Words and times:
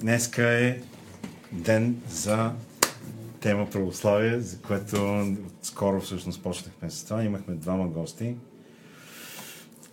Днеска 0.00 0.42
е 0.42 0.80
ден 1.52 1.96
за 2.10 2.52
тема 3.40 3.70
православие, 3.70 4.40
за 4.40 4.58
което 4.58 5.26
скоро 5.62 6.00
всъщност 6.00 6.42
почнахме 6.42 6.90
с 6.90 7.04
това. 7.04 7.24
Имахме 7.24 7.54
двама 7.54 7.88
гости. 7.88 8.34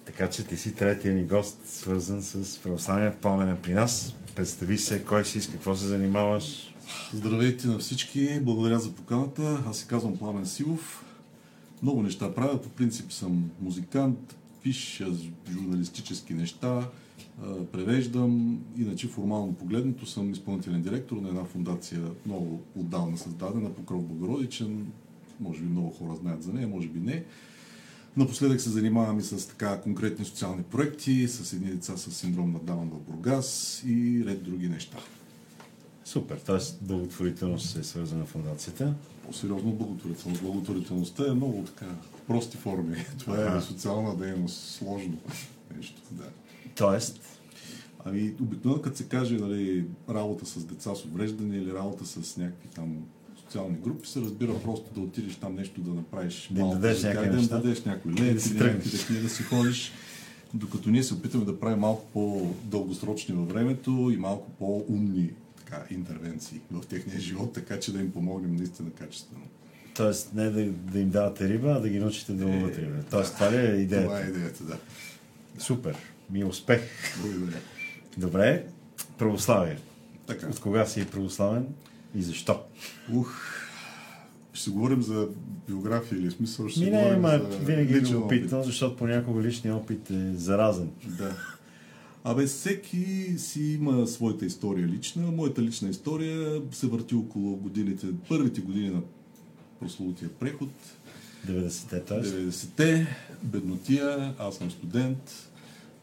Така 0.05 0.29
че 0.29 0.43
ти 0.43 0.57
си 0.57 0.75
третия 0.75 1.13
ни 1.13 1.23
гост, 1.23 1.59
свързан 1.65 2.21
с 2.21 2.59
православие 2.59 3.15
пламена 3.15 3.57
при 3.61 3.73
нас. 3.73 4.15
Представи 4.35 4.77
се, 4.77 5.03
кой 5.03 5.25
си, 5.25 5.41
с 5.41 5.51
какво 5.51 5.75
се 5.75 5.85
занимаваш. 5.85 6.73
Здравейте 7.13 7.67
на 7.67 7.79
всички, 7.79 8.39
благодаря 8.41 8.79
за 8.79 8.91
поканата. 8.91 9.63
Аз 9.67 9.77
се 9.77 9.87
казвам 9.87 10.17
Пламен 10.17 10.45
Силов. 10.45 11.05
Много 11.81 12.03
неща 12.03 12.33
правя, 12.33 12.61
по 12.61 12.69
принцип 12.69 13.11
съм 13.11 13.51
музикант, 13.61 14.35
пиша 14.63 15.07
журналистически 15.51 16.33
неща, 16.33 16.89
превеждам. 17.71 18.59
Иначе 18.77 19.07
формално 19.07 19.53
погледнато 19.53 20.05
съм 20.05 20.31
изпълнителен 20.31 20.81
директор 20.81 21.17
на 21.17 21.29
една 21.29 21.43
фундация, 21.43 22.01
много 22.25 22.61
отдавна 22.75 23.17
създадена, 23.17 23.73
Покров 23.73 24.03
Богородичен. 24.03 24.91
Може 25.39 25.61
би 25.61 25.69
много 25.69 25.89
хора 25.89 26.15
знаят 26.15 26.43
за 26.43 26.53
нея, 26.53 26.67
може 26.67 26.87
би 26.87 26.99
не. 26.99 27.23
Напоследък 28.17 28.61
се 28.61 28.69
занимавам 28.69 29.19
и 29.19 29.23
с 29.23 29.47
така 29.47 29.81
конкретни 29.81 30.25
социални 30.25 30.63
проекти, 30.63 31.27
с 31.27 31.53
едни 31.53 31.67
деца 31.67 31.97
с 31.97 32.11
синдром 32.11 32.51
на 32.53 32.59
Даун 32.59 32.89
в 32.89 32.99
Бургас 32.99 33.83
и 33.87 34.23
ред 34.25 34.43
други 34.43 34.69
неща. 34.69 34.97
Супер, 36.05 36.37
т.е. 36.37 36.85
благотворителност 36.85 37.75
е 37.75 37.83
свързана 37.83 38.25
фундацията. 38.25 38.93
По-сериозно 39.25 39.71
благотворителност. 39.71 40.41
Благотворителността 40.41 41.27
е 41.27 41.33
много 41.33 41.63
така 41.63 41.85
прости 42.27 42.57
форми. 42.57 42.95
Това 43.19 43.57
е 43.57 43.61
социална 43.61 44.15
дейност, 44.15 44.71
сложно 44.71 45.17
нещо. 45.77 46.01
Да. 46.11 46.29
Тоест? 46.75 47.19
Ами, 48.05 48.35
обикновено 48.41 48.81
като 48.81 48.97
се 48.97 49.03
каже 49.03 49.35
нали, 49.35 49.85
работа 50.09 50.45
с 50.45 50.65
деца 50.65 50.95
с 50.95 51.05
увреждане 51.05 51.57
или 51.57 51.73
работа 51.73 52.05
с 52.05 52.37
някакви 52.37 52.67
там 52.75 52.97
социални 53.37 53.77
групи, 53.77 54.09
се 54.09 54.21
разбира 54.21 54.59
просто 54.59 54.93
да 54.93 55.01
отидеш 55.01 55.35
там 55.35 55.55
нещо 55.55 55.81
да 55.81 55.93
направиш 55.93 56.49
да 56.51 56.61
малко, 56.61 56.75
дадеш 56.75 57.01
да, 57.01 57.13
да 57.13 57.47
дадеш 57.47 57.83
някой 57.83 58.11
лев, 58.11 58.33
да 58.33 58.41
си 58.41 58.57
такива, 58.57 59.21
да 59.21 59.29
си 59.29 59.43
ходиш. 59.43 59.91
Докато 60.53 60.89
ние 60.89 61.03
се 61.03 61.13
опитаме 61.13 61.45
да 61.45 61.59
правим 61.59 61.79
малко 61.79 62.05
по-дългосрочни 62.13 63.35
във 63.35 63.49
времето 63.49 64.11
и 64.13 64.17
малко 64.17 64.51
по-умни 64.51 65.29
така, 65.57 65.83
интервенции 65.91 66.59
в 66.71 66.85
техния 66.85 67.19
живот, 67.19 67.53
така 67.53 67.79
че 67.79 67.93
да 67.93 67.99
им 67.99 68.11
помогнем 68.11 68.55
наистина 68.55 68.89
качествено. 68.91 69.43
Тоест 69.95 70.33
не 70.33 70.49
да, 70.49 70.65
да 70.71 70.99
им 70.99 71.09
давате 71.09 71.49
риба, 71.49 71.69
а 71.69 71.79
да 71.79 71.89
ги 71.89 71.99
научите 71.99 72.33
да 72.33 72.45
ловят 72.45 72.77
риба. 72.77 73.03
Тоест 73.09 73.31
да, 73.31 73.37
това 73.37 73.51
ли 73.51 73.65
е 73.65 73.75
идеята? 73.75 74.07
Това 74.07 74.19
е 74.19 74.29
идеята, 74.29 74.63
да. 74.63 74.77
Супер. 75.57 76.12
Ми 76.29 76.41
е 76.41 76.45
успех. 76.45 76.81
Благодаря. 77.21 77.57
Добре. 78.17 78.65
Православие. 79.17 79.77
Така. 80.27 80.47
От 80.47 80.59
кога 80.59 80.85
си 80.85 81.07
православен 81.11 81.67
и 82.15 82.21
защо? 82.21 82.61
Ух, 83.13 83.41
ще 84.53 84.69
говорим 84.69 85.01
за 85.01 85.27
биография 85.67 86.19
или 86.19 86.31
смисъл? 86.31 86.69
Ще 86.69 86.79
Ми 86.79 86.89
не, 86.89 87.19
за 87.21 87.39
винаги 87.61 87.99
ви 87.99 88.15
опитвам, 88.15 88.63
защото 88.63 88.97
понякога 88.97 89.41
личният 89.41 89.77
опит 89.77 90.09
е 90.09 90.33
заразен. 90.33 90.89
Да. 91.05 91.35
Абе, 92.23 92.45
всеки 92.45 93.35
си 93.37 93.63
има 93.63 94.07
своята 94.07 94.45
история 94.45 94.87
лична. 94.87 95.31
Моята 95.31 95.61
лична 95.61 95.89
история 95.89 96.61
се 96.71 96.87
върти 96.87 97.15
около 97.15 97.55
годините, 97.55 98.07
първите 98.29 98.61
години 98.61 98.89
на 98.89 99.01
прословутия 99.79 100.29
преход. 100.29 100.69
90-те, 101.47 101.99
т.е. 101.99 102.23
90-те, 102.23 103.07
беднотия, 103.43 104.33
аз 104.39 104.55
съм 104.55 104.71
студент, 104.71 105.49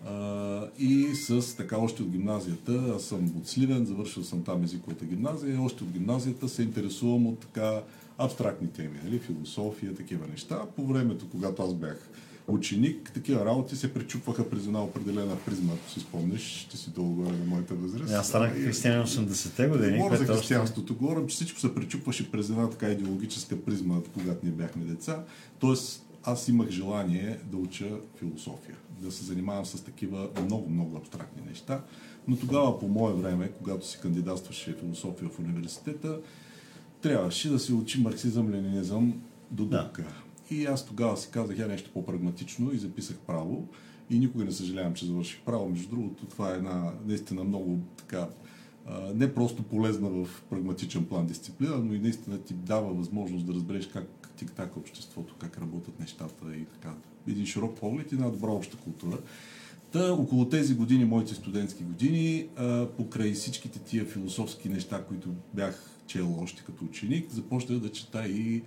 а, 0.06 0.68
и 0.78 1.14
с 1.14 1.56
така 1.56 1.78
още 1.78 2.02
от 2.02 2.10
гимназията, 2.10 2.92
аз 2.96 3.02
съм 3.02 3.32
от 3.36 3.48
Сливен, 3.48 3.86
завършил 3.86 4.24
съм 4.24 4.42
там 4.42 4.64
езиковата 4.64 5.04
гимназия, 5.04 5.54
и 5.54 5.58
още 5.58 5.84
от 5.84 5.90
гимназията 5.90 6.48
се 6.48 6.62
интересувам 6.62 7.26
от 7.26 7.38
така 7.38 7.82
абстрактни 8.18 8.68
теми, 8.68 8.98
нали? 9.04 9.18
философия, 9.18 9.94
такива 9.94 10.26
неща. 10.26 10.62
По 10.76 10.86
времето, 10.86 11.26
когато 11.30 11.62
аз 11.62 11.74
бях 11.74 12.08
ученик, 12.48 13.10
такива 13.14 13.44
работи 13.44 13.76
се 13.76 13.94
пречупваха 13.94 14.50
през 14.50 14.66
една 14.66 14.84
определена 14.84 15.36
призма, 15.46 15.72
ако 15.72 15.90
си 15.90 16.00
спомниш, 16.00 16.42
ще 16.42 16.76
си 16.76 16.90
долу 16.90 17.14
горе 17.14 17.36
на 17.36 17.44
моята 17.44 17.74
възраст. 17.74 18.12
Аз 18.12 18.28
станах 18.28 18.52
християнин 18.52 19.06
80-те 19.06 19.68
години. 19.68 19.98
Говоря 19.98 20.16
за 20.16 20.26
християнството, 20.26 20.94
говорим, 20.94 21.26
че 21.26 21.34
всичко 21.34 21.60
се 21.60 21.74
пречупваше 21.74 22.30
през 22.30 22.48
една 22.48 22.70
така 22.70 22.88
идеологическа 22.88 23.60
призма, 23.62 24.00
когато 24.14 24.38
ние 24.42 24.52
бяхме 24.52 24.84
деца. 24.84 25.24
Тоест, 25.58 26.06
аз 26.24 26.48
имах 26.48 26.68
желание 26.68 27.38
да 27.50 27.56
уча 27.56 27.88
философия, 28.18 28.76
да 29.00 29.12
се 29.12 29.24
занимавам 29.24 29.66
с 29.66 29.84
такива 29.84 30.28
много-много 30.44 30.96
абстрактни 30.96 31.42
неща. 31.48 31.84
Но 32.28 32.36
тогава, 32.36 32.78
по 32.78 32.88
мое 32.88 33.12
време, 33.12 33.52
когато 33.58 33.86
се 33.86 33.98
кандидатстваше 33.98 34.76
философия 34.80 35.28
в 35.28 35.38
университета, 35.38 36.20
трябваше 37.02 37.50
да 37.50 37.58
се 37.58 37.74
учи 37.74 38.00
марксизъм, 38.00 38.50
ленинизъм 38.50 39.22
до 39.50 39.64
дупка. 39.64 40.02
Да. 40.02 40.56
И 40.56 40.66
аз 40.66 40.86
тогава 40.86 41.16
си 41.16 41.28
казах 41.30 41.58
я 41.58 41.68
нещо 41.68 41.90
по-прагматично 41.94 42.72
и 42.72 42.78
записах 42.78 43.16
право. 43.16 43.68
И 44.10 44.18
никога 44.18 44.44
не 44.44 44.52
съжалявам, 44.52 44.94
че 44.94 45.06
завърших 45.06 45.40
право. 45.40 45.68
Между 45.68 45.88
другото, 45.88 46.26
това 46.26 46.52
е 46.52 46.56
една 46.56 46.92
наистина 47.06 47.44
много 47.44 47.78
така 47.96 48.28
не 49.14 49.34
просто 49.34 49.62
полезна 49.62 50.08
в 50.08 50.42
прагматичен 50.50 51.06
план 51.06 51.26
дисциплина, 51.26 51.76
но 51.78 51.94
и 51.94 51.98
наистина 51.98 52.38
ти 52.38 52.54
дава 52.54 52.94
възможност 52.94 53.46
да 53.46 53.54
разбереш 53.54 53.86
как 53.86 54.30
тик-так 54.36 54.76
обществото, 54.76 55.34
как 55.38 55.58
работят 55.58 56.00
нещата 56.00 56.56
и 56.56 56.64
така. 56.64 56.94
Един 57.28 57.46
широк 57.46 57.80
поглед 57.80 58.12
и 58.12 58.14
една 58.14 58.28
добра 58.28 58.50
обща 58.50 58.76
култура. 58.76 59.18
Та, 59.92 60.12
около 60.12 60.48
тези 60.48 60.74
години, 60.74 61.04
моите 61.04 61.34
студентски 61.34 61.84
години, 61.84 62.48
а, 62.56 62.86
покрай 62.86 63.32
всичките 63.32 63.78
тия 63.78 64.04
философски 64.04 64.68
неща, 64.68 65.04
които 65.04 65.28
бях 65.54 65.90
чел 66.06 66.36
още 66.40 66.62
като 66.62 66.84
ученик, 66.84 67.30
започнах 67.30 67.78
да 67.78 67.92
чета 67.92 68.28
и, 68.28 68.62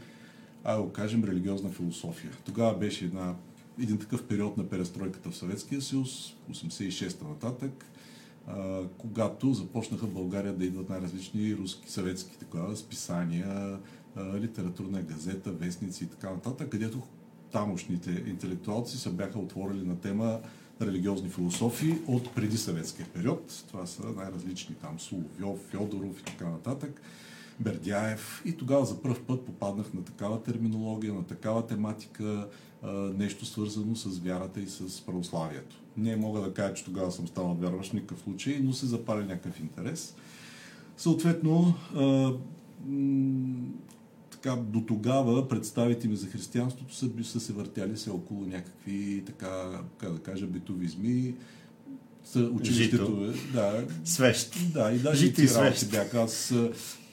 а 0.63 0.89
кажем, 0.93 1.23
религиозна 1.23 1.69
философия. 1.69 2.31
Тогава 2.45 2.77
беше 2.77 3.05
една, 3.05 3.35
един 3.81 3.97
такъв 3.97 4.23
период 4.23 4.57
на 4.57 4.69
перестройката 4.69 5.31
в 5.31 5.37
Съветския 5.37 5.81
съюз, 5.81 6.35
86-та 6.51 7.27
нататък, 7.27 7.85
а, 8.47 8.81
когато 8.97 9.53
започнаха 9.53 10.05
в 10.05 10.13
България 10.13 10.53
да 10.53 10.65
идват 10.65 10.89
най-различни 10.89 11.55
руски, 11.55 11.91
съветски 11.91 12.37
такова, 12.37 12.75
списания, 12.75 13.79
литературна 14.17 15.01
газета, 15.01 15.51
вестници 15.51 16.03
и 16.03 16.07
така 16.07 16.29
нататък, 16.29 16.69
където 16.69 17.01
тамошните 17.53 18.23
интелектуалци 18.27 18.97
се 18.97 19.09
бяха 19.09 19.39
отворили 19.39 19.87
на 19.87 19.99
тема 19.99 20.39
религиозни 20.81 21.29
философии 21.29 21.95
от 22.07 22.35
преди 22.35 22.57
съветския 22.57 23.07
период. 23.13 23.63
Това 23.67 23.85
са 23.85 24.03
най-различни 24.03 24.75
там 24.75 24.99
Соловьов, 24.99 25.59
Фьодоров 25.71 26.19
и 26.19 26.23
така 26.23 26.49
нататък. 26.49 27.01
Бердяев. 27.59 28.41
И 28.45 28.57
тогава 28.57 28.85
за 28.85 29.01
първ 29.01 29.19
път 29.27 29.45
попаднах 29.45 29.93
на 29.93 30.03
такава 30.03 30.43
терминология, 30.43 31.13
на 31.13 31.23
такава 31.23 31.67
тематика, 31.67 32.47
нещо 33.17 33.45
свързано 33.45 33.95
с 33.95 34.19
вярата 34.19 34.61
и 34.61 34.67
с 34.67 35.05
православието. 35.05 35.75
Не 35.97 36.15
мога 36.15 36.41
да 36.41 36.53
кажа, 36.53 36.73
че 36.73 36.85
тогава 36.85 37.11
съм 37.11 37.27
станал 37.27 37.53
вярващ 37.53 37.89
в 37.89 37.93
никакъв 37.93 38.19
случай, 38.19 38.59
но 38.63 38.73
се 38.73 38.85
запали 38.85 39.25
някакъв 39.25 39.59
интерес. 39.59 40.15
Съответно, 40.97 41.73
така, 44.43 44.55
до 44.55 44.81
тогава 44.81 45.47
представите 45.47 46.07
ми 46.07 46.15
за 46.15 46.27
християнството 46.27 46.95
са, 46.95 47.09
са 47.23 47.39
се 47.39 47.53
въртяли 47.53 47.97
се 47.97 48.09
около 48.09 48.45
някакви, 48.45 49.23
така, 49.25 49.81
как 49.97 50.13
да 50.13 50.19
кажа, 50.19 50.47
битовизми, 50.47 51.33
училището 52.51 53.33
е, 53.33 53.53
да. 53.53 53.85
Свещ. 54.05 54.55
Да, 54.73 54.91
и 54.91 54.99
даже 54.99 55.25
Жито 55.25 55.41
и, 55.41 55.47
свещ. 55.47 55.91
бях. 55.91 56.13
Аз 56.13 56.53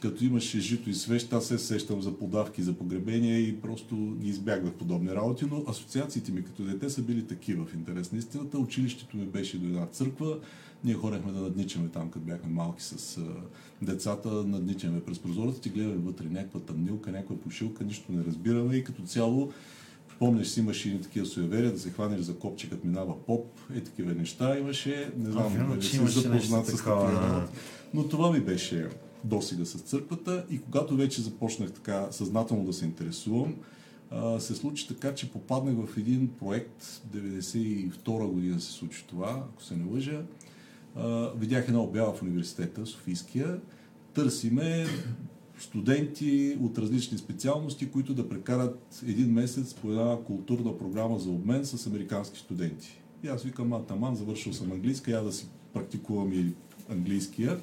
като 0.00 0.24
имаше 0.24 0.60
жито 0.60 0.90
и 0.90 0.94
свещ, 0.94 1.32
аз 1.32 1.46
се 1.46 1.58
сещам 1.58 2.02
за 2.02 2.18
подавки, 2.18 2.62
за 2.62 2.72
погребения 2.72 3.38
и 3.38 3.60
просто 3.60 4.16
ги 4.20 4.28
избягвах 4.28 4.72
подобни 4.72 5.10
работи, 5.10 5.44
но 5.50 5.64
асоциациите 5.66 6.32
ми 6.32 6.44
като 6.44 6.62
дете 6.62 6.90
са 6.90 7.02
били 7.02 7.26
такива 7.26 7.64
в 7.66 7.74
интерес 7.74 8.12
на 8.12 8.18
истината. 8.18 8.58
Училището 8.58 9.16
ми 9.16 9.24
беше 9.24 9.58
до 9.58 9.66
една 9.66 9.86
църква, 9.86 10.38
ние 10.84 10.94
хорехме 10.94 11.32
да 11.32 11.40
надничаме 11.40 11.88
там, 11.88 12.10
като 12.10 12.24
бяхме 12.24 12.48
малки 12.48 12.82
с 12.82 13.18
а, 13.18 13.22
децата, 13.82 14.28
надничаме 14.28 15.00
през 15.00 15.18
прозората 15.18 15.68
и 15.68 15.72
гледаме 15.72 15.96
вътре 15.96 16.24
някаква 16.30 16.60
тъмнилка, 16.60 17.12
някаква 17.12 17.36
пошилка, 17.36 17.84
нищо 17.84 18.12
не 18.12 18.24
разбираме 18.24 18.76
и 18.76 18.84
като 18.84 19.02
цяло 19.02 19.52
Помниш 20.20 20.48
си, 20.48 20.60
имаше 20.60 20.88
и 20.88 21.00
такива 21.00 21.26
суеверия, 21.26 21.72
да 21.72 21.78
се 21.78 21.90
хванеш 21.90 22.20
за 22.20 22.36
копче, 22.36 22.70
като 22.70 22.86
минава 22.86 23.24
поп, 23.26 23.46
и 23.74 23.84
такива 23.84 24.14
неща 24.14 24.58
имаше. 24.58 25.12
Не 25.16 25.30
знам, 25.30 25.56
а, 25.58 25.68
дали 25.68 25.82
си 25.82 26.06
запознат 26.06 26.66
с 26.66 26.76
такива. 26.76 27.48
Но 27.94 28.08
това 28.08 28.32
ми 28.32 28.40
беше 28.40 28.88
досига 29.24 29.66
с 29.66 29.80
църквата 29.80 30.46
и 30.50 30.60
когато 30.60 30.96
вече 30.96 31.22
започнах 31.22 31.72
така 31.72 32.08
съзнателно 32.10 32.64
да 32.64 32.72
се 32.72 32.84
интересувам, 32.84 33.54
се 34.38 34.54
случи 34.54 34.88
така, 34.88 35.14
че 35.14 35.32
попаднах 35.32 35.74
в 35.86 35.96
един 35.96 36.28
проект, 36.28 36.82
92 37.12 38.26
година 38.26 38.60
се 38.60 38.72
случи 38.72 39.04
това, 39.08 39.44
ако 39.52 39.62
се 39.62 39.76
не 39.76 39.84
лъжа. 39.84 40.22
Видях 41.36 41.68
една 41.68 41.80
обява 41.80 42.12
в 42.12 42.22
университета, 42.22 42.86
Софийския. 42.86 43.60
Търсиме 44.14 44.86
студенти 45.58 46.58
от 46.60 46.78
различни 46.78 47.18
специалности, 47.18 47.90
които 47.90 48.14
да 48.14 48.28
прекарат 48.28 49.02
един 49.06 49.32
месец 49.32 49.74
по 49.74 49.90
една 49.90 50.16
културна 50.26 50.78
програма 50.78 51.18
за 51.18 51.30
обмен 51.30 51.64
с 51.64 51.86
американски 51.86 52.38
студенти. 52.38 53.00
И 53.22 53.28
аз 53.28 53.42
викам, 53.42 53.72
а, 53.72 53.82
таман, 53.82 54.16
завършил 54.16 54.52
съм 54.52 54.72
английска, 54.72 55.10
я 55.10 55.22
да 55.22 55.32
си 55.32 55.46
практикувам 55.74 56.32
и 56.32 56.54
английския. 56.90 57.60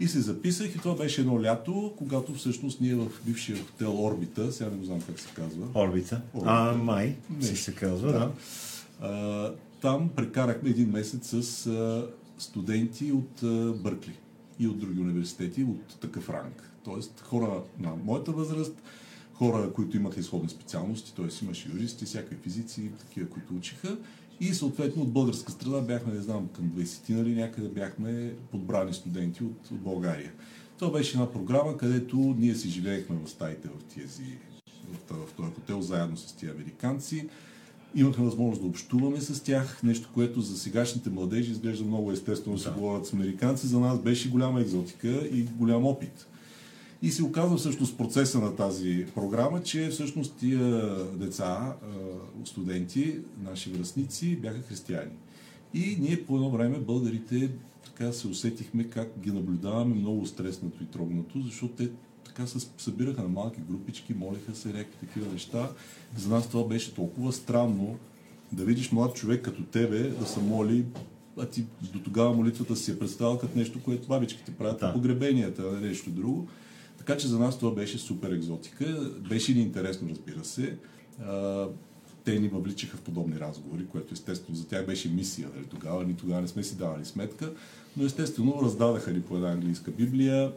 И 0.00 0.08
се 0.08 0.20
записах 0.20 0.74
и 0.74 0.78
това 0.78 0.94
беше 0.94 1.20
едно 1.20 1.42
лято, 1.42 1.94
когато 1.96 2.34
всъщност 2.34 2.80
ние 2.80 2.94
в 2.94 3.06
бившия 3.26 3.58
хотел 3.64 4.04
Орбита, 4.04 4.52
сега 4.52 4.70
не 4.70 4.84
знам 4.84 5.00
как 5.00 5.20
се 5.20 5.28
казва. 5.34 5.66
Орбита? 5.74 6.22
А, 6.44 6.72
май, 6.72 7.16
не. 7.30 7.42
се 7.42 7.74
казва, 7.74 8.12
да. 8.12 8.18
да. 8.18 8.32
А, 9.00 9.52
там 9.80 10.10
прекарахме 10.16 10.70
един 10.70 10.90
месец 10.90 11.34
с 11.42 11.66
а, 11.66 12.06
студенти 12.38 13.12
от 13.12 13.40
Бъркли 13.82 14.18
и 14.58 14.68
от 14.68 14.78
други 14.78 15.00
университети 15.00 15.62
от 15.62 16.00
такъв 16.00 16.30
ранг. 16.30 16.70
Тоест 16.84 17.20
хора 17.20 17.62
на 17.78 17.96
моята 18.04 18.32
възраст, 18.32 18.82
хора, 19.34 19.72
които 19.72 19.96
имаха 19.96 20.20
изходни 20.20 20.48
специалности, 20.48 21.14
т.е. 21.14 21.44
имаше 21.44 21.68
юристи, 21.68 22.04
всякакви 22.04 22.36
физици, 22.36 22.90
такива, 23.00 23.28
които 23.28 23.54
учиха. 23.54 23.96
И 24.40 24.54
съответно 24.54 25.02
от 25.02 25.12
българска 25.12 25.52
страна 25.52 25.80
бяхме, 25.80 26.14
не 26.14 26.20
знам, 26.20 26.48
към 26.48 26.70
20 26.70 27.14
нали, 27.14 27.34
някъде 27.34 27.68
бяхме 27.68 28.34
подбрани 28.50 28.94
студенти 28.94 29.44
от, 29.44 29.70
от 29.70 29.80
България. 29.80 30.32
Това 30.78 30.92
беше 30.92 31.12
една 31.12 31.32
програма, 31.32 31.76
където 31.76 32.16
ние 32.16 32.54
си 32.54 32.68
живеехме 32.68 33.16
в 33.24 33.30
стаите 33.30 33.68
в 33.68 33.94
тези 33.94 34.38
в, 34.88 35.26
в 35.26 35.32
този 35.32 35.52
хотел 35.52 35.80
заедно 35.80 36.16
с 36.16 36.32
тези 36.32 36.52
американци. 36.52 37.28
Имахме 37.96 38.24
възможност 38.24 38.62
да 38.62 38.68
общуваме 38.68 39.20
с 39.20 39.42
тях, 39.42 39.82
нещо, 39.82 40.10
което 40.14 40.40
за 40.40 40.58
сегашните 40.58 41.10
младежи 41.10 41.50
изглежда 41.50 41.84
много 41.84 42.12
естествено 42.12 42.56
да 42.56 42.62
се 42.62 42.70
говорят 42.70 43.06
с 43.06 43.12
американци. 43.12 43.66
За 43.66 43.80
нас 43.80 43.98
беше 43.98 44.30
голяма 44.30 44.60
екзотика 44.60 45.08
и 45.08 45.42
голям 45.42 45.86
опит. 45.86 46.26
И 47.02 47.10
се 47.10 47.24
оказва 47.24 47.56
всъщност 47.56 47.98
процеса 47.98 48.40
на 48.40 48.56
тази 48.56 49.06
програма, 49.14 49.62
че 49.62 49.88
всъщност 49.88 50.34
тия 50.36 50.94
деца, 51.14 51.76
студенти, 52.44 53.18
наши 53.44 53.70
връзници, 53.70 54.36
бяха 54.36 54.62
християни. 54.62 55.12
И 55.74 55.96
ние 56.00 56.24
по 56.24 56.34
едно 56.34 56.50
време, 56.50 56.78
българите, 56.78 57.50
така 57.84 58.12
се 58.12 58.28
усетихме 58.28 58.84
как 58.84 59.20
ги 59.20 59.30
наблюдаваме 59.30 59.94
много 59.94 60.26
стреснато 60.26 60.82
и 60.82 60.86
трогнато, 60.86 61.40
защото 61.40 61.72
те 61.74 61.90
така 62.36 62.48
се 62.48 62.68
събираха 62.78 63.22
на 63.22 63.28
малки 63.28 63.60
групички, 63.60 64.14
молиха 64.14 64.54
се 64.54 64.68
някакви 64.68 65.06
такива 65.06 65.32
неща. 65.32 65.70
За 66.16 66.28
нас 66.28 66.48
това 66.48 66.68
беше 66.68 66.94
толкова 66.94 67.32
странно 67.32 67.98
да 68.52 68.64
видиш 68.64 68.92
млад 68.92 69.14
човек 69.14 69.44
като 69.44 69.62
тебе 69.62 70.02
да 70.02 70.26
се 70.26 70.40
моли, 70.40 70.84
а 71.38 71.46
ти 71.46 71.66
до 71.92 71.98
тогава 71.98 72.34
молитвата 72.34 72.76
си 72.76 72.90
е 72.90 72.98
представила 72.98 73.38
като 73.38 73.58
нещо, 73.58 73.82
което 73.82 74.08
бабичките 74.08 74.52
правят 74.52 74.80
да. 74.80 74.92
погребенията, 74.92 75.62
а 75.62 75.80
не 75.80 75.88
нещо 75.88 76.10
друго. 76.10 76.48
Така 76.98 77.16
че 77.16 77.28
за 77.28 77.38
нас 77.38 77.58
това 77.58 77.74
беше 77.74 77.98
супер 77.98 78.30
екзотика. 78.30 79.10
Беше 79.28 79.54
ни 79.54 79.60
интересно, 79.60 80.08
разбира 80.10 80.44
се. 80.44 80.78
те 82.24 82.40
ни 82.40 82.48
въвличаха 82.48 82.96
в 82.96 83.00
подобни 83.00 83.40
разговори, 83.40 83.86
което 83.86 84.14
естествено 84.14 84.56
за 84.56 84.66
тях 84.66 84.86
беше 84.86 85.08
мисия. 85.08 85.48
Нали? 85.54 85.66
Тогава 85.66 86.04
ни 86.04 86.16
тогава 86.16 86.40
не 86.40 86.48
сме 86.48 86.62
си 86.62 86.76
давали 86.76 87.04
сметка. 87.04 87.52
Но 87.96 88.04
естествено 88.04 88.62
раздадаха 88.62 89.12
ни 89.12 89.22
по 89.22 89.36
една 89.36 89.52
английска 89.52 89.90
библия 89.90 90.52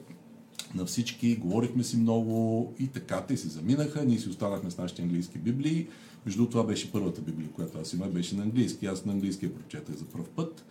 на 0.75 0.85
всички, 0.85 1.35
говорихме 1.35 1.83
си 1.83 1.97
много 1.97 2.73
и 2.79 2.87
така 2.87 3.21
те 3.21 3.37
си 3.37 3.47
заминаха. 3.47 4.05
Ние 4.05 4.19
си 4.19 4.29
останахме 4.29 4.71
с 4.71 4.77
нашите 4.77 5.01
английски 5.01 5.37
библии. 5.37 5.87
Между 6.25 6.49
това 6.49 6.63
беше 6.63 6.91
първата 6.91 7.21
библия, 7.21 7.49
която 7.49 7.77
аз 7.81 7.93
имах, 7.93 8.09
беше 8.09 8.35
на 8.35 8.43
английски. 8.43 8.85
Аз 8.85 9.05
на 9.05 9.13
английски 9.13 9.45
я 9.45 9.55
прочетах 9.55 9.95
за 9.95 10.05
първ 10.05 10.25
път. 10.35 10.65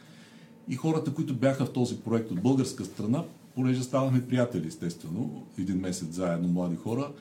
И 0.68 0.76
хората, 0.76 1.14
които 1.14 1.34
бяха 1.34 1.66
в 1.66 1.72
този 1.72 1.96
проект 1.96 2.30
от 2.30 2.42
българска 2.42 2.84
страна, 2.84 3.24
понеже 3.54 3.82
ставахме 3.82 4.26
приятели, 4.26 4.66
естествено, 4.66 5.46
един 5.58 5.76
месец 5.76 6.08
заедно, 6.08 6.48
млади 6.48 6.76
хора, 6.76 7.12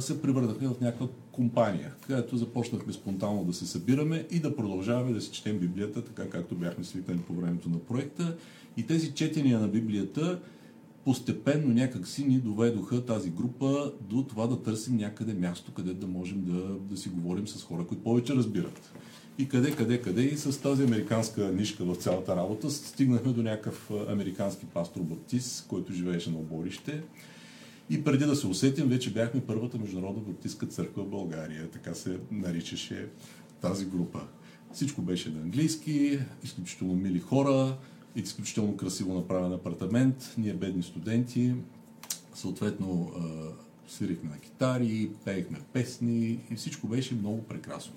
се 0.00 0.22
превърнахме 0.22 0.68
в 0.68 0.80
някаква 0.80 1.08
компания, 1.32 1.94
където 2.06 2.36
започнахме 2.36 2.92
спонтанно 2.92 3.44
да 3.44 3.52
се 3.52 3.66
събираме 3.66 4.26
и 4.30 4.38
да 4.38 4.56
продължаваме 4.56 5.12
да 5.12 5.20
си 5.20 5.30
четем 5.30 5.58
Библията, 5.58 6.04
така 6.04 6.30
както 6.30 6.54
бяхме 6.54 6.84
свикнали 6.84 7.18
по 7.18 7.34
времето 7.34 7.68
на 7.68 7.78
проекта. 7.78 8.36
И 8.76 8.86
тези 8.86 9.12
четения 9.12 9.60
на 9.60 9.68
Библията 9.68 10.40
постепенно 11.04 11.74
някак 11.74 12.08
си 12.08 12.24
ни 12.24 12.38
доведоха 12.38 13.06
тази 13.06 13.30
група 13.30 13.92
до 14.00 14.22
това 14.22 14.46
да 14.46 14.62
търсим 14.62 14.96
някъде 14.96 15.34
място, 15.34 15.72
къде 15.72 15.94
да 15.94 16.06
можем 16.06 16.44
да, 16.44 16.76
да 16.90 16.96
си 16.96 17.08
говорим 17.08 17.48
с 17.48 17.62
хора, 17.62 17.86
които 17.86 18.04
повече 18.04 18.34
разбират 18.34 18.92
и 19.40 19.48
къде, 19.48 19.76
къде, 19.76 20.02
къде. 20.02 20.22
И 20.22 20.36
с 20.36 20.60
тази 20.62 20.82
американска 20.82 21.52
нишка 21.52 21.84
в 21.84 21.94
цялата 21.94 22.36
работа 22.36 22.70
стигнахме 22.70 23.32
до 23.32 23.42
някакъв 23.42 23.90
американски 24.08 24.66
пастор 24.66 25.00
баптист, 25.00 25.66
който 25.68 25.92
живееше 25.92 26.30
на 26.30 26.38
оборище. 26.38 27.02
И 27.90 28.04
преди 28.04 28.24
да 28.24 28.36
се 28.36 28.46
усетим, 28.46 28.88
вече 28.88 29.12
бяхме 29.12 29.40
първата 29.40 29.78
международна 29.78 30.22
баптистка 30.22 30.66
църква 30.66 31.04
в 31.04 31.08
България. 31.08 31.70
Така 31.70 31.94
се 31.94 32.18
наричаше 32.30 33.08
тази 33.60 33.86
група. 33.86 34.20
Всичко 34.72 35.02
беше 35.02 35.30
на 35.30 35.40
английски, 35.40 36.18
изключително 36.44 36.94
мили 36.94 37.18
хора, 37.18 37.76
изключително 38.16 38.76
красиво 38.76 39.14
направен 39.14 39.52
апартамент. 39.52 40.34
Ние 40.38 40.54
бедни 40.54 40.82
студенти, 40.82 41.54
съответно 42.34 43.12
свирихме 43.88 44.30
на 44.30 44.38
китари, 44.38 45.10
пеехме 45.24 45.60
песни 45.72 46.38
и 46.50 46.56
всичко 46.56 46.86
беше 46.86 47.14
много 47.14 47.42
прекрасно 47.42 47.92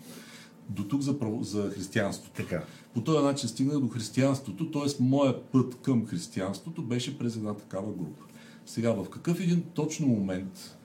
до 0.70 0.84
тук 0.84 1.02
за, 1.02 1.16
за 1.42 1.70
християнството. 1.70 2.44
Така. 2.44 2.64
По 2.94 3.02
този 3.02 3.26
начин 3.26 3.50
стигнах 3.50 3.80
до 3.80 3.88
християнството, 3.88 4.72
т.е. 4.72 5.04
моя 5.04 5.44
път 5.44 5.76
към 5.82 6.06
християнството 6.06 6.84
беше 6.84 7.18
през 7.18 7.36
една 7.36 7.54
такава 7.54 7.94
група. 7.94 8.24
Сега, 8.66 8.92
в 8.92 9.10
какъв 9.10 9.40
един 9.40 9.64
точно 9.74 10.08
момент 10.08 10.78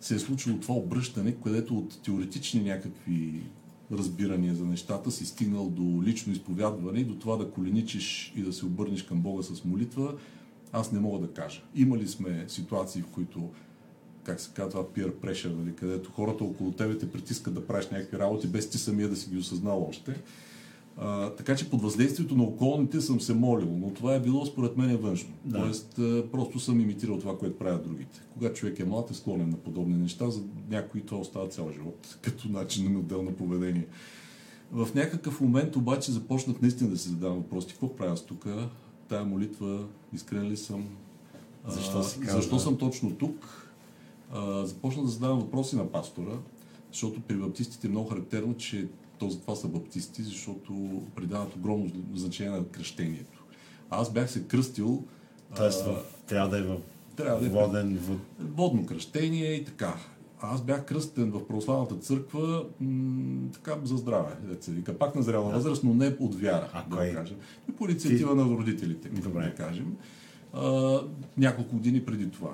се 0.00 0.14
е 0.14 0.18
случило 0.18 0.58
това 0.58 0.74
обръщане, 0.74 1.36
където 1.44 1.78
от 1.78 2.02
теоретични 2.02 2.60
някакви 2.62 3.42
разбирания 3.92 4.54
за 4.54 4.64
нещата 4.64 5.10
си 5.10 5.26
стигнал 5.26 5.68
до 5.68 6.02
лично 6.02 6.32
изповядване 6.32 7.00
и 7.00 7.04
до 7.04 7.14
това 7.14 7.36
да 7.36 7.50
коленичиш 7.50 8.32
и 8.36 8.42
да 8.42 8.52
се 8.52 8.66
обърнеш 8.66 9.02
към 9.02 9.20
Бога 9.20 9.42
с 9.42 9.64
молитва, 9.64 10.14
аз 10.72 10.92
не 10.92 11.00
мога 11.00 11.26
да 11.26 11.32
кажа. 11.32 11.62
Имали 11.74 12.08
сме 12.08 12.44
ситуации, 12.48 13.02
в 13.02 13.06
които 13.06 13.50
как 14.24 14.40
се 14.40 14.50
казва, 14.54 14.84
peer 14.84 15.12
pressure, 15.12 15.56
нали, 15.56 15.74
където 15.74 16.10
хората 16.10 16.44
около 16.44 16.72
тебе 16.72 16.98
те 16.98 17.12
притискат 17.12 17.54
да 17.54 17.66
правиш 17.66 17.88
някакви 17.88 18.18
работи, 18.18 18.46
без 18.46 18.70
ти 18.70 18.78
самия 18.78 19.08
да 19.08 19.16
си 19.16 19.30
ги 19.30 19.38
осъзнал 19.38 19.86
още. 19.88 20.20
А, 20.98 21.30
така 21.30 21.56
че 21.56 21.70
под 21.70 21.82
въздействието 21.82 22.34
на 22.34 22.42
околните 22.42 23.00
съм 23.00 23.20
се 23.20 23.34
молил, 23.34 23.68
но 23.80 23.90
това 23.90 24.14
е 24.14 24.20
било 24.20 24.46
според 24.46 24.76
мен 24.76 24.96
външно. 24.96 25.34
Да. 25.44 25.58
Тоест, 25.58 25.98
а, 25.98 26.24
просто 26.32 26.60
съм 26.60 26.80
имитирал 26.80 27.18
това, 27.18 27.38
което 27.38 27.58
правят 27.58 27.84
другите. 27.84 28.22
Когато 28.32 28.54
човек 28.54 28.80
е 28.80 28.84
млад, 28.84 29.10
е 29.10 29.14
склонен 29.14 29.50
на 29.50 29.56
подобни 29.56 29.96
неща, 29.96 30.30
за 30.30 30.42
някои 30.70 31.00
това 31.00 31.20
остава 31.20 31.48
цял 31.48 31.72
живот, 31.72 32.18
като 32.22 32.48
начин 32.48 32.84
на 32.84 32.90
модел 32.90 33.22
на 33.22 33.32
поведение. 33.32 33.86
В 34.72 34.88
някакъв 34.94 35.40
момент 35.40 35.76
обаче 35.76 36.12
започнах 36.12 36.60
наистина 36.60 36.90
да 36.90 36.98
се 36.98 37.08
задавам 37.08 37.36
въпроси. 37.36 37.68
Какво 37.68 37.96
правя 37.96 38.16
тук? 38.16 38.46
Тая 39.08 39.24
молитва, 39.24 39.84
искрен 40.12 40.48
ли 40.48 40.56
съм? 40.56 40.84
Защо, 41.68 42.02
си 42.02 42.20
казва? 42.20 42.40
защо 42.40 42.58
съм 42.58 42.76
точно 42.76 43.10
тук? 43.10 43.62
започна 44.62 45.02
да 45.02 45.08
задавам 45.08 45.40
въпроси 45.40 45.76
на 45.76 45.92
пастора, 45.92 46.38
защото 46.92 47.20
при 47.20 47.36
баптистите 47.36 47.86
е 47.86 47.90
много 47.90 48.08
характерно, 48.08 48.56
че 48.56 48.88
този, 49.18 49.40
това 49.40 49.54
са 49.54 49.68
баптисти, 49.68 50.22
защото 50.22 51.02
придават 51.14 51.56
огромно 51.56 51.90
значение 52.14 52.52
на 52.52 52.68
кръщението. 52.68 53.44
Аз 53.90 54.12
бях 54.12 54.30
се 54.30 54.42
кръстил. 54.42 55.04
Тоест, 55.56 55.86
а, 55.86 56.02
трябва 56.26 56.48
да 56.48 56.58
е 56.58 56.62
в 56.62 56.76
трябва 57.16 57.40
да 57.40 57.46
е 57.46 57.48
воден 57.48 57.98
в... 57.98 58.18
водно 58.40 58.86
кръщение 58.86 59.54
и 59.54 59.64
така. 59.64 59.94
Аз 60.40 60.62
бях 60.62 60.84
кръстен 60.84 61.30
в 61.30 61.46
православната 61.46 61.96
църква 61.96 62.64
м- 62.80 63.48
така 63.52 63.76
за 63.84 63.96
здраве, 63.96 64.36
деца 64.42 64.72
вика. 64.72 64.98
Пак 64.98 65.14
на 65.14 65.22
зряла 65.22 65.48
да. 65.48 65.56
възраст, 65.56 65.84
но 65.84 65.94
не 65.94 66.16
от 66.20 66.34
вяра, 66.40 66.70
а 66.72 66.82
да 66.82 66.96
кой? 66.96 67.12
кажем. 67.12 67.36
И 67.68 67.72
по 67.72 67.84
инициатива 67.84 68.30
Ти... 68.30 68.36
на 68.36 68.44
родителите, 68.44 69.08
Добре. 69.08 69.42
да 69.42 69.54
кажем. 69.54 69.96
А, 70.52 71.00
няколко 71.36 71.76
години 71.76 72.04
преди 72.04 72.30
това. 72.30 72.50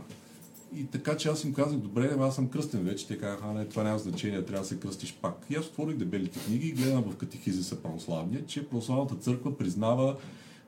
И 0.76 0.86
така, 0.86 1.16
че 1.16 1.28
аз 1.28 1.44
им 1.44 1.52
казах, 1.52 1.78
добре, 1.78 2.16
аз 2.20 2.34
съм 2.34 2.48
кръстен 2.48 2.84
вече. 2.84 3.08
Те 3.08 3.18
казаха, 3.18 3.46
не, 3.46 3.64
това 3.64 3.82
няма 3.82 3.98
значение, 3.98 4.44
трябва 4.44 4.62
да 4.62 4.68
се 4.68 4.80
кръстиш 4.80 5.18
пак. 5.22 5.46
И 5.50 5.54
аз 5.54 5.66
отворих 5.66 5.96
дебелите 5.96 6.38
книги 6.38 6.68
и 6.68 6.72
гледам 6.72 7.02
в 7.02 7.16
катехизиса 7.16 7.82
православния, 7.82 8.46
че 8.46 8.68
православната 8.68 9.14
църква 9.14 9.58
признава 9.58 10.16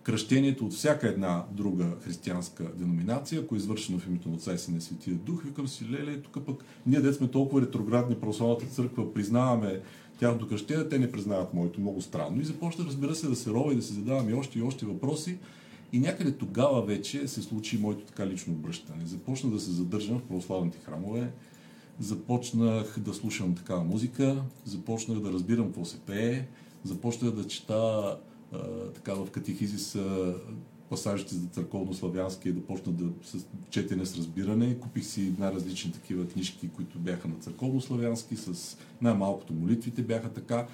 кръщението 0.02 0.66
от 0.66 0.72
всяка 0.72 1.08
една 1.08 1.44
друга 1.52 1.86
християнска 2.00 2.64
деноминация, 2.74 3.40
ако 3.40 3.54
е 3.54 3.58
извършено 3.58 3.98
в 3.98 4.06
името 4.06 4.28
на 4.28 4.34
Отца 4.34 4.52
и 4.52 4.58
Сина 4.58 4.80
Светия 4.80 5.16
Дух, 5.16 5.44
викам 5.44 5.68
си, 5.68 5.88
леле, 5.90 6.22
тук 6.22 6.46
пък 6.46 6.64
ние 6.86 7.00
дет 7.00 7.14
сме 7.14 7.28
толкова 7.28 7.62
ретроградни, 7.62 8.14
православната 8.14 8.66
църква 8.66 9.14
признаваме 9.14 9.80
тяхното 10.18 10.48
кръщение, 10.48 10.88
те 10.88 10.98
не 10.98 11.12
признават 11.12 11.54
моето 11.54 11.80
много 11.80 12.02
странно. 12.02 12.40
И 12.40 12.44
започна, 12.44 12.84
разбира 12.84 13.14
се, 13.14 13.28
да 13.28 13.36
се 13.36 13.50
рова 13.50 13.72
и 13.72 13.76
да 13.76 13.82
се 13.82 13.92
задаваме 13.92 14.34
още 14.34 14.58
и 14.58 14.62
още 14.62 14.86
въпроси. 14.86 15.38
И 15.94 15.98
някъде 15.98 16.32
тогава 16.32 16.82
вече 16.82 17.28
се 17.28 17.42
случи 17.42 17.78
моето 17.78 18.04
така 18.04 18.26
лично 18.26 18.52
обръщане. 18.52 19.06
Започна 19.06 19.50
да 19.50 19.60
се 19.60 19.70
задържам 19.70 20.18
в 20.18 20.22
православните 20.22 20.78
храмове, 20.78 21.32
започнах 22.00 22.98
да 22.98 23.14
слушам 23.14 23.54
такава 23.54 23.84
музика, 23.84 24.42
започнах 24.64 25.20
да 25.20 25.32
разбирам 25.32 25.66
какво 25.66 25.84
се 25.84 25.98
пее, 25.98 26.46
започнах 26.84 27.30
да 27.30 27.46
чета 27.46 28.16
а, 28.52 28.58
така 28.94 29.14
в 29.14 29.30
катехизис 29.30 29.98
пасажите 30.90 31.34
за 31.34 31.46
църковно-славянски 31.46 32.46
и 32.46 32.52
да 32.52 32.66
почна 32.66 32.92
да 32.92 33.04
с 33.22 33.46
четене 33.70 34.06
с 34.06 34.16
разбиране. 34.16 34.78
Купих 34.78 35.04
си 35.04 35.32
най-различни 35.38 35.92
такива 35.92 36.28
книжки, 36.28 36.68
които 36.68 36.98
бяха 36.98 37.28
на 37.28 37.34
църковно-славянски, 37.34 38.34
с 38.34 38.76
най-малкото 39.02 39.52
молитвите 39.52 40.02
бяха 40.02 40.28
така. 40.28 40.66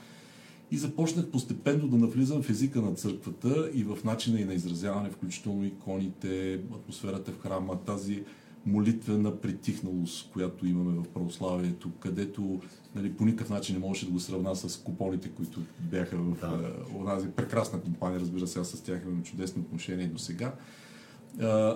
И 0.71 0.79
започнах 0.79 1.27
постепенно 1.27 1.89
да 1.89 1.97
навлизам 1.97 2.43
в 2.43 2.51
езика 2.51 2.81
на 2.81 2.95
църквата 2.95 3.71
и 3.75 3.85
в 3.85 3.99
начина 4.05 4.41
и 4.41 4.45
на 4.45 4.55
изразяване, 4.55 5.11
включително 5.11 5.65
иконите, 5.65 6.61
атмосферата 6.75 7.33
в 7.33 7.41
храма, 7.41 7.79
тази 7.87 8.25
молитвена 8.67 9.37
притихналост, 9.37 10.31
която 10.33 10.67
имаме 10.67 11.03
в 11.03 11.09
православието, 11.09 11.91
където 12.01 12.61
нали, 12.95 13.13
по 13.13 13.25
никакъв 13.25 13.51
начин 13.51 13.75
не 13.75 13.87
можеше 13.87 14.07
да 14.07 14.13
го 14.13 14.21
сравна 14.21 14.57
с 14.57 14.77
купоните, 14.77 15.29
които 15.29 15.61
бяха 15.79 16.17
в 16.17 16.37
да. 16.41 16.73
онази 16.99 17.29
прекрасна 17.29 17.81
компания. 17.81 18.21
Разбира 18.21 18.47
се, 18.47 18.61
аз 18.61 18.69
с 18.69 18.81
тях 18.81 19.03
имам 19.07 19.23
чудесни 19.23 19.63
отношения 19.63 20.09
до 20.09 20.19
сега. 20.19 20.55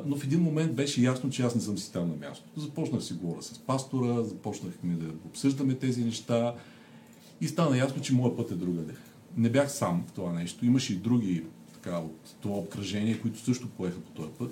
но 0.07 0.17
в 0.17 0.25
един 0.25 0.41
момент 0.41 0.75
беше 0.75 1.03
ясно, 1.03 1.31
че 1.31 1.43
аз 1.43 1.55
не 1.55 1.61
съм 1.61 1.79
си 1.79 1.93
там 1.93 2.09
на 2.09 2.17
място. 2.17 2.45
Започнах 2.57 3.03
си 3.03 3.15
говоря 3.15 3.43
с 3.43 3.59
пастора, 3.59 4.23
започнахме 4.23 4.95
да 4.95 5.07
обсъждаме 5.27 5.75
тези 5.75 6.05
неща 6.05 6.55
и 7.45 7.49
стана 7.49 7.79
ясно, 7.79 8.03
че 8.03 8.15
моят 8.15 8.37
път 8.37 8.51
е 8.51 8.55
другаде. 8.55 8.93
Не 9.37 9.51
бях 9.51 9.73
сам 9.73 10.05
в 10.09 10.13
това 10.13 10.33
нещо. 10.33 10.67
Имаше 10.67 10.93
и 10.93 10.97
други 10.97 11.43
така, 11.75 11.99
от 11.99 12.35
това 12.41 12.57
обкръжение, 12.57 13.19
които 13.19 13.41
също 13.41 13.69
поеха 13.69 14.01
по 14.01 14.11
този 14.11 14.33
път. 14.39 14.51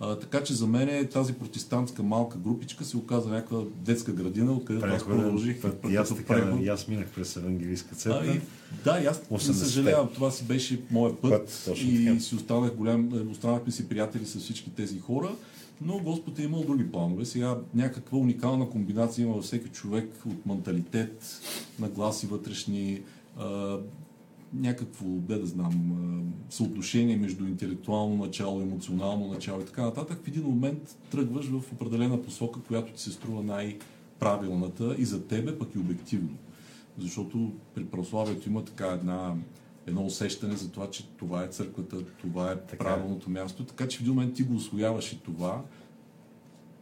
А, 0.00 0.18
така 0.18 0.44
че 0.44 0.54
за 0.54 0.66
мен 0.66 1.08
тази 1.12 1.32
протестантска 1.32 2.02
малка 2.02 2.38
групичка 2.38 2.84
се 2.84 2.96
оказа 2.96 3.28
някаква 3.28 3.58
детска 3.84 4.12
градина, 4.12 4.52
откъдето 4.52 4.86
аз 4.86 5.04
продължих. 5.04 5.60
Път, 5.60 5.78
и 5.90 5.96
аз, 5.96 6.16
така, 6.16 6.58
и 6.62 6.68
аз 6.68 6.88
минах 6.88 7.08
през 7.08 7.36
евангелийска 7.36 7.94
църква. 7.94 8.34
и, 8.34 8.40
да, 8.84 9.00
и 9.00 9.06
аз 9.06 9.30
не 9.30 9.38
съжалявам, 9.38 10.08
това 10.14 10.30
си 10.30 10.44
беше 10.44 10.80
моят 10.90 11.18
път, 11.18 11.30
път 11.30 11.76
и 11.76 12.04
така. 12.06 12.20
си 12.20 12.34
останах 12.34 12.74
голям, 12.74 13.30
останахме 13.30 13.72
си 13.72 13.88
приятели 13.88 14.26
с 14.26 14.38
всички 14.38 14.70
тези 14.70 14.98
хора, 14.98 15.30
но 15.80 15.98
Господ 15.98 16.38
е 16.38 16.42
имал 16.42 16.64
други 16.64 16.92
планове. 16.92 17.24
Сега 17.24 17.58
някаква 17.74 18.18
уникална 18.18 18.70
комбинация 18.70 19.24
има 19.24 19.34
във 19.34 19.44
всеки 19.44 19.68
човек 19.68 20.12
от 20.26 20.46
менталитет, 20.46 21.40
нагласи 21.80 22.26
вътрешни, 22.26 23.02
някакво, 24.54 25.06
бе 25.06 25.38
да 25.38 25.46
знам, 25.46 25.72
съотношение 26.50 27.16
между 27.16 27.46
интелектуално 27.46 28.24
начало, 28.24 28.60
емоционално 28.60 29.28
начало 29.28 29.60
и 29.60 29.64
така 29.64 29.82
нататък, 29.82 30.20
в 30.24 30.28
един 30.28 30.42
момент 30.42 30.96
тръгваш 31.10 31.46
в 31.46 31.72
определена 31.72 32.22
посока, 32.22 32.60
която 32.60 32.92
ти 32.92 33.02
се 33.02 33.12
струва 33.12 33.42
най-правилната 33.42 34.94
и 34.98 35.04
за 35.04 35.26
тебе, 35.26 35.58
пък 35.58 35.74
и 35.74 35.78
обективно. 35.78 36.36
Защото 36.98 37.52
при 37.74 37.84
православието 37.84 38.48
има 38.48 38.64
така 38.64 38.86
една, 38.86 39.34
едно 39.88 40.06
усещане 40.06 40.56
за 40.56 40.70
това, 40.70 40.90
че 40.90 41.08
това 41.08 41.44
е 41.44 41.48
църквата, 41.48 42.04
това 42.04 42.52
е 42.52 42.56
така. 42.56 42.84
правилното 42.84 43.30
място, 43.30 43.64
така 43.64 43.88
че 43.88 43.98
в 43.98 44.00
един 44.00 44.14
момент 44.14 44.34
ти 44.34 44.42
го 44.42 44.54
освояваш 44.54 45.12
и 45.12 45.18
това, 45.18 45.62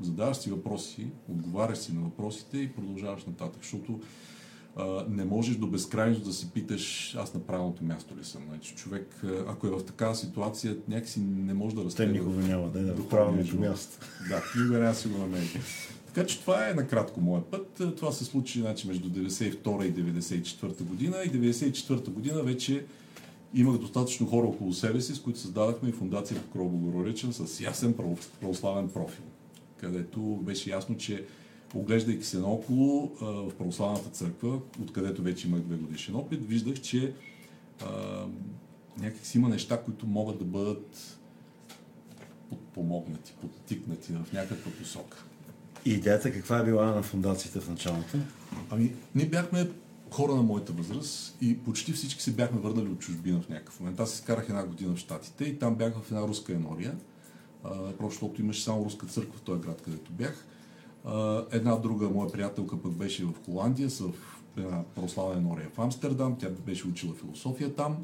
задаваш 0.00 0.36
си 0.36 0.50
въпроси, 0.50 1.06
отговаряш 1.28 1.78
си 1.78 1.92
на 1.92 2.00
въпросите 2.00 2.58
и 2.58 2.72
продължаваш 2.72 3.24
нататък, 3.24 3.62
защото 3.62 4.00
не 5.08 5.24
можеш 5.24 5.56
до 5.56 5.66
безкрайност 5.66 6.24
да 6.24 6.32
си 6.32 6.50
питаш 6.50 7.14
аз 7.14 7.34
на 7.34 7.40
правилното 7.40 7.84
място 7.84 8.16
ли 8.16 8.24
съм. 8.24 8.42
Значи, 8.48 8.74
човек, 8.74 9.24
ако 9.48 9.66
е 9.66 9.70
в 9.70 9.84
такава 9.84 10.14
ситуация, 10.14 10.76
някакси 10.88 11.20
не 11.20 11.54
може 11.54 11.76
да 11.76 11.84
разследва. 11.84 12.12
Те 12.12 12.18
никога 12.18 12.42
няма 12.42 12.68
да 12.68 12.80
е 12.80 12.82
в 12.82 13.08
правилното 13.08 13.60
място. 13.60 13.98
Да, 14.28 14.42
никога 14.56 14.78
няма 14.78 14.94
си 14.94 15.08
го 15.08 15.18
намерите. 15.18 15.60
Така 16.16 16.28
че 16.28 16.40
това 16.40 16.68
е 16.68 16.74
накратко 16.74 17.20
моят 17.20 17.46
път. 17.46 17.82
Това 17.96 18.12
се 18.12 18.24
случи 18.24 18.60
значи, 18.60 18.88
между 18.88 19.08
92 19.08 19.84
и 19.84 19.94
94 19.94 20.82
година 20.82 21.16
и 21.26 21.30
94 21.30 22.10
година 22.10 22.42
вече 22.42 22.86
имах 23.54 23.78
достатъчно 23.78 24.26
хора 24.26 24.46
около 24.46 24.72
себе 24.72 25.00
си, 25.00 25.14
с 25.14 25.20
които 25.20 25.38
създадахме 25.38 25.88
и 25.88 25.92
фундация 25.92 26.42
Покров 26.42 26.70
Богородичен 26.70 27.32
с 27.32 27.60
ясен 27.60 27.94
православен 28.40 28.88
профил, 28.88 29.24
където 29.76 30.20
беше 30.20 30.70
ясно, 30.70 30.96
че 30.96 31.24
Оглеждайки 31.74 32.24
се 32.24 32.38
наоколо 32.38 33.12
в 33.20 33.54
православната 33.58 34.10
църква, 34.10 34.58
откъдето 34.82 35.22
вече 35.22 35.48
имах 35.48 35.60
две 35.60 35.76
годишен 35.76 36.16
опит, 36.16 36.48
виждах, 36.48 36.80
че 36.80 37.12
някакси 38.98 39.38
има 39.38 39.48
неща, 39.48 39.82
които 39.82 40.06
могат 40.06 40.38
да 40.38 40.44
бъдат 40.44 41.18
подпомогнати, 42.50 43.32
подтикнати 43.40 44.12
в 44.12 44.32
някаква 44.32 44.72
посока. 44.72 45.24
И 45.86 45.90
идеята 45.90 46.32
каква 46.32 46.58
е 46.58 46.64
била 46.64 46.86
на 46.86 47.02
фундацията 47.02 47.60
в 47.60 47.68
началото? 47.68 48.18
Ами, 48.70 48.92
ние 49.14 49.26
бяхме 49.26 49.70
хора 50.10 50.34
на 50.34 50.42
моята 50.42 50.72
възраст 50.72 51.36
и 51.40 51.58
почти 51.58 51.92
всички 51.92 52.22
се 52.22 52.30
бяхме 52.30 52.60
върнали 52.60 52.88
от 52.88 52.98
чужбина 52.98 53.40
в 53.40 53.48
някакъв 53.48 53.80
момент. 53.80 54.00
Аз 54.00 54.14
изкарах 54.14 54.48
една 54.48 54.66
година 54.66 54.94
в 54.94 54.98
Штатите 54.98 55.44
и 55.44 55.58
там 55.58 55.74
бях 55.74 55.94
в 55.98 56.10
една 56.10 56.22
руска 56.22 56.52
енория, 56.52 56.94
просто 57.98 58.10
защото 58.10 58.40
имаше 58.40 58.62
само 58.62 58.84
руска 58.84 59.06
църква 59.06 59.38
в 59.38 59.40
този 59.40 59.60
град, 59.60 59.82
където 59.82 60.12
бях. 60.12 60.46
Една 61.50 61.76
друга 61.76 62.08
моя 62.08 62.32
приятелка 62.32 62.82
пък 62.82 62.92
беше 62.92 63.24
в 63.24 63.32
Холандия, 63.44 63.88
в 63.88 64.12
една 64.56 64.82
православна 64.94 65.36
енория 65.36 65.68
в 65.74 65.78
Амстердам, 65.78 66.36
тя 66.38 66.50
беше 66.50 66.88
учила 66.88 67.14
философия 67.14 67.74
там. 67.74 67.96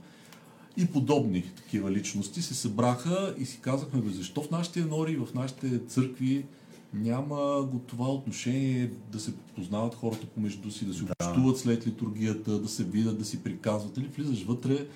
И 0.77 0.87
подобни 0.87 1.53
такива 1.57 1.91
личности 1.91 2.43
се 2.43 2.55
събраха 2.55 3.35
и 3.39 3.47
си 3.47 3.59
казахме, 3.61 4.03
защо 4.11 4.43
в 4.43 4.51
нашите 4.51 4.81
енори, 4.81 5.17
в 5.17 5.35
нашите 5.35 5.87
църкви 5.87 6.47
няма 6.95 7.63
го 7.63 7.79
това 7.87 8.13
отношение 8.13 8.91
да 9.13 9.21
се 9.21 9.33
познават 9.57 9.95
хората 9.95 10.27
помежду 10.27 10.71
си, 10.71 10.85
да 10.85 10.95
се 10.95 11.05
да. 11.05 11.13
общуват 11.25 11.59
след 11.59 11.87
литургията, 11.87 12.59
да 12.59 12.69
се 12.69 12.85
видят, 12.85 13.19
да 13.19 13.25
си 13.25 13.43
приказват. 13.43 13.97
Или 13.97 14.07
влизаш 14.17 14.45
вътре, 14.45 14.87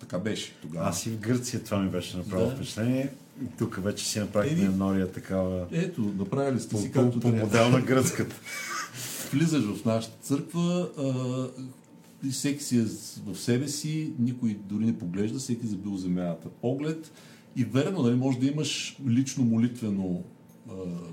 така 0.00 0.18
беше 0.18 0.52
тогава. 0.62 0.88
Аз 0.88 1.06
и 1.06 1.10
в 1.10 1.18
Гърция 1.18 1.64
това 1.64 1.78
ми 1.78 1.90
беше 1.90 2.16
направо 2.16 2.46
да. 2.46 2.56
впечатление. 2.56 3.10
Тук 3.58 3.80
вече 3.84 4.04
си 4.04 4.18
направихме 4.18 4.68
Нория 4.68 5.12
такава. 5.12 5.66
Ето, 5.72 6.00
направили 6.00 6.60
сте 6.60 6.76
си 6.76 6.90
както 6.90 7.20
по, 7.20 7.30
по 7.30 7.36
модел 7.36 7.70
на 7.70 7.80
гръцката. 7.80 8.36
Влизаш 9.32 9.64
в 9.64 9.84
нашата 9.84 10.16
църква 10.22 10.90
а, 10.98 12.30
всеки 12.30 12.62
си 12.62 12.78
е 12.78 12.84
в 13.26 13.36
себе 13.36 13.68
си, 13.68 14.12
никой 14.18 14.58
дори 14.68 14.84
не 14.84 14.98
поглежда, 14.98 15.38
всеки 15.38 15.66
забил 15.66 15.96
земята 15.96 16.48
поглед. 16.48 17.12
И 17.56 17.64
верно, 17.64 18.02
нали, 18.02 18.14
може 18.16 18.38
да 18.38 18.46
имаш 18.46 18.98
лично 19.08 19.44
молитвено 19.44 20.22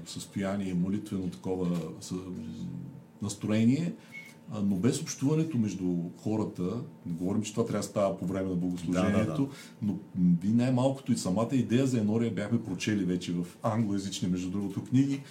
състояние, 0.06 0.74
молитвено 0.74 1.30
такова 1.30 1.80
настроение, 3.22 3.94
но 4.64 4.76
без 4.76 5.02
общуването 5.02 5.58
между 5.58 5.96
хората, 6.18 6.82
не 7.06 7.14
говорим, 7.14 7.42
че 7.42 7.52
това 7.52 7.66
трябва 7.66 7.80
да 7.80 7.88
става 7.88 8.18
по 8.18 8.26
време 8.26 8.50
на 8.50 8.56
богослужението, 8.56 9.18
да, 9.26 9.38
да, 9.38 9.38
да. 9.38 9.48
но 9.82 9.98
ви 10.42 10.48
най-малкото 10.48 11.12
и 11.12 11.18
самата 11.18 11.50
идея 11.52 11.88
за 11.88 12.00
Енория 12.00 12.32
бяхме 12.32 12.64
прочели 12.64 13.06
вече 13.06 13.34
в 13.34 13.46
англоязични, 13.64 14.28
между 14.28 14.50
другото, 14.50 14.84
книги, 14.84 15.22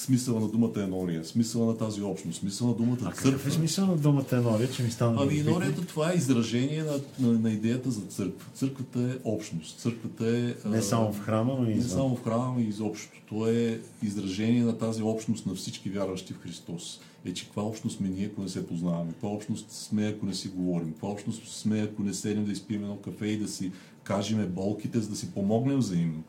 смисъла 0.00 0.40
на 0.40 0.48
думата 0.48 0.72
енория, 0.76 1.24
смисъла 1.24 1.66
на 1.66 1.76
тази 1.76 2.02
общност, 2.02 2.40
смисъла 2.40 2.70
на 2.70 2.76
думата 2.76 2.98
а 3.02 3.04
църква. 3.04 3.32
Какъв 3.32 3.46
е 3.46 3.50
смисъл 3.50 3.86
на 3.86 3.96
думата 3.96 4.24
енория, 4.32 4.70
че 4.70 4.82
ми 4.82 4.90
стана 4.90 5.22
Ами 5.22 5.38
енорията 5.38 5.86
това 5.86 6.12
е 6.12 6.16
изражение 6.16 6.82
на, 6.82 7.00
на, 7.18 7.38
на, 7.38 7.50
идеята 7.50 7.90
за 7.90 8.00
църква. 8.00 8.46
Църквата 8.54 9.00
е 9.00 9.18
общност. 9.24 9.78
Църквата 9.78 10.28
е... 10.28 10.68
Не 10.68 10.82
само 10.82 11.12
в 11.12 11.20
храма, 11.20 11.56
но 11.60 11.70
и. 11.70 11.74
Не 11.74 11.82
само 11.82 12.16
в 12.16 12.24
храма, 12.24 12.52
но 12.56 12.60
и 12.60 12.64
изобщо. 12.64 13.22
То 13.28 13.48
е 13.48 13.80
изражение 14.02 14.62
на 14.62 14.78
тази 14.78 15.02
общност 15.02 15.46
на 15.46 15.54
всички 15.54 15.90
вярващи 15.90 16.32
в 16.32 16.40
Христос. 16.40 17.00
Е, 17.24 17.34
че 17.34 17.44
каква 17.44 17.62
общност 17.62 17.96
сме 17.96 18.08
ние, 18.08 18.26
ако 18.26 18.42
не 18.42 18.48
се 18.48 18.66
познаваме? 18.66 19.12
Каква 19.12 19.28
общност 19.28 19.70
сме, 19.70 20.06
ако 20.06 20.26
не 20.26 20.34
си 20.34 20.48
говорим? 20.48 20.92
Каква 20.92 21.08
общност 21.08 21.48
сме, 21.48 21.80
ако 21.80 22.02
не 22.02 22.14
седнем 22.14 22.44
да 22.44 22.52
изпием 22.52 22.82
едно 22.82 22.96
кафе 22.96 23.26
и 23.26 23.38
да 23.38 23.48
си 23.48 23.72
кажеме 24.02 24.46
болките, 24.46 25.00
за 25.00 25.08
да 25.08 25.16
си 25.16 25.30
помогнем 25.30 25.78
взаимно? 25.78 26.22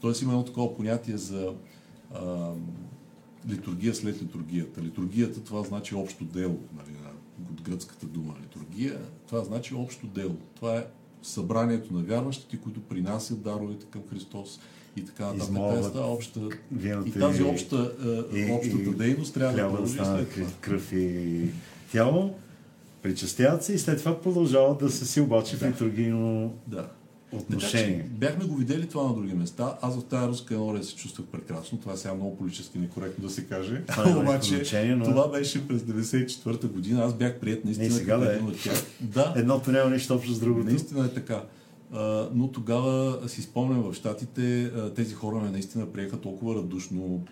Тоест 0.00 0.22
има 0.22 0.32
едно 0.32 0.44
такова 0.44 0.76
понятие 0.76 1.16
за 1.16 1.52
а, 2.14 2.52
литургия 3.48 3.94
след 3.94 4.22
литургията. 4.22 4.82
Литургията 4.82 5.40
това 5.40 5.62
значи 5.62 5.94
общо 5.94 6.24
дело, 6.24 6.58
нали, 6.76 6.96
от 7.50 7.62
гръцката 7.62 8.06
дума 8.06 8.34
литургия. 8.42 8.98
Това 9.26 9.44
значи 9.44 9.74
общо 9.74 10.06
дело. 10.06 10.36
Това 10.54 10.76
е 10.76 10.86
събранието 11.22 11.94
на 11.94 12.02
вярващите, 12.02 12.56
които 12.56 12.80
принасят 12.80 13.42
даровете 13.42 13.86
към 13.86 14.02
Христос 14.10 14.60
и 14.96 15.04
така 15.04 15.26
нататък. 15.26 15.54
Тази 15.54 16.00
обща, 16.00 16.40
и 17.06 17.12
тази 17.12 17.42
обща, 17.42 17.92
е, 18.32 18.38
и, 18.38 18.52
общата 18.52 18.90
и, 18.90 18.94
дейност 18.94 19.34
трябва 19.34 19.56
да 19.56 19.68
продължи 19.68 19.94
след 19.94 20.30
това. 20.30 20.46
кръв 20.60 20.92
и 20.92 21.48
тяло, 21.92 22.34
причастяват 23.02 23.64
се 23.64 23.72
и 23.72 23.78
след 23.78 23.98
това 23.98 24.20
продължават 24.20 24.78
да 24.78 24.90
се 24.90 25.06
си 25.06 25.20
обаче 25.20 25.56
да. 25.56 25.66
в 25.66 25.70
литургийно 25.70 26.54
да 26.66 26.88
отношение. 27.36 27.98
Така, 27.98 28.08
бяхме 28.10 28.44
го 28.44 28.56
видели 28.56 28.88
това 28.88 29.08
на 29.08 29.14
други 29.14 29.34
места. 29.34 29.78
Аз 29.82 29.96
в 29.96 30.04
тази 30.04 30.28
руска 30.28 30.54
енория 30.54 30.84
се 30.84 30.94
чувствах 30.94 31.26
прекрасно. 31.26 31.78
Това 31.78 31.92
е 31.92 31.96
сега 31.96 32.14
много 32.14 32.36
политически 32.36 32.78
некоректно 32.78 33.24
да 33.24 33.30
се 33.30 33.44
каже. 33.44 33.82
Това 33.86 34.18
Обаче, 34.20 34.94
но... 34.96 35.04
това 35.04 35.28
беше 35.28 35.68
през 35.68 35.82
94-та 35.82 36.68
година. 36.68 37.04
Аз 37.04 37.14
бях 37.14 37.38
прият 37.40 37.64
наистина. 37.64 37.88
Не, 37.88 37.94
сега 37.94 38.16
да 38.16 38.34
е. 38.34 38.40
Да. 39.00 39.32
Едното 39.36 39.72
няма 39.72 39.90
нищо 39.90 40.14
общо 40.14 40.32
с 40.32 40.40
другото. 40.40 40.66
Наистина 40.66 41.04
е 41.04 41.08
така. 41.08 41.42
Uh, 41.94 42.28
но 42.34 42.48
тогава 42.48 43.28
си 43.28 43.42
спомням 43.42 43.82
в 43.82 43.94
Штатите, 43.94 44.40
uh, 44.40 44.94
тези 44.94 45.14
хора 45.14 45.36
ме 45.36 45.50
наистина 45.50 45.92
приеха 45.92 46.20
толкова 46.20 46.54
радушно. 46.54 47.24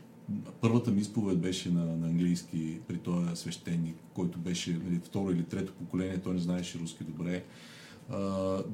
Първата 0.60 0.90
ми 0.90 1.00
изповед 1.00 1.38
беше 1.38 1.70
на, 1.70 1.84
на 1.84 2.06
английски 2.06 2.78
при 2.88 2.96
този 2.96 3.26
свещеник, 3.34 3.96
който 4.14 4.38
беше 4.38 4.70
нали, 4.70 5.00
второ 5.04 5.30
или 5.30 5.42
трето 5.42 5.72
поколение, 5.72 6.18
той 6.18 6.34
не 6.34 6.40
знаеше 6.40 6.78
руски 6.78 7.04
добре. 7.04 7.42
Uh, 8.12 8.64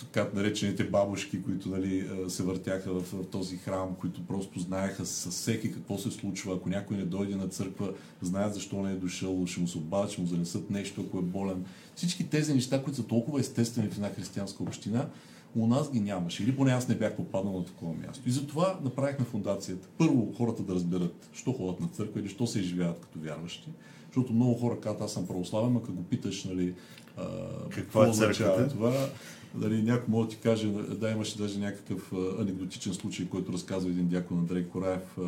така 0.00 0.28
наречените 0.34 0.84
бабушки, 0.84 1.42
които 1.42 1.68
нали, 1.68 2.08
се 2.28 2.42
въртяха 2.42 2.92
в, 2.92 3.12
в 3.12 3.26
този 3.26 3.56
храм, 3.56 3.96
които 4.00 4.26
просто 4.26 4.60
знаеха 4.60 5.06
с 5.06 5.30
всеки 5.30 5.72
какво 5.72 5.98
се 5.98 6.10
случва. 6.10 6.54
Ако 6.54 6.68
някой 6.68 6.96
не 6.96 7.04
дойде 7.04 7.36
на 7.36 7.48
църква, 7.48 7.92
знаят 8.22 8.54
защо 8.54 8.82
не 8.82 8.92
е 8.92 8.96
дошъл, 8.96 9.46
ще 9.46 9.60
му 9.60 9.68
се 9.68 9.78
обадят, 9.78 10.10
ще 10.10 10.20
му 10.20 10.26
занесат 10.26 10.70
нещо, 10.70 11.04
ако 11.06 11.18
е 11.18 11.22
болен. 11.22 11.64
Всички 11.94 12.30
тези 12.30 12.54
неща, 12.54 12.82
които 12.82 12.96
са 12.96 13.06
толкова 13.06 13.40
естествени 13.40 13.88
в 13.88 13.96
една 13.96 14.10
християнска 14.10 14.62
община, 14.62 15.08
у 15.56 15.66
нас 15.66 15.92
ги 15.92 16.00
нямаше. 16.00 16.42
Или 16.42 16.56
поне 16.56 16.72
аз 16.72 16.88
не 16.88 16.94
бях 16.94 17.16
попаднал 17.16 17.58
на 17.58 17.64
такова 17.64 17.94
място. 18.06 18.28
И 18.28 18.30
затова 18.30 18.78
направихме 18.84 19.24
фундацията. 19.24 19.88
Първо 19.98 20.34
хората 20.36 20.62
да 20.62 20.74
разберат, 20.74 21.28
що 21.32 21.52
ходят 21.52 21.80
на 21.80 21.88
църква 21.88 22.20
или 22.20 22.28
що 22.28 22.46
се 22.46 22.60
изживяват 22.60 23.00
като 23.00 23.18
вярващи. 23.18 23.68
Защото 24.06 24.32
много 24.32 24.54
хора 24.54 24.80
казват, 24.80 25.02
аз 25.02 25.12
съм 25.12 25.26
православен, 25.26 25.76
а 25.76 25.80
като 25.80 25.92
го 25.92 26.02
питаш, 26.02 26.44
нали, 26.44 26.74
а, 27.16 27.24
какво 27.70 28.04
е 28.04 28.12
църквата? 28.12 28.68
това, 28.68 29.08
Дали, 29.54 29.82
някой 29.82 30.04
може 30.08 30.28
да 30.28 30.34
ти 30.34 30.40
каже, 30.40 30.68
да, 31.00 31.10
имаше 31.10 31.38
даже 31.38 31.58
някакъв 31.58 32.12
анекдотичен 32.40 32.94
случай, 32.94 33.28
който 33.28 33.52
разказва 33.52 33.90
един 33.90 34.08
дякон 34.08 34.38
Андрей 34.38 34.64
Кораев, 34.64 35.18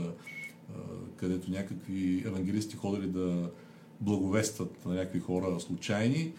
където 1.17 1.51
някакви 1.51 2.23
евангелисти 2.27 2.77
ходили 2.77 3.07
да 3.07 3.51
благовестват 4.01 4.87
на 4.87 4.95
някакви 4.95 5.21
хора 5.21 5.61
случайни 5.61 6.33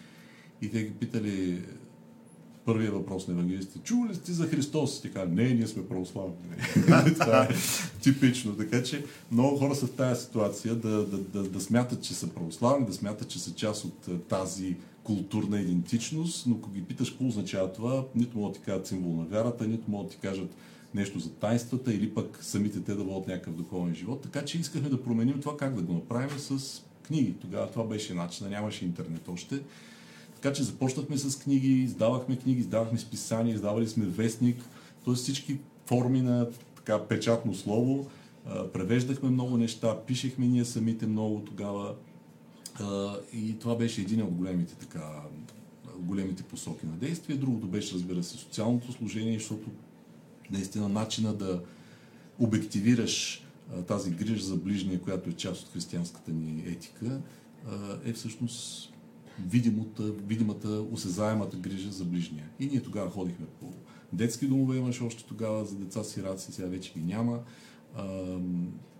и 0.62 0.70
те 0.70 0.82
ги 0.82 0.90
питали 0.90 1.62
първия 2.64 2.92
въпрос 2.92 3.28
на 3.28 3.34
евангелистите. 3.34 3.78
Чува 3.78 4.08
ли 4.08 4.14
сте 4.14 4.32
за 4.32 4.46
Христос? 4.46 4.98
И 4.98 5.02
така, 5.02 5.24
не, 5.24 5.54
ние 5.54 5.66
сме 5.66 5.88
православни. 5.88 6.34
Това 7.20 7.42
е 7.42 7.48
типично. 8.02 8.56
Така 8.56 8.82
че 8.82 9.04
много 9.30 9.56
хора 9.56 9.74
са 9.74 9.86
в 9.86 9.92
тази 9.92 10.24
ситуация 10.24 10.74
да, 10.74 11.06
да, 11.06 11.18
да, 11.18 11.42
да 11.42 11.60
смятат, 11.60 12.02
че 12.02 12.14
са 12.14 12.28
православни, 12.28 12.86
да 12.86 12.92
смятат, 12.92 13.28
че 13.28 13.38
са 13.38 13.54
част 13.54 13.84
от 13.84 14.28
тази 14.28 14.76
културна 15.04 15.60
идентичност, 15.60 16.46
но 16.46 16.56
ако 16.56 16.70
ги 16.70 16.84
питаш 16.84 17.10
какво 17.10 17.26
означава 17.26 17.72
това, 17.72 18.04
нито 18.14 18.38
могат 18.38 18.52
да 18.52 18.58
ти 18.58 18.64
кажат 18.64 18.86
символ 18.86 19.16
на 19.16 19.24
вярата, 19.24 19.66
нито 19.66 19.90
могат 19.90 20.06
да 20.06 20.12
ти 20.12 20.18
кажат 20.18 20.54
нещо 20.94 21.18
за 21.18 21.30
тайнствата 21.30 21.94
или 21.94 22.14
пък 22.14 22.38
самите 22.42 22.80
те 22.80 22.94
да 22.94 23.04
водят 23.04 23.28
някакъв 23.28 23.54
духовен 23.54 23.94
живот. 23.94 24.22
Така 24.22 24.44
че 24.44 24.58
искахме 24.58 24.88
да 24.88 25.02
променим 25.02 25.40
това 25.40 25.56
как 25.56 25.74
да 25.74 25.82
го 25.82 25.92
направим 25.92 26.38
с 26.38 26.82
книги. 27.02 27.34
Тогава 27.40 27.70
това 27.70 27.84
беше 27.84 28.14
начина, 28.14 28.50
нямаше 28.50 28.84
интернет 28.84 29.28
още. 29.28 29.60
Така 30.34 30.52
че 30.52 30.62
започнахме 30.62 31.16
с 31.18 31.38
книги, 31.38 31.68
издавахме 31.68 32.36
книги, 32.36 32.60
издавахме 32.60 32.98
списания, 32.98 33.54
издавали 33.54 33.88
сме 33.88 34.06
вестник, 34.06 34.64
т.е. 35.04 35.14
всички 35.14 35.58
форми 35.86 36.22
на 36.22 36.48
така 36.76 37.04
печатно 37.04 37.54
слово. 37.54 38.06
Превеждахме 38.72 39.30
много 39.30 39.56
неща, 39.56 39.96
пишехме 40.06 40.46
ние 40.46 40.64
самите 40.64 41.06
много 41.06 41.40
тогава. 41.40 41.94
И 43.32 43.58
това 43.58 43.76
беше 43.76 44.00
един 44.00 44.22
от 44.22 44.30
големите, 44.30 44.74
така, 44.74 45.22
големите 45.98 46.42
посоки 46.42 46.86
на 46.86 46.92
действие. 46.92 47.36
Другото 47.36 47.66
беше, 47.66 47.94
разбира 47.94 48.22
се, 48.22 48.36
социалното 48.36 48.92
служение, 48.92 49.38
защото 49.38 49.70
наистина 50.50 50.88
начина 50.88 51.34
да 51.34 51.62
обективираш 52.38 53.44
тази 53.86 54.10
грижа 54.10 54.44
за 54.44 54.56
ближния, 54.56 55.00
която 55.00 55.30
е 55.30 55.32
част 55.32 55.62
от 55.62 55.72
християнската 55.72 56.30
ни 56.30 56.62
етика, 56.66 57.20
е 58.04 58.12
всъщност 58.12 58.92
видимата, 59.46 60.02
видимата, 60.02 60.68
осезаемата 60.68 61.56
грижа 61.56 61.90
за 61.90 62.04
ближния. 62.04 62.48
И 62.60 62.66
ние 62.66 62.82
тогава 62.82 63.10
ходихме 63.10 63.46
по 63.60 63.72
детски 64.12 64.46
домове, 64.46 64.76
имаше 64.76 65.04
още 65.04 65.24
тогава 65.24 65.64
за 65.64 65.76
деца 65.76 66.04
сираци, 66.04 66.52
сега 66.52 66.68
вече 66.68 66.92
ги 66.92 67.00
няма 67.00 67.38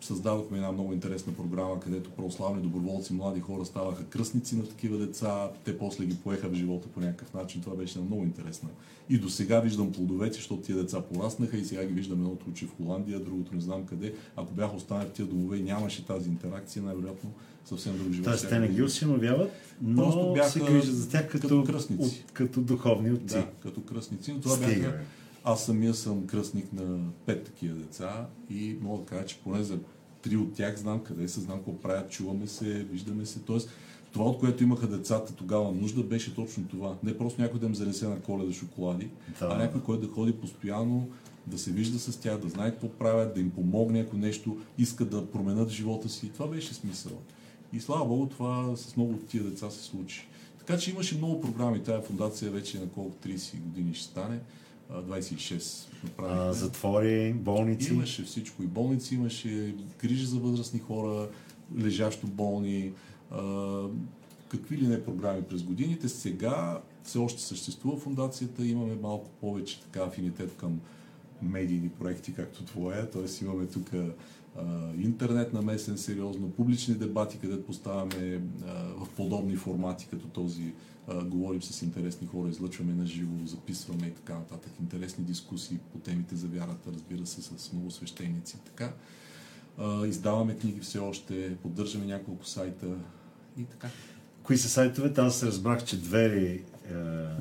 създадохме 0.01 0.57
една 0.57 0.73
много 0.73 0.93
интересна 0.93 1.33
програма, 1.33 1.81
където 1.81 2.11
православни 2.11 2.63
доброволци, 2.63 3.13
млади 3.13 3.41
хора 3.41 3.65
ставаха 3.65 4.05
кръстници 4.05 4.57
на 4.57 4.67
такива 4.67 4.99
деца. 4.99 5.51
Те 5.65 5.79
после 5.79 6.07
ги 6.07 6.17
поеха 6.17 6.49
в 6.49 6.55
живота 6.55 6.89
по 6.89 7.01
някакъв 7.01 7.35
начин. 7.35 7.61
Това 7.63 7.77
беше 7.77 7.99
много 7.99 8.23
интересно. 8.23 8.69
И 9.11 9.19
до 9.19 9.31
сега 9.31 9.61
виждам 9.61 9.93
плодовете, 9.93 10.35
защото 10.35 10.63
тия 10.63 10.79
деца 10.79 11.01
пораснаха 11.01 11.57
и 11.57 11.65
сега 11.65 11.85
ги 11.85 11.95
виждам 11.95 12.19
едното 12.19 12.51
учи 12.51 12.67
в 12.67 12.77
Холандия, 12.77 13.21
другото 13.21 13.55
не 13.55 13.61
знам 13.61 13.87
къде. 13.87 14.15
Ако 14.37 14.53
бяха 14.55 14.77
останали 14.77 15.09
в 15.09 15.13
тия 15.13 15.27
домове 15.27 15.57
и 15.57 15.63
нямаше 15.63 16.07
тази 16.07 16.29
интеракция, 16.29 16.83
най-вероятно 16.83 17.31
съвсем 17.65 17.99
друг 17.99 18.13
живот. 18.13 18.25
Тоест 18.25 18.49
те 18.49 18.59
не 18.59 18.69
ги 18.69 18.83
осиновяват, 18.83 19.51
но 19.83 20.03
Просто 20.03 20.33
бяха 20.33 20.51
се 20.51 20.61
грижат 20.61 20.97
за 20.97 21.09
тях 21.09 21.29
като, 21.29 21.49
като 21.49 21.65
кръстници. 21.65 22.25
От, 22.29 22.33
като 22.33 22.61
духовни 22.61 23.13
отци. 23.13 23.35
Да, 23.35 23.47
като 23.63 23.81
кръстници. 23.81 24.33
Но 24.33 24.41
това 24.41 24.57
Стига, 24.57 24.81
бяха 24.81 25.01
аз 25.45 25.65
самия 25.65 25.95
съм 25.95 26.27
кръстник 26.27 26.73
на 26.73 26.99
пет 27.27 27.45
такива 27.45 27.75
деца 27.75 28.27
и 28.51 28.77
мога 28.81 29.03
да 29.03 29.07
кажа, 29.07 29.27
че 29.27 29.39
поне 29.45 29.63
за 29.63 29.79
три 30.23 30.37
от 30.37 30.55
тях 30.55 30.77
знам 30.77 31.01
къде 31.05 31.29
са, 31.29 31.41
знам 31.41 31.57
какво 31.57 31.79
правят, 31.79 32.11
чуваме 32.11 32.47
се, 32.47 32.65
виждаме 32.65 33.27
се. 33.27 33.41
Тоест, 33.41 33.71
това, 34.13 34.25
от 34.25 34.39
което 34.39 34.63
имаха 34.63 34.87
децата 34.87 35.35
тогава 35.35 35.73
нужда, 35.73 36.03
беше 36.03 36.35
точно 36.35 36.65
това. 36.65 36.97
Не 37.03 37.19
просто 37.19 37.43
някой 37.43 37.61
да 37.61 37.67
им 37.67 37.75
занесе 37.75 38.09
на 38.09 38.21
коледа 38.21 38.53
шоколади, 38.53 39.09
да. 39.41 39.47
а 39.47 39.57
някой, 39.57 39.83
който 39.83 40.07
да 40.07 40.13
ходи 40.13 40.33
постоянно, 40.33 41.09
да 41.47 41.59
се 41.59 41.71
вижда 41.71 41.99
с 41.99 42.17
тях, 42.17 42.39
да 42.39 42.49
знае 42.49 42.71
какво 42.71 42.89
правят, 42.89 43.35
да 43.35 43.41
им 43.41 43.51
помогне, 43.51 44.01
ако 44.01 44.17
нещо 44.17 44.59
иска 44.79 45.05
да 45.05 45.31
променят 45.31 45.71
живота 45.71 46.09
си. 46.09 46.31
Това 46.33 46.47
беше 46.47 46.75
смисъл. 46.75 47.13
И 47.73 47.81
слава 47.81 48.05
Богу, 48.05 48.27
това 48.27 48.77
с 48.77 48.97
много 48.97 49.13
от 49.13 49.27
тия 49.27 49.45
деца 49.45 49.71
се 49.71 49.85
случи. 49.85 50.29
Така 50.59 50.79
че 50.79 50.91
имаше 50.91 51.17
много 51.17 51.41
програми. 51.41 51.83
Тая 51.83 52.03
фундация 52.03 52.51
вече 52.51 52.79
на 52.79 52.89
колко 52.89 53.17
30 53.29 53.61
години 53.61 53.95
ще 53.95 54.05
стане. 54.05 54.41
26 55.01 55.89
направихме. 56.05 56.45
А, 56.45 56.53
затвори, 56.53 57.33
болници? 57.33 57.93
Имаше 57.93 58.23
всичко. 58.23 58.63
И 58.63 58.67
болници 58.67 59.15
имаше, 59.15 59.75
грижи 60.03 60.27
за 60.27 60.39
възрастни 60.39 60.81
хора, 60.81 61.29
лежащо 61.79 62.27
болни, 62.27 62.93
а, 63.31 63.83
какви 64.49 64.77
ли 64.77 64.87
не 64.87 65.05
програми 65.05 65.43
през 65.43 65.63
годините. 65.63 66.09
Сега 66.09 66.81
все 67.05 67.19
още 67.19 67.43
съществува 67.43 67.97
фундацията, 67.97 68.67
имаме 68.67 68.95
малко 69.03 69.31
повече 69.41 69.81
така 69.81 70.01
афинитет 70.01 70.57
към 70.57 70.81
медийни 71.43 71.89
проекти, 71.89 72.35
както 72.35 72.65
твоя. 72.65 73.11
Т.е. 73.11 73.45
имаме 73.45 73.67
тук 73.67 73.91
интернет 74.99 75.53
намесен 75.53 75.99
сериозно, 75.99 76.51
публични 76.51 76.95
дебати, 76.95 77.39
където 77.39 77.67
поставяме 77.67 78.41
а, 78.67 78.75
в 79.05 79.09
подобни 79.17 79.57
формати, 79.57 80.07
като 80.11 80.27
този 80.27 80.73
а, 81.09 81.25
говорим 81.25 81.63
с 81.63 81.83
интересни 81.83 82.27
хора, 82.27 82.49
излъчваме 82.49 82.93
на 82.93 83.07
живо, 83.07 83.47
записваме 83.47 84.07
и 84.07 84.11
така 84.11 84.35
нататък. 84.35 84.73
Интересни 84.81 85.25
дискусии 85.25 85.79
по 85.93 85.99
темите 85.99 86.37
за 86.37 86.47
вярата, 86.47 86.91
разбира 86.95 87.27
се, 87.27 87.43
с 87.43 87.73
много 87.73 87.91
свещеници. 87.91 88.57
Така. 88.65 88.93
А, 89.79 90.07
издаваме 90.07 90.55
книги 90.55 90.81
все 90.81 90.99
още, 90.99 91.57
поддържаме 91.63 92.07
няколко 92.07 92.47
сайта 92.47 92.87
и 93.59 93.65
така. 93.65 93.89
Кои 94.43 94.59
са 94.59 94.69
сайтовете? 94.69 95.21
Аз 95.21 95.37
се 95.37 95.47
разбрах, 95.47 95.85
че 95.85 96.01
двери 96.01 96.63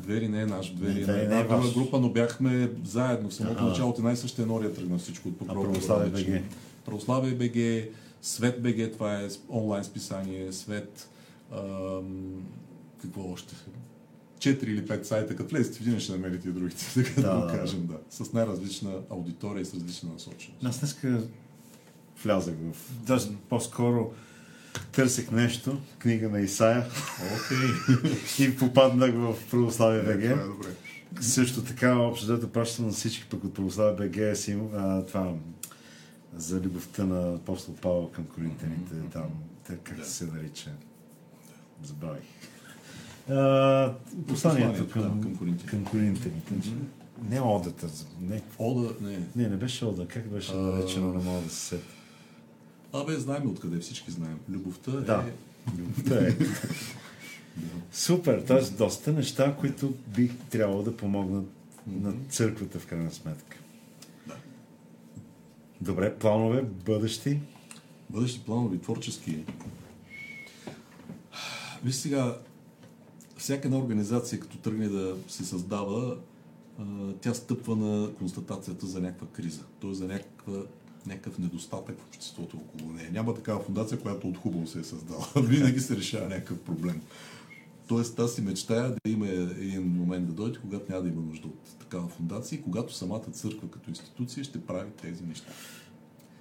Двери 0.01 0.27
не 0.27 0.41
е 0.41 0.45
наш, 0.45 0.73
Двери 0.73 1.05
не, 1.05 1.13
е 1.13 1.23
една 1.23 1.43
друга 1.43 1.71
група, 1.73 1.99
но 1.99 2.09
бяхме 2.09 2.71
заедно. 2.83 3.29
В 3.29 3.33
самото 3.33 3.63
начало 3.63 3.89
от 3.89 3.97
една 3.97 4.11
и 4.11 4.15
съща 4.17 4.41
енория 4.41 4.73
тръгна 4.73 4.97
всичко 4.97 5.29
от 5.29 5.37
Покрова. 5.37 5.63
Православие 5.63 6.09
БГ. 6.09 6.43
Православие 6.85 7.35
БГ, 7.35 7.87
Свет 8.21 8.63
БГ, 8.63 8.93
това 8.93 9.19
е 9.19 9.27
онлайн 9.49 9.83
списание, 9.83 10.53
Свет, 10.53 11.09
ам, 11.51 12.45
какво 13.01 13.31
още? 13.31 13.55
Четири 14.39 14.71
или 14.71 14.87
пет 14.87 15.05
сайта, 15.05 15.35
като 15.35 15.55
влезете 15.55 15.77
в 15.77 15.81
един 15.81 15.99
ще 15.99 16.11
намерите 16.11 16.49
и 16.49 16.51
другите, 16.51 16.85
така 16.93 17.21
да, 17.21 17.35
да, 17.35 17.41
го 17.41 17.47
кажем, 17.47 17.87
да. 17.87 17.97
С 18.09 18.33
най-различна 18.33 18.91
аудитория 19.09 19.61
и 19.61 19.65
с 19.65 19.73
различна 19.73 20.13
насоченост. 20.13 20.65
Аз 20.65 20.79
днеска 20.79 21.21
влязах 22.23 22.55
в... 22.73 22.91
Даже 23.05 23.27
по-скоро 23.49 24.13
търсих 24.91 25.31
нещо, 25.31 25.81
книга 25.99 26.29
на 26.29 26.41
Исая 26.41 26.89
okay. 26.89 28.39
и 28.47 28.57
попаднах 28.57 29.13
в 29.13 29.35
Православие 29.51 30.01
БГ. 30.01 30.23
Е, 30.23 30.35
добре. 30.35 30.67
Също 31.21 31.63
така, 31.63 31.95
общо 31.95 32.25
взето 32.25 32.51
пращам 32.51 32.85
на 32.85 32.91
всички 32.91 33.25
пък 33.29 33.43
от 33.43 33.53
Православие 33.53 34.07
БГ 34.07 34.17
е 34.17 34.35
си, 34.35 34.57
а, 34.75 35.05
това 35.05 35.33
за 36.37 36.61
любовта 36.61 37.05
на 37.05 37.33
апостол 37.33 37.75
Павел 37.81 38.07
към 38.07 38.25
коринтяните, 38.25 38.93
mm-hmm. 38.93 39.11
там, 39.11 39.29
как 39.83 39.97
да. 39.97 40.05
се 40.05 40.25
нарича. 40.25 40.71
Забавих. 41.83 42.23
посланието 44.27 44.89
към, 44.89 45.01
да, 45.01 45.21
към 45.21 45.35
коринтяните. 45.35 45.65
Към 45.65 45.85
коринтяните. 45.85 46.53
Mm-hmm. 46.53 47.29
Не 47.29 47.41
одата. 47.41 47.87
Не. 48.21 48.41
Ода, 48.59 48.93
не. 49.01 49.19
Не, 49.35 49.49
не 49.49 49.55
беше 49.55 49.85
ода. 49.85 50.07
Как 50.07 50.27
беше 50.27 50.55
наречено, 50.55 51.13
не 51.13 51.23
мога 51.23 51.41
да 51.41 51.49
се 51.49 51.65
сета. 51.65 51.93
Абе, 52.93 53.13
знаем 53.13 53.49
откъде, 53.49 53.79
всички 53.79 54.11
знаем. 54.11 54.39
Любовта 54.49 54.91
да. 54.91 55.25
е... 55.27 55.31
Любовта 55.79 56.27
е. 56.27 56.35
Супер, 57.91 58.41
т.е. 58.41 58.61
доста 58.61 59.13
неща, 59.13 59.55
които 59.59 59.93
би 60.07 60.31
трябвало 60.49 60.83
да 60.83 60.97
помогнат 60.97 61.45
mm-hmm. 61.45 62.01
на 62.03 62.13
църквата 62.29 62.79
в 62.79 62.87
крайна 62.87 63.11
сметка. 63.11 63.57
Добре, 65.81 66.15
планове, 66.15 66.61
бъдещи? 66.85 67.39
Бъдещи 68.09 68.43
планове, 68.45 68.77
творчески. 68.77 69.43
Виж 71.83 71.95
сега, 71.95 72.37
всяка 73.37 73.67
една 73.67 73.77
организация, 73.77 74.39
като 74.39 74.57
тръгне 74.57 74.87
да 74.89 75.15
се 75.27 75.45
създава, 75.45 76.17
тя 77.21 77.33
стъпва 77.33 77.75
на 77.75 78.13
констатацията 78.13 78.85
за 78.85 78.99
някаква 78.99 79.27
криза, 79.27 79.61
т.е. 79.81 79.93
за 79.93 80.07
някаква 80.07 80.53
някакъв 81.05 81.39
недостатък 81.39 81.99
в 81.99 82.07
обществото 82.07 82.57
около 82.57 82.91
нея. 82.91 83.09
Няма 83.11 83.33
такава 83.33 83.59
фундация, 83.59 83.99
която 83.99 84.27
от 84.27 84.37
хубаво 84.37 84.67
се 84.67 84.79
е 84.79 84.83
създала. 84.83 85.27
Винаги 85.35 85.79
се 85.79 85.97
решава 85.97 86.27
някакъв 86.29 86.59
проблем. 86.59 87.01
Тоест, 87.91 88.19
аз 88.19 88.33
си 88.33 88.41
мечтая 88.41 88.89
да 88.89 89.11
има 89.11 89.27
един 89.27 89.81
момент 89.81 90.27
да 90.27 90.33
дойде, 90.33 90.59
когато 90.61 90.91
няма 90.91 91.03
да 91.03 91.09
има 91.09 91.21
нужда 91.21 91.47
от 91.47 91.75
такава 91.79 92.07
фундация 92.07 92.59
и 92.59 92.61
когато 92.61 92.93
самата 92.93 93.23
църква 93.31 93.69
като 93.71 93.89
институция 93.89 94.43
ще 94.43 94.65
прави 94.65 94.91
тези 95.01 95.23
неща. 95.23 95.51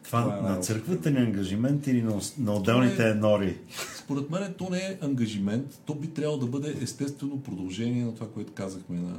Това, 0.02 0.22
Това 0.22 0.38
е 0.38 0.40
на 0.40 0.60
църквата 0.60 1.10
ли 1.10 1.16
е 1.16 1.20
ангажимент 1.20 1.86
или 1.86 2.02
на, 2.02 2.20
на 2.38 2.54
отделните 2.54 3.10
е, 3.10 3.14
нори? 3.14 3.58
Според 3.98 4.30
мен 4.30 4.54
то 4.58 4.70
не 4.70 4.78
е 4.78 4.98
ангажимент, 5.00 5.80
то 5.86 5.94
би 5.94 6.06
трябвало 6.06 6.38
да 6.38 6.46
бъде 6.46 6.76
естествено 6.80 7.42
продължение 7.42 8.04
на 8.04 8.14
това, 8.14 8.28
което 8.28 8.52
казахме 8.52 8.98
на 8.98 9.16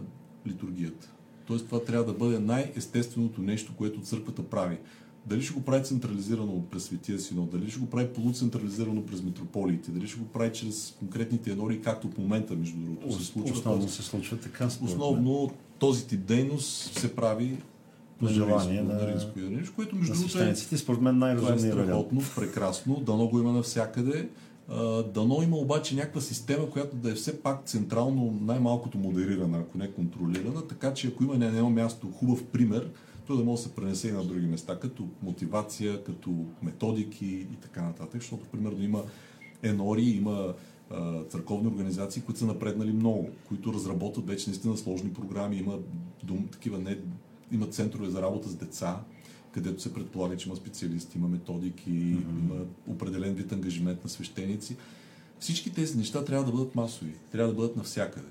литургията. 0.47 1.11
Тоест 1.45 1.65
това 1.65 1.83
трябва 1.83 2.05
да 2.05 2.13
бъде 2.13 2.39
най-естественото 2.39 3.41
нещо, 3.41 3.73
което 3.77 4.01
църквата 4.01 4.43
прави. 4.43 4.77
Дали 5.25 5.41
ще 5.41 5.53
го 5.53 5.61
прави 5.61 5.83
централизирано 5.83 6.63
през 6.71 6.83
Светия 6.83 7.19
Синод, 7.19 7.51
дали 7.51 7.71
ще 7.71 7.79
го 7.79 7.85
прави 7.85 8.07
полуцентрализирано 8.07 9.05
през 9.05 9.23
митрополиите, 9.23 9.91
дали 9.91 10.07
ще 10.07 10.19
го 10.19 10.25
прави 10.25 10.53
чрез 10.53 10.95
конкретните 10.99 11.51
енори, 11.51 11.81
както 11.81 12.07
в 12.07 12.17
момента, 12.17 12.55
между 12.55 12.77
другото, 12.77 13.19
се 13.19 13.25
случва. 13.25 13.53
Основно 13.53 13.89
се 13.89 14.03
случва 14.03 14.37
така. 14.37 14.65
Основно 14.65 15.51
този 15.79 16.07
тип 16.07 16.25
дейност 16.25 16.99
се 16.99 17.15
прави 17.15 17.57
по 18.19 18.27
желание 18.27 18.81
на, 18.81 18.93
на 18.93 19.13
риско 19.13 19.39
и 19.39 19.65
което 19.75 19.95
между 19.95 20.13
другото 20.13 20.39
е, 20.39 20.77
според 20.77 21.01
мен 21.01 21.17
най-разумни 21.17 21.67
е 21.67 21.71
страхотно, 21.71 22.21
прекрасно, 22.35 22.95
дано 23.05 23.27
го 23.27 23.39
има 23.39 23.51
навсякъде. 23.51 24.29
Дано 25.13 25.41
има 25.43 25.57
обаче 25.57 25.95
някаква 25.95 26.21
система, 26.21 26.69
която 26.69 26.95
да 26.95 27.11
е 27.11 27.13
все 27.13 27.41
пак 27.41 27.65
централно 27.65 28.39
най-малкото 28.41 28.97
модерирана, 28.97 29.57
ако 29.57 29.77
не 29.77 29.91
контролирана, 29.91 30.67
така 30.67 30.93
че 30.93 31.07
ако 31.07 31.23
има 31.23 31.37
на 31.37 31.45
едно 31.45 31.69
място 31.69 32.11
хубав 32.11 32.43
пример, 32.43 32.89
той 33.27 33.37
да 33.37 33.43
може 33.43 33.63
да 33.63 33.69
се 33.69 33.75
пренесе 33.75 34.07
и 34.07 34.11
на 34.11 34.25
други 34.25 34.47
места, 34.47 34.79
като 34.79 35.07
мотивация, 35.23 36.03
като 36.03 36.45
методики 36.63 37.25
и 37.25 37.55
така 37.61 37.81
нататък, 37.81 38.21
защото 38.21 38.45
примерно 38.45 38.83
има 38.83 39.03
енори, 39.63 40.03
има 40.03 40.53
църковни 41.29 41.67
организации, 41.67 42.21
които 42.21 42.39
са 42.39 42.45
напреднали 42.45 42.91
много, 42.91 43.29
които 43.47 43.73
разработват 43.73 44.27
вече 44.27 44.49
наистина 44.49 44.77
сложни 44.77 45.13
програми, 45.13 45.57
има 45.57 45.79
дум, 46.23 46.47
такива 46.47 46.79
не, 46.79 46.97
има 47.51 47.67
центрове 47.67 48.09
за 48.09 48.21
работа 48.21 48.49
с 48.49 48.55
деца, 48.55 48.99
където 49.51 49.81
се 49.81 49.93
предполага, 49.93 50.37
че 50.37 50.49
има 50.49 50.55
специалисти, 50.55 51.17
има 51.17 51.27
методики, 51.27 51.89
mm-hmm. 51.89 52.39
има 52.39 52.55
определен 52.87 53.33
вид 53.33 53.51
ангажимент 53.51 54.03
на 54.03 54.09
свещеници. 54.09 54.75
Всички 55.39 55.73
тези 55.73 55.97
неща 55.97 56.25
трябва 56.25 56.45
да 56.45 56.51
бъдат 56.51 56.75
масови, 56.75 57.13
трябва 57.31 57.53
да 57.53 57.55
бъдат 57.55 57.75
навсякъде. 57.75 58.27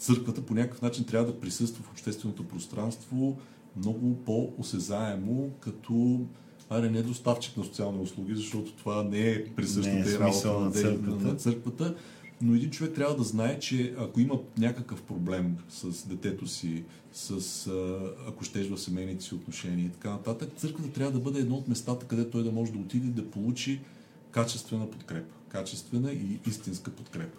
Църквата 0.00 0.42
по 0.42 0.54
някакъв 0.54 0.82
начин 0.82 1.04
трябва 1.04 1.26
да 1.32 1.40
присъства 1.40 1.84
в 1.84 1.90
общественото 1.90 2.48
пространство 2.48 3.38
много 3.76 4.16
по-осезаемо, 4.24 5.50
като 5.60 6.20
аре 6.70 6.90
не 6.90 7.02
доставчик 7.02 7.56
на 7.56 7.64
социални 7.64 8.02
услуги, 8.02 8.34
защото 8.34 8.72
това 8.72 9.02
не 9.02 9.30
е 9.30 9.46
присъщата 9.46 10.10
е 10.10 10.18
работа 10.18 10.60
на, 10.60 10.70
църквата. 10.70 11.24
на 11.24 11.34
църквата, 11.34 11.94
но 12.42 12.54
един 12.54 12.70
човек 12.70 12.94
трябва 12.94 13.16
да 13.16 13.22
знае, 13.22 13.58
че 13.58 13.94
ако 13.98 14.20
има 14.20 14.38
някакъв 14.58 15.02
проблем 15.02 15.56
с 15.68 16.06
детето 16.06 16.46
си, 16.46 16.84
с, 17.12 17.70
ако 18.28 18.44
щеш 18.44 18.68
в 18.68 18.78
семейните 18.78 19.24
си 19.24 19.34
отношения 19.34 19.86
и 19.86 19.90
така 19.90 20.10
нататък, 20.10 20.52
църквата 20.56 20.92
трябва 20.92 21.12
да 21.12 21.20
бъде 21.20 21.40
едно 21.40 21.56
от 21.56 21.68
местата, 21.68 22.06
където 22.06 22.30
той 22.30 22.44
да 22.44 22.52
може 22.52 22.72
да 22.72 22.78
отиде 22.78 23.08
да 23.22 23.30
получи 23.30 23.80
качествена 24.30 24.90
подкрепа. 24.90 25.34
Качествена 25.48 26.12
и 26.12 26.38
истинска 26.46 26.90
подкрепа. 26.90 27.38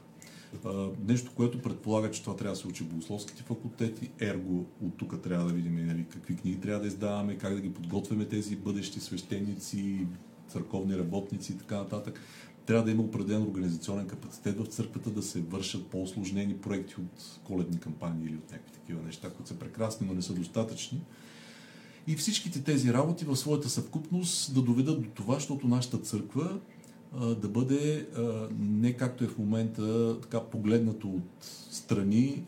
Нещо, 1.08 1.32
което 1.36 1.62
предполага, 1.62 2.12
че 2.12 2.24
това 2.24 2.36
трябва 2.36 2.56
да 2.56 2.62
се 2.62 2.68
учи 2.68 2.84
богословските 2.84 3.44
факултети, 3.44 4.12
ерго 4.20 4.66
от 4.82 4.98
тук 4.98 5.22
трябва 5.22 5.48
да 5.48 5.54
видим 5.54 5.86
нали, 5.86 6.06
какви 6.10 6.36
книги 6.36 6.60
трябва 6.60 6.82
да 6.82 6.88
издаваме, 6.88 7.38
как 7.38 7.54
да 7.54 7.62
ги 7.62 7.74
подготвяме 7.74 8.26
тези 8.26 8.56
бъдещи 8.56 9.00
свещеници, 9.00 10.08
църковни 10.48 10.98
работници 10.98 11.52
и 11.52 11.58
така 11.58 11.76
нататък 11.76 12.22
трябва 12.66 12.86
да 12.86 12.92
има 12.92 13.04
определен 13.04 13.44
организационен 13.44 14.08
капацитет 14.08 14.60
в 14.60 14.66
църквата 14.66 15.10
да 15.10 15.22
се 15.22 15.42
вършат 15.42 15.88
по-осложнени 15.88 16.58
проекти 16.58 16.96
от 16.98 17.40
коледни 17.44 17.80
кампании 17.80 18.28
или 18.28 18.36
от 18.36 18.52
някакви 18.52 18.74
такива 18.74 19.02
неща, 19.02 19.30
които 19.30 19.50
са 19.50 19.60
прекрасни, 19.60 20.08
но 20.08 20.14
не 20.14 20.22
са 20.22 20.34
достатъчни. 20.34 21.02
И 22.08 22.16
всичките 22.16 22.64
тези 22.64 22.94
работи 22.94 23.26
в 23.26 23.36
своята 23.36 23.70
съвкупност 23.70 24.54
да 24.54 24.62
доведат 24.62 25.02
до 25.02 25.10
това, 25.10 25.34
защото 25.34 25.68
нашата 25.68 25.98
църква 25.98 26.60
да 27.20 27.48
бъде 27.48 28.08
не 28.60 28.94
както 28.94 29.24
е 29.24 29.28
в 29.28 29.38
момента 29.38 30.18
така 30.22 30.40
погледнато 30.44 31.08
от 31.08 31.46
страни, 31.72 32.44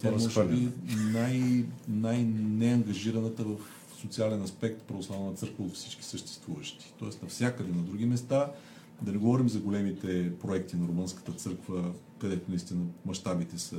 тя 0.00 0.10
може 0.10 0.44
би 0.44 0.68
най, 1.12 1.64
най-неангажираната 1.88 3.44
в 3.44 3.56
социален 4.00 4.42
аспект 4.42 4.82
православна 4.82 5.34
църква 5.34 5.64
от 5.64 5.74
всички 5.74 6.04
съществуващи. 6.04 6.92
Тоест 6.98 7.22
навсякъде 7.22 7.72
на 7.72 7.82
други 7.82 8.06
места 8.06 8.52
да 9.02 9.12
не 9.12 9.18
говорим 9.18 9.48
за 9.48 9.58
големите 9.58 10.32
проекти 10.38 10.76
на 10.76 10.88
Румънската 10.88 11.32
църква, 11.32 11.92
където 12.18 12.50
наистина 12.50 12.80
мащабите 13.06 13.58
са 13.58 13.76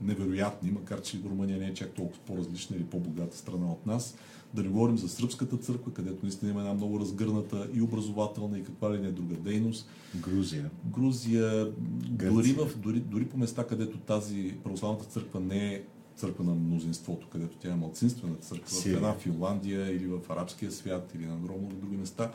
невероятни, 0.00 0.70
макар 0.70 1.02
че 1.02 1.18
Румъния 1.24 1.58
не 1.58 1.66
е 1.66 1.74
чак 1.74 1.90
толкова 1.90 2.20
по-различна 2.26 2.76
или 2.76 2.84
по-богата 2.84 3.36
страна 3.36 3.72
от 3.72 3.86
нас. 3.86 4.16
Да 4.54 4.62
не 4.62 4.68
говорим 4.68 4.98
за 4.98 5.08
Сръбската 5.08 5.56
църква, 5.56 5.92
където 5.92 6.18
наистина 6.22 6.50
има 6.50 6.60
една 6.60 6.74
много 6.74 7.00
разгърната 7.00 7.68
и 7.74 7.82
образователна 7.82 8.58
и 8.58 8.64
каква 8.64 8.94
ли 8.94 9.00
не 9.00 9.08
е 9.08 9.12
друга 9.12 9.34
дейност. 9.34 9.88
Грузия. 10.16 10.70
Грузия. 10.84 11.72
Дори, 12.10 12.52
в, 12.52 12.76
дори, 12.76 13.00
дори 13.00 13.24
по 13.24 13.38
места, 13.38 13.66
където 13.66 13.98
тази 13.98 14.54
православната 14.64 15.04
църква 15.04 15.40
не 15.40 15.74
е 15.74 15.82
църква 16.16 16.44
на 16.44 16.54
мнозинството, 16.54 17.28
където 17.28 17.56
тя 17.56 17.72
е 17.72 17.76
малцинствена 17.76 18.34
църква, 18.34 18.70
Сирия. 18.70 18.94
в 18.94 18.96
една 18.96 19.14
Финландия 19.14 19.96
или 19.96 20.06
в 20.06 20.20
арабския 20.28 20.72
свят 20.72 21.12
или 21.14 21.26
на 21.26 21.34
огромно 21.34 21.68
други 21.68 21.96
места, 21.96 22.32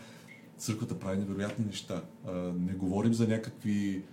църквата 0.57 0.99
прави 0.99 1.17
невероятни 1.17 1.65
неща. 1.65 2.03
А, 2.27 2.31
не 2.41 2.73
говорим 2.73 3.13
за 3.13 3.27
някакви, 3.27 4.03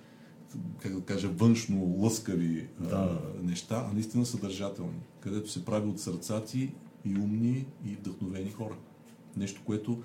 как 0.79 0.95
да 0.95 1.01
кажа, 1.01 1.29
външно 1.29 1.97
лъскави 1.99 2.69
да. 2.81 2.97
а, 2.97 3.43
неща, 3.43 3.87
а 3.91 3.93
наистина 3.93 4.27
съдържателни, 4.27 5.01
където 5.21 5.51
се 5.51 5.65
прави 5.65 5.89
от 5.89 6.01
сърца 6.01 6.45
ти 6.45 6.73
и 7.09 7.19
умни 7.19 7.67
и 7.85 7.89
вдъхновени 7.89 8.51
хора. 8.51 8.75
Нещо, 9.37 9.63
което 9.65 10.03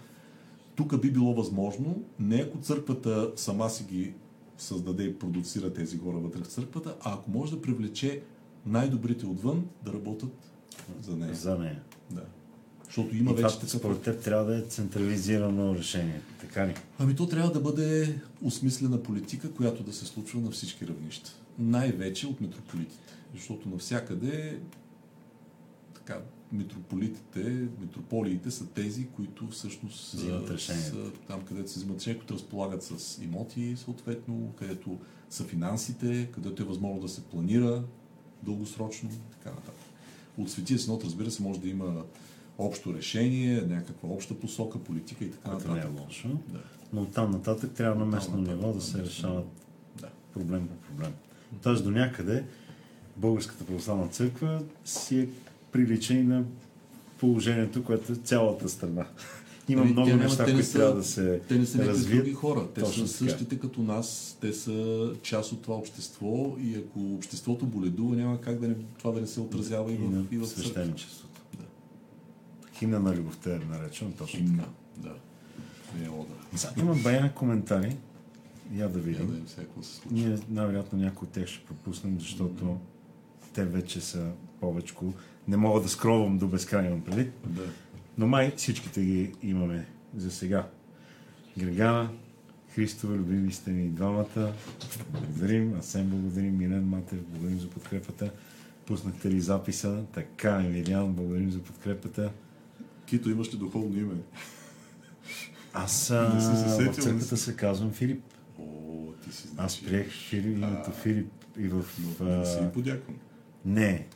тук 0.76 1.02
би 1.02 1.12
било 1.12 1.34
възможно, 1.34 2.04
не 2.20 2.36
ако 2.36 2.58
църквата 2.58 3.32
сама 3.36 3.70
си 3.70 3.84
ги 3.84 4.14
създаде 4.58 5.04
и 5.04 5.20
продуцира 5.20 5.74
тези 5.74 5.98
хора 5.98 6.18
вътре 6.18 6.40
в 6.44 6.48
църквата, 6.48 6.96
а 7.02 7.14
ако 7.14 7.32
може 7.32 7.52
да 7.52 7.62
привлече 7.62 8.22
най-добрите 8.66 9.26
отвън 9.26 9.66
да 9.86 9.94
работят 9.94 10.52
за 11.02 11.16
нея. 11.16 11.36
За 11.36 11.58
нея. 11.58 11.82
Да. 12.12 12.24
Защото 12.86 13.16
има 13.16 13.32
и 13.32 13.34
вече 13.34 13.56
това, 13.60 13.68
според 13.68 14.02
теб 14.02 14.22
трябва 14.22 14.46
да 14.46 14.58
е 14.58 14.62
централизирано 14.62 15.76
решение, 15.76 16.22
така 16.42 16.68
ли? 16.68 16.74
Ами 17.00 17.16
то 17.16 17.28
трябва 17.28 17.52
да 17.52 17.60
бъде 17.60 18.20
осмислена 18.42 19.04
политика, 19.04 19.52
която 19.52 19.84
да 19.84 19.94
се 19.94 20.06
случва 20.06 20.42
на 20.42 20.52
всички 20.52 20.88
равнища. 20.88 21.40
Най-вече 21.60 22.28
от 22.28 22.42
митрополитите. 22.42 23.14
Защото 23.34 23.70
навсякъде 23.70 24.60
така, 25.94 26.22
митрополитите, 26.54 27.68
митрополиите 27.80 28.52
са 28.52 28.68
тези, 28.68 29.08
които 29.08 29.48
всъщност 29.48 30.10
са, 30.10 30.58
са 30.60 31.12
там, 31.28 31.42
където 31.42 31.72
се 31.72 31.80
взимат 31.80 32.00
решения, 32.00 32.20
които 32.20 32.34
разполагат 32.34 32.84
с 32.84 33.24
имоти, 33.24 33.76
съответно, 33.78 34.54
където 34.60 34.98
са 35.30 35.44
финансите, 35.44 36.30
където 36.34 36.64
е 36.64 36.66
възможно 36.66 37.02
да 37.02 37.10
се 37.10 37.24
планира 37.24 37.84
дългосрочно 38.44 39.10
и 39.10 39.32
така 39.32 39.50
нататък. 39.50 39.76
От 40.38 40.50
Светия 40.50 40.80
Синод, 40.80 41.04
разбира 41.04 41.32
се, 41.32 41.44
може 41.44 41.60
да 41.60 41.70
има 41.70 42.04
общо 42.58 42.94
решение, 42.94 43.62
някаква 43.62 44.10
обща 44.10 44.40
посока, 44.40 44.80
политика 44.80 45.26
и 45.26 45.32
така 45.32 45.50
нататък. 45.50 45.72
не 45.72 45.80
е 45.80 46.04
лошо. 46.04 46.28
Да. 46.28 46.60
Но 46.94 47.06
там 47.06 47.32
нататък 47.32 47.72
трябва 47.74 48.06
на 48.06 48.06
местно 48.06 48.38
ниво 48.38 48.74
да 48.74 48.82
се 48.82 49.04
решават 49.04 49.46
да. 50.02 50.10
проблем 50.34 50.68
по 50.68 50.76
проблем. 50.76 51.14
Тоест 51.62 51.84
до 51.84 51.92
някъде 51.92 52.46
Българската 53.18 53.66
православна 53.66 54.08
църква 54.08 54.62
си 54.86 55.20
е 55.20 55.30
прилича 55.74 56.14
и 56.14 56.24
на 56.24 56.44
положението, 57.20 57.84
което 57.84 58.12
е 58.14 58.16
цялата 58.16 58.70
страна. 58.70 59.06
Има 59.70 59.82
ами, 59.82 59.92
много 59.92 60.16
неща, 60.16 60.46
които 60.46 60.72
трябва 60.72 60.96
да 60.96 61.04
се 61.04 61.42
Те 61.48 61.60
не 61.60 61.66
са 61.66 61.86
развият. 61.86 62.24
други 62.24 62.34
хора. 62.34 62.68
Те 62.76 62.82
Точно 62.82 63.08
са 63.08 63.18
същите 63.18 63.50
така. 63.50 63.62
като 63.62 63.82
нас. 63.82 64.38
Те 64.42 64.54
са 64.54 65.10
част 65.22 65.52
от 65.52 65.62
това 65.62 65.76
общество 65.76 66.56
и 66.60 66.76
ако 66.76 67.00
обществото 67.00 67.66
боледува, 67.66 68.16
няма 68.16 68.42
как 68.42 68.60
да 68.60 68.68
не, 68.68 68.76
това 68.98 69.12
да 69.12 69.22
не 69.22 69.28
се 69.28 69.40
отразява 69.40 69.92
и, 69.92 69.96
и 69.96 69.98
в, 69.98 70.26
и 70.32 70.38
в 70.38 70.46
свещеничеството. 70.46 71.42
Химна 72.74 73.00
на 73.00 73.16
любовта 73.16 73.56
е 73.56 73.60
наречен, 73.70 74.12
точно 74.12 74.40
Химна, 74.40 74.66
да. 74.98 75.16
Не 76.00 76.06
е. 76.06 76.10
Има 76.80 76.96
бая 76.96 77.34
коментари. 77.34 77.98
Я 78.74 78.90
да 78.90 79.00
видим. 79.00 79.34
Я 79.34 79.40
да 79.42 79.48
всяко 79.48 79.84
се. 79.84 80.02
Ние 80.12 80.38
най-вероятно 80.50 81.00
някои 81.00 81.26
от 81.26 81.32
тях 81.34 81.48
ще 81.48 81.66
пропуснем, 81.66 82.20
защото 82.20 82.66
mm-hmm. 82.66 83.54
те 83.54 83.66
вече 83.66 84.02
са 84.02 84.32
повече. 84.60 84.94
Не 85.48 85.58
мога 85.58 85.82
да 85.82 85.90
скровам 85.90 86.38
до 86.38 86.48
безкрай, 86.48 86.88
имам 86.88 87.02
преди. 87.02 87.30
Да. 87.46 87.62
Но 88.18 88.28
май 88.28 88.54
всичките 88.58 89.02
ги 89.02 89.34
имаме 89.42 89.86
за 90.18 90.32
сега. 90.32 90.68
Грегана, 91.58 92.10
Христова, 92.76 93.16
любими 93.16 93.52
сте 93.52 93.72
ни 93.72 93.90
двамата. 93.90 94.54
Благодарим. 95.12 95.74
Асен 95.80 96.10
благодарим. 96.10 96.58
Милен 96.58 96.88
Матев, 96.88 97.20
благодарим 97.24 97.60
за 97.60 97.70
подкрепата. 97.70 98.32
Пуснахте 98.86 99.32
ли 99.32 99.42
записа? 99.42 100.04
Така, 100.14 100.64
Емилиан, 100.66 101.14
благодарим 101.14 101.52
за 101.52 101.60
подкрепата. 101.60 102.32
Кито, 103.06 103.30
имаш 103.30 103.54
ли 103.54 103.58
духовно 103.58 104.00
име? 104.00 104.16
Аз 105.74 106.12
а, 106.12 106.30
в 106.80 106.96
църквата 106.96 107.38
се 107.38 107.56
казвам 107.56 107.92
Филип. 107.92 108.24
О, 108.60 109.12
ти 109.24 109.36
си 109.36 109.48
Аз 109.48 109.54
значи. 109.54 109.86
приех 109.86 110.12
Филип, 110.12 110.58
името 110.58 110.92
Филип 110.92 111.32
и 111.58 111.68
в... 111.68 111.84
Но 112.20 112.38
не 112.38 112.46
си 112.46 112.58
а, 112.62 112.72
подякон. 112.72 113.16
Не. 113.66 114.08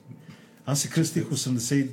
Аз 0.70 0.82
се 0.82 0.90
кръстих 0.90 1.24
88 1.24 1.90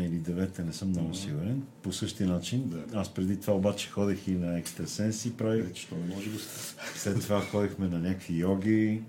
или 0.00 0.20
9, 0.20 0.58
не 0.58 0.72
съм 0.72 0.88
много 0.88 1.14
сигурен. 1.14 1.62
По 1.82 1.92
същия 1.92 2.28
начин. 2.28 2.84
Аз 2.94 3.14
преди 3.14 3.40
това 3.40 3.54
обаче 3.54 3.90
ходех 3.90 4.28
и 4.28 4.30
на 4.34 4.58
екстрасенси, 4.58 5.36
правих. 5.36 5.64
Се... 5.78 5.88
След 6.96 7.20
това 7.20 7.40
ходихме 7.40 7.88
на 7.88 7.98
някакви 7.98 8.38
йоги. 8.38 9.02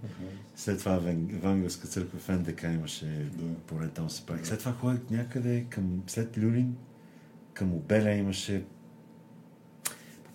След 0.56 0.80
това 0.80 1.00
в 1.00 1.16
Ангелска 1.44 1.88
църква 1.88 2.20
в 2.20 2.30
НДК 2.30 2.64
имаше, 2.64 3.06
Да. 3.06 3.54
поне 3.68 3.88
там 3.88 4.10
се 4.10 4.26
правих. 4.26 4.46
След 4.46 4.60
това 4.60 4.74
ходих 4.74 5.02
някъде 5.12 5.66
към, 5.70 6.04
след 6.08 6.38
Люлин, 6.38 6.76
към 7.54 7.74
Обеля 7.74 8.12
имаше 8.12 8.64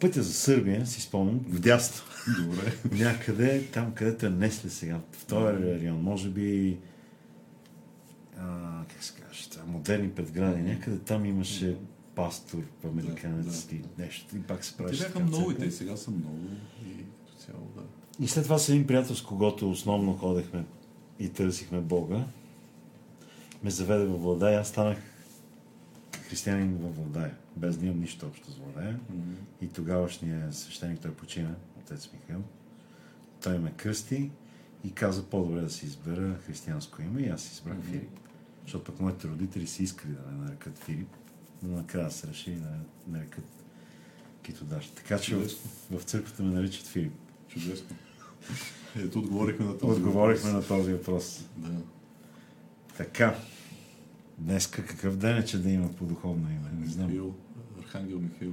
пътя 0.00 0.22
за 0.22 0.32
Сърбия, 0.32 0.86
си 0.86 1.00
спомням, 1.00 1.40
вдясно. 1.48 2.02
Добре. 2.42 2.72
Някъде, 2.92 3.66
там 3.72 3.92
където 3.94 4.26
е 4.26 4.30
Несле 4.30 4.70
сега, 4.70 5.00
в 5.12 5.24
този 5.26 5.46
район, 5.64 6.02
може 6.02 6.28
би 6.28 6.78
а, 8.38 8.84
как 8.88 9.04
се 9.04 9.14
каже, 9.20 9.50
това, 9.50 9.64
модерни 9.64 10.10
предгради, 10.10 10.62
някъде 10.62 10.98
там 10.98 11.24
имаше 11.24 11.76
пастор, 12.14 12.62
американец 12.84 13.66
Да, 13.66 13.76
и 13.76 13.82
нещо. 13.98 14.36
И 14.36 14.42
пак 14.42 14.64
се 14.64 14.70
Те 14.70 14.76
правеше 14.76 15.02
бяха 15.02 15.20
много 15.20 15.50
и 15.50 15.56
те 15.56 15.70
сега 15.70 15.96
са 15.96 16.10
много. 16.10 16.38
И 16.86 17.04
цяло, 17.38 17.68
да. 17.76 17.82
И 18.24 18.28
след 18.28 18.44
това 18.44 18.58
с 18.58 18.68
един 18.68 18.86
приятел, 18.86 19.16
с 19.16 19.22
когото 19.22 19.70
основно 19.70 20.16
ходехме 20.16 20.64
и 21.18 21.28
търсихме 21.28 21.80
Бога, 21.80 22.24
ме 23.62 23.70
заведе 23.70 24.04
във 24.04 24.22
Владая. 24.22 24.60
Аз 24.60 24.68
станах 24.68 24.98
християнин 26.28 26.76
във 26.76 26.96
Владая, 26.96 27.34
без 27.56 27.76
да 27.76 27.86
имам 27.86 28.00
нищо 28.00 28.26
общо 28.26 28.50
с 28.50 28.56
Владая. 28.56 29.00
И 29.60 29.68
тогавашният 29.68 30.54
свещеник, 30.54 31.00
той 31.00 31.14
почина, 31.14 31.54
отец 31.80 32.10
Михаил, 32.12 32.42
той 33.42 33.58
ме 33.58 33.72
кръсти 33.72 34.30
и 34.84 34.92
каза 34.92 35.22
по-добре 35.24 35.60
да 35.60 35.70
си 35.70 35.86
избера 35.86 36.38
християнско 36.46 37.02
име 37.02 37.20
и 37.20 37.28
аз 37.28 37.52
избрах 37.52 37.76
Мгм. 37.76 37.86
Филип. 37.86 38.10
Защото 38.62 38.84
пък 38.84 39.00
моите 39.00 39.28
родители 39.28 39.66
са 39.66 39.82
искали 39.82 40.12
да 40.12 40.32
ме 40.32 40.44
нарекат 40.44 40.78
Филип, 40.78 41.08
но 41.62 41.76
накрая 41.76 42.10
се 42.10 42.26
реши 42.26 42.50
да 42.50 42.68
ме 42.68 42.78
нарекат 43.18 43.44
Китодаш. 44.42 44.90
Така 44.90 45.18
че 45.18 45.34
в, 45.34 45.38
Чудесно. 45.38 45.70
в 45.90 46.02
църквата 46.02 46.42
ме 46.42 46.54
наричат 46.54 46.86
Филип. 46.86 47.12
Чудесно. 47.48 47.96
Ето, 48.96 49.18
отговорихме 49.18 49.64
на 49.66 49.78
този 49.78 49.92
Отговорихме 50.00 50.50
въпрос. 50.50 50.70
на 50.70 50.76
този 50.76 50.92
въпрос. 50.92 51.44
Да. 51.56 51.70
Така. 52.96 53.36
Днеска 54.38 54.86
какъв 54.86 55.16
ден 55.16 55.36
е, 55.38 55.44
че 55.44 55.58
да 55.62 55.70
има 55.70 55.92
по-духовно 55.92 56.48
име? 56.50 56.70
Не 56.80 56.86
знам. 56.86 57.06
Михаил, 57.06 57.34
Архангел 57.78 58.20
Михаил. 58.20 58.52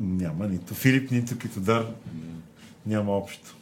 Няма 0.00 0.48
нито 0.48 0.74
Филип, 0.74 1.10
нито 1.10 1.38
Китодар. 1.38 1.82
Да. 1.82 1.94
Няма 2.86 3.12
общо. 3.12 3.56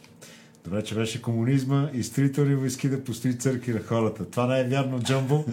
Добре, 0.63 0.83
че 0.83 0.95
беше 0.95 1.21
комунизма 1.21 1.89
и 1.93 2.03
строителни 2.03 2.55
войски 2.55 2.89
да 2.89 3.03
построи 3.03 3.37
църкви 3.37 3.73
на 3.73 3.79
хората. 3.79 4.25
Това 4.25 4.47
не 4.47 4.59
е 4.59 4.67
вярно, 4.67 4.99
Джамбо. 5.03 5.45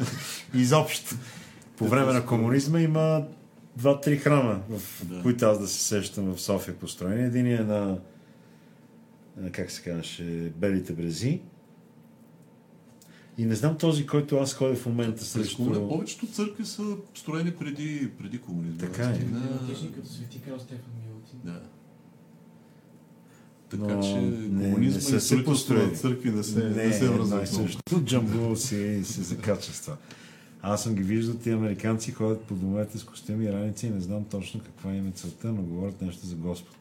Изобщо. 0.55 1.14
По 1.77 1.88
време 1.88 2.12
на 2.12 2.27
комунизма 2.27 2.81
има 2.81 3.27
два-три 3.77 4.16
храма, 4.16 4.61
в 4.68 5.05
Да. 5.05 5.23
които 5.23 5.46
аз 5.46 5.61
да 5.61 5.66
се 5.68 5.85
сещам 5.85 6.35
в 6.35 6.40
София 6.40 6.77
построени. 6.77 7.25
Един 7.25 7.46
е 7.46 7.59
на, 7.59 7.99
на 9.37 9.51
как 9.53 9.70
се 9.70 9.83
казваше, 9.83 10.53
Белите 10.57 10.92
брези. 10.92 11.40
И 13.38 13.44
не 13.44 13.55
знам 13.55 13.79
този, 13.79 14.07
който 14.07 14.37
аз 14.37 14.55
ходя 14.55 14.75
в 14.77 14.87
момента 14.87 15.25
срещу... 15.25 15.57
комунизма 15.57 15.88
повечето 15.88 16.27
църкви 16.27 16.64
са 16.64 16.83
строени 17.14 17.51
преди, 17.51 18.11
преди 18.18 18.38
комунизма. 18.38 18.79
Така 18.79 19.03
е. 19.03 19.12
Демократични 19.12 19.92
като 19.92 20.09
Свети 20.09 20.40
Крал 20.42 20.59
Стефан 20.59 20.92
Милутин. 21.07 21.38
Да. 21.44 21.61
Така 23.71 23.83
Но 23.85 24.03
че 24.03 24.15
не- 24.15 24.65
комунизма 24.65 24.95
не 24.95 25.01
са 25.01 25.17
и 25.17 25.21
се 25.21 25.45
построили. 25.45 25.87
на 25.87 25.93
църкви 25.93 26.31
не 26.31 26.43
се, 26.43 26.59
не, 26.61 26.87
не, 26.87 26.93
се 26.93 27.05
и 27.43 27.47
също. 27.47 28.01
Джамбо 28.01 28.57
си 28.57 29.01
се 29.05 29.23
закача 29.23 29.73
с 29.73 29.81
това. 29.81 29.97
Аз 30.63 30.83
съм 30.83 30.95
ги 30.95 31.03
виждал, 31.03 31.35
ти 31.35 31.51
американци 31.51 32.13
ходят 32.13 32.41
по 32.41 32.55
домовете 32.55 32.99
с 32.99 33.05
костюми 33.05 33.45
и 33.45 33.53
раници 33.53 33.87
и 33.87 33.91
не 33.91 34.01
знам 34.01 34.25
точно 34.25 34.61
каква 34.61 34.93
им 34.93 35.09
е 35.09 35.13
целта, 35.13 35.47
но 35.49 35.63
говорят 35.63 36.03
нещо 36.03 36.27
за 36.27 36.35
Господ. 36.35 36.77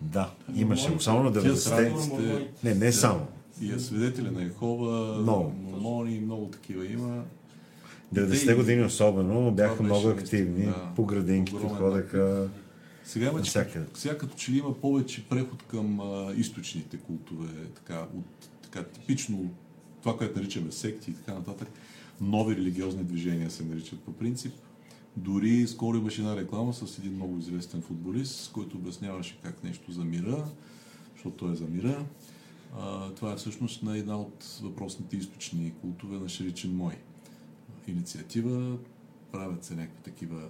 Да, 0.00 0.30
имаше, 0.54 0.92
особено 0.92 1.24
на 1.24 1.32
Тия 1.32 1.42
90-те. 1.44 1.60
страниците, 1.60 2.48
Не, 2.64 2.74
не 2.74 2.92
само. 2.92 3.26
И 3.60 3.72
е 3.72 3.78
свидетели 3.78 4.30
на 4.30 4.44
Ехова, 4.44 5.18
Много. 5.18 5.52
мормони, 5.62 6.20
много 6.20 6.46
такива 6.46 6.86
има. 6.86 7.22
90-те 8.14 8.54
години 8.54 8.84
особено 8.84 9.50
бяха 9.50 9.82
много 9.82 10.08
активни. 10.08 10.64
да. 10.64 10.88
По 10.96 11.04
градинките 11.04 11.68
ходеха. 11.68 12.48
Сега 13.08 13.28
има, 13.28 13.42
че, 13.42 13.66
сега 13.94 14.18
като 14.18 14.36
че 14.36 14.56
има 14.56 14.80
повече 14.80 15.28
преход 15.28 15.62
към 15.62 16.00
а, 16.00 16.32
източните 16.36 16.98
култове, 16.98 17.48
така, 17.74 18.06
от 18.14 18.48
така, 18.62 18.84
типично 18.84 19.50
това, 20.02 20.18
което 20.18 20.38
наричаме 20.38 20.72
секти 20.72 21.10
и 21.10 21.14
така 21.14 21.34
нататък. 21.34 21.68
Нови 22.20 22.56
религиозни 22.56 23.04
движения 23.04 23.50
се 23.50 23.64
наричат 23.64 24.00
по 24.00 24.12
принцип. 24.12 24.54
Дори 25.16 25.66
скоро 25.66 25.96
имаше 25.96 26.20
една 26.20 26.36
реклама 26.36 26.74
с 26.74 26.98
един 26.98 27.14
много 27.14 27.38
известен 27.38 27.82
футболист, 27.82 28.52
който 28.52 28.76
обясняваше 28.76 29.38
как 29.42 29.64
нещо 29.64 29.92
за 29.92 30.04
мира, 30.04 30.44
защото 31.14 31.36
той 31.36 31.52
е 31.52 31.56
за 31.56 31.64
мира. 31.64 32.06
А, 32.78 33.10
това 33.10 33.32
е 33.32 33.36
всъщност 33.36 33.82
на 33.82 33.98
една 33.98 34.20
от 34.20 34.58
въпросните 34.62 35.16
източни 35.16 35.72
култове 35.80 36.18
на 36.18 36.28
Ширичен 36.28 36.76
Мой. 36.76 36.94
Инициатива, 37.86 38.78
правят 39.32 39.64
се 39.64 39.74
някакви 39.74 40.02
такива 40.02 40.48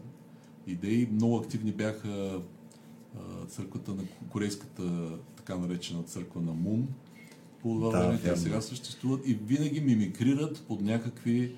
идеи. 0.69 1.09
Много 1.13 1.37
активни 1.37 1.73
бяха 1.73 2.41
църквата 3.49 3.95
на 3.95 4.03
корейската, 4.31 5.11
така 5.37 5.57
наречена 5.57 6.03
църква 6.03 6.41
на 6.41 6.53
Мун. 6.53 6.89
По 7.63 7.75
това 7.75 7.99
Да, 7.99 8.07
време 8.07 8.21
те 8.23 8.37
сега 8.37 8.61
съществуват 8.61 9.29
и 9.29 9.35
винаги 9.35 9.81
мимикрират 9.81 10.65
под 10.69 10.81
някакви 10.81 11.55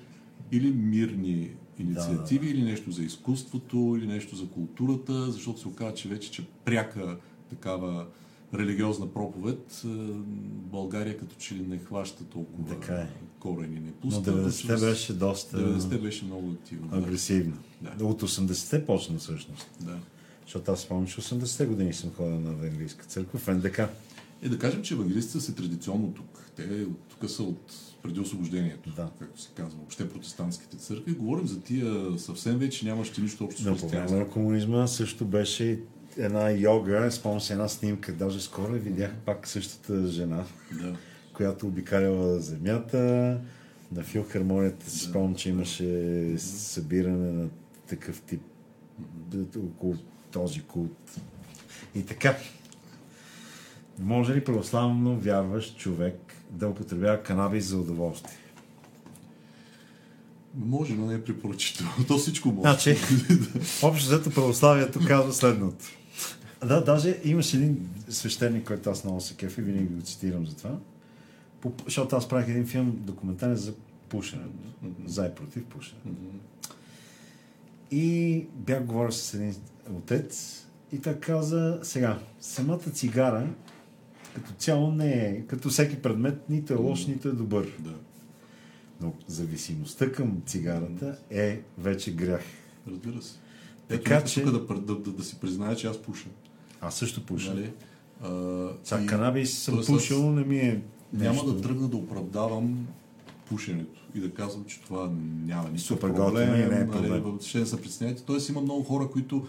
или 0.51 0.71
мирни 0.71 1.51
инициативи, 1.79 2.49
или 2.49 2.63
нещо 2.63 2.91
за 2.91 3.03
изкуството, 3.03 3.95
или 3.97 4.07
нещо 4.07 4.35
за 4.35 4.47
културата, 4.47 5.31
защото 5.31 5.59
се 5.59 5.67
оказа, 5.67 5.93
че 5.93 6.09
вече, 6.09 6.31
че 6.31 6.45
пряка 6.65 7.17
такава 7.49 8.07
религиозна 8.53 9.07
проповед, 9.07 9.81
а, 9.85 9.87
България 10.71 11.17
като 11.17 11.35
че 11.35 11.55
ли 11.55 11.61
не 11.61 11.77
хваща 11.77 12.23
толкова 12.23 12.69
Така 12.69 12.93
е. 12.93 13.07
корени, 13.39 13.75
не 13.75 13.81
Но 13.81 13.91
пуска. 13.93 14.21
90-те 14.21 14.49
всъщност 14.49 14.81
беше 14.81 15.13
доста 15.13 15.57
90-те 15.59 15.97
беше 15.97 16.25
много 16.25 16.51
активно. 16.51 16.87
да. 16.87 16.97
агресивно. 16.97 17.57
Да. 17.81 18.05
От 18.05 18.21
80-те 18.21 18.85
почна 18.85 19.17
всъщност. 19.17 19.69
Да. 19.79 19.97
Защото 20.45 20.71
аз 20.71 20.79
спомням, 20.79 21.07
че 21.07 21.21
80-те 21.21 21.65
години 21.65 21.93
съм 21.93 22.11
ходил 22.11 22.39
на 22.39 22.49
Евангелийска 22.51 23.05
църква 23.05 23.39
в 23.39 23.47
НДК. 23.47 23.79
Е, 24.41 24.49
да 24.49 24.59
кажем, 24.59 24.81
че 24.81 24.93
евангелистите 24.93 25.39
са 25.39 25.55
традиционно 25.55 26.13
тук. 26.13 26.51
Те 26.55 26.85
тук 27.09 27.29
са 27.29 27.43
от 27.43 27.73
преди 28.03 28.19
освобождението, 28.19 28.89
Да. 28.89 29.09
както 29.19 29.41
се 29.41 29.49
казва, 29.49 29.77
въобще 29.77 30.09
протестантските 30.09 30.77
църкви. 30.77 31.13
Говорим 31.13 31.47
за 31.47 31.61
тия 31.61 32.19
съвсем 32.19 32.57
вече 32.57 32.85
нямащи 32.85 33.21
нищо 33.21 33.43
общо 33.43 33.61
с 33.61 33.65
Но 33.65 33.71
по 33.71 33.79
време 33.79 33.89
християнство. 33.91 34.17
на 34.19 34.29
комунизма 34.29 34.87
също 34.87 35.25
беше 35.25 35.79
една 36.17 36.49
йога, 36.51 37.11
спомням 37.11 37.41
се 37.41 37.53
една 37.53 37.67
снимка, 37.67 38.11
даже 38.13 38.41
скоро 38.41 38.71
видях 38.71 39.11
пак 39.25 39.47
същата 39.47 40.07
жена, 40.07 40.43
Да. 40.71 40.95
която 41.33 41.67
обикаляла 41.67 42.39
земята. 42.39 43.37
На 43.91 44.03
филхармонията 44.03 44.89
си 44.89 45.03
Да. 45.05 45.09
спомням, 45.09 45.35
че 45.35 45.49
имаше 45.49 46.35
събиране 46.37 47.31
на 47.31 47.49
такъв 47.87 48.21
тип 48.21 48.41
около 49.57 49.95
този 50.31 50.61
култ. 50.61 51.15
И 51.95 52.05
така. 52.05 52.37
Може 53.99 54.35
ли 54.35 54.43
православно 54.43 55.19
вярващ 55.19 55.77
човек 55.77 56.17
да 56.49 56.67
употребява 56.67 57.23
канабис 57.23 57.65
за 57.65 57.77
удоволствие? 57.77 58.37
Може, 60.55 60.93
но 60.93 61.05
не 61.05 61.13
е 61.13 61.23
препоръчително. 61.23 61.91
То 62.07 62.17
всичко 62.17 62.49
може. 62.51 62.61
Значи, 62.61 62.97
общо 63.83 64.05
взето 64.07 64.29
православието 64.31 64.99
казва 65.07 65.33
следното. 65.33 65.85
Да, 66.65 66.83
даже 66.83 67.19
имаше 67.23 67.57
един 67.57 67.89
свещеник, 68.09 68.67
който 68.67 68.89
аз 68.89 69.03
много 69.03 69.21
се 69.21 69.35
кефи, 69.35 69.61
винаги 69.61 69.85
го 69.85 70.01
цитирам 70.01 70.47
за 70.47 70.55
това. 70.55 70.77
По, 71.61 71.73
защото 71.85 72.15
аз 72.15 72.29
правих 72.29 72.49
един 72.49 72.67
филм 72.67 73.01
документален 73.05 73.55
за 73.55 73.73
пушенето. 74.09 74.49
За 75.05 75.25
и 75.25 75.35
против 75.35 75.65
пушенето. 75.65 76.07
Мгм. 76.07 76.37
И 77.91 78.45
бях 78.53 78.85
говорил 78.85 79.11
с 79.11 79.33
един 79.33 79.55
отец 79.93 80.65
и 80.91 80.99
той 80.99 81.13
каза, 81.13 81.79
сега, 81.83 82.19
самата 82.39 82.79
цигара 82.79 83.47
като 84.35 84.53
цяло 84.53 84.91
не 84.91 85.11
е, 85.11 85.41
като 85.41 85.69
всеки 85.69 86.01
предмет, 86.01 86.49
нито 86.49 86.73
е 86.73 86.75
лош, 86.75 87.05
нито 87.05 87.27
е 87.27 87.31
добър. 87.31 87.77
Да. 87.79 87.93
Но 89.01 89.13
зависимостта 89.27 90.11
към 90.11 90.41
цигарата 90.45 91.17
е 91.29 91.59
вече 91.77 92.15
грях. 92.15 92.43
Разбира 92.87 93.21
се. 93.21 93.35
Така 93.87 94.15
Ето, 94.15 94.29
че... 94.29 94.43
тук 94.43 94.51
да, 94.51 94.81
да, 94.81 94.95
да, 94.95 95.11
да, 95.11 95.23
си 95.23 95.39
призная, 95.39 95.75
че 95.75 95.87
аз 95.87 96.01
пуша. 96.01 96.29
Аз 96.81 96.95
също 96.95 97.25
пуша. 97.25 97.53
Нали? 97.53 97.71
А, 98.91 99.03
и 99.03 99.05
канабис 99.05 99.57
съм 99.57 99.75
Тоест 99.75 99.89
пушил, 99.89 100.31
не 100.31 100.43
ми 100.43 100.57
е 100.57 100.81
Няма 101.13 101.33
нещо. 101.33 101.53
да 101.53 101.61
тръгна 101.61 101.87
да 101.87 101.97
оправдавам 101.97 102.87
пушенето 103.49 104.01
и 104.15 104.19
да 104.19 104.33
казвам, 104.33 104.65
че 104.65 104.81
това 104.81 105.11
няма 105.45 105.63
никакъв 105.63 105.81
Супер 105.81 106.13
проблем. 106.13 106.49
и 106.49 106.57
не 106.57 106.63
е 106.63 106.67
нали, 106.67 106.91
проблем. 106.91 107.21
Въобще 107.21 107.59
не 107.59 107.65
се 107.65 107.81
притеснявайте. 107.81 108.23
Тоест 108.23 108.49
има 108.49 108.61
много 108.61 108.83
хора, 108.83 109.07
които 109.07 109.47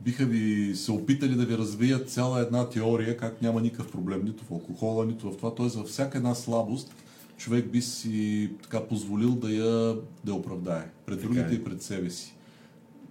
биха 0.00 0.24
ви 0.24 0.76
се 0.76 0.92
опитали 0.92 1.34
да 1.34 1.46
ви 1.46 1.58
развият 1.58 2.10
цяла 2.10 2.40
една 2.40 2.68
теория, 2.68 3.16
как 3.16 3.42
няма 3.42 3.60
никакъв 3.60 3.92
проблем 3.92 4.24
нито 4.24 4.44
в 4.44 4.50
алкохола, 4.50 5.06
нито 5.06 5.30
в 5.30 5.36
това. 5.36 5.54
Тоест, 5.54 5.76
във 5.76 5.86
всяка 5.86 6.18
една 6.18 6.34
слабост 6.34 6.94
човек 7.36 7.70
би 7.70 7.82
си 7.82 8.50
така 8.62 8.80
позволил 8.80 9.30
да 9.30 9.50
я, 9.50 9.96
да 10.24 10.32
я 10.32 10.34
оправдае 10.34 10.90
пред 11.06 11.20
другите 11.20 11.50
е. 11.50 11.54
и 11.54 11.64
пред 11.64 11.82
себе 11.82 12.10
си. 12.10 12.34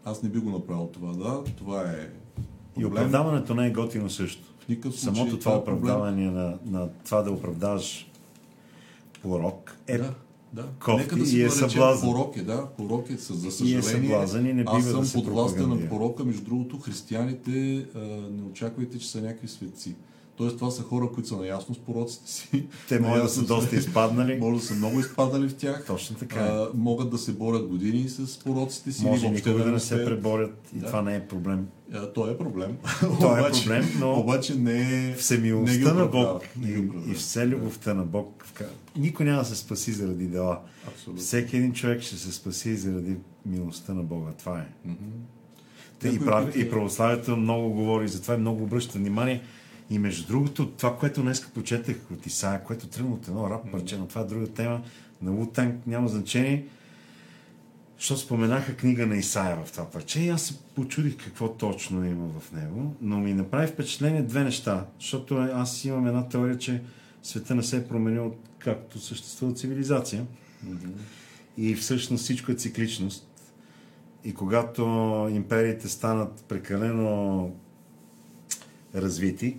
Аз 0.05 0.23
не 0.23 0.29
би 0.29 0.39
го 0.39 0.49
направил 0.49 0.89
това, 0.93 1.13
да. 1.13 1.43
Това 1.43 1.81
е 1.81 2.09
И 2.77 2.85
оправдаването 2.85 3.55
не 3.55 3.67
е 3.67 3.71
готино 3.71 4.09
също. 4.09 4.43
В 4.59 4.69
никакъв 4.69 4.93
случай 4.93 5.15
Самото 5.15 5.39
това 5.39 5.53
е 5.53 5.57
оправдаване 5.57 6.31
на, 6.31 6.57
на 6.65 6.89
това 7.05 7.21
да 7.21 7.31
оправдаваш 7.31 8.07
порок 9.21 9.77
е 9.87 9.97
Да, 9.97 10.13
да. 10.53 10.65
кофти 10.79 10.97
Нека 10.97 11.15
да 11.15 11.21
и 11.21 11.25
си 11.25 11.35
е 11.35 11.39
го 11.39 11.49
наречем 11.49 11.69
съблазън. 11.69 12.09
порок 12.09 12.37
е, 12.37 12.41
да. 12.41 12.65
Порок 12.67 13.09
е, 13.09 13.15
за 13.15 13.45
И 13.45 13.47
е 13.47 13.51
съжаление. 13.51 13.81
съблазън 13.81 14.45
и 14.45 14.53
не 14.53 14.63
аз 14.67 14.77
бива 14.77 14.91
съм 15.05 15.21
да 15.21 15.25
под 15.25 15.33
властта 15.33 15.67
на 15.67 15.89
порока. 15.89 16.25
Между 16.25 16.43
другото, 16.43 16.79
християните 16.79 17.51
а, 17.95 17.99
не 18.31 18.43
очаквайте, 18.43 18.99
че 18.99 19.09
са 19.09 19.21
някакви 19.21 19.47
светци. 19.47 19.95
Тоест, 20.37 20.57
това 20.57 20.71
са 20.71 20.83
хора, 20.83 21.09
които 21.13 21.29
са 21.29 21.37
наясно 21.37 21.75
с 21.75 21.79
пороците 21.79 22.31
си. 22.31 22.65
Те 22.89 22.99
могат 22.99 23.23
да 23.23 23.29
са 23.29 23.45
доста 23.45 23.75
изпаднали. 23.75 24.37
Може 24.39 24.59
да 24.59 24.65
са 24.65 24.73
много 24.73 24.99
изпадали 24.99 25.49
в 25.49 25.55
тях. 25.55 25.85
Точно 25.87 26.15
така 26.15 26.39
е. 26.39 26.47
А, 26.47 26.69
могат 26.73 27.09
да 27.09 27.17
се 27.17 27.31
борят 27.33 27.67
години 27.67 28.09
с 28.09 28.39
пороците 28.39 28.91
си. 28.91 29.05
Може 29.05 29.27
въобще 29.27 29.49
никога 29.49 29.65
да 29.65 29.71
не 29.71 29.79
се 29.79 30.05
преборят 30.05 30.69
и 30.75 30.79
Да. 30.79 30.85
това 30.85 31.01
не 31.01 31.15
е 31.15 31.27
проблем. 31.27 31.67
А, 31.93 32.13
То 32.13 32.29
е 32.29 32.37
проблем. 32.37 32.77
То 33.21 33.37
е 33.37 33.51
проблем, 33.51 33.85
но 33.99 34.19
Обаче 34.19 34.55
не 34.55 34.79
е... 34.81 34.85
В 34.85 34.89
не 34.89 35.15
ги 35.15 35.21
семилостта 35.21 35.93
на. 35.93 36.05
Бог 36.05 36.43
Не 36.61 36.67
ги 36.67 36.89
и, 37.07 37.11
и 37.11 37.13
все 37.13 37.47
любовта 37.47 37.93
на 37.93 38.03
Бог, 38.03 38.45
никой 38.97 39.25
няма 39.25 39.39
да 39.39 39.45
се 39.45 39.55
спаси 39.55 39.91
заради 39.91 40.27
дела. 40.27 40.59
Абсолютно. 40.87 41.21
Всеки 41.23 41.57
един 41.57 41.73
човек 41.73 42.01
ще 42.01 42.15
се 42.15 42.31
спаси 42.31 42.75
заради 42.75 43.15
милостта 43.45 43.93
на 43.93 44.03
Бога. 44.03 44.31
Това 44.39 44.59
е. 44.59 44.65
Мгм. 44.85 44.95
Те, 45.99 46.09
и, 46.09 46.19
прав, 46.19 46.55
и 46.55 46.61
е, 46.61 46.69
православието 46.69 47.37
много 47.37 47.69
говори, 47.69 48.07
затова 48.07 48.35
и 48.35 48.37
много 48.37 48.63
обръща 48.63 48.97
внимание. 48.97 49.41
И 49.89 49.99
между 49.99 50.27
другото, 50.27 50.71
това, 50.71 50.97
което 50.97 51.21
днес 51.21 51.47
прочетах 51.53 51.97
от 52.13 52.25
Исаия, 52.25 52.63
което 52.63 52.87
тръгна 52.87 53.13
от 53.13 53.27
едно 53.27 53.49
рап 53.49 53.71
парче, 53.71 53.97
но 53.97 54.07
това 54.07 54.21
е 54.21 54.25
друга 54.25 54.47
тема, 54.47 54.81
на 55.21 55.31
Лутанг 55.31 55.87
няма 55.87 56.07
значение, 56.07 56.65
защото 57.97 58.21
споменаха 58.21 58.75
книга 58.75 59.05
на 59.05 59.17
Исаия 59.17 59.57
в 59.65 59.71
това 59.71 59.89
парче 59.89 60.21
и 60.21 60.29
аз 60.29 60.41
се 60.41 60.57
почудих 60.75 61.17
какво 61.17 61.53
точно 61.53 62.05
има 62.05 62.27
в 62.39 62.51
него, 62.51 62.95
но 63.01 63.19
ми 63.19 63.33
направи 63.33 63.67
впечатление 63.67 64.21
две 64.21 64.43
неща, 64.43 64.85
защото 64.99 65.35
аз 65.35 65.85
имам 65.85 66.07
една 66.07 66.27
теория, 66.27 66.57
че 66.57 66.81
света 67.23 67.55
не 67.55 67.63
се 67.63 67.77
е 67.77 67.87
променил 67.87 68.35
както 68.59 68.99
съществува 68.99 69.53
цивилизация. 69.53 70.25
И 71.57 71.75
всъщност 71.75 72.23
всичко 72.23 72.51
е 72.51 72.55
цикличност. 72.55 73.27
И 74.23 74.33
когато 74.33 74.81
империите 75.31 75.89
станат 75.89 76.43
прекалено 76.47 77.51
развити 78.95 79.57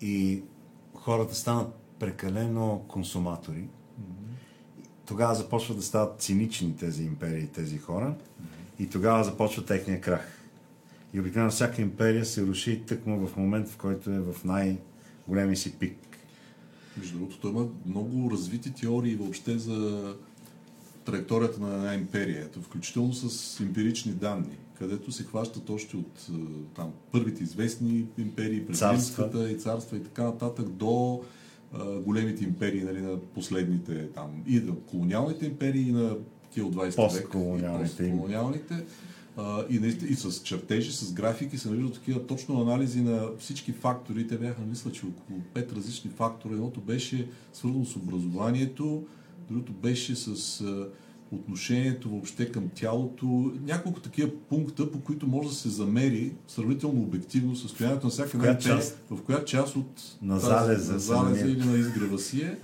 и 0.00 0.42
хората 0.94 1.34
станат 1.34 1.74
прекалено 1.98 2.84
консуматори, 2.88 3.64
тогава 5.06 5.34
започват 5.34 5.76
да 5.76 5.82
стават 5.82 6.20
цинични 6.20 6.76
тези 6.76 7.04
империи, 7.04 7.46
тези 7.46 7.78
хора, 7.78 8.14
и 8.78 8.88
тогава 8.88 9.24
започва 9.24 9.64
техния 9.64 10.00
крах. 10.00 10.40
И 11.14 11.20
обикновено 11.20 11.50
всяка 11.50 11.82
империя 11.82 12.24
се 12.24 12.46
руши 12.46 12.82
тъкмо 12.86 13.26
в 13.26 13.36
момент, 13.36 13.68
в 13.68 13.76
който 13.76 14.10
е 14.10 14.18
в 14.18 14.44
най-големия 14.44 15.56
си 15.56 15.78
пик. 15.78 15.96
Между 16.96 17.18
другото, 17.18 17.40
той 17.40 17.50
има 17.50 17.66
много 17.86 18.30
развити 18.30 18.74
теории 18.74 19.16
въобще 19.16 19.58
за 19.58 20.14
траекторията 21.04 21.60
на 21.60 21.74
една 21.74 21.94
империя, 21.94 22.48
включително 22.62 23.12
с 23.12 23.60
емпирични 23.60 24.12
данни, 24.12 24.56
където 24.80 25.12
се 25.12 25.24
хващат 25.24 25.70
още 25.70 25.96
от 25.96 26.28
е, 26.28 26.32
там, 26.74 26.92
първите 27.12 27.42
известни 27.42 28.06
империи, 28.18 28.66
през 28.66 28.78
Царства. 28.78 29.50
и 29.50 29.58
царства 29.58 29.96
и 29.96 30.02
така 30.02 30.24
нататък, 30.24 30.68
до 30.68 31.22
е, 31.74 31.78
големите 32.00 32.44
империи 32.44 32.82
нали, 32.82 33.00
на 33.00 33.18
последните 33.20 34.08
там, 34.08 34.42
и 34.46 34.60
на 34.60 34.74
колониалните 34.76 35.46
империи, 35.46 35.88
и 35.88 35.92
на 35.92 36.16
тия 36.50 36.66
от 36.66 36.74
20 36.76 36.84
век. 36.84 36.94
И 36.94 36.96
постколониалните. 37.84 38.84
А, 39.36 39.64
и, 39.70 39.78
наистина, 39.78 40.10
и 40.10 40.14
с 40.14 40.42
чертежи, 40.42 40.92
с 40.92 41.12
графики 41.12 41.58
се 41.58 41.70
навиждат 41.70 41.94
такива 41.94 42.26
точно 42.26 42.60
анализи 42.60 43.00
на 43.00 43.28
всички 43.38 43.72
фактори. 43.72 44.26
Те 44.26 44.38
бяха, 44.38 44.60
мисля, 44.68 44.92
че 44.92 45.06
около 45.06 45.40
пет 45.54 45.72
различни 45.72 46.10
фактора. 46.10 46.54
Едното 46.54 46.80
беше 46.80 47.28
свързано 47.52 47.84
с 47.84 47.96
образованието, 47.96 49.04
другото 49.50 49.72
беше 49.72 50.16
с 50.16 50.60
а, 50.60 50.88
отношението 51.32 52.10
въобще 52.10 52.52
към 52.52 52.68
тялото. 52.74 53.52
Няколко 53.62 54.00
такива 54.00 54.30
пункта, 54.48 54.90
по 54.90 55.00
които 55.00 55.26
може 55.26 55.48
да 55.48 55.54
се 55.54 55.68
замери 55.68 56.32
сравнително 56.48 57.02
обективно 57.02 57.56
състоянието 57.56 58.06
на 58.06 58.10
всяка 58.10 58.36
една 58.36 58.58
част? 58.58 59.02
в 59.10 59.22
коя 59.22 59.44
част 59.44 59.76
от 59.76 60.18
На 60.22 60.38
залеза 60.38 60.92
на 60.92 60.98
залеза 60.98 61.48
или 61.48 61.64
на 61.64 61.78
изгрева 61.78 62.18
си 62.18 62.42
е. 62.42 62.58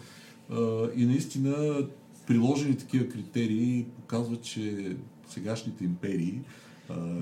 И 0.96 1.06
наистина 1.06 1.86
приложени 2.26 2.76
такива 2.76 3.08
критерии 3.08 3.86
показват, 3.96 4.42
че 4.42 4.96
сегашните 5.28 5.84
империи, 5.84 6.40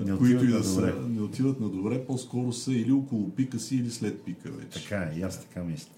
Не 0.05 0.17
които 0.17 0.45
и 0.45 0.47
да 0.47 0.63
са, 0.63 0.93
не 1.09 1.21
отиват 1.21 1.59
на 1.59 1.69
добре, 1.69 2.05
по-скоро 2.05 2.53
са 2.53 2.73
или 2.73 2.91
около 2.91 3.29
пика 3.29 3.59
си, 3.59 3.75
или 3.75 3.91
след 3.91 4.21
пика 4.21 4.51
вече. 4.51 4.83
Така 4.83 4.97
е, 4.97 5.19
и 5.19 5.21
аз 5.21 5.41
така 5.41 5.63
мисля. 5.63 5.89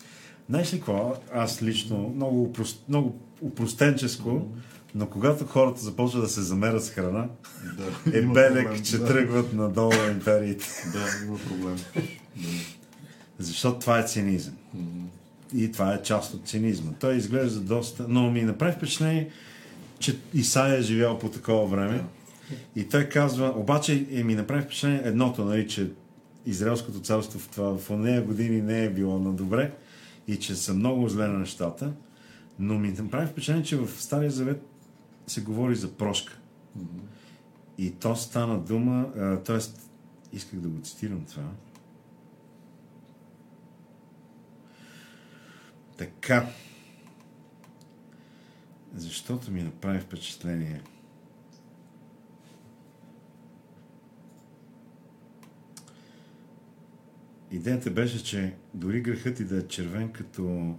Знаеш 0.49 0.73
ли 0.73 0.77
какво? 0.77 1.15
Аз 1.33 1.63
лично, 1.63 2.11
много, 2.15 2.43
упрост, 2.43 2.83
много 2.89 3.15
упростенческо, 3.41 4.47
но 4.97 5.07
когато 5.07 5.45
хората 5.45 5.81
започват 5.81 6.21
да 6.23 6.29
се 6.29 6.41
замерят 6.41 6.83
с 6.83 6.89
храна, 6.89 7.27
Да, 7.77 8.17
е 8.17 8.21
има 8.21 8.33
белег, 8.33 8.65
проблем. 8.67 8.83
че 8.83 8.97
да, 8.97 9.05
тръгват 9.05 9.53
надолу 9.53 9.93
империите. 10.11 10.65
Да, 10.93 11.25
има 11.25 11.37
проблем. 11.37 11.75
Да. 11.95 12.01
Защото 13.39 13.79
това 13.79 13.99
е 13.99 14.07
цинизъм. 14.07 14.53
И 15.55 15.71
това 15.71 15.93
е 15.93 16.03
част 16.03 16.33
от 16.33 16.47
цинизма. 16.47 16.91
Той 16.99 17.15
изглежда 17.15 17.59
доста... 17.59 18.05
Но 18.09 18.31
ми 18.31 18.41
направи 18.41 18.71
впечатление, 18.71 19.29
че 19.99 20.19
Исаия 20.33 20.77
е 20.77 20.81
живял 20.81 21.19
по 21.19 21.29
такова 21.29 21.65
време. 21.67 22.03
И 22.75 22.83
той 22.89 23.03
казва... 23.03 23.53
Обаче 23.55 24.05
е, 24.11 24.23
ми 24.23 24.35
направи 24.35 24.61
впечатление 24.61 25.01
едното, 25.03 25.45
нали, 25.45 25.67
че 25.67 25.89
Израелското 26.45 26.99
царство 26.99 27.39
в, 27.39 27.47
това, 27.47 27.77
в 27.77 27.97
нея 27.97 28.21
години 28.21 28.61
не 28.61 28.83
е 28.83 28.89
било 28.89 29.19
на 29.19 29.33
добре 29.33 29.71
и 30.27 30.39
че 30.39 30.55
са 30.55 30.73
много 30.73 31.09
зле 31.09 31.27
на 31.27 31.39
нещата. 31.39 31.91
Но 32.59 32.79
ми 32.79 32.91
направи 32.91 33.27
впечатление, 33.27 33.63
че 33.63 33.77
в 33.77 33.87
Стария 33.97 34.31
Завет 34.31 34.61
се 35.27 35.41
говори 35.41 35.75
за 35.75 35.93
прошка. 35.93 36.37
И 37.77 37.91
то 37.91 38.15
стана 38.15 38.59
дума, 38.59 39.11
т.е. 39.45 39.57
исках 40.33 40.59
да 40.59 40.69
го 40.69 40.81
цитирам 40.81 41.25
това. 41.25 41.51
Така. 45.97 46.49
Защото 48.95 49.51
ми 49.51 49.63
направи 49.63 49.99
впечатление. 49.99 50.81
Идеята 57.51 57.91
беше, 57.91 58.23
че 58.23 58.55
дори 58.73 59.01
грехът 59.01 59.35
ти 59.35 59.43
да 59.45 59.57
е 59.57 59.67
червен, 59.67 60.11
като 60.11 60.75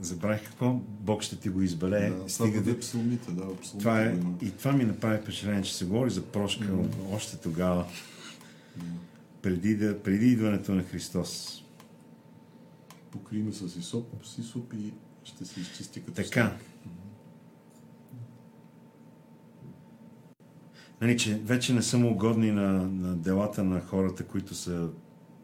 забравих 0.00 0.44
какво, 0.44 0.72
Бог 0.88 1.22
ще 1.22 1.36
ти 1.36 1.48
го 1.48 1.62
избелее. 1.62 2.10
Да, 2.10 2.28
стига 2.28 2.62
да... 2.62 2.78
псалмите, 2.78 3.30
да, 3.30 3.56
псалмите 3.56 3.78
Това 3.78 4.02
е, 4.02 4.10
има. 4.10 4.34
и 4.42 4.50
това 4.50 4.72
ми 4.72 4.84
направи 4.84 5.18
впечатление, 5.18 5.62
че 5.62 5.76
се 5.76 5.84
говори 5.84 6.10
за 6.10 6.22
прошка 6.22 6.64
mm. 6.64 7.14
още 7.14 7.36
тогава, 7.36 7.86
преди, 9.42 9.76
да, 9.76 10.02
преди 10.02 10.26
идването 10.26 10.74
на 10.74 10.82
Христос. 10.82 11.62
Покри 13.10 13.42
ме 13.42 13.52
с 13.52 13.76
Исоп, 13.76 14.24
с 14.24 14.38
Исоп 14.38 14.72
и 14.72 14.92
ще 15.24 15.44
се 15.44 15.60
изчисти 15.60 16.00
като 16.00 16.12
Така. 16.12 16.28
сняг. 16.28 16.64
Нали, 21.00 21.18
че 21.18 21.34
вече 21.34 21.74
не 21.74 21.82
са 21.82 21.98
му 21.98 22.10
угодни 22.10 22.52
на, 22.52 22.72
на 22.72 23.16
делата 23.16 23.64
на 23.64 23.80
хората, 23.80 24.24
които 24.24 24.54
са 24.54 24.88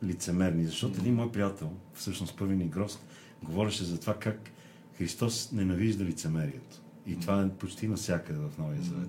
лицемерни. 0.05 0.65
Защото 0.65 1.01
един 1.01 1.15
мой 1.15 1.33
приятел, 1.33 1.73
всъщност 1.95 2.37
първи 2.37 2.57
ни 2.57 2.65
грост, 2.65 3.07
говореше 3.43 3.85
за 3.85 4.01
това 4.01 4.15
как 4.15 4.51
Христос 4.99 5.53
ненавижда 5.53 6.05
лицемерието. 6.05 6.81
И 7.07 7.21
това 7.21 7.43
е 7.43 7.49
почти 7.49 7.89
навсякъде 7.89 8.39
в 8.39 8.59
Новия 8.59 8.83
Завет. 8.83 9.09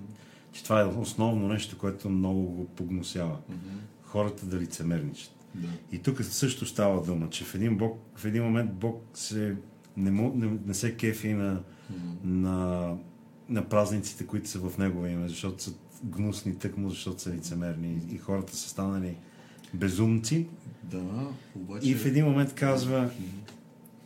Че 0.52 0.64
това 0.64 0.80
е 0.80 0.84
основно 0.84 1.48
нещо, 1.48 1.78
което 1.78 2.10
много 2.10 2.42
го 2.42 2.66
погносява. 2.66 3.36
Хората 4.02 4.46
да 4.46 4.56
лицемерничат. 4.60 5.32
Да. 5.54 5.68
И 5.92 5.98
тук 5.98 6.24
също 6.24 6.66
става 6.66 7.02
дума, 7.02 7.30
че 7.30 7.44
в 7.44 7.54
един, 7.54 7.76
Бог, 7.76 7.98
в 8.16 8.24
един 8.24 8.44
момент 8.44 8.72
Бог 8.72 9.04
се, 9.14 9.56
не, 9.96 10.10
му, 10.10 10.32
не, 10.36 10.58
не 10.66 10.74
се 10.74 10.96
кефи 10.96 11.32
на, 11.32 11.62
на, 12.24 12.94
на 13.48 13.68
празниците, 13.68 14.26
които 14.26 14.48
са 14.48 14.58
в 14.58 14.78
Негово 14.78 15.06
име, 15.06 15.28
защото 15.28 15.62
са 15.62 15.72
гнусни 16.04 16.58
тъкмо, 16.58 16.90
защото 16.90 17.22
са 17.22 17.30
лицемерни 17.30 18.02
и 18.10 18.18
хората 18.18 18.56
са 18.56 18.68
станали 18.68 19.16
безумци. 19.74 20.46
Да, 20.82 21.28
обаче... 21.56 21.90
И 21.90 21.94
в 21.94 22.06
един 22.06 22.24
момент 22.24 22.54
казва, 22.54 23.10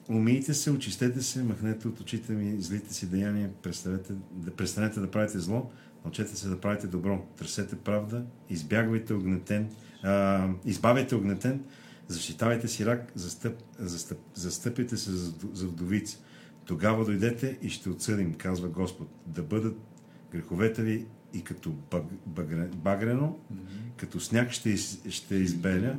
умийте 0.09 0.55
се, 0.55 0.70
очистете 0.70 1.22
се, 1.22 1.42
махнете 1.42 1.88
от 1.88 2.00
очите 2.00 2.32
ми 2.32 2.62
злите 2.62 2.94
си 2.94 3.07
деяния, 3.07 3.50
престанете 3.62 4.12
да, 4.32 4.50
престанете 4.50 5.00
да 5.00 5.11
правите 5.11 5.38
зло, 5.38 5.70
Научете 6.05 6.36
се 6.36 6.48
да 6.48 6.61
правите 6.61 6.86
добро. 6.86 7.26
Търсете 7.36 7.76
правда, 7.76 8.24
избягвайте 8.50 9.14
огнетен, 9.14 9.70
а, 10.03 10.48
избавяйте 10.64 11.14
огнетен, 11.14 11.64
защитавайте 12.09 12.68
си 12.68 12.86
рак, 12.86 13.12
застъп, 13.14 13.62
застъп, 13.78 14.18
застъпите 14.34 14.96
се 14.96 15.11
за, 15.11 15.32
за 15.53 15.66
вдовица. 15.66 16.18
Тогава 16.64 17.05
дойдете 17.05 17.59
и 17.62 17.70
ще 17.70 17.90
отсъдим, 17.90 18.34
казва 18.34 18.68
Господ, 18.68 19.09
да 19.26 19.42
бъдат 19.42 19.76
греховете 20.32 20.82
ви 20.82 21.07
и 21.34 21.44
като 21.44 21.70
баг, 21.70 22.05
багре, 22.26 22.68
багрено, 22.74 23.38
като 23.96 24.20
сняг 24.20 24.50
ще, 24.50 24.76
ще 25.11 25.34
избеля, 25.34 25.96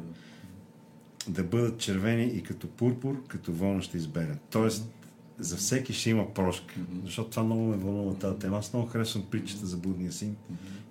да 1.28 1.44
бъдат 1.44 1.80
червени 1.80 2.24
и 2.24 2.44
като 2.44 2.68
пурпур, 2.68 3.28
като 3.28 3.54
вълна 3.54 3.82
ще 3.82 3.98
избелят. 3.98 4.40
Тоест, 4.50 4.90
за 5.40 5.58
всеки 5.58 5.94
ще 5.94 6.10
има 6.10 6.34
прошка. 6.34 6.76
Защото 7.06 7.30
това 7.30 7.44
много 7.44 7.62
ме 7.62 7.78
вълнува 7.78 8.14
тази 8.14 8.40
тема. 8.40 8.58
Аз 8.58 8.74
много 8.74 8.88
харесвам 8.88 9.26
притчата 9.32 9.66
за 9.66 9.78
будния 9.78 10.12
син 10.12 10.36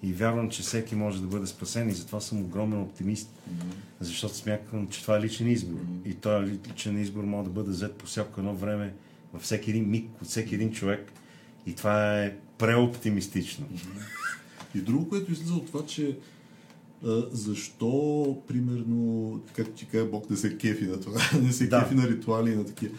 и 0.03 0.13
вярвам, 0.13 0.51
че 0.51 0.63
всеки 0.63 0.95
може 0.95 1.21
да 1.21 1.27
бъде 1.27 1.47
спасен 1.47 1.89
и 1.89 1.93
затова 1.93 2.21
съм 2.21 2.41
огромен 2.41 2.81
оптимист. 2.81 3.31
Защото 4.01 4.35
смятам, 4.35 4.89
че 4.89 5.03
това 5.03 5.17
е 5.17 5.21
личен 5.21 5.51
избор. 5.51 5.79
И 6.05 6.15
този 6.15 6.59
личен 6.71 6.99
избор 6.99 7.25
може 7.25 7.45
да 7.45 7.55
бъде 7.55 7.71
взет 7.71 7.95
по 7.95 8.07
всяко 8.07 8.41
едно 8.41 8.55
време, 8.55 8.95
във 9.33 9.43
всеки 9.43 9.71
един 9.71 9.91
миг, 9.91 10.11
от 10.23 10.29
всеки 10.29 10.55
един 10.55 10.73
човек. 10.73 11.13
И 11.67 11.75
това 11.75 12.23
е 12.23 12.37
преоптимистично. 12.59 13.67
И 14.75 14.79
друго, 14.81 15.09
което 15.09 15.33
излиза 15.33 15.55
от 15.55 15.67
това, 15.67 15.87
че 15.87 16.19
защо, 17.33 18.37
примерно, 18.49 19.41
както 19.53 19.73
ти 19.73 19.87
кажа, 19.87 20.05
Бог 20.05 20.31
не 20.31 20.37
се 20.37 20.59
кефи 20.59 20.85
на 20.85 21.01
това, 21.01 21.21
не 21.43 21.53
се 21.53 21.67
Да. 21.67 21.83
кефи 21.83 21.95
на 21.95 22.09
ритуали 22.09 22.53
и 22.53 22.57
на 22.57 22.65
такива. 22.65 22.95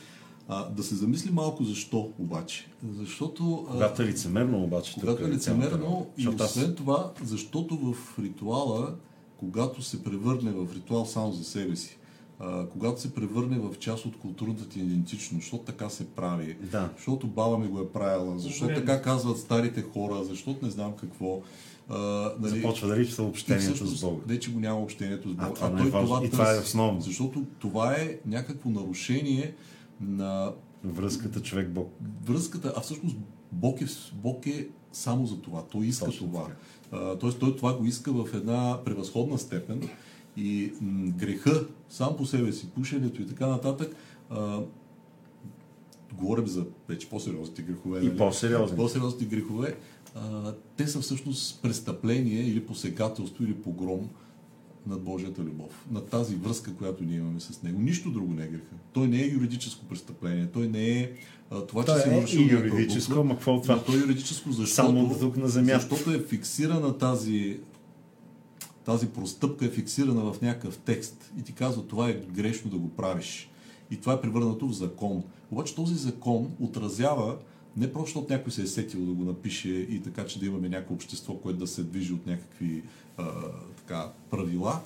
А, 0.47 0.69
да 0.69 0.83
се 0.83 0.95
замисли 0.95 1.31
малко 1.31 1.63
защо 1.63 2.11
обаче. 2.19 2.67
Защото... 2.91 3.65
Когато 3.71 4.01
е 4.01 4.05
лицемерно, 4.05 4.63
обаче. 4.63 4.93
когато 4.99 5.25
е 5.25 5.29
лицемерно 5.29 6.07
и 6.17 6.27
освен 6.27 6.75
това, 6.75 7.11
защото 7.23 7.77
в 7.77 8.19
ритуала, 8.19 8.95
когато 9.37 9.81
се 9.81 10.03
превърне 10.03 10.51
в 10.51 10.67
ритуал 10.75 11.05
само 11.05 11.31
за 11.31 11.43
себе 11.43 11.75
си, 11.75 11.97
а, 12.39 12.67
когато 12.67 13.01
се 13.01 13.13
превърне 13.13 13.59
в 13.59 13.75
част 13.79 14.05
от 14.05 14.17
културната 14.17 14.69
ти 14.69 14.79
идентичност, 14.79 15.43
защото 15.43 15.63
така 15.63 15.89
се 15.89 16.07
прави, 16.07 16.57
Да. 16.71 16.89
защото 16.95 17.27
баба 17.27 17.57
ми 17.57 17.67
го 17.67 17.79
е 17.79 17.89
правила, 17.89 18.39
защото 18.39 18.75
така 18.75 19.01
казват 19.01 19.37
старите 19.37 19.81
хора, 19.81 20.23
защото 20.23 20.65
не 20.65 20.71
знам 20.71 20.93
какво. 20.99 21.41
А, 21.89 22.31
нали, 22.39 22.61
Започва 22.61 22.87
да 22.87 22.97
липсва 22.97 23.23
общението 23.23 23.85
с 23.85 24.01
Бога. 24.01 24.21
Не, 24.27 24.39
че 24.39 24.51
го 24.51 24.59
няма 24.59 24.79
общението 24.79 25.29
с 25.29 25.33
Бога. 25.33 25.47
А, 25.47 25.53
това 25.53 25.69
не 25.69 25.81
е 25.81 25.89
важно. 25.89 26.23
И 26.23 26.29
това 26.29 26.55
е 26.55 26.59
основно. 26.59 27.01
Защото 27.01 27.45
това 27.59 27.95
е 27.95 28.17
някакво 28.25 28.69
нарушение 28.69 29.53
на 30.01 30.51
Връзката 30.83 31.41
човек-Бог. 31.41 31.93
връзката, 32.25 32.73
а 32.77 32.81
всъщност 32.81 33.15
Бог 33.51 33.81
е, 33.81 33.85
Бог 34.13 34.47
е 34.47 34.67
само 34.91 35.25
за 35.25 35.41
това. 35.41 35.63
Той 35.63 35.85
иска 35.85 36.05
Точно 36.05 36.27
това. 36.27 36.47
А, 36.91 37.17
тоест 37.17 37.39
той 37.39 37.55
това 37.55 37.77
го 37.77 37.85
иска 37.85 38.11
в 38.11 38.29
една 38.33 38.79
превъзходна 38.85 39.37
степен 39.37 39.89
и 40.37 40.73
м, 40.81 41.11
греха 41.11 41.65
сам 41.89 42.17
по 42.17 42.25
себе 42.25 42.51
си, 42.51 42.69
пушенето 42.69 43.21
и 43.21 43.27
така 43.27 43.47
нататък, 43.47 43.95
а, 44.29 44.59
говорим 46.13 46.47
за 46.47 46.65
вече 46.89 47.09
по-сериозните 47.09 47.61
грехове. 47.61 47.99
И 47.99 48.05
нали? 48.05 48.17
по-сериозни. 48.17 48.77
По-сериозните 48.77 49.25
грехове, 49.25 49.77
а, 50.15 50.53
те 50.77 50.87
са 50.87 51.01
всъщност 51.01 51.61
престъпление 51.61 52.41
или 52.41 52.65
посегателство 52.65 53.43
или 53.43 53.53
погром 53.53 54.09
над 54.87 55.01
Божията 55.01 55.41
любов, 55.41 55.85
на 55.91 56.05
тази 56.05 56.35
връзка, 56.35 56.75
която 56.75 57.03
ние 57.03 57.17
имаме 57.17 57.39
с 57.39 57.63
Него. 57.63 57.81
Нищо 57.81 58.11
друго 58.11 58.33
не 58.33 58.43
е 58.43 58.47
греха. 58.47 58.75
Той 58.93 59.07
не 59.07 59.21
е 59.21 59.27
юридическо 59.27 59.85
престъпление. 59.85 60.47
Той 60.53 60.67
не 60.67 60.99
е 60.99 61.11
а, 61.51 61.61
това, 61.61 61.85
Той 61.85 61.95
че 61.95 62.01
се 62.01 62.09
е 62.09 62.15
нарушил 62.15 62.39
и 62.39 62.45
някаква 62.45 62.77
юридическо, 62.77 63.19
ама 63.19 63.33
какво 63.33 63.61
това? 63.61 63.83
Той 63.83 63.95
е 63.95 63.99
юридическо, 63.99 64.51
защото, 64.51 64.75
Само 64.75 65.19
тук 65.19 65.37
на 65.37 65.47
земята. 65.47 65.79
защото 65.79 66.11
е 66.11 66.19
фиксирана 66.19 66.97
тази 66.97 67.59
тази 68.85 69.09
простъпка 69.09 69.65
е 69.65 69.69
фиксирана 69.69 70.33
в 70.33 70.41
някакъв 70.41 70.77
текст 70.77 71.31
и 71.39 71.43
ти 71.43 71.53
казва 71.53 71.87
това 71.87 72.09
е 72.09 72.13
грешно 72.13 72.71
да 72.71 72.77
го 72.77 72.89
правиш. 72.89 73.49
И 73.91 73.97
това 73.97 74.13
е 74.13 74.21
превърнато 74.21 74.67
в 74.67 74.73
закон. 74.73 75.23
Обаче 75.51 75.75
този 75.75 75.95
закон 75.95 76.51
отразява 76.59 77.37
не 77.77 77.93
просто 77.93 78.05
защото 78.07 78.33
някой 78.33 78.51
се 78.51 78.61
е 78.61 78.67
сетил 78.67 79.05
да 79.05 79.13
го 79.13 79.23
напише 79.23 79.69
и 79.69 80.01
така, 80.01 80.25
че 80.25 80.39
да 80.39 80.45
имаме 80.45 80.69
някакво 80.69 80.95
общество, 80.95 81.37
което 81.37 81.59
да 81.59 81.67
се 81.67 81.83
движи 81.83 82.13
от 82.13 82.27
някакви 82.27 82.83
а, 83.17 83.31
така, 83.77 84.11
правила, 84.29 84.81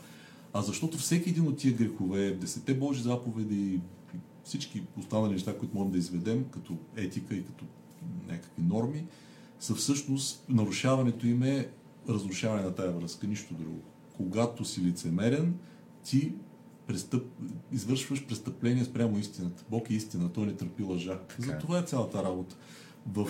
а 0.53 0.61
защото 0.61 0.97
всеки 0.97 1.29
един 1.29 1.47
от 1.47 1.57
тия 1.57 1.73
грехове, 1.73 2.31
десете 2.31 2.73
Божи 2.73 3.01
заповеди 3.01 3.55
и 3.55 3.79
всички 4.43 4.83
останали 4.97 5.33
неща, 5.33 5.57
които 5.57 5.77
можем 5.77 5.91
да 5.91 5.97
изведем 5.97 6.45
като 6.51 6.77
етика 6.95 7.35
и 7.35 7.45
като 7.45 7.65
някакви 8.27 8.61
норми, 8.63 9.05
са 9.59 9.75
всъщност 9.75 10.45
нарушаването 10.49 11.27
им 11.27 11.43
е 11.43 11.69
разрушаване 12.09 12.63
на 12.63 12.75
тая 12.75 12.91
връзка, 12.91 13.27
нищо 13.27 13.53
друго. 13.53 13.81
Когато 14.17 14.65
си 14.65 14.81
лицемерен, 14.81 15.53
ти 16.03 16.33
престъп... 16.87 17.23
извършваш 17.71 18.25
престъпление 18.25 18.85
спрямо 18.85 19.19
истината. 19.19 19.63
Бог 19.69 19.89
е 19.89 19.93
истина, 19.93 20.29
той 20.33 20.45
не 20.45 20.53
търпи 20.53 20.83
лъжа. 20.83 21.19
Така 21.19 21.41
За 21.41 21.53
е. 21.53 21.59
това 21.59 21.79
е 21.79 21.83
цялата 21.83 22.23
работа. 22.23 22.55
В 23.13 23.27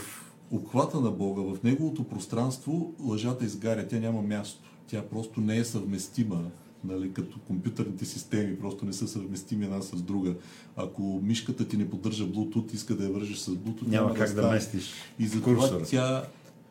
обхвата 0.52 1.00
на 1.00 1.12
Бога, 1.12 1.42
в 1.42 1.64
Неговото 1.64 2.04
пространство, 2.04 2.94
лъжата 3.00 3.46
изгаря, 3.46 3.88
тя 3.88 4.00
няма 4.00 4.22
място. 4.22 4.60
Тя 4.88 5.02
просто 5.02 5.42
не 5.42 5.58
е 5.58 5.64
съвместима, 5.64 6.44
нали, 6.84 7.14
като 7.14 7.40
компютърните 7.40 8.06
системи, 8.06 8.60
просто 8.60 8.86
не 8.86 8.94
са 8.94 9.08
съвместими 9.08 9.66
една 9.66 9.82
с 9.82 10.02
друга. 10.02 10.36
Ако 10.76 11.20
мишката 11.24 11.68
ти 11.68 11.78
не 11.78 11.90
поддържа 11.90 12.28
Bluetooth, 12.28 12.74
иска 12.74 12.96
да 12.96 13.04
я 13.04 13.12
вържеш 13.12 13.38
с 13.38 13.52
Bluetooth, 13.52 13.88
Няма 13.88 14.14
как 14.14 14.28
да 14.28 14.42
стане. 14.42 14.54
местиш 14.54 14.94
И 15.20 15.28
затова 15.28 15.54
курсора. 15.56 15.84
тя, 15.84 16.24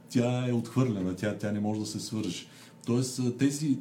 тя 0.08 0.48
е 0.48 0.52
отхвърлена, 0.52 1.16
тя, 1.16 1.38
тя 1.38 1.52
не 1.52 1.60
може 1.60 1.80
да 1.80 1.86
се 1.86 2.00
свържи. 2.00 2.46
Тоест 2.86 3.38
тези, 3.38 3.78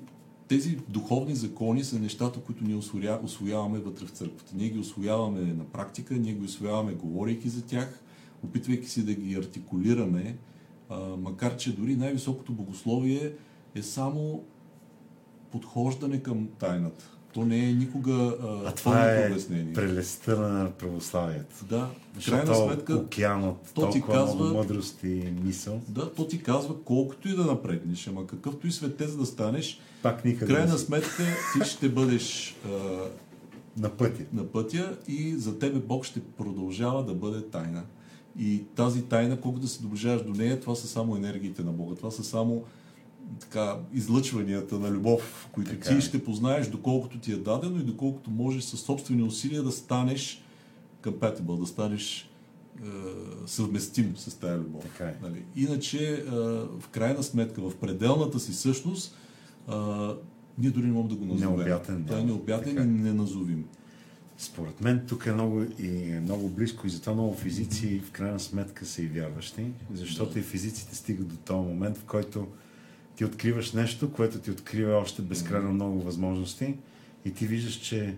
тези 0.48 0.78
духовни 0.90 1.36
закони 1.36 1.84
са 1.84 2.00
нещата, 2.00 2.40
които 2.40 2.64
ние 2.64 2.76
освоя, 2.76 3.20
освояваме 3.24 3.80
вътре 3.80 4.06
в 4.06 4.10
църквата. 4.10 4.54
Ние 4.56 4.70
ги 4.70 4.80
освояваме 4.80 5.42
на 5.42 5.64
практика, 5.64 6.14
ние 6.14 6.34
ги 6.34 6.46
освояваме 6.46 6.94
говорейки 6.94 7.50
за 7.50 7.62
тях, 7.62 8.02
опитвайки 8.46 8.90
се 8.90 9.02
да 9.02 9.14
ги 9.14 9.36
артикулираме, 9.36 10.38
а, 10.90 11.00
макар 11.00 11.58
че 11.58 11.76
дори 11.76 11.96
най-високото 11.96 12.52
богословие 12.52 13.32
е 13.76 13.82
само 13.82 14.44
подхождане 15.52 16.20
към 16.20 16.48
тайната. 16.60 17.12
То 17.34 17.46
не 17.46 17.70
е 17.70 17.74
никога 17.74 18.14
а, 18.44 18.70
А 18.70 18.72
това 18.72 19.16
е 19.16 19.32
обяснение. 19.32 19.74
прелестта 19.74 20.36
на 20.38 20.72
православието. 20.72 21.66
Да, 21.66 21.90
в 22.14 22.26
крайна 22.26 22.56
сметка 22.56 22.96
океанът, 22.96 23.72
то 23.74 23.90
ти 23.90 24.02
казва- 24.02 24.54
мъдрост 24.54 25.04
и 25.04 25.08
мисъл, 25.44 25.82
Да, 25.90 26.14
то 26.14 26.28
ти 26.28 26.44
казва 26.44 26.84
колкото 26.84 27.30
и 27.30 27.36
да 27.36 27.46
напреднеш, 27.46 28.08
ама 28.08 28.28
какъвто 28.28 28.68
и 28.68 28.72
светец 28.72 29.16
да 29.16 29.26
станеш, 29.26 29.80
пак 30.04 30.22
в 30.22 30.24
никъде 30.24 30.54
крайна 30.54 30.72
не 30.72 30.78
си 30.78 30.86
сметка 30.86 31.24
ти 31.54 31.70
ще 31.70 31.90
бъдеш 31.90 32.56
а, 32.66 32.70
на 33.78 33.90
пътя. 33.90 34.24
на 34.34 34.48
пътя 34.48 34.98
и 35.08 35.36
за 35.36 35.60
тебе 35.60 35.80
Бог 35.80 36.06
ще 36.06 36.22
продължава 36.22 37.06
да 37.06 37.14
бъде 37.14 37.42
тайна. 37.42 37.84
И 38.40 38.64
тази 38.76 39.02
тайна, 39.02 39.42
колко 39.42 39.60
да 39.60 39.68
се 39.68 39.82
доближаваш 39.82 40.24
до 40.24 40.34
нея, 40.34 40.60
това 40.60 40.76
са 40.76 40.88
само 40.88 41.16
енергиите 41.16 41.64
на 41.64 41.72
Бога. 41.72 41.96
Това 41.96 42.12
са 42.12 42.24
само 42.24 42.64
така, 43.40 43.78
излъчванията 43.94 44.80
на 44.80 44.92
любов, 44.92 45.50
които 45.52 45.72
Така 45.72 45.90
ти 45.90 45.96
е. 45.96 46.02
ще 46.02 46.24
познаеш 46.24 46.68
доколкото 46.68 47.20
ти 47.20 47.32
е 47.32 47.36
дадено 47.36 47.80
и 47.80 47.84
доколкото 47.84 48.32
можеш 48.32 48.64
със 48.64 48.82
собствени 48.82 49.24
усилия 49.24 49.64
да 49.64 49.72
станеш 49.72 50.44
compatible, 51.04 51.60
да 51.60 51.66
станеш 51.66 52.30
е, 52.84 52.88
съвместим 53.46 54.14
с 54.18 54.40
тая 54.40 54.58
любов. 54.58 54.84
Така 54.84 55.04
е. 55.04 55.16
Нали? 55.22 55.44
Иначе, 55.56 56.14
е, 56.14 56.30
в 56.80 56.84
крайна 56.92 57.24
сметка, 57.24 57.62
в 57.62 57.76
пределната 57.76 58.40
си 58.40 58.54
същност, 58.54 59.16
е, 59.70 59.74
ние 60.58 60.70
дори 60.70 60.86
не 60.86 60.92
можем 60.92 61.10
да 61.10 61.16
го 61.16 61.26
назовем. 61.26 61.56
Необятен 61.56 62.06
Той 62.08 62.20
е 62.20 62.24
необятен 62.24 62.76
Така 62.76 62.82
и 62.82 62.88
е. 62.88 62.88
неназовим. 62.88 63.66
Според 64.38 64.82
мен 64.82 65.06
тук 65.08 65.26
е 65.26 65.34
много, 65.34 65.64
и 65.80 66.12
е 66.12 66.20
много 66.20 66.50
близко 66.50 66.88
и 66.88 66.90
затова 66.90 67.14
много 67.14 67.36
физици 67.36 68.00
в 68.00 68.12
крайна 68.12 68.40
сметка 68.40 68.86
са 68.86 69.02
и 69.02 69.08
вярващи, 69.08 69.66
защото 69.94 70.40
и 70.40 70.42
физиците 70.42 70.96
стигат 70.96 71.28
до 71.28 71.36
този 71.36 71.68
момент, 71.68 71.98
в 71.98 72.04
който 72.04 72.48
ти 73.16 73.26
откриваш 73.26 73.72
нещо, 73.72 74.14
което 74.14 74.40
ти 74.40 74.52
открива 74.52 74.98
още 74.98 75.22
безкрайно 75.22 75.74
много 75.74 76.02
възможности 76.02 76.76
и 77.26 77.34
ти 77.34 77.48
виждаш, 77.48 77.74
че 77.74 78.16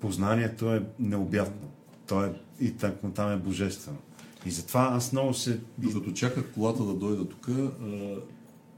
познанието 0.00 0.74
е 0.74 0.86
необятно. 0.98 1.68
То 2.06 2.24
е, 2.24 2.32
и 2.60 2.70
так, 2.70 2.94
там 3.14 3.32
е 3.32 3.36
божествено. 3.36 3.98
И 4.46 4.50
затова 4.50 4.90
аз 4.92 5.12
много 5.12 5.34
се... 5.34 5.60
Докато 5.78 6.12
чаках 6.12 6.44
колата 6.54 6.84
да 6.84 6.94
дойда 6.94 7.28
тук, 7.28 7.48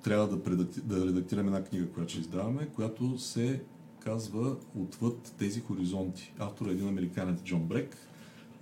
трябва 0.03 0.29
да, 0.29 0.43
предакти... 0.43 0.81
да 0.81 1.07
редактираме 1.07 1.47
една 1.47 1.65
книга, 1.65 1.89
която 1.89 2.11
ще 2.11 2.21
издаваме, 2.21 2.69
която 2.75 3.19
се 3.19 3.61
казва 4.05 4.57
Отвъд 4.79 5.35
тези 5.39 5.61
хоризонти. 5.61 6.33
Автор 6.39 6.67
е 6.67 6.71
един 6.71 6.89
американец 6.89 7.43
Джон 7.43 7.63
Брек. 7.63 7.97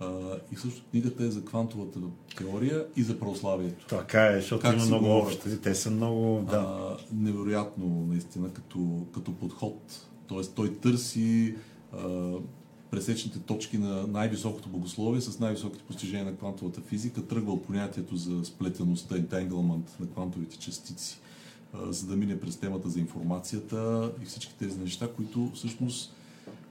А, 0.01 0.36
и 0.53 0.57
също 0.57 0.82
книгата 0.91 1.24
е 1.24 1.30
за 1.30 1.45
квантовата 1.45 2.01
теория 2.36 2.86
и 2.97 3.03
за 3.03 3.18
православието. 3.18 3.86
Така 3.86 4.26
е, 4.26 4.41
защото 4.41 4.62
Как 4.62 4.76
има 4.76 4.86
много 4.86 5.07
общо. 5.07 5.47
Те 5.62 5.74
са 5.74 5.91
много... 5.91 6.47
Да. 6.51 6.57
А, 6.57 6.97
невероятно, 7.12 8.07
наистина, 8.09 8.53
като, 8.53 9.07
като 9.14 9.34
подход. 9.34 10.07
Тоест, 10.26 10.55
той 10.55 10.74
търси 10.74 11.55
а, 11.93 12.32
пресечните 12.91 13.39
точки 13.39 13.78
на 13.78 14.07
най-високото 14.07 14.68
богословие 14.68 15.20
с 15.20 15.39
най-високите 15.39 15.84
постижения 15.84 16.26
на 16.26 16.36
квантовата 16.36 16.80
физика, 16.80 17.26
тръгва 17.26 17.62
понятието 17.62 18.16
за 18.16 18.45
сплетеността, 18.45 19.14
entanglement 19.14 20.01
на 20.01 20.07
квантовите 20.07 20.59
частици, 20.59 21.20
за 21.74 22.06
да 22.06 22.16
мине 22.16 22.40
през 22.40 22.56
темата 22.56 22.88
за 22.88 23.00
информацията 23.00 24.12
и 24.22 24.24
всички 24.24 24.54
тези 24.58 24.80
неща, 24.80 25.08
които 25.16 25.50
всъщност 25.54 26.14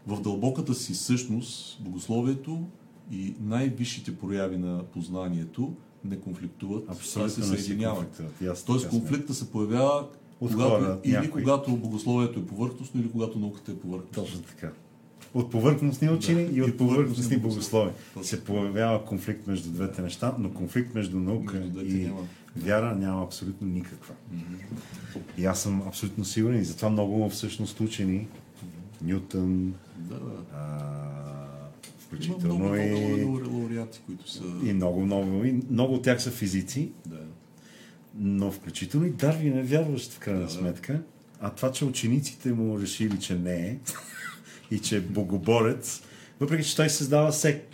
в 0.07 0.21
дълбоката 0.21 0.75
си 0.75 0.95
същност 0.95 1.81
богословието 1.81 2.63
и 3.11 3.35
най-висшите 3.41 4.17
прояви 4.17 4.57
на 4.57 4.83
познанието 4.83 5.73
не 6.03 6.19
конфликтуват, 6.19 6.89
Абсолютно 6.89 7.29
се 7.29 7.43
съединяват. 7.43 8.21
Тоест 8.65 8.89
конфликта 8.89 9.33
се 9.33 9.51
появява 9.51 10.07
От 10.39 10.51
когато, 10.51 10.69
хора, 10.69 10.99
или 11.03 11.13
някои. 11.13 11.31
когато 11.31 11.77
богословието 11.77 12.39
е 12.39 12.45
повърхностно, 12.45 13.01
или 13.01 13.11
когато 13.11 13.39
науката 13.39 13.71
е 13.71 13.75
повърхностна. 13.75 14.23
Точно 14.23 14.41
така. 14.41 14.71
От 15.37 15.51
повърхностни 15.51 16.09
учени 16.09 16.45
Да, 16.45 16.55
и 16.57 16.61
от 16.61 16.77
повърхностни 16.77 17.37
богослови. 17.37 17.91
Се 18.21 18.43
появява 18.43 19.05
конфликт 19.05 19.47
между 19.47 19.69
двете 19.71 20.01
неща, 20.01 20.35
но 20.39 20.51
конфликт 20.51 20.95
между 20.95 21.19
наука 21.19 21.59
Между 21.59 21.81
и 21.81 21.93
няма. 21.93 22.27
вяра 22.55 22.95
няма 22.95 23.23
абсолютно 23.23 23.67
никаква. 23.67 24.15
И 25.37 25.45
аз 25.45 25.61
съм 25.61 25.81
абсолютно 25.87 26.25
сигурен 26.25 26.61
и 26.61 26.65
затова 26.65 26.89
много 26.89 27.29
всъщност 27.29 27.79
учени, 27.79 28.27
Нютън, 29.01 29.73
Да, 29.97 30.15
да. 30.15 30.21
а, 30.53 30.59
Има 31.85 31.99
включително 31.99 32.55
много, 32.55 32.75
и, 32.75 32.89
много, 32.89 33.17
много 33.37 33.57
лауреати, 33.57 34.01
които 34.05 34.31
са... 34.31 34.43
и 34.63 34.73
много, 34.73 35.01
много, 35.01 35.43
и 35.45 35.61
много 35.69 35.93
от 35.93 36.03
тях 36.03 36.21
са 36.21 36.31
физици, 36.31 36.91
Да. 37.05 37.19
но 38.15 38.51
включително 38.51 39.05
и 39.05 39.09
Дарвин 39.09 39.57
е 39.57 39.63
вярващ 39.63 40.13
в 40.13 40.19
крайна 40.19 40.41
да. 40.41 40.49
сметка. 40.49 41.01
А 41.41 41.49
това, 41.49 41.71
че 41.71 41.85
учениците 41.85 42.53
му 42.53 42.79
решили, 42.79 43.19
че 43.19 43.35
не 43.35 43.67
е 43.67 43.77
и 44.71 44.79
че 44.79 44.97
е 44.97 45.01
богоборец, 45.01 46.01
въпреки 46.39 46.63
че 46.63 46.75
той 46.75 46.89
създава 46.89 47.33
сек... 47.33 47.65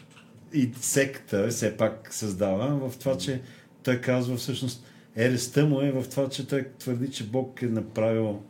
и 0.53 0.71
секта, 0.81 1.47
все 1.47 1.77
пак 1.77 2.13
създава 2.13 2.89
в 2.89 2.97
това, 2.97 3.17
че 3.17 3.41
той 3.83 4.01
казва 4.01 4.37
всъщност 4.37 4.85
ерестта 5.15 5.65
му 5.65 5.81
е 5.81 5.91
в 5.91 6.09
това, 6.09 6.29
че 6.29 6.47
той 6.47 6.67
твърди, 6.79 7.11
че 7.11 7.27
Бог 7.27 7.61
е 7.61 7.65
направил 7.65 8.41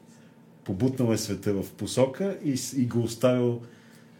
побутнал 0.63 1.13
е 1.13 1.17
света 1.17 1.53
в 1.53 1.71
посока 1.71 2.37
и, 2.45 2.59
и 2.77 2.85
го 2.85 2.99
оставил 2.99 3.61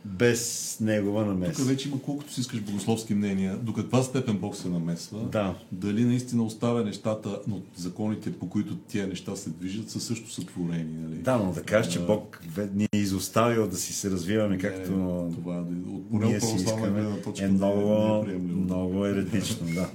без 0.06 0.78
негова 0.82 1.26
намеса. 1.26 1.54
Тук 1.54 1.68
вече 1.68 1.88
има 1.88 2.02
колкото 2.02 2.34
си 2.34 2.42
искаш 2.42 2.60
богословски 2.62 3.16
мнения, 3.16 3.58
до 3.58 3.74
каква 3.74 4.04
степен 4.04 4.38
Бог 4.38 4.56
се 4.56 4.70
намесва, 4.70 5.20
Да. 5.22 5.56
дали 5.72 6.06
наистина 6.06 6.44
оставя 6.44 6.84
нещата, 6.84 7.40
но 7.48 7.62
законите, 7.76 8.34
по 8.34 8.50
които 8.50 8.76
тия 8.78 9.08
неща 9.08 9.36
се 9.36 9.50
движат, 9.50 9.90
са 9.90 10.00
също 10.00 10.32
сътворени. 10.32 10.94
Нали? 10.94 11.16
Да, 11.16 11.38
но 11.38 11.52
да 11.52 11.64
кажеш, 11.64 11.94
че 11.94 12.00
Бог 12.00 12.42
ни 12.74 12.88
е 12.94 12.98
изоставил 12.98 13.68
да 13.68 13.78
си 13.78 13.94
се 13.94 14.12
развиваме 14.12 14.56
не, 14.56 14.62
както 14.62 14.90
това, 15.34 15.56
да- 15.56 15.90
от 16.12 16.24
ние 16.24 16.42
си 16.42 16.56
искаме, 16.56 17.22
точка 17.22 17.46
е 17.46 17.48
не 17.48 17.54
много, 17.54 18.26
е 18.30 18.34
много 18.34 19.06
еретично, 19.06 19.68
да. 19.68 19.90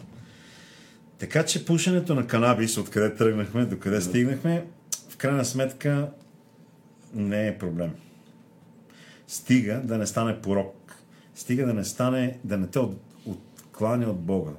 Така 1.18 1.44
че 1.44 1.64
пушенето 1.64 2.14
на 2.14 2.26
канабис, 2.26 2.78
откъде 2.78 3.14
тръгнахме, 3.14 3.64
до 3.64 3.78
къде 3.78 4.00
стигнахме, 4.00 4.64
в 5.09 5.16
крайна 5.16 5.44
сметка 5.44 6.09
не 7.14 7.48
е 7.48 7.59
проблем. 7.59 7.90
Стига 9.29 9.81
да 9.85 9.99
не 9.99 10.07
стане 10.07 10.41
порок. 10.41 10.97
Стига 11.35 11.66
да 11.66 11.74
не 11.74 11.85
стане, 11.85 12.39
да 12.45 12.59
не 12.59 12.66
те 12.66 12.79
от, 12.79 13.01
откланя 13.26 14.11
от 14.11 14.20
Бога. 14.20 14.51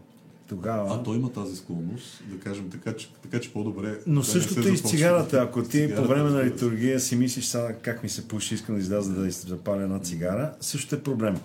Тогава... 0.49 0.95
А 0.95 1.03
той 1.03 1.17
има 1.17 1.31
тази 1.31 1.55
склонност, 1.55 2.23
да 2.27 2.39
кажем 2.39 2.69
така, 2.69 2.93
че, 2.93 3.13
така, 3.23 3.39
че 3.39 3.53
по-добре. 3.53 3.99
Но 4.07 4.21
да 4.21 4.27
същото 4.27 4.69
и 4.69 4.77
с 4.77 4.89
цигарата. 4.89 5.41
Ако 5.41 5.63
ти 5.63 5.69
Цигарата, 5.69 6.01
по 6.01 6.07
време 6.07 6.29
на 6.29 6.45
литургия 6.45 6.99
си 6.99 7.15
мислиш 7.15 7.45
сега 7.45 7.73
как 7.73 8.03
ми 8.03 8.09
се 8.09 8.27
пуши, 8.27 8.53
искам 8.53 8.75
да 8.75 8.81
изляза 8.81 9.13
да 9.13 9.31
запаля 9.31 9.83
една 9.83 9.99
цигара, 9.99 10.53
също 10.61 10.95
е 10.95 11.03
проблем. 11.03 11.37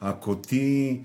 Ако 0.00 0.36
ти 0.36 1.00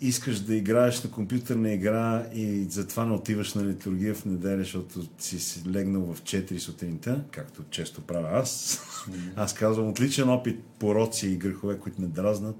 искаш 0.00 0.40
да 0.40 0.54
играеш 0.54 1.02
на 1.02 1.10
компютърна 1.10 1.72
игра 1.72 2.26
и 2.34 2.66
затова 2.70 3.04
не 3.04 3.12
отиваш 3.12 3.54
на 3.54 3.66
литургия 3.66 4.14
в 4.14 4.24
неделя, 4.24 4.58
защото 4.58 5.02
си, 5.18 5.40
си 5.40 5.62
легнал 5.70 6.14
в 6.14 6.22
4 6.22 6.58
сутринта, 6.58 7.24
както 7.30 7.62
често 7.70 8.00
правя 8.00 8.28
аз, 8.32 8.80
аз 9.36 9.54
казвам 9.54 9.88
отличен 9.88 10.28
опит, 10.28 10.60
пороци 10.78 11.28
и 11.28 11.36
грехове, 11.36 11.78
които 11.78 12.00
ме 12.00 12.06
дразнат 12.06 12.56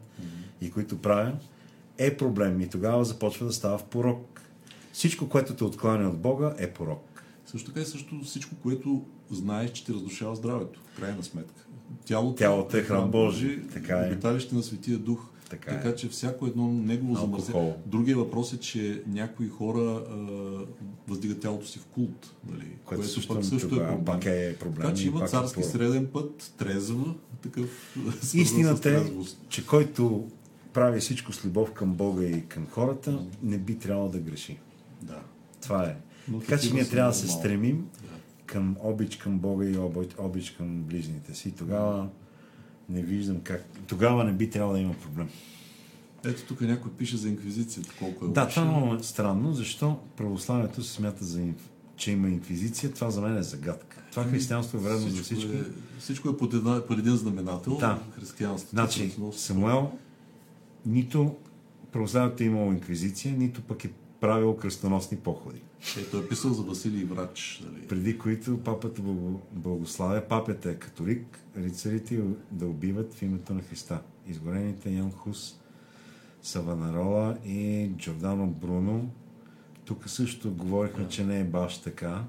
и 0.60 0.70
които 0.70 0.98
правя, 0.98 1.32
е 1.98 2.16
проблем. 2.16 2.60
И 2.60 2.68
тогава 2.68 3.04
започва 3.04 3.46
да 3.46 3.52
става 3.52 3.78
в 3.78 3.84
порок. 3.84 4.40
Всичко, 4.92 5.28
което 5.28 5.54
те 5.54 5.64
откланя 5.64 6.08
от 6.08 6.18
Бога, 6.18 6.54
е 6.58 6.70
порок. 6.70 7.22
Също 7.46 7.70
така 7.70 7.80
и 7.80 7.84
също 7.84 8.20
всичко, 8.24 8.54
което 8.62 9.04
знаеш, 9.30 9.70
че 9.70 9.84
ти 9.84 9.92
разрушава 9.92 10.36
здравето, 10.36 10.80
в 10.92 10.96
крайна 11.00 11.22
сметка. 11.24 11.64
Тялото, 12.04 12.34
Тялото 12.34 12.76
е 12.76 12.82
храм 12.82 13.10
Божий, 13.10 13.60
така 13.72 13.98
е. 13.98 14.06
Обиталище 14.06 14.54
на 14.54 14.62
Светия 14.62 14.98
Дух. 14.98 15.28
Така 15.50 15.70
така 15.70 15.88
е. 15.88 15.94
че 15.94 16.08
всяко 16.08 16.46
едно 16.46 16.68
негово 16.68 17.14
замърсение. 17.14 17.74
Другия 17.86 18.16
въпрос 18.16 18.52
е, 18.52 18.60
че 18.60 19.02
някои 19.06 19.48
хора 19.48 20.04
а, 20.10 20.14
въздигат 21.08 21.40
тялото 21.40 21.66
си 21.66 21.78
в 21.78 21.86
култ. 21.86 22.34
Нали? 22.50 22.66
Което 22.84 23.06
също, 23.06 23.34
пък 23.34 23.44
също 23.44 23.66
е 23.66 23.78
проблем. 23.78 24.04
пак 24.04 24.24
е 24.26 24.56
проблем. 24.60 24.82
Така 24.86 24.94
че 24.94 25.06
има 25.06 25.24
е 25.24 25.28
царски 25.28 25.60
порок. 25.60 25.70
среден 25.70 26.06
път, 26.12 26.52
трезва, 26.58 27.14
такъв 27.42 27.96
Истината 28.34 28.90
е, 28.90 29.02
че 29.48 29.66
който 29.66 30.28
прави 30.72 31.00
всичко 31.00 31.32
с 31.32 31.44
любов 31.44 31.72
към 31.72 31.94
Бога 31.94 32.24
и 32.24 32.46
към 32.46 32.66
хората, 32.66 33.24
не 33.42 33.58
би 33.58 33.78
трябвало 33.78 34.08
да 34.08 34.18
греши. 34.18 34.58
Да. 35.02 35.20
Това 35.62 35.84
е. 35.84 35.96
Но 36.28 36.40
така 36.40 36.58
че 36.58 36.74
ние 36.74 36.88
трябва 36.88 37.10
да 37.10 37.16
се 37.16 37.28
стремим 37.28 37.88
Да. 38.02 38.08
към 38.46 38.76
обич 38.80 39.16
към 39.16 39.38
Бога 39.38 39.66
и 39.66 39.78
обич, 40.18 40.50
към 40.50 40.82
ближните 40.82 41.34
си. 41.34 41.50
Тогава 41.50 42.08
не 42.88 43.02
виждам 43.02 43.40
как. 43.40 43.64
Тогава 43.86 44.24
не 44.24 44.32
би 44.32 44.50
трябвало 44.50 44.74
да 44.74 44.80
има 44.80 44.94
проблем. 44.94 45.28
Ето 46.24 46.42
тук 46.42 46.60
някой 46.60 46.90
пише 46.92 47.16
за 47.16 47.28
инквизицията, 47.28 47.90
колко 47.98 48.24
е 48.24 48.28
Да, 48.28 48.48
това 48.48 48.62
е 48.62 48.64
много 48.64 49.02
странно, 49.02 49.52
защо 49.52 49.98
православието 50.16 50.82
се 50.82 50.92
смята, 50.92 51.24
за, 51.24 51.40
инф- 51.40 51.54
че 51.96 52.10
има 52.10 52.28
инквизиция. 52.28 52.92
Това 52.92 53.10
за 53.10 53.20
мен 53.20 53.36
е 53.36 53.42
загадка. 53.42 54.02
Това 54.10 54.24
християнство 54.24 54.78
е 54.78 54.80
вредно 54.80 55.08
за 55.08 55.22
всички. 55.22 55.56
Е, 55.56 55.62
всичко 55.98 56.28
е 56.28 56.36
под, 56.36 56.54
една, 56.54 56.86
под 56.86 56.98
един 56.98 57.16
знаменател. 57.16 57.76
Да. 57.76 58.02
Християнството. 58.16 58.70
Значи, 58.70 59.14
Самуел 59.32 59.90
нито 60.86 61.36
православието 61.92 62.42
е 62.42 62.46
имало 62.46 62.72
инквизиция, 62.72 63.34
нито 63.34 63.62
пък 63.62 63.84
е 63.84 63.90
правил 64.20 64.56
кръстоносни 64.56 65.16
походи. 65.16 65.60
Е, 65.98 66.04
той 66.10 66.24
е 66.24 66.28
писал 66.28 66.52
за 66.52 66.62
Василий 66.62 67.04
Врач. 67.04 67.62
Нали? 67.64 67.86
Преди 67.86 68.18
които 68.18 68.58
папата 68.58 69.02
благо- 69.02 69.40
благославя, 69.52 70.28
папята 70.28 70.70
е 70.70 70.74
католик, 70.74 71.38
рицарите 71.56 72.20
да 72.50 72.66
убиват 72.66 73.14
в 73.14 73.22
името 73.22 73.54
на 73.54 73.62
Христа. 73.62 74.00
Изгорените 74.28 74.90
Ян 74.90 75.10
Хус, 75.10 75.60
Саванарола 76.42 77.36
и 77.44 77.90
Джордано 77.96 78.46
Бруно. 78.46 79.10
Тук 79.84 80.08
също 80.08 80.54
говорихме, 80.54 81.08
че 81.08 81.24
не 81.24 81.40
е 81.40 81.44
баш 81.44 81.78
така 81.78 82.24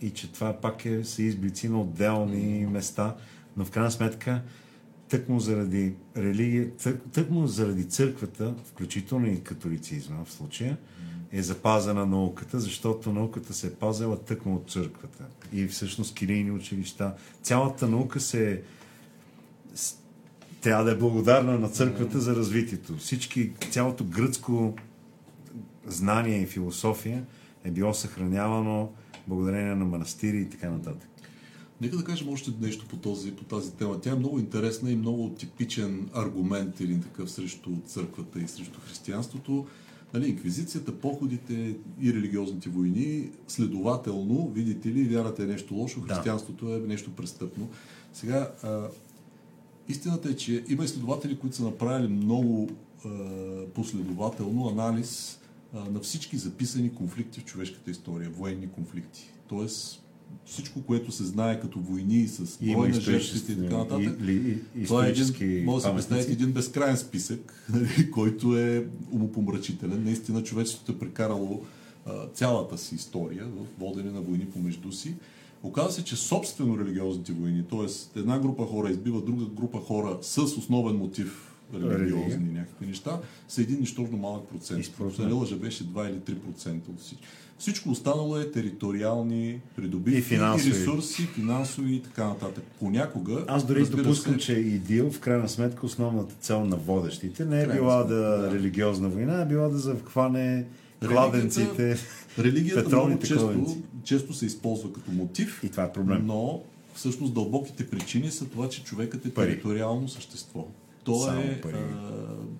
и 0.00 0.10
че 0.10 0.32
това 0.32 0.60
пак 0.60 0.84
е, 0.84 1.04
са 1.04 1.22
изблици 1.22 1.68
на 1.68 1.80
отделни 1.80 2.66
места, 2.66 3.16
но 3.56 3.64
в 3.64 3.70
крайна 3.70 3.90
сметка 3.90 4.42
тъкмо 5.08 5.40
заради 5.40 5.94
религия, 6.16 6.70
тък, 6.76 7.02
тъкмо 7.12 7.46
заради 7.46 7.84
църквата, 7.84 8.54
включително 8.64 9.26
и 9.26 9.40
католицизма 9.40 10.24
в 10.24 10.32
случая, 10.32 10.78
е 11.32 11.42
запазена 11.42 12.06
науката, 12.06 12.60
защото 12.60 13.12
науката 13.12 13.54
се 13.54 13.66
е 13.66 13.74
пазила 13.74 14.18
тъкмо 14.18 14.54
от 14.54 14.70
църквата. 14.70 15.24
И 15.52 15.66
всъщност 15.66 16.14
килийни 16.14 16.50
училища. 16.50 17.12
Цялата 17.42 17.88
наука 17.88 18.20
се 18.20 18.62
с- 19.74 19.96
трябва 20.60 20.84
да 20.84 20.90
е 20.90 20.96
благодарна 20.96 21.58
на 21.58 21.68
църквата 21.68 22.20
за 22.20 22.36
развитието. 22.36 22.96
Всички, 22.96 23.52
цялото 23.70 24.04
гръцко 24.04 24.74
знание 25.86 26.42
и 26.42 26.46
философия 26.46 27.24
е 27.64 27.70
било 27.70 27.94
съхранявано 27.94 28.92
благодарение 29.26 29.74
на 29.74 29.84
манастири 29.84 30.38
и 30.38 30.50
така 30.50 30.70
нататък. 30.70 31.06
Нека 31.80 31.96
да 31.96 32.04
кажем 32.04 32.28
още 32.28 32.50
нещо 32.60 32.86
по, 32.88 32.96
този, 32.96 33.32
по 33.32 33.44
тази 33.44 33.72
тема. 33.72 34.00
Тя 34.00 34.10
е 34.10 34.14
много 34.14 34.38
интересна 34.38 34.90
и 34.90 34.96
много 34.96 35.30
типичен 35.30 36.08
аргумент 36.14 36.80
или 36.80 37.00
такъв 37.00 37.30
срещу 37.30 37.70
църквата 37.86 38.40
и 38.40 38.48
срещу 38.48 38.80
християнството. 38.86 39.66
Нали, 40.14 40.28
инквизицията, 40.28 40.98
походите 40.98 41.76
и 42.00 42.14
религиозните 42.14 42.68
войни, 42.68 43.30
следователно, 43.48 44.48
видите 44.48 44.88
ли, 44.88 45.04
вярата 45.04 45.42
е 45.42 45.46
нещо 45.46 45.74
лошо, 45.74 46.00
християнството 46.00 46.74
е 46.74 46.78
нещо 46.78 47.10
престъпно. 47.10 47.68
Сега, 48.12 48.52
а, 48.62 48.88
истината 49.88 50.30
е, 50.30 50.36
че 50.36 50.64
има 50.68 50.84
изследователи, 50.84 51.38
които 51.38 51.56
са 51.56 51.64
направили 51.64 52.08
много 52.08 52.68
а, 53.04 53.08
последователно 53.74 54.68
анализ 54.68 55.40
а, 55.74 55.90
на 55.90 56.00
всички 56.00 56.36
записани 56.36 56.94
конфликти 56.94 57.40
в 57.40 57.44
човешката 57.44 57.90
история, 57.90 58.30
военни 58.30 58.68
конфликти. 58.68 59.30
Тоест, 59.48 60.02
всичко, 60.46 60.82
което 60.82 61.12
се 61.12 61.24
знае 61.24 61.60
като 61.60 61.80
войни 61.80 62.28
с 62.28 62.58
И 62.60 62.72
брой 62.74 62.88
на 62.88 63.00
жертвите 63.00 63.52
и 63.52 63.56
така 63.56 63.76
нататък, 63.76 64.18
и, 64.26 64.32
и, 64.32 64.58
и, 64.76 64.84
това 64.84 65.06
е 65.06 65.10
един, 65.10 65.64
може 65.64 65.84
да 65.84 65.88
се 65.88 65.94
представите 65.94 66.32
един 66.32 66.52
безкрайен 66.52 66.96
списък, 66.96 67.64
нали, 67.72 68.10
който 68.10 68.58
е 68.58 68.86
умопомрачителен. 69.12 70.04
Наистина 70.04 70.42
човечеството 70.42 70.92
е 70.92 70.98
прекарало 70.98 71.62
а, 72.06 72.26
цялата 72.34 72.78
си 72.78 72.94
история 72.94 73.46
в 73.46 73.80
водене 73.80 74.10
на 74.10 74.20
войни 74.20 74.46
помежду 74.46 74.92
си. 74.92 75.14
Оказва 75.62 75.92
се, 75.92 76.04
че 76.04 76.16
собствено 76.16 76.78
религиозните 76.78 77.32
войни, 77.32 77.64
т.е. 77.70 78.18
една 78.20 78.38
група 78.38 78.66
хора 78.66 78.90
избива 78.90 79.20
друга 79.20 79.44
група 79.44 79.78
хора 79.78 80.18
с 80.22 80.38
основен 80.38 80.96
мотив 80.96 81.50
религиозни 81.74 82.34
Религия. 82.34 82.52
някакви 82.52 82.86
неща, 82.86 83.20
са 83.48 83.62
един 83.62 83.80
нищожно 83.80 84.18
малък 84.18 84.48
процент. 84.48 84.80
И 84.80 84.84
според 84.84 85.12
Ако 85.12 85.22
не 85.22 85.28
мен. 85.28 85.36
лъжа, 85.36 85.56
беше 85.56 85.84
2 85.84 86.10
или 86.10 86.36
3% 86.36 86.88
от 86.88 87.00
всички. 87.00 87.24
Всичко 87.60 87.90
останало 87.90 88.38
е 88.38 88.50
териториални 88.50 89.60
придобивки 89.76 90.18
И 90.18 90.22
финансови. 90.22 90.70
ресурси, 90.72 91.22
финансови 91.24 91.94
и 91.94 92.02
така 92.02 92.24
нататък. 92.24 92.64
Понякога, 92.78 93.44
Аз 93.48 93.66
дори 93.66 93.86
допускам, 93.86 94.32
се, 94.32 94.38
че 94.38 94.52
идил, 94.52 95.10
в 95.10 95.20
крайна 95.20 95.48
сметка, 95.48 95.86
основната 95.86 96.34
цел 96.34 96.64
на 96.64 96.76
водещите 96.76 97.44
не 97.44 97.56
е 97.56 97.64
Крайна 97.64 97.74
била 97.74 97.98
сметка, 97.98 98.14
да, 98.14 98.38
да. 98.38 98.50
религиозна 98.54 99.08
война, 99.08 99.34
а 99.34 99.44
била 99.44 99.68
да 99.68 99.78
захване 99.78 100.64
кладенците. 101.08 101.96
Религията 102.38 102.84
петролните 102.84 103.26
често, 103.26 103.44
кладенци. 103.44 103.76
често 104.04 104.34
се 104.34 104.46
използва 104.46 104.92
като 104.92 105.12
мотив, 105.12 105.60
И 105.64 105.68
това 105.68 105.82
е 105.84 105.92
проблем. 105.92 106.22
но 106.26 106.60
всъщност 106.94 107.34
дълбоките 107.34 107.86
причини 107.86 108.30
са 108.30 108.44
това, 108.44 108.68
че 108.68 108.84
човекът 108.84 109.26
е 109.26 109.30
Пари. 109.30 109.50
териториално 109.50 110.08
същество. 110.08 110.66
То 111.04 111.18
Само 111.18 111.40
е, 111.40 111.60
пари. 111.60 111.74
а, 111.76 112.10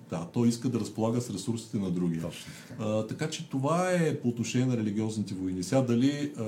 да, 0.09 0.25
той 0.33 0.47
иска 0.47 0.69
да 0.69 0.79
разполага 0.79 1.21
с 1.21 1.29
ресурсите 1.29 1.77
на 1.77 1.91
другия. 1.91 2.21
Точно 2.21 2.45
така. 2.69 2.83
А, 2.83 3.07
така 3.07 3.29
че 3.29 3.49
това 3.49 3.91
е 3.91 4.15
по 4.15 4.27
отношение 4.27 4.67
на 4.67 4.77
религиозните 4.77 5.33
войни. 5.33 5.63
Сега 5.63 5.81
дали 5.81 6.31
а, 6.37 6.43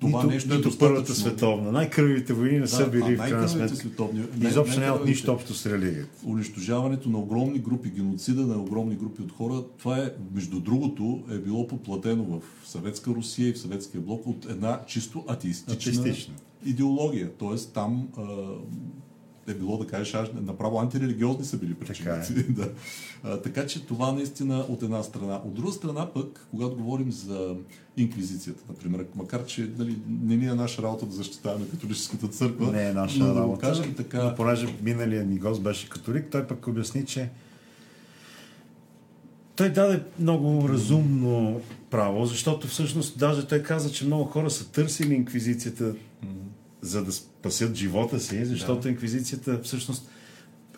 това 0.00 0.18
нито, 0.18 0.34
нещо 0.34 0.52
е 0.52 0.56
нито 0.56 0.68
достатъчно... 0.68 0.94
Първата 0.94 1.14
световна. 1.14 1.72
Най-кръвите 1.72 2.32
войни 2.32 2.58
не 2.58 2.66
са 2.66 2.84
Да, 2.84 2.90
били 2.90 3.02
а 3.02 3.16
в 3.16 3.28
крайна 3.28 3.48
сметка. 3.48 3.76
световни... 3.76 4.24
Изобщо 4.42 4.80
нямат 4.80 5.04
нищо 5.04 5.32
общо 5.32 5.54
с 5.54 5.66
религията. 5.66 6.26
унищожаването 6.26 7.08
на 7.08 7.18
огромни 7.18 7.58
групи, 7.58 7.90
геноцида 7.90 8.42
на 8.42 8.56
огромни 8.56 8.94
групи 8.96 9.22
от 9.22 9.32
хора, 9.32 9.62
това 9.78 9.98
е, 9.98 10.10
между 10.34 10.60
другото, 10.60 11.22
е 11.30 11.38
било 11.38 11.66
подплатено 11.68 12.24
в 12.24 12.40
Съветска 12.68 13.10
Русия 13.10 13.48
и 13.48 13.52
в 13.52 13.58
Съветския 13.58 14.00
блок 14.00 14.26
от 14.26 14.44
една 14.44 14.80
чисто 14.86 15.24
атеистична 15.28 15.74
Атеистична. 15.74 16.34
идеология. 16.66 17.30
Тоест 17.38 17.72
там 17.74 18.08
а, 18.16 18.22
е 19.48 19.54
било, 19.54 19.78
да 19.78 19.86
кажеш, 19.86 20.14
аж 20.14 20.28
направо 20.42 20.80
антирелигиозни 20.80 21.44
са 21.44 21.56
били 21.56 21.74
причините. 21.74 22.34
Така 22.34 22.42
да. 22.52 22.70
а, 23.22 23.36
така 23.36 23.66
че 23.66 23.86
това 23.86 24.12
наистина 24.12 24.58
от 24.68 24.82
една 24.82 25.02
страна. 25.02 25.40
От 25.44 25.54
друга 25.54 25.72
страна 25.72 26.12
пък, 26.12 26.46
когато 26.50 26.76
говорим 26.76 27.12
за 27.12 27.56
инквизицията, 27.96 28.62
например, 28.68 29.06
макар 29.14 29.44
че 29.44 29.70
нали, 29.78 29.98
не 30.08 30.36
ни 30.36 30.46
е 30.46 30.54
наша 30.54 30.82
работа 30.82 31.06
да 31.06 31.14
защитаваме 31.14 31.68
католическата 31.68 32.28
църква, 32.28 32.72
Не 32.72 32.88
е 32.88 32.92
наша 32.92 33.18
но 33.18 33.26
да 33.26 33.32
го 33.32 33.38
работа. 33.38 33.60
кажем 33.60 33.94
така, 33.94 34.24
Но 34.24 34.34
понеже 34.34 34.74
миналия 34.82 35.24
ни 35.24 35.38
гост 35.38 35.62
беше 35.62 35.88
католик, 35.88 36.26
той 36.30 36.46
пък 36.46 36.66
обясни, 36.66 37.06
че 37.06 37.30
той 39.56 39.68
даде 39.68 40.02
много 40.18 40.68
разумно 40.68 41.60
право, 41.90 42.26
защото 42.26 42.66
всъщност 42.66 43.18
даже 43.18 43.46
той 43.46 43.62
каза, 43.62 43.92
че 43.92 44.06
много 44.06 44.24
хора 44.24 44.50
са 44.50 44.72
търсили 44.72 45.14
инквизицията 45.14 45.94
за 46.84 47.04
да 47.04 47.12
спасят 47.12 47.74
живота 47.74 48.20
си, 48.20 48.44
защото 48.44 48.80
Да. 48.80 48.88
инквизицията 48.88 49.60
всъщност 49.62 50.08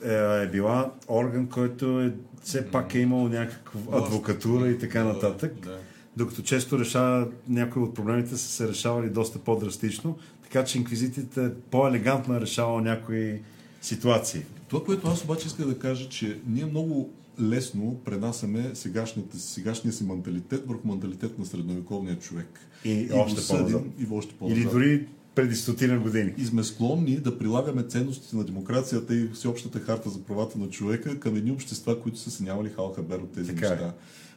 е, 0.05 0.43
е 0.43 0.49
била 0.53 0.93
орган, 1.09 1.47
който 1.47 2.01
е, 2.01 2.13
все 2.43 2.71
пак 2.71 2.95
е 2.95 2.99
имал 2.99 3.29
някаква 3.29 3.99
адвокатура 3.99 4.69
и 4.69 4.79
така 4.79 5.05
нататък. 5.05 5.53
да. 5.65 5.79
Докато 6.17 6.43
често 6.43 6.79
решава, 6.79 7.29
някои 7.49 7.83
от 7.83 7.95
проблемите 7.95 8.37
са 8.37 8.49
се 8.49 8.69
решавали 8.69 9.11
доста 9.11 9.39
по-драстично, 9.39 10.17
така 10.43 10.65
че 10.65 10.79
инквизицията 10.79 11.43
е 11.43 11.51
по-елегантно 11.71 12.35
е 12.35 12.41
решавала 12.41 12.83
някои 12.83 13.43
ситуации. 13.83 14.43
Това, 14.69 14.85
което 14.85 15.09
аз 15.09 15.25
обаче 15.25 15.47
исках 15.47 15.67
да 15.67 15.79
кажа, 15.79 16.09
че 16.09 16.39
ние 16.47 16.65
много 16.65 17.11
лесно 17.41 18.01
пренасяме 18.05 18.71
сегашния, 18.75 19.93
си 19.93 20.05
менталитет 20.05 20.67
върху 20.67 20.89
менталитет 20.89 21.39
на 21.39 21.47
средновековния 21.47 22.19
човек. 22.19 22.61
И 22.85 23.09
още 23.15 23.47
по-назад. 23.49 23.83
И 23.99 24.07
още 24.11 24.31
Или 24.31 24.39
по-назад. 24.39 24.73
дори 24.73 25.07
преди 25.37 25.55
стотина 25.55 25.99
години. 25.99 26.35
И 26.39 26.45
сме 26.45 26.65
склонни 26.65 27.17
да 27.17 27.39
прилагаме 27.39 27.83
ценностите 27.83 28.37
на 28.37 28.45
демокрацията 28.45 29.17
и 29.17 29.29
всеобщата 29.29 29.79
харта 29.81 30.11
за 30.11 30.21
правата 30.21 30.59
на 30.59 30.69
човека 30.69 31.21
към 31.21 31.37
едни 31.37 31.53
общества, 31.53 32.01
които 32.01 32.19
са 32.19 32.31
се 32.31 32.43
нямали 32.45 32.69
халхабер 32.69 33.19
от 33.19 33.33
тези 33.33 33.47
Така 33.49 33.67
е. 33.67 33.71
неща. 33.71 33.93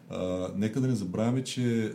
А, 0.10 0.48
нека 0.56 0.82
да 0.82 0.88
не 0.88 0.96
забравяме, 0.96 1.44
че 1.44 1.84
а, 1.84 1.92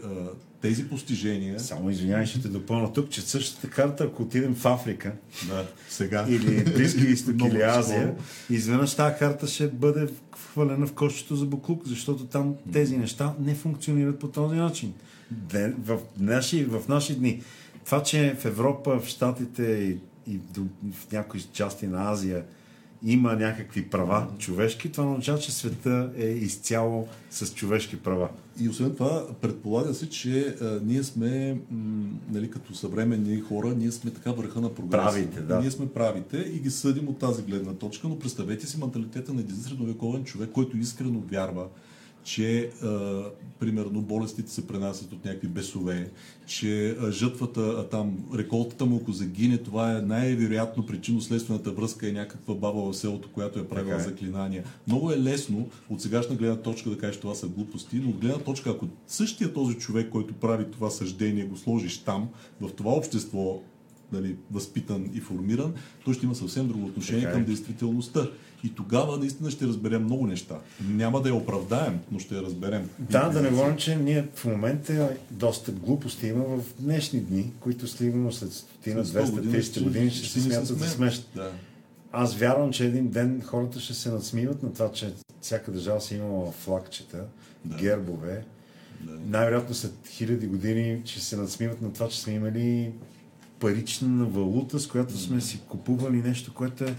тези 0.61 0.89
постижения... 0.89 1.61
Само 1.61 1.91
извинявай, 1.91 2.27
ще 2.27 2.43
те 2.43 2.49
допълна 2.49 2.93
тук, 2.93 3.11
че 3.11 3.21
същата 3.21 3.71
карта, 3.71 4.05
ако 4.05 4.23
отидем 4.23 4.55
в 4.55 4.67
Африка 4.67 5.13
Да, 5.49 5.67
сега. 5.89 6.27
или 6.29 6.65
Близки 6.67 7.01
изток 7.01 7.35
или 7.43 7.63
Азия, 7.63 8.15
изведнъж 8.51 8.95
тази 8.95 9.19
карта 9.19 9.47
ще 9.47 9.69
бъде 9.69 10.09
хвалена 10.39 10.87
в 10.87 10.93
кошчето 10.93 11.37
за 11.37 11.47
буклук, 11.47 11.83
защото 11.87 12.25
там 12.25 12.55
тези 12.73 12.97
неща 12.97 13.35
не 13.41 13.55
функционират 13.55 14.19
по 14.19 14.29
този 14.29 14.57
начин. 14.57 14.93
Ден- 15.31 15.75
В 15.79 15.99
наши, 16.19 16.65
в 16.65 16.83
наши 16.89 17.15
дни. 17.17 17.43
Това, 17.85 18.03
че 18.03 18.37
в 18.39 18.45
Европа, 18.45 19.01
в 19.01 19.07
Штатите 19.07 19.63
и, 19.63 19.99
и 20.35 20.41
в 20.93 21.13
някои 21.13 21.41
части 21.53 21.87
на 21.87 22.11
Азия 22.11 22.45
има 23.07 23.37
някакви 23.37 23.91
права 23.91 24.27
човешки, 24.39 24.93
това 24.93 25.11
означава, 25.11 25.39
че 25.39 25.53
света 25.53 26.11
е 26.17 26.27
изцяло 26.27 27.09
с 27.31 27.55
човешки 27.55 27.97
права. 27.97 28.29
И 28.61 28.69
освен 28.69 28.95
това, 28.95 29.27
предполага 29.41 29.95
се, 29.95 30.11
че 30.11 30.57
а, 30.61 30.81
ние 30.85 31.03
сме, 31.03 31.59
м, 31.71 32.09
нали, 32.31 32.51
като 32.51 32.75
съвременни 32.75 33.41
хора, 33.41 33.75
ние 33.79 33.93
сме 33.93 34.11
така 34.11 34.33
върха 34.33 34.61
на 34.61 34.75
прогреса. 34.75 35.03
Правите, 35.03 35.41
да. 35.41 35.61
Ние 35.61 35.71
сме 35.71 35.89
правите 35.89 36.37
и 36.37 36.59
ги 36.59 36.71
съдим 36.71 37.09
от 37.09 37.19
тази 37.19 37.43
гледна 37.43 37.73
точка, 37.73 38.09
но 38.09 38.19
представете 38.19 38.67
си 38.67 38.81
менталитета 38.81 39.33
на 39.33 39.41
един 39.41 39.57
средновековен 39.57 40.25
човек, 40.25 40.51
който 40.53 40.77
искрено 40.77 41.23
вярва, 41.31 41.67
че 42.25 42.71
а, 42.83 43.23
примерно 43.59 44.01
болестите 44.01 44.53
се 44.53 44.67
пренасят 44.67 45.13
от 45.13 45.25
някакви 45.25 45.49
бесове, 45.49 46.11
че 46.47 46.97
а, 47.01 47.11
жътвата, 47.11 47.61
а, 47.61 47.89
там, 47.89 48.17
реколтата 48.35 48.87
му, 48.87 48.99
ако 49.03 49.13
загине, 49.13 49.59
това 49.59 49.99
е 49.99 50.03
най-вероятно 50.03 50.87
причинно-следствената 50.87 51.71
връзка 51.71 52.09
е 52.09 52.13
някаква 52.13 52.55
баба 52.55 52.83
в 52.83 52.95
селото, 52.95 53.33
която 53.33 53.59
е 53.59 53.69
правила 53.69 53.97
Така 53.97 54.09
е. 54.09 54.11
заклинания. 54.11 54.65
Много 54.87 55.13
е 55.13 55.19
лесно 55.19 55.69
от 55.91 56.01
сегашна 56.01 56.37
гледна 56.37 56.57
точка 56.57 56.91
да 56.91 56.99
кажеш 56.99 57.21
това 57.21 57.35
са 57.35 57.47
глупости, 57.47 57.97
но 57.97 58.11
от 58.11 58.19
гледна 58.19 58.39
точка, 58.39 58.71
ако 58.71 58.87
същия 59.07 59.53
този 59.53 59.75
човек, 59.75 60.11
който 60.11 60.35
прави 60.35 60.65
това 60.71 60.91
съждение, 60.91 61.45
го 61.45 61.57
сложиш 61.57 61.99
там, 61.99 62.29
в 62.61 62.73
това 62.73 62.93
общество, 62.93 63.63
нали, 64.13 64.37
възпитан 64.51 65.11
и 65.15 65.21
формиран, 65.21 65.75
той 66.05 66.15
ще 66.15 66.27
има 66.27 66.35
съвсем 66.35 66.69
друго 66.69 66.87
отношение 66.87 67.23
Така 67.23 67.33
е. 67.33 67.35
към 67.35 67.45
действителността. 67.45 68.29
И 68.65 68.75
тогава 68.75 69.19
наистина 69.19 69.51
ще 69.51 69.67
разберем 69.67 70.05
много 70.05 70.27
неща. 70.27 70.59
Няма 70.89 71.23
да 71.23 71.29
я 71.29 71.35
оправдаем, 71.35 72.01
но 72.13 72.19
ще 72.19 72.35
я 72.35 72.43
разберем. 72.43 72.89
Да, 72.99 73.29
да 73.29 73.43
не 73.43 73.51
говорим, 73.51 73.77
че 73.77 73.97
ние 73.97 74.29
в 74.35 74.45
момента 74.45 75.17
доста 75.31 75.73
глупости 75.73 76.27
има 76.27 76.45
в 76.45 76.63
днешни 76.79 77.21
дни, 77.21 77.53
които 77.61 77.89
сигурно 77.89 78.33
след 78.33 78.53
стотина, 78.53 79.05
След 79.05 79.27
100 79.27 79.31
200, 79.31 79.61
300 79.61 79.83
години 79.83 80.11
ще 80.11 80.29
се 80.29 80.39
ни 80.39 80.45
смятат 80.45 80.67
за 80.67 80.89
смешни. 80.89 81.25
Да. 81.35 81.51
Аз 82.13 82.37
вярвам, 82.37 82.73
че 82.73 82.87
един 82.87 83.09
ден 83.09 83.43
хората 83.47 83.81
ще 83.81 83.95
се 83.95 84.11
надсмиват 84.11 84.63
на 84.63 84.73
това, 84.73 84.93
че 84.93 85.13
всяка 85.41 85.73
държава 85.73 86.01
си 86.01 86.15
имала 86.15 86.53
флагчета, 86.53 87.25
Да. 87.65 87.77
гербове. 87.77 88.45
Да. 89.01 89.13
Най-вероятно 89.27 89.75
след 89.75 89.95
хиляди 90.09 90.47
години 90.47 91.03
ще 91.05 91.21
се 91.21 91.37
надсмиват 91.37 91.83
на 91.83 91.93
това, 91.93 92.09
че 92.09 92.21
сме 92.21 92.33
имали 92.33 92.93
парична 93.61 94.25
валута, 94.25 94.81
с 94.81 94.87
която 94.87 95.19
сме 95.19 95.41
си 95.41 95.61
купували 95.69 96.17
нещо, 96.17 96.55
което 96.55 96.85
е 96.85 96.95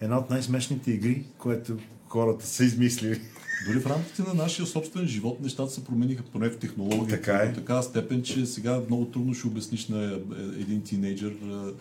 една 0.00 0.18
от 0.18 0.30
най-смешните 0.30 0.90
игри, 0.90 1.24
което 1.38 1.76
хората 2.08 2.46
са 2.46 2.64
измислили. 2.64 3.20
Дори 3.66 3.80
в 3.80 3.86
рамките 3.86 4.22
на 4.22 4.34
нашия 4.34 4.66
собствен 4.66 5.06
живот 5.06 5.40
нещата 5.40 5.70
се 5.70 5.84
промениха 5.84 6.22
поне 6.22 6.48
в 6.48 6.58
технологията. 6.58 7.10
Така 7.10 7.32
е. 7.36 7.48
До 7.48 7.54
такава 7.54 7.82
степен, 7.82 8.22
че 8.22 8.46
сега 8.46 8.80
много 8.86 9.04
трудно 9.04 9.34
ще 9.34 9.46
обясниш 9.46 9.88
на 9.88 10.04
е, 10.04 10.14
един 10.60 10.82
тинейджър 10.82 11.30
е, 11.30 11.72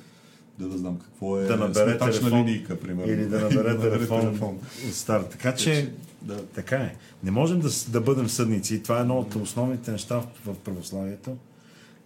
да, 0.59 0.67
да 0.67 0.77
знам 0.77 0.99
какво 0.99 1.39
е 1.39 1.43
Да 1.43 1.57
набере 1.57 1.97
телефон. 1.97 2.39
линейка, 2.39 2.79
примерно. 2.79 3.11
Или 3.13 3.25
да 3.25 3.39
набере 3.49 3.79
телефон 3.79 4.39
от 4.49 4.59
стар. 4.93 5.21
Така 5.21 5.55
че, 5.55 5.91
Да. 6.21 6.45
така 6.45 6.75
е. 6.75 6.95
Не 7.23 7.31
можем 7.31 7.59
да, 7.59 7.69
да 7.89 8.01
бъдем 8.01 8.29
съдници. 8.29 8.75
И 8.75 8.83
това 8.83 8.97
е 8.97 9.01
едно 9.01 9.17
от 9.19 9.35
основните 9.35 9.91
неща 9.91 10.23
в 10.45 10.55
православието. 10.55 11.37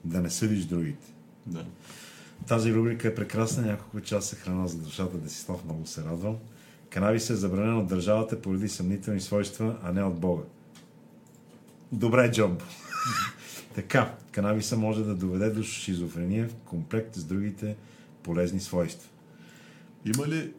Да 0.06 0.22
не 0.22 0.30
съдиш 0.30 0.66
другите. 0.66 1.08
да. 1.48 1.66
Тази 2.48 2.74
рубрика 2.74 3.08
е 3.08 3.16
прекрасна. 3.16 3.64
Няколко 3.64 4.02
часа 4.02 4.36
храна 4.36 4.68
за 4.68 4.78
душата. 4.78 5.18
Десислав, 5.18 5.66
много 5.66 5.86
се 5.86 6.04
радвам. 6.04 6.36
Канабис 6.90 7.30
е 7.30 7.36
забранен 7.36 7.78
от 7.78 7.88
държавата 7.88 8.42
поради 8.42 8.70
съмнителни 8.70 9.22
свойства, 9.22 9.78
а 9.84 9.92
не 9.92 10.04
от 10.04 10.20
Бога. 10.20 10.44
Добре, 11.92 12.32
Джомбо. 12.32 12.66
така, 13.76 14.14
канабиса 14.32 14.78
може 14.78 15.04
да 15.04 15.16
доведе 15.16 15.50
до 15.50 15.64
шизофрения 15.64 16.50
в 16.50 16.54
комплект 16.56 17.16
с 17.16 17.24
другите 17.24 17.76
полезни 18.24 18.60
свойства. 18.60 19.10
Има 20.06 20.28
ли, 20.28 20.52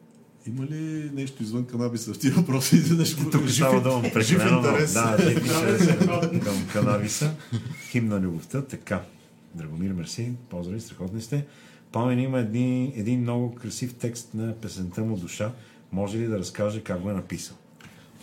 има 0.46 0.64
ли 0.64 1.10
нещо 1.14 1.42
извън 1.42 1.64
канабиса 1.66 2.14
в 2.14 2.18
тия 2.18 2.32
въпроси? 2.32 2.76
Го- 3.14 3.30
Тук 3.30 3.50
става 3.50 3.80
дума 3.82 4.02
прекалено. 4.12 4.62
Да, 4.62 6.40
към 6.44 6.66
канабиса. 6.72 7.34
Хим 7.90 8.08
на 8.08 8.20
любовта. 8.20 8.62
Така. 8.62 9.02
Драгомир, 9.54 9.92
мерси. 9.92 10.32
Поздрави, 10.50 10.80
страхотни 10.80 11.20
сте. 11.20 11.46
Пламен 11.94 12.18
има 12.18 12.38
един, 12.38 12.92
един 12.96 13.20
много 13.20 13.54
красив 13.54 13.94
текст 13.94 14.34
на 14.34 14.54
песента 14.54 15.04
му 15.04 15.16
Душа. 15.16 15.52
Може 15.92 16.18
ли 16.18 16.26
да 16.26 16.38
разкаже 16.38 16.80
как 16.80 17.00
го 17.00 17.10
е 17.10 17.14
написал? 17.14 17.56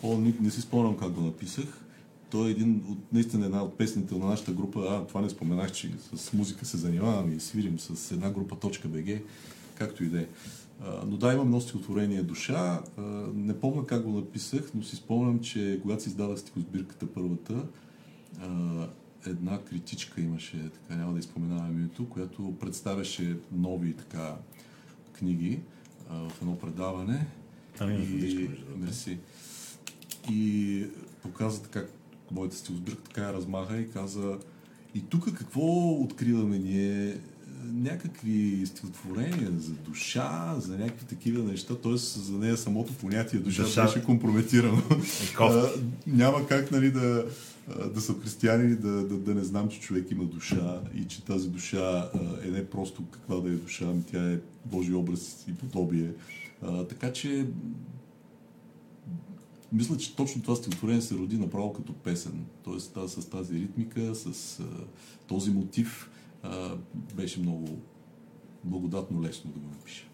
О, 0.04 0.18
не, 0.18 0.34
не 0.42 0.50
си 0.50 0.62
спомням 0.62 0.98
как 0.98 1.12
го 1.12 1.22
написах. 1.22 1.66
той 2.30 2.48
е 2.48 2.52
един 2.52 2.84
от, 2.90 2.98
наистина 3.14 3.46
една 3.46 3.64
от 3.64 3.78
песните 3.78 4.16
на 4.16 4.26
нашата 4.26 4.52
група. 4.52 4.88
А, 4.90 5.08
това 5.08 5.22
не 5.22 5.30
споменах, 5.30 5.72
че 5.72 5.92
с 6.16 6.34
музика 6.34 6.66
се 6.66 6.78
занимавам 6.78 7.34
и 7.34 7.40
свирим 7.40 7.80
с 7.80 8.12
една 8.12 8.32
група 8.32 8.56
Точка 8.56 8.88
БГ, 8.88 9.22
както 9.76 10.04
и 10.04 10.08
да 10.08 10.22
е. 10.22 10.26
Но 11.08 11.18
да, 11.18 11.34
имам 11.34 11.46
едно 11.46 11.62
стихотворение 11.62 12.24
душа. 12.24 12.82
Не 13.34 13.60
помня 13.60 13.86
как 13.86 14.04
го 14.04 14.12
написах, 14.12 14.72
но 14.76 14.84
си 14.84 14.96
спомням, 14.96 15.40
че 15.40 15.80
когато 15.82 16.04
си 16.04 16.10
издадах 16.10 16.40
стихосбирката 16.40 17.08
първата, 17.08 17.64
една 19.26 19.62
критичка 19.64 20.22
имаше, 20.22 20.70
така 20.70 20.96
няма 21.00 21.14
да 21.14 21.20
изпоменавам 21.20 21.80
името, 21.80 22.10
която 22.10 22.56
представяше 22.60 23.38
нови 23.52 23.94
така 23.94 24.36
книги 25.14 25.60
а, 26.10 26.30
в 26.30 26.42
едно 26.42 26.60
предаване. 26.60 27.28
Там 27.78 27.92
има 27.92 28.04
И-. 28.04 28.50
Мерси. 28.78 29.18
И 30.32 30.86
показа 31.22 31.62
така 31.62 31.84
моята 32.32 32.56
стилсбирка, 32.56 33.04
така 33.04 33.22
я 33.22 33.34
размаха 33.34 33.78
и 33.78 33.92
каза 33.92 34.38
и 34.96 35.02
тук 35.10 35.34
какво 35.34 35.92
откриваме 36.02 36.60
ние? 36.60 37.18
Някакви 37.74 38.64
стихотворения 38.66 39.52
за 39.58 39.74
душа, 39.74 40.56
за 40.58 40.78
някакви 40.78 41.06
такива 41.06 41.44
неща, 41.44 41.76
т.е. 41.76 41.96
за 41.98 42.38
нея 42.38 42.58
самото 42.58 42.94
понятие 42.94 43.40
душа, 43.40 43.64
Душа. 43.64 43.86
беше 43.86 44.04
компрометирано. 44.04 44.82
А, 45.40 45.70
няма 46.08 46.48
как 46.48 46.72
нали, 46.72 46.92
да, 46.92 47.26
да 47.94 48.02
съм 48.02 48.20
християнин 48.20 48.72
и 48.72 48.76
да, 48.76 49.08
да, 49.08 49.18
да 49.18 49.36
не 49.36 49.44
знам, 49.44 49.70
че 49.70 49.80
човек 49.80 50.12
има 50.12 50.24
душа 50.24 50.82
и 50.96 51.08
че 51.08 51.26
тази 51.26 51.50
душа 51.50 52.12
е 52.44 52.52
не 52.52 52.70
просто 52.70 53.04
каква 53.12 53.36
да 53.36 53.50
е 53.50 53.54
душа, 53.54 53.86
ами 53.88 54.04
тя 54.12 54.32
е 54.32 54.40
Божий 54.66 54.94
образ 54.94 55.46
и 55.48 55.54
подобие. 55.56 56.12
Така 56.90 57.14
че 57.14 57.48
мисля, 59.74 59.98
че 59.98 60.16
точно 60.16 60.42
това 60.42 60.56
стихотворение 60.56 61.02
се 61.02 61.16
роди 61.16 61.38
направо 61.38 61.74
като 61.74 61.94
песен. 61.94 62.46
Тоест 62.64 62.98
с 63.08 63.30
тази 63.30 63.54
ритмика, 63.54 64.16
с 64.16 64.60
този 65.28 65.52
мотив 65.52 66.10
беше 67.16 67.40
много 67.40 67.68
благодатно 68.64 69.24
лесно 69.24 69.52
да 69.52 69.60
го 69.60 69.68
напиша. 69.68 70.11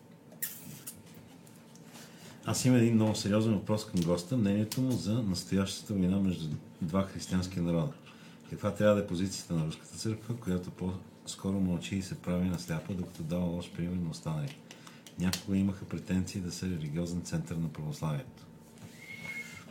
Аз 2.50 2.66
имам 2.66 2.78
един 2.80 2.94
много 2.96 3.16
сериозен 3.16 3.54
въпрос 3.54 3.86
към 3.86 4.02
госта. 4.02 4.38
Мнението 4.38 4.82
му 4.82 4.92
за 4.92 5.14
настоящата 5.14 5.94
война 5.94 6.20
между 6.20 6.50
два 6.82 7.04
християнски 7.04 7.60
народа. 7.60 7.92
Каква 8.50 8.72
трябва 8.74 8.96
да 8.96 9.02
е 9.02 9.08
позицията 9.08 9.54
на 9.54 9.66
Руската 9.68 9.98
църква, 9.98 10.36
която 10.36 10.70
по-скоро 10.72 11.60
мълчи 11.60 11.96
и 11.96 12.02
се 12.02 12.16
прави 12.16 12.50
на 12.50 12.60
сляпа, 12.60 12.94
докато 12.94 13.24
дава 13.24 13.46
лош 13.46 13.70
пример 13.72 13.96
на 14.04 14.10
останали. 14.10 14.58
Някога 15.20 15.58
имаха 15.58 15.86
претенции 15.86 16.42
да 16.42 16.52
са 16.52 16.66
религиозен 16.66 17.22
център 17.22 17.56
на 17.56 17.68
православието. 17.70 18.44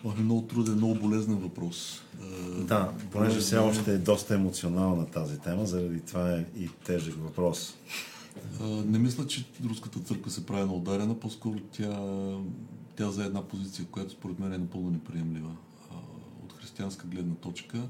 Ох, 0.05 0.19
много 0.19 0.43
труден, 0.43 0.75
много 0.75 0.95
болезнен 0.95 1.37
въпрос. 1.37 2.03
А, 2.23 2.25
Да, 2.65 2.93
понеже 3.13 3.41
все 3.41 3.57
болезнен- 3.57 3.69
още 3.81 3.93
е 3.95 3.99
доста 3.99 4.35
емоционална 4.35 5.07
тази 5.07 5.39
тема, 5.39 5.67
заради 5.67 6.01
това 6.01 6.33
е 6.33 6.45
и 6.59 6.69
тежък 6.85 7.15
въпрос. 7.23 7.75
Не 8.61 8.99
мисля, 8.99 9.27
че 9.27 9.45
руската 9.65 10.01
църква 10.01 10.31
се 10.31 10.47
прави 10.47 10.67
на 10.67 10.75
ударена, 10.75 11.21
по-скоро 11.21 11.59
тя, 11.73 12.01
тя 12.97 13.11
за 13.11 13.25
една 13.25 13.43
позиция, 13.43 13.87
която 13.87 14.13
според 14.13 14.39
мен 14.39 14.53
е 14.53 14.59
напълно 14.59 14.91
неприемлива. 14.91 15.57
От 16.45 16.53
християнска 16.53 17.07
гледна 17.07 17.35
точка, 17.35 17.89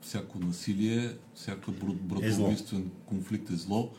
всяко 0.00 0.38
насилие, 0.38 1.16
всяко 1.34 1.72
братоубийствен 2.02 2.90
конфликт 3.06 3.50
е 3.50 3.56
зло 3.56 3.90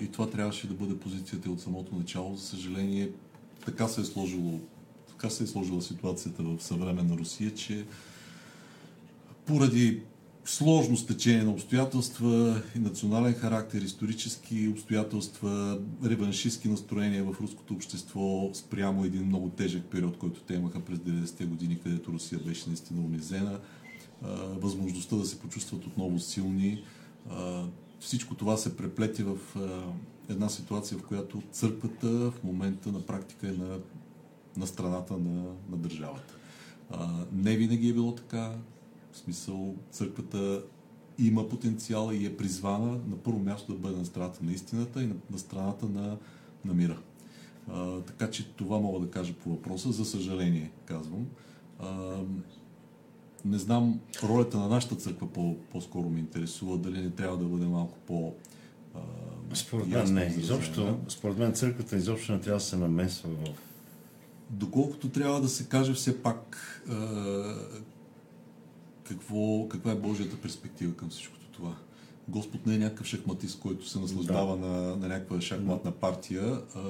и 0.00 0.08
това 0.08 0.30
трябваше 0.30 0.68
да 0.68 0.74
бъде 0.74 0.98
позицията 0.98 1.50
от 1.50 1.60
самото 1.60 1.94
начало. 1.94 2.36
За 2.36 2.46
съжаление, 2.46 3.10
така 3.64 3.88
се 3.88 4.00
е 4.00 4.04
сложило 4.04 4.60
така 5.20 5.30
се 5.30 5.44
е 5.44 5.46
сложила 5.46 5.82
ситуацията 5.82 6.42
в 6.42 6.58
съвременна 6.60 7.16
Русия, 7.16 7.54
че 7.54 7.86
поради 9.46 10.02
сложно 10.44 10.96
стечение 10.96 11.44
на 11.44 11.50
обстоятелства 11.50 12.62
национален 12.76 13.34
характер, 13.34 13.82
исторически 13.82 14.68
обстоятелства, 14.68 15.80
реваншистски 16.04 16.68
настроения 16.68 17.24
в 17.24 17.40
руското 17.40 17.74
общество 17.74 18.50
спрямо 18.54 19.04
един 19.04 19.26
много 19.26 19.48
тежък 19.48 19.84
период, 19.84 20.18
който 20.18 20.40
те 20.40 20.54
имаха 20.54 20.80
през 20.80 20.98
90-те 20.98 21.44
години, 21.44 21.78
където 21.82 22.12
Русия 22.12 22.40
беше 22.46 22.68
наистина 22.68 23.00
унизена, 23.00 23.58
възможността 24.48 25.16
да 25.16 25.26
се 25.26 25.38
почувстват 25.38 25.86
отново 25.86 26.18
силни. 26.18 26.84
Всичко 28.00 28.34
това 28.34 28.56
се 28.56 28.76
преплете 28.76 29.24
в 29.24 29.38
една 30.28 30.48
ситуация, 30.48 30.98
в 30.98 31.02
която 31.02 31.42
църквата 31.52 32.08
в 32.08 32.34
момента 32.44 32.92
на 32.92 33.00
практика 33.00 33.48
е 33.48 33.52
на, 33.52 33.78
на 34.56 34.66
страната 34.66 35.14
на, 35.18 35.42
на 35.70 35.76
държавата. 35.76 36.34
Не 37.32 37.56
винаги 37.56 37.88
е 37.88 37.92
било 37.92 38.14
така. 38.14 38.54
В 39.12 39.18
смисъл, 39.18 39.74
църквата 39.90 40.62
има 41.18 41.48
потенциал 41.48 42.10
и 42.12 42.26
е 42.26 42.36
призвана 42.36 42.92
на 42.92 43.16
първо 43.16 43.38
място 43.38 43.72
да 43.72 43.78
бъде 43.78 43.96
на 43.96 44.04
страната 44.04 44.44
на 44.44 44.52
истината 44.52 45.02
и 45.02 45.06
на, 45.06 45.14
на 45.30 45.38
страната 45.38 45.86
на, 45.86 46.16
на 46.64 46.74
мира. 46.74 46.98
А, 47.68 48.00
така 48.00 48.30
че 48.30 48.48
това 48.48 48.78
мога 48.78 49.00
да 49.00 49.10
кажа 49.10 49.34
по 49.34 49.50
въпроса. 49.50 49.92
За 49.92 50.04
съжаление, 50.04 50.70
казвам. 50.84 51.26
А, 51.78 52.16
не 53.44 53.58
знам, 53.58 54.00
ролята 54.22 54.58
на 54.58 54.68
нашата 54.68 54.94
църква 54.96 55.32
по, 55.32 55.56
по-скоро 55.70 56.08
ме 56.08 56.18
интересува. 56.18 56.78
Дали 56.78 57.02
не 57.02 57.10
трябва 57.10 57.36
да 57.36 57.44
бъде 57.44 57.66
малко 57.66 57.98
по... 58.06 58.34
А, 58.94 59.00
Според 59.54 59.86
мен 59.86 60.14
не. 60.14 60.34
Изобщо, 60.38 60.98
според 61.08 61.38
мен 61.38 61.54
църквата 61.54 61.96
изобщо 61.96 62.32
не 62.32 62.40
трябва 62.40 62.58
да 62.58 62.64
се 62.64 62.76
намесва 62.76 63.28
в 63.30 63.70
Доколкото 64.50 65.08
трябва 65.08 65.40
да 65.40 65.48
се 65.48 65.68
каже 65.68 65.92
все 65.92 66.22
пак 66.22 66.56
а, 66.88 66.94
какво, 69.10 69.68
каква 69.68 69.92
е 69.92 69.94
Божията 69.94 70.36
перспектива 70.36 70.94
към 70.94 71.08
всичкото 71.10 71.46
това. 71.52 71.74
Господ 72.28 72.66
не 72.66 72.74
е 72.74 72.78
някакъв 72.78 73.06
шахматист, 73.06 73.60
който 73.60 73.88
се 73.88 73.98
наслаждава 73.98 74.56
на, 74.56 74.96
на 74.96 75.08
някаква 75.08 75.40
шахматна 75.40 75.90
партия, 75.90 76.60
а, 76.74 76.80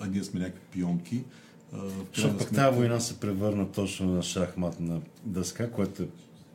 а 0.00 0.06
ние 0.06 0.24
сме 0.24 0.40
някакви 0.40 0.64
пионки. 0.72 1.24
Защото 2.14 2.38
пък 2.38 2.54
тази 2.54 2.76
война 2.76 3.00
се 3.00 3.20
превърна 3.20 3.72
точно 3.72 4.14
на 4.14 4.22
шахматна 4.22 5.00
дъска, 5.24 5.70
което 5.70 6.02
е 6.02 6.06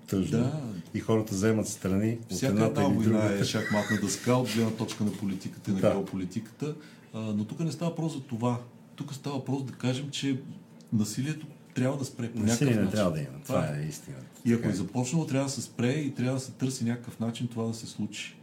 тъжно. 0.08 0.40
Да. 0.40 0.62
И 0.94 1.00
хората 1.00 1.34
вземат 1.34 1.68
страни 1.68 2.18
от 2.32 2.44
едната 2.44 2.82
една 2.82 2.94
или 2.94 3.04
война 3.04 3.20
другата. 3.22 3.42
е 3.42 3.44
шахматна 3.44 3.98
дъска 4.02 4.34
от 4.34 4.50
гледна 4.56 4.72
точка 4.72 5.04
на 5.04 5.12
политиката 5.12 5.72
и 5.72 5.74
на 5.74 5.80
Да. 5.80 5.92
геополитиката. 5.92 6.76
А, 7.14 7.20
но 7.20 7.46
тук 7.46 7.60
не 7.60 7.72
става 7.72 7.92
въпрос 7.92 8.14
за 8.14 8.22
това. 8.22 8.60
Тук 8.96 9.14
става 9.14 9.36
въпрос 9.36 9.64
да 9.64 9.74
кажем, 9.74 10.10
че 10.12 10.40
насилието 10.94 11.48
трябва 11.74 11.98
да 11.98 12.06
спре 12.06 12.32
по 12.32 12.40
някакъв 12.40 12.62
не 12.62 12.76
начин. 12.76 12.92
трябва 12.92 13.12
да 13.12 13.20
има. 13.20 13.30
Това 13.46 13.68
е 13.68 13.86
истината. 13.90 14.26
И 14.46 14.54
ако 14.54 14.62
Така 14.62 14.74
е 14.74 14.78
започнало, 14.78 15.26
трябва 15.26 15.46
да 15.46 15.52
се 15.52 15.62
спре 15.62 15.90
и 15.90 16.16
трябва 16.16 16.34
да 16.34 16.40
се 16.40 16.52
търси 16.52 16.84
някакъв 16.84 17.20
начин 17.20 17.48
това 17.48 17.64
да 17.64 17.74
се 17.74 17.88
случи. 17.88 18.36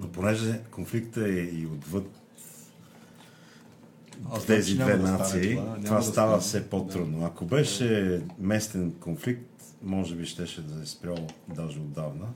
Но 0.00 0.08
понеже 0.08 0.60
конфликта 0.70 1.28
е 1.28 1.32
и 1.32 1.66
отвъд 1.66 2.10
Аз 4.32 4.46
тези 4.46 4.74
две 4.74 4.96
да 4.96 5.02
нации, 5.02 5.54
това, 5.54 5.76
това 5.84 5.96
да 5.96 6.02
става 6.02 6.40
стане. 6.40 6.60
все 6.60 6.70
по-трудно. 6.70 7.24
Ако 7.26 7.44
беше 7.44 8.20
местен 8.38 8.92
конфликт, 8.92 9.50
може 9.82 10.14
би 10.14 10.26
щеше 10.26 10.62
да 10.62 10.82
е 10.82 10.86
спрял 10.86 11.16
даже 11.48 11.78
отдавна. 11.78 12.26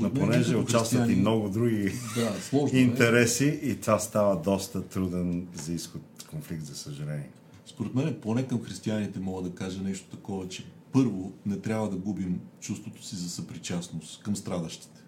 Но 0.00 0.08
Според 0.08 0.14
понеже 0.14 0.56
участват 0.56 1.10
и 1.10 1.14
много 1.14 1.48
други 1.48 1.92
Да, 2.16 2.32
сложно 2.40 2.78
е. 2.78 2.80
интереси 2.80 3.60
и 3.62 3.76
това 3.76 3.98
става 3.98 4.36
доста 4.36 4.82
труден 4.82 5.46
за 5.54 5.72
изход 5.72 6.02
конфликт, 6.30 6.64
за 6.64 6.74
съжаление. 6.76 7.30
Според 7.66 7.94
мен, 7.94 8.16
поне 8.22 8.46
към 8.46 8.62
християните 8.62 9.20
мога 9.20 9.42
да 9.42 9.54
кажа 9.54 9.82
нещо 9.82 10.16
такова, 10.16 10.48
че 10.48 10.64
първо 10.92 11.32
не 11.46 11.56
трябва 11.56 11.90
да 11.90 11.96
губим 11.96 12.40
чувството 12.60 13.04
си 13.04 13.16
за 13.16 13.30
съпричастност 13.30 14.22
към 14.22 14.36
страдащите. 14.36 15.00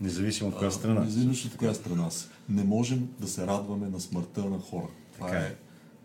Независимо 0.00 0.50
от 0.50 0.56
коя 0.56 0.70
страна. 0.70 1.00
Независимо 1.00 1.50
от 1.52 1.58
коя 1.58 1.74
страна 1.74 2.10
са. 2.10 2.28
Не 2.48 2.64
можем 2.64 3.08
да 3.20 3.28
се 3.28 3.46
радваме 3.46 3.88
на 3.88 4.00
смъртта 4.00 4.44
на 4.44 4.58
хора. 4.58 4.88
Това 5.14 5.26
Така 5.26 5.38
е. 5.38 5.46
е. 5.46 5.54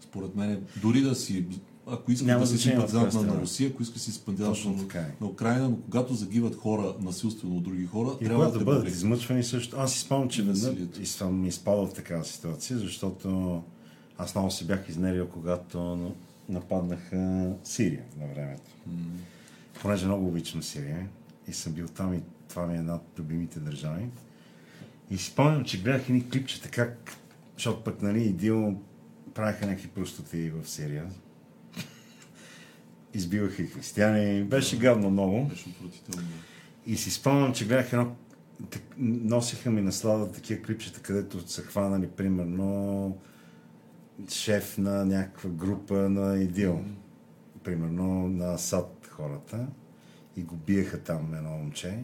Според 0.02 0.36
мен, 0.36 0.66
дори 0.82 1.02
да 1.02 1.16
си, 1.16 1.46
ако 1.88 2.12
искаш 2.12 2.28
Няма 2.28 2.40
да 2.40 2.48
си 2.48 2.58
симпатизант 2.58 3.06
на 3.06 3.12
страна. 3.12 3.42
Русия, 3.42 3.70
ако 3.70 3.82
искаш 3.82 3.98
да 3.98 4.04
си 4.04 4.12
симпатизант 4.12 4.94
на, 4.94 5.00
е. 5.00 5.12
на 5.22 5.28
Украина, 5.28 5.70
но 5.70 5.78
когато 5.78 6.14
загиват 6.14 6.56
хора 6.56 6.96
насилствено 7.00 7.58
от 7.58 7.64
други 7.64 7.86
хора, 7.86 8.18
И 8.22 8.26
трябва 8.26 8.52
да 8.52 8.60
те 8.60 8.66
бъдат 8.66 8.90
измъчвани 8.90 9.44
също. 9.44 9.76
Аз 9.80 9.94
си 9.94 10.00
спомням, 10.00 10.30
че 10.30 10.44
веднъж 10.44 10.76
и 11.02 11.06
съм 11.06 11.46
изпадал 11.46 11.88
в 11.88 11.94
такава 11.94 12.26
ситуация, 12.26 12.80
защото 12.80 13.64
аз 14.18 14.36
много 14.36 14.52
се 14.52 14.66
бях 14.66 14.90
изнервил, 14.90 15.30
когато 15.30 16.12
нападнаха 16.50 17.52
Сирия 17.64 18.04
на 18.20 18.28
времето. 18.28 18.72
Понеже 19.82 20.06
много 20.06 20.28
обичам 20.28 20.64
Сирия 20.64 21.08
и 21.48 21.54
съм 21.54 21.74
бил 21.74 21.88
там 21.88 22.14
и 22.14 22.22
това 22.50 22.68
ми 22.68 22.74
е 22.74 22.78
една 22.78 22.96
от 22.96 23.20
любимите 23.20 23.60
държави. 23.60 24.06
И 25.10 25.18
си 25.18 25.32
спомням, 25.32 25.64
че 25.64 25.82
гледах 25.82 26.10
едни 26.10 26.30
клипчета 26.30 26.70
как, 26.70 27.18
защото 27.54 27.84
пък, 27.84 28.02
нали, 28.02 28.24
идил 28.24 28.76
правиха 29.34 29.66
някакви 29.66 29.88
простоти 29.88 30.50
в 30.50 30.70
Сирия. 30.70 31.06
Избиваха 33.14 33.62
и 33.62 33.68
християни. 33.68 34.44
Беше 34.44 34.78
гадно 34.78 35.10
много. 35.10 35.46
Беше 35.46 35.70
отвратително. 35.70 36.28
И 36.86 36.98
си 36.98 37.12
спомням, 37.12 37.54
че 37.54 37.66
гледах 37.66 37.94
едно... 37.94 38.16
Носиха 38.98 39.72
ми 39.72 39.82
наслада 39.82 40.32
такива 40.32 40.62
клипчета, 40.62 41.00
където 41.00 41.50
са 41.50 41.62
хванали, 41.62 42.08
примерно, 42.08 43.18
шеф 44.32 44.78
на 44.78 45.06
някаква 45.06 45.50
група 45.50 45.94
на 45.94 46.38
ИДИЛ. 46.38 46.82
Примерно 47.64 48.28
на 48.28 48.58
САД 48.58 49.08
хората. 49.10 49.68
и 50.38 50.42
го 50.42 50.56
биеха 50.56 51.00
там 51.00 51.34
едно 51.34 51.50
момче. 51.50 52.04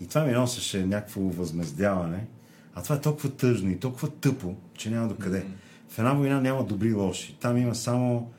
И 0.00 0.06
това 0.06 0.24
ми 0.24 0.32
носеше 0.32 0.86
някакво 0.86 1.20
възмездяване. 1.20 2.26
А 2.74 2.82
това 2.82 2.96
е 2.96 3.00
толкова 3.00 3.30
тъжно 3.30 3.70
и 3.70 3.78
толкова 3.78 4.10
тъпо, 4.10 4.54
че 4.74 4.90
няма 4.90 5.08
докъде. 5.08 5.46
В 5.88 5.98
една 5.98 6.12
война 6.12 6.40
няма 6.40 6.64
добри 6.64 6.88
и 6.88 6.92
лоши. 6.92 7.36
Там 7.40 7.56
има 7.56 7.74
само... 7.74 8.30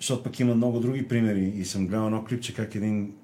Защото 0.00 0.22
пък 0.22 0.40
има 0.40 0.54
много 0.54 0.80
други 0.80 1.08
примери. 1.08 1.44
И 1.44 1.64
съм 1.64 1.86
гледал 1.86 2.06
едно 2.06 2.24
клипче 2.24 2.54
как 2.54 2.74
един 2.74 3.14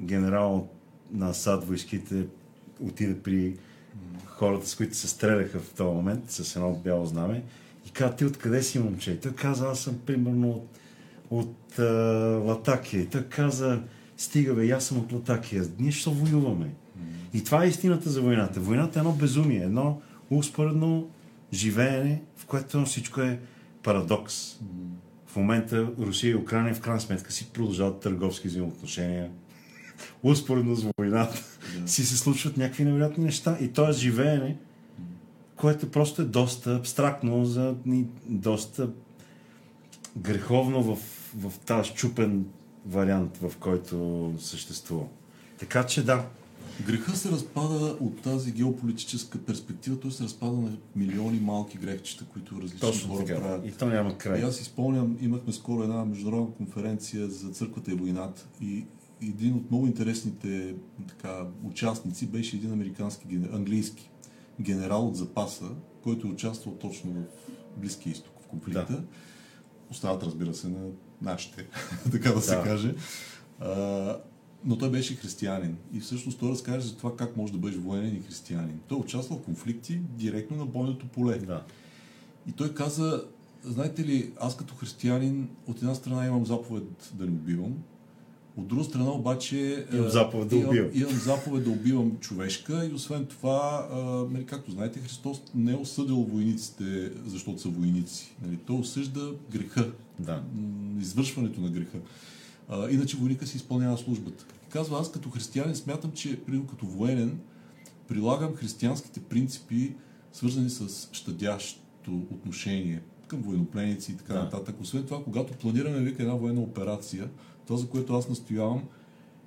генерал 0.00 0.68
на 1.12 1.34
САД 1.34 1.64
войските 1.64 2.26
отиде 2.80 3.18
при 3.22 3.56
хората, 4.26 4.68
с 4.68 4.74
които 4.74 4.96
се 4.96 5.08
стреляха 5.08 5.58
в 5.60 5.74
този 5.74 5.94
момент, 5.94 6.30
с 6.30 6.56
едно 6.56 6.72
бяло 6.72 7.06
знаме, 7.06 7.42
и 7.86 7.90
каза, 7.90 8.16
ти 8.16 8.24
откъде 8.24 8.62
си, 8.62 8.78
момче? 8.78 9.10
И 9.10 9.20
той 9.20 9.32
каза, 9.32 9.66
аз 9.66 9.80
съм 9.80 9.98
примерно 10.06 10.50
от, 10.50 10.68
от 11.30 11.78
а, 11.78 11.82
Латакия. 12.44 13.02
И 13.02 13.06
той 13.06 13.22
каза, 13.22 13.80
стига 14.16 14.54
бе, 14.54 14.70
аз 14.70 14.84
съм 14.84 14.98
от 14.98 15.12
Латакия. 15.12 15.64
Ние 15.78 15.92
ще 15.92 16.10
воюваме. 16.10 16.74
И 17.34 17.44
това 17.44 17.64
е 17.64 17.68
истината 17.68 18.10
за 18.10 18.20
войната. 18.20 18.60
Войната 18.60 18.98
е 18.98 19.00
едно 19.00 19.12
безумие, 19.12 19.62
едно 19.62 20.00
успоредно 20.30 21.10
живеене, 21.52 22.22
в 22.36 22.46
което 22.46 22.84
всичко 22.84 23.20
е 23.20 23.40
парадокс. 23.82 24.60
В 25.26 25.36
момента 25.36 25.88
Русия 25.98 26.30
и 26.30 26.34
Украина 26.34 26.74
в 26.74 26.80
крайна 26.80 27.00
сметка 27.00 27.32
си 27.32 27.50
продължават 27.52 28.00
търговски 28.00 28.48
взаимоотношения. 28.48 29.30
Успоредно 30.22 30.74
с 30.74 30.86
войната 30.98 31.42
си 31.86 32.04
се 32.04 32.16
случват 32.16 32.56
някакви 32.56 32.84
невероятни 32.84 33.24
неща. 33.24 33.58
И 33.60 33.68
то 33.68 33.88
е 33.88 33.92
живеене, 33.92 34.56
което 35.56 35.90
просто 35.90 36.22
е 36.22 36.24
доста 36.24 36.76
абстрактно, 36.76 37.44
за 37.44 37.74
ни, 37.86 38.06
доста 38.26 38.90
греховно 40.16 40.82
в, 40.82 40.98
в 41.36 41.58
тази 41.58 41.90
щупен 41.90 42.46
вариант, 42.86 43.36
в 43.36 43.56
който 43.60 44.32
съществува. 44.38 45.06
Така 45.58 45.86
че 45.86 46.04
да, 46.04 46.26
Греха 46.86 47.16
се 47.16 47.30
разпада 47.30 47.96
от 48.00 48.22
тази 48.22 48.52
геополитическа 48.52 49.38
перспектива, 49.38 50.00
той 50.00 50.12
се 50.12 50.24
разпада 50.24 50.56
на 50.56 50.76
милиони 50.96 51.40
малки 51.40 51.78
грехчета, 51.78 52.24
които 52.24 52.62
различни 52.62 52.80
точно 52.80 53.14
хора 53.14 53.24
така. 53.24 53.40
правят. 53.40 53.66
И 53.66 53.72
то 53.72 53.86
няма 53.86 54.18
край. 54.18 54.40
И 54.40 54.42
аз 54.42 54.56
си 54.56 54.64
спомням, 54.64 55.16
имахме 55.20 55.52
скоро 55.52 55.82
една 55.82 56.04
международна 56.04 56.54
конференция 56.54 57.28
за 57.28 57.50
църквата 57.50 57.92
и 57.92 57.94
войната 57.94 58.46
и 58.60 58.84
един 59.22 59.54
от 59.54 59.70
много 59.70 59.86
интересните 59.86 60.74
така, 61.08 61.46
участници 61.64 62.26
беше 62.26 62.56
един 62.56 62.72
американски, 62.72 63.26
английски 63.52 64.10
генерал 64.60 65.08
от 65.08 65.16
запаса, 65.16 65.70
който 66.02 66.26
е 66.26 66.30
участвал 66.30 66.74
точно 66.74 67.12
в 67.12 67.50
Близкия 67.76 68.10
изток, 68.10 68.32
в 68.40 68.46
конфликта. 68.46 68.86
Да. 68.92 69.02
Остават, 69.90 70.22
разбира 70.22 70.54
се, 70.54 70.68
на 70.68 70.86
нашите, 71.22 71.66
така 72.12 72.32
да 72.32 72.40
се 72.40 72.56
Да. 72.56 72.62
каже. 72.62 72.94
А, 73.60 74.18
но 74.64 74.78
той 74.78 74.90
беше 74.90 75.16
християнин. 75.16 75.76
И 75.92 76.00
всъщност 76.00 76.38
той 76.38 76.50
разкаже 76.50 76.86
за 76.86 76.96
това 76.96 77.16
как 77.16 77.36
може 77.36 77.52
да 77.52 77.58
бъдеш 77.58 77.76
военен 77.76 78.16
и 78.16 78.20
християнин. 78.20 78.80
Той 78.88 78.98
участвал 78.98 79.38
в 79.38 79.42
конфликти 79.42 80.00
директно 80.10 80.56
на 80.56 80.66
бойното 80.66 81.06
поле. 81.06 81.38
Да. 81.38 81.64
И 82.48 82.52
той 82.52 82.74
каза, 82.74 83.24
знаете 83.64 84.04
ли, 84.04 84.32
аз 84.40 84.56
като 84.56 84.74
християнин 84.74 85.48
от 85.66 85.78
една 85.78 85.94
страна 85.94 86.26
имам 86.26 86.46
заповед 86.46 87.12
да 87.14 87.24
не 87.24 87.30
убивам, 87.30 87.74
от 88.56 88.66
друга 88.66 88.84
страна 88.84 89.10
обаче... 89.12 89.86
Имам 89.92 90.06
а, 90.06 90.10
заповед 90.10 90.48
да 90.48 90.56
имам, 90.56 90.68
убивам. 90.68 90.90
Имам 90.94 91.12
заповед 91.14 91.64
да 91.64 91.70
убивам 91.70 92.16
човешка 92.20 92.86
и 92.86 92.94
освен 92.94 93.26
това, 93.26 93.88
а, 93.92 93.98
нали, 94.32 94.46
както 94.46 94.70
знаете, 94.70 95.00
Христос 95.00 95.42
не 95.54 95.72
е 95.72 95.76
осъдил 95.76 96.16
войниците, 96.16 97.12
защото 97.26 97.60
са 97.60 97.68
войници. 97.68 98.34
Нали, 98.46 98.56
той 98.56 98.76
осъжда 98.76 99.32
греха, 99.50 99.92
Да. 100.18 100.42
извършването 101.00 101.60
на 101.60 101.68
греха. 101.70 101.98
А, 102.68 102.90
иначе 102.90 103.16
войника 103.16 103.46
си 103.46 103.56
изпълнява 103.56 103.98
службата. 103.98 104.44
Казва, 104.68 104.98
аз 105.00 105.12
като 105.12 105.30
християнин 105.30 105.76
смятам, 105.76 106.10
че 106.12 106.40
примерно 106.40 106.66
като 106.66 106.86
военен 106.86 107.38
прилагам 108.08 108.54
християнските 108.54 109.20
принципи, 109.20 109.94
свързани 110.32 110.70
с 110.70 111.08
щадящото 111.12 112.12
отношение 112.32 113.02
към 113.26 113.42
военнопленици 113.42 114.12
и 114.12 114.16
така 114.16 114.32
Да. 114.32 114.38
нататък. 114.42 114.76
Освен 114.80 115.02
това, 115.04 115.24
когато 115.24 115.52
планираме 115.52 115.98
вика 116.00 116.22
една 116.22 116.34
военна 116.34 116.60
операция, 116.60 117.28
това, 117.66 117.76
за 117.78 117.86
което 117.86 118.14
аз 118.14 118.28
настоявам, 118.28 118.82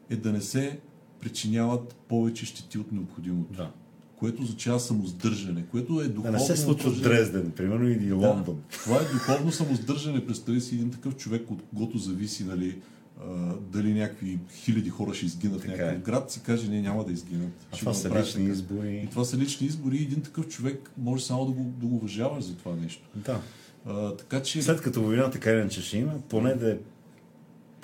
е 0.10 0.16
да 0.16 0.32
не 0.32 0.42
се 0.42 0.80
причиняват 1.20 1.96
повече 2.08 2.46
щети 2.46 2.78
от 2.78 2.92
необходимото. 2.92 3.54
да. 3.54 3.72
Което 4.16 4.42
означава 4.42 4.80
самоздържане, 4.80 5.66
което 5.72 6.02
е 6.02 6.04
Да 6.04 6.10
духовно... 6.10 6.32
не 6.32 6.40
се 6.40 6.58
случва 6.58 6.90
в 6.90 6.94
упражнение. 6.94 7.18
Дрезден, 7.20 7.52
примерно, 7.52 7.90
или 7.90 8.12
Лондон. 8.12 8.56
Да, 8.56 8.78
това 8.84 8.96
е 8.98 9.14
духовно 9.14 9.52
самоздържане. 9.52 10.26
Представи 10.26 10.62
си 10.62 10.76
един 10.76 10.92
такъв 10.92 11.16
човек, 11.16 11.52
от 11.52 11.62
когото 11.64 11.98
зависи 11.98 12.44
нали, 12.44 12.78
а, 13.22 13.54
дали 13.72 13.94
някакви 13.94 14.40
хиляди 14.54 14.90
хора 14.90 15.14
ще 15.14 15.26
изгинат 15.26 15.58
в 15.60 15.62
Така 15.62 15.72
някакъв 15.72 15.96
е. 15.96 16.12
град, 16.12 16.32
си 16.32 16.42
каже, 16.42 16.70
не, 16.70 16.82
няма 16.82 17.04
да 17.06 17.12
изгинат. 17.12 17.52
А 17.72 17.76
Ще 17.76 17.80
това 17.80 17.94
са 17.94 18.10
лични 18.10 18.42
така. 18.42 18.54
избори. 18.54 19.02
И 19.06 19.08
това 19.10 19.26
са 19.26 19.38
лични 19.38 19.68
избори 19.68 19.98
и 19.98 20.04
един 20.04 20.22
такъв 20.22 20.48
човек 20.48 20.92
може 20.98 21.24
само 21.26 21.46
да 21.46 21.52
го, 21.52 21.64
да 21.80 21.86
го 21.86 21.96
уважаваш 21.96 22.44
за 22.44 22.56
това 22.56 22.76
нещо. 22.76 23.04
Да. 23.16 23.42
А, 23.86 24.16
така 24.16 24.42
че 24.42 24.62
След 24.62 24.82
като 24.82 25.02
война 25.02 25.30
така 25.32 25.52
или 25.52 25.60
иначе 25.60 25.82
ще 25.82 25.98
има, 25.98 26.14
поне 26.30 26.54
да 26.54 26.72
е 26.72 26.78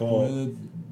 по... 0.09 0.23
е 0.23 0.47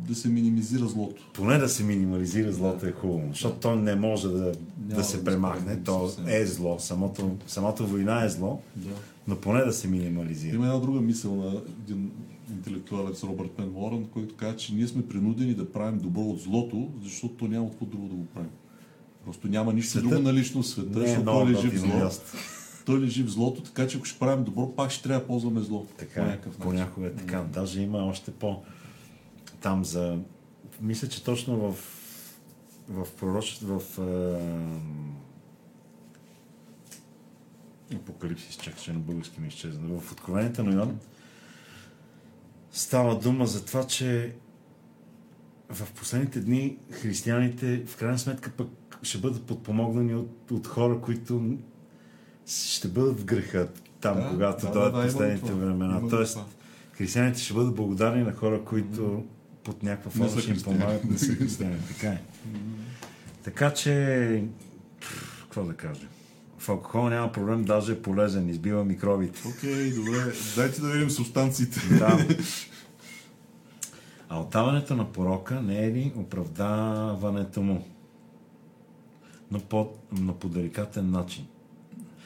да 0.08 0.16
се 0.16 0.30
минимизира 0.30 0.86
злото. 0.86 1.30
Поне 1.34 1.58
да 1.58 1.70
се 1.70 1.84
минимализира 1.84 2.52
злото 2.52 2.86
е 2.86 2.92
хубаво, 2.92 3.24
защото 3.30 3.56
то 3.56 3.76
не 3.76 3.96
може 3.96 4.28
да, 4.28 4.52
да 4.78 4.96
да 4.96 5.04
се 5.04 5.18
го 5.18 5.24
премахне. 5.24 5.84
То 5.84 6.12
е 6.28 6.46
зло. 6.46 6.80
Самото, 6.80 7.32
самата 7.48 7.76
война 7.80 8.24
е 8.24 8.30
зло, 8.30 8.62
Да. 8.76 8.90
но 9.28 9.36
поне 9.36 9.62
да 9.64 9.74
се 9.74 9.88
минимализира. 9.88 10.56
Има 10.56 10.66
една 10.66 10.80
друга 10.80 11.02
мисъл 11.02 11.36
на 11.36 11.62
един 11.88 12.12
интелектуалец 12.52 13.24
Робърт 13.24 13.52
Пен 13.52 13.72
Морън, 13.72 14.06
който 14.14 14.36
каза, 14.36 14.58
че 14.58 14.74
ние 14.74 14.88
сме 14.88 15.08
принудени 15.08 15.54
да 15.54 15.72
правим 15.72 16.00
добро 16.00 16.22
от 16.22 16.40
злото, 16.40 16.90
защото 17.04 17.34
то 17.34 17.48
няма 17.48 17.70
какво 17.70 17.86
друго 17.86 18.08
да 18.08 18.16
го 18.16 18.26
правим. 18.26 18.50
Просто 19.26 19.48
няма 19.48 19.74
нищо 19.74 19.92
Светът 19.92 20.10
друго 20.10 20.24
налично 20.24 20.64
в 20.64 20.68
света, 20.68 21.00
Не 21.00 21.06
е 21.06 21.08
защото 21.08 21.26
той 21.26 21.52
лежи 21.52 21.70
в 21.70 21.80
зло. 21.80 22.10
Той 22.86 23.00
лежи 23.00 23.24
в 23.24 23.30
злото, 23.30 23.62
така 23.62 23.88
че 23.88 23.98
ако 23.98 24.06
ще 24.06 24.20
правим 24.20 24.44
добро, 24.44 24.76
пак 24.76 24.92
ще 24.92 25.04
трябва 25.04 25.22
да 25.22 25.28
ползваме 25.28 25.62
зло. 25.62 25.86
Така 25.98 26.22
по 26.22 26.22
е, 26.22 26.30
някакъв 26.30 26.58
начин. 26.60 26.72
понякога 26.72 27.08
е 27.08 27.12
така. 27.12 27.44
Даже 27.54 27.82
има 27.82 27.98
още 27.98 28.32
по... 28.32 28.62
Там 29.62 29.86
за... 29.86 30.20
Мисля, 30.82 31.08
че 31.08 31.24
точно 31.24 31.58
в 31.58 32.02
в 32.92 33.08
пророчество, 33.20 33.80
в 33.80 33.98
е, 37.92 37.96
Апокалипсис, 37.96 38.56
чакай, 38.56 38.80
че 38.84 38.94
на 38.94 39.00
български 39.00 39.42
ми 39.42 39.48
изчезна. 39.48 40.00
В 40.00 40.12
Откровението 40.12 40.64
на 40.64 40.74
Йоан 40.74 41.00
става 42.72 43.20
дума 43.20 43.46
за 43.46 43.66
това, 43.66 43.84
че 43.84 44.36
в 45.70 45.94
последните 45.94 46.40
дни 46.40 46.78
християните 46.92 47.86
в 47.86 47.98
крайна 47.98 48.20
сметка 48.20 48.52
пък 48.52 48.68
ще 49.04 49.18
бъдат 49.18 49.46
подпомогнани 49.46 50.16
от, 50.16 50.52
от 50.52 50.68
хора, 50.68 51.02
които 51.02 51.58
ще 52.46 52.88
бъдат 52.88 53.20
в 53.20 53.26
греха 53.26 53.70
там, 54.02 54.18
Да, 54.18 54.30
когато 54.30 54.66
да, 54.66 54.72
дойдат 54.72 54.94
да, 54.94 55.04
последните 55.04 55.54
времена. 55.54 56.10
Тоест, 56.10 56.40
християните 56.92 57.40
ще 57.42 57.54
бъдат 57.54 57.76
благодарни 57.76 58.24
на 58.24 58.34
хора, 58.34 58.64
които 58.66 59.26
под 59.64 59.84
някаква 59.84 60.12
форма 60.12 60.42
ще 60.42 60.52
им 60.52 60.62
помагат 60.62 61.04
не 61.04 61.18
са 61.18 61.36
християни. 61.36 61.78
Така 61.88 62.08
е. 62.08 62.22
Така 63.44 63.74
че, 63.74 64.44
какво 65.42 65.64
да 65.64 65.74
кажа? 65.74 66.08
В 66.58 66.70
алкохол 66.70 67.10
няма 67.10 67.32
проблем, 67.32 67.64
даже 67.64 67.92
е 67.92 68.02
полезен, 68.02 68.50
избива 68.50 68.86
микробите. 68.86 69.42
Окей, 69.48 69.92
добре. 69.92 70.34
Дайте 70.56 70.82
да 70.82 70.88
видим 70.88 71.10
субстанциите. 71.10 71.80
Да. 72.00 72.28
А 74.34 74.40
отдаването 74.40 74.96
на 74.96 75.12
порока 75.12 75.62
не 75.62 75.86
е 75.86 75.92
ли 75.92 76.14
оправдаването 76.16 77.62
му? 77.62 77.86
Но 79.52 79.60
по, 79.60 79.90
но 80.12 80.34
по 80.34 80.50
деликатен 80.50 81.12
начин. 81.12 81.48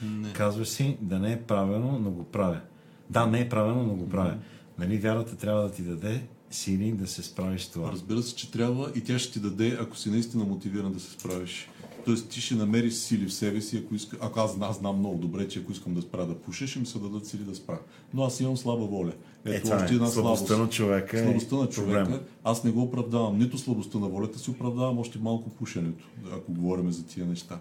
Не. 0.01 0.33
Казваш 0.33 0.67
си 0.67 0.97
да 1.01 1.19
не 1.19 1.33
е 1.33 1.41
правилно, 1.41 1.99
но 1.99 2.11
го 2.11 2.23
правя. 2.23 2.61
Да, 3.09 3.25
не 3.25 3.41
е 3.41 3.49
правилно, 3.49 3.83
но 3.83 3.93
го 3.93 4.09
правя. 4.09 4.37
Нали 4.79 4.97
вярата 4.97 5.37
трябва 5.37 5.61
да 5.61 5.71
ти 5.71 5.81
даде 5.81 6.27
сили 6.51 6.91
да 6.91 7.07
се 7.07 7.23
справиш 7.23 7.61
с 7.61 7.69
това. 7.69 7.91
Разбира 7.91 8.21
се, 8.21 8.35
че 8.35 8.51
трябва 8.51 8.91
и 8.95 9.01
тя 9.01 9.19
ще 9.19 9.33
ти 9.33 9.39
даде, 9.39 9.77
ако 9.81 9.97
си 9.97 10.09
наистина 10.09 10.43
мотивиран 10.43 10.93
да 10.93 10.99
се 10.99 11.11
справиш. 11.11 11.69
Тоест 12.05 12.29
ти 12.29 12.41
ще 12.41 12.55
намериш 12.55 12.93
сили 12.93 13.25
в 13.25 13.33
себе 13.33 13.61
си, 13.61 13.77
ако, 13.77 13.95
иска, 13.95 14.17
ако 14.21 14.39
аз, 14.39 14.57
аз 14.61 14.77
знам 14.77 14.99
много 14.99 15.17
добре, 15.17 15.47
че 15.47 15.59
ако 15.59 15.71
искам 15.71 15.93
да 15.93 16.01
спра 16.01 16.25
да 16.25 16.35
пуша, 16.35 16.67
ще 16.67 16.79
ми 16.79 16.85
се 16.85 16.99
дадат 16.99 17.25
сили 17.27 17.43
да 17.43 17.55
спра. 17.55 17.79
Но 18.13 18.23
аз 18.23 18.39
имам 18.39 18.57
слаба 18.57 18.85
воля. 18.85 19.11
Е, 19.45 19.51
Ето 19.51 19.63
това 19.63 19.75
още 19.75 19.93
е. 19.93 19.95
една 19.95 20.07
Слабостта 20.07 20.47
слабост. 20.47 20.65
на 20.65 20.69
човека 20.69 21.19
е 21.19 21.23
Слабостта 21.23 21.55
на 21.55 21.69
човека. 21.69 22.03
проблема. 22.03 22.19
Аз 22.43 22.63
не 22.63 22.71
го 22.71 22.81
оправдавам. 22.81 23.37
Нито 23.37 23.57
слабостта 23.57 23.97
на 23.99 24.07
волята 24.07 24.39
си 24.39 24.49
оправдавам, 24.51 24.99
още 24.99 25.19
малко 25.19 25.49
пушенето, 25.49 26.05
ако 26.33 26.51
говорим 26.53 26.91
за 26.91 27.05
тия 27.05 27.25
неща. 27.25 27.59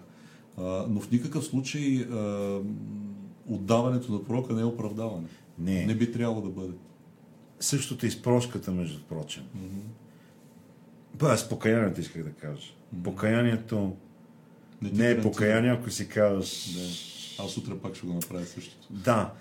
А, 0.57 0.85
но 0.89 0.99
в 0.99 1.11
никакъв 1.11 1.45
случай 1.45 1.97
а, 2.01 2.59
отдаването 3.47 4.11
на 4.11 4.23
пророка 4.23 4.53
не 4.53 4.61
е 4.61 4.65
оправдаване. 4.65 5.27
Не. 5.59 5.85
Не 5.85 5.95
би 5.95 6.11
трябвало 6.11 6.41
да 6.41 6.49
бъде. 6.49 6.73
Същото 7.65 8.05
и 8.05 8.11
с 8.11 8.21
прошката, 8.21 8.71
между 8.71 9.03
прочим. 9.03 9.43
Ба, 11.13 11.37
с 11.37 11.49
покаянието 11.49 12.01
исках 12.01 12.23
да 12.23 12.31
кажа. 12.31 12.71
Покаянието 13.03 13.95
ти 14.79 14.91
не 14.91 15.11
е 15.11 15.21
покаяние, 15.21 15.71
ако 15.71 15.89
си 15.89 16.07
казваш... 16.07 16.73
Да. 16.73 17.43
Аз 17.43 17.57
утре 17.57 17.77
пак 17.77 17.95
ще 17.95 18.07
го 18.07 18.13
направя 18.13 18.45
същото. 18.45 18.87
Да. 18.89 19.33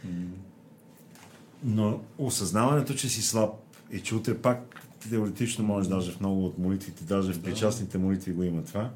Но 1.64 2.00
осъзнаването, 2.18 2.94
че 2.94 3.08
си 3.08 3.22
слаб 3.22 3.50
и 3.92 4.00
че 4.00 4.14
утре 4.14 4.38
пак 4.38 4.86
теоретично 5.10 5.64
може 5.64 5.88
даже 5.88 6.12
в 6.12 6.20
много 6.20 6.46
от 6.46 6.58
молитвите, 6.58 7.04
даже 7.04 7.32
в 7.32 7.42
причастните 7.42 7.98
молитви 7.98 8.32
го 8.32 8.42
има 8.42 8.64
това, 8.64 8.90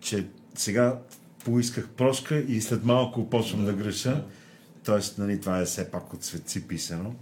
че 0.00 0.26
сега 0.54 0.98
поисках 1.44 1.88
прошка 1.88 2.38
и 2.38 2.60
след 2.60 2.84
малко 2.84 3.30
почвам 3.30 3.64
да, 3.64 3.72
греша. 3.72 4.24
Тоест, 4.84 5.18
нали, 5.18 5.40
това 5.40 5.60
е 5.60 5.64
все 5.64 5.90
пак 5.90 6.14
от 6.14 6.24
светци 6.24 6.68
писано. 6.68 7.14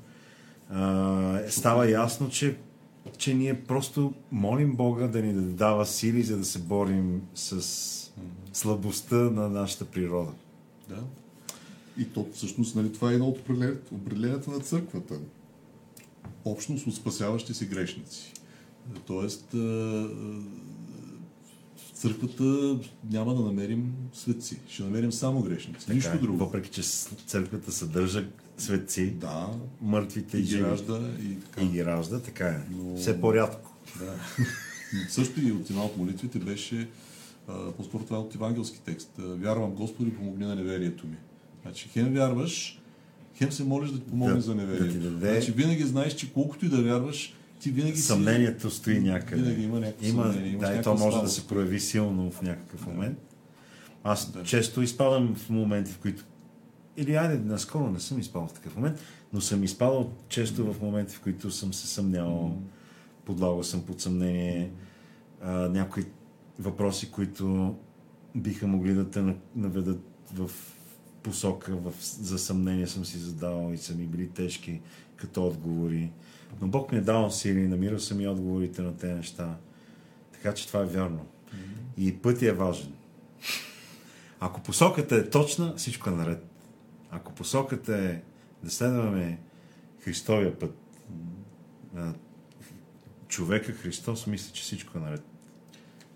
А, 0.70 1.40
става 1.48 1.90
ясно, 1.90 2.30
че, 2.30 2.56
че 3.18 3.34
ние 3.34 3.62
просто 3.62 4.12
молим 4.32 4.76
Бога 4.76 5.06
да 5.06 5.22
ни 5.22 5.32
да 5.32 5.40
дава 5.40 5.86
сили, 5.86 6.22
за 6.22 6.36
да 6.36 6.44
се 6.44 6.58
борим 6.58 7.22
с 7.34 7.62
слабостта 8.52 9.16
на 9.16 9.48
нашата 9.48 9.84
природа. 9.84 10.30
Да. 10.88 11.02
И 11.98 12.04
то 12.04 12.26
всъщност 12.34 12.76
нали, 12.76 12.92
това 12.92 13.10
е 13.10 13.14
едно 13.14 13.28
от 13.28 13.38
определенията- 13.92 14.50
на 14.50 14.60
църквата. 14.60 15.18
Общност 16.44 16.86
от 16.86 16.94
спасяващи 16.94 17.54
се 17.54 17.66
грешници. 17.66 18.32
Тоест, 19.06 19.48
в 19.52 20.10
църквата 21.94 22.76
няма 23.10 23.34
да 23.34 23.40
намерим 23.40 23.94
светци. 24.12 24.58
Ще 24.68 24.82
намерим 24.82 25.12
само 25.12 25.42
грешници. 25.42 25.80
Така 25.80 25.94
Нищо 25.94 26.10
е. 26.14 26.18
друго. 26.18 26.38
Въпреки, 26.38 26.70
че 26.70 26.82
църквата 27.26 27.72
съдържа 27.72 28.26
светци, 28.58 29.10
Да, 29.10 29.48
мъртвите 29.80 30.38
и 30.38 30.42
ги 30.42 30.62
ражда 30.62 31.00
и 31.22 31.34
така. 31.36 31.62
И 31.62 31.68
ги 31.68 31.84
ражда, 31.84 32.20
така 32.20 32.46
е. 32.46 32.58
Но- 32.70 32.96
Все 32.96 33.20
по-рядко. 33.20 33.74
Да. 33.98 34.14
Също 35.08 35.40
и 35.40 35.52
от 35.52 35.70
една 35.70 35.84
от 35.84 35.96
молитвите 35.96 36.38
беше, 36.38 36.88
по-скоро 37.76 38.04
това 38.04 38.16
е 38.16 38.20
от 38.20 38.34
евангелски 38.34 38.80
текст. 38.80 39.10
Вярвам 39.18 39.70
Господи, 39.70 40.10
помогни 40.10 40.46
на 40.46 40.54
неверието 40.54 41.06
ми. 41.06 41.16
Значи, 41.62 41.88
хем 41.88 42.14
вярваш, 42.14 42.80
хем 43.34 43.52
се 43.52 43.64
молиш 43.64 43.90
да 43.90 43.98
ти 43.98 44.04
помогне 44.04 44.34
Да, 44.34 44.40
за 44.40 44.54
да 44.54 44.54
неверието. 44.56 44.92
ти 44.92 44.98
даде- 45.00 45.32
Значи, 45.32 45.52
винаги 45.52 45.82
знаеш, 45.84 46.14
че 46.14 46.32
колкото 46.32 46.66
и 46.66 46.68
да 46.68 46.82
вярваш, 46.82 47.34
ти 47.60 47.70
винаги 47.70 47.96
си... 47.96 48.02
Съмнението 48.02 48.70
стои 48.70 49.00
някъде. 49.00 49.42
Винаги 49.42 49.62
има 49.62 49.80
някакво 49.80 50.06
има, 50.06 50.22
съмнение, 50.24 50.58
да, 50.58 50.74
и 50.74 50.82
то 50.82 50.90
може 50.90 51.04
да 51.04 51.12
слабост. 51.12 51.34
се 51.34 51.48
прояви 51.48 51.80
силно 51.80 52.30
в 52.30 52.42
някакъв 52.42 52.86
момент. 52.86 53.18
Аз 54.04 54.32
Да. 54.32 54.42
често 54.42 54.82
изпадам 54.82 55.34
в 55.36 55.50
моменти, 55.50 55.92
в 55.92 55.98
които 55.98 56.24
или 56.98 57.14
айде, 57.14 57.38
наскоро 57.38 57.90
не 57.90 58.00
съм 58.00 58.18
изпадал 58.18 58.48
в 58.48 58.52
такъв 58.52 58.76
момент, 58.76 58.98
но 59.32 59.40
съм 59.40 59.64
изпадал 59.64 60.12
често 60.28 60.72
в 60.72 60.82
моменти, 60.82 61.16
в 61.16 61.20
които 61.20 61.50
съм 61.50 61.74
се 61.74 61.86
съмнявал, 61.86 62.58
подлагал 63.24 63.62
съм 63.62 63.82
под 63.82 64.00
съмнение 64.00 64.70
а, 65.42 65.50
някои 65.52 66.04
въпроси, 66.58 67.10
които 67.10 67.74
биха 68.34 68.66
могли 68.66 68.94
да 68.94 69.10
те 69.10 69.20
на- 69.22 69.34
наведат 69.56 70.00
в 70.34 70.50
посока, 71.22 71.76
в, 71.76 71.92
за 72.00 72.38
съмнение 72.38 72.86
съм 72.86 73.04
си 73.04 73.18
задавал 73.18 73.72
и 73.72 73.78
са 73.78 73.94
ми 73.94 74.06
били 74.06 74.28
тежки 74.28 74.80
като 75.16 75.46
отговори. 75.46 76.10
Но 76.60 76.68
Бог 76.68 76.92
ми 76.92 76.98
е 76.98 77.00
дал 77.00 77.30
сили, 77.30 77.66
намирал 77.66 77.98
съм 77.98 78.20
и 78.20 78.28
отговорите 78.28 78.82
на 78.82 78.96
тези 78.96 79.12
неща. 79.12 79.56
Така 80.32 80.54
че 80.54 80.66
това 80.68 80.80
е 80.80 80.86
вярно. 80.86 81.26
И 81.96 82.16
пътя 82.16 82.48
е 82.48 82.52
важен. 82.52 82.92
Ако 84.40 84.60
посоката 84.60 85.16
е 85.16 85.30
точна, 85.30 85.74
всичко 85.76 86.10
е 86.10 86.12
наред. 86.12 86.47
Ако 87.10 87.34
посоката 87.34 87.96
е 87.96 88.22
да 88.64 88.70
следваме 88.70 89.40
Христовия 90.00 90.58
път, 90.58 90.74
човека 93.28 93.72
Христос, 93.72 94.26
мисля, 94.26 94.52
че 94.52 94.62
всичко 94.62 94.98
е 94.98 95.00
наред. 95.00 95.24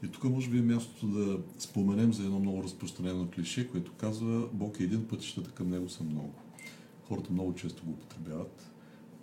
И 0.05 0.09
тук 0.09 0.25
може 0.25 0.51
би 0.51 0.59
е 0.59 0.63
мястото 0.63 1.07
да 1.07 1.39
споменем 1.59 2.13
за 2.13 2.25
едно 2.25 2.39
много 2.39 2.63
разпространено 2.63 3.29
клише, 3.35 3.69
което 3.69 3.93
казва 3.93 4.49
Бог 4.53 4.81
е 4.81 4.85
един, 4.85 5.09
пътищата 5.09 5.51
към 5.51 5.71
него 5.71 5.89
са 5.89 6.05
много. 6.05 6.35
Хората 7.09 7.33
много 7.33 7.55
често 7.55 7.85
го 7.85 7.91
употребяват, 7.91 8.71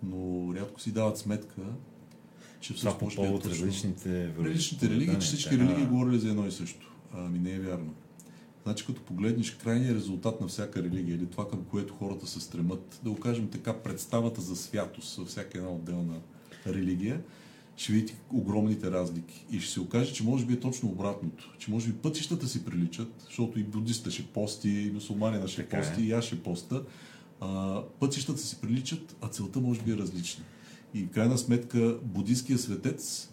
но 0.02 0.52
рядко 0.54 0.80
си 0.80 0.92
дават 0.92 1.18
сметка, 1.18 1.62
че 2.60 2.74
всъщност 2.74 2.98
по 2.98 3.06
би 3.06 3.12
е 3.12 3.16
повод 3.16 3.42
точно- 3.42 3.66
различните 3.66 4.34
различните 4.38 4.88
религии, 4.90 5.14
че 5.14 5.26
всички 5.26 5.50
така. 5.50 5.62
религии 5.62 5.86
говорили 5.86 6.18
за 6.18 6.28
едно 6.28 6.46
и 6.46 6.52
също. 6.52 6.92
Ами 7.12 7.38
не 7.38 7.52
е 7.52 7.60
вярно. 7.60 7.94
Значи 8.62 8.86
като 8.86 9.02
погледнеш 9.02 9.50
крайния 9.50 9.94
резултат 9.94 10.40
на 10.40 10.48
всяка 10.48 10.82
религия 10.82 11.16
или 11.16 11.26
това 11.26 11.48
към 11.48 11.64
което 11.70 11.94
хората 11.94 12.26
се 12.26 12.40
стремат, 12.40 13.00
да 13.04 13.10
го 13.10 13.16
кажем 13.20 13.48
така, 13.48 13.72
представата 13.72 14.40
за 14.40 14.56
святост 14.56 15.16
във 15.16 15.28
всяка 15.28 15.58
една 15.58 15.70
отделна 15.70 16.20
религия, 16.66 17.22
ще 17.76 17.92
видите 17.92 18.16
огромните 18.32 18.90
разлики. 18.90 19.46
И 19.50 19.60
ще 19.60 19.72
се 19.72 19.80
окаже, 19.80 20.12
че 20.12 20.24
може 20.24 20.46
би 20.46 20.52
е 20.52 20.60
точно 20.60 20.88
обратното. 20.88 21.54
Че 21.58 21.70
може 21.70 21.88
би 21.88 21.98
пътищата 21.98 22.48
си 22.48 22.64
приличат, 22.64 23.12
защото 23.24 23.60
и 23.60 23.62
буддиста 23.62 24.10
ще 24.10 24.26
пости, 24.26 24.68
и 24.68 24.90
мусулманина 24.90 25.48
ще 25.48 25.62
Така 25.62 25.76
е. 25.76 25.80
пости, 25.80 26.02
и 26.02 26.12
аз 26.12 26.24
ще 26.24 26.42
поста. 26.42 26.82
А, 27.40 27.82
пътищата 28.00 28.40
си 28.40 28.60
приличат, 28.60 29.16
а 29.20 29.28
целта 29.28 29.60
може 29.60 29.82
би 29.82 29.92
е 29.92 29.96
различна. 29.96 30.44
И 30.94 31.02
в 31.02 31.10
крайна 31.10 31.38
сметка 31.38 31.98
буддийския 32.02 32.58
светец 32.58 33.30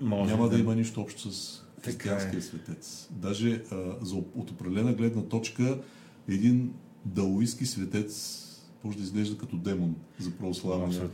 Може 0.00 0.30
няма 0.30 0.48
да 0.48 0.58
има 0.58 0.74
нищо 0.74 1.00
общо 1.00 1.32
с 1.32 1.62
християнския 1.82 2.38
е. 2.38 2.42
светец. 2.42 3.08
Даже 3.10 3.62
а, 3.70 3.96
за, 4.02 4.16
от 4.16 4.50
определена 4.50 4.92
гледна 4.92 5.22
точка 5.22 5.80
един 6.28 6.72
даоистски 7.04 7.66
светец 7.66 8.44
може 8.84 8.96
да 8.96 9.02
изглежда 9.02 9.38
като 9.38 9.56
демон 9.56 9.96
за 10.20 10.30
православния. 10.30 11.10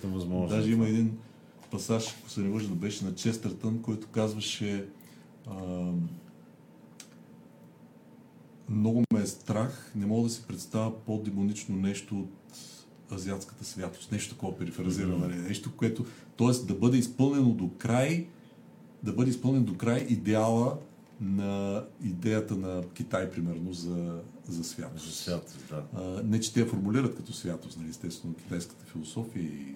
Даже 0.49 0.71
има 0.71 0.89
един 0.89 1.19
пасаж, 1.71 2.17
ако 2.19 2.31
се 2.31 2.41
не 2.41 2.49
лъжа, 2.49 2.69
да 2.69 2.75
беше 2.75 3.05
на 3.05 3.15
Честъртън, 3.15 3.83
който 3.83 4.09
казваше 4.09 4.87
а, 5.47 5.93
много 8.69 9.03
ме 9.13 9.21
е 9.21 9.27
страх, 9.27 9.93
не 9.97 10.07
мога 10.07 10.29
да 10.29 10.35
си 10.35 10.45
представя 10.49 11.05
по-демонично 11.05 11.77
нещо 11.77 12.21
от 12.21 12.59
азиатската 13.13 13.65
святост. 13.65 14.13
Нещо 14.13 14.35
такова 14.35 14.59
перифразирано, 14.59 15.19
нали? 15.19 15.37
нещо, 15.37 15.73
което, 15.77 16.05
т.е. 16.39 16.67
да 16.67 16.75
бъде 16.75 16.99
изпълнено 16.99 17.51
до 17.51 17.71
край, 17.79 18.27
да 19.05 19.13
бъде 19.13 19.31
изпълнен 19.31 19.65
до 19.65 19.77
край 19.77 20.07
идеала 20.09 20.79
на 21.21 21.85
идеята 22.05 22.57
на 22.57 22.83
Китай, 22.95 23.31
примерно, 23.31 23.73
за, 23.73 24.21
за 24.49 24.65
святост. 24.65 25.07
За 25.07 25.13
святост, 25.13 25.59
да. 25.71 25.83
А, 25.95 26.23
не, 26.25 26.41
че 26.41 26.55
те 26.55 26.61
я 26.61 26.67
формулират 26.67 27.17
като 27.17 27.33
святост, 27.33 27.79
нали, 27.79 27.91
естествено, 27.91 28.35
китайската 28.35 28.85
философия 28.87 29.45
и 29.45 29.75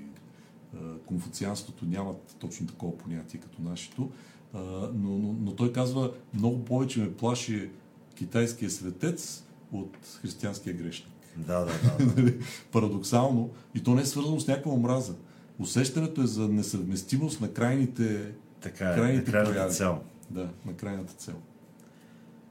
а, 0.75 0.79
конфуцианството 1.07 1.85
нямат 1.85 2.37
точно 2.39 2.67
такова 2.67 2.99
понятие 2.99 3.41
като 3.41 3.63
нашето, 3.63 4.11
а, 4.55 4.59
но, 4.95 5.19
но, 5.19 5.37
но 5.41 5.53
той 5.53 5.73
казва, 5.73 6.13
много 6.35 6.65
повече 6.65 7.01
ме 7.01 7.15
плаши 7.15 7.71
китайския 8.15 8.71
светец 8.71 9.45
от 9.73 9.97
християнския 10.23 10.75
грешник. 10.75 11.13
Да, 11.37 11.59
да, 11.59 11.65
да. 11.65 12.05
Нали, 12.17 12.39
Парадоксално, 12.73 13.51
и 13.75 13.83
то 13.83 13.95
не 13.95 14.03
е 14.03 14.07
свързано 14.07 14.41
с 14.41 14.47
някаква 14.47 14.73
омраза. 14.73 15.15
Усещането 15.59 16.23
е 16.23 16.27
за 16.27 16.49
несъвместимост 16.49 17.41
на 17.41 17.53
крайните, 17.53 18.33
Така 18.61 18.85
е, 18.85 18.97
на 18.97 19.25
крайната 19.25 19.53
прояви. 19.53 19.75
цел. 19.75 20.03
Да, 20.31 20.49
на 20.67 20.77
крайната 20.77 21.13
цел. 21.13 21.43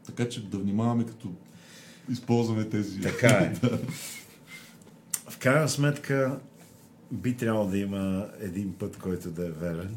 Така 0.05 0.30
че 0.30 0.49
да 0.49 0.58
внимаваме 0.58 1.05
като 1.05 1.34
използваме 2.10 2.70
тези... 2.70 3.01
Така 3.01 3.28
е. 3.28 3.53
В 5.30 5.38
крайна 5.39 5.70
сметка 5.70 6.39
би 7.12 7.38
трябвало 7.38 7.70
да 7.70 7.78
има 7.78 8.28
един 8.39 8.74
път, 8.74 8.97
който 8.97 9.32
да 9.32 9.47
е 9.47 9.51
верен. 9.51 9.95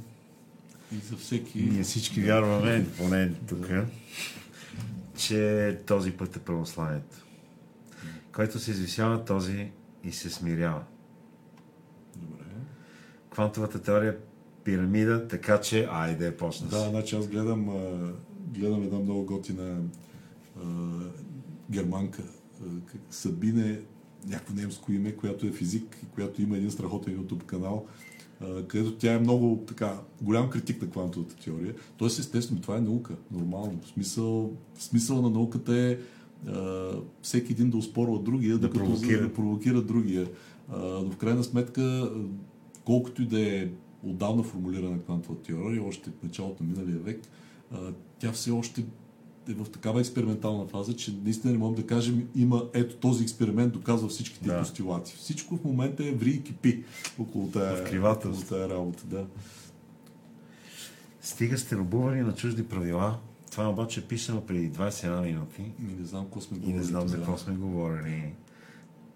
И 0.93 0.97
за 0.97 1.17
всеки... 1.17 1.63
Ние 1.63 1.83
всички 1.83 2.23
вярваме, 2.23 2.87
поне 2.99 3.33
тук, 3.49 3.67
че 5.17 5.79
този 5.87 6.13
път 6.13 6.37
е 6.37 6.41
православието. 6.41 7.27
Който 8.33 8.59
се 8.59 8.71
извисява, 8.71 9.25
този 9.25 9.71
и 10.05 10.13
се 10.13 10.31
смирява. 10.31 10.83
Добре. 12.17 12.45
Квантовата 13.31 13.83
теория 13.83 14.17
пирамида, 14.71 15.29
така 15.29 15.61
че 15.61 15.89
айде 15.91 16.37
почна 16.37 16.69
Да, 16.69 16.89
значи 16.91 17.17
аз 17.17 17.29
гледам, 17.29 17.67
гледам 18.55 18.83
една 18.83 18.99
много 18.99 19.25
готина 19.25 19.79
а, 20.57 20.67
германка. 21.71 22.23
Сабине, 23.11 23.81
някакво 24.27 24.55
немско 24.55 24.93
име, 24.93 25.13
която 25.13 25.47
е 25.47 25.53
физик 25.53 25.99
и 26.03 26.07
която 26.07 26.43
има 26.43 26.57
един 26.57 26.71
страхотен 26.71 27.19
YouTube 27.19 27.45
канал, 27.45 27.87
където 28.67 28.93
тя 28.97 29.13
е 29.15 29.19
много 29.19 29.65
така, 29.67 30.01
голям 30.23 30.51
критик 30.51 30.83
на 30.83 30.91
квантовата 30.91 31.37
теория. 31.37 31.75
Тоест, 31.97 32.19
естествено, 32.19 32.61
това 32.61 32.77
е 32.77 32.81
наука, 32.81 33.15
нормално. 33.33 33.81
В 33.85 33.89
смисъл, 33.89 34.53
в 34.75 34.83
смисъл 34.83 35.23
на 35.23 35.31
науката 35.31 35.77
е 35.77 35.99
всеки 37.23 37.53
един 37.53 37.71
да 37.71 37.77
успорва 37.77 38.19
другия, 38.19 38.59
Да 38.59 38.69
докато 38.69 38.85
провокира. 38.85 39.23
да 39.23 39.35
провокира 39.35 39.83
другия. 39.83 40.29
Но 40.73 41.11
в 41.11 41.17
крайна 41.17 41.45
сметка, 41.45 42.13
колкото 42.85 43.23
и 43.23 43.27
да 43.27 43.41
е 43.41 43.69
отдавна 44.03 44.43
формулирана 44.43 44.99
квантова 44.99 45.39
теория, 45.39 45.85
още 45.85 46.11
в 46.11 46.23
началото 46.23 46.65
на 46.65 46.69
миналия 46.69 46.99
век, 46.99 47.21
тя 48.19 48.33
все 48.33 48.51
още 48.51 48.85
е 49.49 49.53
в 49.53 49.71
такава 49.71 50.01
експериментална 50.01 50.67
фаза, 50.67 50.97
че 50.97 51.15
наистина 51.25 51.53
не 51.53 51.59
можем 51.59 51.75
да 51.75 51.87
кажем, 51.87 52.29
има 52.35 52.65
ето 52.75 52.97
този 52.97 53.23
експеримент, 53.23 53.73
доказва 53.73 54.09
всичките 54.09 54.47
Да. 54.47 54.59
постулати. 54.59 55.17
Всичко 55.17 55.57
в 55.57 55.65
момента 55.65 56.05
е 56.05 56.13
ври 56.13 56.31
и 56.31 56.43
кипи 56.43 56.85
около 57.19 57.49
тая, 57.49 57.85
тая 58.49 58.69
работа. 58.69 59.07
Да. 59.07 59.27
Стига 61.21 61.59
сте 61.59 61.77
рубувани 61.77 62.23
на 62.23 62.35
чужди 62.35 62.69
правила. 62.69 63.19
Това 63.51 63.69
обаче 63.69 64.01
е 64.01 64.05
писано 64.05 64.41
преди 64.41 64.71
21 64.71 65.23
минути. 65.23 65.63
И 65.81 66.01
не 66.01 66.07
знам 66.07 66.25
какво 66.25 66.41
сме 66.41 66.57
И 66.57 66.61
говорили. 66.61 66.79
не 66.79 66.85
знам 66.85 67.09
за 67.09 67.17
какво 67.17 67.37
сме 67.37 67.55
говорили. 67.55 68.33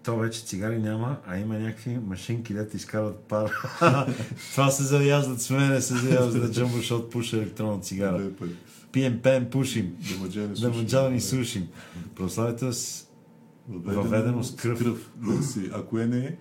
То 0.05 0.17
вече 0.17 0.45
цигари 0.45 0.77
няма, 0.77 1.17
а 1.27 1.37
има 1.37 1.59
някакви 1.59 1.97
машинки, 1.97 2.53
дето 2.53 2.77
изкарват 2.77 3.19
пар. 3.19 3.51
Това 4.51 4.71
се 4.71 4.83
заяждат 4.83 5.41
с 5.41 5.49
мене, 5.49 5.81
се 5.81 5.97
заяждат 5.97 6.53
джамбо, 6.53 6.77
защото 6.77 7.09
пуша 7.09 7.37
електронна 7.37 7.81
цигара. 7.81 8.29
Пием, 8.91 9.19
пеем, 9.21 9.49
пушим. 9.49 9.95
Дамаджани 10.11 10.53
Дамаджани 10.59 11.21
сушим. 11.21 11.67
Прославите 12.15 12.73
с... 12.73 13.07
въведено 13.69 14.43
с 14.43 14.55
кръв. 14.55 15.09
Да 15.15 15.43
си. 15.43 15.69
А 15.73 15.83
кое 15.83 16.05
не 16.05 16.17
е? 16.17 16.35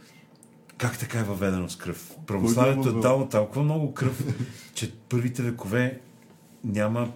Как 0.79 0.99
така 0.99 1.19
е 1.19 1.25
въведено 1.25 1.69
с 1.69 1.77
кръв? 1.77 2.11
Православието 2.27 2.89
е 2.89 2.93
е 2.99 3.01
дало 3.01 3.29
толкова 3.29 3.63
много 3.63 3.95
кръв, 3.95 4.25
че 4.75 4.93
първите 4.93 5.43
векове 5.43 6.01
няма 6.65 7.13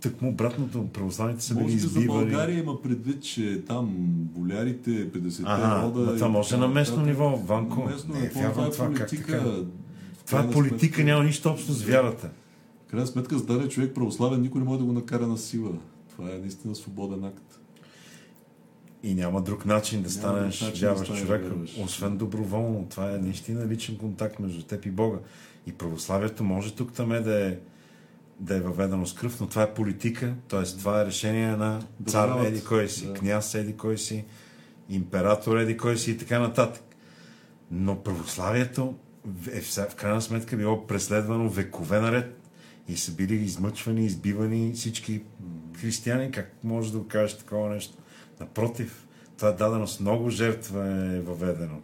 тъкмо 0.00 0.28
обратното. 0.28 0.88
Православните 0.88 1.42
са 1.44 1.54
били 1.54 1.62
Може 1.62 1.74
би 1.74 1.80
за 1.80 1.86
избивани. 1.86 2.06
България 2.20 2.58
има 2.58 2.82
предвид, 2.82 3.22
че 3.22 3.62
там 3.68 3.94
болярите, 4.34 4.90
50-те 4.90 5.42
Ага, 5.46 5.82
рода... 5.86 6.14
това 6.14 6.28
може 6.28 6.56
на 6.56 6.68
местно 6.68 7.02
ниво, 7.06 7.36
Ванко. 7.36 7.84
Местно, 7.84 8.14
Не, 8.14 8.20
не, 8.20 8.28
това, 8.30 8.46
е 8.66 8.70
това, 8.70 8.86
как 8.86 8.96
политика. 8.98 9.32
така? 9.32 9.44
Това 10.26 10.40
е 10.40 10.50
политика, 10.50 10.96
сметка- 10.96 11.04
няма 11.04 11.24
нищо 11.24 11.48
общо 11.50 11.72
с 11.72 11.82
вярата. 11.82 12.30
В 12.86 12.90
крайна 12.90 13.06
сметка, 13.06 13.38
за 13.38 13.46
даден 13.46 13.68
човек 13.68 13.94
православен, 13.94 14.40
никой 14.40 14.60
не 14.60 14.66
може 14.66 14.78
да 14.78 14.84
го 14.84 14.92
накара 14.92 15.26
на 15.26 15.38
сила. 15.38 15.72
Това 16.10 16.30
е 16.30 16.38
наистина 16.38 16.74
свободен 16.74 17.24
акт. 17.24 17.60
И 19.02 19.14
няма 19.14 19.42
друг 19.42 19.66
начин 19.66 20.02
да 20.02 20.10
станеш 20.10 20.60
начин 20.60 20.80
да 20.80 20.86
вярващ 20.86 21.04
станеш 21.04 21.22
човек, 21.22 21.42
вярващ. 21.42 21.78
освен 21.78 22.16
доброволно. 22.16 22.86
Това 22.90 23.14
е 23.14 23.18
наистина 23.18 23.68
личен 23.68 23.96
контакт 23.96 24.38
между 24.38 24.62
теб 24.62 24.86
и 24.86 24.90
Бога. 24.90 25.18
И 25.66 25.72
православието 25.72 26.44
може 26.44 26.74
тук 26.74 26.92
там 26.92 27.12
е 27.12 27.20
да 27.20 27.46
е 27.48 27.56
да 28.40 28.56
е 28.56 28.60
въведено 28.60 29.06
с 29.06 29.14
кръв, 29.14 29.40
но 29.40 29.46
това 29.46 29.62
е 29.62 29.74
политика, 29.74 30.34
т.е. 30.48 30.62
това 30.62 31.02
е 31.02 31.06
решение 31.06 31.56
на 31.56 31.82
цар 32.06 32.44
еди 32.44 32.64
кой 32.64 32.88
си, 32.88 33.06
да. 33.06 33.12
княз 33.12 33.54
еди 33.54 33.76
кой 33.76 33.98
си, 33.98 34.24
император 34.88 35.56
еди 35.56 35.76
кой 35.76 35.96
си 35.98 36.10
и 36.10 36.18
така 36.18 36.38
нататък. 36.38 36.82
Но 37.70 38.02
православието 38.02 38.94
е 39.52 39.60
в 39.60 39.74
в 39.90 39.94
крайна 39.94 40.22
сметка 40.22 40.56
било 40.56 40.86
преследвано 40.86 41.48
векове 41.48 42.00
наред 42.00 42.40
и 42.88 42.96
са 42.96 43.12
били 43.12 43.34
измъчвани, 43.34 44.06
избивани 44.06 44.72
всички 44.72 45.22
християни. 45.80 46.30
Как 46.30 46.52
може 46.64 46.92
да 46.92 47.08
кажеш 47.08 47.38
такова 47.38 47.68
нещо? 47.70 47.96
Напротив, 48.40 49.06
това 49.36 49.48
е 49.48 49.52
дадено 49.52 49.86
с 49.86 50.00
много 50.00 50.30
жертва 50.30 50.86
е 50.86 51.20
въведено. 51.20 51.80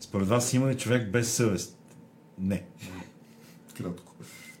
Според 0.00 0.28
вас 0.28 0.54
има 0.54 0.68
ли 0.68 0.78
човек 0.78 1.10
без 1.10 1.32
съвест? 1.32 1.78
Не. 2.38 2.64
Кратко. 3.76 4.07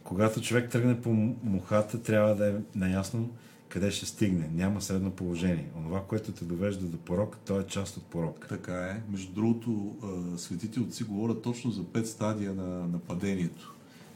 Когато 0.08 0.40
човек 0.40 0.70
тръгне 0.70 1.00
по 1.00 1.12
мухата, 1.42 2.02
трябва 2.02 2.34
да 2.34 2.48
е 2.48 2.54
наясно 2.74 3.30
къде 3.68 3.90
ще 3.90 4.06
стигне. 4.06 4.50
Няма 4.54 4.82
средно 4.82 5.10
положение. 5.10 5.70
Онова, 5.76 6.04
което 6.08 6.32
те 6.32 6.44
довежда 6.44 6.86
до 6.86 6.98
порок, 6.98 7.36
то 7.46 7.60
е 7.60 7.66
част 7.66 7.96
от 7.96 8.02
порок. 8.02 8.46
Така 8.48 8.86
е. 8.86 9.02
Между 9.10 9.32
другото, 9.32 9.96
светите 10.36 10.80
отци 10.80 11.04
говорят 11.04 11.42
точно 11.42 11.70
за 11.70 11.84
пет 11.84 12.06
стадия 12.06 12.54
на 12.54 12.86
нападението. 12.86 13.74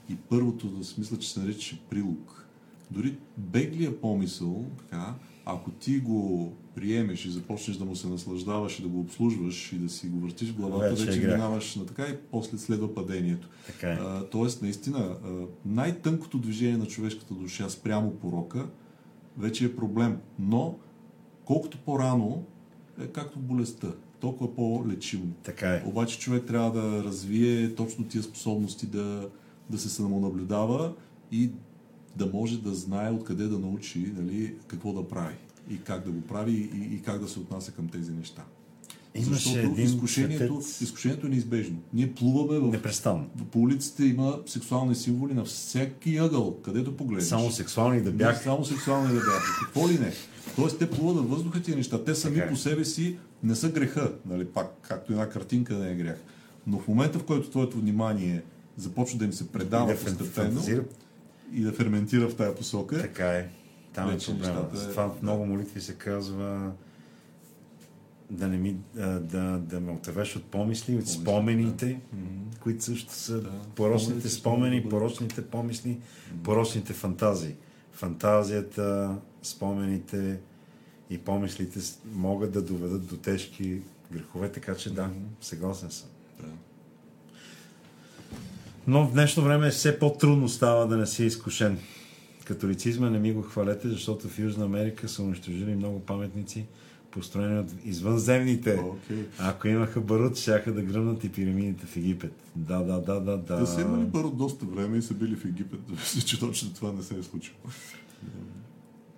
И 0.09 0.16
първото, 0.16 0.66
да 0.66 0.84
си 0.84 0.95
мисля, 0.99 1.18
че 1.18 1.32
се 1.32 1.40
нарича 1.40 1.76
прилог. 1.90 2.47
Дори 2.90 3.16
беглия 3.36 4.01
помисъл, 4.01 4.64
така, 4.78 5.14
ако 5.45 5.70
ти 5.70 5.99
го 5.99 6.53
приемеш 6.75 7.25
и 7.25 7.31
започнеш 7.31 7.77
да 7.77 7.85
му 7.85 7.97
се 7.97 8.09
наслаждаваш 8.09 8.79
и 8.79 8.83
да 8.83 8.89
го 8.89 9.01
обслужваш 9.01 9.73
и 9.73 9.79
да 9.79 9.89
си 9.89 10.07
го 10.07 10.20
въртиш 10.20 10.49
в 10.49 10.57
главата, 10.57 10.91
Вече 10.91 11.03
е 11.03 11.07
вече, 11.07 11.20
минаваш 11.20 11.77
на 11.77 11.87
така 11.87 12.03
и 12.03 12.16
после 12.31 12.59
следва 12.59 12.95
падението. 12.95 13.49
Така 13.66 13.93
е. 13.93 13.99
А, 14.01 14.27
тоест, 14.31 14.62
наистина, 14.62 14.99
а, 14.99 15.29
най-тънкото 15.66 16.39
движение 16.39 16.77
на 16.77 16.87
човешката 16.87 17.35
душа 17.35 17.70
спрямо 17.70 18.11
порока 18.11 18.66
вече 19.39 19.64
е 19.64 19.77
проблем. 19.77 20.18
Но, 20.39 20.79
колкото 21.45 21.79
по-рано, 21.79 22.45
е 23.01 23.07
както 23.07 23.39
болестта, 23.39 23.89
толкова 24.20 24.55
по-лечимо. 24.55 25.27
Така 25.43 25.75
е. 25.75 25.83
Обаче 25.87 26.18
човек 26.18 26.47
трябва 26.47 26.73
да 26.73 27.05
развие 27.05 27.75
точно 27.75 28.05
тия 28.05 28.23
способности 28.23 28.87
да, 28.87 29.29
да 29.70 29.79
се 29.79 29.89
самонаблюдава 29.89 30.95
и 31.33 31.51
да 32.16 32.27
може 32.27 32.62
да 32.62 32.75
знае 32.75 33.11
откъде 33.11 33.45
да 33.45 33.59
научи 33.59 34.12
нали, 34.16 34.55
какво 34.66 34.93
да 34.93 35.09
прави 35.09 35.35
и 35.71 35.79
как 35.79 36.05
да 36.05 36.11
го 36.11 36.21
прави 36.21 36.53
и, 36.53 36.95
и 36.95 37.03
как 37.03 37.21
да 37.21 37.29
се 37.29 37.39
отнася 37.39 37.73
към 37.73 37.89
тези 37.89 38.13
неща. 38.13 38.43
Имаше 39.15 39.31
Защото 39.33 39.59
един 39.59 39.85
изкушението, 39.87 40.55
светец- 40.55 40.83
изкушението 40.83 41.27
е 41.27 41.31
неизбежно. 41.31 41.79
Ние 41.93 42.13
плуваме 42.13 42.59
в 42.61 42.71
Непрестанно. 42.71 43.27
по 43.51 43.61
улиците 43.61 44.05
има 44.05 44.39
сексуални 44.47 44.95
символи 44.95 45.35
на 45.35 45.45
всеки 45.45 46.17
ъгъл, 46.17 46.57
където 46.57 46.97
погледнеш. 46.97 47.25
Само 47.25 47.51
сексуални 47.51 48.01
да 48.01 48.11
Бях. 48.13 48.29
бях. 48.29 48.43
Само 48.43 48.65
сексуални 48.65 49.09
да 49.09 49.21
бяха. 49.21 49.61
Какво 49.61 49.89
ли 49.89 49.99
не? 49.99 50.13
Тоест, 50.57 50.79
те 50.79 50.91
плуват 50.91 51.17
във 51.17 51.31
въздуха 51.31 51.63
тия 51.63 51.77
неща. 51.77 52.05
Те 52.05 52.15
сами 52.15 52.35
Така 52.35 52.47
е. 52.47 52.51
по 52.51 52.57
себе 52.57 52.85
си 52.85 53.17
не 53.43 53.55
са 53.55 53.69
греха, 53.69 54.13
нали, 54.27 54.45
пак, 54.45 54.75
както 54.83 55.13
една 55.13 55.29
картинка 55.29 55.75
не 55.75 55.91
е 55.91 55.95
грях. 55.95 56.21
Но 56.67 56.79
в 56.79 56.89
момента, 56.89 57.19
в 57.19 57.25
който 57.25 57.51
твоето 57.51 57.77
внимание 57.77 58.43
започва 58.77 59.19
да 59.19 59.25
им 59.25 59.33
се 59.33 59.49
предава 59.49 59.87
да 59.87 59.95
фан- 59.95 60.17
постепенно 60.19 60.63
и 61.53 61.61
да 61.61 61.73
ферментира 61.73 62.29
в 62.29 62.35
тая 62.35 62.55
посока, 62.55 62.99
Така 62.99 63.29
е. 63.29 63.49
Там 63.93 64.11
е 64.11 64.18
проблема. 64.18 64.68
е- 64.74 64.76
Затова 64.76 65.09
в 65.09 65.22
много 65.22 65.47
молитви 65.47 65.80
се 65.80 65.95
казва 65.95 66.72
да, 68.30 68.49
не 68.49 68.57
ми, 68.57 68.76
да, 68.95 69.59
да 69.59 69.80
ме 69.80 69.93
отървеш 69.93 70.36
от 70.36 70.45
помисли, 70.45 70.97
от 70.97 71.09
спомените, 71.09 72.01
които 72.61 72.84
също 72.84 73.12
са 73.12 73.40
Да. 73.40 73.51
порочните 73.74 74.28
спомени, 74.28 74.88
порочните 74.88 75.47
помисли, 75.47 75.99
порочните 76.45 76.93
фантазии. 76.93 77.55
Фантазията, 77.93 79.16
спомените 79.43 80.38
и 81.11 81.18
помислите 81.18 81.80
могат 82.12 82.53
да 82.53 82.62
доведат 82.62 83.07
до 83.07 83.16
тежки 83.16 83.80
грехове, 84.12 84.53
така 84.53 84.74
че 84.74 84.95
да, 84.95 85.11
съгласен 85.40 85.90
съм. 85.90 86.09
Да. 86.40 86.49
Но 88.86 89.07
в 89.07 89.12
днешно 89.12 89.45
време 89.45 89.70
все 89.70 89.99
по-трудно 89.99 90.49
става 90.49 90.86
да 90.86 90.97
не 90.97 91.07
си 91.07 91.24
изкушен. 91.24 91.78
Католицизма 92.45 93.11
не 93.11 93.18
ми 93.18 93.32
го 93.32 93.43
хвалете, 93.43 93.88
защото 93.88 94.28
в 94.28 94.38
Южна 94.38 94.64
Америка 94.64 95.09
са 95.09 95.22
унищожили 95.22 95.74
много 95.74 96.01
паметници, 96.01 96.66
построени 97.11 97.59
от 97.59 97.66
извънземните. 97.84 98.80
Окей. 98.80 99.24
Ако 99.38 99.68
имаха 99.68 100.01
барут, 100.01 100.36
щяха 100.36 100.72
да 100.72 100.82
гръмнат 100.82 101.24
и 101.24 101.32
пирамидите 101.32 101.86
в 101.86 101.97
Египет. 101.97 102.32
Да, 102.57 102.78
да, 102.78 103.01
да, 103.01 103.20
да, 103.20 103.36
да. 103.36 103.59
Те 103.59 103.66
са 103.66 103.80
имали 103.80 104.11
първо 104.12 104.30
доста 104.30 104.66
време 104.66 104.99
и 104.99 105.03
са 105.03 105.14
били 105.14 105.36
в 105.36 105.45
Египет. 105.45 105.80
Мисля, 105.90 106.20
че 106.20 106.40
точно 106.40 106.74
това 106.74 106.93
не 106.93 107.03
се 107.03 107.18
е 107.18 107.22
случило. 107.22 107.57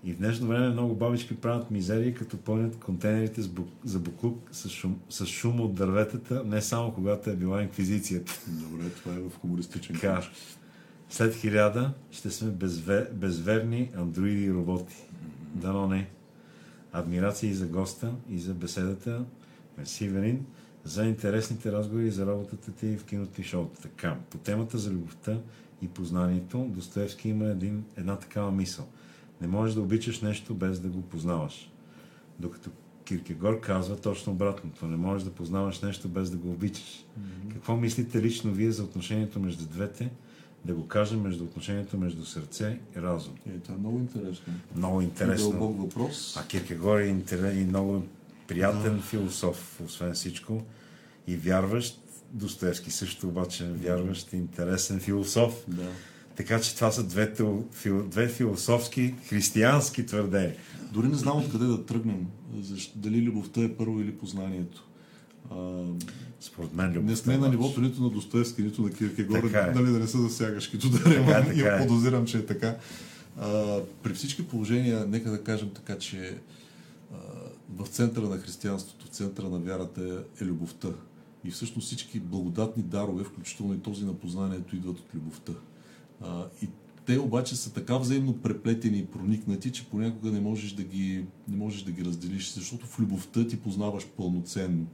И 0.04 0.12
в 0.12 0.18
днешно 0.18 0.46
време 0.46 0.68
много 0.68 0.94
бабички 0.94 1.36
правят 1.36 1.70
мизерии, 1.70 2.14
като 2.14 2.36
пълнят 2.36 2.76
контейнерите 2.76 3.42
с 3.42 3.48
бук, 3.48 3.68
за 3.84 3.98
буклук 3.98 4.48
с 4.52 4.68
шум, 4.68 4.96
с 5.10 5.26
шум 5.26 5.60
от 5.60 5.74
дърветата, 5.74 6.42
не 6.44 6.62
само 6.62 6.92
когато 6.92 7.30
е 7.30 7.36
била 7.36 7.62
инквизицията. 7.62 8.40
Добре, 8.48 8.88
това 8.88 9.14
е 9.14 9.18
в 9.18 9.30
хумористичен 9.40 9.94
Така. 9.94 10.22
След 11.14 11.34
хиляда 11.34 11.92
ще 12.10 12.30
сме 12.30 12.50
безве, 12.50 13.10
безверни 13.12 13.90
андроиди 13.96 14.44
и 14.44 14.52
роботи. 14.52 14.94
Дано 15.54 15.86
не. 15.86 16.10
Адмирации 16.92 17.54
за 17.54 17.66
госта 17.66 18.14
и 18.30 18.38
за 18.38 18.54
беседата. 18.54 19.24
Мерси, 19.78 20.08
Велин, 20.08 20.46
за 20.84 21.04
интересните 21.04 21.72
разговори 21.72 22.06
и 22.06 22.10
за 22.10 22.26
работата 22.26 22.72
ти 22.72 22.96
в 22.96 23.04
киното 23.04 23.40
и 23.40 23.44
шоуто. 23.44 23.80
Така, 23.80 24.16
по 24.30 24.38
темата 24.38 24.78
за 24.78 24.90
любовта 24.90 25.38
и 25.82 25.88
познанието, 25.88 26.58
Достоевски 26.58 27.28
има 27.28 27.44
един, 27.44 27.84
една 27.96 28.16
такава 28.16 28.52
мисъл. 28.52 28.88
Не 29.40 29.46
можеш 29.46 29.74
да 29.74 29.80
обичаш 29.80 30.20
нещо 30.20 30.54
без 30.54 30.80
да 30.80 30.88
го 30.88 31.02
познаваш. 31.02 31.70
Докато 32.38 32.70
Киркегор 33.04 33.60
казва 33.60 33.96
точно 33.96 34.32
обратното. 34.32 34.86
Не 34.86 34.96
можеш 34.96 35.24
да 35.24 35.34
познаваш 35.34 35.80
нещо 35.80 36.08
без 36.08 36.30
да 36.30 36.36
го 36.36 36.50
обичаш. 36.50 37.04
Какво 37.52 37.76
мислите 37.76 38.22
лично 38.22 38.52
вие 38.52 38.72
за 38.72 38.84
отношението 38.84 39.40
между 39.40 39.66
двете? 39.66 40.10
Да 40.64 40.74
го 40.74 40.88
кажем 40.88 41.20
между 41.20 41.44
отношението 41.44 41.98
между 41.98 42.24
сърце 42.24 42.78
и 42.96 43.02
разум. 43.02 43.34
Е, 43.48 43.58
това 43.58 43.74
е 43.74 43.78
много 43.78 43.98
интересно. 43.98 44.52
Много 44.76 45.00
И 45.00 45.04
интересно. 45.04 45.50
дълбок 45.50 45.80
въпрос. 45.80 46.36
А 46.36 46.46
Киркегор 46.46 46.98
е 46.98 47.06
интерес, 47.06 47.56
и 47.56 47.64
много 47.64 48.02
приятен 48.48 49.02
философ, 49.02 49.80
освен 49.84 50.12
всичко. 50.14 50.62
И 51.26 51.36
вярващ. 51.36 52.01
Достоевски 52.32 52.90
също 52.90 53.28
обаче 53.28 53.64
вярващ 53.64 54.32
и 54.32 54.36
интересен 54.36 55.01
философ. 55.01 55.64
Да. 55.68 55.89
Така 56.36 56.60
че 56.60 56.74
това 56.74 56.90
са 56.90 57.05
двете, 57.05 57.44
фил, 57.72 58.09
две 58.09 58.28
философски, 58.28 59.14
християнски 59.28 60.06
твърдения. 60.06 60.56
Дори 60.93 61.09
не 61.09 61.14
знам 61.14 61.39
откъде 61.39 61.64
да 61.64 61.86
тръгнем. 61.86 62.26
Защо, 62.60 62.98
дали 62.98 63.22
любовта 63.22 63.60
е 63.64 63.72
първо 63.72 64.01
или 64.01 64.16
познанието. 64.16 64.84
А, 65.50 65.84
Според 66.40 66.74
мен 66.74 66.88
любовта 66.88 67.10
не 67.10 67.16
сме 67.16 67.34
е 67.34 67.38
на 67.38 67.46
лъж. 67.46 67.50
нивото 67.50 67.80
нито 67.80 68.02
на 68.02 68.10
Достоевски, 68.10 68.62
нито 68.62 68.82
на 68.82 68.90
Киркегор. 68.90 69.36
Е. 69.36 69.72
Нали, 69.74 69.92
да 69.92 69.98
не 69.98 70.06
се 70.06 70.18
засягаш 70.18 70.68
като 70.68 70.88
дарем. 70.88 71.26
Така 71.26 71.78
е, 71.78 71.82
е. 71.82 71.86
подозирам, 71.86 72.26
че 72.26 72.38
е 72.38 72.46
така. 72.46 72.76
А, 73.38 73.80
при 74.02 74.14
всички 74.14 74.48
положения, 74.48 75.06
нека 75.06 75.30
да 75.30 75.42
кажем 75.42 75.70
така, 75.74 75.98
че 75.98 76.38
а, 77.12 77.16
в 77.76 77.88
центъра 77.88 78.28
на 78.28 78.38
християнството, 78.38 79.06
в 79.06 79.08
центъра 79.08 79.48
на 79.48 79.58
вярата 79.58 80.24
е 80.40 80.44
любовта. 80.44 80.88
И 81.44 81.50
всъщност 81.50 81.86
всички 81.86 82.20
благодатни 82.20 82.82
дарове, 82.82 83.24
включително 83.24 83.74
и 83.74 83.78
този 83.78 84.04
на 84.04 84.14
познанието, 84.14 84.76
идват 84.76 84.98
от 84.98 85.14
любовта. 85.14 85.52
А, 86.20 86.46
и 86.62 86.68
те 87.06 87.18
обаче 87.18 87.56
са 87.56 87.72
така 87.72 87.98
взаимно 87.98 88.38
преплетени 88.38 88.98
и 88.98 89.06
проникнати, 89.06 89.72
че 89.72 89.86
понякога 89.86 90.30
не 90.30 90.40
можеш 90.40 90.72
да 90.72 90.82
ги, 90.82 91.24
не 91.48 91.56
можеш 91.56 91.82
да 91.82 91.92
ги 91.92 92.04
разделиш, 92.04 92.52
защото 92.52 92.86
в 92.86 93.00
любовта 93.00 93.46
ти 93.46 93.56
познаваш 93.56 94.06
пълноценно. 94.06 94.86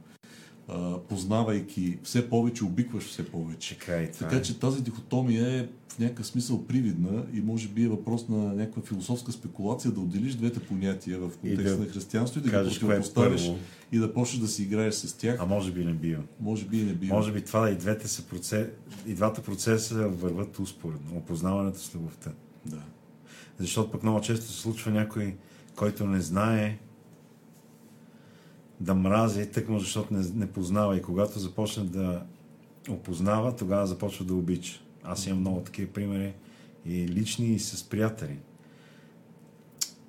А, 0.67 0.97
познавайки 0.97 1.97
все 2.03 2.29
повече, 2.29 2.65
обикваш 2.65 3.03
все 3.03 3.25
повече. 3.25 3.79
Така, 3.79 4.01
и 4.01 4.11
това 4.11 4.27
Така 4.27 4.39
е. 4.39 4.41
че 4.41 4.59
тази 4.59 4.83
дихотомия 4.83 5.47
е 5.47 5.67
в 5.87 5.99
някакъв 5.99 6.27
смисъл 6.27 6.65
привидна 6.67 7.25
и 7.33 7.41
може 7.41 7.67
би 7.67 7.83
е 7.83 7.87
въпрос 7.87 8.29
на 8.29 8.37
някаква 8.37 8.81
философска 8.81 9.31
спекулация 9.31 9.91
да 9.91 9.99
отделиш 9.99 10.33
двете 10.33 10.59
понятия 10.59 11.19
в 11.19 11.31
контекста 11.37 11.77
да 11.77 11.83
на 11.83 11.91
християнство 11.91 12.39
и 12.39 12.43
да 12.43 12.49
ги 12.49 12.51
кажеш 12.51 12.79
кое 12.79 12.87
е 12.87 12.99
противопоставиш 12.99 13.41
първо. 13.41 13.59
и 13.91 13.97
да 13.97 14.13
почнеш 14.13 14.41
да 14.41 14.47
си 14.47 14.63
играеш 14.63 14.93
с 14.93 15.13
тях. 15.13 15.37
А 15.39 15.45
може 15.45 15.71
би 15.71 15.85
не 15.85 15.93
бива. 15.93 16.23
Може 16.39 16.65
би 16.65 16.77
не 16.77 16.93
бива. 16.93 17.15
Може 17.15 17.31
би 17.31 17.41
това 17.41 17.69
и 17.69 17.75
двете 17.75 18.07
са 18.07 18.23
процес... 18.23 18.67
и 19.07 19.13
двата 19.13 19.41
процеса 19.41 20.07
върват 20.07 20.59
успоредно. 20.59 21.17
Опознаването 21.17 21.79
с 21.79 21.95
любовта. 21.95 22.31
Да. 22.65 22.81
Защото 23.59 23.91
пък 23.91 24.03
много 24.03 24.21
често 24.21 24.45
се 24.45 24.61
случва 24.61 24.91
някой, 24.91 25.35
който 25.75 26.07
не 26.07 26.21
знае 26.21 26.77
да 28.81 28.95
мрази, 28.95 29.51
тъкмо 29.51 29.79
защото 29.79 30.13
не, 30.13 30.25
не 30.35 30.51
познава. 30.51 30.97
И 30.97 31.01
когато 31.01 31.39
започне 31.39 31.83
да 31.83 32.23
опознава, 32.89 33.55
тогава 33.55 33.87
започва 33.87 34.25
да 34.25 34.35
обича. 34.35 34.81
Аз 35.03 35.27
имам 35.27 35.39
много 35.39 35.61
такива 35.61 35.93
примери 35.93 36.33
и 36.85 37.07
лични, 37.07 37.47
и 37.47 37.59
с 37.59 37.89
приятели. 37.89 38.37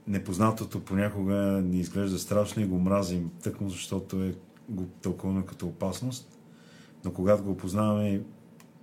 Непознатото 0.07 0.81
понякога 0.81 1.35
ни 1.65 1.81
изглежда 1.81 2.19
страшно 2.19 2.63
и 2.63 2.67
го 2.67 2.79
мразим, 2.79 3.31
тъкмо 3.43 3.69
защото 3.69 4.23
е 4.23 4.35
го 4.69 4.85
тълкуваме 5.03 5.47
като 5.47 5.67
опасност. 5.67 6.39
Но 7.05 7.13
когато 7.13 7.45
го 7.45 7.51
опознаваме, 7.51 8.23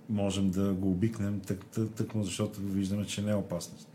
можем 0.08 0.50
да 0.50 0.72
го 0.74 0.90
обикнем, 0.90 1.40
тък, 1.40 1.66
тък, 1.66 1.90
тъкмо 1.90 2.24
защото 2.24 2.60
виждаме, 2.60 3.06
че 3.06 3.22
не 3.22 3.30
е 3.30 3.34
опасност. 3.34 3.88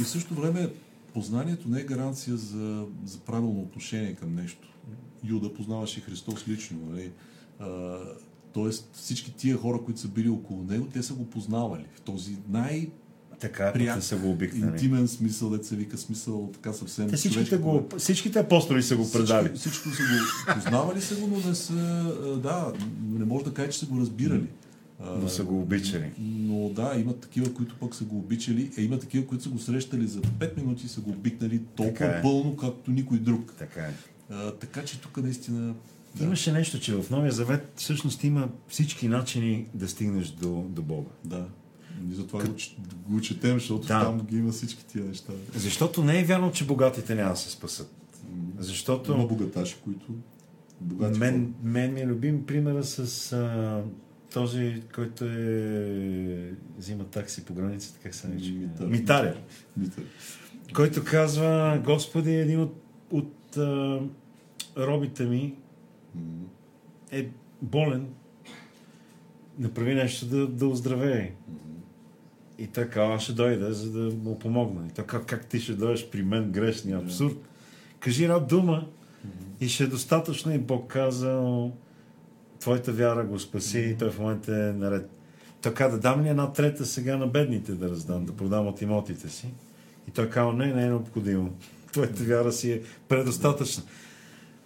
И 0.00 0.04
в 0.04 0.08
същото 0.08 0.40
време 0.40 0.70
познанието 1.14 1.68
не 1.68 1.80
е 1.80 1.84
гаранция 1.84 2.36
за, 2.36 2.84
за 3.04 3.18
правилно 3.18 3.60
отношение 3.60 4.14
към 4.14 4.34
нещо. 4.34 4.68
Юда 5.24 5.54
познаваше 5.54 6.00
Христос 6.00 6.48
лично. 6.48 6.78
Нали? 6.90 7.10
А, 7.58 7.96
тоест 8.52 8.90
всички 8.92 9.34
тия 9.34 9.56
хора, 9.56 9.78
които 9.84 10.00
са 10.00 10.08
били 10.08 10.28
около 10.28 10.62
него, 10.62 10.86
те 10.92 11.02
са 11.02 11.14
го 11.14 11.24
познавали 11.26 11.84
в 11.94 12.00
този 12.00 12.36
най- 12.48 12.90
Така, 13.40 13.72
Пряк, 13.72 13.94
те 13.94 14.06
са 14.06 14.16
го 14.16 14.30
обикнали. 14.30 14.72
интимен 14.72 15.08
смисъл, 15.08 15.50
деца 15.50 15.76
вика 15.76 15.98
смисъл, 15.98 16.50
така 16.52 16.72
съвсем. 16.72 17.10
Те 17.10 17.16
всичките, 17.16 17.44
човешко. 17.48 17.88
го, 17.90 17.98
всичките 17.98 18.38
апостоли 18.38 18.82
са 18.82 18.96
го 18.96 19.12
предали. 19.12 19.50
Всички, 19.54 19.78
всичко 19.78 19.92
са 19.92 20.02
го 20.02 20.54
познавали 20.54 21.00
са 21.00 21.16
го, 21.16 21.26
но 21.26 21.48
не 21.48 21.54
са, 21.54 21.72
да, 22.42 22.72
не 23.10 23.24
може 23.24 23.44
да 23.44 23.54
кажа, 23.54 23.68
че 23.68 23.78
са 23.78 23.86
го 23.86 24.00
разбирали. 24.00 24.46
А, 24.46 24.67
Но 25.00 25.28
са 25.28 25.44
го 25.44 25.60
обичали. 25.60 26.10
Но 26.18 26.68
да, 26.68 26.94
има 26.96 27.14
такива, 27.14 27.54
които 27.54 27.76
пък 27.76 27.94
са 27.94 28.04
го 28.04 28.18
обичали, 28.18 28.70
а 28.78 28.80
има 28.80 28.98
такива, 28.98 29.26
които 29.26 29.44
са 29.44 29.50
го 29.50 29.58
срещали 29.58 30.06
за 30.06 30.20
5 30.20 30.56
минути 30.56 30.86
и 30.86 30.88
са 30.88 31.00
го 31.00 31.10
обикнали 31.10 31.60
толкова 31.66 31.98
Така 31.98 32.18
е. 32.18 32.22
пълно, 32.22 32.56
както 32.56 32.90
никой 32.90 33.18
друг. 33.18 33.52
Така 33.58 33.80
е. 33.80 33.92
А, 34.30 34.50
така 34.50 34.84
че 34.84 35.00
тук 35.00 35.16
наистина... 35.16 35.74
Да, 36.16 36.24
Имаше 36.24 36.52
нещо, 36.52 36.80
че 36.80 36.94
в 36.94 37.10
Новия 37.10 37.32
Завет 37.32 37.72
всъщност 37.76 38.24
има 38.24 38.48
всички 38.68 39.08
начини 39.08 39.66
да 39.74 39.88
стигнеш 39.88 40.28
до, 40.28 40.64
до 40.68 40.82
Бога. 40.82 41.08
да. 41.24 41.46
И 42.10 42.14
затова 42.14 42.44
го, 42.44 42.56
ч- 42.56 42.76
го 43.08 43.20
четем, 43.20 43.52
защото 43.54 43.80
Да. 43.80 44.00
там 44.00 44.20
ги 44.20 44.36
има 44.36 44.52
всички 44.52 44.84
тия 44.86 45.04
неща. 45.04 45.32
Защото 45.54 46.04
не 46.04 46.20
е 46.20 46.24
вярно, 46.24 46.52
че 46.52 46.66
богатите 46.66 47.14
няма 47.14 47.30
да 47.30 47.36
се 47.36 47.50
спасат. 47.50 47.94
Има 48.32 48.42
Защото 48.58 49.26
богаташи, 49.28 49.76
които... 49.84 50.06
Богати 50.80 51.18
мен, 51.18 51.54
мен 51.62 51.94
ми 51.94 52.00
е 52.00 52.06
любим 52.06 52.46
примера 52.46 52.84
с 52.84 52.98
а, 53.32 53.82
този, 54.38 54.82
който 54.94 55.24
е 55.24 56.52
взима 56.78 57.04
такси 57.04 57.44
по 57.44 57.54
границата, 57.54 57.98
как 58.02 58.14
се 58.14 58.28
нарича? 58.28 58.52
Митар. 58.52 58.86
Митаря. 58.86 59.34
Митър. 59.76 60.04
Който 60.74 61.04
казва, 61.04 61.80
Господи, 61.84 62.34
един 62.34 62.60
от, 62.60 62.76
от 63.10 63.56
а, 63.56 64.00
робите 64.76 65.24
ми 65.24 65.54
е 67.12 67.28
болен, 67.62 68.06
направи 69.58 69.94
нещо 69.94 70.26
да, 70.26 70.46
да 70.46 70.66
оздравее. 70.66 71.32
И 72.58 72.66
казва, 72.66 73.14
аз 73.14 73.22
ще 73.22 73.32
дойда, 73.32 73.72
за 73.72 73.92
да 73.92 74.14
му 74.16 74.38
помогна. 74.38 74.86
И 74.86 75.02
казва, 75.02 75.26
как 75.26 75.46
ти 75.46 75.60
ще 75.60 75.72
дойдеш 75.72 76.10
при 76.10 76.22
мен, 76.22 76.52
грешния 76.52 76.98
абсурд. 76.98 77.36
Кажи 78.00 78.24
една 78.24 78.38
дума 78.38 78.86
и 79.60 79.68
ще 79.68 79.84
е 79.84 79.86
достатъчно. 79.86 80.54
И 80.54 80.58
Бог 80.58 80.90
каза, 80.90 81.70
твоята 82.60 82.92
вяра 82.92 83.24
го 83.24 83.38
спаси 83.38 83.80
и 83.80 83.96
той 83.98 84.10
в 84.10 84.18
момента 84.18 84.52
е 84.52 84.72
наред. 84.72 85.10
Така 85.60 85.88
да 85.88 85.98
дам 85.98 86.24
ли 86.24 86.28
една 86.28 86.52
трета 86.52 86.86
сега 86.86 87.16
на 87.16 87.26
бедните 87.26 87.72
да 87.72 87.90
раздам, 87.90 88.24
да 88.24 88.32
продам 88.32 88.66
от 88.66 88.82
имотите 88.82 89.28
си? 89.28 89.46
И 90.08 90.10
той 90.10 90.30
казва, 90.30 90.52
не, 90.52 90.74
не 90.74 90.82
е 90.82 90.88
необходимо. 90.88 91.50
Твоята 91.92 92.24
вяра 92.24 92.52
си 92.52 92.72
е 92.72 92.82
предостатъчна. 93.08 93.82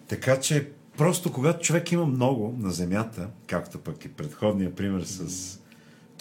Така 0.08 0.40
че 0.40 0.68
просто 0.96 1.32
когато 1.32 1.64
човек 1.64 1.92
има 1.92 2.06
много 2.06 2.56
на 2.58 2.70
земята, 2.70 3.28
както 3.46 3.78
пък 3.78 4.04
и 4.04 4.08
предходния 4.08 4.74
пример 4.74 5.02
с 5.02 5.58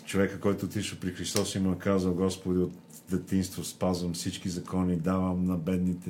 човека, 0.06 0.40
който 0.40 0.66
отишъл 0.66 1.00
при 1.00 1.12
Христос 1.12 1.56
и 1.56 1.60
му 1.60 1.72
е 1.72 1.78
казал, 1.78 2.14
Господи, 2.14 2.60
от 2.60 2.74
детинство 3.10 3.64
спазвам 3.64 4.14
всички 4.14 4.50
закони, 4.50 4.96
давам 4.96 5.46
на 5.46 5.58
бедните, 5.58 6.10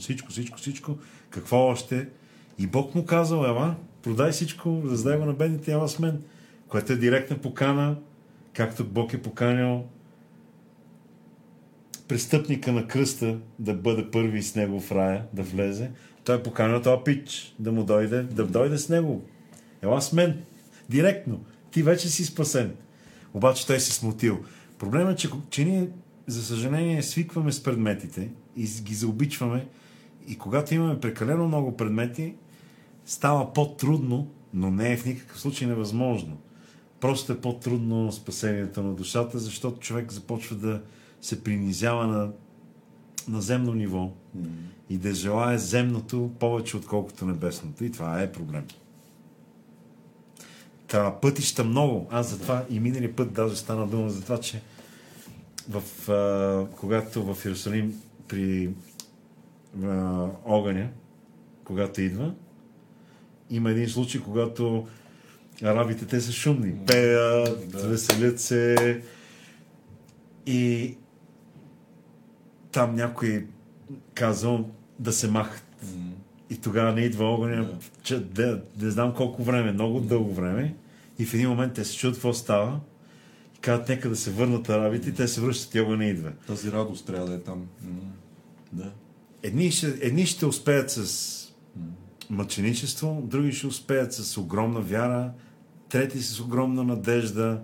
всичко, 0.00 0.30
всичко, 0.30 0.58
всичко. 0.58 0.98
Какво 1.30 1.56
още? 1.56 2.08
И 2.58 2.66
Бог 2.66 2.94
му 2.94 3.04
казал, 3.04 3.44
ела, 3.44 3.76
продай 4.02 4.30
всичко, 4.30 4.82
раздай 4.86 5.18
го 5.18 5.24
на 5.24 5.32
бедните, 5.32 5.72
ела 5.72 5.88
с 5.88 5.98
мен. 5.98 6.22
Което 6.68 6.92
е 6.92 6.96
директна 6.96 7.38
покана, 7.38 7.96
както 8.52 8.84
Бог 8.84 9.12
е 9.12 9.22
поканял 9.22 9.84
престъпника 12.10 12.72
на 12.72 12.86
кръста 12.86 13.38
да 13.58 13.74
бъде 13.74 14.10
първи 14.10 14.42
с 14.42 14.54
него 14.54 14.80
в 14.80 14.92
рая, 14.92 15.24
да 15.32 15.42
влезе. 15.42 15.90
Той 16.24 16.36
е 16.36 16.42
поканил 16.42 16.82
този 16.82 17.02
пич 17.04 17.54
да 17.58 17.72
му 17.72 17.84
дойде, 17.84 18.22
да 18.22 18.46
дойде 18.46 18.78
с 18.78 18.88
него. 18.88 19.22
Ела 19.82 20.02
с 20.02 20.12
мен. 20.12 20.42
Директно. 20.88 21.44
Ти 21.70 21.82
вече 21.82 22.08
си 22.08 22.24
спасен. 22.24 22.74
Обаче 23.34 23.66
той 23.66 23.80
се 23.80 23.92
смутил. 23.92 24.38
Проблемът 24.78 25.14
е, 25.14 25.16
че, 25.16 25.28
че 25.50 25.64
ние, 25.64 25.88
за 26.26 26.44
съжаление, 26.44 27.02
свикваме 27.02 27.52
с 27.52 27.62
предметите 27.62 28.28
и 28.56 28.68
ги 28.82 28.94
заобичваме. 28.94 29.66
И 30.30 30.38
когато 30.38 30.74
имаме 30.74 31.00
прекалено 31.00 31.48
много 31.48 31.76
предмети, 31.76 32.34
става 33.06 33.52
по-трудно, 33.52 34.28
но 34.54 34.70
не 34.70 34.92
е 34.92 34.96
в 34.96 35.04
никакъв 35.06 35.40
случай 35.40 35.68
невъзможно. 35.68 36.38
Просто 37.00 37.32
е 37.32 37.40
по-трудно 37.40 38.12
спасението 38.12 38.82
на 38.82 38.94
душата, 38.94 39.38
защото 39.38 39.80
човек 39.80 40.12
започва 40.12 40.56
да 40.56 40.82
се 41.20 41.44
принизява 41.44 42.06
на, 42.06 42.30
на 43.28 43.40
земно 43.40 43.74
ниво 43.74 44.12
и 44.90 44.98
да 44.98 45.14
желая 45.14 45.58
земното 45.58 46.30
повече, 46.38 46.76
отколкото 46.76 47.26
небесното. 47.26 47.84
И 47.84 47.92
това 47.92 48.22
е 48.22 48.32
проблем. 48.32 48.64
Та 50.86 51.14
пътища 51.20 51.64
много. 51.64 52.08
Аз 52.10 52.30
затова 52.30 52.64
и 52.70 52.80
миналия 52.80 53.16
път 53.16 53.32
даже 53.32 53.56
стана 53.56 53.86
дума 53.86 54.10
за 54.10 54.22
това, 54.22 54.40
че 54.40 54.62
в, 55.68 56.08
а, 56.10 56.66
когато 56.76 57.34
в 57.34 57.44
Иерусалим 57.44 57.94
при 58.28 58.70
а, 59.84 60.26
огъня, 60.44 60.88
когато 61.64 62.00
идва, 62.00 62.34
има 63.50 63.70
един 63.70 63.88
случай, 63.88 64.20
когато 64.20 64.86
арабите 65.62 66.06
те 66.06 66.20
са 66.20 66.32
шумни, 66.32 66.74
пеят, 66.86 67.70
Да. 67.70 67.88
веселят 67.88 68.40
се 68.40 69.02
и 70.46 70.96
там 72.72 72.94
някой 72.94 73.46
казал 74.14 74.68
да 74.98 75.12
се 75.12 75.30
махат. 75.30 75.64
И 76.50 76.56
тогава 76.60 76.92
не 76.92 77.00
идва 77.00 77.24
огъня, 77.24 77.64
Да. 77.64 77.78
че, 78.02 78.20
да, 78.24 78.62
не 78.80 78.90
знам 78.90 79.14
колко 79.14 79.42
време, 79.42 79.72
много 79.72 80.00
дълго 80.00 80.34
време. 80.34 80.74
И 81.18 81.24
в 81.24 81.34
един 81.34 81.48
момент 81.48 81.72
те 81.72 81.84
се 81.84 81.96
чудят 81.96 82.16
какво 82.16 82.32
става. 82.32 82.80
И 83.56 83.60
казват, 83.60 83.88
нека 83.88 84.08
да 84.08 84.16
се 84.16 84.30
върнат 84.30 84.68
арабите 84.68 85.08
и 85.08 85.14
те 85.14 85.28
се 85.28 85.40
връщат 85.40 85.74
и 85.74 85.80
огъня 85.80 85.96
не 85.96 86.08
идва. 86.10 86.32
Тази 86.46 86.72
радост 86.72 87.06
трябва 87.06 87.26
да 87.26 87.34
е 87.34 87.40
там. 87.40 87.66
Да. 88.72 88.90
Едни 89.42 89.70
ще, 89.70 89.86
едни 90.00 90.26
ще 90.26 90.46
успеят 90.46 90.90
с 90.90 91.36
мъченичество, 92.30 93.22
други 93.24 93.52
ще 93.52 93.66
успеят 93.66 94.12
с 94.12 94.36
огромна 94.38 94.80
вяра, 94.80 95.32
трети 95.88 96.22
с 96.22 96.40
огромна 96.40 96.84
надежда, 96.84 97.62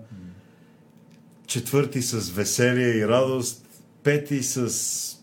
четвърти 1.47 2.03
с 2.03 2.31
веселие 2.31 2.89
и 2.89 3.09
радост, 3.09 3.67
пети 4.03 4.43
с 4.43 5.17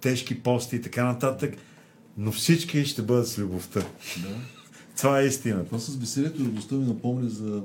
тежки 0.00 0.42
пости 0.42 0.76
и 0.76 0.82
така 0.82 1.04
нататък, 1.04 1.54
но 2.16 2.32
всички 2.32 2.84
ще 2.84 3.02
бъдат 3.02 3.28
с 3.28 3.38
любовта. 3.38 3.80
да. 4.22 4.36
Това 4.96 5.20
е 5.20 5.26
истината. 5.26 5.64
Това 5.64 5.78
с 5.78 5.96
веселието 5.96 6.42
и 6.42 6.44
радостта 6.44 6.74
ми 6.74 6.84
напомня 6.84 7.28
за 7.28 7.62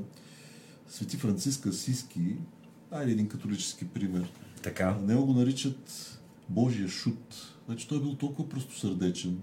Свети 0.89 1.18
Франциск 1.18 1.65
Асиски. 1.65 2.35
Айде 2.91 3.11
един 3.11 3.27
католически 3.27 3.85
пример. 3.88 4.31
Така. 4.61 4.97
Него 5.07 5.26
го 5.26 5.34
наричат 5.34 6.19
Божия 6.49 6.89
шут. 6.89 7.55
Значи 7.66 7.88
той 7.88 7.98
е 7.98 8.02
бил 8.02 8.16
толкова 8.16 8.50
простосърдечен. 8.50 9.38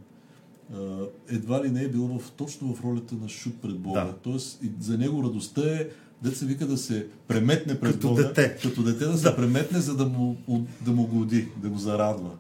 Едва 1.29 1.65
ли 1.65 1.71
не 1.71 1.83
е 1.83 1.89
бил 1.89 2.07
в, 2.07 2.31
точно 2.31 2.75
в 2.75 2.85
ролята 2.85 3.15
на 3.15 3.29
шут 3.29 3.61
пред 3.63 3.79
Бога. 3.79 4.05
Да. 4.05 4.15
Тоест, 4.23 4.61
за 4.81 4.99
него 4.99 5.23
радостта 5.23 5.61
е 5.61 5.89
дет 6.23 6.37
се 6.37 6.47
вика 6.47 6.67
да 6.67 6.77
се 6.77 7.07
преметне 7.29 7.81
пред 7.81 7.93
Като 7.93 8.09
Бога, 8.09 8.23
дете. 8.23 8.59
като 8.63 8.83
дете 8.83 9.05
да 9.05 9.19
се 9.19 9.37
преметне, 9.37 9.81
за 9.81 9.97
да 9.97 10.07
му, 10.07 10.37
да 10.81 10.93
му 10.93 11.07
годи, 11.07 11.49
да 11.63 11.69
го 11.69 11.79
зарадва. 11.79 12.31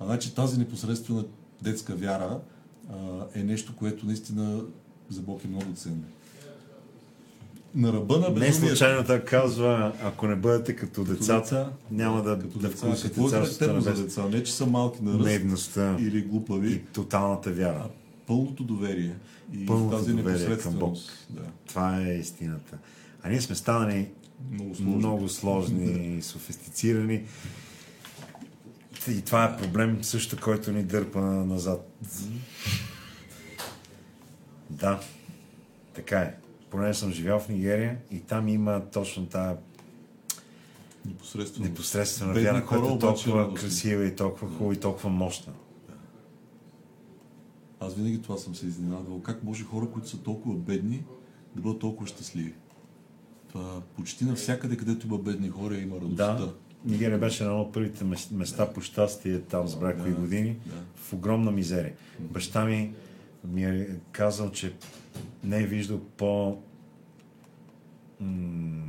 А 0.00 0.04
значи 0.04 0.34
тази 0.34 0.58
непосредствена 0.58 1.24
детска 1.62 1.94
вяра 1.94 2.40
а, 2.90 2.96
е 3.34 3.42
нещо, 3.44 3.76
което 3.76 4.06
наистина 4.06 4.60
за 5.08 5.20
Бог 5.20 5.44
е 5.44 5.48
много 5.48 5.72
ценно. 5.74 6.04
На 7.74 7.92
ръба 7.92 8.18
на 8.18 8.28
Не 8.28 8.34
безумието. 8.34 8.66
случайно 8.68 9.04
така 9.04 9.24
казва, 9.24 9.92
ако 10.02 10.26
не 10.26 10.36
бъдете 10.36 10.76
като 10.76 11.04
децата, 11.04 11.40
деца, 11.56 11.70
няма 11.90 12.22
да, 12.22 12.38
като 12.38 12.58
да 12.58 12.68
деца. 12.68 12.86
вкусите 12.86 13.08
Какво 13.08 13.26
е 13.26 13.30
царството 13.30 13.64
характерно 13.64 13.96
за 13.96 14.04
деца? 14.04 14.28
Не, 14.28 14.44
че 14.44 14.52
са 14.52 14.66
малки 14.66 15.02
на 15.02 15.12
ръст 15.12 15.24
Наивността 15.24 15.96
или 16.00 16.18
и 16.18 16.22
глупави, 16.22 16.82
тоталната 16.84 17.50
вяра. 17.50 17.84
пълното 18.26 18.64
доверие 18.64 19.14
и 19.52 19.66
Пълното 19.66 19.96
тази 19.96 20.12
доверие 20.12 20.32
към 20.38 20.46
непосредственост. 20.46 21.26
Да, 21.30 21.42
Това 21.68 22.00
е 22.00 22.12
истината. 22.12 22.78
А 23.22 23.28
ние 23.30 23.40
сме 23.40 23.54
станали 23.54 24.08
много 24.50 24.74
сложно. 24.74 24.98
много 24.98 25.28
сложни, 25.28 26.18
софистицирани. 26.22 27.22
И 29.08 29.22
това 29.22 29.44
е 29.44 29.56
проблем 29.56 29.98
също, 30.04 30.36
който 30.42 30.72
ни 30.72 30.82
дърпа 30.82 31.20
назад. 31.20 31.90
Да, 34.70 35.00
така 35.94 36.18
е. 36.18 36.34
Понеже 36.72 36.98
съм 36.98 37.12
живял 37.12 37.38
в 37.38 37.48
Нигерия 37.48 37.98
и 38.10 38.20
там 38.20 38.48
има 38.48 38.82
точно 38.84 39.26
тази 39.26 39.54
непосредствена 41.60 42.32
Бедни 42.34 42.48
вяра, 42.48 42.66
която 42.66 42.84
е 42.84 42.90
обаче 42.90 43.00
толкова 43.24 43.38
радостни. 43.38 43.60
красива 43.60 44.04
и 44.04 44.16
толкова 44.16 44.48
хубава 44.48 44.74
и 44.74 44.78
толкова 44.78 45.10
мощна. 45.10 45.52
Аз 47.80 47.94
винаги 47.94 48.22
това 48.22 48.36
съм 48.36 48.54
се 48.54 48.66
изненадвал. 48.66 49.20
Как 49.20 49.44
може 49.44 49.64
хора, 49.64 49.88
които 49.88 50.08
са 50.08 50.18
толкова 50.18 50.54
бедни, 50.56 51.04
да 51.56 51.62
бъдат 51.62 51.78
толкова 51.78 52.06
щастливи? 52.06 52.54
Това 53.48 53.80
почти 53.96 54.24
навсякъде, 54.24 54.76
където 54.76 55.06
има 55.06 55.18
бедни 55.18 55.48
хора, 55.48 55.76
има 55.76 55.96
радостта. 55.96 56.34
Да, 56.34 56.52
Нигерия 56.84 57.18
беше 57.18 57.44
едно 57.44 57.60
от 57.60 57.72
първите 57.72 58.04
мес- 58.04 58.30
места 58.30 58.72
по 58.72 58.80
щастие 58.80 59.40
там 59.40 59.68
с 59.68 59.76
бракови 59.76 60.10
Да, 60.10 60.16
години, 60.16 60.56
да. 60.66 60.72
в 60.96 61.12
огромна 61.12 61.50
мизерия. 61.50 61.92
Баща 62.20 62.64
ми 62.64 62.94
ми 63.44 63.64
е 63.64 63.88
казал, 64.12 64.50
че 64.50 64.72
не 65.44 65.58
е 65.58 65.66
виждал 65.66 66.00
по 66.00 66.58
м- 68.20 68.82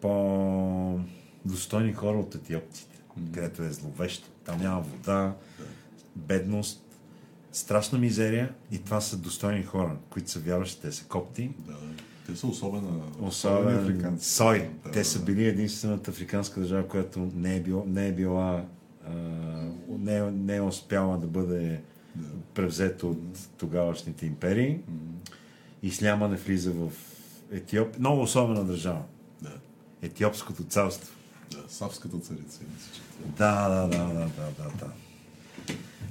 по 0.00 1.00
достойни 1.44 1.92
хора 1.92 2.18
от 2.18 2.34
етиопците, 2.34 2.96
където 3.34 3.62
е 3.62 3.70
зловещо. 3.70 4.28
Там 4.44 4.60
няма 4.60 4.80
вода, 4.80 5.34
бедност, 6.16 6.84
страшна 7.52 7.98
мизерия 7.98 8.54
и 8.70 8.78
това 8.78 9.00
са 9.00 9.16
достойни 9.16 9.62
хора, 9.62 9.96
които 10.10 10.30
са 10.30 10.38
вярващи, 10.38 10.80
те 10.80 10.92
са 10.92 11.04
копти, 11.04 11.50
Да, 11.58 11.74
те 12.26 12.36
са 12.36 12.46
особена, 12.46 13.00
особено 13.20 13.78
африканци. 13.80 14.30
Сой. 14.30 14.70
Да, 14.84 14.90
Те 14.90 14.98
да, 14.98 15.04
са 15.04 15.22
били 15.24 15.46
единствената 15.46 16.10
африканска 16.10 16.60
държава, 16.60 16.88
която 16.88 17.30
не 17.34 17.56
е, 17.56 17.60
бил, 17.60 17.84
не 17.86 18.08
е 18.08 18.12
била 18.12 18.64
а, 19.06 19.12
не, 19.88 20.16
е- 20.16 20.30
не 20.30 20.56
е 20.56 20.60
успяла 20.60 21.18
да 21.18 21.26
бъде 21.26 21.80
Да. 22.14 22.28
превзета 22.54 23.06
от 23.06 23.48
тогавашните 23.58 24.26
империи. 24.26 24.78
Исляма 25.82 26.28
не 26.28 26.36
влиза 26.36 26.72
в 26.72 26.92
Етиоп. 27.52 27.98
Много 27.98 28.22
особена 28.22 28.64
държава. 28.64 29.02
Да, 29.42 29.52
Етиопското 30.02 30.64
царство. 30.64 31.14
да, 31.50 31.58
Савската 31.68 32.18
царица. 32.18 32.60
Да, 33.38 33.68
да, 33.68 33.88
да, 33.88 34.04
да, 34.04 34.14
да, 34.14 34.50
да, 34.58 34.70
да. 34.78 34.90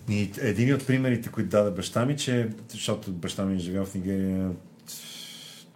И 0.09 0.31
един 0.41 0.73
от 0.73 0.87
примерите, 0.87 1.29
които 1.29 1.49
даде 1.49 1.71
баща 1.71 2.05
ми, 2.05 2.17
че, 2.17 2.49
защото 2.69 3.11
баща 3.11 3.45
ми 3.45 3.55
е 3.55 3.59
живял 3.59 3.85
в 3.85 3.95
Нигерия 3.95 4.51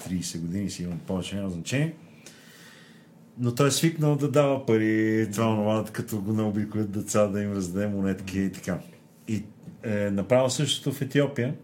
30 0.10 0.40
години, 0.40 0.70
сигурно 0.70 1.00
повече 1.00 1.36
няма 1.36 1.50
значение, 1.50 1.96
но 3.40 3.56
той 3.56 3.68
е 3.68 3.72
свикнал 3.72 4.16
да 4.16 4.32
дава 4.32 4.66
пари, 4.66 5.28
това, 5.34 5.56
това, 5.56 5.86
като 5.92 6.22
го 6.22 6.34
наобиколят 6.34 6.92
деца, 6.92 7.28
да 7.28 7.42
им 7.42 7.54
раздаде 7.54 7.88
монетки 7.88 8.40
и 8.40 8.52
така. 8.52 8.80
И 9.28 9.44
е 9.88 10.12
направил 10.12 10.50
същото 10.50 10.92
в 10.92 11.02
Етиопия 11.02 11.56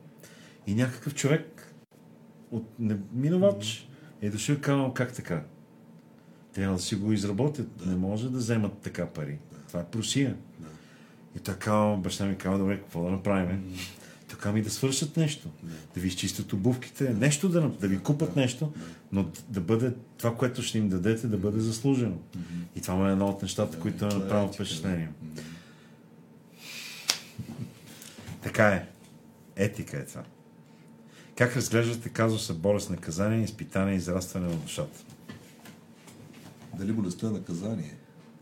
и 0.67 0.75
някакъв 0.75 1.15
човек 1.15 1.73
от 2.51 2.65
минувач 3.13 3.87
е 4.21 4.29
дошъл 4.29 4.53
и 4.53 4.61
казал 4.61 4.93
как 4.93 5.13
така. 5.13 5.43
Трябва 6.53 6.75
да 6.75 6.81
си 6.81 6.95
го 6.95 7.11
изработят. 7.11 7.85
Не 7.85 7.95
може 7.95 8.29
да 8.29 8.37
вземат 8.37 8.77
така 8.77 9.05
пари. 9.05 9.37
Това 9.67 9.79
е 9.79 9.85
просия. 9.85 10.35
И 11.35 11.39
така 11.39 11.95
баща 11.97 12.25
ми 12.25 12.37
казва, 12.37 12.59
добре, 12.59 12.77
какво 12.77 13.03
да 13.03 13.11
направим? 13.11 13.75
Така 14.27 14.51
ми 14.51 14.61
да 14.61 14.69
свършат 14.69 15.17
нещо. 15.17 15.49
Да 15.95 16.01
ви 16.01 16.07
изчистят 16.07 16.53
обувките, 16.53 17.13
нещо 17.13 17.49
да, 17.49 17.61
да 17.61 17.87
ви 17.87 17.99
купат 17.99 18.35
нещо, 18.35 18.71
но 19.11 19.25
да 19.49 19.61
бъде 19.61 19.93
това, 20.17 20.35
което 20.35 20.61
ще 20.61 20.77
им 20.77 20.89
дадете, 20.89 21.27
да 21.27 21.37
бъде 21.37 21.59
заслужено. 21.59 22.17
И 22.75 22.81
това 22.81 23.09
е 23.09 23.11
едно 23.11 23.27
от 23.27 23.41
нещата, 23.41 23.79
които 23.79 24.05
е 24.05 24.07
направи 24.07 24.45
етика, 24.45 24.65
впечатление. 24.65 25.09
Така 28.43 28.67
е. 28.67 28.87
Етика 29.55 29.97
е 29.97 30.05
това. 30.05 30.23
Как 31.37 31.55
разглеждате 31.55 32.09
казуса 32.09 32.53
болест, 32.53 32.89
наказание, 32.89 33.43
изпитание 33.43 33.93
и 33.93 33.97
израстване 33.97 34.47
на 34.47 34.55
душата? 34.55 35.03
Дали 36.73 36.91
болестта 36.91 37.27
е 37.27 37.31
наказание? 37.31 37.95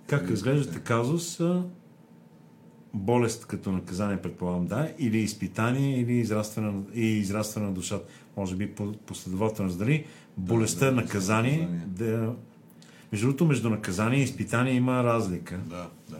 Как 0.07 0.23
Или- 0.23 0.32
разглеждате 0.32 0.80
казус 0.80 1.40
а, 1.40 1.64
болест 2.94 3.45
като 3.45 3.72
наказание, 3.72 4.22
предполагам, 4.22 4.68
да, 4.68 4.91
или 4.99 5.18
изпитание, 5.18 5.99
или 5.99 6.14
израстване, 6.14 6.72
на- 6.72 6.84
и 6.94 7.06
израстване 7.18 7.65
на 7.68 7.73
душата? 7.73 8.06
Може 8.38 8.56
би 8.56 8.72
по- 8.72 8.94
последователност. 8.94 9.78
Дали 9.78 10.06
болестта 10.38 10.86
е 10.86 10.90
да, 10.90 10.95
наказание, 10.95 11.57
наказание. 11.57 11.86
да... 11.88 12.34
Между 13.11 13.28
другото, 13.28 13.45
между 13.45 13.69
наказание 13.69 14.19
и 14.19 14.23
изпитание 14.23 14.73
има 14.73 15.03
разлика. 15.03 15.57
Да, 15.57 15.90
да. 16.10 16.19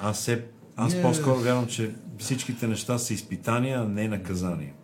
Аз, 0.00 0.20
се, 0.20 0.44
аз 0.82 0.92
Ние- 0.92 1.02
по-скоро 1.02 1.34
вярвам, 1.34 1.66
че 1.66 1.94
всичките 2.18 2.66
неща 2.66 2.98
са 2.98 3.14
изпитания, 3.14 3.80
а 3.80 3.84
не 3.84 4.08
наказание. 4.08 4.74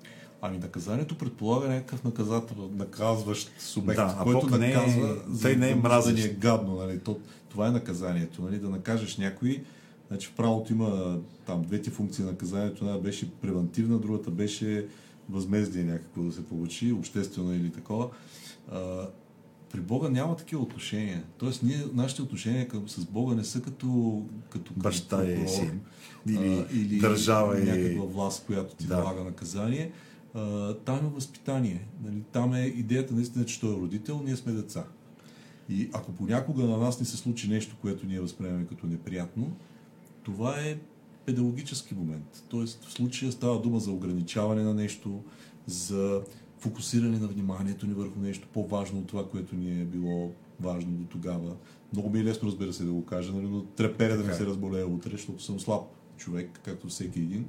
Ами 0.42 0.58
наказанието 0.58 1.18
предполага 1.18 1.68
някакъв 1.68 2.04
наказател, 2.04 2.70
наказващ 2.76 3.50
субект, 3.58 3.96
Да, 3.96 4.16
а 4.20 4.22
който 4.22 4.58
не 4.58 4.70
е- 4.70 4.74
наказва, 4.74 5.16
не 5.34 5.50
е 5.50 5.54
да, 5.54 5.74
да 5.74 5.76
мразещ. 5.78 6.16
ни 6.16 6.22
е 6.22 6.28
гадно. 6.28 6.74
Нали? 6.74 6.98
То, 6.98 7.18
това 7.48 7.68
е 7.68 7.70
наказанието. 7.70 8.42
Нали? 8.42 8.58
Да 8.58 8.68
накажеш 8.68 9.16
някой. 9.16 9.64
Значи 10.08 10.32
правото 10.36 10.72
има 10.72 11.18
там 11.46 11.62
двете 11.62 11.90
функции 11.90 12.24
на 12.24 12.30
наказанието. 12.30 12.84
Една 12.84 12.98
беше 12.98 13.30
превентивна, 13.32 13.98
другата 13.98 14.30
беше 14.30 14.86
възмездие 15.30 15.84
някакво 15.84 16.22
да 16.22 16.32
се 16.32 16.44
получи, 16.44 16.92
обществено 16.92 17.54
или 17.54 17.70
такова. 17.70 18.08
А, 18.72 18.78
при 19.72 19.80
Бога 19.80 20.08
няма 20.08 20.36
такива 20.36 20.62
отношения. 20.62 21.24
Тоест, 21.38 21.62
ние, 21.62 21.84
нашите 21.94 22.22
отношения 22.22 22.68
към, 22.68 22.88
с 22.88 23.04
Бога 23.04 23.34
не 23.34 23.44
са 23.44 23.62
като, 23.62 24.22
като 24.50 24.72
Баща 24.76 25.24
и 25.24 25.34
прокурор, 25.34 25.48
син. 25.48 25.80
Или, 26.28 26.66
а, 26.70 26.76
или 26.76 26.98
държава 26.98 27.60
и... 27.60 27.64
някаква 27.64 28.04
власт, 28.04 28.46
която 28.46 28.74
ти 28.74 28.86
Да. 28.86 28.96
налага 28.96 29.24
наказание. 29.24 29.92
А, 30.34 30.74
там 30.74 31.06
е 31.06 31.08
възпитание. 31.08 31.86
Нали? 32.04 32.22
Там 32.32 32.54
е 32.54 32.60
идеята 32.60 33.14
наистина, 33.14 33.44
че 33.44 33.60
той 33.60 33.70
е 33.70 33.76
родител, 33.76 34.22
ние 34.24 34.36
сме 34.36 34.52
деца. 34.52 34.84
И 35.68 35.90
ако 35.92 36.12
понякога 36.12 36.64
на 36.64 36.78
нас 36.78 37.00
ни 37.00 37.06
се 37.06 37.16
случи 37.16 37.48
нещо, 37.48 37.76
което 37.80 38.06
ние 38.06 38.20
възприемаме 38.20 38.66
като 38.66 38.86
неприятно, 38.86 39.56
това 40.22 40.60
е 40.60 40.78
педагогически 41.26 41.94
момент. 41.94 42.44
Тоест 42.48 42.84
в 42.84 42.92
случая 42.92 43.32
става 43.32 43.60
дума 43.60 43.80
за 43.80 43.90
ограничаване 43.90 44.62
на 44.62 44.74
нещо, 44.74 45.22
за 45.66 46.22
фокусиране 46.58 47.18
на 47.18 47.28
вниманието 47.28 47.86
ни 47.86 47.94
върху 47.94 48.18
нещо 48.20 48.48
по-важно 48.52 48.98
от 48.98 49.06
това, 49.06 49.28
което 49.28 49.56
ни 49.56 49.80
е 49.80 49.84
било 49.84 50.32
важно 50.60 50.90
до 50.92 51.04
тогава. 51.04 51.56
Много 51.92 52.10
ми 52.10 52.20
е 52.20 52.24
лесно, 52.24 52.48
разбира 52.48 52.72
се, 52.72 52.84
да 52.84 52.92
го 52.92 53.04
кажа, 53.04 53.32
нали, 53.32 53.46
но 53.46 53.62
треперя 53.64 54.16
да 54.16 54.24
не 54.24 54.34
се 54.34 54.46
разболея 54.46 54.86
утре, 54.86 55.10
защото 55.10 55.42
съм 55.42 55.60
слаб 55.60 55.82
човек, 56.16 56.60
както 56.64 56.86
всеки 56.88 57.18
един. 57.18 57.46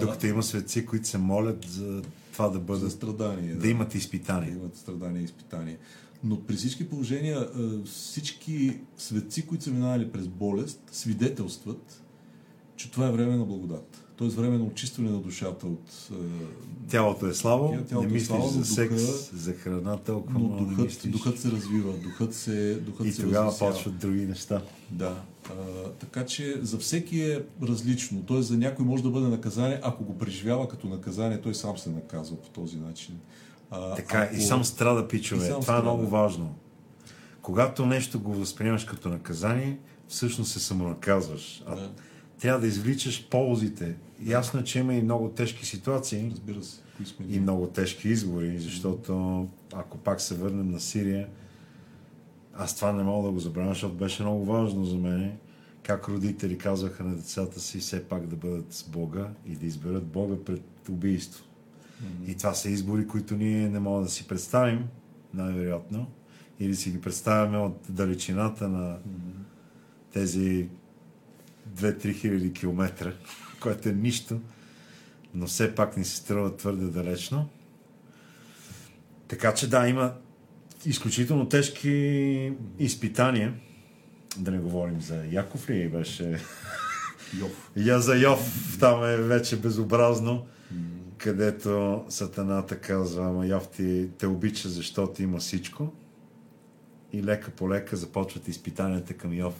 Докато 0.00 0.26
има 0.26 0.42
светци, 0.42 0.86
които 0.86 1.08
се 1.08 1.18
молят 1.18 1.64
за 1.64 2.02
това 2.32 2.48
да 2.48 2.52
за 2.52 2.60
бъдат, 2.60 2.92
страдание. 2.92 3.54
да 3.54 3.68
имат 3.68 3.88
да 3.88 3.98
изпитание. 3.98 4.50
имат 4.50 4.76
страдания 4.76 5.20
и 5.20 5.24
изпитания. 5.24 5.78
Но 6.24 6.40
при 6.40 6.54
всички 6.54 6.88
положения 6.88 7.48
всички 7.84 8.80
светци, 8.96 9.46
които 9.46 9.64
са 9.64 9.70
минали 9.70 10.12
през 10.12 10.28
болест, 10.28 10.80
свидетелстват, 10.92 12.02
че 12.76 12.90
това 12.90 13.06
е 13.06 13.12
време 13.12 13.36
на 13.36 13.44
благодат. 13.44 14.05
Тоест 14.16 14.36
време 14.36 14.58
на 14.58 14.64
очистване 14.64 15.10
на 15.10 15.18
душата 15.18 15.66
от... 15.66 16.08
Тялото 16.88 17.26
е 17.26 17.34
слабо, 17.34 17.68
Тя- 17.68 17.82
тялото 17.82 18.00
не 18.00 18.10
е 18.10 18.14
мислиш 18.14 18.28
слабо, 18.28 18.48
за 18.48 18.58
но 18.58 18.64
секс, 18.64 18.94
духа- 18.96 19.36
за 19.36 19.52
храна 19.52 19.96
толкова 19.96 20.32
Но 20.32 20.38
много 20.40 20.60
не 20.60 20.68
духът, 20.68 20.84
мислиш. 20.84 21.12
духът 21.12 21.38
се 21.38 21.50
развива, 21.50 21.92
духът 21.94 22.34
се, 22.34 22.74
духът 22.76 23.06
и 23.06 23.12
се 23.12 23.22
тогава 23.22 23.58
почват 23.58 23.98
други 23.98 24.20
неща. 24.20 24.62
Да. 24.90 25.22
А, 25.46 25.52
така 25.90 26.26
че 26.26 26.58
за 26.62 26.78
всеки 26.78 27.20
е 27.22 27.42
различно. 27.62 28.22
Тоест 28.22 28.48
за 28.48 28.58
някой 28.58 28.84
може 28.84 29.02
да 29.02 29.10
бъде 29.10 29.26
наказание, 29.26 29.80
ако 29.82 30.04
го 30.04 30.18
преживява 30.18 30.68
като 30.68 30.86
наказание, 30.86 31.40
той 31.40 31.54
сам 31.54 31.78
се 31.78 31.90
наказва 31.90 32.36
по 32.36 32.48
този 32.50 32.76
начин. 32.78 33.14
А, 33.70 33.94
Така, 33.94 34.18
ако- 34.18 34.36
и 34.36 34.40
сам 34.40 34.64
страда, 34.64 35.08
пичове. 35.08 35.38
И 35.38 35.48
Това 35.48 35.52
сам 35.52 35.60
е 35.60 35.64
страда. 35.64 35.82
много 35.84 36.06
важно. 36.06 36.54
Когато 37.42 37.86
нещо 37.86 38.20
го 38.20 38.34
възприемаш 38.34 38.84
като 38.84 39.08
наказание, 39.08 39.78
всъщност 40.08 40.52
се 40.52 40.60
самонаказваш. 40.60 41.62
А 41.66 41.74
Да. 41.74 41.90
трябва 42.40 42.60
да 42.60 42.66
извличаш 42.66 43.28
ползите. 43.28 43.94
Ясно 44.24 44.60
е, 44.60 44.64
че 44.64 44.78
има 44.78 44.94
и 44.94 45.02
много 45.02 45.28
тежки 45.28 45.66
ситуации 45.66 46.30
Разбира 46.30 46.62
се. 46.62 46.80
Сме 47.04 47.26
и 47.28 47.40
много 47.40 47.66
тежки 47.66 48.08
избори, 48.08 48.58
защото 48.58 49.46
ако 49.72 49.98
пак 49.98 50.20
се 50.20 50.34
върнем 50.34 50.70
на 50.70 50.80
Сирия, 50.80 51.28
аз 52.54 52.76
това 52.76 52.92
не 52.92 53.02
мога 53.02 53.26
да 53.26 53.32
го 53.32 53.40
забравя, 53.40 53.68
защото 53.68 53.94
беше 53.94 54.22
много 54.22 54.44
важно 54.44 54.84
за 54.84 54.96
мен. 54.96 55.32
Как 55.82 56.08
родители 56.08 56.58
казваха 56.58 57.04
на 57.04 57.14
децата 57.14 57.60
си 57.60 57.78
все 57.78 58.04
пак 58.04 58.26
да 58.26 58.36
бъдат 58.36 58.72
с 58.72 58.88
Бога 58.88 59.28
и 59.46 59.56
да 59.56 59.66
изберат 59.66 60.06
Бога 60.06 60.36
пред 60.44 60.62
убийство. 60.90 61.44
И 62.26 62.34
това 62.34 62.54
са 62.54 62.70
избори, 62.70 63.06
които 63.06 63.34
ние 63.34 63.68
не 63.68 63.78
можем 63.78 64.04
да 64.04 64.10
си 64.10 64.28
представим, 64.28 64.84
най-вероятно, 65.34 66.06
или 66.60 66.74
си 66.74 66.90
ги 66.90 67.00
представяме 67.00 67.58
от 67.58 67.78
далечината 67.88 68.68
на 68.68 68.98
тези 70.12 70.68
2-3 71.74 72.14
хиляди 72.14 72.52
километра, 72.52 73.12
което 73.66 73.88
е 73.88 73.92
нищо, 73.92 74.40
но 75.34 75.46
все 75.46 75.74
пак 75.74 75.96
ни 75.96 76.04
се 76.04 76.16
струва 76.16 76.56
твърде 76.56 76.86
далечно. 76.86 77.48
Така 79.28 79.54
че 79.54 79.70
да, 79.70 79.88
има 79.88 80.14
изключително 80.84 81.48
тежки 81.48 82.52
изпитания. 82.78 83.54
Да 84.36 84.50
не 84.50 84.58
говорим 84.58 85.00
за 85.00 85.24
Яков 85.30 85.70
ли 85.70 85.88
беше? 85.88 86.40
Йов. 87.40 87.70
Я 87.76 88.00
за 88.00 88.16
Йов, 88.16 88.76
там 88.80 89.04
е 89.04 89.16
вече 89.16 89.60
безобразно, 89.60 90.46
където 91.18 92.04
сатаната 92.08 92.80
казва, 92.80 93.26
ама 93.26 93.46
Йов 93.46 93.68
ти 93.68 94.08
те 94.18 94.26
обича, 94.26 94.68
защото 94.68 95.22
има 95.22 95.38
всичко. 95.38 95.92
И 97.12 97.22
лека 97.22 97.50
по 97.50 97.70
лека 97.70 97.96
започват 97.96 98.48
изпитанията 98.48 99.14
към 99.14 99.34
Йов. 99.34 99.54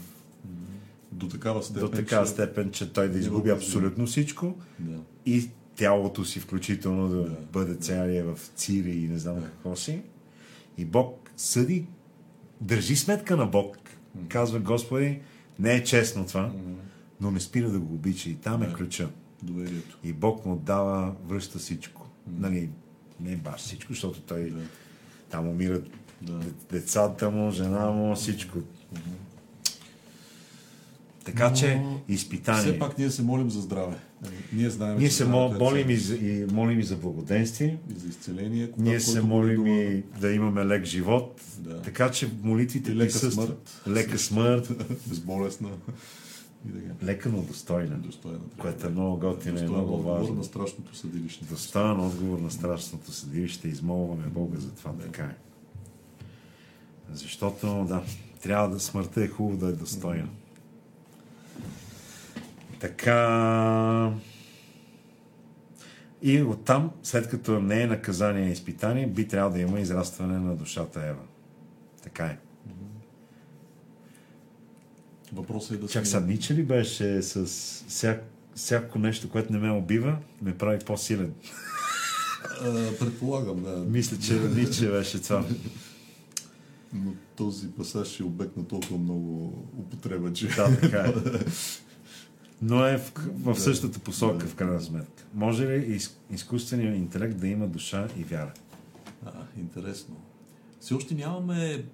До 1.16 1.28
такава 1.28 1.62
степен. 1.62 1.80
До 1.80 1.90
такава 1.90 2.26
степен, 2.26 2.70
че 2.70 2.92
той 2.92 3.08
да 3.08 3.18
изгуби 3.18 3.50
абсолютно 3.50 4.06
всичко 4.06 4.54
Да. 4.78 4.98
и 5.26 5.48
тялото 5.76 6.24
си 6.24 6.40
включително 6.40 7.08
да, 7.08 7.16
Да, 7.16 7.36
бъде 7.52 7.72
да. 7.72 7.78
цялия 7.78 8.24
в 8.26 8.50
цири 8.54 8.90
и 8.92 9.08
не 9.08 9.18
знам 9.18 9.34
Да. 9.34 9.42
какво 9.42 9.76
си. 9.76 10.02
И 10.78 10.84
Бог 10.84 11.30
съди, 11.36 11.86
държи 12.60 12.96
сметка 12.96 13.36
на 13.36 13.46
Бог. 13.46 13.76
Казва, 14.28 14.58
Господи, 14.60 15.20
не 15.58 15.74
е 15.74 15.84
честно 15.84 16.26
това, 16.26 16.52
но 17.20 17.30
не 17.30 17.40
спира 17.40 17.70
да 17.70 17.78
го 17.78 17.94
обича. 17.94 18.30
И 18.30 18.34
там 18.34 18.62
е 18.62 18.66
Да. 18.66 18.72
ключа. 18.74 19.08
Доверието. 19.42 19.98
И 20.04 20.12
Бог 20.12 20.46
му 20.46 20.56
дава, 20.56 21.14
връща 21.26 21.58
всичко. 21.58 22.08
Нали, 22.28 22.70
не 23.20 23.36
баш 23.36 23.60
всичко, 23.60 23.92
защото 23.92 24.20
той 24.20 24.50
Да. 24.50 24.62
там 25.30 25.48
умират 25.48 25.88
Да. 26.22 26.32
де- 26.32 26.50
децата 26.70 27.30
му, 27.30 27.50
жена 27.50 27.86
му, 27.86 28.14
всичко. 28.14 28.58
Така 31.26 31.48
Но 31.50 31.56
че, 31.56 31.82
изпитание. 32.08 32.62
Все 32.62 32.78
пак 32.78 32.98
ние 32.98 33.10
се 33.10 33.22
молим 33.22 33.50
за 33.50 33.60
здраве. 33.60 33.96
Ние 34.52 34.70
знаем, 34.70 34.98
Ние 34.98 35.10
се 35.10 35.22
е 35.22 35.26
молим 35.26 35.90
и 35.90 35.96
за, 35.96 36.14
и 36.16 36.46
молим 36.46 36.80
и 36.80 36.84
за 36.84 36.96
благоденствие. 36.96 37.78
и 37.90 37.98
за 37.98 38.08
изцеление. 38.08 38.66
Когато 38.66 38.82
Ние 38.82 39.00
се 39.00 39.20
молим 39.20 39.56
дума- 39.56 39.68
и 39.70 40.02
да 40.20 40.32
имаме 40.32 40.64
лек 40.66 40.84
живот. 40.84 41.40
Да. 41.58 41.82
Така 41.82 42.10
че 42.10 42.30
молитвите 42.42 42.92
И 42.92 42.94
лека 42.94 43.04
присъстват. 43.06 43.46
смърт. 43.46 43.82
Лека 43.88 44.18
смърт. 44.18 44.68
безболесна 45.06 45.68
и. 45.68 47.04
Лека, 47.04 47.28
но 47.28 47.42
достойна. 47.42 47.96
Достойна. 47.96 48.38
Което 48.58 48.80
да 48.80 48.86
е 48.86 48.90
много 48.90 49.18
готино 49.18 49.38
и 49.48 49.52
Достоен 49.52 49.70
много 49.70 49.94
отговор 49.94 50.18
важно. 50.18 50.34
на 50.34 50.44
страшното 50.44 50.96
съдилище. 50.96 51.44
Достоен 51.44 52.00
отговор 52.00 52.38
на 52.38 52.50
страшното 52.50 53.12
съдилище. 53.12 53.68
Измолваме 53.68 54.26
Бога 54.26 54.58
за 54.58 54.70
това. 54.70 54.92
Така 54.92 55.22
е. 55.22 55.34
Защото, 57.12 57.84
да, 57.84 58.02
трябва 58.42 58.68
да 58.70 58.80
смъртта 58.80 59.24
е 59.24 59.28
хубаво 59.28 59.56
да 59.56 59.68
е 59.68 59.72
достойна. 59.72 60.28
Така. 62.80 64.12
И 66.22 66.42
оттам, 66.42 66.90
след 67.02 67.28
като 67.28 67.60
не 67.60 67.82
е 67.82 67.86
наказание 67.86 68.48
и 68.48 68.52
изпитание, 68.52 69.06
би 69.06 69.28
трябвало 69.28 69.54
да 69.54 69.60
има 69.60 69.80
израстване 69.80 70.38
на 70.38 70.56
душата 70.56 71.06
Ева. 71.06 71.22
Така 72.02 72.24
е. 72.24 72.38
Въпросът 75.32 75.70
е 75.70 75.76
да 75.76 75.88
Чак 75.88 76.06
сега 76.06 76.20
Ниче 76.20 76.54
ли 76.54 76.62
беше 76.62 77.22
с 77.22 77.46
всяк, 77.88 78.24
всяко 78.54 78.98
нещо, 78.98 79.30
което 79.30 79.52
не 79.52 79.58
ме 79.58 79.70
убива, 79.70 80.16
ме 80.42 80.58
прави 80.58 80.78
по-силен. 80.78 81.34
Предполагам, 83.00 83.62
да. 83.62 83.76
Мисля, 83.76 84.18
че 84.18 84.34
Ниче 84.34 84.90
беше 84.90 85.22
това. 85.22 85.44
Но 86.92 87.12
този 87.36 87.68
пасаж 87.68 88.20
е 88.20 88.24
обект 88.24 88.56
на 88.56 88.64
толкова 88.64 88.98
много 88.98 89.46
употреба, 89.78 90.32
че... 90.32 90.46
Да, 90.46 90.80
така 90.80 90.98
е. 90.98 91.14
Но 92.62 92.86
е 92.86 92.98
в, 92.98 93.12
в 93.44 93.60
същата 93.60 93.98
посока, 93.98 94.46
в 94.46 94.54
крайна 94.54 94.80
сметка. 94.80 95.24
Може 95.34 95.68
ли 95.68 95.94
из, 95.94 96.18
изкуственият 96.30 96.96
интелект 96.96 97.38
да 97.38 97.48
има 97.48 97.66
душа 97.66 98.08
и 98.16 98.24
вяра? 98.24 98.52
А, 99.26 99.32
интересно. 99.56 100.16
Все 100.80 100.94
още 100.94 101.14
нямаме 101.14 101.84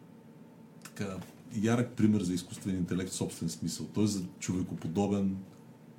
така 0.84 1.16
ярък 1.54 1.92
пример 1.92 2.22
за 2.22 2.34
изкуствен 2.34 2.76
интелект 2.76 3.10
в 3.10 3.14
собствен 3.14 3.48
смисъл. 3.48 3.86
Той 3.86 4.06
за 4.06 4.24
човекоподобен 4.38 5.36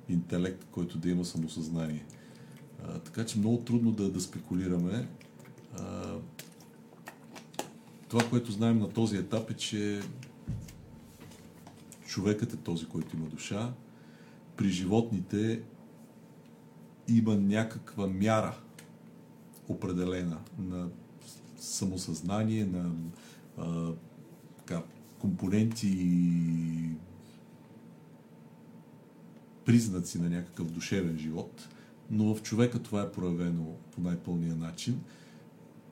интелект, 0.08 0.64
който 0.70 0.98
да 0.98 1.10
има 1.10 1.24
самосъзнание. 1.24 2.04
А, 2.84 2.98
така 2.98 3.26
че 3.26 3.38
много 3.38 3.56
трудно 3.56 3.92
да, 3.92 4.10
да 4.10 4.20
спекулираме. 4.20 5.08
А, 5.78 6.14
това, 8.08 8.28
което 8.30 8.52
знаем 8.52 8.78
на 8.78 8.90
този 8.90 9.16
етап 9.16 9.50
е, 9.50 9.54
че 9.54 10.00
човекът 12.06 12.52
е 12.52 12.56
този, 12.56 12.86
който 12.86 13.16
има 13.16 13.26
душа. 13.26 13.72
При 14.56 14.68
животните 14.68 15.62
има 17.08 17.36
някаква 17.36 18.06
мяра 18.06 18.56
определена 19.68 20.38
на 20.58 20.88
самосъзнание, 21.56 22.66
на 22.66 22.92
а, 23.58 23.92
така, 24.58 24.82
компоненти 25.18 25.96
и 26.00 26.90
признаци 29.64 30.20
на 30.20 30.30
някакъв 30.30 30.70
душевен 30.70 31.18
живот, 31.18 31.68
но 32.10 32.34
в 32.34 32.42
човека 32.42 32.82
това 32.82 33.02
е 33.02 33.12
проявено 33.12 33.66
по 33.94 34.00
най-пълния 34.00 34.56
начин. 34.56 35.00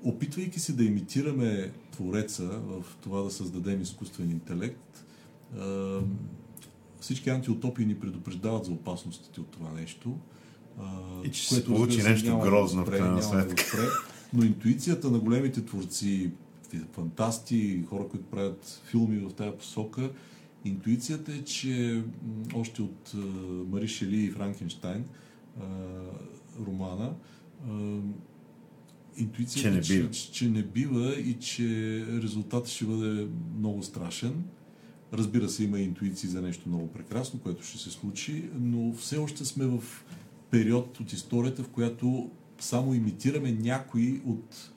Опитвайки 0.04 0.60
се 0.60 0.72
да 0.72 0.84
имитираме 0.84 1.72
Твореца 1.90 2.44
в 2.44 2.84
това 3.00 3.22
да 3.22 3.30
създадем 3.30 3.82
изкуствен 3.82 4.30
интелект, 4.30 5.04
а, 5.56 6.00
всички 7.02 7.30
антиутопии 7.30 7.86
ни 7.86 7.94
предупреждават 7.94 8.64
за 8.64 8.72
опасностите 8.72 9.40
от 9.40 9.48
това 9.50 9.70
нещо. 9.72 10.18
И 11.24 11.30
че 11.30 11.48
се 11.48 11.54
което, 11.54 11.74
получи 11.74 12.00
се, 12.00 12.10
нещо 12.10 12.28
няма 12.28 12.44
да 12.44 12.50
грозно, 12.50 12.84
в 12.84 12.90
крайна 12.90 13.16
да 13.16 13.22
сметка. 13.22 13.64
спре. 13.64 13.86
Но 14.32 14.44
интуицията 14.44 15.10
на 15.10 15.18
големите 15.18 15.64
творци, 15.64 16.30
фантасти, 16.92 17.82
хора, 17.88 18.08
които 18.08 18.24
правят 18.24 18.82
филми 18.84 19.18
в 19.18 19.32
тази 19.32 19.56
посока, 19.58 20.10
интуицията 20.64 21.32
е, 21.32 21.44
че 21.44 22.02
още 22.54 22.82
от 22.82 23.12
Мари 23.70 23.88
Шели 23.88 24.24
и 24.24 24.30
Франкенштайн 24.30 25.04
романа, 26.66 27.14
интуицията 29.16 29.82
Че 29.82 29.94
не 29.94 29.96
е, 29.96 30.00
бива. 30.00 30.10
че, 30.10 30.32
че 30.32 30.48
не 30.48 30.62
бива 30.62 31.14
и 31.20 31.34
че 31.34 31.66
резултатът 32.22 32.68
ще 32.68 32.84
бъде 32.84 33.28
много 33.58 33.82
страшен. 33.82 34.44
Разбира 35.12 35.48
се, 35.48 35.64
има 35.64 35.80
интуиции 35.80 36.28
за 36.28 36.42
нещо 36.42 36.68
много 36.68 36.88
прекрасно, 36.88 37.40
което 37.40 37.64
ще 37.64 37.78
се 37.78 37.90
случи, 37.90 38.44
но 38.60 38.92
все 38.92 39.18
още 39.18 39.44
сме 39.44 39.66
в 39.66 39.82
период 40.50 41.00
от 41.00 41.12
историята, 41.12 41.62
в 41.62 41.68
която 41.68 42.30
само 42.60 42.94
имитираме 42.94 43.52
някои 43.52 44.20
от, 44.26 44.70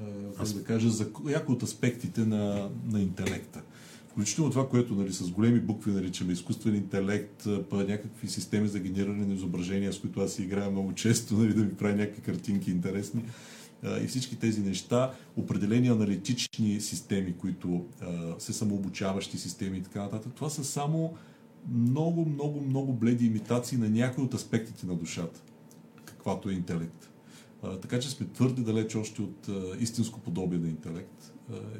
а, 0.00 0.36
как 0.38 0.48
да 0.48 0.64
кажа, 0.64 0.90
за 0.90 1.10
някои 1.24 1.54
от 1.54 1.62
аспектите 1.62 2.20
на, 2.20 2.70
на 2.90 3.00
интелекта. 3.00 3.62
Включително 4.08 4.50
това, 4.50 4.68
което 4.68 4.94
нали, 4.94 5.12
с 5.12 5.30
големи 5.30 5.60
букви 5.60 5.90
наричаме 5.90 6.32
изкуствен 6.32 6.74
интелект, 6.74 7.46
а, 7.46 7.64
па 7.70 7.76
някакви 7.76 8.28
системи 8.28 8.68
за 8.68 8.78
генериране 8.78 9.26
на 9.26 9.34
изображения, 9.34 9.92
с 9.92 9.98
които 9.98 10.20
аз 10.20 10.38
играя 10.38 10.70
много 10.70 10.92
често, 10.92 11.34
нали, 11.38 11.54
да 11.54 11.62
ми 11.62 11.74
прави 11.74 11.94
някакви 11.94 12.22
картинки 12.22 12.70
интересни. 12.70 13.22
И 14.02 14.06
всички 14.06 14.36
тези 14.36 14.60
неща, 14.60 15.12
определени 15.36 15.88
аналитични 15.88 16.80
системи, 16.80 17.34
които 17.36 17.86
се 18.38 18.52
самообучаващи 18.52 19.38
системи 19.38 19.78
и 19.78 19.82
така 19.82 20.02
нататък, 20.02 20.32
това 20.34 20.50
са 20.50 20.64
само 20.64 21.14
много, 21.72 22.26
много, 22.26 22.60
много 22.60 22.92
бледи 22.92 23.26
имитации 23.26 23.78
на 23.78 23.88
някои 23.88 24.24
от 24.24 24.34
аспектите 24.34 24.86
на 24.86 24.94
душата, 24.94 25.40
каквато 26.04 26.50
е 26.50 26.52
интелект. 26.52 27.10
Така 27.82 28.00
че 28.00 28.10
сме 28.10 28.26
твърде 28.26 28.62
далеч 28.62 28.96
още 28.96 29.22
от 29.22 29.48
истинско 29.80 30.20
подобие 30.20 30.58
на 30.58 30.68
интелект 30.68 31.32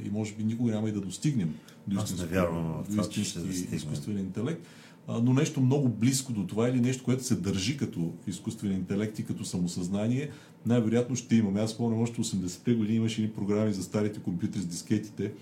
и 0.04 0.10
може 0.10 0.34
би 0.34 0.44
никога 0.44 0.72
няма 0.72 0.88
и 0.88 0.92
да 0.92 1.00
достигнем 1.00 1.54
до 1.86 2.04
вярвам 2.30 2.84
истински 2.88 3.20
изкуствен 3.76 4.18
интелект, 4.18 4.66
но 5.08 5.32
нещо 5.32 5.60
много 5.60 5.88
близко 5.88 6.32
до 6.32 6.46
това 6.46 6.68
или 6.68 6.80
нещо, 6.80 7.04
което 7.04 7.24
се 7.24 7.34
държи 7.34 7.76
като 7.76 8.14
изкуствен 8.26 8.72
интелект 8.72 9.18
и 9.18 9.24
като 9.24 9.44
самосъзнание, 9.44 10.30
най-вероятно 10.66 11.16
ще 11.16 11.36
имаме. 11.36 11.60
Аз 11.60 11.70
спомням, 11.70 12.02
още 12.02 12.20
80-те 12.20 12.74
години 12.74 12.96
имаше 12.96 13.22
едни 13.22 13.34
програми 13.34 13.72
за 13.72 13.82
старите 13.82 14.20
компютри 14.20 14.60
с 14.60 14.66
дискетите. 14.66 15.32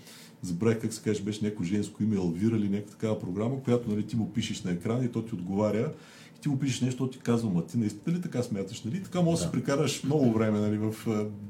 Забравих 0.41 0.81
как 0.81 0.93
се 0.93 1.01
каже, 1.01 1.23
беше 1.23 1.43
някакво 1.43 1.63
женско 1.63 2.03
име, 2.03 2.15
Елвира 2.15 2.57
или 2.57 2.69
някаква 2.69 2.91
такава 2.91 3.19
програма, 3.19 3.63
която 3.63 3.89
нали, 3.89 4.07
ти 4.07 4.15
му 4.15 4.33
пишеш 4.33 4.63
на 4.63 4.71
екрана 4.71 5.05
и 5.05 5.11
то 5.11 5.21
ти 5.21 5.35
отговаря. 5.35 5.93
И 6.37 6.41
ти 6.41 6.49
му 6.49 6.59
пишеш 6.59 6.81
нещо, 6.81 7.09
ти 7.09 7.19
казва, 7.19 7.49
ма 7.49 7.65
ти 7.65 7.77
наистина 7.77 8.17
ли 8.17 8.21
така 8.21 8.43
смяташ, 8.43 8.83
нали? 8.83 9.03
Така 9.03 9.21
може 9.21 9.37
да 9.37 9.43
си 9.43 9.51
прекараш 9.51 10.03
много 10.03 10.33
време 10.33 10.59
нали, 10.59 10.77
в 10.77 10.95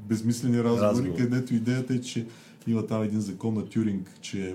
безмислени 0.08 0.58
разговори, 0.58 0.88
Разговор. 0.88 1.18
където 1.18 1.54
идеята 1.54 1.94
е, 1.94 2.00
че 2.00 2.26
има 2.66 2.86
там 2.86 3.02
един 3.02 3.20
закон 3.20 3.54
на 3.54 3.66
Тюринг, 3.66 4.10
че 4.20 4.54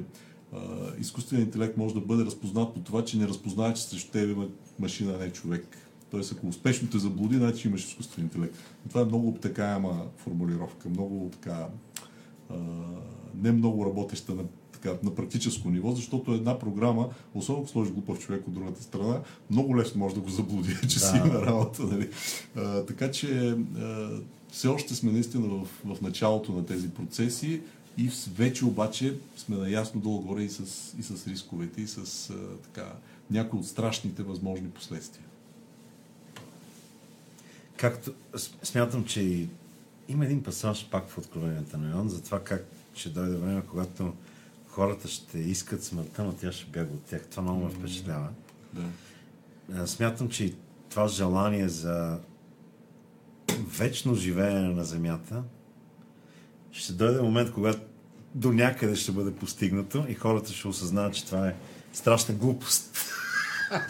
изкуственият 1.00 1.48
интелект 1.48 1.78
може 1.78 1.94
да 1.94 2.00
бъде 2.02 2.26
разпознат 2.26 2.74
по 2.74 2.80
това, 2.80 3.06
че 3.06 3.18
не 3.18 3.28
разпознава, 3.28 3.74
че 3.74 3.84
срещу 3.84 4.12
теб 4.12 4.30
има 4.30 4.48
машина, 4.80 5.18
не 5.18 5.30
човек. 5.30 5.78
Тоест, 6.12 6.32
ако 6.32 6.48
успешно 6.48 6.88
те 6.90 7.00
заблуди, 7.00 7.36
значи 7.36 7.68
имаш 7.68 7.86
изкуствен 7.86 8.24
интелект. 8.24 8.56
Но 8.84 8.90
това 8.90 9.02
е 9.02 9.06
много 9.06 9.28
обтекаема 9.28 10.06
формулировка, 10.18 10.90
много 10.90 11.30
така 11.34 11.68
а, 12.50 12.56
не 13.36 13.52
много 13.52 13.86
работеща 13.86 14.36
на, 14.36 14.44
така, 14.72 14.98
на 15.04 15.16
практическо 15.16 15.70
ниво, 15.70 15.92
защото 15.92 16.34
една 16.34 16.60
програма, 16.60 17.10
особено 17.36 17.62
ако 17.62 17.72
сложиш 17.72 17.94
глупав 17.94 18.20
човек 18.20 18.48
от 18.48 18.54
другата 18.54 18.84
страна, 18.84 19.20
много 19.50 19.78
лесно 19.78 20.00
може 20.00 20.16
да 20.16 20.22
го 20.22 20.30
заблуди, 20.30 20.76
че 20.90 21.00
Да. 21.00 21.06
си 21.06 21.18
има 21.18 21.46
работа. 21.46 21.84
Нали? 21.84 22.10
А, 22.56 22.86
така 22.86 23.12
че 23.12 23.56
а, 23.78 24.10
все 24.52 24.68
още 24.68 24.96
сме 24.96 25.12
наистина 25.12 25.48
в, 25.48 25.68
в 25.96 26.02
началото 26.02 26.52
на 26.52 26.66
тези 26.66 26.90
процеси 26.90 27.62
и 27.98 28.10
вече 28.36 28.66
обаче 28.66 29.18
сме 29.38 29.58
наясно 29.58 30.02
долу-горе 30.02 30.44
и 30.44 30.50
с, 30.50 30.62
и 31.00 31.04
с 31.04 31.28
рисковете, 31.28 31.82
и 31.82 31.88
с 31.88 32.30
а, 32.30 32.34
така, 32.64 32.94
някои 33.32 33.60
от 33.60 33.68
страшните 33.68 34.24
възможни 34.24 34.70
последствия. 34.70 35.26
Както 37.82 38.14
смятам, 38.64 39.06
че 39.06 39.22
и 39.22 39.50
има 40.08 40.26
един 40.26 40.44
пасаж 40.44 40.90
пак 40.92 41.10
в 41.10 41.18
Откровенията 41.18 41.78
на 41.78 41.90
Йоан 41.90 42.10
за 42.10 42.24
това 42.24 42.44
как 42.44 42.66
ще 42.94 43.10
дойде 43.10 43.36
време, 43.36 43.62
когато 43.70 44.14
хората 44.68 45.08
ще 45.08 45.40
искат 45.40 45.84
смъртта, 45.84 46.24
но 46.24 46.32
тя 46.32 46.52
ще 46.52 46.66
бяга 46.66 46.94
от 46.94 47.04
тях. 47.04 47.22
Това 47.32 47.44
много 47.44 47.66
ме 47.66 47.72
впечатлява. 47.72 48.28
Да. 48.74 49.88
Смятам, 49.88 50.30
че 50.30 50.46
и 50.46 50.56
това 50.90 51.08
желание 51.08 51.70
за 51.70 52.20
вечно 53.78 54.16
живеене 54.16 54.70
на 54.70 54.86
Земята 54.86 55.44
ще 56.72 56.94
дойде 56.94 57.22
момент, 57.22 57.52
когато 57.52 57.80
до 58.36 58.54
някъде 58.54 58.96
ще 58.96 59.12
бъде 59.12 59.36
постигнато 59.36 60.06
и 60.10 60.14
хората 60.14 60.54
ще 60.54 60.68
осъзнаят, 60.68 61.14
че 61.14 61.26
това 61.26 61.48
е 61.48 61.56
страшна 61.94 62.36
глупост. 62.36 62.98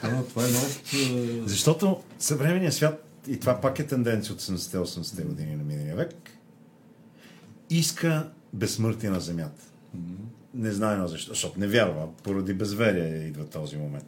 Да, 0.02 0.24
това 0.30 0.44
е 0.44 0.48
а, 0.48 1.48
Защото 1.48 2.04
съвременният 2.20 2.74
свят, 2.74 3.11
и 3.27 3.39
това 3.39 3.61
пак 3.61 3.80
е 3.80 3.88
тенденция 3.88 4.34
от 4.34 4.41
70-80 4.41 5.27
години 5.27 5.56
на 5.56 5.64
миналия 5.64 5.95
век, 5.95 6.30
иска 7.69 8.30
безсмъртие 8.53 9.10
на 9.10 9.19
Земята. 9.19 9.64
Не 10.53 10.72
знае 10.72 11.07
защо, 11.07 11.30
защото 11.30 11.60
не 11.60 11.68
вярва. 11.68 12.07
Поради 12.23 12.53
безверие 12.53 13.27
идва 13.27 13.45
този 13.45 13.77
момент. 13.77 14.06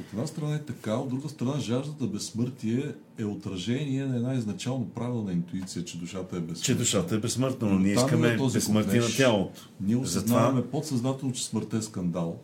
От 0.00 0.06
една 0.12 0.26
страна 0.26 0.54
е 0.54 0.62
така, 0.62 0.94
от 0.94 1.08
друга 1.08 1.28
страна 1.28 1.60
жаждата 1.60 2.06
безсмъртие 2.06 2.94
е 3.18 3.24
отражение 3.24 4.06
на 4.06 4.16
една 4.16 4.34
изначално 4.34 4.88
правилна 4.88 5.32
интуиция, 5.32 5.84
че 5.84 5.98
душата 5.98 6.36
е 6.36 6.40
безсмъртна. 6.40 6.64
Че 6.64 6.74
душата 6.74 7.14
е 7.14 7.18
безсмъртна, 7.18 7.68
но 7.68 7.78
ние 7.78 7.92
искаме 7.92 8.36
този 8.36 8.54
безсмъртие 8.54 9.00
на 9.00 9.08
тялото. 9.16 9.68
Ние 9.80 10.04
Затова 10.04 10.36
осъзнаваме 10.36 10.66
подсъзнателно, 10.66 11.34
че 11.34 11.44
смъртта 11.44 11.76
е 11.76 11.82
скандал 11.82 12.38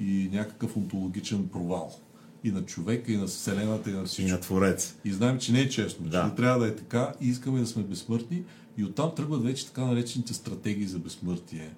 и 0.00 0.28
някакъв 0.32 0.76
онтологичен 0.76 1.48
провал. 1.48 2.00
И 2.44 2.50
на 2.50 2.64
човека, 2.64 3.12
и 3.12 3.16
на 3.16 3.26
Вселената, 3.26 3.90
и 3.90 3.92
на 3.92 4.02
и 4.02 4.06
всичко. 4.06 4.30
на 4.30 4.40
Творец. 4.40 4.94
И 5.04 5.12
знаем, 5.12 5.38
че 5.38 5.52
не 5.52 5.60
е 5.60 5.68
честно, 5.68 6.08
Да. 6.08 6.22
че 6.22 6.26
не 6.28 6.34
трябва 6.34 6.58
да 6.58 6.66
е 6.66 6.76
така 6.76 7.12
и 7.20 7.28
искаме 7.28 7.60
да 7.60 7.66
сме 7.66 7.82
безсмъртни. 7.82 8.42
И 8.78 8.84
оттам 8.84 9.12
тръгват 9.16 9.42
вече 9.42 9.66
така 9.66 9.84
наречените 9.84 10.34
стратегии 10.34 10.86
за 10.86 10.98
безсмъртие. 10.98 11.70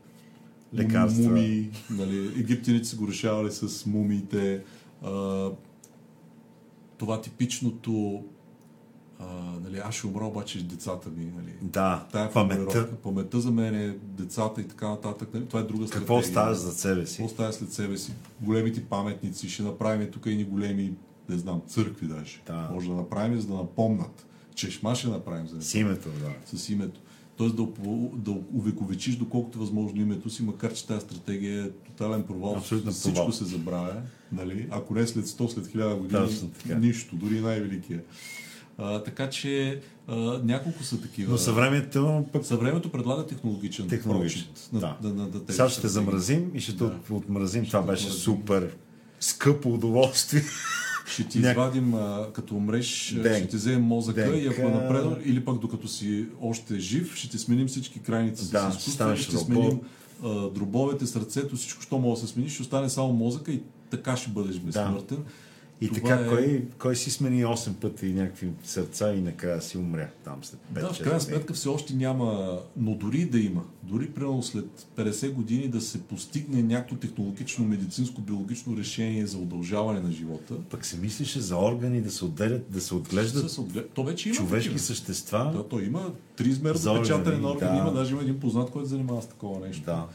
Лекарства. 0.75 1.23
Мумии, 1.23 1.71
нали, 1.91 2.27
египтяните 2.41 2.89
са 2.89 2.97
го 2.97 3.09
решавали 3.09 3.51
с 3.53 3.87
мумиите. 3.87 4.63
А, 5.03 5.49
това 6.99 7.21
типичното 7.21 8.25
а, 9.19 9.25
нали, 9.65 9.79
аз 9.85 9.95
ще 9.95 10.07
умра, 10.07 10.25
обаче 10.25 10.65
децата 10.65 11.09
ми. 11.11 11.25
Нали. 11.37 11.53
Да, 11.63 12.07
Тая 12.13 12.33
паметта. 12.33 12.57
формулировка. 12.65 12.97
Паметта 12.97 13.41
за 13.41 13.51
мен 13.51 13.75
е 13.75 13.97
децата 14.03 14.61
и 14.61 14.69
така 14.69 14.89
нататък. 14.89 15.29
Нали? 15.35 15.47
Това 15.47 15.61
е 15.61 15.63
друга 15.63 15.85
Какво 15.85 15.99
стратегия. 15.99 16.19
оставяш 16.19 16.57
за 16.59 16.73
себе 16.73 17.07
си? 17.07 17.13
Какво 17.13 17.25
оставя 17.27 17.53
след 17.53 17.73
себе 17.73 17.97
си? 17.99 18.13
Големите 18.41 18.85
паметници, 18.85 19.49
ще 19.49 19.63
направим 19.63 20.11
тук 20.11 20.27
и 20.27 20.45
големи, 20.45 20.93
не 21.29 21.39
знам, 21.39 21.63
църкви 21.67 22.07
даже. 22.07 22.41
Да. 22.47 22.71
Може 22.73 22.89
да 22.89 22.95
направим, 22.95 23.41
за 23.41 23.47
да 23.47 23.55
напомнат. 23.55 24.27
Чешма 24.55 24.95
ще 24.95 25.09
направим 25.09 25.47
за 25.47 25.63
С 25.63 25.75
името, 25.75 26.09
да. 26.09 26.59
с 26.59 26.69
името. 26.69 27.01
Тоест 27.37 27.57
да, 27.57 27.67
да 28.17 28.31
увековечиш 28.55 29.17
доколкото 29.17 29.59
е 29.59 29.61
възможно 29.61 30.01
името 30.01 30.31
си, 30.31 30.43
макар 30.43 30.73
че 30.75 30.87
тази 30.87 31.01
стратегия 31.01 31.65
е 31.65 31.71
тотален 31.71 32.23
провал. 32.23 32.55
Абсолютно 32.57 32.93
Всичко 32.93 33.15
провал. 33.15 33.33
се 33.33 33.45
забравя. 33.45 34.03
Нали? 34.33 34.69
Ако 34.71 34.95
не 34.95 35.07
след 35.07 35.27
100, 35.27 35.49
след 35.49 35.67
1000 35.67 35.95
години, 35.99 36.21
Точно 36.27 36.49
така. 36.49 36.79
нищо, 36.79 37.17
дори 37.17 37.41
най-великия. 37.41 38.03
А, 38.79 39.03
така 39.03 39.31
че 39.31 39.81
а, 40.07 40.17
няколко 40.45 40.83
са 40.83 41.01
такива. 41.01 41.33
Но 41.33 41.39
съвремието 41.39 42.25
пък 42.33 42.45
Съвремето 42.45 42.93
предлага 42.93 43.27
технологичен 43.27 43.89
Технологичен, 43.89 44.43
на, 44.73 44.81
да. 44.81 44.97
на, 45.03 45.09
на, 45.09 45.23
на 45.23 45.31
тези 45.31 45.45
сега 45.49 45.69
ще 45.69 45.79
стратегии. 45.79 45.89
замразим 45.91 46.51
и 46.55 46.61
ще 46.61 46.73
Да. 46.73 46.85
да. 46.87 47.15
отмразим. 47.15 47.67
Това 47.67 47.83
беше 47.83 48.03
отмразим. 48.03 48.21
супер 48.21 48.77
скъпо 49.21 49.69
удоволствие. 49.69 50.43
Ще 51.07 51.25
ти 51.25 51.39
Няк- 51.39 51.51
извадим, 51.51 51.95
а, 51.95 52.27
като 52.33 52.55
умреш, 52.55 53.15
Ден. 53.15 53.37
ще 53.37 53.49
ти 53.49 53.57
вземем 53.57 53.83
мозъка 53.83 54.21
Денка. 54.21 54.37
и 54.37 54.47
ако 54.47 54.61
е 54.61 54.71
напреднал, 54.71 55.17
или 55.25 55.45
пък 55.45 55.59
докато 55.59 55.89
си 55.89 56.27
още 56.41 56.79
жив, 56.79 57.17
ще 57.17 57.31
ти 57.31 57.39
сменим 57.39 57.67
всички 57.67 58.01
крайници 58.01 58.51
Да, 58.51 58.71
с 58.71 58.81
ще 58.81 58.91
станеш 58.91 59.21
ще 59.21 59.33
робот. 59.33 59.47
сменим 59.47 59.81
а, 60.25 60.29
дробовете, 60.51 61.07
сърцето, 61.07 61.57
всичко, 61.57 61.83
що 61.83 61.99
може 61.99 62.21
да 62.21 62.27
се 62.27 62.33
смени, 62.33 62.49
ще 62.49 62.63
остане 62.63 62.89
само 62.89 63.13
мозъка 63.13 63.53
и 63.53 63.61
така 63.91 64.17
ще 64.17 64.31
бъдеш 64.31 64.59
безсмъртен. 64.59 65.19
И 65.81 65.89
Това 65.89 66.01
така, 66.09 66.15
е- 66.17 66.29
кой, 66.29 66.65
кой 66.79 66.97
си 66.97 67.11
смени 67.11 67.45
8 67.45 67.73
пъти 67.73 68.07
някакви 68.07 68.49
сърца 68.65 69.13
и 69.13 69.21
накрая 69.21 69.63
си 69.63 69.79
умря 69.79 70.09
там 70.25 70.39
след 70.43 70.61
5 70.75 70.81
Да, 70.81 70.93
в 70.93 70.99
крайна 70.99 71.21
сметка 71.21 71.55
все 71.55 71.69
още 71.69 71.95
няма, 71.95 72.59
но 72.77 72.95
дори 72.95 73.25
да 73.25 73.39
има, 73.39 73.63
дори 73.83 74.07
примерно 74.07 74.43
след 74.43 74.65
50 74.97 75.33
години 75.33 75.69
да 75.69 75.81
се 75.81 76.01
постигне 76.01 76.63
някакво 76.65 76.97
технологично, 76.97 77.65
медицинско, 77.65 78.21
биологично 78.21 78.77
решение 78.77 79.27
за 79.27 79.39
удължаване 79.39 80.01
на 80.01 80.13
живота, 80.13 80.55
Пък 80.61 80.87
се 80.87 80.97
мислише 80.97 81.41
за 81.41 81.57
органи 81.57 82.01
да 82.01 82.11
се 82.11 82.25
отделят, 82.25 82.71
да 82.71 82.81
се 82.81 82.95
отглеждат 82.95 83.51
се 83.51 83.61
отглед- 83.61 83.89
то 83.89 84.05
вече 84.05 84.29
има 84.29 84.37
човешки 84.37 84.69
такива. 84.69 84.79
същества. 84.81 85.51
Да, 85.55 85.63
то 85.65 85.81
има 85.81 86.03
триизмерно 86.37 86.79
За 86.79 86.95
печатане 86.95 87.37
на 87.37 87.51
органи, 87.51 87.73
да. 87.73 87.79
има 87.79 87.93
даже 87.93 88.13
има 88.13 88.23
един 88.23 88.41
познат, 88.41 88.71
който 88.71 88.89
занимава 88.89 89.23
с 89.23 89.27
такова 89.27 89.67
нещо. 89.67 89.83
Да. 89.85 90.07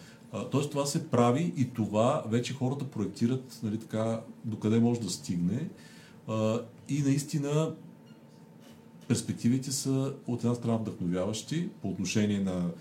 Тоест 0.52 0.72
това 0.72 0.86
се 0.86 1.10
прави 1.10 1.54
и 1.58 1.70
това 1.74 2.24
вече 2.28 2.54
хората 2.54 2.86
проектират 2.86 3.60
нали, 3.64 3.80
така, 3.80 4.22
докъде 4.46 4.80
може 4.80 5.00
да 5.00 5.10
стигне. 5.10 5.70
А, 6.28 6.62
и 6.90 7.02
наистина 7.02 7.76
перспективите 9.08 9.72
са 9.72 10.14
от 10.28 10.44
една 10.44 10.56
страна 10.56 10.78
вдъхновяващи 10.78 11.70
по 11.82 11.90
отношение 11.90 12.40
на 12.40 12.72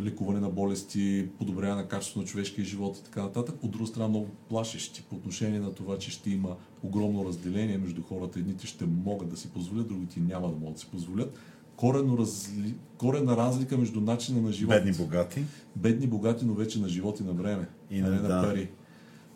лекуване 0.00 0.40
на 0.40 0.48
болести, 0.48 1.28
подобряване 1.38 1.82
на 1.82 1.88
качеството 1.88 2.18
на 2.18 2.26
човешкия 2.26 2.64
живот 2.64 2.98
и 2.98 3.04
така 3.04 3.22
нататък. 3.22 3.54
От 3.62 3.70
друга 3.70 3.86
страна 3.86 4.08
много 4.08 4.28
плашещи 4.48 5.02
по 5.02 5.16
отношение 5.16 5.60
на 5.60 5.74
това, 5.74 5.98
че 5.98 6.10
ще 6.10 6.30
има 6.30 6.56
огромно 6.82 7.24
разделение 7.24 7.78
между 7.78 8.02
хората. 8.02 8.38
Едните 8.38 8.66
ще 8.66 8.86
могат 8.86 9.28
да 9.28 9.36
си 9.36 9.50
позволят, 9.50 9.88
другите 9.88 10.20
няма 10.20 10.48
да 10.48 10.56
могат 10.56 10.74
да 10.74 10.80
си 10.80 10.86
позволят. 10.90 11.38
Коренно 11.76 12.18
разли... 12.18 12.74
Корена 12.98 13.36
разлика 13.36 13.78
между 13.78 14.00
начина 14.00 14.40
на 14.40 14.52
живот. 14.52 14.70
Бедни, 14.76 14.92
богати. 14.92 15.44
Бедни, 15.76 16.06
богати, 16.06 16.44
но 16.44 16.54
вече 16.54 16.80
на 16.80 16.88
живот 16.88 17.20
и 17.20 17.24
на 17.24 17.32
време. 17.32 17.68
И 17.90 17.98
а 17.98 18.02
на- 18.02 18.10
не 18.10 18.20
на 18.20 18.28
да. 18.28 18.42
пари. 18.42 18.70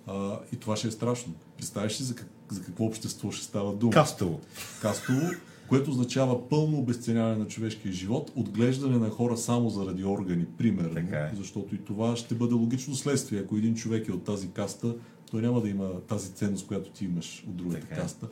А, 0.07 0.39
и 0.53 0.57
това 0.57 0.77
ще 0.77 0.89
е 0.89 0.91
страшно. 0.91 1.33
Представяш 1.57 2.01
ли 2.01 2.05
за, 2.05 2.15
как, 2.15 2.27
за 2.49 2.63
какво 2.63 2.85
общество 2.85 3.31
ще 3.33 3.45
става 3.45 3.75
дума? 3.75 3.93
Кастово. 3.93 4.41
Кастово, 4.83 5.31
което 5.69 5.91
означава 5.91 6.49
пълно 6.49 6.79
обесценяване 6.79 7.37
на 7.37 7.47
човешкия 7.47 7.93
живот, 7.93 8.33
отглеждане 8.37 8.99
на 8.99 9.11
хора 9.11 9.37
само 9.37 9.71
заради 9.71 10.05
органи, 10.05 10.45
примерно. 10.59 10.95
Така 10.95 11.17
е. 11.19 11.33
Защото 11.37 11.75
и 11.75 11.79
това 11.79 12.17
ще 12.17 12.35
бъде 12.35 12.55
логично 12.55 12.95
следствие. 12.95 13.39
Ако 13.41 13.57
един 13.57 13.75
човек 13.75 14.09
е 14.09 14.13
от 14.13 14.25
тази 14.25 14.51
каста, 14.51 14.95
той 15.31 15.43
няма 15.43 15.61
да 15.61 15.69
има 15.69 16.01
тази 16.01 16.33
ценност, 16.33 16.67
която 16.67 16.91
ти 16.91 17.05
имаш 17.05 17.45
от 17.49 17.57
другата 17.57 17.81
Така 17.81 17.95
е. 17.95 17.99
каста. 17.99 18.29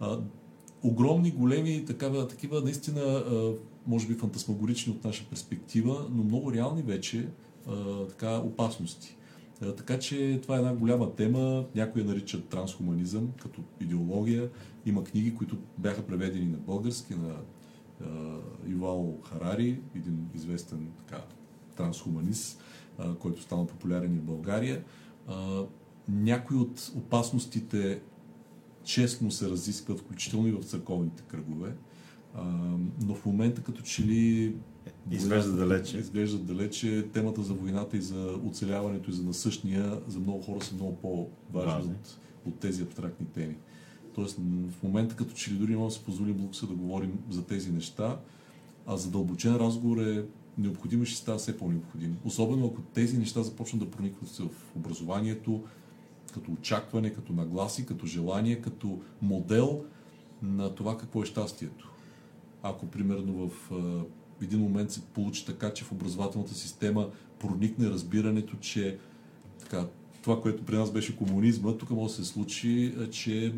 А, 0.00 0.18
огромни, 0.82 1.30
големи, 1.30 1.84
такава, 1.84 2.28
такива 2.28 2.60
наистина, 2.60 3.24
може 3.86 4.06
би 4.06 4.14
фантасмагорични 4.14 4.92
от 4.92 5.04
наша 5.04 5.24
перспектива, 5.30 6.06
но 6.10 6.24
много 6.24 6.52
реални 6.52 6.82
вече 6.82 7.28
така, 8.08 8.38
опасности. 8.38 9.16
Така 9.76 9.98
че 9.98 10.38
това 10.42 10.54
е 10.54 10.58
една 10.58 10.74
голяма 10.74 11.14
тема. 11.14 11.64
Някои 11.74 12.02
я 12.02 12.08
наричат 12.08 12.48
трансхуманизъм 12.48 13.28
като 13.42 13.60
идеология. 13.80 14.50
Има 14.86 15.04
книги, 15.04 15.34
които 15.34 15.56
бяха 15.78 16.06
преведени 16.06 16.46
на 16.46 16.56
български, 16.56 17.14
на 17.14 17.34
а, 18.04 18.06
Ювал 18.68 19.18
Харари, 19.24 19.80
един 19.96 20.26
известен 20.34 20.88
така, 20.98 21.24
трансхуманист, 21.76 22.62
който 23.18 23.42
стана 23.42 23.66
популярен 23.66 24.14
и 24.14 24.18
в 24.18 24.22
България. 24.22 24.84
Някои 26.08 26.56
от 26.56 26.92
опасностите 26.96 28.00
честно 28.84 29.30
се 29.30 29.50
разискват, 29.50 29.98
включително 29.98 30.48
и 30.48 30.52
в 30.52 30.62
църковните 30.62 31.22
кръгове. 31.22 31.74
А, 32.34 32.44
но 33.02 33.14
в 33.14 33.26
момента 33.26 33.62
като 33.62 33.82
че 33.82 34.02
ли 34.02 34.54
Изглежда 35.10 35.52
далече. 35.52 35.98
Изглежда 35.98 36.38
далече. 36.38 37.08
Темата 37.12 37.42
за 37.42 37.54
войната 37.54 37.96
и 37.96 38.00
за 38.00 38.38
оцеляването 38.46 39.10
и 39.10 39.14
за 39.14 39.22
насъщния 39.22 40.00
за 40.08 40.18
много 40.18 40.42
хора 40.42 40.64
са 40.64 40.74
много 40.74 40.96
по-важни 40.96 41.72
Важни. 41.72 41.92
от, 41.92 42.18
от 42.46 42.58
тези 42.58 42.82
абстрактни 42.82 43.26
теми. 43.26 43.56
Тоест, 44.14 44.36
в 44.70 44.82
момента 44.82 45.16
като 45.16 45.34
че 45.34 45.50
ли 45.50 45.54
дори 45.54 45.76
може 45.76 45.94
да 45.94 45.98
се 45.98 46.04
позволим 46.04 46.40
лукса 46.40 46.66
да 46.66 46.74
говорим 46.74 47.18
за 47.30 47.44
тези 47.44 47.72
неща, 47.72 48.20
а 48.86 48.96
задълбочен 48.96 49.56
разговор 49.56 49.98
е 49.98 50.24
необходим 50.58 51.02
и 51.02 51.06
ще 51.06 51.16
става 51.16 51.38
все 51.38 51.58
по-необходим. 51.58 52.16
Особено 52.24 52.66
ако 52.66 52.82
тези 52.82 53.18
неща 53.18 53.42
започнат 53.42 53.82
да 53.82 53.90
проникват 53.90 54.36
в 54.36 54.76
образованието, 54.76 55.64
като 56.32 56.52
очакване, 56.52 57.14
като 57.14 57.32
нагласи, 57.32 57.86
като 57.86 58.06
желание, 58.06 58.60
като 58.60 59.00
модел 59.22 59.84
на 60.42 60.74
това 60.74 60.98
какво 60.98 61.22
е 61.22 61.26
щастието. 61.26 61.92
Ако, 62.62 62.86
примерно, 62.86 63.48
в 63.48 63.70
един 64.42 64.60
момент 64.60 64.90
се 64.90 65.00
получи 65.00 65.46
така, 65.46 65.72
че 65.72 65.84
в 65.84 65.92
образователната 65.92 66.54
система 66.54 67.10
проникне 67.38 67.90
разбирането, 67.90 68.56
че 68.56 68.98
така, 69.58 69.86
това, 70.22 70.40
което 70.42 70.64
при 70.64 70.76
нас 70.76 70.92
беше 70.92 71.16
комунизма, 71.16 71.72
тук 71.72 71.90
може 71.90 72.16
да 72.16 72.24
се 72.24 72.30
случи, 72.32 72.94
а, 73.00 73.10
че 73.10 73.52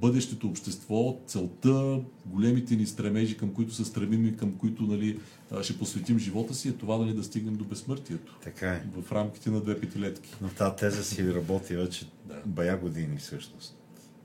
бъдещето 0.00 0.46
общество, 0.48 1.18
целта, 1.26 2.00
големите 2.26 2.76
ни 2.76 2.86
стремежи, 2.86 3.36
към 3.36 3.54
които 3.54 3.74
се 3.74 3.84
стремим 3.84 4.26
и 4.26 4.36
към 4.36 4.52
които 4.52 4.82
нали, 4.82 5.18
ще 5.62 5.78
посветим 5.78 6.18
живота 6.18 6.54
си, 6.54 6.68
е 6.68 6.72
това 6.72 6.98
нали, 6.98 7.14
да 7.14 7.24
стигнем 7.24 7.56
до 7.56 7.64
безсмъртието 7.64 8.38
Така 8.42 8.72
е. 8.72 8.84
в 9.02 9.12
рамките 9.12 9.50
на 9.50 9.60
две 9.60 9.80
петилетки. 9.80 10.34
Но 10.42 10.48
тази 10.48 10.76
теза 10.76 11.04
си 11.04 11.34
работи 11.34 11.76
вече 11.76 12.06
Да. 12.24 12.34
бая 12.46 12.76
години 12.78 13.16
всъщност. 13.18 13.76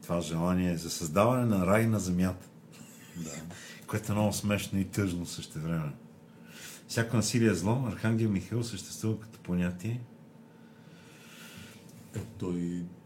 Това 0.04 0.22
желание 0.22 0.78
за 0.78 0.90
създаване 0.90 1.46
на 1.46 1.68
рай 1.68 1.88
на 1.88 2.00
земята, 2.00 2.48
Да. 3.18 3.32
което 3.88 4.12
е 4.12 4.16
много 4.16 4.34
смешно 4.34 4.80
и 4.80 4.86
тъжно 4.86 5.26
също 5.26 5.60
време. 5.60 5.92
Всяко 6.88 7.16
насилие 7.18 7.50
е 7.50 7.54
зло. 7.54 7.84
Архангел 7.88 8.30
Михаил 8.30 8.64
съществува 8.64 9.20
като 9.20 9.40
понятие. 9.40 10.00
Е, 12.16 12.20
той 12.38 12.60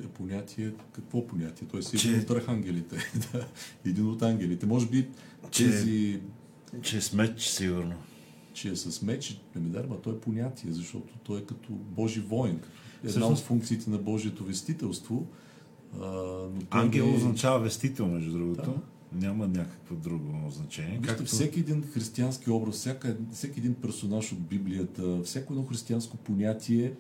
е 0.04 0.08
понятие, 0.08 0.72
какво 0.92 1.28
понятие? 1.28 1.68
Той 1.68 1.84
си 1.84 1.98
Че- 1.98 2.10
един 2.10 2.22
от 2.22 2.30
архангелите. 2.32 2.98
един 3.86 4.08
от 4.08 4.22
ангелите. 4.22 4.66
Може 4.66 4.88
би 4.88 5.08
Че- 5.52 5.64
тези, 5.66 6.20
Че 6.82 6.98
е 6.98 7.02
с 7.02 7.14
меч, 7.14 7.42
сигурно. 7.42 7.94
че 8.54 8.70
е 8.70 8.76
с 8.76 9.02
меч, 9.02 9.42
не 9.56 9.62
ми 9.62 9.70
дарма, 9.70 9.98
той 9.98 10.14
е 10.14 10.20
понятие, 10.20 10.72
защото 10.72 11.14
той 11.18 11.40
е 11.40 11.44
като 11.44 11.70
Божи 11.72 12.20
воин. 12.20 12.52
Една 12.52 13.10
Всъщност- 13.10 13.42
от 13.42 13.48
функциите 13.48 13.90
на 13.90 13.98
Божието 13.98 14.44
вестителство. 14.44 15.28
А, 15.94 16.06
но 16.46 16.60
той 16.62 16.82
Ангел 16.82 17.04
е- 17.04 17.16
означава 17.16 17.60
вестител, 17.60 18.08
между 18.08 18.32
другото. 18.32 18.62
Да. 18.64 18.82
Няма 19.20 19.48
някакво 19.48 19.96
друго 19.96 20.50
значение. 20.50 21.00
Вижте, 21.02 21.24
всеки 21.26 21.60
един 21.60 21.84
християнски 21.84 22.50
образ, 22.50 22.76
всяка, 22.76 23.18
всеки 23.34 23.60
един 23.60 23.74
персонаж 23.74 24.32
от 24.32 24.40
Библията, 24.42 25.22
всяко 25.24 25.54
едно 25.54 25.66
християнско 25.66 26.18
понятие 26.18 26.94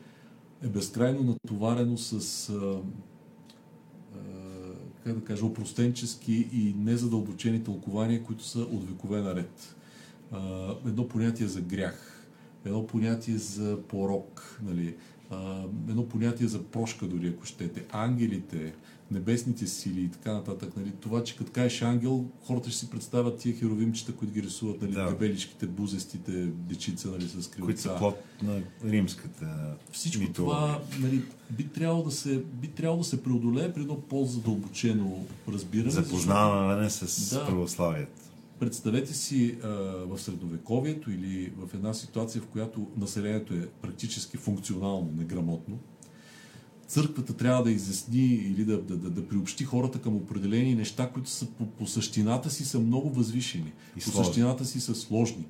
е 0.64 0.68
безкрайно 0.68 1.23
натоварено 1.23 1.98
с, 1.98 2.49
а, 2.49 2.53
а, 2.53 4.19
как 5.03 5.14
да 5.14 5.26
кажа, 5.26 5.45
опростенчески 5.45 6.49
и 6.53 6.76
незадълбочени 6.77 7.64
тълкования, 7.64 8.23
които 8.23 8.44
са 8.44 8.60
от 8.60 8.90
векове 8.90 9.22
наред. 9.22 9.76
А, 10.32 10.69
едно 10.88 11.07
понятие 11.07 11.48
за 11.48 11.61
грях, 11.61 12.27
едно 12.65 12.88
понятие 12.88 13.38
за 13.38 13.82
порок, 13.88 14.60
нали, 14.64 14.95
едно 15.90 16.10
понятие 16.10 16.48
за 16.48 16.64
прошка 16.64 17.07
дори, 17.07 17.27
ако 17.27 17.45
щете, 17.45 17.86
ангелите, 17.91 18.73
небесните 19.11 19.68
сили 19.68 20.02
и 20.02 20.10
така 20.10 20.34
нататък. 20.34 20.77
Нали. 20.77 20.91
Това, 21.02 21.23
че 21.23 21.36
като 21.36 21.52
кажеш 21.52 21.82
ангел, 21.82 22.26
хората 22.41 22.69
ще 22.69 22.80
си 22.80 22.90
представят 22.90 23.38
тия 23.38 23.56
херовимчета, 23.56 24.14
които 24.15 24.34
ги 24.34 24.44
рисуват, 24.44 24.82
нали, 24.82 24.91
Да. 24.91 25.06
дебеличките, 25.10 25.68
бузестите 25.68 26.32
дечица 26.45 27.07
нали, 27.11 27.27
с 27.27 27.34
крилца. 27.34 27.61
които 27.61 27.82
са 27.82 27.95
плод 27.98 28.15
на 28.44 28.61
римската 28.86 29.76
Всичко 29.91 30.22
митология. 30.23 30.61
това 30.61 30.82
нали, 30.99 31.22
би, 31.52 31.68
трябвало 31.68 32.03
да 32.03 32.11
се, 32.11 32.38
би 32.38 32.68
трябвало 32.68 32.98
да 33.02 33.07
се 33.07 33.23
преодолее 33.23 33.73
при 33.73 33.82
едно 33.82 34.02
по-задълбочено 34.02 35.26
разбиране. 35.48 35.91
Запознаване 35.91 36.90
с 36.90 37.30
Да. 37.36 37.45
православието. 37.45 38.11
Представете 38.60 39.14
си 39.14 39.57
а, 39.64 39.68
в 40.06 40.19
средновековието 40.19 41.11
или 41.11 41.53
в 41.57 41.73
една 41.73 41.94
ситуация, 41.94 42.41
в 42.41 42.48
която 42.48 42.88
населението 42.98 43.53
е 43.53 43.68
практически 43.82 44.38
функционално 44.38 45.11
неграмотно, 45.18 45.80
църквата 46.88 47.34
трябва 47.34 47.64
да 47.64 47.72
изясни 47.72 48.26
или 48.26 48.66
да, 48.66 48.82
да, 48.82 48.98
да, 48.98 49.10
да 49.10 49.28
приобщи 49.28 49.64
хората 49.64 50.02
към 50.02 50.16
определени 50.16 50.76
неща, 50.76 51.10
които 51.14 51.30
са 51.30 51.45
по, 51.45 51.66
по 51.66 51.88
същината 51.88 52.49
си 52.49 52.66
са 52.66 52.80
много 52.80 53.10
възвишени. 53.10 53.74
И 53.98 53.99
по 53.99 54.02
сложни. 54.02 54.26
същината 54.26 54.66
си 54.66 54.80
са 54.80 54.95
сложни. 54.95 55.45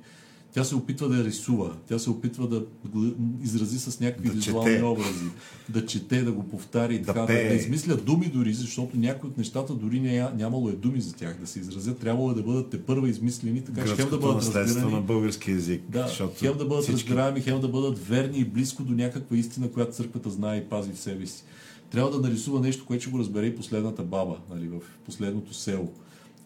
Тя 0.56 0.64
се 0.64 0.76
опитва 0.76 1.10
да 1.10 1.24
рисува, 1.24 1.76
тя 1.88 2.00
се 2.00 2.10
опитва 2.10 2.48
да 2.48 2.66
го 2.86 3.06
изрази 3.44 3.80
с 3.80 4.00
някакви 4.00 4.28
Да 4.28 4.34
визуални 4.34 4.72
чете. 4.72 4.84
образи, 4.84 5.26
да 5.70 5.86
чете, 5.86 6.24
да 6.24 6.32
го 6.32 6.44
повтари, 6.44 7.00
Да 7.00 7.06
така, 7.06 7.20
да, 7.20 7.28
пее. 7.28 7.50
да 7.50 7.56
измисля 7.56 7.96
думи 7.96 8.26
дори, 8.26 8.54
защото 8.54 8.98
някои 8.98 9.30
от 9.30 9.38
нещата 9.38 9.74
дори 9.74 10.00
не, 10.00 10.30
нямало 10.38 10.70
е 10.70 10.72
думи 10.72 11.02
за 11.02 11.16
тях 11.16 11.38
да 11.40 11.48
се 11.48 11.60
изразят, 11.60 12.00
трябвало 12.00 12.32
е 12.32 12.34
да 12.34 12.44
бъдат 12.44 12.70
те 12.70 12.82
първа 12.84 13.10
измислени, 13.10 13.64
така 13.64 13.86
че 13.86 13.96
хем 13.96 14.10
да 14.10 14.18
бъдат 14.18 14.56
разбирани. 14.56 14.94
на 14.94 15.02
български 15.02 15.52
язик. 15.52 15.82
Да, 15.90 16.08
хем 16.38 16.58
да 16.58 16.66
бъдат 16.66 16.84
всички... 16.84 17.10
разбираеми, 17.10 17.42
хем 17.42 17.62
да 17.62 17.68
бъдат 17.68 18.08
верни 18.08 18.38
и 18.38 18.46
близко 18.46 18.84
до 18.84 18.94
някаква 18.94 19.38
истина, 19.38 19.72
която 19.72 19.94
църквата 19.94 20.30
знае 20.30 20.58
и 20.58 20.66
пази 20.66 20.92
в 20.92 21.00
себе 21.00 21.26
си. 21.26 21.44
Трябва 21.90 22.12
да 22.12 22.28
нарисува 22.28 22.60
нещо, 22.60 22.86
което 22.86 23.02
ще 23.02 23.12
го 23.12 23.20
разбере 23.20 23.46
и 23.46 23.56
последната 23.56 24.04
баба, 24.04 24.38
нали, 24.50 24.68
в 24.68 24.80
последното 25.06 25.54
село. 25.54 25.92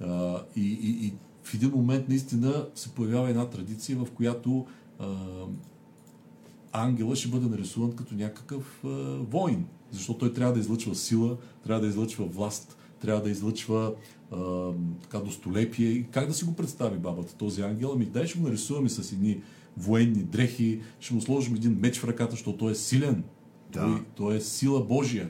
А, 0.02 0.41
и, 0.56 0.61
и, 0.61 1.06
и 1.06 1.14
в 1.49 1.53
един 1.53 1.71
момент 1.71 2.09
наистина 2.09 2.65
се 2.76 2.89
появява 2.89 3.30
една 3.30 3.49
традиция, 3.49 3.97
в 3.97 4.07
която 4.11 4.65
а, 4.99 5.15
ангела 6.71 7.15
ще 7.15 7.27
бъде 7.27 7.47
нарисуван 7.47 7.91
като 7.91 8.15
някакъв 8.15 8.81
а, 8.84 8.88
воин, 9.30 9.65
защото 9.91 10.19
той 10.19 10.34
трябва 10.34 10.53
да 10.53 10.59
излъчва 10.59 10.95
сила, 10.95 11.38
трябва 11.63 11.81
да 11.81 11.88
излъчва 11.88 12.26
власт, 12.26 12.77
трябва 13.01 13.23
да 13.23 13.30
излъчва 13.30 13.93
а, 14.31 14.71
така 15.01 15.19
достолепие. 15.19 15.88
И 15.88 16.05
как 16.11 16.27
да 16.27 16.34
си 16.34 16.45
го 16.45 16.55
представи 16.55 16.97
бабата, 16.97 17.35
този 17.35 17.61
ангел? 17.61 17.91
Ами 17.93 18.05
дай 18.05 18.27
ще 18.27 18.39
го 18.39 18.47
нарисуваме 18.47 18.89
с 18.89 19.11
едни 19.11 19.41
военни 19.77 20.23
дрехи, 20.23 20.81
ще 20.99 21.13
му 21.13 21.21
сложим 21.21 21.55
един 21.55 21.77
меч 21.80 21.99
в 21.99 22.07
ръката, 22.07 22.31
защото 22.31 22.57
той 22.57 22.71
е 22.71 22.76
силен. 22.76 23.23
Да. 23.73 23.80
Той, 23.80 24.03
той 24.15 24.35
е 24.35 24.41
сила 24.41 24.84
Божия. 24.85 25.30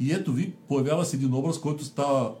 И 0.00 0.12
ето 0.12 0.32
ви, 0.32 0.52
появява 0.68 1.04
се 1.04 1.16
един 1.16 1.34
образ, 1.34 1.60
който 1.60 1.84
става 1.84 2.34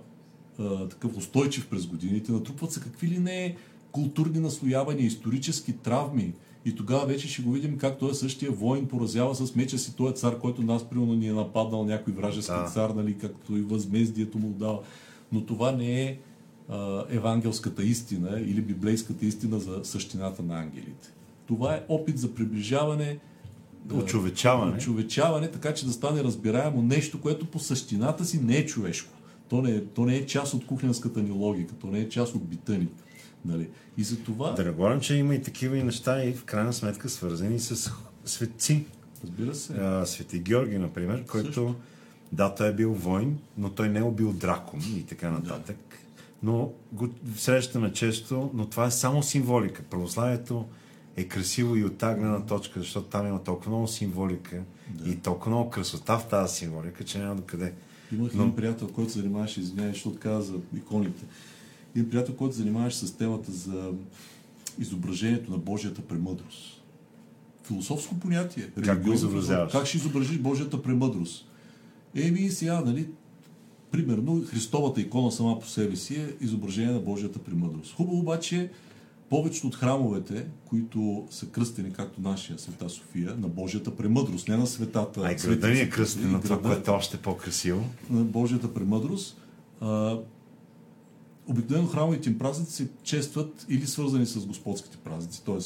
а, 0.58 0.88
такъв 0.88 1.16
устойчив 1.16 1.68
през 1.68 1.86
годините. 1.86 2.32
Натрупват 2.32 2.72
се 2.72 2.80
какви 2.80 3.08
ли 3.08 3.18
не 3.18 3.56
културни 3.92 4.40
наслоявания, 4.40 5.06
исторически 5.06 5.72
травми. 5.72 6.32
И 6.64 6.74
тогава 6.74 7.06
вече 7.06 7.28
ще 7.28 7.42
го 7.42 7.52
видим 7.52 7.78
как 7.78 7.98
той 7.98 8.10
е 8.10 8.14
същия 8.14 8.50
воин 8.50 8.86
поразява 8.86 9.34
с 9.34 9.54
меча 9.54 9.78
си 9.78 9.96
този 9.96 10.14
цар, 10.14 10.38
който 10.38 10.62
нас 10.62 10.84
примерно 10.84 11.14
ни 11.14 11.28
е 11.28 11.32
нападнал 11.32 11.84
някой 11.84 12.12
вражески 12.12 12.52
Да. 12.52 12.70
цар, 12.74 12.90
нали, 12.90 13.18
както 13.18 13.56
и 13.56 13.62
възмездието 13.62 14.38
му 14.38 14.48
дава. 14.48 14.78
Но 15.32 15.46
това 15.46 15.72
не 15.72 16.02
е 16.02 16.18
а, 16.68 17.04
евангелската 17.10 17.84
истина 17.84 18.40
или 18.40 18.60
библейската 18.60 19.26
истина 19.26 19.60
за 19.60 19.80
същината 19.82 20.42
на 20.42 20.60
ангелите. 20.60 21.12
Това 21.46 21.74
е 21.74 21.82
опит 21.88 22.18
за 22.18 22.34
приближаване 22.34 23.18
Очовечаване. 23.92 24.76
Очовечаване, 24.76 25.50
така 25.50 25.74
че 25.74 25.86
да 25.86 25.92
стане 25.92 26.24
разбираемо 26.24 26.82
нещо, 26.82 27.20
което 27.20 27.46
по 27.46 27.58
същината 27.58 28.24
си 28.24 28.40
не 28.40 28.56
е 28.56 28.66
човешко. 28.66 29.13
То 29.48 29.62
не 29.62 29.70
е, 29.70 29.84
то 29.84 30.04
не 30.04 30.16
е 30.16 30.26
част 30.26 30.54
от 30.54 30.66
кухненската 30.66 31.22
ни 31.22 31.30
логика, 31.30 31.74
то 31.74 31.86
не 31.86 31.98
е 31.98 32.08
част 32.08 32.34
от 32.34 32.44
бита 32.44 32.72
ни. 32.72 32.88
Нали? 33.44 33.68
И 33.96 34.04
за 34.04 34.16
това, 34.16 34.52
Да 34.52 34.64
не 34.64 34.70
говорим, 34.70 35.00
че 35.00 35.14
има 35.14 35.34
и 35.34 35.42
такива 35.42 35.78
и 35.78 35.82
неща 35.82 36.24
и 36.24 36.32
в 36.32 36.44
крайна 36.44 36.72
сметка 36.72 37.08
свързани 37.08 37.58
с 37.60 37.92
светци. 38.24 38.84
разбира 39.24 39.54
се, 39.54 39.72
А, 39.74 40.06
Свети 40.06 40.38
Георги, 40.38 40.78
например, 40.78 41.24
който 41.24 41.46
Също. 41.46 41.74
да, 42.32 42.54
той 42.54 42.68
е 42.68 42.74
бил 42.74 42.92
войн, 42.92 43.38
но 43.58 43.70
той 43.70 43.88
не 43.88 43.98
е 43.98 44.02
убил 44.02 44.32
дракон 44.32 44.80
и 44.96 45.02
така 45.02 45.30
нататък. 45.30 45.76
Но 46.42 46.72
го 46.92 47.08
срещаме 47.36 47.92
често, 47.92 48.50
но 48.54 48.66
това 48.66 48.86
е 48.86 48.90
само 48.90 49.22
символика. 49.22 49.82
Православието 49.82 50.64
е 51.16 51.24
красиво 51.24 51.76
и 51.76 51.84
от 51.84 51.96
тази 51.96 52.20
гледна 52.20 52.40
точка, 52.40 52.80
защото 52.80 53.06
там 53.06 53.26
има 53.26 53.42
толкова 53.44 53.70
много 53.70 53.88
символика 53.88 54.62
Да. 54.90 55.10
и 55.10 55.16
толкова 55.16 55.50
много 55.50 55.70
красота 55.70 56.18
в 56.18 56.28
тази 56.28 56.54
символика, 56.54 57.04
че 57.04 57.18
няма 57.18 57.34
до 57.36 57.42
къде. 57.42 57.72
Имах 58.12 58.34
но- 58.34 58.42
един 58.42 58.56
приятел, 58.56 58.88
който 58.88 59.12
се 59.12 59.18
занимаваше, 59.18 59.60
извинявай, 59.60 59.92
защото 59.92 60.18
каза 60.18 60.52
за 60.52 60.58
иконите. 60.78 61.24
Един 61.96 62.10
приятел, 62.10 62.34
който 62.34 62.54
се 62.54 62.60
занимаваше 62.60 62.96
с 62.96 63.16
темата 63.16 63.52
за 63.52 63.90
изображението 64.78 65.50
на 65.50 65.58
Божията 65.58 66.02
премъдрост. 66.02 66.82
Философско 67.64 68.14
понятие. 68.14 68.66
го 68.76 68.82
религиозно 68.82 69.14
изобразяваш? 69.14 69.72
Как 69.72 69.86
ще 69.86 69.96
изображиш 69.96 70.38
Божията 70.38 70.82
премъдрост? 70.82 71.46
Еми 72.14 72.50
сега, 72.50 72.80
нали, 72.80 73.06
примерно, 73.90 74.44
Христовата 74.46 75.00
икона 75.00 75.32
сама 75.32 75.60
по 75.60 75.66
себе 75.66 75.96
си 75.96 76.14
е 76.14 76.34
изображение 76.40 76.92
на 76.92 77.00
Божията 77.00 77.38
премъдрост. 77.38 77.94
Хубаво 77.94 78.18
обаче, 78.18 78.70
повечето 79.34 79.66
от 79.66 79.74
храмовете, 79.74 80.46
които 80.64 81.26
са 81.30 81.46
кръстени, 81.46 81.92
както 81.92 82.20
нашия 82.20 82.58
Света 82.58 82.88
София, 82.88 83.36
на 83.38 83.48
Божията 83.48 83.96
премъдрост, 83.96 84.48
не 84.48 84.56
на 84.56 84.66
светата. 84.66 85.20
А 85.24 85.32
и 85.32 85.34
града 85.34 85.68
ни 85.68 85.80
е 85.80 85.90
кръстен 85.90 86.32
на 86.32 86.40
това, 86.40 86.62
което 86.62 86.90
е 86.90 86.94
още 86.94 87.16
по-красиво. 87.16 87.84
на 88.10 88.24
Божията 88.24 88.74
премъдрост, 88.74 89.36
а, 89.80 90.18
обикновено 91.46 91.88
храмовите 91.88 92.28
им 92.28 92.38
празници 92.38 92.72
се 92.72 92.88
честват 93.02 93.66
или 93.68 93.86
свързани 93.86 94.26
с 94.26 94.46
господските 94.46 94.96
празници, 94.96 95.44
т.е. 95.44 95.60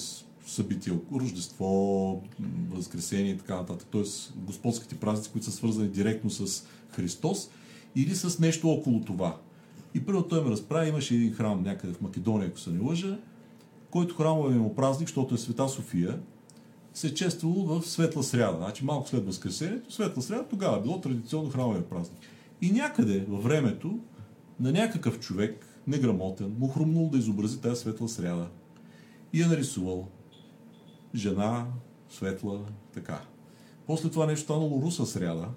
събития, 0.47 0.95
Рождество, 1.13 2.23
Възкресение 2.71 3.33
и 3.33 3.39
така 3.39 3.55
нататък, 3.55 3.89
т.е. 3.93 4.03
господските 4.37 4.95
празници, 4.95 5.31
които 5.31 5.45
са 5.45 5.53
свързани 5.53 5.89
директно 5.89 6.31
с 6.31 6.65
Христос 6.93 7.51
или 7.97 8.15
с 8.15 8.39
нещо 8.39 8.69
около 8.69 9.01
това. 9.01 9.37
И 9.95 10.01
първо 10.01 10.23
той 10.23 10.45
ме 10.45 10.51
разправи, 10.51 10.89
имаше 10.89 11.15
един 11.15 11.33
храм 11.33 11.63
някъде 11.63 11.93
в 11.93 12.01
Македония, 12.01 12.49
ако 12.49 12.61
се 12.61 12.71
не 12.71 12.81
лъжа, 12.81 13.19
който 13.91 14.17
храмове 14.17 14.55
му 14.55 14.75
празник, 14.75 15.09
защото 15.09 15.35
е 15.35 15.39
Света 15.39 15.69
София, 15.69 16.21
се 16.95 17.07
е 17.07 17.15
чествало 17.15 17.65
в 17.65 17.87
Светла 17.87 18.23
сряда. 18.23 18.57
Значи 18.57 18.85
малко 18.85 19.09
след 19.09 19.27
Възкресението, 19.27 19.93
Светла 19.93 20.23
сряда 20.23 20.49
тогава 20.49 20.79
е 20.79 20.83
било 20.83 21.01
традиционно 21.01 21.51
храмовия 21.51 21.89
празник. 21.89 22.19
И 22.63 22.73
някъде 22.73 23.25
във 23.29 23.43
времето 23.43 23.99
на 24.61 24.73
някакъв 24.73 25.21
човек, 25.21 25.67
неграмотен, 25.87 26.57
му 26.59 26.69
хрумнул 26.69 27.09
да 27.09 27.19
изобрази 27.19 27.61
тази 27.61 27.81
Светла 27.81 28.09
сряда. 28.09 28.47
И 29.33 29.43
е 29.43 29.47
нарисувал 29.47 30.09
жена, 31.15 31.67
светла, 32.11 32.61
така. 32.95 33.21
После 33.87 34.11
това 34.11 34.27
нещо 34.27 34.45
станало 34.45 34.83
руса 34.83 35.07
сряда, 35.07 35.49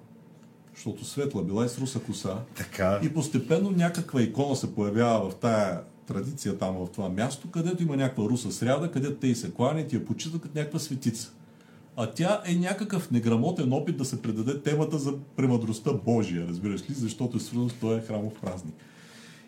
защото 0.74 1.04
светла 1.04 1.44
била 1.44 1.64
и 1.64 1.68
с 1.68 1.78
руса 1.78 2.00
коса. 2.00 2.38
Така. 2.56 3.00
И 3.02 3.14
постепенно 3.14 3.70
някаква 3.70 4.22
икона 4.22 4.56
се 4.56 4.74
появява 4.74 5.30
в 5.30 5.34
тая 5.34 5.82
традиция 6.06 6.58
там, 6.58 6.74
в 6.76 6.88
това 6.92 7.08
място, 7.08 7.50
където 7.50 7.82
има 7.82 7.96
някаква 7.96 8.24
руса 8.24 8.52
сряда, 8.52 8.90
където 8.90 9.14
те 9.14 9.26
и 9.26 9.34
се 9.34 9.50
кланят 9.52 9.92
и 9.92 9.96
я 9.96 10.04
почитат 10.04 10.42
като 10.42 10.58
някаква 10.58 10.78
светица. 10.78 11.32
А 11.96 12.10
тя 12.10 12.42
е 12.46 12.54
някакъв 12.54 13.10
неграмотен 13.10 13.72
опит 13.72 13.96
да 13.96 14.04
се 14.04 14.22
предаде 14.22 14.62
темата 14.62 14.98
за 14.98 15.18
премъдростта 15.36 15.92
Божия, 15.92 16.48
разбираш 16.48 16.80
ли, 16.90 16.94
защото 16.94 17.36
е 17.36 17.40
свързано 17.40 17.68
с 17.68 17.74
този 17.74 18.00
храмов 18.00 18.40
празник. 18.40 18.74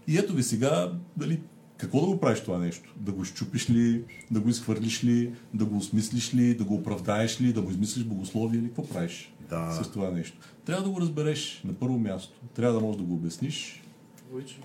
И 0.08 0.18
ето 0.18 0.32
ви 0.32 0.42
сега, 0.42 0.92
дали, 1.16 1.40
какво 1.76 2.00
да 2.00 2.06
го 2.06 2.20
правиш 2.20 2.40
това 2.40 2.58
нещо? 2.58 2.94
Да 2.96 3.12
го 3.12 3.24
щупиш 3.24 3.70
ли, 3.70 4.04
да 4.30 4.40
го 4.40 4.48
изхвърлиш 4.48 5.04
ли, 5.04 5.32
да 5.54 5.64
го 5.64 5.76
осмислиш 5.76 6.34
ли, 6.34 6.54
да 6.54 6.64
го 6.64 6.74
оправдаеш 6.74 7.40
ли, 7.40 7.52
да 7.52 7.62
го 7.62 7.70
измислиш 7.70 8.04
богословие 8.04 8.58
или 8.60 8.66
какво 8.66 8.88
правиш 8.88 9.32
Да. 9.50 9.80
с 9.84 9.90
това 9.90 10.10
нещо? 10.10 10.38
Трябва 10.64 10.82
да 10.84 10.90
го 10.90 11.00
разбереш 11.00 11.62
на 11.64 11.72
първо 11.74 11.98
място. 11.98 12.40
Трябва 12.54 12.74
да 12.74 12.80
можеш 12.80 12.96
да 13.00 13.06
го 13.06 13.14
обясниш. 13.14 13.82
Войчо. 14.32 14.56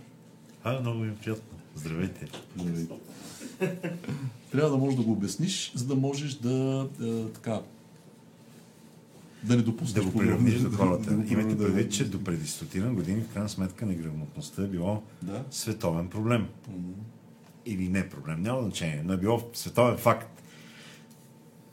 А, 0.64 0.80
много 0.80 0.99
ми 0.99 1.07
е 1.07 1.16
приятно. 1.16 1.59
Здравейте. 1.80 2.28
Нали? 2.58 2.88
Трябва 4.52 4.70
да 4.70 4.78
можеш 4.78 4.98
да 4.98 5.04
го 5.04 5.12
обясниш, 5.12 5.72
за 5.76 5.86
да 5.86 5.96
можеш 5.96 6.34
да, 6.34 6.50
да 7.00 7.30
така 7.30 7.62
да 9.44 9.56
не 9.56 9.62
допуснеш 9.62 9.94
Да 9.96 10.12
го 10.12 10.18
приравниш 10.20 10.54
до 10.56 10.70
Да- 10.70 10.78
хората. 10.78 11.04
да 11.06 11.12
Имайте 11.12 11.30
приравниш, 11.32 11.58
предвид, 11.58 11.86
да- 11.86 11.92
че 11.92 12.06
до 12.06 12.24
преди 12.24 12.48
стотина 12.48 12.94
години, 12.94 13.22
в 13.22 13.28
крайна 13.28 13.50
сметка, 13.50 13.86
неграмотността 13.86 14.64
е 14.64 14.68
било 14.68 15.04
Да. 15.22 15.44
световен 15.52 16.08
проблем. 16.08 16.48
Или 17.66 17.90
не 17.90 18.10
проблем, 18.10 18.42
няма 18.42 18.62
значение, 18.62 19.02
но 19.06 19.14
е 19.14 19.18
било 19.18 19.42
световен 19.54 19.98
факт. 19.98 20.39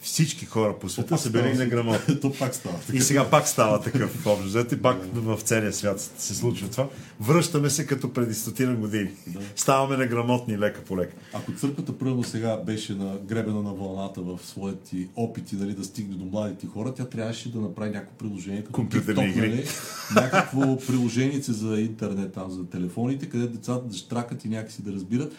Всички 0.07 0.47
хора 0.47 0.79
по 0.79 0.89
света 0.89 1.19
са 1.19 1.31
били 1.31 1.55
неграмотни. 1.55 2.21
То 2.21 2.33
пак 2.33 2.55
става. 2.55 2.79
И 2.93 3.01
сега 3.01 3.31
пак 3.31 3.49
става 3.49 3.81
такъв 3.81 4.27
общо. 4.27 4.47
взето 4.47 4.75
И 4.75 4.83
пак 4.83 4.99
в 5.15 5.41
целия 5.43 5.73
свят 5.73 6.01
се 6.19 6.35
случва 6.35 6.69
това. 6.69 6.89
Връщаме 7.21 7.71
се 7.71 7.87
като 7.87 8.13
преди 8.13 8.35
стотина 8.35 8.75
години. 8.75 9.11
Да. 9.27 9.41
Ставаме 9.57 9.97
неграмотни 9.97 10.59
лека 10.59 10.85
по 10.85 10.97
лека. 10.97 11.17
Ако 11.33 11.53
църквата 11.53 11.99
първо 11.99 12.25
сега 12.25 12.57
беше 12.57 12.95
на 12.95 13.19
гребена 13.29 13.63
на 13.63 13.75
вълната 13.75 14.21
в 14.21 14.39
своите 14.43 15.09
опити 15.17 15.57
нали, 15.57 15.75
да 15.75 15.85
стигне 15.85 16.15
до 16.15 16.25
младите 16.25 16.67
хора, 16.67 16.95
тя 16.95 17.05
трябваше 17.05 17.53
да 17.53 17.61
направи 17.61 17.91
някакво 17.91 18.17
приложение 18.17 18.61
като 18.61 18.73
Компютърни 18.73 19.23
TikTok, 19.23 19.31
игри. 19.31 19.49
Нали, 19.49 19.67
някакво 20.15 20.77
приложение 20.77 21.41
за 21.41 21.81
интернет, 21.81 22.33
там, 22.33 22.51
за 22.51 22.67
телефоните, 22.67 23.29
където 23.29 23.53
децата 23.53 23.87
да 23.87 23.97
штракат 23.97 24.45
и 24.45 24.49
някакси 24.49 24.83
да 24.83 24.93
разбират. 24.93 25.33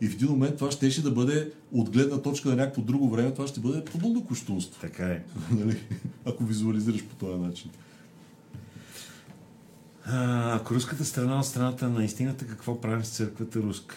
И 0.00 0.08
в 0.08 0.14
един 0.14 0.28
момент 0.28 0.56
това 0.56 0.70
щеше 0.70 1.02
да 1.02 1.10
бъде 1.10 1.52
от 1.72 1.90
гледна 1.90 2.22
точка 2.22 2.48
на 2.48 2.56
някакво 2.56 2.82
друго 2.82 3.10
време, 3.10 3.34
това 3.34 3.46
ще 3.46 3.60
бъде 3.60 3.84
пълно 3.84 4.24
куштунство. 4.24 4.80
Така 4.80 5.06
е. 5.06 5.22
нали, 5.50 5.78
ако 6.26 6.44
визуализираш 6.44 7.04
по 7.04 7.14
този 7.14 7.42
начин. 7.42 7.70
А, 10.04 10.56
ако 10.56 10.74
руската 10.74 11.04
страна 11.04 11.38
от 11.38 11.46
страната 11.46 11.88
на 11.88 12.04
истината, 12.04 12.46
какво 12.46 12.80
правим 12.80 13.04
с 13.04 13.08
църквата 13.08 13.62
руска? 13.62 13.96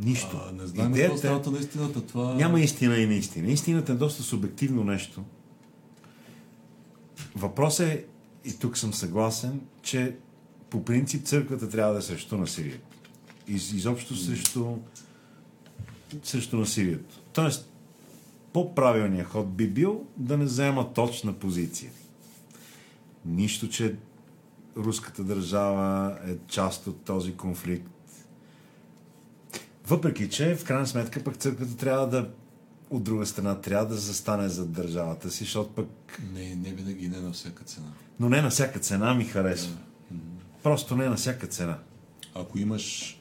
Нищо. 0.00 0.40
А, 0.48 0.52
не 0.52 0.66
знам 0.66 0.90
Идеята 0.90 1.14
е- 1.14 1.18
страната 1.18 1.50
на 1.50 1.58
истината. 1.58 2.06
Това... 2.06 2.34
Няма 2.34 2.60
истина 2.60 2.96
и 2.96 3.06
неистина. 3.06 3.48
Истината 3.48 3.92
е 3.92 3.96
доста 3.96 4.22
субективно 4.22 4.84
нещо. 4.84 5.24
Въпросът 7.36 7.86
е, 7.86 8.04
и 8.44 8.58
тук 8.58 8.78
съм 8.78 8.94
съгласен, 8.94 9.60
че 9.82 10.16
по 10.70 10.84
принцип 10.84 11.24
църквата 11.24 11.68
трябва 11.68 11.92
да 11.92 11.98
е 11.98 12.02
срещу 12.02 12.36
насилието. 12.36 12.96
Из, 13.48 13.72
изобщо 13.72 14.16
срещу, 14.16 14.76
срещу 16.22 16.56
насилието. 16.56 17.20
Тоест, 17.32 17.72
по-правилният 18.52 19.28
ход 19.28 19.52
би 19.52 19.68
бил 19.68 20.04
да 20.16 20.36
не 20.36 20.44
взема 20.44 20.92
точна 20.92 21.32
позиция. 21.32 21.90
Нищо, 23.24 23.68
че 23.68 23.96
руската 24.76 25.24
държава 25.24 26.18
е 26.26 26.36
част 26.48 26.86
от 26.86 27.04
този 27.04 27.36
конфликт. 27.36 27.90
Въпреки, 29.86 30.30
че 30.30 30.56
в 30.56 30.64
крайна 30.64 30.86
сметка 30.86 31.24
пък 31.24 31.36
църквата 31.36 31.76
трябва 31.76 32.08
да 32.08 32.28
от 32.90 33.04
друга 33.04 33.26
страна 33.26 33.60
трябва 33.60 33.86
да 33.86 33.94
застане 33.94 34.48
зад 34.48 34.72
държавата 34.72 35.30
си, 35.30 35.44
защото 35.44 35.70
пък... 35.70 36.20
Не, 36.32 36.54
не 36.54 36.70
винаги, 36.70 37.08
не 37.08 37.20
на 37.20 37.32
всяка 37.32 37.64
цена. 37.64 37.86
Но 38.20 38.28
не 38.28 38.42
на 38.42 38.50
всяка 38.50 38.78
цена 38.78 39.14
ми 39.14 39.24
харесва. 39.24 39.76
Просто 40.62 40.96
не 40.96 41.08
на 41.08 41.16
всяка 41.16 41.46
цена. 41.46 41.78
Ако 42.34 42.58
имаш, 42.58 43.15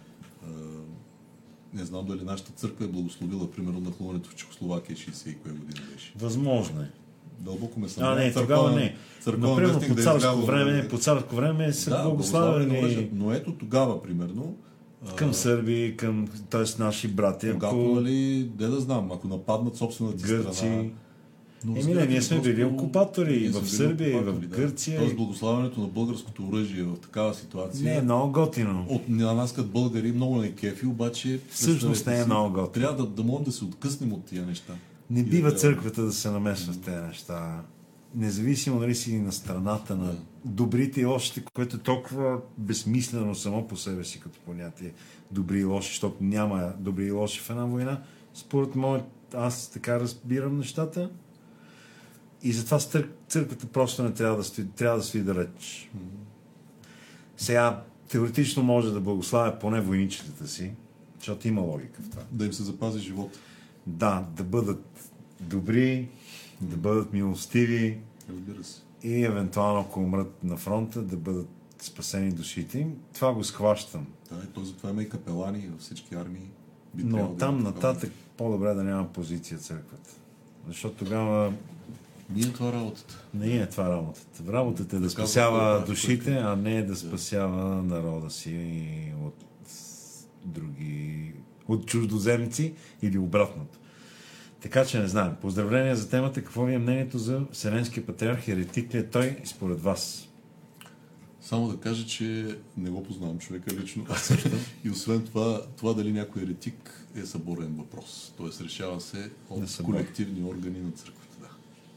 не 1.75 1.85
знам 1.85 2.05
дали 2.05 2.23
нашата 2.23 2.51
църква 2.51 2.85
е 2.85 2.89
благословила, 2.89 3.51
примерно, 3.51 3.79
нахлуването 3.79 4.29
в 4.29 4.35
Чехословакия 4.35 4.95
60 4.95 5.29
и 5.29 5.35
кое 5.35 5.51
година 5.51 5.81
беше. 5.93 6.13
Възможно 6.17 6.81
е. 6.81 6.89
Дълбоко 7.39 7.79
ме 7.79 7.85
А, 7.85 7.89
съмнявам. 7.89 8.17
не, 8.17 8.33
тогава 8.33 8.71
не. 8.71 8.95
Църковен 9.21 9.49
Но, 9.49 9.55
примерно, 9.55 9.79
по 9.79 9.93
да 9.95 10.01
е 10.01 10.03
царско 10.03 10.17
излязъл, 10.17 10.41
време, 10.41 10.81
да- 10.81 10.87
по 10.87 10.97
царско 10.97 11.35
време 11.35 11.73
са 11.73 11.89
да, 11.89 12.03
благославени 12.03 12.69
благославени, 12.69 13.09
но 13.13 13.31
ето 13.31 13.51
тогава, 13.51 14.03
примерно, 14.03 14.55
а, 15.07 15.15
към 15.15 15.33
сърби, 15.33 15.95
към 15.97 16.27
т.е. 16.49 16.79
наши 16.79 17.07
братя, 17.07 17.53
когато, 17.53 17.65
ако 17.65 17.95
нали, 17.95 18.51
не 18.59 18.67
да 18.67 18.79
знам, 18.79 19.11
ако 19.11 19.27
нападнат 19.27 19.75
собствената 19.75 20.27
гърци. 20.27 20.57
страна, 20.57 20.83
но 21.65 21.79
Еми, 21.79 21.93
не, 21.93 22.05
ние 22.05 22.21
сме 22.21 22.41
били 22.41 22.63
окупатори 22.63 23.49
в 23.49 23.69
Сърбия, 23.69 24.09
и 24.09 24.13
в 24.13 24.15
окупатори, 24.17 24.47
да. 24.47 24.57
Гърция. 24.57 24.99
Тоест, 24.99 25.15
благославянето 25.15 25.81
на 25.81 25.87
българското 25.87 26.47
оръжие 26.47 26.83
в 26.83 26.95
такава 26.95 27.33
ситуация 27.33 27.83
Не, 27.83 27.95
е 27.97 28.01
много 28.01 28.31
готино. 28.31 28.85
от 28.89 29.09
на 29.09 29.33
нас 29.33 29.53
като 29.53 29.67
българи 29.67 30.11
много 30.11 30.37
не 30.37 30.51
кефи, 30.51 30.85
обаче 30.85 31.39
Всъщност 31.49 32.07
не 32.07 32.13
е 32.13 32.19
си, 32.21 32.25
много 32.25 32.49
готино. 32.53 32.85
Трябва 32.85 33.05
да, 33.05 33.09
да 33.09 33.23
можем 33.23 33.45
да 33.45 33.51
се 33.51 33.65
откъснем 33.65 34.13
от 34.13 34.25
тия 34.25 34.45
неща. 34.45 34.73
Не 35.09 35.19
И 35.19 35.23
да 35.23 35.29
бива 35.29 35.41
трябва- 35.41 35.59
църквата 35.59 36.01
да 36.03 36.11
се 36.13 36.31
намесва 36.31 36.73
в 36.73 36.79
тези 36.79 37.01
неща. 37.01 37.61
Независимо 38.15 38.79
дали 38.79 38.95
си 38.95 39.17
на 39.19 39.31
страната 39.31 39.95
на 39.95 40.15
добрите 40.45 41.01
и 41.01 41.05
лошите, 41.05 41.43
което 41.53 41.75
е 41.75 41.79
толкова 41.79 42.37
безсмислено 42.57 43.35
само 43.35 43.67
по 43.67 43.77
себе 43.77 44.03
си 44.03 44.19
като 44.19 44.39
понятие. 44.39 44.91
Добри 45.31 45.59
и 45.59 45.63
лоши, 45.63 45.89
защото 45.89 46.15
няма 46.21 46.73
добри 46.79 47.05
и 47.05 47.11
лоши 47.11 47.39
в 47.39 47.49
една 47.49 47.65
война. 47.65 48.01
Според 48.33 48.75
моят, 48.75 49.03
аз 49.33 49.69
така 49.69 49.99
разбирам 49.99 50.57
нещата. 50.57 51.09
И 52.45 52.51
затова 52.51 52.79
църквата 53.27 53.67
просто 53.67 54.03
не 54.03 54.13
трябва 54.13 54.37
да 54.37 54.43
стои, 54.43 54.67
трябва 54.67 54.97
да 54.97 55.03
стои 55.03 55.21
далеч. 55.21 55.89
Сега, 57.37 57.83
теоретично 58.09 58.63
може 58.63 58.93
да 58.93 58.99
благославя 58.99 59.59
поне 59.59 59.81
войничетата 59.81 60.47
си, 60.47 60.71
защото 61.19 61.47
има 61.47 61.61
логика 61.61 62.01
в 62.01 62.09
това. 62.09 62.23
Да 62.31 62.45
им 62.45 62.53
се 62.53 62.63
запази 62.63 62.99
живот. 62.99 63.37
Да, 63.87 64.27
да 64.35 64.43
бъдат 64.43 65.11
добри, 65.39 66.09
да 66.61 66.77
бъдат 66.77 67.13
милостиви 67.13 67.99
Разбира 68.29 68.63
се. 68.63 68.81
и 69.03 69.25
евентуално, 69.25 69.79
ако 69.79 69.99
умрат 69.99 70.43
на 70.43 70.57
фронта, 70.57 71.01
да 71.01 71.17
бъдат 71.17 71.49
спасени 71.79 72.31
душите 72.31 72.79
им. 72.79 72.95
Това 73.13 73.33
го 73.33 73.43
схващам. 73.43 74.07
Да, 74.31 74.43
и 74.43 74.47
той 74.47 74.65
затова 74.65 74.89
има 74.89 75.03
и 75.03 75.09
капелани 75.09 75.67
във 75.67 75.81
всички 75.81 76.15
армии. 76.15 76.49
Би 76.93 77.03
Но 77.03 77.27
да 77.27 77.37
там 77.37 77.63
нататък 77.63 78.11
по-добре 78.37 78.73
да 78.73 78.83
няма 78.83 79.13
позиция 79.13 79.57
църквата. 79.59 80.09
Защото 80.67 80.95
тогава 80.95 81.53
Това 82.53 82.69
е 82.69 82.71
работата. 82.71 83.23
не 83.33 83.57
е 83.57 83.69
това 83.69 83.89
работата. 83.89 84.51
Работата 84.53 84.95
е 84.95 84.99
да 84.99 85.07
Така 85.09 85.21
спасява 85.21 85.59
правят 85.59 85.87
душите, 85.87 86.33
а 86.33 86.55
не 86.55 86.83
да 86.83 86.95
спасява 86.95 87.83
народа 87.83 88.29
си 88.29 89.13
от 89.23 89.45
други, 90.45 91.33
от 91.67 91.85
чуждоземци 91.85 92.73
или 93.01 93.17
обратното. 93.17 93.79
Така 94.61 94.85
че 94.85 94.99
не 94.99 95.07
знам. 95.07 95.35
Поздравления 95.41 95.95
за 95.95 96.09
темата. 96.09 96.41
Какво 96.41 96.65
ви 96.65 96.73
е 96.73 96.77
мнението 96.77 97.17
за 97.17 97.41
Вселенския 97.51 98.05
патриарх? 98.05 98.47
Еретик 98.47 98.93
ли 98.93 98.97
е 98.97 99.09
той 99.09 99.37
според 99.45 99.81
вас? 99.81 100.29
Само 101.41 101.67
да 101.67 101.77
кажа, 101.77 102.05
че 102.05 102.57
не 102.77 102.89
го 102.89 103.03
познавам 103.03 103.39
човека 103.39 103.75
лично. 103.75 104.05
и 104.83 104.89
освен 104.89 105.25
това, 105.25 105.61
това 105.77 105.93
дали 105.93 106.11
някой 106.11 106.41
еретик 106.41 107.07
е 107.15 107.25
съборен 107.25 107.75
въпрос. 107.77 108.33
Тоест 108.37 108.61
решава 108.61 109.01
се 109.01 109.29
от 109.49 109.83
колективни 109.83 110.43
органи 110.43 110.79
на 110.79 110.91
църквата. 110.91 111.24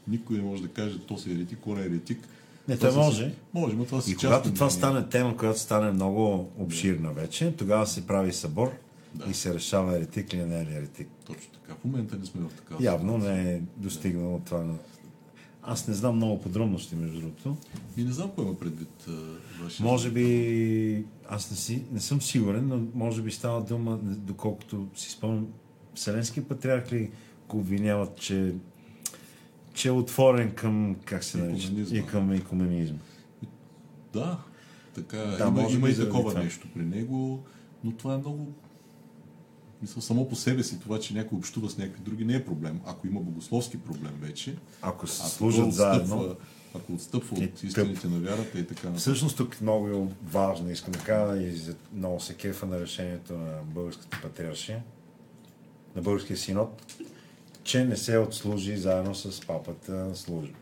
Да. 0.09 0.11
Никой 0.11 0.37
не 0.37 0.43
може 0.43 0.61
да 0.61 0.67
каже, 0.67 0.99
то 0.99 1.17
си 1.17 1.31
еретик, 1.31 1.59
кой 1.61 1.75
не 1.75 1.81
е 1.81 1.85
еретик. 1.85 2.27
Не, 2.67 2.77
Това 2.77 2.89
той 2.89 3.03
може. 3.03 3.33
Може, 3.53 3.75
но 3.75 3.85
това 3.85 4.01
си 4.01 4.11
И 4.11 4.15
когато 4.15 4.53
това 4.53 4.69
стане 4.69 5.09
тема, 5.09 5.37
която 5.37 5.59
стане 5.59 5.91
много 5.91 6.49
обширна 6.57 7.11
вече, 7.13 7.53
тогава 7.57 7.87
се 7.87 8.07
прави 8.07 8.33
събор 8.33 8.71
Да. 9.15 9.25
и 9.29 9.33
се 9.33 9.53
решава 9.53 9.95
еретик 9.95 10.33
ли 10.33 10.37
не 10.37 10.57
е 10.57 10.61
еретик. 10.61 11.07
Точно 11.25 11.51
така. 11.53 11.73
В 11.73 11.85
момента 11.85 12.17
не 12.17 12.25
сме 12.25 12.41
в 12.41 12.53
такава 12.53 12.83
Явно 12.83 13.17
не 13.17 13.53
е 13.53 13.61
достигнало 13.77 14.39
това. 14.39 14.63
на- 14.63 14.75
аз 15.63 15.87
не 15.87 15.93
знам 15.93 16.15
много 16.15 16.41
подробности, 16.41 16.95
между 16.95 17.19
другото. 17.19 17.57
И 17.97 18.03
не 18.03 18.11
знам 18.11 18.31
кой 18.35 18.45
има 18.45 18.55
предвид 18.55 19.05
а, 19.07 19.11
вашия... 19.63 19.83
Може 19.85 20.11
би, 20.11 21.05
аз 21.29 21.51
не, 21.51 21.57
си, 21.57 21.83
не 21.91 21.99
съм 21.99 22.21
сигурен, 22.21 22.67
но 22.67 22.81
може 22.95 23.21
би 23.21 23.31
става 23.31 23.61
дума, 23.61 23.99
доколкото 24.03 24.87
си 24.95 25.11
спомням, 25.11 25.47
Вселенския 25.95 26.43
патриарх 26.43 26.91
ли 26.91 27.09
го 27.49 27.57
обвиняват, 27.57 28.15
че, 28.17 28.53
че 29.79 29.87
е 29.87 29.91
отворен 29.91 30.51
към, 30.51 30.95
как 31.05 31.23
се 31.23 31.37
нарича, 31.37 31.95
и 31.95 32.05
към 32.05 32.31
екуменизма. 32.31 32.97
Да, 34.13 34.37
така 34.95 35.17
Да, 35.17 35.37
има, 35.39 35.51
може 35.51 35.75
има 35.75 35.89
и 35.89 35.95
такова 35.95 36.29
това. 36.29 36.43
нещо 36.43 36.67
при 36.73 36.81
него, 36.81 37.43
но 37.83 37.91
това 37.91 38.13
е 38.13 38.17
много... 38.17 38.53
Мисля, 39.81 40.01
само 40.01 40.29
по 40.29 40.35
себе 40.35 40.63
си 40.63 40.79
това, 40.79 40.99
че 40.99 41.13
някой 41.13 41.37
общува 41.37 41.69
с 41.69 41.77
някакви 41.77 42.01
други, 42.01 42.25
не 42.25 42.33
е 42.35 42.45
проблем. 42.45 42.79
Ако 42.85 43.07
има 43.07 43.19
богословски 43.19 43.79
проблем 43.79 44.13
вече, 44.21 44.55
Ако 44.81 44.95
ако 44.95 45.07
служат 45.07 45.63
той 45.63 45.71
заедно, 45.71 46.17
отстъпва, 46.17 46.35
ако 46.75 46.93
отстъпва 46.93 47.37
от 47.37 47.63
истините 47.63 48.07
на 48.07 48.19
вярата 48.19 48.59
и 48.59 48.67
така 48.67 48.87
нататък. 48.87 48.99
Всъщност 48.99 49.37
тук 49.37 49.61
много 49.61 50.11
важно, 50.23 50.69
искам 50.69 50.91
да 50.91 50.99
кажа 50.99 51.41
и 51.43 51.61
много 51.93 52.19
се 52.19 52.33
кефа 52.33 52.65
на 52.65 52.79
решението 52.79 53.33
на 53.33 53.59
Българската 53.63 54.19
патриаршия, 54.21 54.83
на 55.95 56.01
Българския 56.01 56.37
синод, 56.37 56.85
че 57.69 57.85
не 57.85 57.97
се 57.97 58.17
отслужи 58.17 58.77
заедно 58.77 59.15
с 59.15 59.47
папата 59.47 60.15
служба. 60.15 60.57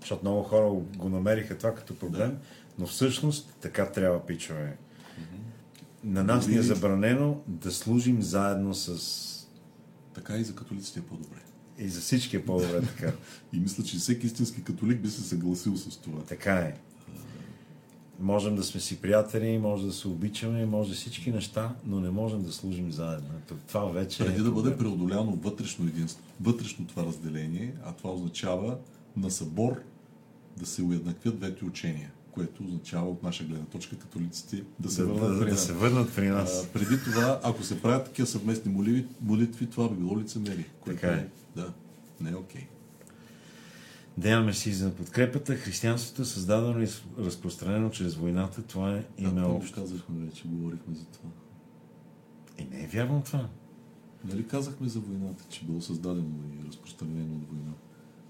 Защото 0.00 0.24
много 0.24 0.42
хора 0.42 0.68
го 0.96 1.08
намериха 1.08 1.58
това 1.58 1.74
като 1.74 1.98
проблем, 1.98 2.38
но 2.78 2.86
всъщност 2.86 3.56
така 3.60 3.86
трябва, 3.92 4.26
пичове. 4.26 4.76
На 6.04 6.24
нас 6.24 6.48
ни 6.48 6.56
е 6.56 6.62
забранено 6.62 7.40
да 7.46 7.72
служим 7.72 8.22
заедно 8.22 8.74
с... 8.74 9.48
Така 10.14 10.36
и 10.36 10.44
за 10.44 10.54
католиците 10.54 11.00
е 11.00 11.02
по-добре. 11.02 11.38
И 11.78 11.88
за 11.88 12.00
всички 12.00 12.36
е 12.36 12.44
по-добре 12.44 12.80
така. 12.80 13.12
И 13.52 13.60
мисля, 13.60 13.84
че 13.84 13.96
всеки 13.96 14.26
истински 14.26 14.64
католик 14.64 15.00
би 15.00 15.08
се 15.08 15.22
съгласил 15.22 15.76
с 15.76 15.96
това. 15.96 16.22
Така 16.22 16.54
е. 16.54 16.74
Можем 18.20 18.56
да 18.56 18.62
сме 18.62 18.80
си 18.80 19.00
приятели, 19.00 19.58
може 19.58 19.86
да 19.86 19.92
се 19.92 20.08
обичаме, 20.08 20.66
може 20.66 20.94
всички 20.94 21.30
неща, 21.30 21.74
но 21.86 22.00
не 22.00 22.10
можем 22.10 22.42
да 22.42 22.52
служим 22.52 22.92
заедно. 22.92 23.28
Това 23.68 23.84
вече 23.84 24.24
Преди 24.24 24.40
е 24.40 24.42
да 24.42 24.50
бъде 24.50 24.76
преодоляно 24.76 25.38
вътрешно 25.42 25.86
единство, 25.86 26.22
вътрешно 26.40 26.86
това 26.86 27.04
разделение, 27.04 27.74
а 27.84 27.92
това 27.92 28.10
означава 28.10 28.76
на 29.16 29.30
събор 29.30 29.80
да 30.56 30.66
се 30.66 30.82
уеднаквят 30.82 31.38
двете 31.38 31.64
учения, 31.64 32.10
което 32.30 32.64
означава 32.64 33.10
от 33.10 33.22
наша 33.22 33.44
гледна 33.44 33.64
точка 33.64 33.96
католиците 33.96 34.64
да 34.80 34.90
се 34.90 35.02
да, 35.02 35.08
върнат 35.08 35.38
да, 35.38 35.44
при 35.44 35.50
да 35.50 35.56
се 35.56 35.72
върнат 35.72 36.14
при 36.14 36.28
нас. 36.28 36.64
А, 36.64 36.72
преди 36.72 37.02
това, 37.04 37.40
ако 37.42 37.62
се 37.62 37.82
правят 37.82 38.04
такива 38.04 38.26
съвместни 38.26 38.72
молитви, 38.72 39.06
молитви 39.20 39.66
това 39.66 39.88
би 39.88 39.94
било 39.94 40.20
лицемерие. 40.20 40.66
Което 40.80 41.00
Така 41.00 41.12
е. 41.12 41.28
Да, 41.56 41.72
не 42.20 42.30
е 42.30 42.34
окей. 42.34 42.66
Деян 44.18 44.44
Мерси 44.44 44.72
за 44.72 44.90
подкрепата. 44.90 45.54
Християнството 45.54 46.22
е 46.22 46.24
създадено 46.24 46.82
и 46.82 46.88
разпространено 47.18 47.90
чрез 47.90 48.14
войната. 48.14 48.62
Това 48.62 48.90
е 48.90 49.04
Да, 49.18 49.28
име 49.28 49.42
го 49.42 49.50
общо. 49.50 49.80
казахме 49.80 50.26
вече, 50.26 50.42
говорихме 50.46 50.94
за 50.94 51.04
това. 51.04 51.28
И 52.58 52.64
не 52.70 52.84
е 52.84 52.86
вярно 52.86 53.22
това. 53.24 53.48
Нали 54.24 54.46
казахме 54.46 54.88
за 54.88 55.00
войната, 55.00 55.44
че 55.48 55.64
било 55.64 55.80
създадено 55.80 56.26
и 56.54 56.68
разпространено 56.68 57.34
от 57.34 57.48
война? 57.48 57.72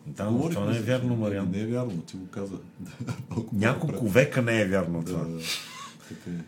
Да, 0.06 0.30
но 0.30 0.50
това 0.50 0.70
не 0.70 0.78
е 0.78 0.82
вярно. 0.82 1.16
Мариан. 1.16 1.50
Не 1.50 1.60
е 1.60 1.66
вярно, 1.66 2.00
ти 2.00 2.16
го 2.16 2.26
каза. 2.26 2.54
Няколко 3.52 4.08
века 4.08 4.42
не 4.42 4.60
е 4.60 4.66
вярно 4.66 5.04
това. 5.04 5.24
Да, 5.24 5.38
така 6.08 6.30
е. 6.30 6.44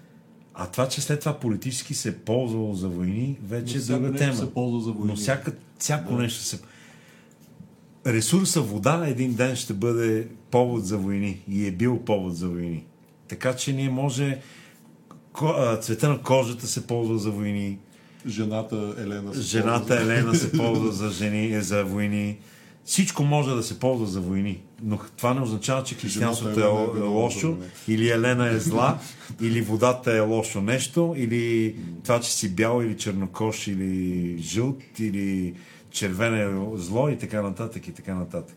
А 0.54 0.66
това, 0.66 0.88
че 0.88 1.00
след 1.00 1.20
това 1.20 1.38
политически 1.38 1.94
се 1.94 2.08
е 2.08 2.16
ползвало 2.16 2.74
за 2.74 2.88
войни, 2.88 3.38
вече 3.42 3.78
е 3.78 3.80
друга 3.80 4.12
тема. 4.12 4.36
се 4.36 4.54
ползва 4.54 4.80
за 4.80 4.92
войни. 4.92 5.06
Но 5.06 5.16
всяка, 5.16 5.52
всяко 5.78 6.12
Да. 6.12 6.22
нещо 6.22 6.42
се... 6.42 6.60
Ресурса 8.06 8.60
вода 8.60 9.04
един 9.06 9.34
ден 9.34 9.56
ще 9.56 9.72
бъде 9.72 10.28
повод 10.50 10.86
за 10.86 10.98
войни 10.98 11.42
и 11.48 11.66
е 11.66 11.70
бил 11.70 11.98
повод 11.98 12.36
за 12.36 12.48
войни. 12.48 12.84
Така 13.28 13.56
че 13.56 13.72
ние 13.72 13.90
може... 13.90 14.38
Цвета 15.80 16.08
на 16.08 16.22
кожата 16.22 16.66
се 16.66 16.86
ползва 16.86 17.18
за 17.18 17.30
войни, 17.30 17.78
Жената 18.26 18.94
Елена 18.98 19.34
се 19.34 19.40
жената 19.40 19.86
ползва 19.86 20.02
Елена 20.02 20.34
се 20.34 20.52
ползва 20.56 20.92
за, 20.92 21.10
жени, 21.10 21.62
за 21.62 21.84
войни. 21.84 22.38
Всичко 22.84 23.22
може 23.22 23.50
да 23.50 23.62
се 23.62 23.78
ползва 23.78 24.06
за 24.06 24.20
войни, 24.20 24.62
но 24.82 24.98
това 25.16 25.34
не 25.34 25.40
означава, 25.40 25.84
че 25.84 25.94
християнството 25.94 26.60
е, 26.60 26.62
е 26.62 27.00
е 27.00 27.02
лошо, 27.02 27.56
или 27.88 28.10
Елена 28.10 28.48
е 28.48 28.58
зла, 28.58 28.98
или 29.40 29.60
водата 29.60 30.12
е 30.12 30.20
лошо 30.20 30.60
нещо, 30.60 31.14
или 31.16 31.76
това, 32.04 32.20
че 32.20 32.32
си 32.32 32.54
бял, 32.54 32.82
или 32.82 32.96
чернокош, 32.96 33.66
или 33.66 34.36
жълт, 34.42 34.82
или 34.98 35.54
червен 35.90 36.34
е 36.34 36.78
зло 36.78 37.08
и 37.08 37.18
така 37.18 37.42
нататък 37.42 37.88
и 37.88 37.92
така 37.92 38.14
нататък. 38.14 38.56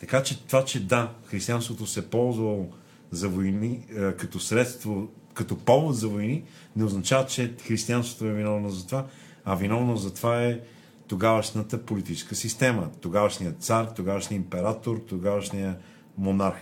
Така 0.00 0.22
че 0.22 0.46
това, 0.46 0.64
че 0.64 0.86
да, 0.86 1.12
християнството 1.26 1.86
се 1.86 2.10
ползва 2.10 2.64
за 3.10 3.28
войни 3.28 3.86
е, 3.96 4.12
като 4.12 4.40
средство, 4.40 5.08
като 5.34 5.58
повод 5.58 5.96
за 5.96 6.08
войни, 6.08 6.44
не 6.76 6.84
означава, 6.84 7.26
че 7.26 7.54
християнството 7.66 8.24
е 8.24 8.32
виновно 8.32 8.70
за 8.70 8.86
това, 8.86 9.06
а 9.44 9.54
виновно 9.54 9.96
за 9.96 10.14
това 10.14 10.42
е 10.44 10.60
тогавашната 11.08 11.82
политическа 11.82 12.34
система, 12.34 12.90
тогавашният 13.00 13.62
цар, 13.62 13.84
тогавашният 13.84 14.44
император, 14.44 14.98
тогавашният 15.08 15.76
монарх. 16.18 16.60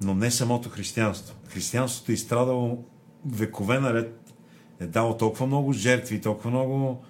Но 0.00 0.14
не 0.14 0.30
самото 0.30 0.68
християнство. 0.68 1.36
Християнството 1.46 2.12
е 2.12 2.14
изстрадало 2.14 2.84
векове 3.26 3.80
наред, 3.80 4.34
е 4.80 4.86
дало 4.86 5.16
толкова 5.16 5.46
много 5.46 5.72
жертви, 5.72 6.20
толкова 6.20 6.50
много 6.50 7.04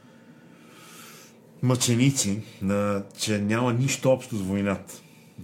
мъченици, 1.63 2.43
на, 2.63 3.03
че 3.19 3.39
няма 3.39 3.73
нищо 3.73 4.11
общо 4.11 4.37
с 4.37 4.43
войната. 4.43 4.95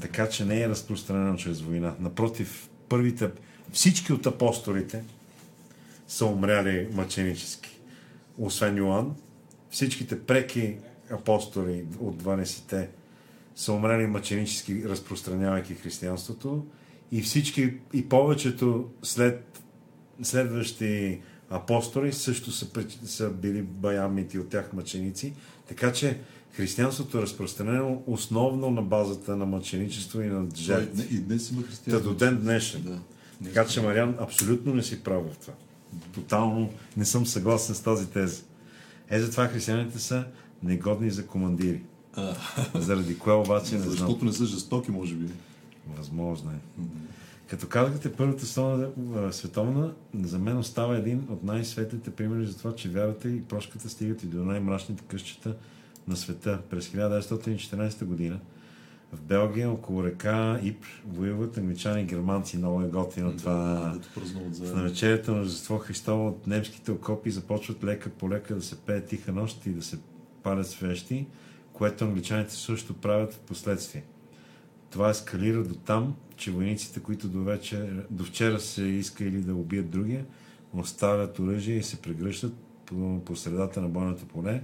Така 0.01 0.29
че 0.29 0.45
не 0.45 0.61
е 0.61 0.69
разпространено 0.69 1.37
чрез 1.37 1.61
война. 1.61 1.95
Напротив, 2.01 2.69
първите, 2.89 3.31
всички 3.73 4.13
от 4.13 4.27
апостолите 4.27 5.05
са 6.09 6.27
умряли 6.27 6.89
мъченически. 6.93 7.81
Освен 8.39 8.77
Йоан, 8.77 9.15
всичките 9.71 10.23
преки 10.23 10.77
апостоли 11.11 11.85
от 12.01 12.23
12-те 12.23 12.89
са 13.57 13.73
умрели 13.73 14.07
мъченически, 14.07 14.85
разпространявайки 14.85 15.75
християнството 15.75 16.67
и 17.13 17.23
всички, 17.23 17.75
и 17.93 18.09
повечето 18.09 18.91
след 19.03 19.63
следващи 20.23 21.21
апостоли 21.51 22.13
също 22.13 22.53
са, 22.53 22.67
са 23.05 23.31
били 23.31 23.63
баямити 23.63 24.39
от 24.39 24.49
тях 24.49 24.73
мъченици. 24.73 25.35
Така 25.69 25.93
че 25.93 26.19
християнството 26.53 27.19
е 27.19 27.23
разпространено 27.23 28.03
основно 28.07 28.71
на 28.71 28.83
базата 28.83 29.37
на 29.37 29.47
мъченичество 29.47 30.21
и 30.23 30.27
на 30.27 30.47
жертви. 30.57 31.17
И 31.17 31.19
днес 31.19 31.51
има 31.51 31.63
Та 31.63 31.69
християни. 31.69 32.03
до 32.03 32.15
ден 32.15 32.41
днешен. 32.41 32.83
Да. 32.83 32.99
Така 33.45 33.67
че 33.67 33.83
Мариан 33.83 34.15
абсолютно 34.21 34.75
не 34.75 34.83
си 34.83 35.03
прав 35.03 35.23
в 35.27 35.39
това. 35.39 35.53
Тотално 36.15 36.71
не 36.97 37.05
съм 37.05 37.27
съгласен 37.27 37.75
с 37.75 37.81
тази 37.81 38.07
теза. 38.07 38.43
Е, 39.11 39.21
затова 39.21 39.47
християните 39.47 39.99
са 39.99 40.25
негодни 40.63 41.11
за 41.11 41.27
командири. 41.27 41.81
А, 42.15 42.35
Заради 42.75 43.19
кое 43.19 43.35
обаче 43.35 43.75
не 43.75 43.81
знам. 43.81 43.91
защото 43.91 44.25
не 44.25 44.33
са 44.33 44.47
жестоки, 44.47 44.91
може 44.91 45.15
би. 45.15 45.29
Възможно 45.99 46.51
е. 46.51 46.83
Като 47.51 47.69
казахте 47.69 48.13
Първата 48.13 48.47
световна, 48.47 49.33
световна, 49.33 49.95
за 50.23 50.39
мен 50.39 50.59
остава 50.59 50.97
един 50.97 51.27
от 51.31 51.45
най-светлите 51.45 52.11
примери 52.11 52.47
за 52.47 52.59
това, 52.59 52.75
че 52.75 52.89
вярата 52.89 53.29
и 53.29 53.43
прошката 53.43 53.89
стигат 53.89 54.23
и 54.23 54.27
до 54.27 54.45
най-мрачните 54.45 55.03
къщета 55.09 55.57
на 56.09 56.17
света. 56.17 56.59
През 56.71 56.89
1914 56.89 58.05
година 58.05 58.41
в 59.13 59.21
Белгия, 59.21 59.71
около 59.71 60.05
река 60.05 60.61
Ипр, 60.63 60.87
воюват 61.07 61.59
англичани 61.59 62.03
и 62.03 62.05
германци. 62.05 62.57
Много 62.57 62.83
е 62.83 62.89
готино 62.89 63.37
това. 63.37 63.91
Дето 63.95 64.09
празнуват 64.15 64.57
В 64.57 64.75
навечерието 64.75 65.35
на 65.35 65.41
Рождество 65.41 65.79
Христово 65.79 66.29
от 66.29 66.47
немските 66.47 66.93
окопи 66.93 67.31
започват 67.31 67.85
лека 67.85 68.11
по 68.11 68.31
лека 68.31 68.55
да 68.55 68.63
се 68.63 68.79
пее 68.79 69.05
тиха 69.05 69.33
нощ 69.33 69.67
и 69.67 69.71
да 69.71 69.83
се 69.83 69.99
палят 70.43 70.67
свещи, 70.67 71.27
което 71.73 72.05
англичаните 72.05 72.55
също 72.55 72.95
правят 72.95 73.35
в 73.35 73.39
последствие. 73.39 74.05
Това 74.91 75.11
ескалира 75.11 75.65
до 75.65 75.75
там, 75.75 76.15
че 76.37 76.51
войниците, 76.51 77.01
които 77.01 77.29
до, 77.29 77.43
вечер, 77.43 78.07
до 78.11 78.25
вчера 78.25 78.61
се 78.61 78.83
искали 78.83 79.41
да 79.41 79.55
убият 79.55 79.91
другия, 79.91 80.25
оставят 80.73 81.39
оръжие 81.39 81.77
и 81.77 81.83
се 81.83 82.03
прегръщат 82.03 82.53
по, 82.87 83.21
по 83.25 83.37
средата 83.37 83.81
на 83.81 83.89
бойното 83.89 84.27
поле, 84.27 84.63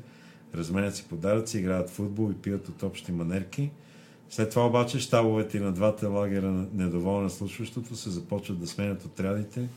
разменят 0.55 0.97
си 0.97 1.05
подаръци, 1.09 1.59
играят 1.59 1.91
футбол 1.91 2.31
и 2.31 2.43
пият 2.43 2.69
от 2.69 2.83
общи 2.83 3.13
манерки. 3.13 3.71
След 4.31 4.51
това 4.51 4.67
обаче 4.67 4.99
щабовете 4.99 5.61
на 5.61 5.73
двата 5.73 6.09
лагера, 6.09 6.67
недоволни 6.75 7.23
на 7.23 7.31
случващото, 7.31 7.97
се 7.97 8.11
започват 8.11 8.61
да 8.61 8.67
сменят 8.67 9.05
отрядите 9.05 9.69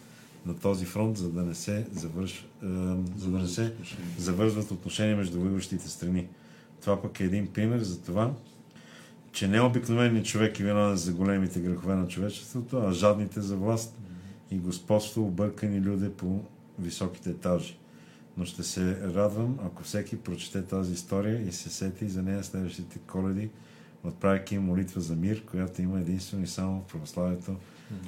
на 0.45 0.60
този 0.60 0.86
фронт, 0.86 1.18
за 1.18 1.30
да 1.30 1.44
не 1.44 1.56
се 1.56 1.88
завърш, 1.91 2.34
е, 2.34 2.65
за 3.18 3.32
да 3.32 3.38
не 3.38 3.48
се 3.48 3.74
завързват 4.18 4.72
отношения 4.72 5.18
между 5.18 5.40
воюващите 5.40 5.90
страни. 5.90 6.28
Това 6.82 7.02
пък 7.02 7.19
е 7.19 7.24
един 7.24 7.48
пример 7.48 7.80
за 7.80 8.02
това, 8.02 8.34
че 9.32 9.48
не 9.48 9.62
обикновеният 9.62 10.26
човек 10.26 10.60
е 10.60 10.64
виновен 10.64 10.95
за 10.95 11.14
големите 11.14 11.60
грехове 11.60 11.95
на 11.95 12.08
човечеството, 12.08 12.78
а 12.78 12.91
жадните 12.91 13.41
за 13.41 13.56
власт 13.56 13.98
и 14.52 14.58
господство 14.58 15.24
объркани 15.24 15.82
люди 15.82 16.10
по 16.10 16.41
високите 16.80 17.30
етажи. 17.30 17.78
Но 18.38 18.45
ще 18.45 18.64
се 18.64 19.02
радвам, 19.02 19.60
ако 19.66 19.84
всеки 19.84 20.18
прочете 20.18 20.62
тази 20.62 20.94
история 20.94 21.48
и 21.48 21.52
се 21.52 21.70
сети 21.70 22.10
за 22.10 22.24
нея 22.24 22.44
следващите 22.44 22.99
коледи 22.99 23.49
отправяйки 24.04 24.58
молитва 24.58 25.02
за 25.02 25.16
мир, 25.16 25.45
която 25.45 25.82
има 25.82 25.99
единствено 25.99 26.44
и 26.44 26.48
само 26.48 26.82
в 26.82 26.91
православието 26.91 27.56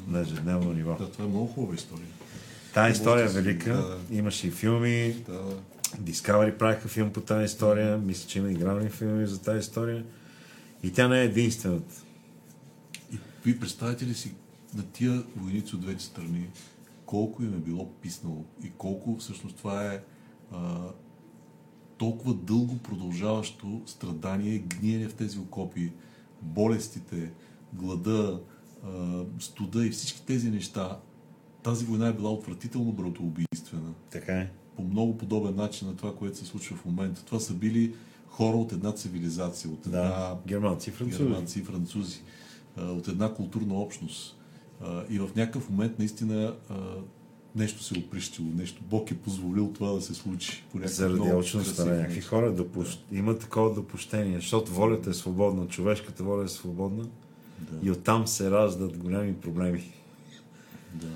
на 0.08 0.20
ежедневно 0.20 0.74
ниво. 0.74 0.96
Да, 0.96 1.12
това 1.12 1.26
е 1.26 1.28
много 1.28 1.48
хубава 1.48 1.76
история. 1.76 2.08
Тая 2.74 2.91
история 2.91 3.26
е 3.26 3.28
да 3.28 3.34
велика, 3.34 3.74
да. 3.74 3.98
имаше 4.12 4.48
и 4.48 4.52
филми, 4.52 5.14
Да, 5.28 5.41
Discovery 6.02 6.58
правиха 6.58 6.88
филм 6.88 7.14
по 7.14 7.22
тази 7.22 7.46
история, 7.46 7.98
мисля, 7.98 8.28
че 8.28 8.40
има 8.40 8.52
игрални 8.52 8.90
филми 8.90 9.28
за 9.28 9.41
тази 9.41 9.60
история. 9.60 10.04
И 10.84 10.93
тя 10.93 11.07
не 11.07 11.22
е 11.22 11.26
единствената. 11.26 12.03
И 13.14 13.18
вие 13.45 13.60
представяте 13.60 14.06
ли 14.06 14.14
си 14.14 14.34
на 14.76 14.84
тия 14.84 15.23
войници 15.35 15.76
от 15.76 15.81
двете 15.81 16.03
страни 16.03 16.47
колко 17.10 17.43
им 17.43 17.53
е 17.53 17.57
било 17.57 17.91
писнало 17.91 18.45
и 18.64 18.72
колко 18.77 19.18
всъщност 19.18 19.57
това 19.57 19.93
е 19.93 20.03
а, 20.51 20.80
толкова 21.97 22.34
дълго 22.34 22.77
продължаващо 22.77 23.81
страдание, 23.85 24.60
гниене 24.60 25.07
в 25.07 25.14
тези 25.14 25.39
окопи, 25.39 25.91
болестите, 26.41 27.31
глада, 27.73 28.41
а, 28.84 29.23
студа 29.39 29.85
и 29.85 29.89
всички 29.89 30.26
тези 30.26 30.51
неща. 30.51 30.99
Тази 31.64 31.85
война 31.85 32.07
е 32.07 32.14
била 32.14 32.31
отвратително 32.31 32.91
братоубийствена 32.91 33.93
Така 34.10 34.34
е. 34.34 34.51
по 34.76 34.84
много 34.84 35.18
подобен 35.18 35.56
начин 35.56 35.88
на 35.88 35.95
това, 35.95 36.15
което 36.15 36.38
се 36.38 36.45
случва 36.45 36.76
в 36.76 36.85
момента. 36.85 37.26
Това 37.26 37.39
са 37.39 37.53
били 37.53 37.95
хора 38.30 38.57
от 38.57 38.72
една 38.72 38.91
цивилизация, 38.91 39.72
от 39.72 39.85
една 39.85 40.01
Да, 40.01 40.38
германци 40.47 40.89
и 40.89 40.93
французи. 40.93 41.23
германци 41.23 41.60
и 41.60 41.64
французи, 41.64 42.22
от 42.77 43.07
една 43.07 43.34
културна 43.34 43.73
общност. 43.73 44.35
И 45.10 45.19
в 45.19 45.30
някакъв 45.35 45.69
момент 45.69 45.99
наистина 45.99 46.56
нещо 47.56 47.84
се 47.84 47.95
е 47.95 47.99
оприщило, 47.99 48.47
нещо. 48.56 48.81
Бог 48.89 49.11
е 49.11 49.18
позволил 49.18 49.72
това 49.73 49.91
да 49.91 50.01
се 50.01 50.14
случи. 50.14 50.64
По 50.72 50.80
Заради 50.85 51.19
очността 51.34 51.85
на 51.85 51.95
някакви 51.95 52.22
хора 52.22 52.51
допущ... 52.51 53.06
има 53.11 53.38
такова 53.39 53.73
допущение, 53.73 54.35
защото 54.35 54.72
волята 54.72 55.10
е 55.10 55.14
свободна, 55.14 55.68
човешката 55.68 56.23
воля 56.23 56.43
е 56.43 56.47
свободна 56.47 57.03
Да, 57.60 57.88
и 57.88 57.91
оттам 57.91 58.27
се 58.27 58.51
раждат 58.51 58.97
големи 58.97 59.34
проблеми. 59.35 59.93
да. 60.93 61.07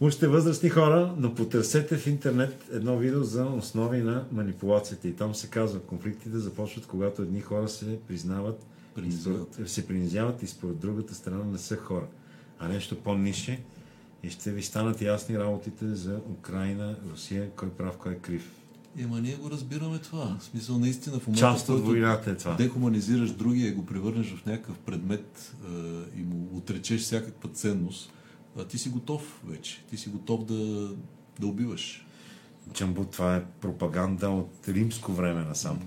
Учите 0.00 0.28
възрастни 0.28 0.68
хора, 0.68 1.14
но 1.18 1.34
потърсете 1.34 1.96
в 1.96 2.06
интернет 2.06 2.68
едно 2.72 2.98
видео 2.98 3.22
за 3.22 3.44
основи 3.46 3.98
на 3.98 4.24
манипулацията. 4.32 5.08
И 5.08 5.12
там 5.12 5.34
се 5.34 5.46
казва, 5.46 5.80
конфликтите 5.80 6.38
започват, 6.38 6.86
когато 6.86 7.22
едни 7.22 7.40
хора 7.40 7.68
се 7.68 7.98
признават, 8.00 8.66
Принизяват. 8.94 9.48
според- 9.52 9.68
се 9.68 9.86
принизяват 9.86 10.42
и 10.42 10.46
според 10.46 10.78
другата 10.78 11.14
страна 11.14 11.44
не 11.44 11.58
са 11.58 11.76
хора, 11.76 12.06
а 12.58 12.68
нещо 12.68 12.96
по-нише. 12.96 13.60
И 14.22 14.30
ще 14.30 14.52
ви 14.52 14.62
станат 14.62 15.02
ясни 15.02 15.38
работите 15.38 15.86
за 15.86 16.20
Украина, 16.30 16.96
Русия, 17.12 17.50
кой 17.50 17.70
прав, 17.70 17.96
кой 17.96 18.12
е 18.12 18.18
крив. 18.18 18.50
Ема 18.98 19.20
ние 19.20 19.34
го 19.34 19.50
разбираме 19.50 19.98
това. 19.98 20.36
В 20.40 20.44
смисъл 20.44 20.78
наистина 20.78 21.18
в 21.18 21.26
момента, 21.26 21.40
Част 21.42 21.68
от 21.68 21.80
войната 21.80 22.30
е 22.30 22.36
това. 22.36 22.54
дехуманизираш 22.54 23.30
другия 23.30 23.68
и 23.68 23.72
го 23.72 23.86
превърнеш 23.86 24.34
в 24.34 24.46
някакъв 24.46 24.78
предмет 24.78 25.54
а, 25.64 25.68
и 26.16 26.22
му 26.22 26.48
отречеш 26.52 27.00
всякаква 27.00 27.48
ценност, 27.50 28.12
а, 28.58 28.64
ти 28.64 28.78
си 28.78 28.88
готов 28.88 29.40
вече. 29.44 29.84
Ти 29.90 29.96
си 29.96 30.08
готов 30.08 30.44
да, 30.44 30.90
да 31.40 31.46
убиваш. 31.46 32.06
Чамбу, 32.72 33.04
това 33.04 33.36
е 33.36 33.44
пропаганда 33.44 34.30
от 34.30 34.68
римско 34.68 35.12
време 35.12 35.44
насам. 35.44 35.80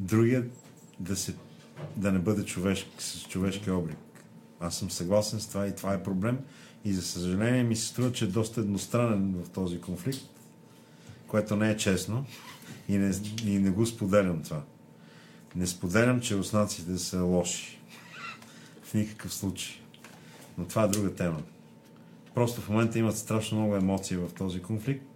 Другият 0.00 0.52
да, 1.00 1.16
се, 1.16 1.34
да 1.96 2.12
не 2.12 2.18
бъде 2.18 2.44
човешк, 2.44 2.86
с 2.98 3.22
човешки 3.22 3.70
облик. 3.70 3.98
Аз 4.60 4.78
съм 4.78 4.90
съгласен 4.90 5.40
с 5.40 5.48
това 5.48 5.66
и 5.66 5.74
това 5.74 5.94
е 5.94 6.02
проблем. 6.02 6.38
И 6.84 6.92
за 6.92 7.02
съжаление 7.02 7.62
ми 7.62 7.76
се 7.76 7.86
струва, 7.86 8.12
че 8.12 8.24
е 8.24 8.28
доста 8.28 8.60
едностранен 8.60 9.42
в 9.44 9.48
този 9.48 9.80
конфликт, 9.80 10.20
което 11.26 11.56
не 11.56 11.70
е 11.70 11.76
честно 11.76 12.26
и 12.88 12.98
не, 12.98 13.12
и 13.44 13.58
не 13.58 13.70
го 13.70 13.86
споделям 13.86 14.42
това. 14.42 14.62
Не 15.56 15.66
споделям, 15.66 16.20
че 16.20 16.36
руснаците 16.36 16.98
са 16.98 17.22
лоши. 17.22 17.80
В 18.82 18.94
никакъв 18.94 19.34
случай. 19.34 19.74
Но 20.58 20.64
това 20.64 20.82
е 20.82 20.88
друга 20.88 21.14
тема. 21.14 21.42
Просто 22.34 22.60
в 22.60 22.68
момента 22.68 22.98
имат 22.98 23.16
страшно 23.16 23.58
много 23.58 23.76
емоции 23.76 24.16
в 24.16 24.28
този 24.38 24.62
конфликт 24.62 25.06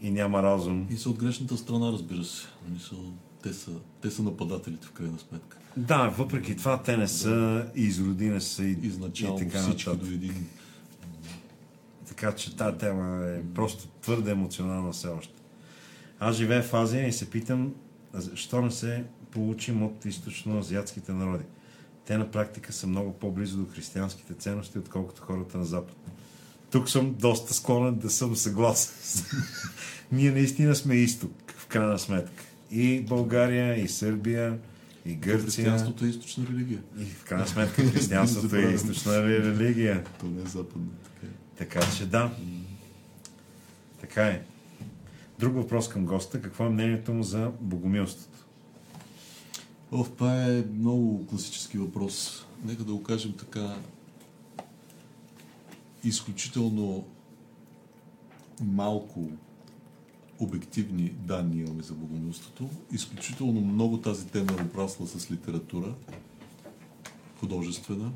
и 0.00 0.10
няма 0.10 0.42
разум. 0.42 0.86
И 0.90 0.96
са 0.96 1.10
от 1.10 1.18
грешната 1.18 1.56
страна, 1.56 1.92
разбира 1.92 2.24
се. 2.24 2.46
Мисъл, 2.72 2.98
те, 3.42 3.52
са, 3.52 3.70
те 4.00 4.10
са 4.10 4.22
нападателите 4.22 4.86
в 4.86 4.92
крайна 4.92 5.18
сметка. 5.18 5.58
Да, 5.76 6.08
въпреки 6.08 6.56
това 6.56 6.82
те 6.82 6.96
не 6.96 7.08
са 7.08 7.66
и 7.76 7.82
изроди 7.82 8.28
не 8.28 8.40
са 8.40 8.64
и, 8.64 8.76
Изначално 8.82 9.36
и 9.36 9.38
така 9.38 9.58
всички 9.58 9.88
нататък. 9.88 10.08
до 10.08 10.14
един. 10.14 10.46
Така 12.08 12.32
че 12.34 12.56
тази 12.56 12.78
тема 12.78 13.26
е 13.26 13.42
просто 13.54 13.88
твърде 13.88 14.30
емоционална 14.30 14.92
все 14.92 15.08
още. 15.08 15.34
Аз 16.20 16.36
живея 16.36 16.62
в 16.62 16.74
Азия 16.74 17.08
и 17.08 17.12
се 17.12 17.30
питам, 17.30 17.74
защо 18.12 18.62
не 18.62 18.70
се 18.70 19.04
получим 19.30 19.82
от 19.82 20.04
източно-азиатските 20.04 21.08
народи. 21.08 21.44
Те 22.04 22.18
на 22.18 22.30
практика 22.30 22.72
са 22.72 22.86
много 22.86 23.12
по-близо 23.12 23.58
до 23.58 23.72
християнските 23.72 24.34
ценности, 24.34 24.78
отколкото 24.78 25.22
хората 25.22 25.58
на 25.58 25.64
Запад. 25.64 25.96
Тук 26.72 26.90
съм 26.90 27.14
доста 27.14 27.54
склонен 27.54 27.94
да 27.94 28.10
съм 28.10 28.36
съгласен. 28.36 29.24
Ние 30.12 30.30
наистина 30.30 30.74
сме 30.74 30.94
изток, 30.94 31.32
в 31.56 31.66
крайна 31.66 31.98
сметка. 31.98 32.44
И 32.70 33.00
България, 33.00 33.84
и 33.84 33.88
Сърбия, 33.88 34.58
и 35.06 35.14
Гърция. 35.14 35.42
Християнството 35.42 36.04
е 36.04 36.08
източна 36.08 36.46
религия. 36.50 36.82
И 36.98 37.04
в 37.04 37.24
крайна 37.24 37.46
сметка 37.46 37.82
християнството 37.82 38.56
е 38.56 38.60
източна 38.60 39.22
религия. 39.22 40.04
То 40.20 40.26
не 40.26 40.42
е 40.42 40.46
западна. 40.46 40.86
Така 41.04 41.26
е. 41.26 41.30
Така 41.58 41.96
че 41.96 42.06
да. 42.06 42.30
Така 44.00 44.26
е. 44.26 44.42
Друг 45.38 45.54
въпрос 45.54 45.88
към 45.88 46.06
госта. 46.06 46.42
Какво 46.42 46.66
е 46.66 46.70
мнението 46.70 47.14
му 47.14 47.22
за 47.22 47.50
богомилството? 47.60 48.38
О, 49.92 50.04
това 50.04 50.44
е 50.44 50.64
много 50.78 51.26
класически 51.26 51.78
въпрос. 51.78 52.46
Нека 52.64 52.84
да 52.84 52.92
го 52.92 53.02
кажем 53.02 53.32
така. 53.32 53.76
Изключително 56.04 57.06
малко 58.60 59.30
обективни 60.38 61.08
данни 61.08 61.60
имаме 61.60 61.82
за 61.82 61.94
богомилството. 61.94 62.68
Изключително 62.92 63.60
много 63.60 63.98
тази 63.98 64.26
тема 64.26 64.52
е 64.58 64.62
обрасла 64.62 65.06
с 65.06 65.30
литература, 65.30 65.94
художествена 67.40 68.12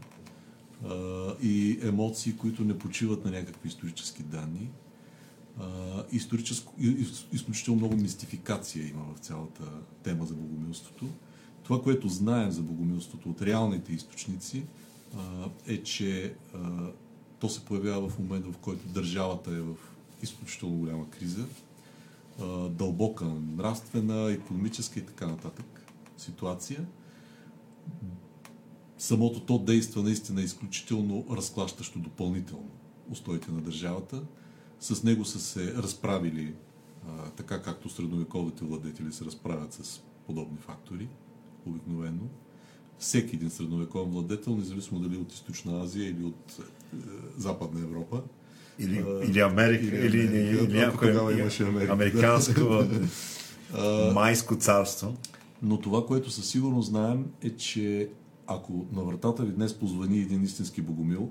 и 1.43 1.79
емоции, 1.83 2.37
които 2.37 2.65
не 2.65 2.79
почиват 2.79 3.25
на 3.25 3.31
някакви 3.31 3.69
исторически 3.69 4.23
данни. 4.23 4.71
Историческо, 6.13 6.75
изключително 7.33 7.81
много 7.81 7.97
мистификация 7.97 8.89
има 8.89 9.05
в 9.15 9.19
цялата 9.19 9.63
тема 10.03 10.27
за 10.27 10.35
богомилството. 10.35 11.07
Това, 11.63 11.83
което 11.83 12.09
знаем 12.09 12.51
за 12.51 12.63
богомилството 12.63 13.31
от 13.31 13.43
реалните 13.43 13.93
източници, 13.93 14.65
е, 15.67 15.83
че 15.83 16.35
то 17.39 17.49
се 17.49 17.65
появява 17.65 18.09
в 18.09 18.19
момента, 18.19 18.53
в 18.53 18.57
който 18.57 18.89
държавата 18.89 19.51
е 19.51 19.61
в 19.61 19.75
изключително 20.23 20.77
голяма 20.77 21.11
криза, 21.11 21.45
дълбока 22.71 23.25
нравствена, 23.57 24.33
економическа 24.33 24.99
и 24.99 25.07
така 25.07 25.27
нататък 25.27 25.87
ситуация. 26.19 26.87
Самото 28.99 29.41
то 29.41 29.59
действа 29.59 30.03
наистина 30.03 30.43
изключително 30.43 31.25
разклащащо 31.31 31.99
допълнително 31.99 32.71
устоите 33.11 33.53
на 33.53 33.61
държавата. 33.61 34.23
С 34.81 35.03
него 35.03 35.25
са 35.25 35.41
се 35.41 35.75
разправили 35.75 36.55
така 37.37 37.63
както 37.63 37.89
средновековите 37.89 38.65
владетели 38.65 39.13
се 39.13 39.25
разправят 39.25 39.73
с 39.73 40.03
подобни 40.27 40.59
фактори, 40.59 41.09
обикновено. 41.67 42.23
Всеки 42.99 43.37
един 43.37 43.51
средновековен 43.51 44.11
владетел, 44.11 44.57
независимо 44.57 45.01
дали 45.01 45.17
от 45.17 45.33
Източна 45.33 45.83
Азия 45.83 46.11
или 46.11 46.25
от 46.25 46.59
Западна 47.37 47.81
Европа, 47.81 48.23
Или, 48.79 49.05
А, 49.09 49.25
или 49.25 49.41
Америка, 49.41 49.85
или 49.85 50.07
или, 50.07 50.19
или, 50.19 50.39
или 50.39 50.59
ако 50.59 50.73
някое 50.73 51.13
тогава 51.13 51.39
имаше 51.41 51.63
Америка. 51.63 51.93
американско 51.93 52.61
майско 54.15 54.57
царство. 54.57 55.15
Но 55.63 55.81
това, 55.81 56.07
което 56.07 56.31
със 56.31 56.51
сигурност 56.51 56.89
знаем 56.89 57.27
е, 57.43 57.51
че 57.51 58.11
ако 58.47 58.87
на 58.93 59.03
вратата 59.03 59.45
ви 59.45 59.53
днес 59.53 59.75
позвани 59.75 60.19
един 60.19 60.43
истински 60.45 60.83
богомил 60.83 61.31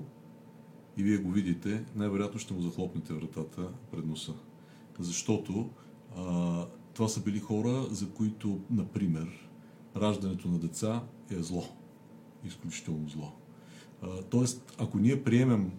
и 0.96 1.02
вие 1.02 1.16
го 1.16 1.30
видите, 1.30 1.84
най-вероятно 1.96 2.40
ще 2.40 2.54
му 2.54 2.60
захлопнете 2.60 3.12
вратата 3.12 3.68
пред 3.92 4.06
носа. 4.06 4.32
Защото 4.98 5.70
а, 6.16 6.64
това 6.94 7.08
са 7.08 7.20
били 7.20 7.40
хора, 7.40 7.86
за 7.90 8.08
които, 8.08 8.60
например, 8.70 9.48
раждането 9.96 10.48
на 10.48 10.58
деца 10.58 11.02
е 11.30 11.42
зло. 11.42 11.64
Изключително 12.44 13.08
зло. 13.08 13.32
Тоест, 14.30 14.76
ако 14.78 14.98
ние 14.98 15.24
приемем, 15.24 15.72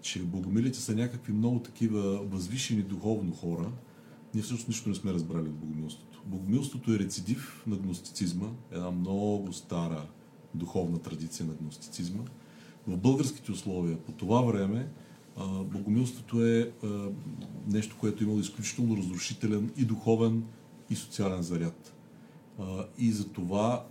че 0.00 0.22
богомилите 0.22 0.78
са 0.78 0.94
някакви 0.94 1.32
много 1.32 1.58
такива 1.58 2.18
възвишени 2.18 2.82
духовно 2.82 3.32
хора, 3.32 3.72
ние 4.34 4.42
всъщност 4.42 4.68
нищо 4.68 4.88
не 4.88 4.94
сме 4.94 5.12
разбрали 5.12 5.48
от 5.48 5.54
богомилството. 5.54 6.22
Богомилството 6.26 6.94
е 6.94 6.98
рецидив 6.98 7.64
на 7.66 7.76
гностицизма, 7.76 8.46
една 8.70 8.90
много 8.90 9.52
стара 9.52 10.06
духовна 10.54 10.98
традиция 10.98 11.46
на 11.46 11.54
гностицизма. 11.54 12.22
В 12.86 12.96
българските 12.96 13.52
условия 13.52 13.98
по 13.98 14.12
това 14.12 14.40
време 14.40 14.88
богомилството 15.64 16.46
е 16.46 16.72
нещо, 17.66 17.96
което 18.00 18.24
е 18.24 18.26
имало 18.26 18.40
изключително 18.40 18.96
разрушителен 18.96 19.70
и 19.76 19.84
духовен, 19.84 20.44
и 20.90 20.96
социален 20.96 21.42
заряд. 21.42 21.94
И 22.98 23.12
за 23.12 23.28
това 23.28 23.86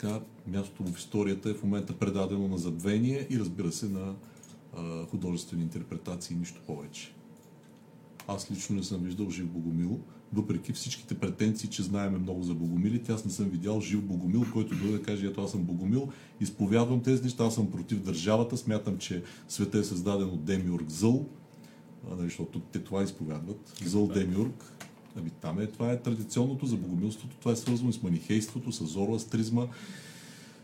така 0.00 0.20
мястото 0.46 0.84
в 0.84 0.98
историята 0.98 1.50
е 1.50 1.54
в 1.54 1.62
момента 1.62 1.92
предадено 1.92 2.48
на 2.48 2.58
забвение 2.58 3.26
и 3.30 3.38
разбира 3.38 3.72
се 3.72 3.88
на 3.88 4.14
а, 4.76 5.06
художествени 5.06 5.62
интерпретации, 5.62 6.36
нищо 6.36 6.60
повече. 6.66 7.12
Аз 8.28 8.50
лично 8.50 8.76
не 8.76 8.82
съм 8.82 9.00
виждал 9.00 9.30
жив 9.30 9.46
Богомил, 9.46 10.00
въпреки 10.32 10.72
всичките 10.72 11.18
претенции, 11.18 11.70
че 11.70 11.82
знаеме 11.82 12.18
много 12.18 12.42
за 12.42 12.54
богомилите, 12.54 13.12
аз 13.12 13.24
не 13.24 13.30
съм 13.30 13.48
видял 13.48 13.80
жив 13.80 14.02
богомил, 14.02 14.44
който 14.52 14.74
да 14.74 14.92
да 14.92 15.02
каже, 15.02 15.26
ето 15.26 15.42
аз 15.42 15.50
съм 15.50 15.62
богомил, 15.62 16.08
изповядвам 16.40 17.02
тези 17.02 17.22
неща, 17.22 17.44
аз 17.44 17.54
съм 17.54 17.70
против 17.70 18.00
държавата, 18.00 18.56
смятам, 18.56 18.98
че 18.98 19.22
света 19.48 19.78
е 19.78 19.84
създаден 19.84 20.28
от 20.28 20.44
Демиург 20.44 20.90
Зъл, 20.90 21.26
нали, 22.10 22.22
защото 22.22 22.60
те 22.60 22.78
това 22.78 23.02
изповядват. 23.02 23.82
Зъл 23.84 24.06
Демиург, 24.06 24.72
ами 25.16 25.30
там 25.30 25.60
е, 25.60 25.66
това 25.66 25.92
е 25.92 26.00
традиционното 26.00 26.66
за 26.66 26.76
богомилството, 26.76 27.36
това 27.36 27.52
е 27.52 27.56
свързано 27.56 27.92
с 27.92 28.02
манихейството, 28.02 28.72
с 28.72 28.84
зороастризма, 28.84 29.66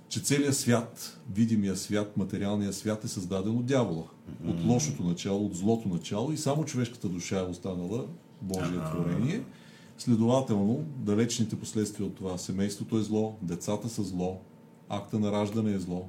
че 0.09 0.20
целият 0.20 0.56
свят, 0.56 1.20
видимия 1.35 1.77
свят, 1.77 2.16
материалният 2.16 2.74
свят 2.74 3.05
е 3.05 3.09
създаден 3.09 3.56
от 3.56 3.66
дявола. 3.66 4.05
От 4.47 4.64
лошото 4.64 5.05
начало, 5.05 5.47
от 5.47 5.56
злото 5.56 5.89
начало 5.89 6.32
и 6.32 6.36
само 6.36 6.64
човешката 6.64 7.09
душа 7.09 7.39
е 7.39 7.43
останала 7.43 8.05
Божие 8.43 8.81
творение. 8.93 9.43
Следователно, 9.98 10.85
далечните 10.97 11.60
последствия 11.60 12.06
от 12.06 12.14
това 12.14 12.39
семейството 12.39 12.98
е 12.98 13.02
зло, 13.02 13.36
децата 13.43 13.89
са 13.89 14.02
зло, 14.02 14.40
акта 14.89 15.18
на 15.18 15.32
раждане 15.32 15.73
е 15.73 15.78
зло 15.78 16.09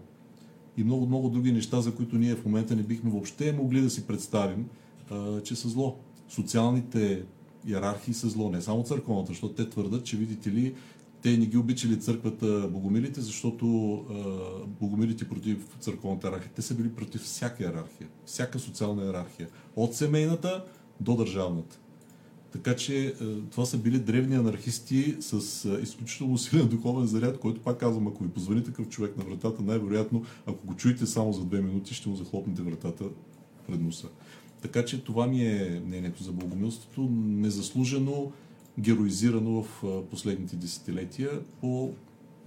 и 0.77 0.84
много, 0.84 1.05
много 1.05 1.30
други 1.30 1.51
неща, 1.51 1.81
за 1.81 1.95
които 1.95 2.15
ние 2.15 2.35
в 2.35 2.45
момента 2.45 2.76
не 2.76 2.84
бихме 2.84 3.11
въобще 3.11 3.51
могли 3.51 3.81
да 3.81 3.89
си 3.89 4.07
представим, 4.07 4.69
а, 5.11 5.41
че 5.41 5.55
са 5.55 5.69
зло. 5.69 5.97
Социалните 6.30 7.23
иерархии 7.68 8.14
са 8.14 8.30
зло, 8.30 8.49
не 8.49 8.61
само 8.61 8.84
църковната, 8.84 9.31
защото 9.31 9.53
те 9.53 9.69
твърдат, 9.69 10.06
че 10.06 10.18
видите 10.18 10.52
ли, 10.52 10.76
те 11.22 11.38
не 11.38 11.45
ги 11.45 11.57
обичали 11.57 11.99
църквата 11.99 12.69
богомилите, 12.72 13.22
защото 13.22 13.94
а, 13.94 14.65
богомилите 14.80 15.30
против 15.30 15.68
църковната 15.80 16.27
иерархия. 16.27 16.52
Те 16.56 16.61
са 16.61 16.76
били 16.76 16.89
против 16.89 17.22
всяка 17.22 17.64
иерархия, 17.64 18.07
всяка 18.26 18.60
социална 18.60 19.03
иерархия. 19.03 19.48
От 19.76 19.95
семейната 19.95 20.64
до 20.99 21.15
държавната. 21.15 21.80
Така 22.52 22.76
че 22.76 23.15
това 23.52 23.65
са 23.65 23.77
били 23.77 23.99
древни 23.99 24.35
анархисти 24.35 25.15
с 25.19 25.69
изключително 25.81 26.38
силен 26.38 26.68
духовен 26.68 27.07
заряд, 27.07 27.39
който 27.39 27.61
пак 27.61 27.77
казвам, 27.77 28.07
ако 28.07 28.23
ви 28.23 28.30
позвони 28.30 28.64
такъв 28.64 28.89
човек 28.89 29.18
на 29.18 29.23
вратата, 29.23 29.61
най-вероятно, 29.61 30.23
ако 30.45 30.68
го 30.68 30.76
чуете 30.76 31.06
само 31.06 31.34
за 31.34 31.45
две 31.45 31.61
минути, 31.61 31.94
ще 31.94 32.10
му 32.10 32.15
захлопнете 32.15 32.61
вратата 32.61 33.03
пред 33.68 33.81
носа. 33.81 34.07
Така 34.61 34.85
че 34.85 35.03
това 35.03 35.27
ми 35.27 35.45
е 35.45 35.81
мнението 35.85 36.23
за 36.23 36.31
богомилството, 36.31 37.09
незаслужено 37.11 38.31
героизирано 38.79 39.63
в 39.63 39.84
последните 40.11 40.55
десетилетия 40.55 41.29
по 41.61 41.93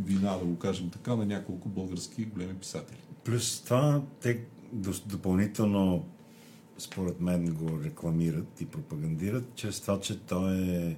вина, 0.00 0.36
да 0.38 0.44
го 0.44 0.58
кажем 0.58 0.90
така, 0.90 1.16
на 1.16 1.26
няколко 1.26 1.68
български 1.68 2.24
големи 2.24 2.54
писатели. 2.54 2.98
Плюс 3.24 3.60
това 3.60 4.02
те 4.20 4.40
допълнително 5.06 6.04
според 6.78 7.20
мен 7.20 7.54
го 7.54 7.84
рекламират 7.84 8.60
и 8.60 8.66
пропагандират 8.66 9.44
чрез 9.54 9.80
това, 9.80 10.00
че 10.00 10.20
той 10.20 10.56
е 10.58 10.96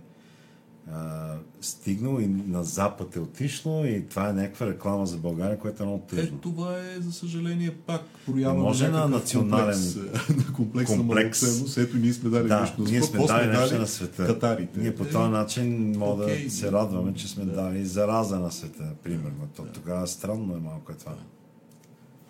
а, 0.86 1.30
стигнал 1.60 2.20
и 2.20 2.26
на 2.26 2.64
Запад 2.64 3.16
е 3.16 3.20
отишло 3.20 3.84
и 3.84 4.06
това 4.08 4.28
е 4.28 4.32
някаква 4.32 4.66
реклама 4.66 5.06
за 5.06 5.16
България, 5.16 5.58
което 5.58 5.82
е 5.82 5.86
много 5.86 6.04
Е, 6.12 6.16
тъжно. 6.16 6.38
това 6.38 6.78
е, 6.78 7.00
за 7.00 7.12
съжаление, 7.12 7.70
пак 7.76 8.02
проява 8.26 8.54
Може 8.54 8.88
на 8.88 9.08
национален 9.08 9.78
комплекс, 9.78 9.96
на 10.38 10.52
комплекс, 10.54 10.90
на 10.90 10.96
комплекс. 10.96 11.42
малоценност. 11.42 11.78
Ето, 11.78 11.96
ние 11.96 12.12
сме 12.12 12.30
дали 12.30 12.48
Да, 12.48 12.60
нещо 12.60 12.82
ние 12.82 13.02
сме 13.02 13.26
дали 13.26 13.46
нещо 13.48 13.78
на 13.78 13.86
света. 13.86 14.26
Катарите. 14.26 14.80
Ние 14.80 14.94
по 14.94 15.04
Е, 15.04 15.08
този 15.08 15.30
начин 15.30 15.98
мога 15.98 16.24
окей. 16.24 16.44
да 16.44 16.50
се 16.50 16.72
радваме, 16.72 17.14
че 17.14 17.28
сме 17.28 17.44
дали 17.44 17.84
зараза 17.86 18.38
на 18.38 18.52
света, 18.52 18.84
примерно. 19.02 19.48
То 19.56 19.64
тогава 19.64 20.06
странно 20.06 20.56
е 20.56 20.60
малко 20.60 20.92
е 20.92 20.94
това. 20.94 21.14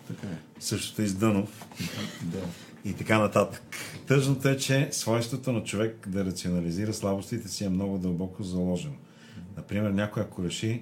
Така 0.07 0.27
е. 0.27 0.37
Същото 0.59 1.01
е 1.01 1.05
и 1.05 1.07
с 1.07 1.13
Дънов 1.13 1.65
Да. 2.23 2.39
и 2.85 2.93
така 2.93 3.19
нататък. 3.19 3.61
Тъжното 4.07 4.47
е, 4.47 4.57
че 4.57 4.89
свойството 4.91 5.51
на 5.51 5.63
човек 5.63 6.07
да 6.09 6.25
рационализира 6.25 6.93
слабостите 6.93 7.47
си 7.47 7.65
е 7.65 7.69
много 7.69 7.97
дълбоко 7.97 8.43
заложено. 8.43 8.95
Например, 9.57 9.89
някой 9.89 10.23
ако 10.23 10.43
реши 10.43 10.81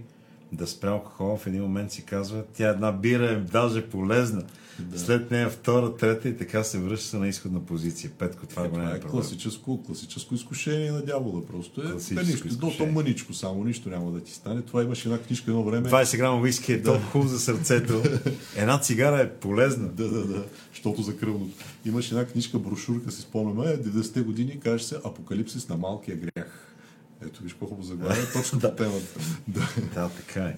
да 0.52 0.68
спре 0.68 0.90
алкохола, 0.90 1.38
в 1.38 1.48
един 1.48 1.62
момент 1.62 1.92
си 1.92 2.06
казва, 2.06 2.44
тя 2.54 2.70
една 2.70 2.92
бира 2.92 3.26
е 3.26 3.36
даже 3.36 3.90
полезна. 3.90 4.44
Да. 4.80 5.00
След 5.00 5.32
нея 5.32 5.50
втора, 5.50 5.96
трета 5.96 6.30
и 6.30 6.38
така 6.38 6.64
се 6.64 6.80
връща 6.80 7.18
на 7.18 7.28
изходна 7.28 7.66
позиция. 7.66 8.12
Петко, 8.20 8.46
това 8.48 8.66
Е, 8.66 8.68
голям 8.68 8.96
е 8.96 9.00
класическо, 9.00 9.84
класическо 9.84 10.36
изкушение 10.36 10.92
на 10.92 11.02
дявола. 11.02 11.46
Просто 11.46 11.82
е 11.82 12.54
до 12.56 12.72
то 12.78 12.86
мъничко 12.86 13.34
само, 13.34 13.64
нищо 13.64 13.90
няма 13.90 14.12
да 14.12 14.20
ти 14.20 14.34
стане. 14.34 14.62
Това 14.62 14.84
имаше 14.84 15.08
една 15.08 15.20
книжка 15.20 15.52
едно 15.52 15.64
време. 15.64 15.90
20 15.90 16.18
грама 16.18 16.42
виски 16.42 16.74
е 16.74 16.84
толкова 16.84 17.08
хубаво 17.08 17.30
за 17.30 17.40
сърцето. 17.40 18.04
Една 18.56 18.80
цигара 18.80 19.22
е 19.22 19.30
полезна. 19.30 19.88
Да, 19.88 20.10
да, 20.10 20.26
да, 20.26 20.44
защото 20.74 21.02
за 21.02 21.18
кръвното. 21.18 21.56
Имаше 21.86 22.14
една 22.14 22.26
книжка, 22.26 22.60
брошурка, 22.60 23.12
си 23.12 23.22
спомняме, 23.22 23.72
е, 23.72 23.78
90-те 23.78 24.22
години, 24.22 24.60
каже 24.60 24.84
се 24.84 24.96
Апокалипсис 24.96 25.70
на 25.70 25.78
малкия 25.78 26.18
грях. 26.18 26.71
Ето 27.26 27.44
виж 27.44 27.56
по-хубаво 27.56 27.84
заглавие, 27.84 28.24
точно 28.34 28.60
по 28.60 28.72
темата. 28.72 29.20
Да. 29.48 29.68
Да, 29.94 30.10
така 30.10 30.44
е. 30.44 30.58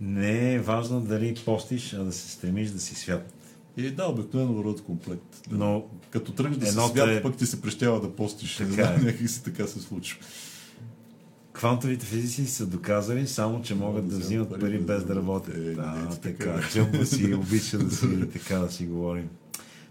Не 0.00 0.54
е 0.54 0.58
важно 0.60 1.00
дали 1.00 1.34
постиш, 1.44 1.92
а 1.92 2.04
да 2.04 2.12
се 2.12 2.30
стремиш 2.30 2.70
да 2.70 2.80
си 2.80 2.94
свят. 2.94 3.34
И 3.76 3.90
да, 3.90 4.04
обикновено 4.06 4.52
върват 4.54 4.82
комплект. 4.84 5.42
Да. 5.50 5.56
Но 5.56 5.84
Като 6.10 6.32
тръгнеш 6.32 6.58
да 6.58 6.66
си 6.66 6.72
свят, 6.72 7.08
е- 7.08 7.22
пък 7.22 7.36
ти 7.36 7.46
се 7.46 7.62
прещява 7.62 8.00
да 8.00 8.16
постиш. 8.16 8.56
Така 8.56 8.68
не 8.68 8.74
знам, 8.74 8.94
е. 8.94 8.98
някак 8.98 9.28
си 9.28 9.42
така 9.44 9.66
се 9.66 9.80
случва. 9.80 10.18
квантовите 11.52 12.06
физици 12.06 12.46
са 12.46 12.66
доказали 12.66 13.26
само, 13.26 13.62
че 13.62 13.74
могат 13.74 14.08
да 14.08 14.18
взимат 14.18 14.60
пари 14.60 14.78
без 14.78 15.04
да 15.04 15.14
работят. 15.16 15.54
Е, 15.54 15.74
Да, 15.74 15.86
не, 15.90 16.16
така. 16.16 16.44
така. 16.54 16.68
Джъмба 16.72 17.06
си 17.06 17.34
обича 17.34 17.78
да 17.78 17.90
си, 17.90 18.06
така 18.32 18.58
да 18.58 18.70
си 18.70 18.86
говорим. 18.86 19.28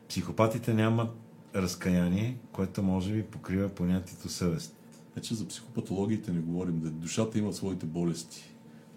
Психопатите 0.09 0.73
нямат 0.73 1.09
разкаяние, 1.55 2.37
което 2.51 2.83
може 2.83 3.13
би 3.13 3.23
покрива 3.23 3.69
понятието 3.69 4.29
съвест. 4.29 4.75
Значи 5.13 5.35
за 5.35 5.47
психопатологиите 5.47 6.31
не 6.31 6.39
говорим, 6.39 6.79
да 6.79 6.89
душата 6.89 7.37
има 7.39 7.53
своите 7.53 7.85
болести. 7.85 8.53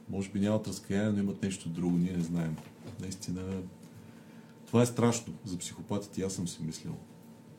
Може 0.08 0.30
би 0.30 0.40
нямат 0.40 0.68
разкаяние, 0.68 1.12
но 1.12 1.18
имат 1.18 1.42
нещо 1.42 1.68
друго, 1.68 1.96
ние 1.98 2.12
не 2.12 2.22
знаем. 2.22 2.56
Наистина, 3.00 3.42
това 4.66 4.82
е 4.82 4.86
страшно 4.86 5.32
за 5.44 5.58
психопатите, 5.58 6.22
аз 6.22 6.32
съм 6.32 6.48
си 6.48 6.62
мислил. 6.62 6.94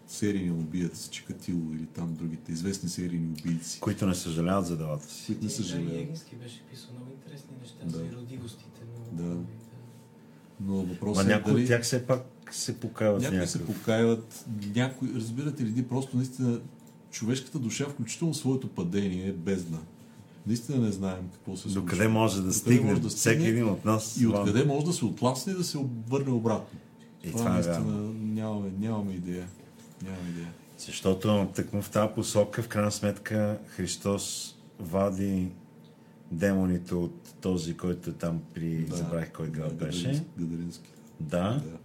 Серийни 0.07 0.51
убиец, 0.51 1.09
Чикатило 1.09 1.73
или 1.73 1.85
там 1.85 2.13
другите 2.13 2.51
известни 2.51 2.89
серийни 2.89 3.27
убийци, 3.39 3.79
Които 3.79 4.07
не 4.07 4.15
съжаляват 4.15 4.65
за 4.65 4.77
делата 4.77 5.09
си. 5.09 5.25
които 5.25 5.43
не 5.43 5.49
съжаляват. 5.49 5.93
Егински 5.93 6.35
беше 6.35 6.61
писал 6.71 6.89
много 6.95 7.11
интересни 7.11 7.49
неща 7.61 7.77
Да. 7.85 7.97
за 7.97 8.05
еродивостите. 8.05 8.81
Да. 9.11 9.23
Много 9.23 9.45
Но 10.59 10.75
Ма 10.75 10.83
въпросът 10.83 11.25
е 11.25 11.29
някои 11.29 11.53
дали... 11.53 11.61
от 11.63 11.67
тях 11.67 11.83
все 11.83 12.07
пак 12.07 12.25
се 12.55 12.79
покават 12.79 13.21
Някои 13.21 13.47
се 13.47 13.57
някакъв. 13.57 13.75
покаиват, 13.75 14.45
някои, 14.75 15.09
разбирате 15.15 15.63
ли, 15.63 15.83
просто 15.83 16.17
наистина 16.17 16.59
човешката 17.11 17.59
душа, 17.59 17.85
включително 17.85 18.33
своето 18.33 18.67
падение, 18.67 19.27
е 19.27 19.31
бездна. 19.31 19.79
Наистина 20.47 20.85
не 20.85 20.91
знаем 20.91 21.29
какво 21.33 21.55
се 21.55 21.61
случва. 21.61 21.81
Докъде 21.81 22.07
може 22.07 22.41
да 22.41 22.53
стигне 22.53 22.89
може 22.89 23.01
да 23.01 23.09
всеки 23.09 23.19
стигне 23.19 23.49
един 23.49 23.69
от 23.69 23.85
нас. 23.85 24.21
И 24.21 24.25
вам. 24.25 24.41
откъде 24.41 24.65
може 24.65 24.85
да 24.85 24.93
се 24.93 25.05
отласне 25.05 25.53
и 25.53 25.55
да 25.55 25.63
се 25.63 25.77
върне 26.09 26.31
обратно. 26.31 26.79
И 27.23 27.31
това 27.31 27.49
е 27.49 27.53
наистина 27.53 27.79
вярно. 27.79 28.13
нямаме, 28.13 28.71
нямаме 28.79 29.13
идея. 29.13 29.47
Нямаме 30.03 30.29
идея. 30.29 30.49
Защото 30.77 31.47
тъкмо 31.55 31.81
в 31.81 31.89
тази 31.89 32.13
посока, 32.15 32.63
в 32.63 32.67
крайна 32.67 32.91
сметка, 32.91 33.59
Христос 33.67 34.55
вади 34.79 35.51
демоните 36.31 36.95
от 36.95 37.33
този, 37.41 37.77
който 37.77 38.09
е 38.09 38.13
там 38.13 38.41
при... 38.53 38.75
Да. 38.75 38.95
Забравих 38.95 39.31
кой 39.31 39.47
град 39.47 39.77
Да, 39.77 39.85
беше. 39.85 40.23
Гадарински. 40.37 40.89
Да. 41.19 41.61
Да. 41.65 41.77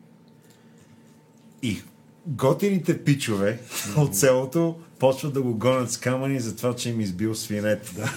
И 1.62 1.82
готините 2.26 3.04
пичове 3.04 3.60
от 3.96 4.16
селото 4.16 4.76
почват 4.98 5.34
да 5.34 5.42
го 5.42 5.54
гонят 5.54 5.92
с 5.92 5.96
камъни 5.96 6.40
за 6.40 6.56
това, 6.56 6.76
че 6.76 6.90
им 6.90 7.00
избил 7.00 7.34
свинете. 7.34 7.92
Да. 7.96 8.12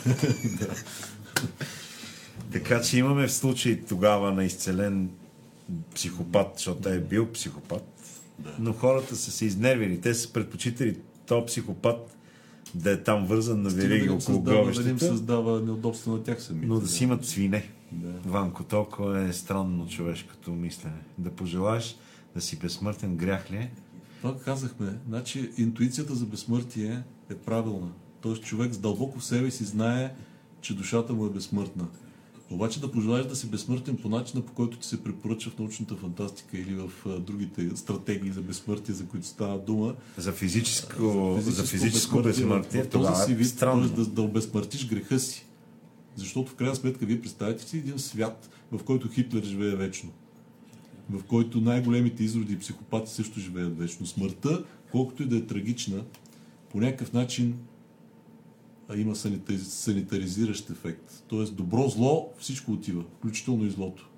така 2.52 2.82
че 2.82 2.98
имаме 2.98 3.28
в 3.28 3.34
случай 3.34 3.82
тогава 3.90 4.32
на 4.32 4.44
изцелен 4.46 5.10
психопат, 5.96 6.48
защото 6.56 6.90
е 6.90 7.00
бил 7.00 7.32
психопат, 7.32 7.88
Да. 8.40 8.50
но 8.60 8.74
хората 8.74 9.16
са 9.16 9.32
се 9.32 9.46
изнервили. 9.46 10.02
Те 10.02 10.14
са 10.14 10.34
предпочитали 10.34 10.98
то 11.26 11.46
психопат 11.46 12.18
да 12.76 12.92
е 12.92 13.04
там 13.04 13.26
вързан 13.26 13.62
на 13.62 13.70
вериги 13.70 14.06
да 14.08 14.14
около 14.14 14.22
създава, 14.22 14.44
да 14.44 14.52
им 14.52 14.64
гробищата, 14.74 15.00
създава 15.06 15.62
неудобство 15.62 16.12
на 16.12 16.24
тях 16.24 16.42
самите. 16.44 16.66
но 16.68 16.80
да 16.80 16.88
си 16.88 17.04
имат 17.04 17.26
свине. 17.26 17.70
Да. 17.92 18.30
Ванко, 18.30 18.64
толкова 18.64 19.22
е 19.22 19.34
странно 19.34 19.88
човешкото 19.88 20.52
мислене. 20.52 20.96
Да 21.18 21.30
пожелаеш 21.30 21.96
да 22.36 22.42
си 22.42 22.60
безсмъртен 22.60 23.16
грях 23.16 23.52
ли 23.52 23.56
е? 23.56 23.72
Това 24.18 24.38
казахме. 24.40 24.98
Значи 25.08 25.52
интуицията 25.58 26.16
за 26.16 26.26
безсмъртие 26.26 27.04
е 27.30 27.36
правилна. 27.36 27.92
Тоест 28.22 28.44
човек 28.44 28.74
с 28.74 28.78
дълбоко 28.78 29.20
в 29.20 29.26
себе 29.26 29.52
си 29.52 29.64
знае, 29.64 30.14
че 30.62 30.76
душата 30.76 31.14
му 31.14 31.26
е 31.26 31.30
безсмъртна. 31.30 31.88
Обаче 32.50 32.82
да 32.82 32.92
пожелаеш 32.92 33.26
да 33.26 33.36
си 33.36 33.48
безсмъртен 33.48 33.98
по 33.98 34.10
начина, 34.10 34.46
по 34.46 34.54
който 34.54 34.78
ти 34.78 34.88
се 34.88 35.04
препоръча 35.04 35.50
в 35.50 35.60
научната 35.60 35.96
фантастика 35.96 36.58
или 36.58 36.76
в 36.76 36.92
другите 37.20 37.70
стратегии 37.76 38.32
за 38.32 38.42
безсмъртие, 38.42 38.96
за 38.96 39.06
които 39.06 39.28
става 39.28 39.60
дума. 39.60 39.96
За 40.18 40.32
физическо, 40.32 41.38
за 41.42 41.64
физическо 41.64 42.22
безсмъртие, 42.22 42.84
В 42.84 42.90
този 42.90 43.08
това 43.08 43.16
си 43.16 43.32
е 43.32 43.36
вид, 43.36 43.48
странно. 43.48 43.90
да, 43.90 44.06
да 44.06 44.22
обезсмъртиш 44.22 44.88
греха 44.88 45.20
си. 45.20 45.46
Защото 46.16 46.52
в 46.52 46.56
крайна 46.56 46.76
сметка 46.76 47.06
вие 47.06 47.22
представяте 47.22 47.64
си 47.64 47.78
един 47.78 48.00
свят, 48.00 48.50
в 48.72 48.84
който 48.84 49.10
Хитлер 49.10 49.44
живее 49.44 49.76
вечно. 49.76 50.10
В 51.12 51.24
който 51.24 51.62
най-големите 51.62 52.24
изроди 52.24 52.54
и 52.54 52.60
психопати 52.60 53.12
също 53.12 53.40
живеят 53.40 53.78
вечно. 53.78 54.06
Смъртта, 54.06 54.64
колкото 54.92 55.24
и 55.24 55.26
да 55.26 55.38
е 55.38 55.42
трагична, 55.42 56.04
по 56.70 56.80
някакъв 56.80 57.14
начин 57.14 57.56
има 58.96 59.16
санитари- 59.16 59.58
санитаризиращ 59.58 60.70
ефект. 60.70 61.24
Тоест 61.28 61.56
добро-зло, 61.56 62.30
всичко 62.40 62.72
отива, 62.72 63.04
включително 63.18 63.66
и 63.66 63.70
злото. 63.70 64.10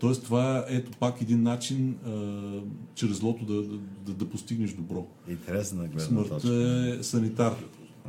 Тоест 0.00 0.24
това 0.24 0.58
е 0.58 0.76
ето 0.76 0.90
пак 0.98 1.22
един 1.22 1.42
начин 1.42 1.96
чрез 2.94 3.16
злото 3.16 3.44
да, 3.44 3.62
да, 4.06 4.14
да, 4.14 4.30
постигнеш 4.30 4.72
добро. 4.72 5.06
Интересна 5.28 5.82
гледна 5.82 6.00
Смъртта 6.00 6.34
точка. 6.34 6.96
е 7.00 7.02
санитар. 7.02 7.54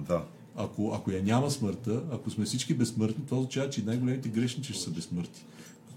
Да. 0.08 0.26
Ако, 0.56 0.92
ако 0.96 1.12
я 1.12 1.24
няма 1.24 1.52
смъртта, 1.52 2.04
ако 2.12 2.30
сме 2.30 2.46
всички 2.46 2.74
безсмъртни, 2.74 3.26
това 3.26 3.38
означава, 3.38 3.70
че 3.70 3.86
най-големите 3.86 4.30
грешници 4.30 4.74
ще 4.74 4.82
са 4.84 4.92
безсмъртни. 4.92 5.44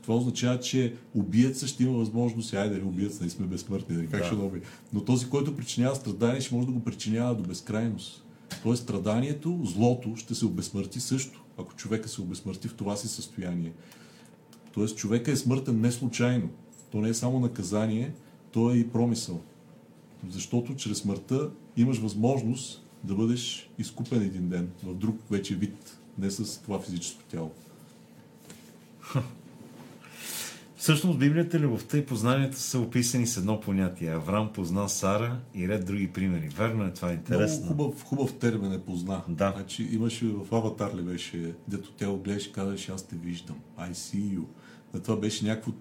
Това 0.07 0.19
означава, 0.19 0.61
че 0.61 0.95
убиеца 1.15 1.67
ще 1.67 1.85
има 1.85 1.99
възможност, 1.99 2.55
айде, 2.55 2.75
дали 2.75 2.85
убиец, 2.85 3.21
нали 3.21 3.31
сме 3.31 3.47
безсмъртни, 3.47 3.97
нали, 3.97 4.07
как 4.07 4.21
Да. 4.21 4.27
ще 4.27 4.37
доби. 4.37 4.61
Но 4.93 5.05
този, 5.05 5.29
който 5.29 5.57
причинява 5.57 5.97
страдание, 5.97 6.41
ще 6.41 6.55
може 6.55 6.67
да 6.67 6.73
го 6.73 6.85
причинява 6.85 7.35
до 7.35 7.43
безкрайност. 7.43 8.25
Тоест 8.63 8.83
страданието, 8.83 9.61
злото 9.65 10.17
ще 10.17 10.35
се 10.35 10.47
обезсмърти 10.47 11.01
също, 11.01 11.45
ако 11.59 11.75
човека 11.75 12.09
се 12.09 12.21
обезсмърти 12.21 12.69
в 12.69 12.75
това 12.75 12.97
си 12.97 13.09
състояние. 13.09 13.73
Тоест 14.73 14.97
човека 14.97 15.33
е 15.33 15.37
смъртен 15.37 15.81
не 15.81 15.93
случайно. 15.93 16.49
То 16.93 17.01
не 17.01 17.09
е 17.09 17.15
само 17.15 17.41
наказание, 17.41 18.13
то 18.53 18.71
е 18.71 18.77
и 18.77 18.89
промисъл. 18.89 19.41
Защото 20.29 20.75
чрез 20.75 20.99
смъртта 20.99 21.51
имаш 21.77 21.99
възможност 21.99 22.83
да 23.05 23.15
бъдеш 23.15 23.71
изкупен 23.79 24.23
един 24.23 24.49
ден 24.49 24.71
в 24.85 24.95
друг 24.95 25.17
вече 25.31 25.55
вид, 25.55 25.99
не 26.19 26.31
с 26.31 26.63
това 26.63 26.81
физическо 26.81 27.23
тяло. 27.23 27.51
Всъщност 30.77 31.19
Библията, 31.19 31.61
любовта 31.61 31.99
и 31.99 32.07
познанието 32.07 32.59
са 32.59 32.81
описани 32.81 33.27
с 33.27 33.37
едно 33.37 33.61
понятие. 33.61 34.11
Авраам 34.11 34.53
позна 34.53 34.89
Сара 34.89 35.39
и 35.55 35.69
ред 35.69 35.87
други 35.87 36.09
примери. 36.09 36.49
Верно 36.49 36.85
е 36.85 36.93
това, 36.93 37.13
интересно. 37.13 37.65
Много 37.65 37.85
хубав, 37.85 38.05
хубав 38.05 38.35
термин 38.35 38.73
е 38.73 38.81
позна. 38.81 39.23
Да. 39.29 39.53
Значи 39.57 39.89
имаше 39.93 40.27
в 40.27 40.55
Аватар 40.55 40.95
ли 40.95 41.03
беше, 41.03 41.55
дето 41.69 41.93
тя 41.93 42.09
го 42.09 42.17
гледаше, 42.17 42.53
казваше 42.53 42.93
аз 42.93 43.03
те 43.03 43.17
виждам. 43.17 43.57
I 43.79 43.91
see 43.91 44.39
you. 44.39 44.43
А 44.95 44.99
това 44.99 45.17
беше 45.17 45.45
някакво 45.45 45.73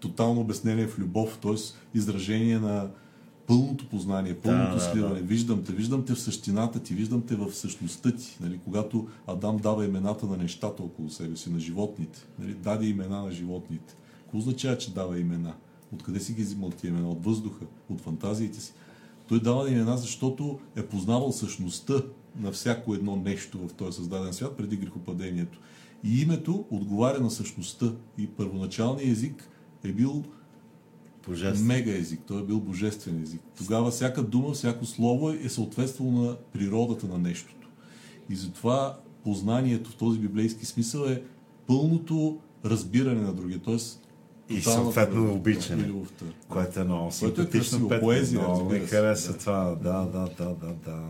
тотално 0.00 0.40
обяснение 0.40 0.86
в 0.86 0.98
любов, 0.98 1.38
т.е. 1.42 1.54
изражение 1.94 2.58
на 2.58 2.90
пълното 3.46 3.88
познание, 3.88 4.34
пълното 4.34 4.74
да, 4.74 4.80
сливане. 4.80 5.20
да. 5.20 5.26
Виждам 5.26 5.64
те, 5.64 5.72
виждам 5.72 6.04
те 6.04 6.14
в 6.14 6.20
същината 6.20 6.80
ти, 6.80 6.94
виждам 6.94 7.22
те 7.22 7.36
в 7.36 7.52
същността 7.52 8.12
ти. 8.12 8.36
Нали, 8.40 8.60
когато 8.64 9.08
Адам 9.26 9.56
дава 9.56 9.84
имената 9.84 10.26
на 10.26 10.36
нещата 10.36 10.82
около 10.82 11.10
себе 11.10 11.36
си, 11.36 11.52
на 11.52 11.60
животните, 11.60 12.26
нали, 12.38 12.54
даде 12.54 12.86
имена 12.86 13.22
на 13.22 13.30
животните. 13.30 13.94
Какво 14.36 14.50
означава, 14.50 14.78
че 14.78 14.94
дава 14.94 15.18
имена? 15.18 15.54
Откъде 15.92 16.20
си 16.20 16.32
ги 16.32 16.42
взимал 16.42 16.70
тия 16.70 16.88
имена? 16.88 17.10
От 17.10 17.24
въздуха, 17.24 17.64
от 17.90 18.00
фантазиите 18.00 18.60
си. 18.60 18.72
Той 19.28 19.40
дава 19.40 19.70
имена, 19.70 19.96
защото 19.96 20.58
е 20.76 20.86
познавал 20.86 21.32
същността 21.32 21.94
на 22.40 22.52
всяко 22.52 22.94
едно 22.94 23.16
нещо 23.16 23.58
в 23.58 23.72
този 23.72 23.96
създаден 23.96 24.32
свят 24.32 24.56
преди 24.56 24.76
грехопадението. 24.76 25.60
И 26.04 26.22
името 26.22 26.64
отговаря 26.70 27.20
на 27.20 27.30
същността. 27.30 27.92
И 28.18 28.26
първоначалният 28.26 29.10
език 29.10 29.48
е 29.84 29.92
бил 29.92 30.24
Божествено. 31.26 31.66
мега 31.66 31.92
език, 31.92 32.20
той 32.26 32.40
е 32.40 32.44
бил 32.44 32.60
божествен 32.60 33.22
език. 33.22 33.40
Тогава 33.58 33.90
всяка 33.90 34.22
дума, 34.22 34.52
всяко 34.52 34.86
слово 34.86 35.30
е 35.30 35.48
съответствало 35.48 36.12
на 36.12 36.36
природата 36.52 37.06
на 37.06 37.18
нещото. 37.18 37.68
И 38.30 38.36
затова 38.36 38.98
познанието 39.24 39.90
в 39.90 39.96
този 39.96 40.18
библейски 40.18 40.66
смисъл 40.66 41.04
е 41.04 41.22
пълното 41.66 42.38
разбиране 42.64 43.20
на 43.20 43.32
другия, 43.32 43.62
т.е. 43.62 43.78
И 44.48 44.60
съответно 44.60 45.20
любов, 45.20 45.36
обичане. 45.36 45.92
Което 46.48 46.80
е 46.80 46.84
много 46.84 47.10
Което 47.20 47.40
е 47.40 47.44
симпатично. 47.44 47.60
красиво. 47.78 47.88
Петко. 47.88 48.04
Поезия, 48.06 48.40
Много 48.40 48.70
ми 48.70 48.78
хареса 48.80 49.32
Да. 49.32 49.38
това. 49.38 49.64
Да, 49.82 50.00
да, 50.02 50.28
да, 50.38 50.54
да, 50.54 50.72
да. 50.84 51.02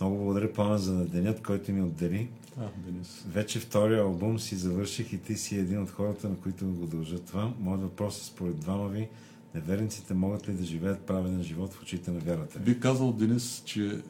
Много 0.00 0.16
благодаря, 0.16 0.52
Пламен, 0.52 0.78
за 0.78 0.94
денят, 0.94 1.42
който 1.42 1.72
ми 1.72 1.82
отдели. 1.82 2.28
А, 2.60 2.68
Денис. 2.86 3.24
Вече 3.28 3.60
втория 3.60 4.02
албум 4.02 4.38
си 4.38 4.56
завърших 4.56 5.12
и 5.12 5.18
ти 5.18 5.34
си 5.36 5.56
един 5.56 5.82
от 5.82 5.90
хората, 5.90 6.28
на 6.28 6.36
които 6.36 6.66
го 6.66 6.86
дължа 6.86 7.18
това. 7.18 7.52
Моят 7.60 7.82
въпрос 7.82 8.20
е 8.20 8.24
според 8.24 8.56
двама 8.56 8.88
ви. 8.88 9.08
Неверниците 9.54 10.14
могат 10.14 10.48
ли 10.48 10.52
да 10.52 10.64
живеят 10.64 11.00
праведен 11.00 11.42
живот 11.42 11.72
в 11.74 11.82
очите 11.82 12.10
на 12.10 12.18
вярата? 12.20 12.58
ви? 12.58 12.64
Бих 12.64 12.78
казал, 12.80 13.12
Денис, 13.12 13.62
че 13.64 14.00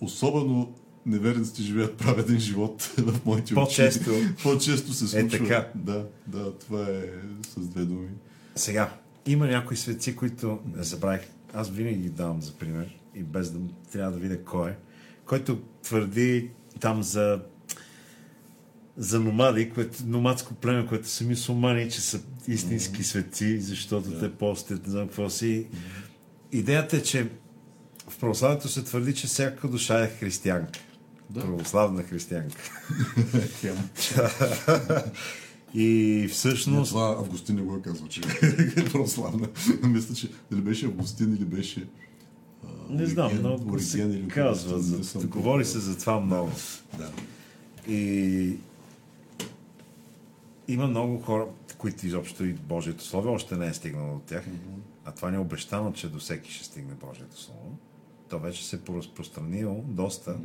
особено 0.00 0.72
неверниците 1.06 1.62
живеят 1.62 1.96
праведен 1.96 2.38
живот 2.38 2.82
в 2.98 3.24
моите 3.24 3.44
очи. 3.44 3.54
По-често. 3.54 4.10
По-често 4.42 4.92
се 4.92 5.08
случва. 5.08 5.36
Е, 5.36 5.40
така. 5.40 5.68
Да, 5.74 6.06
да, 6.26 6.52
това 6.58 6.82
е 6.82 7.02
с 7.54 7.68
две 7.68 7.84
думи. 7.84 8.08
Сега, 8.56 8.92
има 9.26 9.46
някои 9.46 9.76
светци, 9.76 10.16
които 10.16 10.58
не 10.76 10.82
забравих. 10.82 11.20
Аз 11.54 11.70
винаги 11.70 11.96
ги 11.98 12.08
давам 12.08 12.42
за 12.42 12.52
пример 12.52 12.98
и 13.14 13.22
без 13.22 13.50
да 13.50 13.58
трябва 13.92 14.12
да 14.12 14.18
видя 14.18 14.44
кой 14.44 14.70
е, 14.70 14.74
който 15.26 15.58
твърди 15.82 16.50
там 16.80 17.02
за 17.02 17.40
за 18.96 19.20
номади, 19.20 19.70
което, 19.70 19.98
номадско 20.06 20.54
племе, 20.54 20.86
което 20.86 21.08
са 21.08 21.24
мусулмани, 21.24 21.90
че 21.90 22.00
са 22.00 22.20
истински 22.48 23.04
светци, 23.04 23.60
защото 23.60 24.10
Да. 24.10 24.20
те 24.20 24.32
постят, 24.32 24.86
не 24.86 24.92
знам 24.92 25.06
какво 25.06 25.30
си. 25.30 25.66
Идеята 26.52 26.96
е, 26.96 27.02
че 27.02 27.28
в 28.08 28.18
православието 28.18 28.68
се 28.68 28.84
твърди, 28.84 29.14
че 29.14 29.26
всяка 29.26 29.68
душа 29.68 30.04
е 30.04 30.08
християнка. 30.08 30.78
Да. 31.30 31.40
Православна 31.40 32.02
християнка. 32.02 32.70
И 35.74 36.20
Но 36.22 36.28
всъщност... 36.28 36.90
това 36.90 37.08
Августин 37.08 37.56
не 37.56 37.62
го 37.62 37.76
е 37.76 37.82
казал, 37.82 38.08
че 38.08 38.20
е 38.76 38.84
православна. 38.84 39.48
Мисля, 39.82 40.14
че 40.14 40.30
дали 40.50 40.60
беше 40.60 40.86
Августин 40.86 41.32
или 41.32 41.44
беше 41.44 41.88
а, 42.64 42.92
Не 42.92 43.06
знам, 43.06 43.30
Ориген- 43.30 43.38
много 43.38 43.72
Ориген 43.72 43.86
се 43.86 44.00
или 44.02 44.28
казва. 44.28 44.78
За, 44.78 45.04
съм 45.04 45.22
говори 45.22 45.64
се 45.64 45.78
за 45.78 45.98
това 45.98 46.20
много. 46.20 46.50
Да. 46.98 47.10
И 47.92 48.56
има 50.68 50.86
много 50.86 51.18
хора, 51.18 51.46
които 51.78 52.06
изобщо 52.06 52.44
и 52.44 52.52
Божието 52.52 53.04
Слово 53.04 53.32
още 53.32 53.56
не 53.56 53.66
е 53.66 53.74
стигнало 53.74 54.14
до 54.14 54.20
тях. 54.20 54.44
А 55.04 55.12
това 55.12 55.30
не 55.30 55.36
е 55.36 55.40
обещано, 55.40 55.92
че 55.92 56.08
до 56.08 56.18
всеки 56.18 56.52
ще 56.52 56.64
стигне 56.64 56.94
Божието 56.94 57.40
Слово. 57.40 57.78
То 58.28 58.38
вече 58.38 58.66
се 58.66 58.76
е 58.76 58.80
поразпространило 58.80 59.84
доста, 59.88 60.36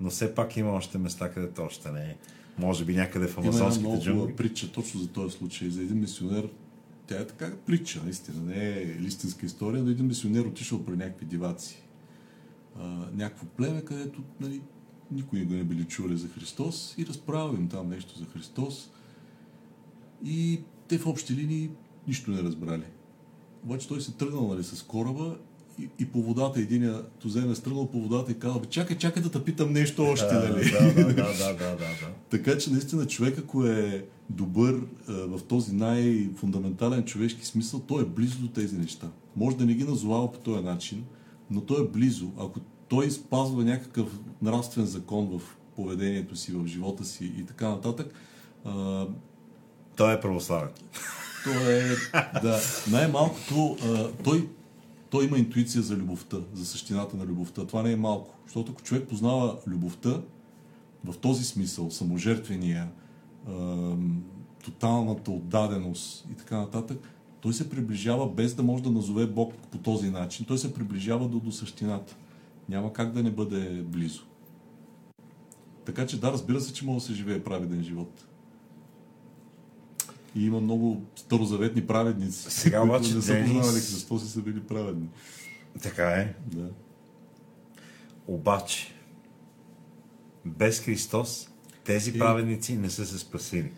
но 0.00 0.10
все 0.10 0.34
пак 0.34 0.56
има 0.56 0.70
още 0.70 0.98
места, 0.98 1.30
където 1.30 1.62
още 1.62 1.92
не 1.92 2.00
е. 2.00 2.16
Може 2.58 2.84
би 2.84 2.94
някъде 2.94 3.26
в 3.26 3.36
Има 3.36 3.46
една 3.46 3.60
амазонските 3.60 4.10
много 4.10 4.36
притча 4.36 4.72
точно 4.72 5.00
за 5.00 5.08
този 5.08 5.36
случай. 5.36 5.70
За 5.70 5.82
един 5.82 6.00
мисионер, 6.00 6.48
тя 7.06 7.20
е 7.20 7.26
така 7.26 7.52
притча, 7.66 8.00
наистина, 8.04 8.42
не 8.42 8.68
е 8.68 8.82
истинска 8.82 9.46
история, 9.46 9.82
но 9.82 9.90
един 9.90 10.06
мисионер 10.06 10.44
отишъл 10.44 10.84
при 10.84 10.96
някакви 10.96 11.26
диваци. 11.26 11.82
А, 12.78 13.08
някакво 13.14 13.46
племе, 13.46 13.84
където 13.84 14.22
нали, 14.40 14.60
никой 15.12 15.44
го 15.44 15.54
не 15.54 15.64
били 15.64 15.84
чули 15.84 16.16
за 16.16 16.28
Христос 16.28 16.94
и 16.98 17.06
разправил 17.06 17.58
им 17.58 17.68
там 17.68 17.88
нещо 17.88 18.18
за 18.18 18.24
Христос. 18.24 18.90
И 20.24 20.60
те 20.88 20.98
в 20.98 21.06
общи 21.06 21.34
линии 21.34 21.70
нищо 22.08 22.30
не 22.30 22.42
разбрали. 22.42 22.84
Обаче 23.64 23.88
той 23.88 24.00
се 24.00 24.12
тръгнал 24.12 24.48
нали, 24.48 24.64
с 24.64 24.82
кораба 24.82 25.38
и, 25.80 25.88
и 25.98 26.06
по 26.06 26.22
водата, 26.22 26.60
единия 26.60 27.02
тузем 27.20 27.52
е 27.52 27.54
стръгнал 27.54 27.90
по 27.90 28.00
водата 28.00 28.32
и 28.32 28.38
казал, 28.38 28.60
«Бе, 28.60 28.66
чакай, 28.66 28.98
чакай 28.98 29.22
да 29.22 29.30
те 29.30 29.44
питам 29.44 29.72
нещо 29.72 30.02
още, 30.02 30.34
Да, 30.34 30.48
нали? 30.48 30.70
да, 30.70 30.94
да, 30.94 31.14
да, 31.14 31.34
да, 31.34 31.54
да, 31.54 31.76
да. 31.76 32.08
Така 32.30 32.58
че 32.58 32.70
наистина 32.72 33.06
човек, 33.06 33.38
ако 33.38 33.64
е 33.66 34.04
добър 34.30 34.80
а, 35.08 35.12
в 35.12 35.40
този 35.48 35.72
най-фундаментален 35.74 37.04
човешки 37.04 37.46
смисъл, 37.46 37.80
той 37.80 38.02
е 38.02 38.06
близо 38.06 38.38
до 38.38 38.48
тези 38.48 38.76
неща. 38.78 39.08
Може 39.36 39.56
да 39.56 39.66
не 39.66 39.74
ги 39.74 39.84
назовава 39.84 40.32
по 40.32 40.38
този 40.38 40.62
начин, 40.64 41.04
но 41.50 41.60
той 41.60 41.84
е 41.84 41.88
близо. 41.88 42.30
Ако 42.38 42.60
той 42.88 43.10
спазва 43.10 43.64
някакъв 43.64 44.18
нравствен 44.42 44.86
закон 44.86 45.38
в 45.38 45.42
поведението 45.76 46.36
си, 46.36 46.52
в 46.52 46.66
живота 46.66 47.04
си 47.04 47.32
и 47.38 47.44
така 47.46 47.68
нататък, 47.68 48.12
а, 48.64 49.06
Той 49.96 50.14
е 50.14 50.20
православен. 50.20 50.68
то 51.44 51.50
е, 51.50 51.96
да, 52.42 52.58
най-малкото, 52.90 53.76
а, 53.84 54.08
той, 54.24 54.48
той 55.10 55.24
има 55.24 55.38
интуиция 55.38 55.82
за 55.82 55.96
любовта, 55.96 56.36
за 56.54 56.66
същината 56.66 57.16
на 57.16 57.26
любовта. 57.26 57.66
Това 57.66 57.82
не 57.82 57.92
е 57.92 57.96
малко. 57.96 58.34
Защото 58.46 58.72
ако 58.72 58.82
човек 58.82 59.08
познава 59.08 59.58
любовта, 59.66 60.20
в 61.04 61.18
този 61.18 61.44
смисъл, 61.44 61.90
саможертвения, 61.90 62.88
а, 63.48 63.94
тоталната 64.64 65.30
отдаденост 65.30 66.26
и 66.32 66.34
така 66.34 66.58
нататък, 66.58 67.08
той 67.40 67.52
се 67.52 67.70
приближава 67.70 68.28
без 68.28 68.54
да 68.54 68.62
може 68.62 68.82
да 68.82 68.90
назове 68.90 69.26
Бог 69.26 69.54
по 69.54 69.78
този 69.78 70.10
начин. 70.10 70.46
Той 70.46 70.58
се 70.58 70.74
приближава 70.74 71.28
до, 71.28 71.40
до 71.40 71.52
същината. 71.52 72.16
Няма 72.68 72.92
как 72.92 73.12
да 73.12 73.22
не 73.22 73.30
бъде 73.30 73.82
близо. 73.82 74.22
Така 75.84 76.06
че 76.06 76.20
да, 76.20 76.32
разбира 76.32 76.60
се, 76.60 76.72
че 76.72 76.84
може 76.84 76.98
да 76.98 77.06
се 77.06 77.14
живее 77.14 77.44
праведен 77.44 77.82
живот. 77.82 78.26
И 80.36 80.46
има 80.46 80.60
много 80.60 81.02
старозаветни 81.16 81.86
праведници. 81.86 82.50
Сега 82.50 82.82
обаче, 82.82 83.14
не 83.14 83.22
са 83.22 83.32
Денис- 83.32 83.44
познавали 83.44 83.74
Христос 83.76 84.24
и 84.24 84.28
са 84.28 84.40
били 84.40 84.60
праведни. 84.60 85.08
Така 85.82 86.04
е. 86.04 86.34
Да. 86.46 86.68
Обаче, 88.26 88.94
без 90.46 90.80
Христос 90.80 91.48
тези 91.84 92.10
И- 92.10 92.18
праведници 92.18 92.76
не 92.76 92.90
са 92.90 93.06
се 93.06 93.18
спасили. 93.18 93.70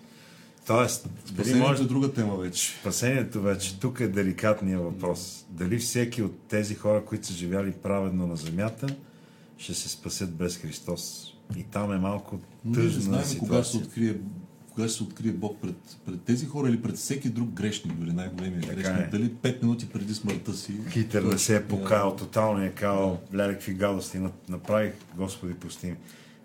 Тоест, 0.66 1.08
дали 1.26 1.34
Спасението 1.34 1.68
може 1.68 1.82
е 1.82 1.86
друга 1.86 2.12
тема 2.12 2.36
вече. 2.36 2.76
Спасението 2.80 3.42
вече, 3.42 3.80
тук 3.80 4.00
е 4.00 4.08
деликатният 4.08 4.82
въпрос. 4.82 5.46
Дали 5.50 5.78
всеки 5.78 6.22
от 6.22 6.38
тези 6.38 6.74
хора, 6.74 7.04
които 7.04 7.26
са 7.26 7.32
живяли 7.32 7.72
праведно 7.72 8.26
на 8.26 8.36
земята, 8.36 8.96
ще 9.58 9.74
се 9.74 9.88
спасят 9.88 10.34
без 10.34 10.56
Христос. 10.56 11.32
И 11.56 11.62
там 11.62 11.92
е 11.92 11.98
малко 11.98 12.38
ние 12.64 12.76
не 12.76 12.84
тъжна 12.84 13.00
знаем 13.00 13.38
кога 13.38 13.62
ще 13.62 13.70
се 13.72 13.78
открие 13.78 14.16
кога 14.74 14.88
ще 14.88 14.96
се 14.96 15.02
открие 15.02 15.32
Бог 15.32 15.58
пред, 15.60 15.76
пред 16.06 16.22
тези 16.22 16.46
хора 16.46 16.68
или 16.68 16.82
пред 16.82 16.96
всеки 16.96 17.28
друг 17.28 17.48
грешник, 17.48 17.94
дори 17.94 18.12
най-големия 18.12 18.60
грешник. 18.60 18.98
е. 18.98 19.08
Дали 19.10 19.30
5 19.30 19.62
минути 19.62 19.88
преди 19.88 20.14
смъртта 20.14 20.52
си. 20.54 20.72
Хитър 20.90 21.22
не 21.22 21.38
се 21.38 21.56
е 21.56 21.64
покаял, 21.64 22.16
тотално 22.16 22.64
е 22.64 22.70
казал, 22.70 23.20
ляля 23.34 23.52
какви 23.52 23.74
гадости 23.74 24.18
на- 24.18 24.30
направих, 24.48 24.92
Господи, 25.16 25.54
прости 25.54 25.86
ми. 25.86 25.96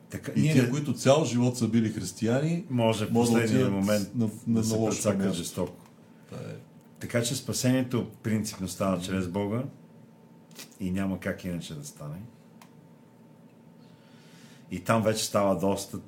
Така, 0.10 0.32
Ние, 0.38 0.54
те- 0.56 0.70
които 0.70 0.94
цял 0.94 1.26
живот 1.26 1.58
са 1.58 1.68
били 1.68 1.90
християни, 1.90 2.64
може 2.70 3.06
в 3.06 3.12
може 3.12 3.32
да 3.32 3.38
последния 3.38 3.66
отидат 3.66 3.86
момент 3.86 4.16
на, 4.16 4.26
на, 4.26 4.32
да 4.48 4.60
на 4.60 4.64
се 4.64 4.76
лошо 4.76 5.02
жестоко. 5.34 5.86
Това 6.30 6.42
е. 6.42 6.56
Така 7.00 7.24
че 7.24 7.36
спасението 7.36 8.08
принципно 8.24 8.68
става 8.68 9.02
чрез 9.02 9.28
Бога 9.28 9.64
и 10.80 10.92
няма 10.92 11.20
как 11.20 11.46
иначе 11.46 11.74
да 11.74 11.86
стане. 11.86 12.18
И 14.72 14.80
там 14.80 15.04
вече 15.04 15.26
става 15.26 15.60
доста 15.60 16.00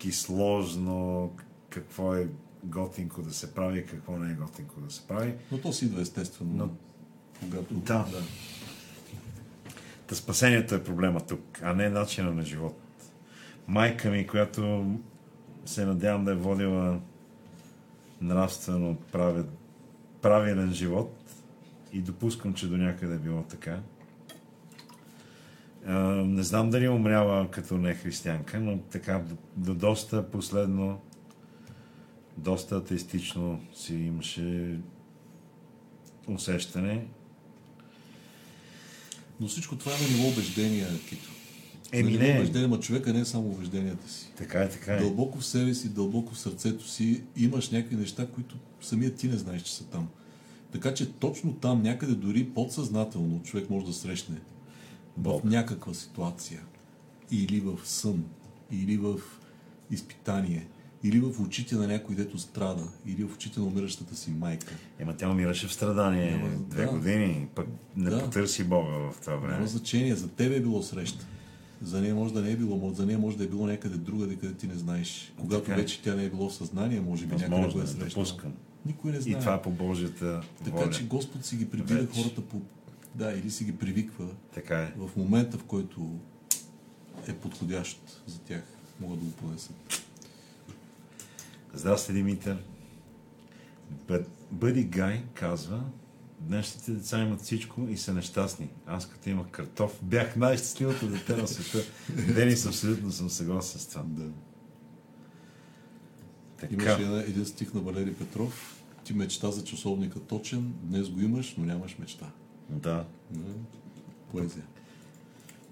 теоложки, 0.00 0.12
сложно, 0.12 1.30
какво 1.70 2.14
е 2.14 2.28
готинко 2.64 3.22
да 3.22 3.32
се 3.32 3.54
прави 3.54 3.78
и 3.78 3.86
какво 3.86 4.18
не 4.18 4.32
е 4.32 4.34
готинко 4.34 4.80
да 4.80 4.90
се 4.90 5.06
прави. 5.06 5.34
Но 5.52 5.58
то 5.58 5.72
си 5.72 5.84
идва 5.84 6.02
естествено. 6.02 6.50
Но- 6.54 6.70
когато... 7.40 7.74
Да. 7.74 8.06
Та 10.06 10.14
спасението 10.14 10.74
е 10.74 10.84
проблема 10.84 11.20
тук, 11.20 11.60
а 11.62 11.72
не 11.72 11.88
начина 11.88 12.32
на 12.32 12.42
живот. 12.42 12.78
Майка 13.66 14.10
ми, 14.10 14.26
която 14.26 14.86
се 15.66 15.86
надявам 15.86 16.24
да 16.24 16.32
е 16.32 16.34
водила 16.34 17.00
нравствено 18.20 18.96
правед, 19.12 19.46
правилен 20.22 20.72
живот 20.72 21.16
и 21.92 22.00
допускам, 22.00 22.54
че 22.54 22.68
до 22.68 22.76
някъде 22.76 23.14
е 23.14 23.18
било 23.18 23.42
така. 23.42 23.80
Не 25.86 26.42
знам 26.42 26.70
дали 26.70 26.84
е 26.84 26.90
умряла 26.90 27.50
като 27.50 27.78
не 27.78 27.94
християнка, 27.94 28.60
но 28.60 28.78
така 28.78 29.18
до, 29.18 29.36
до 29.56 29.74
доста 29.74 30.30
последно, 30.30 31.00
доста 32.36 32.76
атеистично 32.76 33.60
си 33.74 33.94
имаше 33.94 34.78
усещане. 36.28 37.06
Но 39.40 39.48
всичко 39.48 39.76
това 39.76 39.92
е 39.92 40.02
на 40.02 40.16
ниво 40.16 40.28
убеждения, 40.28 40.88
Кито. 41.08 41.30
Еми 41.92 42.18
не, 42.18 42.30
убеждения, 42.38 42.68
ма 42.68 42.80
човека 42.80 43.12
не 43.12 43.20
е 43.20 43.24
само 43.24 43.48
убежденията 43.48 44.10
си. 44.10 44.32
така 44.36 44.62
е, 44.62 44.68
така 44.68 44.94
е. 44.94 44.98
Дълбоко 44.98 45.38
в 45.38 45.46
себе 45.46 45.74
си, 45.74 45.88
дълбоко 45.88 46.34
в 46.34 46.38
сърцето 46.38 46.88
си 46.88 47.22
имаш 47.36 47.70
някакви 47.70 47.96
неща, 47.96 48.26
които 48.26 48.56
самият 48.80 49.16
ти 49.16 49.28
не 49.28 49.36
знаеш, 49.36 49.62
че 49.62 49.74
са 49.74 49.84
там. 49.84 50.08
Така 50.72 50.94
че 50.94 51.12
точно 51.12 51.52
там, 51.54 51.82
някъде 51.82 52.14
дори 52.14 52.44
подсъзнателно, 52.44 53.42
човек 53.42 53.70
може 53.70 53.86
да 53.86 53.92
срещне 53.92 54.36
Бог. 55.16 55.42
в 55.42 55.44
някаква 55.44 55.94
ситуация, 55.94 56.60
или 57.30 57.60
в 57.60 57.78
сън, 57.84 58.24
или 58.70 58.96
в 58.96 59.20
изпитание, 59.90 60.66
или 61.02 61.20
в 61.20 61.40
очите 61.40 61.74
на 61.74 61.86
някой, 61.86 62.14
дето 62.16 62.38
страда, 62.38 62.88
или 63.06 63.24
в 63.24 63.34
очите 63.34 63.60
на 63.60 63.66
умиращата 63.66 64.16
си 64.16 64.30
майка. 64.30 64.74
Ема 64.98 65.16
тя 65.16 65.30
умираше 65.30 65.66
в 65.66 65.72
страдание 65.72 66.30
Няма- 66.30 66.48
две 66.58 66.84
да. 66.84 66.90
години, 66.90 67.48
пък 67.54 67.66
не 67.96 68.10
Да. 68.10 68.24
потърси 68.24 68.64
Бога 68.64 68.90
в 68.90 69.14
това 69.20 69.36
време. 69.36 69.54
Няма 69.54 69.66
значение, 69.66 70.14
за 70.14 70.28
тебе 70.28 70.56
е 70.56 70.60
било 70.60 70.82
среща. 70.82 71.26
За 71.82 72.00
нея 72.00 72.14
може 72.14 72.34
да 72.34 72.40
не 72.42 72.50
е 72.50 72.56
било, 72.56 72.92
за 72.92 73.06
нея 73.06 73.18
може 73.18 73.38
да 73.38 73.44
е 73.44 73.48
било 73.48 73.66
някъде 73.66 73.96
другаде, 73.96 74.36
къде 74.36 74.54
ти 74.54 74.66
не 74.66 74.74
знаеш. 74.74 75.32
Когато 75.36 75.60
Така 75.60 75.72
е. 75.72 75.76
вече 75.76 76.02
тя 76.02 76.14
не 76.14 76.24
е 76.24 76.30
било 76.30 76.48
в 76.48 76.54
съзнание, 76.54 77.00
може 77.00 77.26
би 77.26 77.34
някъде 77.34 77.72
го 77.72 77.80
е 77.80 77.82
е, 77.82 77.86
срещала. 77.86 78.26
Никой 78.86 79.10
не 79.10 79.16
И 79.16 79.20
знае. 79.20 79.40
това 79.40 79.54
е 79.54 79.62
по 79.62 79.70
Божията 79.70 80.40
Така 80.64 80.76
воля. 80.76 80.90
че 80.90 81.06
Господ 81.06 81.44
си 81.44 81.56
ги 81.56 81.70
прибира 81.70 82.06
хората 82.16 82.40
по... 82.40 82.60
Да, 83.14 83.32
или 83.32 83.50
си 83.50 83.64
ги 83.64 83.78
привиква 83.78 84.28
Така 84.54 84.78
е. 84.82 84.92
в 84.96 85.10
момента, 85.16 85.58
в 85.58 85.64
който 85.64 86.18
е 87.28 87.34
подходящ 87.34 88.22
за 88.26 88.38
тях. 88.40 88.62
Могат 89.00 89.18
да 89.18 89.24
го 89.24 89.32
понесат. 89.32 89.74
Здрасти, 91.74 92.12
Димитър. 92.12 92.62
Бъ- 94.08 94.24
Бъди 94.50 94.84
Гай 94.84 95.24
казва, 95.34 95.82
днешните 96.40 96.92
деца 96.92 97.18
имат 97.22 97.40
всичко 97.40 97.86
и 97.88 97.96
са 97.96 98.14
нещастни. 98.14 98.68
Аз 98.86 99.08
като 99.08 99.30
имах 99.30 99.48
картоф, 99.48 99.98
бях 100.02 100.36
най-щастливото 100.36 101.06
дете 101.08 101.36
на 101.36 101.48
света. 101.48 101.86
Денис, 102.34 102.66
абсолютно 102.66 103.12
съм 103.12 103.30
съгласен 103.30 103.80
с 103.80 103.86
това. 103.86 104.02
Да. 104.06 104.28
Така. 106.60 106.74
Имаше 106.74 107.02
една, 107.02 107.20
един 107.20 107.46
стих 107.46 107.74
на 107.74 107.80
Валери 107.80 108.14
Петров. 108.14 108.82
Ти 109.04 109.14
мечта 109.14 109.50
за 109.50 109.64
часовника 109.64 110.20
точен, 110.20 110.72
днес 110.82 111.08
го 111.08 111.20
имаш, 111.20 111.54
но 111.58 111.64
нямаш 111.64 111.98
мечта. 111.98 112.30
Да. 112.70 113.04
Да. 113.30 113.52
Поезия. 114.30 114.64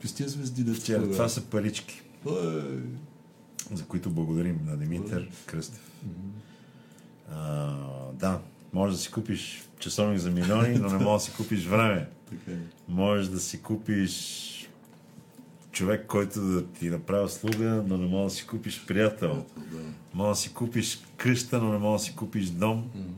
Пестия 0.02 0.28
звезди, 0.28 0.64
да 0.64 0.80
Тя, 0.80 1.02
това 1.02 1.28
са 1.28 1.44
парички, 1.44 2.02
за 3.72 3.84
които 3.88 4.10
благодарим 4.10 4.60
на 4.66 4.76
Димитър 4.76 5.30
Кръстев. 5.46 5.90
А, 7.32 7.76
да, 8.12 8.40
може 8.72 8.92
да 8.96 8.98
си 8.98 9.10
купиш 9.10 9.68
часовник 9.78 10.18
за 10.18 10.30
милиони, 10.30 10.78
но 10.78 10.88
не 10.88 11.04
можеш 11.04 11.26
да 11.26 11.30
си 11.30 11.36
купиш 11.36 11.66
време. 11.66 12.08
Така 12.30 12.50
е. 12.50 12.60
Можеш 12.88 13.26
да 13.26 13.40
си 13.40 13.62
купиш 13.62 14.44
човек, 15.72 16.06
който 16.06 16.40
да 16.40 16.66
ти 16.66 16.90
направи 16.90 17.24
услуга, 17.24 17.84
но 17.86 17.98
не 17.98 18.06
можеш 18.06 18.32
да 18.32 18.40
си 18.40 18.46
купиш 18.46 18.84
приятел. 18.86 19.44
Да. 19.56 19.78
Може 20.14 20.28
да 20.28 20.36
си 20.36 20.54
купиш 20.54 21.00
къща, 21.16 21.58
но 21.58 21.72
не 21.72 21.78
можеш 21.78 22.06
да 22.06 22.10
си 22.10 22.16
купиш 22.16 22.50
дом. 22.50 22.90
Мгм. 22.94 23.08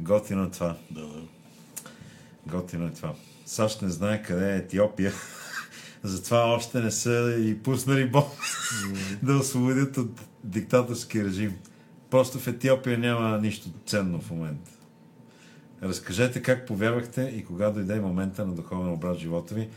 Готино 0.00 0.44
е 0.44 0.50
това. 0.50 0.76
Да, 0.90 1.00
да. 1.00 1.22
Готино 2.46 2.86
е 2.86 2.90
това. 2.90 3.14
САЩ 3.46 3.82
не 3.82 3.90
знае 3.90 4.22
къде 4.22 4.52
е 4.52 4.56
Етиопия. 4.56 5.12
Затова 6.02 6.38
още 6.38 6.80
не 6.80 6.90
са 6.90 7.36
и 7.40 7.58
пуснали 7.58 8.10
бомб 8.10 8.26
да 9.22 9.36
освободят 9.36 9.96
от 9.96 10.20
диктаторски 10.44 11.24
режим. 11.24 11.56
Просто 12.10 12.38
в 12.38 12.46
Етиопия 12.46 12.98
няма 12.98 13.38
нищо 13.38 13.68
ценно 13.86 14.20
в 14.20 14.30
момента. 14.30 14.70
Разкажете 15.82 16.42
как 16.42 16.66
повярвахте 16.66 17.32
и 17.36 17.44
кога 17.44 17.70
дойде 17.70 18.00
момента 18.00 18.46
на 18.46 18.54
духовен 18.54 18.92
обрат 18.92 19.16
в 19.16 19.20
живота 19.20 19.54
ви. 19.54 19.68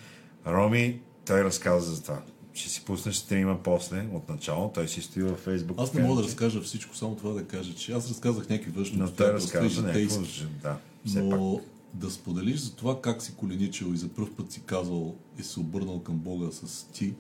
Роми, 0.47 0.99
той 1.25 1.43
разказа 1.43 1.95
за 1.95 2.03
това. 2.03 2.21
Ще 2.53 2.69
си 2.69 2.85
пуснеш 2.85 3.15
стрима 3.15 3.63
после, 3.63 4.05
от 4.13 4.29
начало. 4.29 4.71
Той 4.73 4.87
си 4.87 5.01
стои 5.01 5.23
във 5.23 5.39
Фейсбук. 5.39 5.77
Аз 5.79 5.93
не 5.93 6.01
мога 6.01 6.21
да 6.21 6.27
разкажа 6.27 6.61
всичко, 6.61 6.95
само 6.95 7.15
това 7.15 7.31
да 7.31 7.43
кажа, 7.43 7.75
че 7.75 7.91
аз 7.91 8.09
разказах 8.09 8.49
някакви 8.49 8.71
външни 8.71 8.97
Но 8.97 9.11
той 9.11 9.33
разказа 9.33 9.81
някакво. 9.81 10.21
Да, 10.63 10.77
все 11.05 11.29
пак. 11.29 11.39
Да 11.93 12.11
споделиш 12.11 12.59
за 12.59 12.75
това 12.75 13.01
как 13.01 13.21
си 13.21 13.35
коленичил 13.35 13.85
и 13.93 13.97
за 13.97 14.07
първ 14.07 14.29
път 14.37 14.51
си 14.51 14.61
казал 14.65 15.15
и 15.39 15.43
се 15.43 15.59
обърнал 15.59 15.99
към 15.99 16.15
Бога 16.15 16.47
с 16.51 16.87
ти, 16.93 17.13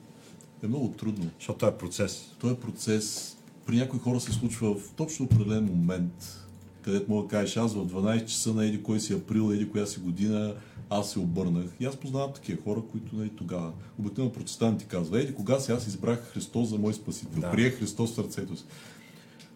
е 0.63 0.67
много 0.67 0.89
трудно. 0.89 1.29
Защото 1.39 1.59
това 1.59 1.71
е 1.71 1.77
процес. 1.77 2.31
Този 2.39 2.55
процес 2.55 3.37
при 3.65 3.75
някои 3.75 3.99
хора 3.99 4.19
се 4.19 4.31
случва 4.31 4.75
в 4.75 4.93
точно 4.95 5.25
определен 5.25 5.65
момент, 5.65 6.45
където 6.81 7.11
мога 7.11 7.23
да 7.23 7.29
кажеш, 7.29 7.57
аз 7.57 7.73
в 7.73 7.87
12 7.87 8.25
часа 8.25 8.53
на 8.53 8.65
еди 8.65 8.83
кой 8.83 8.99
си 8.99 9.13
април, 9.13 9.51
еди 9.53 9.69
коя 9.69 9.85
си 9.85 9.99
година, 9.99 10.55
аз 10.89 11.11
се 11.11 11.19
обърнах. 11.19 11.65
И 11.79 11.85
аз 11.85 11.95
познавам 11.95 12.33
такива 12.33 12.63
хора, 12.63 12.81
които 12.91 13.15
нали, 13.15 13.29
тогава. 13.29 13.71
Обикновено 13.99 14.33
протестанти 14.33 14.85
казва, 14.85 15.21
еди 15.21 15.33
кога 15.33 15.59
си 15.59 15.71
аз 15.71 15.87
избрах 15.87 16.31
Христос 16.33 16.69
за 16.69 16.77
мой 16.77 16.93
спасител, 16.93 17.41
Да. 17.41 17.51
приех 17.51 17.79
Христос 17.79 18.11
в 18.11 18.15
сърцето 18.15 18.55
си. 18.55 18.63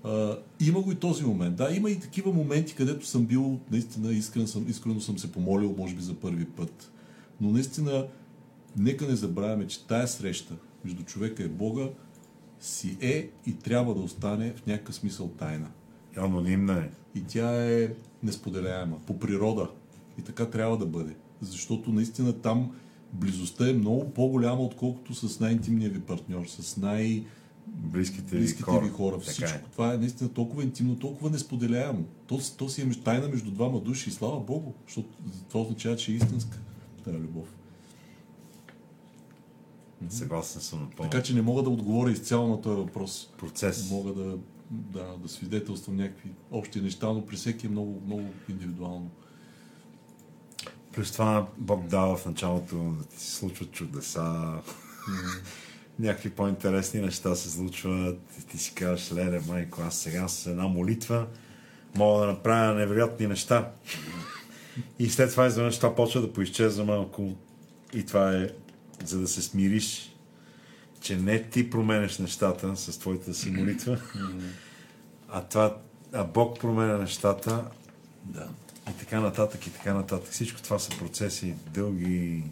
А, 0.04 0.38
има 0.60 0.82
го 0.82 0.92
и 0.92 0.96
този 0.96 1.24
момент. 1.24 1.56
Да, 1.56 1.72
има 1.76 1.90
и 1.90 2.00
такива 2.00 2.34
моменти, 2.34 2.76
където 2.76 3.06
съм 3.06 3.26
бил, 3.26 3.60
наистина 3.72 4.14
искрен 4.14 4.48
съм, 4.48 4.66
искрено 4.70 5.02
съм 5.02 5.18
се 5.18 5.32
помолил, 5.32 5.76
може 5.78 5.96
би 5.96 6.02
за 6.02 6.14
първи 6.14 6.46
път. 6.46 6.92
Но 7.42 7.52
наистина, 7.52 8.08
нека 8.78 9.08
не 9.08 9.16
забравяме, 9.16 9.68
че 9.68 9.88
тая 9.88 10.08
среща 10.08 10.56
между 10.86 11.04
човека 11.04 11.44
и 11.44 11.48
Бога 11.48 11.90
си 12.60 12.98
е 13.02 13.30
и 13.46 13.54
трябва 13.54 13.96
да 13.96 14.02
остане 14.02 14.54
в 14.54 14.66
някакъв 14.68 14.96
смисъл 14.96 15.28
тайна. 15.28 15.68
Анонимна 16.18 16.80
е. 16.80 16.90
И 17.20 17.24
тя 17.24 17.72
е 17.72 17.94
несподеляема 18.24 19.00
по 19.08 19.20
природа. 19.20 19.70
И 20.20 20.22
така 20.22 20.46
трябва 20.46 20.78
да 20.78 20.86
бъде. 20.86 21.16
Защото 21.42 21.92
наистина 21.92 22.34
там 22.34 22.72
близостта 23.14 23.70
е 23.70 23.74
много 23.74 24.10
по-голяма, 24.10 24.62
отколкото 24.62 25.14
с 25.14 25.40
най-интимния 25.40 25.90
ви 25.90 26.00
партньор, 26.00 26.46
с 26.48 26.78
най- 26.78 27.26
Близките, 27.68 28.36
близките 28.36 28.58
ви 28.58 28.64
хора. 28.64 28.86
ви 28.86 28.90
хора. 28.90 29.20
Така 29.20 29.32
Всичко 29.32 29.58
е. 29.58 29.64
това 29.72 29.94
е 29.94 29.98
наистина 29.98 30.30
толкова 30.30 30.64
интимно, 30.64 31.00
толкова 31.00 31.30
несподеляемо. 31.30 32.06
То, 32.28 32.40
то 32.58 32.70
си 32.70 32.82
е 32.82 33.04
тайна 33.04 33.28
между 33.28 33.52
двама 33.52 33.80
души 33.80 34.10
и 34.10 34.14
слава 34.14 34.40
Богу, 34.40 34.74
защото 34.88 35.10
това 35.50 35.62
означава, 35.62 35.96
че 35.96 36.12
е 36.12 36.16
истинска 36.16 36.58
тази 37.04 37.18
любов. 37.18 37.48
Съгласен 40.10 40.62
съм 40.62 40.80
напълно. 40.80 41.12
Така 41.12 41.24
че 41.24 41.34
не 41.34 41.42
мога 41.42 41.64
да 41.64 41.70
отговоря 41.70 42.12
изцяло 42.12 42.48
на 42.48 42.62
този 42.62 42.78
въпрос. 42.78 43.30
Процес. 43.38 43.92
Мога 43.92 44.14
да, 44.14 44.38
да, 44.72 45.18
да 45.18 45.30
свидетелствам 45.30 45.96
някакви 45.96 46.30
общи 46.52 46.82
неща, 46.82 47.08
но 47.08 47.26
при 47.26 47.36
всеки 47.36 47.66
е 47.68 47.70
много, 47.70 48.02
много 48.06 48.24
индивидуално. 48.50 49.10
Плюс 50.94 51.12
това 51.12 51.48
Бог 51.58 51.88
дава 51.88 52.18
в 52.18 52.26
началото 52.26 52.76
да 52.76 53.04
ти 53.04 53.20
се 53.20 53.36
случват 53.36 53.72
чудеса. 53.72 54.62
Някакви 56.02 56.30
по-интересни 56.30 57.02
неща 57.02 57.36
се 57.36 57.52
случват. 57.52 58.20
Ти 58.52 58.58
си 58.58 58.74
казваш, 58.76 59.12
леле, 59.14 59.40
майко, 59.48 59.82
аз 59.82 59.98
сега 59.98 60.28
с 60.28 60.48
една 60.48 60.68
молитва 60.68 61.28
мога 61.96 62.22
да 62.22 62.28
направя 62.28 62.74
невероятни 62.74 63.28
неща. 63.28 63.72
И 65.00 65.10
след 65.10 65.32
това 65.32 65.48
изведнъж 65.48 65.78
това 65.78 65.96
почва 65.96 66.22
да 66.22 66.34
поизчезва 66.34 66.86
малко. 66.86 67.36
И 67.94 68.06
това 68.06 68.34
е 68.38 68.50
за 69.06 69.20
да 69.20 69.28
се 69.28 69.42
смириш, 69.42 70.16
че 71.02 71.18
не 71.18 71.44
ти 71.44 71.70
променеш 71.70 72.18
нещата 72.18 72.76
с 72.76 73.00
твоята 73.00 73.34
си 73.34 73.52
молитва, 73.52 74.02
а, 75.30 75.42
това, 75.42 75.78
а 76.14 76.24
Бог 76.24 76.60
променя 76.60 76.98
нещата 76.98 77.64
Да. 78.26 78.48
и 78.90 78.98
така 79.00 79.20
нататък, 79.20 79.68
и 79.68 79.70
така 79.70 79.94
нататък. 79.94 80.32
Всичко 80.32 80.62
това 80.62 80.80
са 80.80 80.98
процеси, 80.98 81.56
дълги, 81.74 82.44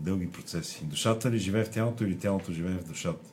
дълги 0.00 0.32
процеси. 0.32 0.84
Душата 0.84 1.30
ли 1.30 1.38
живее 1.38 1.64
в 1.64 1.70
тялото 1.70 2.04
или 2.04 2.18
тялото 2.18 2.52
живее 2.52 2.74
в 2.74 2.88
душата? 2.88 3.30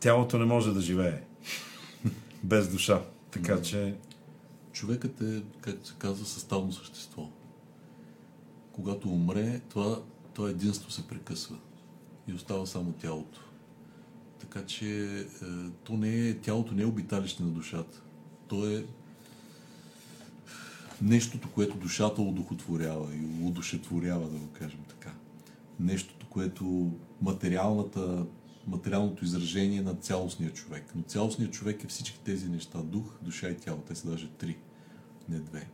Тялото 0.00 0.38
не 0.38 0.44
може 0.44 0.74
да 0.74 0.80
живее 0.80 1.22
без 2.42 2.68
душа. 2.68 3.02
Така 3.30 3.62
че 3.62 3.94
Човекът 4.72 5.20
е, 5.20 5.42
както 5.60 5.88
се 5.88 5.94
казва, 5.98 6.26
съставно 6.26 6.72
същество. 6.72 7.28
Когато 8.72 9.08
умре, 9.08 9.60
това, 9.68 10.02
това 10.34 10.50
единство 10.50 10.90
се 10.90 11.08
прекъсва 11.08 11.56
и 12.28 12.32
остава 12.32 12.66
само 12.66 12.92
тялото. 12.92 13.40
Така 14.38 14.66
че 14.66 15.16
е, 15.16 15.24
то 15.84 15.92
не 15.92 16.28
е, 16.28 16.38
тялото 16.38 16.74
не 16.74 16.82
е 16.82 16.86
обиталище 16.86 17.42
на 17.42 17.48
душата. 17.48 18.02
То 18.48 18.68
е 18.68 18.86
нещото, 21.02 21.48
което 21.50 21.76
душата 21.76 22.22
удохотворява 22.22 23.14
и 23.14 23.44
удушетворява, 23.44 24.28
да 24.28 24.38
го 24.38 24.48
кажем 24.52 24.80
така. 24.88 25.14
Нещото, 25.80 26.26
което 26.26 26.92
материалната, 27.22 28.26
материалното 28.66 29.24
изражение 29.24 29.82
на 29.82 29.94
цялостния 29.94 30.52
човек. 30.52 30.84
Но 30.96 31.02
цялостният 31.02 31.52
човек 31.52 31.84
е 31.84 31.86
всички 31.86 32.20
тези 32.24 32.48
неща. 32.48 32.78
Дух, 32.78 33.04
душа 33.22 33.48
и 33.48 33.56
тяло. 33.56 33.78
Те 33.88 33.94
са 33.94 34.10
даже 34.10 34.28
три, 34.28 34.56
не 35.28 35.38
две. 35.38 35.68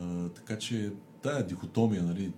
А, 0.00 0.28
така 0.28 0.58
че 0.58 0.92
тая 1.22 1.46
дихотомия, 1.46 2.02
нали, 2.02 2.32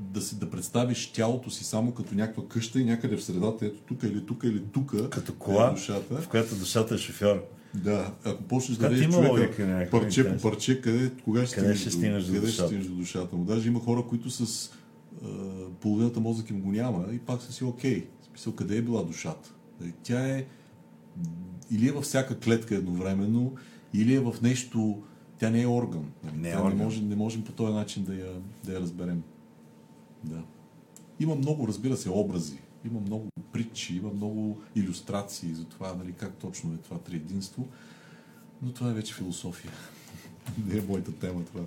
да, 0.00 0.20
си, 0.20 0.38
да 0.38 0.50
представиш 0.50 1.12
тялото 1.12 1.50
си 1.50 1.64
само 1.64 1.94
като 1.94 2.14
някаква 2.14 2.48
къща 2.48 2.80
и 2.80 2.84
някъде 2.84 3.16
в 3.16 3.24
средата, 3.24 3.66
ето 3.66 3.80
тук 3.80 4.02
или 4.02 4.26
тук 4.26 4.44
или 4.44 4.64
тук, 4.72 4.94
като 5.10 5.34
кола, 5.34 5.68
е 5.68 5.70
душата. 5.70 6.22
в 6.22 6.28
която 6.28 6.56
душата 6.56 6.94
е 6.94 6.98
шофьор. 6.98 7.55
Да, 7.84 8.14
ако 8.24 8.42
почнеш 8.42 8.78
да 8.78 8.88
видиш 8.88 9.08
човека 9.14 9.32
логика 9.32 9.88
парче 9.90 10.36
по 10.36 10.42
парче, 10.42 10.80
къде, 10.80 11.10
кога 11.24 11.46
ще, 11.46 11.56
Къде 11.56 11.74
ще 11.76 11.90
стигнеш 11.90 12.24
до 12.24 12.32
къде 12.32 12.38
ще 12.38 12.46
душата? 12.46 12.66
стигнеш 12.66 12.86
до 12.86 12.94
душата 12.94 13.36
му. 13.36 13.44
Даже 13.44 13.68
има 13.68 13.80
хора, 13.80 14.02
които 14.08 14.30
с 14.30 14.70
а, 15.24 15.28
половината 15.80 16.20
мозък 16.20 16.50
им 16.50 16.60
го 16.60 16.72
няма 16.72 17.04
и 17.12 17.18
пак 17.18 17.42
са 17.42 17.52
си 17.52 17.64
окей. 17.64 18.06
В 18.22 18.26
смисъл, 18.26 18.54
къде 18.54 18.76
е 18.76 18.82
била 18.82 19.02
душата? 19.02 19.54
Нали, 19.80 19.92
Тя 20.02 20.28
е 20.28 20.44
или 21.70 21.88
е 21.88 21.92
във 21.92 22.04
всяка 22.04 22.38
клетка 22.38 22.74
едновременно, 22.74 23.52
или 23.94 24.14
е 24.14 24.20
в 24.20 24.34
нещо, 24.42 25.02
тя 25.38 25.50
не 25.50 25.62
е 25.62 25.66
орган. 25.66 26.04
Нали? 26.24 26.36
Не 26.36 26.48
е 26.48 26.52
Тя 26.52 26.62
орган. 26.62 26.78
Не, 26.78 26.84
можем, 26.84 27.08
не 27.08 27.16
можем 27.16 27.42
по 27.44 27.52
този 27.52 27.72
начин 27.72 28.04
да 28.04 28.14
я, 28.14 28.32
да 28.64 28.72
я 28.72 28.80
разберем. 28.80 29.22
Да. 30.24 30.42
Има 31.20 31.34
много, 31.34 31.68
разбира 31.68 31.96
се, 31.96 32.10
образи. 32.10 32.58
Има 32.86 33.00
много 33.00 33.28
притчи, 33.52 33.96
има 33.96 34.10
много 34.10 34.60
иллюстрации 34.74 35.54
за 35.54 35.64
това, 35.64 35.94
нали, 35.94 36.12
как 36.12 36.34
точно 36.34 36.74
е 36.74 36.76
това 36.76 36.98
триединство. 36.98 37.68
Но 38.62 38.72
това 38.72 38.90
е 38.90 38.94
вече 38.94 39.14
философия. 39.14 39.72
Не 40.66 40.78
е 40.78 40.82
моята 40.82 41.12
тема 41.12 41.44
това. 41.44 41.60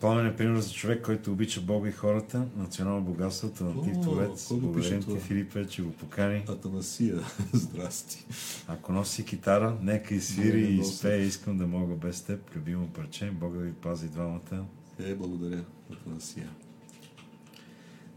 Пламен 0.00 0.26
е 0.26 0.36
пример 0.36 0.60
за 0.60 0.72
човек, 0.72 1.04
който 1.04 1.32
обича 1.32 1.60
Бога 1.60 1.88
и 1.88 1.92
хората, 1.92 2.46
национално 2.56 3.02
богатство, 3.02 3.48
талантлив 3.48 3.96
О, 3.96 4.00
творец. 4.00 4.48
Благодарим 4.50 5.02
ти? 5.02 5.18
Филип, 5.18 5.56
е, 5.56 5.66
че 5.66 5.82
го 5.82 5.92
покани. 5.92 6.44
Атанасия, 6.48 7.20
здрасти. 7.52 8.26
Ако 8.68 8.92
носи 8.92 9.24
китара, 9.24 9.76
нека 9.82 10.14
и 10.14 10.20
свири 10.20 10.60
и 10.60 10.78
изпее. 10.78 11.18
Искам 11.18 11.58
да 11.58 11.66
мога 11.66 11.94
без 11.94 12.22
теб, 12.22 12.56
любимо 12.56 12.88
парче. 12.88 13.30
Бога 13.30 13.58
ви 13.58 13.72
пази 13.72 14.08
двамата. 14.08 14.64
Е, 14.98 15.14
благодаря, 15.14 15.64
Атанасия. 15.92 16.48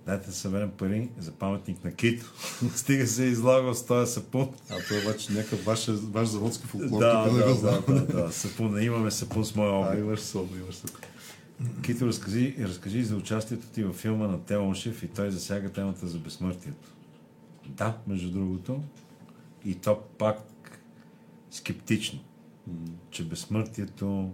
Дайте 0.06 0.28
да 0.28 0.34
съберем 0.34 0.72
пари 0.72 1.10
за 1.19 1.32
паметник 1.32 1.84
на 1.84 1.94
Кито. 1.94 2.34
Стига 2.76 3.07
се 3.07 3.23
излагал 3.23 3.73
с 3.73 3.86
този 3.86 4.14
сапун. 4.14 4.49
А 4.69 4.76
е 4.95 5.07
обаче 5.07 5.34
някакъв 5.34 5.65
ваш, 5.65 5.88
ваш 5.88 6.28
заводски 6.28 6.68
фолклор. 6.68 6.99
Да, 6.99 7.30
да, 7.30 7.56
да, 7.56 7.82
да, 7.82 8.06
да, 8.06 8.32
сапун. 8.32 8.84
Имаме 8.84 9.11
сапун 9.11 9.45
с 9.45 9.56
моя 9.56 9.72
облик. 9.72 9.99
имаш 9.99 10.19
соб, 10.19 10.56
имаш 10.56 10.76
соб. 10.76 10.91
Кито, 11.84 12.07
разкажи, 12.07 12.56
разкажи 12.60 13.03
за 13.03 13.15
участието 13.15 13.68
ти 13.68 13.84
във 13.84 13.95
филма 13.95 14.28
на 14.28 14.44
Телоншев 14.44 15.03
и 15.03 15.07
той 15.07 15.32
засяга 15.32 15.69
темата 15.69 16.07
за 16.07 16.18
безсмъртието. 16.18 16.90
Да, 17.68 17.98
между 18.07 18.32
другото. 18.32 18.82
И 19.65 19.76
то 19.76 19.99
пак 20.18 20.38
скептично, 21.52 22.19
че 23.11 23.23
безсмъртието 23.23 24.32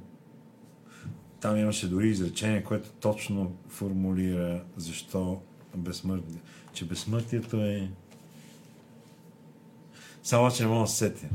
там 1.40 1.58
имаше 1.58 1.90
дори 1.90 2.10
изречение, 2.10 2.64
което 2.64 2.90
точно 2.92 3.56
формулира 3.68 4.64
защо 4.78 5.42
безсмъртие. 5.80 6.40
Че 6.74 6.86
безсмъртието 6.86 7.62
е... 7.62 7.90
Само, 10.24 10.52
че 10.52 10.64
не 10.64 10.70
мога 10.70 10.82
да 10.82 10.88
се 10.88 10.96
сетя. 10.96 11.28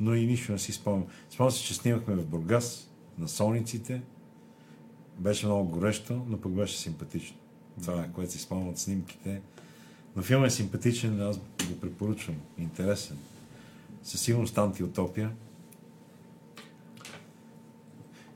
Но 0.00 0.14
и 0.14 0.26
нищо 0.26 0.52
не 0.52 0.58
си 0.58 0.72
спомням. 0.72 1.06
Спомням 1.30 1.50
си, 1.50 1.64
че 1.64 1.74
снимахме 1.74 2.14
в 2.14 2.26
Бургас, 2.26 2.88
на 3.18 3.28
солниците. 3.28 4.02
Беше 5.18 5.46
много 5.46 5.68
горещо, 5.70 6.24
но 6.28 6.40
пък 6.40 6.52
беше 6.52 6.78
симпатично. 6.78 7.36
Това 7.80 8.04
е, 8.04 8.12
което 8.12 8.32
си 8.32 8.38
спомням 8.38 8.68
от 8.68 8.78
снимките. 8.78 9.40
Но 10.16 10.22
филмът 10.22 10.50
е 10.50 10.54
симпатичен, 10.54 11.22
аз 11.22 11.38
го 11.38 11.80
препоръчвам. 11.80 12.36
Интересен. 12.58 13.16
Със 14.02 14.20
сигурност 14.20 14.58
антиутопия. 14.58 15.30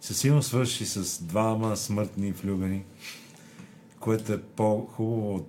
Със 0.00 0.18
сигурност 0.18 0.48
свърши 0.48 0.86
с 0.86 1.22
двама 1.24 1.76
смъртни 1.76 2.32
влюбени, 2.32 2.84
което 4.02 4.32
е 4.32 4.42
по-хубаво 4.42 5.34
от 5.34 5.48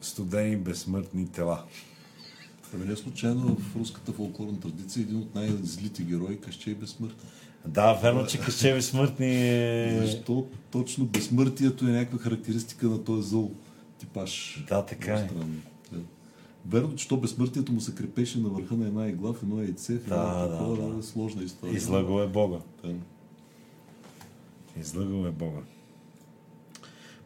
студени 0.00 0.56
безсмъртни 0.56 1.28
тела. 1.28 1.64
Не 2.78 2.96
случайно 2.96 3.56
в 3.56 3.76
руската 3.76 4.12
фолклорна 4.12 4.60
традиция 4.60 5.02
един 5.02 5.16
от 5.16 5.34
най-злите 5.34 6.02
герои 6.02 6.40
Каще 6.40 6.70
е 6.70 6.74
безсмъртен. 6.74 7.28
Да, 7.66 7.92
верно, 7.94 8.26
че 8.26 8.40
Кащеви 8.40 8.82
смъртни 8.82 9.26
е... 9.26 10.00
Защо 10.00 10.46
точно 10.70 11.04
безсмъртието 11.04 11.88
е 11.88 11.92
някаква 11.92 12.18
характеристика 12.18 12.86
на 12.86 13.04
този 13.04 13.28
зъл 13.28 13.50
типаж? 13.98 14.64
Да, 14.68 14.86
така 14.86 15.14
е. 15.14 15.28
Да. 15.92 15.98
Верно, 16.66 16.94
че 16.94 17.08
то 17.08 17.16
безсмъртието 17.16 17.72
му 17.72 17.80
се 17.80 17.94
крепеше 17.94 18.40
на 18.40 18.48
върха 18.48 18.74
на 18.74 18.86
една 18.86 19.08
игла 19.08 19.32
в 19.32 19.42
едно 19.42 19.62
яйце. 19.62 19.98
В 19.98 20.08
Да, 20.08 20.14
една 20.14 20.46
да, 20.46 20.58
такова 20.58 20.94
да. 20.96 21.02
сложна 21.02 21.42
история. 21.42 21.76
Излагал 21.76 22.22
е 22.22 22.26
Бога. 22.26 22.58
Да. 22.84 22.94
Излъгал 24.80 25.26
е 25.26 25.30
Бога. 25.30 25.60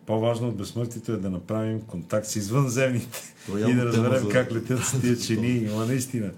По-важно 0.06 0.48
от 0.48 0.56
безсмъртието 0.56 1.12
е 1.12 1.16
да 1.16 1.30
направим 1.30 1.80
контакт 1.80 2.26
с 2.26 2.36
извънземните 2.36 3.18
и 3.50 3.74
да 3.74 3.84
разберем 3.84 4.22
за- 4.22 4.28
как 4.28 4.52
летят 4.52 4.80
с 4.80 5.00
тия 5.00 5.18
чини. 5.18 5.68
Ама 5.72 5.86
наистина, 5.86 6.30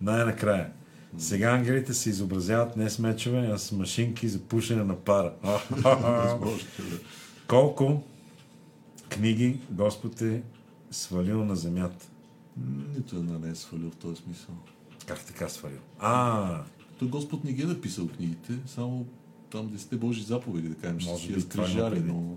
най-накрая. 0.00 0.70
Сега 1.18 1.50
ангелите 1.50 1.94
се 1.94 2.10
изобразяват 2.10 2.76
не 2.76 2.90
с 2.90 2.98
мечове, 2.98 3.50
а 3.54 3.58
с 3.58 3.72
машинки 3.72 4.28
за 4.28 4.38
пушене 4.40 4.84
на 4.84 4.96
пара. 4.96 5.32
Е. 6.78 6.82
Колко 7.48 8.02
книги 9.08 9.60
Господ 9.70 10.20
е 10.20 10.42
свалил 10.90 11.44
на 11.44 11.56
земята? 11.56 12.06
Нито 12.96 13.16
една 13.16 13.38
не 13.38 13.50
е 13.50 13.54
свалил 13.54 13.90
в 13.90 13.96
този 13.96 14.16
смисъл. 14.16 14.54
Как 15.06 15.20
така 15.20 15.48
свалил? 15.48 15.78
А, 15.98 16.60
Той 16.98 17.08
Господ 17.08 17.44
не 17.44 17.52
ги 17.52 17.62
е 17.62 17.66
написал 17.66 18.08
книгите, 18.08 18.52
само 18.66 19.06
там 19.50 19.68
десете 19.68 19.96
Божи 19.96 20.22
заповеди, 20.22 20.68
да 20.68 20.74
кажем, 20.74 21.00
ще 21.00 21.16
си 21.16 21.26
има 21.26 21.36
разкрижали, 21.36 21.90
предвид. 21.90 22.06
но 22.06 22.36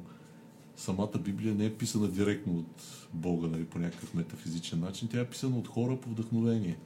самата 0.77 1.18
Библия 1.19 1.56
не 1.56 1.65
е 1.65 1.73
писана 1.77 2.07
директно 2.07 2.53
от 2.53 2.84
Бога, 3.14 3.48
нали, 3.48 3.65
по 3.65 3.80
някакъв 3.80 4.14
метафизичен 4.14 4.80
начин. 4.80 5.07
Тя 5.07 5.19
е 5.19 5.30
писана 5.30 5.57
от 5.57 5.68
хора 5.68 5.98
по 5.98 6.10
вдъхновение, 6.10 6.77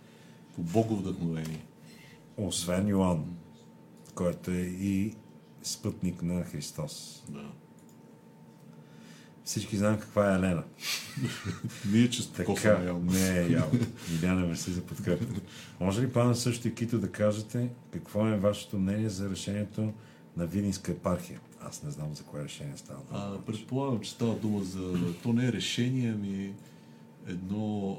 по 0.55 0.61
Бого 0.61 0.95
вдъхновение. 0.95 1.65
освен 2.37 2.87
Йоан, 2.87 3.25
който 4.15 4.51
е 4.51 4.61
и 4.61 5.13
спътник 5.63 6.23
на 6.23 6.43
Христос. 6.43 7.23
Да. 7.29 7.51
Всички 9.45 9.77
знаем 9.77 9.99
каква 9.99 10.31
е 10.31 10.35
Елена. 10.35 10.63
Ние 11.91 12.09
че 12.09 12.31
Така, 12.31 12.83
явно. 12.83 13.11
не 13.11 13.39
е 13.39 13.51
явно. 13.51 13.79
Иляна 14.21 14.47
мерси 14.47 14.71
за 14.71 14.81
подкрепа. 14.81 15.25
Може 15.79 16.01
ли 16.01 16.11
пана 16.13 16.35
също 16.35 16.67
и 16.67 16.75
Кито 16.75 16.99
да 16.99 17.11
кажете 17.11 17.69
какво 17.91 18.27
е 18.27 18.37
вашето 18.37 18.77
мнение 18.79 19.09
за 19.09 19.29
решението 19.29 19.93
на 20.37 20.45
Видинска 20.47 20.91
епархия? 20.91 21.39
Аз 21.65 21.83
не 21.83 21.91
знам 21.91 22.15
за 22.15 22.23
кое 22.23 22.43
решение 22.43 22.77
става. 22.77 22.99
дума. 22.99 23.19
А, 23.41 23.45
предполагам, 23.45 23.99
че 23.99 24.11
става 24.11 24.35
дума 24.35 24.63
за... 24.63 25.13
То 25.23 25.33
не 25.33 25.47
е 25.47 25.51
решение, 25.51 26.11
ами 26.11 26.53
едно 27.27 27.97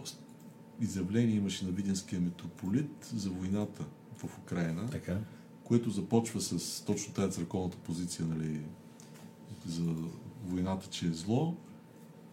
изявление 0.80 1.36
имаше 1.36 1.64
на 1.64 1.70
Видинския 1.70 2.20
митрополит 2.20 3.10
за 3.14 3.30
войната 3.30 3.84
в 4.16 4.38
Украина. 4.38 4.90
Така? 4.90 5.18
което 5.66 5.90
започва 5.90 6.40
с 6.40 6.84
точно 6.84 7.12
тази 7.12 7.32
църковната 7.32 7.76
позиция, 7.76 8.26
нали, 8.26 8.60
за 9.66 9.94
войната, 10.44 10.86
че 10.90 11.06
е 11.06 11.12
зло 11.12 11.54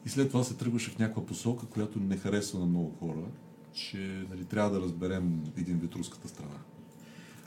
И 0.06 0.10
след 0.10 0.28
това 0.28 0.44
се 0.44 0.54
тръгваше 0.54 0.92
в 0.92 1.00
някаква 1.00 1.26
посока, 1.26 1.66
която 1.66 2.00
не 2.00 2.18
харесва 2.18 2.60
на 2.60 2.66
много 2.66 2.96
хора, 3.00 3.26
че 3.74 4.26
нали, 4.30 4.46
трябва 4.46 4.72
да 4.72 4.82
разберем 4.82 5.44
един 5.58 5.78
вид 5.78 5.96
руската 5.96 6.28
страна. 6.28 6.56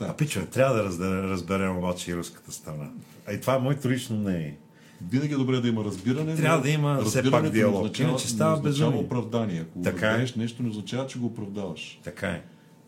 А 0.00 0.16
пичове, 0.16 0.46
трябва 0.46 0.76
да 0.76 0.84
разберем, 0.84 1.30
разберем 1.30 1.78
обаче 1.78 2.10
и 2.10 2.16
руската 2.16 2.52
страна. 2.52 2.90
А 3.28 3.32
и 3.32 3.40
това 3.40 3.54
е 3.54 3.58
моето 3.58 3.90
лично 3.90 4.16
мнение. 4.16 4.58
Винаги 5.02 5.34
е 5.34 5.36
добре 5.36 5.60
да 5.60 5.68
има 5.68 5.84
разбиране. 5.84 6.36
Трябва 6.36 6.60
да 6.60 6.70
има 6.70 7.00
все 7.00 7.30
пак 7.30 7.50
диалог. 7.50 7.74
означава- 7.76 8.08
Иначе 8.10 8.28
става 8.28 8.60
безумие. 8.60 9.00
оправдание. 9.00 9.60
Ако 9.60 9.82
Така 9.82 10.10
е. 10.10 10.18
нещо, 10.18 10.62
не 10.62 10.68
означава, 10.68 11.06
че 11.06 11.18
го 11.18 11.26
оправдаваш. 11.26 12.00
Така 12.04 12.28
е. 12.28 12.42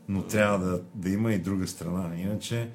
Но 0.08 0.22
трябва 0.22 0.58
да, 0.60 0.82
да 0.94 1.10
има 1.10 1.32
и 1.32 1.38
друга 1.38 1.66
страна. 1.66 2.16
Иначе, 2.16 2.68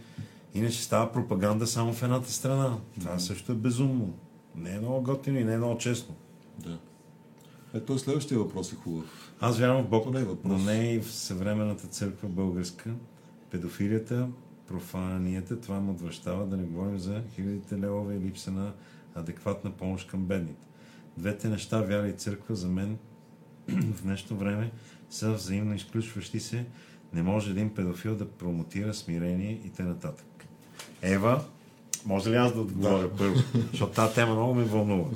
иначе 0.53 0.83
става 0.83 1.11
пропаганда 1.11 1.67
само 1.67 1.93
в 1.93 2.03
едната 2.03 2.31
страна. 2.31 2.77
Това 2.99 3.19
също 3.19 3.51
е 3.51 3.55
безумно. 3.55 4.13
Не 4.55 4.71
е 4.71 4.79
много 4.79 5.01
готино 5.01 5.39
и 5.39 5.43
не 5.43 5.53
е 5.53 5.57
много 5.57 5.77
честно. 5.77 6.15
Да. 6.59 6.77
Ето 7.73 7.99
следващия 7.99 8.39
въпрос 8.39 8.73
е 8.73 8.75
хубав. 8.75 9.05
Аз 9.39 9.59
вярвам 9.59 9.83
в 9.83 9.89
Бог, 9.89 10.13
не 10.13 10.19
е 10.19 10.23
въпрос. 10.23 10.51
но 10.53 10.71
не 10.71 10.91
и 10.91 10.99
в 10.99 11.11
съвременната 11.11 11.87
църква 11.87 12.29
българска. 12.29 12.89
Педофилията, 13.51 14.27
профанията, 14.67 15.61
това 15.61 15.79
му 15.79 15.91
отвръщава, 15.91 16.45
да 16.45 16.57
не 16.57 16.63
говорим 16.63 16.99
за 16.99 17.21
хилядите 17.35 17.79
левове 17.79 18.15
и 18.15 18.19
липса 18.19 18.51
на 18.51 18.73
адекватна 19.15 19.71
помощ 19.71 20.07
към 20.07 20.25
бедните. 20.25 20.67
Двете 21.17 21.49
неща, 21.49 21.81
вяра 21.81 22.07
и 22.07 22.13
църква, 22.13 22.55
за 22.55 22.67
мен 22.67 22.97
в 23.67 24.03
днешно 24.03 24.37
време 24.37 24.71
са 25.09 25.33
взаимно 25.33 25.75
изключващи 25.75 26.39
се. 26.39 26.65
Не 27.13 27.23
може 27.23 27.51
един 27.51 27.73
педофил 27.73 28.15
да 28.15 28.29
промотира 28.29 28.93
смирение 28.93 29.61
и 29.65 29.69
т.н. 29.69 30.13
Ева, 31.01 31.43
може 32.05 32.29
ли 32.29 32.35
аз 32.35 32.53
да 32.53 32.61
отговоря 32.61 33.09
първо? 33.17 33.35
Защото 33.71 33.93
тази 33.93 34.15
тема 34.15 34.33
много 34.33 34.53
ме 34.53 34.63
вълнува. 34.63 35.09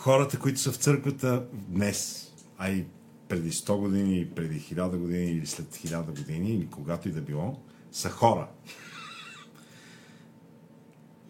хората, 0.00 0.38
които 0.38 0.60
са 0.60 0.72
в 0.72 0.76
църквата 0.76 1.44
днес, 1.52 2.30
а 2.58 2.70
и 2.70 2.84
преди 3.30 3.52
100 3.52 3.78
години, 3.78 4.30
преди 4.36 4.60
1000 4.60 4.96
години, 4.96 5.30
или 5.30 5.46
след 5.46 5.66
1000 5.66 6.04
години, 6.04 6.50
или 6.50 6.68
когато 6.70 7.08
и 7.08 7.12
да 7.12 7.20
било, 7.20 7.60
са 7.92 8.10
хора. 8.10 8.48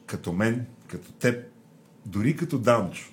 Като 0.07 0.33
мен, 0.33 0.67
като 0.87 1.13
теб, 1.13 1.45
дори 2.07 2.37
като 2.37 2.59
Данчо. 2.59 3.11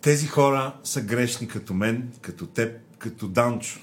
Тези 0.00 0.26
хора 0.26 0.76
са 0.84 1.02
грешни 1.02 1.48
като 1.48 1.74
мен, 1.74 2.12
като 2.20 2.46
теб, 2.46 2.80
като 2.98 3.28
Данчо. 3.28 3.80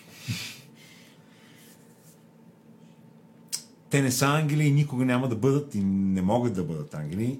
Те 3.89 4.01
не 4.01 4.11
са 4.11 4.25
ангели 4.25 4.63
и 4.63 4.71
никога 4.71 5.05
няма 5.05 5.29
да 5.29 5.35
бъдат 5.35 5.75
и 5.75 5.83
не 5.83 6.21
могат 6.21 6.53
да 6.53 6.63
бъдат 6.63 6.93
ангели 6.93 7.39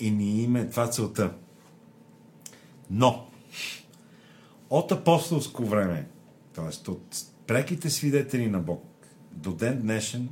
и 0.00 0.10
ни 0.10 0.42
им 0.42 0.56
е 0.56 0.70
това 0.70 0.90
целта. 0.90 1.34
Но, 2.92 3.26
от 4.70 4.92
апостолско 4.92 5.64
време, 5.64 6.08
т.е. 6.54 6.90
от 6.90 7.24
преките 7.46 7.90
свидетели 7.90 8.48
на 8.48 8.58
Бог 8.58 8.84
до 9.32 9.52
ден 9.52 9.80
днешен, 9.80 10.28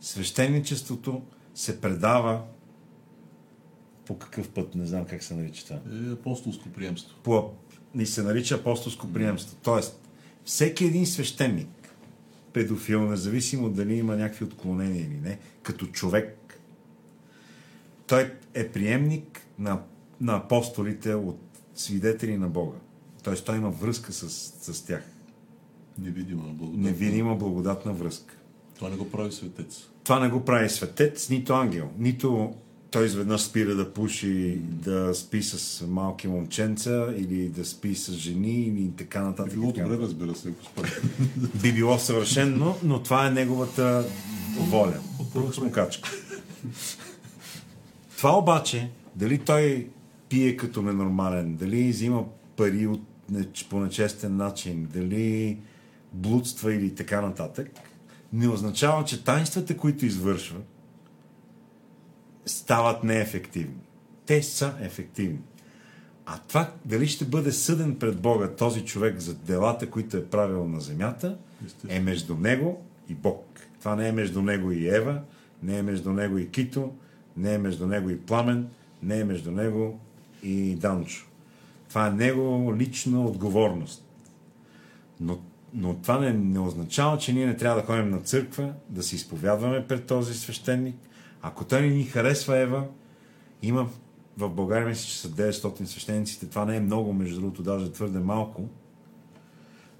свещеничеството 0.00 1.22
се 1.54 1.80
предава 1.80 2.42
по 4.06 4.18
какъв 4.18 4.48
път, 4.48 4.74
не 4.74 4.86
знам 4.86 5.04
как 5.04 5.22
се 5.22 5.34
нарича 5.34 5.64
това. 5.64 5.80
Е 6.08 6.12
апостолско 6.12 6.68
приемство. 6.68 7.16
По, 7.22 7.50
ни 7.94 8.06
се 8.06 8.22
нарича 8.22 8.54
апостолско 8.54 9.12
приемство. 9.12 9.56
Тоест, 9.62 10.08
всеки 10.44 10.84
един 10.84 11.06
свещеник, 11.06 11.94
педофил, 12.52 13.02
независимо 13.02 13.70
дали 13.70 13.94
има 13.94 14.16
някакви 14.16 14.44
отклонения 14.44 15.02
или 15.02 15.20
не, 15.20 15.38
като 15.62 15.86
човек, 15.86 16.60
той 18.06 18.34
е 18.54 18.68
приемник 18.68 19.40
на, 19.58 19.82
на 20.20 20.36
апостолите 20.36 21.14
от 21.14 21.45
свидетели 21.76 22.36
на 22.36 22.48
Бога. 22.48 22.76
Тоест, 23.22 23.46
той 23.46 23.56
има 23.56 23.70
връзка 23.70 24.12
с, 24.12 24.28
с 24.72 24.82
тях. 24.82 25.02
Невидима 25.98 26.42
благодат. 26.42 26.80
Невидима 26.80 27.34
благодатна 27.34 27.92
връзка. 27.92 28.34
Това 28.74 28.90
не 28.90 28.96
го 28.96 29.10
прави 29.10 29.32
светец. 29.32 29.88
Това 30.04 30.20
не 30.20 30.28
го 30.28 30.44
прави 30.44 30.68
светец, 30.68 31.30
нито 31.30 31.52
ангел. 31.52 31.88
Нито 31.98 32.54
той 32.90 33.06
изведнъж 33.06 33.40
спира 33.40 33.74
да 33.74 33.92
пуши, 33.92 34.58
да 34.62 35.14
спи 35.14 35.42
с 35.42 35.86
малки 35.86 36.28
момченца 36.28 37.14
или 37.16 37.48
да 37.48 37.64
спи 37.64 37.94
с 37.94 38.12
жени 38.12 38.62
или 38.62 38.90
така 38.96 39.22
нататък. 39.22 39.54
Било 39.54 39.70
и 39.70 39.74
така 39.74 39.88
добре, 39.88 40.02
разбира 40.02 40.34
се, 40.34 40.48
ако 40.48 40.64
спали. 40.64 40.90
би 41.62 41.72
било 41.72 41.98
съвършено, 41.98 42.76
но 42.82 43.02
това 43.02 43.26
е 43.26 43.30
неговата 43.30 44.04
воля. 44.58 45.00
Това 48.16 48.38
обаче, 48.38 48.90
дали 49.16 49.38
той 49.38 49.88
пие 50.28 50.56
като 50.56 50.82
ненормален, 50.82 51.56
дали 51.56 51.88
взима 51.88 52.24
пари 52.56 52.86
от, 52.86 53.02
по 53.70 53.80
нечестен 53.80 54.36
начин, 54.36 54.88
дали 54.94 55.58
блудства 56.12 56.74
или 56.74 56.94
така 56.94 57.20
нататък, 57.20 57.70
не 58.32 58.48
означава, 58.48 59.04
че 59.04 59.24
таинствата, 59.24 59.76
които 59.76 60.06
извършва, 60.06 60.60
стават 62.46 63.04
неефективни. 63.04 63.80
Те 64.26 64.42
са 64.42 64.74
ефективни. 64.80 65.38
А 66.26 66.38
това 66.48 66.72
дали 66.84 67.06
ще 67.06 67.24
бъде 67.24 67.52
съден 67.52 67.98
пред 67.98 68.20
Бога 68.20 68.48
този 68.48 68.84
човек 68.84 69.18
за 69.18 69.34
делата, 69.34 69.90
които 69.90 70.16
е 70.16 70.24
правил 70.24 70.68
на 70.68 70.80
земята, 70.80 71.38
е 71.88 72.00
между 72.00 72.34
него 72.34 72.82
и 73.08 73.14
Бог. 73.14 73.60
Това 73.78 73.96
не 73.96 74.08
е 74.08 74.12
между 74.12 74.42
него 74.42 74.72
и 74.72 74.88
Ева, 74.88 75.20
не 75.62 75.78
е 75.78 75.82
между 75.82 76.12
него 76.12 76.38
и 76.38 76.50
Кито, 76.50 76.94
не 77.36 77.54
е 77.54 77.58
между 77.58 77.86
него 77.86 78.10
и 78.10 78.20
Пламен, 78.20 78.68
не 79.02 79.20
е 79.20 79.24
между 79.24 79.50
него 79.50 80.00
и 80.42 80.74
Данчо. 80.74 81.26
Това 81.88 82.06
е 82.06 82.10
него 82.10 82.74
лична 82.76 83.24
отговорност. 83.24 84.08
Но, 85.20 85.38
но 85.74 85.94
това 85.94 86.18
не, 86.18 86.32
не 86.32 86.58
означава, 86.58 87.18
че 87.18 87.32
ние 87.32 87.46
не 87.46 87.56
трябва 87.56 87.80
да 87.80 87.86
ходим 87.86 88.10
на 88.10 88.20
църква, 88.20 88.72
да 88.88 89.02
се 89.02 89.16
изповядваме 89.16 89.86
пред 89.86 90.06
този 90.06 90.34
свещеник. 90.34 90.96
Ако 91.42 91.64
той 91.64 91.80
не 91.80 91.88
ни 91.88 92.04
харесва 92.04 92.58
Ева, 92.58 92.84
има 93.62 93.88
в 94.38 94.50
България 94.50 94.88
мисля, 94.88 95.06
че 95.06 95.18
са 95.18 95.28
900 95.28 95.84
свещениците. 95.84 96.48
Това 96.48 96.64
не 96.64 96.76
е 96.76 96.80
много, 96.80 97.12
между 97.12 97.40
другото, 97.40 97.62
даже 97.62 97.92
твърде 97.92 98.18
малко. 98.18 98.68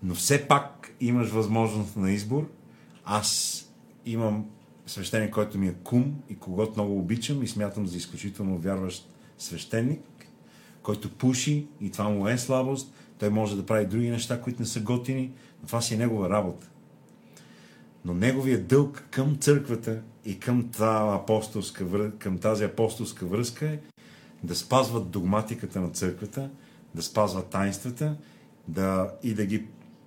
Но 0.02 0.14
все 0.14 0.48
пак 0.48 0.94
имаш 1.00 1.28
възможност 1.28 1.96
на 1.96 2.12
избор. 2.12 2.50
Аз 3.04 3.62
имам 4.06 4.46
свещеник, 4.86 5.34
който 5.34 5.58
ми 5.58 5.68
е 5.68 5.74
кум 5.84 6.14
и 6.28 6.36
когото 6.36 6.72
много 6.74 6.98
обичам 6.98 7.42
и 7.42 7.48
смятам 7.48 7.86
за 7.86 7.96
изключително 7.96 8.58
вярващ 8.58 9.08
свещеник, 9.38 10.00
който 10.86 11.10
пуши 11.10 11.66
и 11.80 11.90
това 11.90 12.08
му 12.08 12.28
е 12.28 12.38
слабост. 12.38 12.92
Той 13.18 13.30
може 13.30 13.56
да 13.56 13.66
прави 13.66 13.86
други 13.86 14.10
неща, 14.10 14.40
които 14.40 14.62
не 14.62 14.66
са 14.66 14.80
готини, 14.80 15.32
но 15.60 15.66
това 15.66 15.80
си 15.80 15.94
е 15.94 15.98
негова 15.98 16.30
работа. 16.30 16.66
Но 18.04 18.14
неговия 18.14 18.62
дълг 18.64 19.04
към 19.10 19.36
църквата 19.36 20.00
и 20.24 20.38
към, 20.38 20.70
апостолска, 20.80 22.10
към 22.18 22.38
тази 22.38 22.64
апостолска 22.64 23.26
връзка 23.26 23.66
е 23.66 23.78
да 24.42 24.54
спазват 24.54 25.10
догматиката 25.10 25.80
на 25.80 25.90
църквата, 25.90 26.50
да 26.94 27.02
спазват 27.02 27.46
тайнствата 27.46 28.16
да, 28.68 29.10
и 29.22 29.34
да 29.34 29.46
ги 29.46 29.64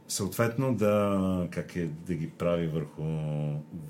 съответно 0.08 0.76
да, 0.76 1.48
как 1.52 1.76
е, 1.76 1.90
да 2.08 2.14
ги 2.14 2.30
прави 2.30 2.68
върху 2.68 3.04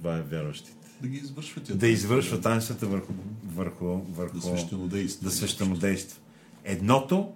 ва- 0.01 0.23
вярващите. 0.31 0.87
Да 1.01 1.07
ги 1.07 1.17
извършват. 1.17 1.77
Да 1.77 1.87
извършва 1.87 2.41
таинствата 2.41 2.85
върху, 2.87 3.13
върху, 3.55 3.85
върху 3.85 4.35
Да 4.35 4.41
свещенодейства. 4.41 5.23
да 5.23 5.31
свещенодейства. 5.31 6.21
Едното, 6.63 7.31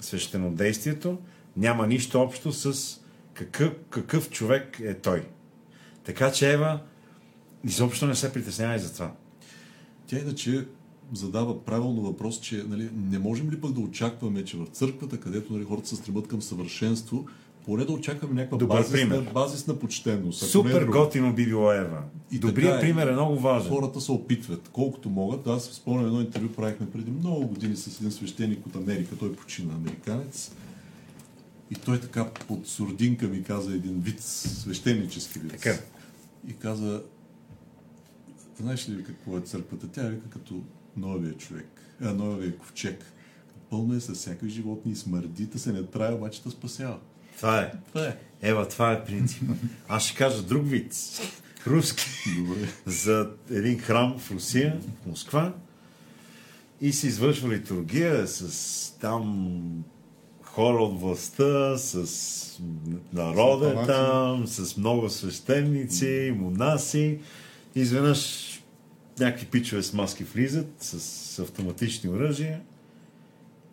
свещенодействието, 0.00 1.18
няма 1.56 1.86
нищо 1.86 2.20
общо 2.20 2.52
с 2.52 2.96
какъв, 3.34 3.72
какъв 3.90 4.30
човек 4.30 4.80
е 4.80 4.94
той. 4.94 5.26
Така 6.04 6.32
че 6.32 6.52
Ева 6.52 6.80
изобщо 7.64 8.06
не 8.06 8.14
се 8.14 8.32
притеснява 8.32 8.76
и 8.76 8.78
за 8.78 8.92
това. 8.92 9.12
Тя 10.06 10.18
иначе 10.18 10.66
задава 11.12 11.64
правилно 11.64 12.02
въпрос, 12.02 12.40
че 12.40 12.64
нали, 12.68 12.90
не 13.10 13.18
можем 13.18 13.50
ли 13.50 13.60
пък 13.60 13.72
да 13.72 13.80
очакваме, 13.80 14.44
че 14.44 14.56
в 14.56 14.66
църквата, 14.66 15.20
където 15.20 15.52
нали, 15.52 15.64
хората 15.64 15.88
се 15.88 15.96
стремат 15.96 16.28
към 16.28 16.42
съвършенство, 16.42 17.26
поне 17.64 17.84
да 17.84 17.92
очакваме 17.92 18.34
някаква 18.34 18.58
Добър 18.58 18.76
базисна, 18.78 19.08
пример. 19.08 19.32
базисна 19.32 19.78
почтеност. 19.78 20.42
е 20.42 20.44
Супер 20.44 20.80
друго. 20.80 20.92
готино 20.92 21.34
би 21.34 21.46
било 21.46 21.72
Ева. 21.72 22.02
И 22.30 22.38
Добрият 22.38 22.76
е. 22.76 22.80
пример 22.80 23.06
е 23.06 23.12
много 23.12 23.38
важен. 23.38 23.68
Хората 23.70 24.00
се 24.00 24.12
опитват, 24.12 24.68
колкото 24.72 25.10
могат. 25.10 25.46
Аз 25.46 25.64
спомням 25.64 26.06
едно 26.06 26.20
интервю, 26.20 26.48
правихме 26.48 26.90
преди 26.90 27.10
много 27.10 27.46
години 27.46 27.76
с 27.76 27.98
един 27.98 28.12
свещеник 28.12 28.66
от 28.66 28.76
Америка. 28.76 29.16
Той 29.18 29.32
почина 29.36 29.74
американец. 29.74 30.52
И 31.70 31.74
той 31.74 32.00
така 32.00 32.30
под 32.48 32.66
сурдинка 32.66 33.26
ми 33.26 33.42
каза 33.42 33.72
един 33.74 34.00
вид, 34.00 34.20
свещенически 34.20 35.38
вид. 35.38 35.50
Така. 35.50 35.74
И 36.48 36.52
каза, 36.52 37.02
знаеш 38.60 38.88
ли 38.88 39.04
какво 39.04 39.38
е 39.38 39.40
църквата? 39.40 39.88
Тя 39.88 40.02
вика 40.02 40.30
като 40.30 40.62
новия 40.96 41.32
човек, 41.34 41.68
а, 42.02 42.12
новия 42.14 42.56
ковчег. 42.58 43.04
Пълно 43.70 43.94
е 43.94 44.00
с 44.00 44.14
всякакви 44.14 44.50
животни 44.50 44.92
и 44.92 44.96
смърди, 44.96 45.46
да 45.46 45.58
се 45.58 45.72
не 45.72 45.82
трае, 45.82 46.12
обаче 46.14 46.42
да 46.42 46.50
спасява. 46.50 46.98
Това 47.36 47.60
е. 47.60 47.72
Това 47.88 48.06
е. 48.06 48.16
Ева, 48.42 48.68
това 48.68 48.92
е 48.92 49.04
принцип. 49.04 49.42
Аз 49.88 50.04
ще 50.04 50.16
кажа 50.16 50.42
друг 50.42 50.68
вид. 50.68 50.94
руски 51.66 52.04
Добре. 52.38 52.68
за 52.86 53.30
един 53.50 53.78
храм 53.78 54.18
в 54.18 54.30
Русия, 54.30 54.80
в 55.02 55.06
Москва. 55.06 55.52
И 56.80 56.92
се 56.92 57.06
извършва 57.06 57.48
литургия 57.48 58.28
с 58.28 58.98
там 59.00 59.84
хора 60.42 60.82
от 60.82 61.00
властта, 61.00 61.78
с 61.78 62.58
народа 63.12 63.86
там, 63.86 64.46
с 64.46 64.76
много 64.76 65.08
свещеници, 65.08 66.34
монаси. 66.36 67.18
Изведнъж 67.74 68.48
някакви 69.20 69.46
пичове 69.46 69.82
с 69.82 69.92
маски 69.92 70.24
влизат 70.24 70.72
с 70.78 71.38
автоматични 71.38 72.10
оръжия 72.10 72.60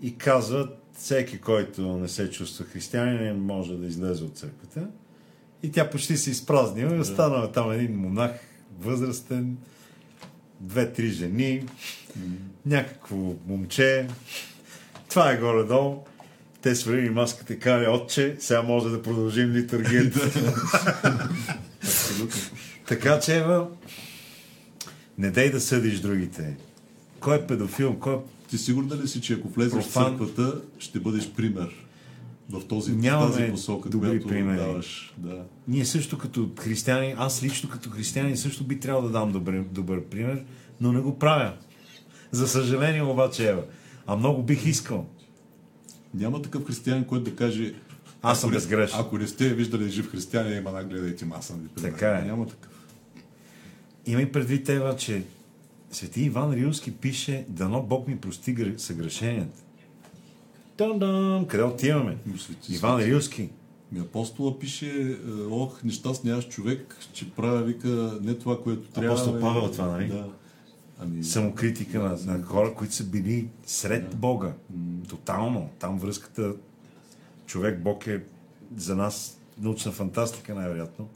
и 0.01 0.17
казват 0.17 0.78
всеки, 0.99 1.39
който 1.39 1.81
не 1.81 2.07
се 2.07 2.31
чувства 2.31 2.65
християнин, 2.65 3.35
може 3.35 3.77
да 3.77 3.87
излезе 3.87 4.23
от 4.23 4.37
църквата. 4.37 4.87
И 5.63 5.71
тя 5.71 5.89
почти 5.89 6.17
се 6.17 6.31
изпразнила 6.31 6.95
и 6.95 6.99
останал 6.99 7.43
е 7.43 7.51
там 7.51 7.71
един 7.71 7.95
монах, 7.95 8.31
възрастен, 8.79 9.57
две-три 10.59 11.07
жени, 11.07 11.65
някакво 12.65 13.35
момче. 13.47 14.07
Това 15.09 15.31
е 15.31 15.37
горе-долу. 15.37 16.03
Те 16.61 16.75
свалили 16.75 17.09
маската 17.09 17.53
и 17.53 17.59
казали, 17.59 17.87
отче, 17.87 18.35
сега 18.39 18.61
може 18.61 18.89
да 18.89 19.01
продължим 19.01 19.51
литургията. 19.51 20.19
Така 22.87 23.19
че, 23.19 23.37
Ева, 23.37 23.67
не 25.17 25.31
дай 25.31 25.51
да 25.51 25.61
съдиш 25.61 25.99
другите. 25.99 26.57
Кой 27.19 27.37
е 27.37 27.47
педофил, 27.47 27.99
кой 27.99 28.13
е 28.13 28.17
Ти 28.49 28.57
сигурна 28.57 28.97
ли 28.97 29.07
си, 29.07 29.21
че 29.21 29.33
ако 29.33 29.49
влезеш 29.49 29.73
Профан. 29.73 30.03
в 30.03 30.07
църквата, 30.09 30.61
ще 30.79 30.99
бъдеш 30.99 31.31
пример 31.31 31.85
в 32.49 32.67
този, 32.67 32.91
Нямаме 32.91 33.31
тази 33.31 33.51
посока, 33.51 33.89
добри 33.89 34.09
която 34.09 34.27
примери. 34.27 34.57
даваш? 34.57 35.13
Да. 35.17 35.43
Ние 35.67 35.85
също 35.85 36.17
като 36.17 36.49
християни, 36.59 37.15
аз 37.17 37.43
лично 37.43 37.69
като 37.69 37.89
християнин 37.89 38.37
също 38.37 38.63
би 38.63 38.79
трябвало 38.79 39.07
да 39.07 39.13
дам 39.13 39.31
добър, 39.31 39.63
добър 39.71 40.03
пример, 40.03 40.45
но 40.81 40.91
не 40.91 40.99
го 40.99 41.19
правя. 41.19 41.53
За 42.31 42.47
съжаление 42.47 43.03
обаче, 43.03 43.49
Ева. 43.49 43.63
А 44.07 44.15
много 44.15 44.43
бих 44.43 44.65
искал. 44.65 45.07
Няма 46.13 46.41
такъв 46.41 46.67
християнин, 46.67 47.03
който 47.03 47.29
да 47.29 47.35
каже 47.35 47.73
Аз 48.21 48.41
съм 48.41 48.51
безгрешен. 48.51 48.99
Ако 48.99 49.17
не 49.17 49.27
сте 49.27 49.53
виждали 49.53 49.89
жив 49.89 50.11
християнин, 50.11 50.57
има 50.57 50.71
на 50.71 50.83
гледайте 50.83 51.27
аз 51.31 51.47
съм 51.47 51.59
ви. 51.59 51.81
Така 51.81 52.19
е. 52.19 52.21
Няма 52.21 52.47
такъв. 52.47 52.71
Имай 54.05 54.31
предвид, 54.31 54.69
Ева, 54.69 54.95
че 54.95 55.23
Свети 55.91 56.21
Иван 56.21 56.53
Рилски 56.53 56.91
пише 56.95 57.45
Дано 57.49 57.81
Бог 57.81 58.07
ми 58.07 58.17
прости 58.17 58.55
гр- 58.55 58.77
съгрешенията. 58.77 59.61
Дан-дан! 60.77 61.45
Къде 61.45 61.63
отиваме? 61.63 62.17
Свети, 62.37 62.73
Иван. 62.73 62.99
Рилски. 62.99 63.49
Апостола 63.99 64.59
пише, 64.59 65.01
е, 65.11 65.15
ох, 65.49 65.83
нещастни 65.83 66.31
аз 66.31 66.47
човек, 66.47 66.97
че 67.13 67.31
правя, 67.31 67.61
вика, 67.63 68.19
не 68.21 68.37
това, 68.37 68.63
което 68.63 68.89
трябва. 68.89 69.09
Апостол 69.11 69.33
бе. 69.33 69.39
Павел 69.39 69.71
това, 69.71 69.87
нали? 69.87 70.07
Да. 70.07 70.27
Ами, 70.99 71.23
Самокритика 71.23 71.99
на, 71.99 72.33
на 72.33 72.43
хора, 72.43 72.73
които 72.73 72.93
са 72.93 73.03
били 73.03 73.47
сред 73.65 74.15
Бога. 74.15 74.53
Тотално. 75.09 75.69
Там 75.79 75.99
връзката 75.99 76.53
човек-Бог 77.45 78.07
е 78.07 78.23
за 78.77 78.95
нас 78.95 79.39
научна 79.61 79.91
фантастика, 79.91 80.55
най-вероятно. 80.55 81.09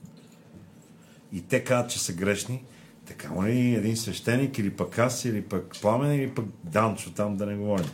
И 1.33 1.41
те 1.41 1.63
казват, 1.63 1.91
че 1.91 1.99
са 1.99 2.13
грешни. 2.13 2.63
Така 3.05 3.45
ли 3.47 3.75
един 3.75 3.97
свещеник, 3.97 4.57
или 4.57 4.69
пък 4.69 4.99
аз, 4.99 5.25
или 5.25 5.41
пък 5.41 5.77
Пламен, 5.81 6.15
или 6.15 6.29
пък 6.29 6.45
Данчо, 6.63 7.11
там 7.11 7.37
да 7.37 7.45
не 7.45 7.55
говорим. 7.55 7.89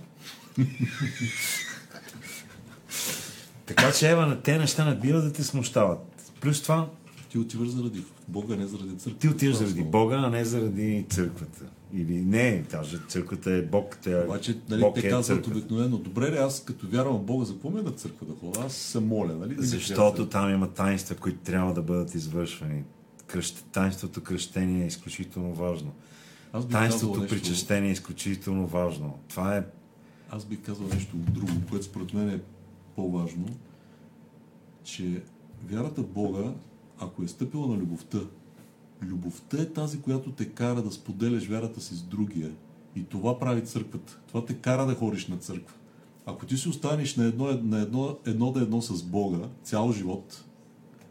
така 3.66 3.92
че, 3.92 4.12
Ева, 4.12 4.26
на 4.26 4.42
те 4.42 4.58
неща 4.58 4.86
не 4.86 4.96
бива 4.96 5.22
да 5.22 5.34
те 5.34 5.44
смущават. 5.44 6.32
Плюс 6.42 6.62
това, 6.62 6.90
ти 7.30 7.38
отиваш 7.38 7.70
заради 7.70 8.04
Бога, 8.28 8.56
не 8.56 8.68
заради 8.68 8.98
църквата. 8.98 9.20
ти 9.20 9.28
отиваш 9.28 9.56
е 9.56 9.58
заради. 9.60 9.84
Бога, 9.84 10.16
а 10.16 10.30
не 10.30 10.46
заради 10.46 11.06
църквата. 11.10 11.66
Или 11.94 12.22
не, 12.22 12.64
даже 12.72 12.98
църквата 13.08 13.52
е 13.52 13.62
Бог. 13.62 13.98
Тя, 14.02 14.24
Обаче, 14.26 14.58
нали, 14.70 14.82
Бог 14.82 14.96
те 14.96 15.08
е 15.08 15.10
казват 15.10 15.26
църквата. 15.26 15.58
обикновено, 15.58 15.98
добре 15.98 16.32
ли, 16.32 16.38
аз 16.38 16.64
като 16.64 16.88
вярвам 16.88 17.18
в 17.18 17.24
Бога, 17.24 17.46
за 17.46 17.54
какво 17.54 17.70
ме 17.70 17.82
на 17.82 17.92
църква 17.92 18.28
да 18.28 18.34
ходя? 18.40 18.60
Аз 18.66 18.74
се 18.74 19.00
моля, 19.00 19.34
нали? 19.34 19.56
Ми 19.56 19.66
Защото 19.66 20.30
там 20.30 20.50
има 20.54 20.68
таинства, 20.74 21.16
които 21.16 21.40
трябва 21.40 21.74
да 21.74 21.82
бъдат 21.82 22.16
извършвани. 22.16 22.84
Кръщ... 23.30 23.66
Таинството 23.72 24.24
кръщение 24.24 24.84
е 24.84 24.88
изключително 24.88 25.54
важно. 25.54 25.92
Аз 26.54 26.68
Таинството 26.68 27.20
нещо- 27.20 27.36
причащение 27.36 27.90
е 27.90 27.94
изключително 27.94 28.68
важно. 28.68 29.20
Това 29.28 29.58
е 29.58 29.66
Аз 30.30 30.46
бих 30.46 30.62
казал 30.62 30.88
нещо 30.88 31.16
друго, 31.16 31.52
което 31.70 31.86
според 31.86 32.14
мен 32.14 32.30
е 32.30 32.42
по-важно, 32.96 33.46
че 34.84 35.24
вярата 35.70 36.02
в 36.02 36.08
Бога, 36.08 36.54
ако 37.00 37.24
е 37.24 37.28
стъпила 37.28 37.68
на 37.68 37.76
любовта, 37.76 38.20
любовта 39.02 39.62
е 39.62 39.66
тази, 39.66 40.02
която 40.02 40.32
те 40.32 40.50
кара 40.50 40.82
да 40.82 40.92
споделяш 40.92 41.48
вярата 41.48 41.82
си 41.82 41.96
с 41.96 42.02
другия. 42.02 42.52
И 42.96 43.04
това 43.04 43.40
прави 43.40 43.66
църквата. 43.66 44.20
Това 44.28 44.46
те 44.46 44.54
кара 44.54 44.86
да 44.86 44.96
ходиш 44.96 45.28
на 45.28 45.38
църква. 45.38 45.76
Ако 46.26 46.46
ти 46.46 46.58
си 46.58 46.70
останеш 46.70 47.16
на 47.16 47.26
едно, 47.26 47.46
на 47.46 47.80
едно, 47.82 48.18
едно 48.26 48.52
да 48.52 48.62
едно 48.62 48.82
с 48.82 49.04
Бога 49.04 49.48
цял 49.64 49.92
живот, 49.92 50.46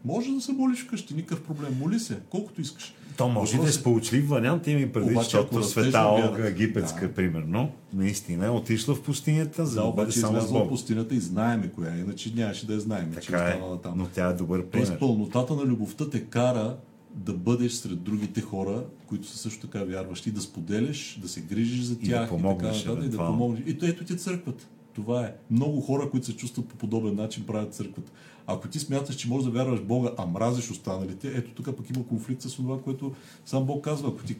може 0.05 0.31
да 0.31 0.41
се 0.41 0.51
молиш 0.51 0.79
вкъщи, 0.79 1.13
никакъв 1.13 1.41
проблем. 1.41 1.77
Моли 1.79 1.99
се, 1.99 2.17
колкото 2.29 2.61
искаш. 2.61 2.93
То 3.17 3.29
може 3.29 3.49
и 3.49 3.51
да 3.51 3.57
е 3.57 3.59
Въпросът- 3.59 3.81
сполучлив 3.81 4.29
вариант, 4.29 4.67
има 4.67 4.79
и 4.79 4.85
предвид, 4.87 5.11
Обаче, 5.11 5.23
защото 5.25 5.63
света 5.63 5.99
Олга 5.99 6.47
египетска, 6.47 7.07
Да. 7.07 7.13
примерно, 7.13 7.71
наистина 7.93 8.45
е 8.45 8.49
отишла 8.49 8.95
в 8.95 9.01
пустинята, 9.01 9.65
за 9.65 9.75
Да, 9.75 9.81
да 9.81 9.87
обаче 9.87 10.11
само 10.11 10.37
излязла 10.37 10.65
в 10.65 10.69
пустинята 10.69 11.15
и 11.15 11.19
знаеме 11.19 11.67
коя 11.67 11.95
е, 11.95 11.99
иначе 11.99 12.31
нямаше 12.35 12.67
да 12.67 12.73
я 12.73 12.79
знаем, 12.79 13.11
че 13.13 13.17
е 13.17 13.21
Така 13.21 13.37
е, 13.39 13.47
останала 13.47 13.81
там. 13.81 13.93
но 13.97 14.05
тя 14.05 14.27
е 14.27 14.33
добър 14.33 14.59
Тоест 14.61 14.71
пример. 14.85 14.99
пълнотата 14.99 15.53
на 15.55 15.63
любовта 15.63 16.09
те 16.09 16.21
кара 16.21 16.77
да 17.15 17.33
бъдеш 17.33 17.71
сред 17.71 18.01
другите 18.01 18.41
хора, 18.41 18.83
които 19.07 19.27
са 19.27 19.37
също 19.37 19.67
така 19.67 19.83
вярващи, 19.83 20.31
да 20.31 20.41
споделяш, 20.41 21.19
да 21.21 21.27
се 21.27 21.41
грижиш 21.41 21.81
за 21.81 21.95
да 21.95 22.01
тях 22.01 22.29
помогнеш, 22.29 22.75
и 22.75 22.79
така 22.79 22.89
нататък, 22.89 23.07
и 23.07 23.11
да 23.11 23.17
помогнеш. 23.19 23.63
И 23.65 23.77
то 23.77 23.85
ето 23.85 24.03
ти 24.03 24.13
е 24.13 24.17
църквата. 24.17 24.67
Това 24.93 25.21
е. 25.21 25.33
Много 25.51 25.81
хора, 25.81 26.09
които 26.09 26.25
се 26.25 26.35
чувстват 26.35 26.67
по 26.67 26.75
подобен 26.75 27.15
начин, 27.15 27.43
правят 27.45 27.73
църквата. 27.73 28.11
Ако 28.51 28.67
ти 28.67 28.79
смяташ, 28.79 29.15
че 29.15 29.27
можеш 29.29 29.45
да 29.45 29.51
вярваш 29.51 29.81
Бога, 29.81 30.09
а 30.17 30.25
мразиш 30.25 30.71
останалите, 30.71 31.27
ето 31.27 31.51
тук 31.51 31.77
пък 31.77 31.89
има 31.89 32.07
конфликт 32.07 32.41
с 32.41 32.55
това, 32.55 32.81
което 32.81 33.13
сам 33.45 33.65
Бог 33.65 33.83
казва. 33.83 34.09
Ако 34.09 34.23
ти 34.23 34.35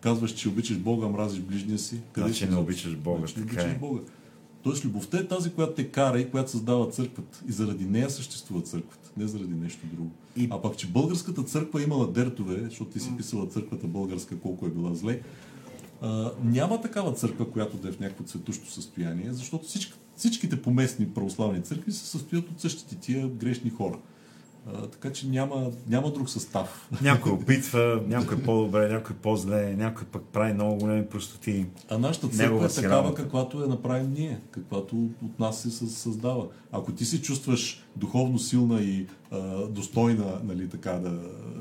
казваш, 0.00 0.34
че 0.34 0.48
обичаш 0.48 0.78
Бога, 0.78 1.06
а 1.06 1.10
мразиш 1.10 1.40
ближния 1.40 1.78
си, 1.78 2.00
къде 2.12 2.26
Значи 2.28 2.46
не 2.48 2.56
обичаш 2.56 2.96
Бога, 2.96 3.18
Значи 3.18 3.38
не 3.38 3.42
обичаш 3.44 3.64
е. 3.64 3.78
Бога. 3.80 4.00
Тоест 4.62 4.84
любовта 4.84 5.18
е 5.18 5.26
тази, 5.28 5.50
която 5.52 5.72
те 5.74 5.88
кара 5.88 6.20
и 6.20 6.30
която 6.30 6.50
създава 6.50 6.90
църквата. 6.90 7.42
И 7.48 7.52
заради 7.52 7.84
нея 7.84 8.10
съществува 8.10 8.62
църквата, 8.62 9.10
не 9.16 9.26
заради 9.26 9.54
нещо 9.54 9.86
друго. 9.92 10.10
И- 10.36 10.48
А 10.50 10.62
пък, 10.62 10.76
че 10.76 10.86
българската 10.86 11.42
църква 11.42 11.80
е 11.80 11.84
имала 11.84 12.12
дертове, 12.12 12.64
защото 12.64 12.90
ти 12.90 13.00
си 13.00 13.16
писала 13.16 13.46
църквата 13.46 13.86
българска 13.86 14.38
колко 14.38 14.66
е 14.66 14.70
била 14.70 14.94
зле, 14.94 15.20
а, 16.02 16.30
няма 16.44 16.80
такава 16.80 17.12
църква, 17.12 17.50
която 17.50 17.76
да 17.76 17.88
е 17.88 17.92
в 17.92 18.00
някакво 18.00 18.24
цветущо 18.24 18.70
състояние, 18.70 19.32
защото 19.32 19.66
всички, 19.66 19.92
всичките 20.16 20.62
поместни 20.62 21.08
православни 21.08 21.62
църкви 21.62 21.92
се 21.92 22.06
състоят 22.06 22.50
от 22.50 22.60
същите 22.60 22.96
тия 22.96 23.28
грешни 23.28 23.70
хора. 23.70 23.98
А, 24.74 24.86
така 24.86 25.12
че 25.12 25.28
няма, 25.28 25.70
няма 25.88 26.12
друг 26.12 26.30
състав. 26.30 26.88
Някой 27.02 27.32
опитва, 27.42 28.02
някой 28.06 28.36
е 28.36 28.42
по-добре, 28.42 28.88
някой 28.88 29.16
по-зле, 29.16 29.74
някой 29.76 30.06
пък 30.06 30.22
прави 30.22 30.52
много 30.52 30.76
големи 30.76 31.06
простоти. 31.06 31.66
А 31.88 31.98
нашата 31.98 32.28
църква 32.28 32.66
е 32.66 32.68
такава, 32.68 33.14
каквато 33.14 33.60
я 33.60 33.66
направим 33.66 34.12
ние, 34.12 34.40
каквато 34.50 34.96
от 34.96 35.38
нас 35.38 35.62
се 35.62 35.70
съ- 35.70 35.86
създава. 35.86 36.46
Ако 36.72 36.92
ти 36.92 37.04
се 37.04 37.22
чувстваш 37.22 37.84
духовно 37.96 38.38
силна 38.38 38.80
и 38.80 39.06
а, 39.30 39.66
достойна 39.66 40.40
нали, 40.44 40.68
така, 40.68 40.92
да, 40.92 41.10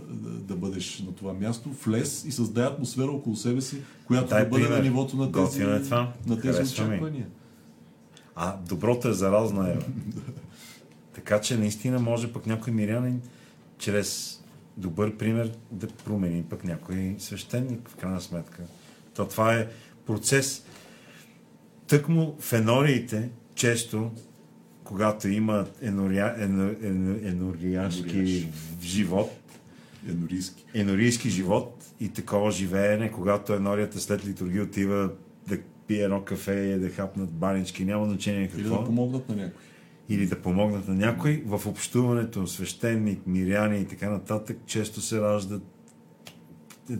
да, 0.09 0.30
да 0.30 0.56
бъдеш 0.56 1.00
на 1.00 1.11
това 1.11 1.34
място, 1.34 1.69
влез 1.85 2.25
и 2.25 2.32
създай 2.32 2.66
атмосфера 2.66 3.11
около 3.11 3.35
себе 3.35 3.61
си, 3.61 3.77
която 4.08 4.30
Дай 4.30 4.43
да 4.43 4.50
бъде 4.50 4.64
пример. 4.64 4.77
на 4.77 4.84
нивото 4.84 5.17
на 5.17 5.32
тези, 5.32 5.61
е 5.61 5.66
на 5.66 6.42
тези 6.42 6.58
Харесва 6.58 6.88
ми. 6.88 7.25
А 8.35 8.57
доброто 8.57 9.07
е 9.09 9.14
заразна, 9.14 9.72
Ева. 9.72 9.83
така 11.14 11.41
че 11.41 11.57
наистина 11.57 11.99
може 11.99 12.33
пък 12.33 12.45
някой 12.45 12.73
мирянин 12.73 13.22
чрез 13.77 14.41
добър 14.77 15.17
пример 15.17 15.51
да 15.72 15.88
промени 15.88 16.43
пък 16.43 16.64
някой 16.64 17.15
свещеник, 17.19 17.89
в 17.89 17.95
крайна 17.95 18.22
сметка. 18.22 18.64
То 19.15 19.27
това 19.27 19.55
е 19.55 19.67
процес. 20.05 20.65
Тъкмо 21.88 22.35
в 22.39 22.53
енориите, 22.53 23.30
често, 23.55 24.11
когато 24.83 25.27
има 25.27 25.65
енория, 25.81 26.35
ено, 26.38 26.75
ено, 26.83 27.19
енорияшки 27.23 28.09
Енорияш. 28.09 28.47
живот, 28.81 29.31
Енорийски. 30.09 30.65
енорийски 30.73 31.30
живот 31.30 31.83
и 31.99 32.09
такова 32.09 32.51
живеене, 32.51 33.11
когато 33.11 33.53
енорията 33.53 33.99
след 33.99 34.25
литургия 34.25 34.64
отива 34.64 35.09
да 35.47 35.57
пие 35.88 36.03
едно 36.03 36.22
кафе 36.22 36.77
да 36.80 36.89
хапнат 36.89 37.31
банички, 37.31 37.85
няма 37.85 38.05
значение 38.05 38.41
Или 38.41 38.64
какво 38.64 38.80
да 38.80 38.85
помогнат 38.85 39.30
на 39.30 39.35
някой. 39.35 39.64
или 40.09 40.27
да 40.27 40.41
помогнат 40.41 40.88
на 40.88 40.93
някой, 40.93 41.43
в 41.45 41.67
общуването 41.67 42.47
свещеник, 42.47 43.27
миряни 43.27 43.80
и 43.80 43.85
така 43.85 44.09
нататък, 44.09 44.57
често 44.65 45.01
се 45.01 45.22
раждат 45.22 45.64
е, 46.89 46.97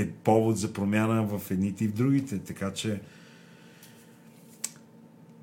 е 0.00 0.10
повод 0.10 0.58
за 0.58 0.72
промяна 0.72 1.22
в 1.22 1.50
едните 1.50 1.84
и 1.84 1.88
в 1.88 1.92
другите. 1.92 2.38
Така 2.38 2.72
че 2.72 3.00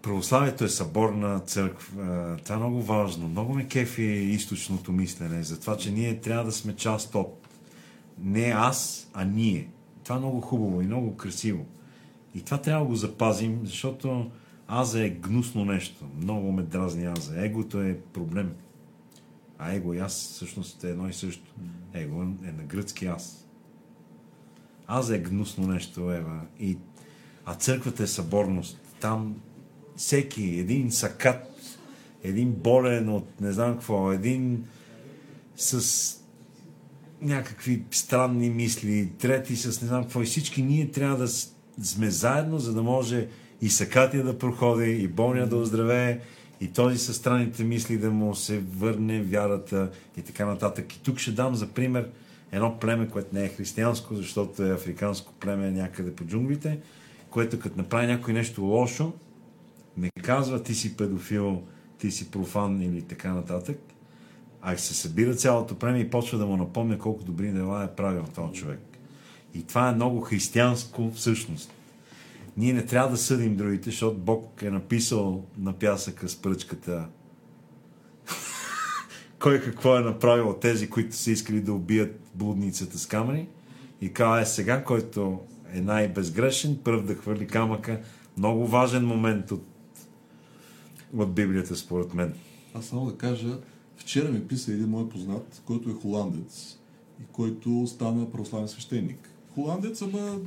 православието 0.01 0.63
е 0.63 0.69
съборна 0.69 1.39
църква. 1.39 2.37
Това 2.43 2.55
е 2.55 2.59
много 2.59 2.81
важно. 2.81 3.27
Много 3.27 3.53
ме 3.53 3.67
кефи 3.67 4.03
източното 4.03 4.91
мислене 4.91 5.43
за 5.43 5.59
това, 5.59 5.77
че 5.77 5.91
ние 5.91 6.19
трябва 6.19 6.45
да 6.45 6.51
сме 6.51 6.75
част 6.75 7.15
от. 7.15 7.47
Не 8.19 8.53
аз, 8.55 9.09
а 9.13 9.25
ние. 9.25 9.69
Това 10.03 10.15
е 10.15 10.19
много 10.19 10.41
хубаво 10.41 10.81
и 10.81 10.85
много 10.85 11.17
красиво. 11.17 11.65
И 12.35 12.41
това 12.41 12.57
трябва 12.57 12.85
да 12.85 12.89
го 12.89 12.95
запазим, 12.95 13.59
защото 13.63 14.31
аза 14.67 15.03
е 15.03 15.09
гнусно 15.09 15.65
нещо. 15.65 16.05
Много 16.21 16.51
ме 16.51 16.63
дразни 16.63 17.05
аза. 17.05 17.45
Егото 17.45 17.81
е 17.81 17.99
проблем. 18.13 18.53
А 19.57 19.73
его 19.73 19.93
и 19.93 19.99
аз 19.99 20.13
всъщност 20.13 20.83
е 20.83 20.89
едно 20.89 21.09
и 21.09 21.13
също. 21.13 21.53
Его 21.93 22.21
е 22.21 22.51
на 22.51 22.63
гръцки 22.63 23.05
аз. 23.05 23.47
Аза 24.87 25.15
е 25.15 25.19
гнусно 25.19 25.67
нещо, 25.67 26.11
Ева. 26.11 26.41
И, 26.59 26.77
а 27.45 27.55
църквата 27.55 28.03
е 28.03 28.07
съборност. 28.07 28.81
Там 28.99 29.35
всеки, 29.95 30.43
един 30.43 30.91
сакат, 30.91 31.47
един 32.23 32.51
болен 32.51 33.09
от 33.09 33.41
не 33.41 33.51
знам 33.51 33.73
какво, 33.73 34.11
един 34.11 34.65
с 35.55 36.23
някакви 37.21 37.83
странни 37.91 38.49
мисли, 38.49 39.11
трети 39.19 39.55
с 39.55 39.81
не 39.81 39.87
знам 39.87 40.03
какво. 40.03 40.21
И 40.21 40.25
всички 40.25 40.63
ние 40.63 40.91
трябва 40.91 41.17
да 41.17 41.27
сме 41.81 42.09
заедно, 42.09 42.59
за 42.59 42.73
да 42.73 42.83
може 42.83 43.27
и 43.61 43.69
сакатия 43.69 44.23
да 44.23 44.37
проходи, 44.37 44.91
и 44.91 45.07
болния 45.07 45.47
да 45.47 45.55
оздравее, 45.55 46.19
и 46.61 46.67
този 46.67 46.97
със 46.97 47.15
странните 47.15 47.63
мисли 47.63 47.97
да 47.97 48.11
му 48.11 48.35
се 48.35 48.59
върне 48.59 49.21
вярата 49.21 49.91
и 50.17 50.21
така 50.21 50.45
нататък. 50.45 50.95
И 50.95 51.03
тук 51.03 51.19
ще 51.19 51.31
дам 51.31 51.55
за 51.55 51.67
пример 51.67 52.09
едно 52.51 52.79
племе, 52.79 53.07
което 53.07 53.35
не 53.35 53.43
е 53.43 53.49
християнско, 53.49 54.15
защото 54.15 54.63
е 54.63 54.73
африканско 54.73 55.33
племе 55.33 55.71
някъде 55.71 56.15
по 56.15 56.23
джунглите, 56.25 56.79
което 57.29 57.59
като 57.59 57.77
направи 57.77 58.07
някой 58.07 58.33
нещо 58.33 58.61
лошо, 58.61 59.13
не 59.97 60.09
казва 60.23 60.63
ти 60.63 60.75
си 60.75 60.97
педофил, 60.97 61.61
ти 61.97 62.11
си 62.11 62.31
профан 62.31 62.81
или 62.81 63.01
така 63.01 63.33
нататък, 63.33 63.79
а 64.61 64.77
се 64.77 64.93
събира 64.93 65.35
цялото 65.35 65.75
племе 65.75 65.99
и 65.99 66.09
почва 66.09 66.37
да 66.37 66.45
му 66.45 66.57
напомня 66.57 66.97
колко 66.97 67.23
добри 67.23 67.51
дела 67.51 67.83
е 67.83 67.95
правил 67.95 68.23
този 68.35 68.53
човек. 68.53 68.92
И 69.53 69.63
това 69.63 69.89
е 69.89 69.95
много 69.95 70.21
християнско 70.21 71.11
всъщност. 71.11 71.73
Ние 72.57 72.73
не 72.73 72.85
трябва 72.85 73.11
да 73.11 73.17
съдим 73.17 73.55
другите, 73.55 73.89
защото 73.89 74.17
Бог 74.17 74.61
е 74.61 74.69
написал 74.69 75.45
на 75.57 75.73
пясъка 75.73 76.29
с 76.29 76.41
пръчката 76.41 77.07
кой 79.39 79.61
какво 79.61 79.97
е 79.97 80.01
направил 80.01 80.49
от 80.49 80.59
тези, 80.59 80.89
които 80.89 81.15
са 81.15 81.31
искали 81.31 81.61
да 81.61 81.73
убият 81.73 82.19
блудницата 82.35 82.99
с 82.99 83.05
камъни. 83.05 83.47
И 84.01 84.13
казва 84.13 84.41
е 84.41 84.45
сега, 84.45 84.83
който 84.83 85.39
е 85.73 85.81
най-безгрешен, 85.81 86.79
първ 86.83 87.03
да 87.03 87.15
хвърли 87.15 87.47
камъка. 87.47 88.01
Много 88.37 88.67
важен 88.67 89.05
момент 89.05 89.51
от, 89.51 89.65
от 91.17 91.33
Библията, 91.33 91.75
според 91.75 92.13
мен. 92.13 92.33
Аз 92.73 92.85
само 92.85 93.05
да 93.05 93.17
кажа, 93.17 93.57
вчера 93.97 94.29
ми 94.29 94.47
писа 94.47 94.71
един 94.71 94.89
мой 94.89 95.09
познат, 95.09 95.61
който 95.65 95.89
е 95.89 95.93
холандец 95.93 96.77
и 97.21 97.23
който 97.31 97.87
стана 97.87 98.31
православен 98.31 98.67
свещеник. 98.67 99.32
Холандец, 99.55 100.01
ама 100.01 100.39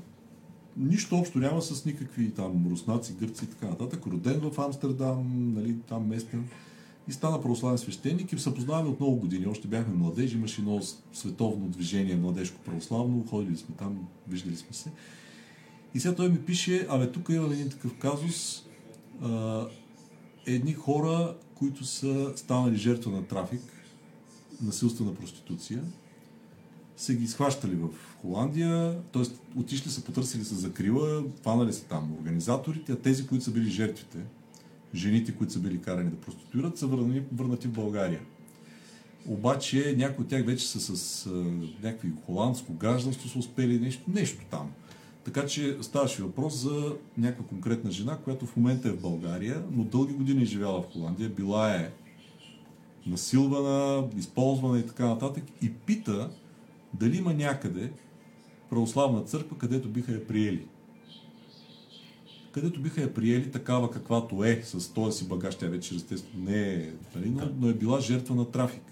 нищо 0.77 1.17
общо 1.17 1.39
няма 1.39 1.63
с 1.63 1.85
никакви 1.85 2.31
там 2.31 2.67
руснаци, 2.71 3.15
гърци 3.21 3.45
и 3.45 3.49
така 3.49 3.67
нататък. 3.67 4.07
Роден 4.07 4.41
в 4.41 4.59
Амстердам, 4.59 5.53
нали, 5.55 5.77
там 5.89 6.09
местен. 6.09 6.49
И 7.09 7.13
стана 7.13 7.43
православен 7.43 7.79
свещеник 7.79 8.33
и 8.33 8.39
се 8.39 8.55
познаваме 8.55 8.89
от 8.89 9.01
много 9.01 9.17
години. 9.17 9.47
Още 9.47 9.69
бяхме 9.69 9.95
младежи, 9.95 10.37
имаше 10.37 10.61
едно 10.61 10.81
световно 11.13 11.69
движение, 11.69 12.17
младежко 12.17 12.61
православно, 12.65 13.27
ходили 13.31 13.57
сме 13.57 13.75
там, 13.75 14.09
виждали 14.29 14.57
сме 14.57 14.73
се. 14.73 14.91
И 15.95 16.01
сега 16.01 16.15
той 16.15 16.29
ми 16.29 16.39
пише, 16.39 16.87
абе 16.91 17.13
тук 17.13 17.29
имам 17.29 17.53
един 17.53 17.71
такъв 17.71 17.99
казус, 17.99 18.65
а, 19.23 19.65
едни 20.47 20.73
хора, 20.73 21.35
които 21.55 21.85
са 21.85 22.33
станали 22.37 22.77
жертва 22.77 23.13
на 23.13 23.27
трафик, 23.27 23.63
насилствена 24.63 25.15
проституция, 25.15 25.85
са 26.97 27.15
ги 27.15 27.27
схващали 27.27 27.75
в 27.75 27.89
Холандия, 28.21 28.99
т.е. 29.13 29.23
отишли 29.59 29.91
са, 29.91 30.05
потърсили 30.05 30.45
са 30.45 30.55
закрила, 30.55 31.25
фанали 31.43 31.73
са 31.73 31.85
там 31.85 32.13
организаторите, 32.21 32.93
а 32.93 32.97
тези, 32.97 33.27
които 33.27 33.45
са 33.45 33.51
били 33.51 33.71
жертвите, 33.71 34.19
жените, 34.95 35.35
които 35.35 35.53
са 35.53 35.59
били 35.59 35.81
карани 35.81 36.11
да 36.11 36.17
проституират, 36.17 36.79
са 36.79 36.87
върнати, 36.87 37.23
върнати 37.33 37.69
в 37.69 37.73
България. 37.73 38.21
Обаче 39.29 39.95
някои 39.99 40.23
от 40.23 40.29
тях 40.29 40.47
вече 40.47 40.69
са 40.69 40.97
с 40.97 41.27
а, 41.27 41.31
някакви 41.83 42.13
холандско 42.27 42.73
гражданство, 42.73 43.29
са 43.29 43.39
успели 43.39 43.81
нещо, 43.81 44.03
нещо 44.09 44.45
там. 44.51 44.71
Така 45.25 45.47
че 45.47 45.77
ставаше 45.83 46.23
въпрос 46.23 46.55
за 46.55 46.97
някаква 47.19 47.47
конкретна 47.47 47.91
жена, 47.91 48.19
която 48.25 48.47
в 48.47 48.57
момента 48.57 48.89
е 48.89 48.93
в 48.93 49.01
България, 49.01 49.63
но 49.73 49.85
дълги 49.85 50.15
години 50.15 50.43
е 50.43 50.47
живяла 50.47 50.83
в 50.83 50.93
Холандия, 50.93 51.29
била 51.29 51.75
е 51.75 51.91
насилвана, 53.07 54.09
използвана 54.19 54.79
и 54.79 54.87
така 54.87 55.07
нататък 55.07 55.45
и 55.63 55.73
пита 55.73 56.31
дали 56.95 57.17
има 57.17 57.35
някъде 57.35 57.93
православна 58.71 59.23
църква, 59.23 59.59
където 59.59 59.89
биха 59.89 60.13
я 60.13 60.27
приели. 60.27 60.67
Където 62.53 62.81
биха 62.81 63.01
я 63.01 63.15
приели 63.15 63.51
такава 63.51 63.91
каквато 63.91 64.45
е, 64.45 64.63
с 64.65 64.89
този 64.89 65.19
си 65.19 65.29
багаж, 65.29 65.57
тя 65.57 65.67
вече 65.67 65.95
естествено 65.95 66.45
не 66.45 66.75
е, 66.75 66.93
нали, 67.15 67.31
но, 67.31 67.51
но 67.61 67.69
е 67.69 67.75
била 67.75 68.01
жертва 68.01 68.35
на 68.35 68.51
трафик. 68.51 68.83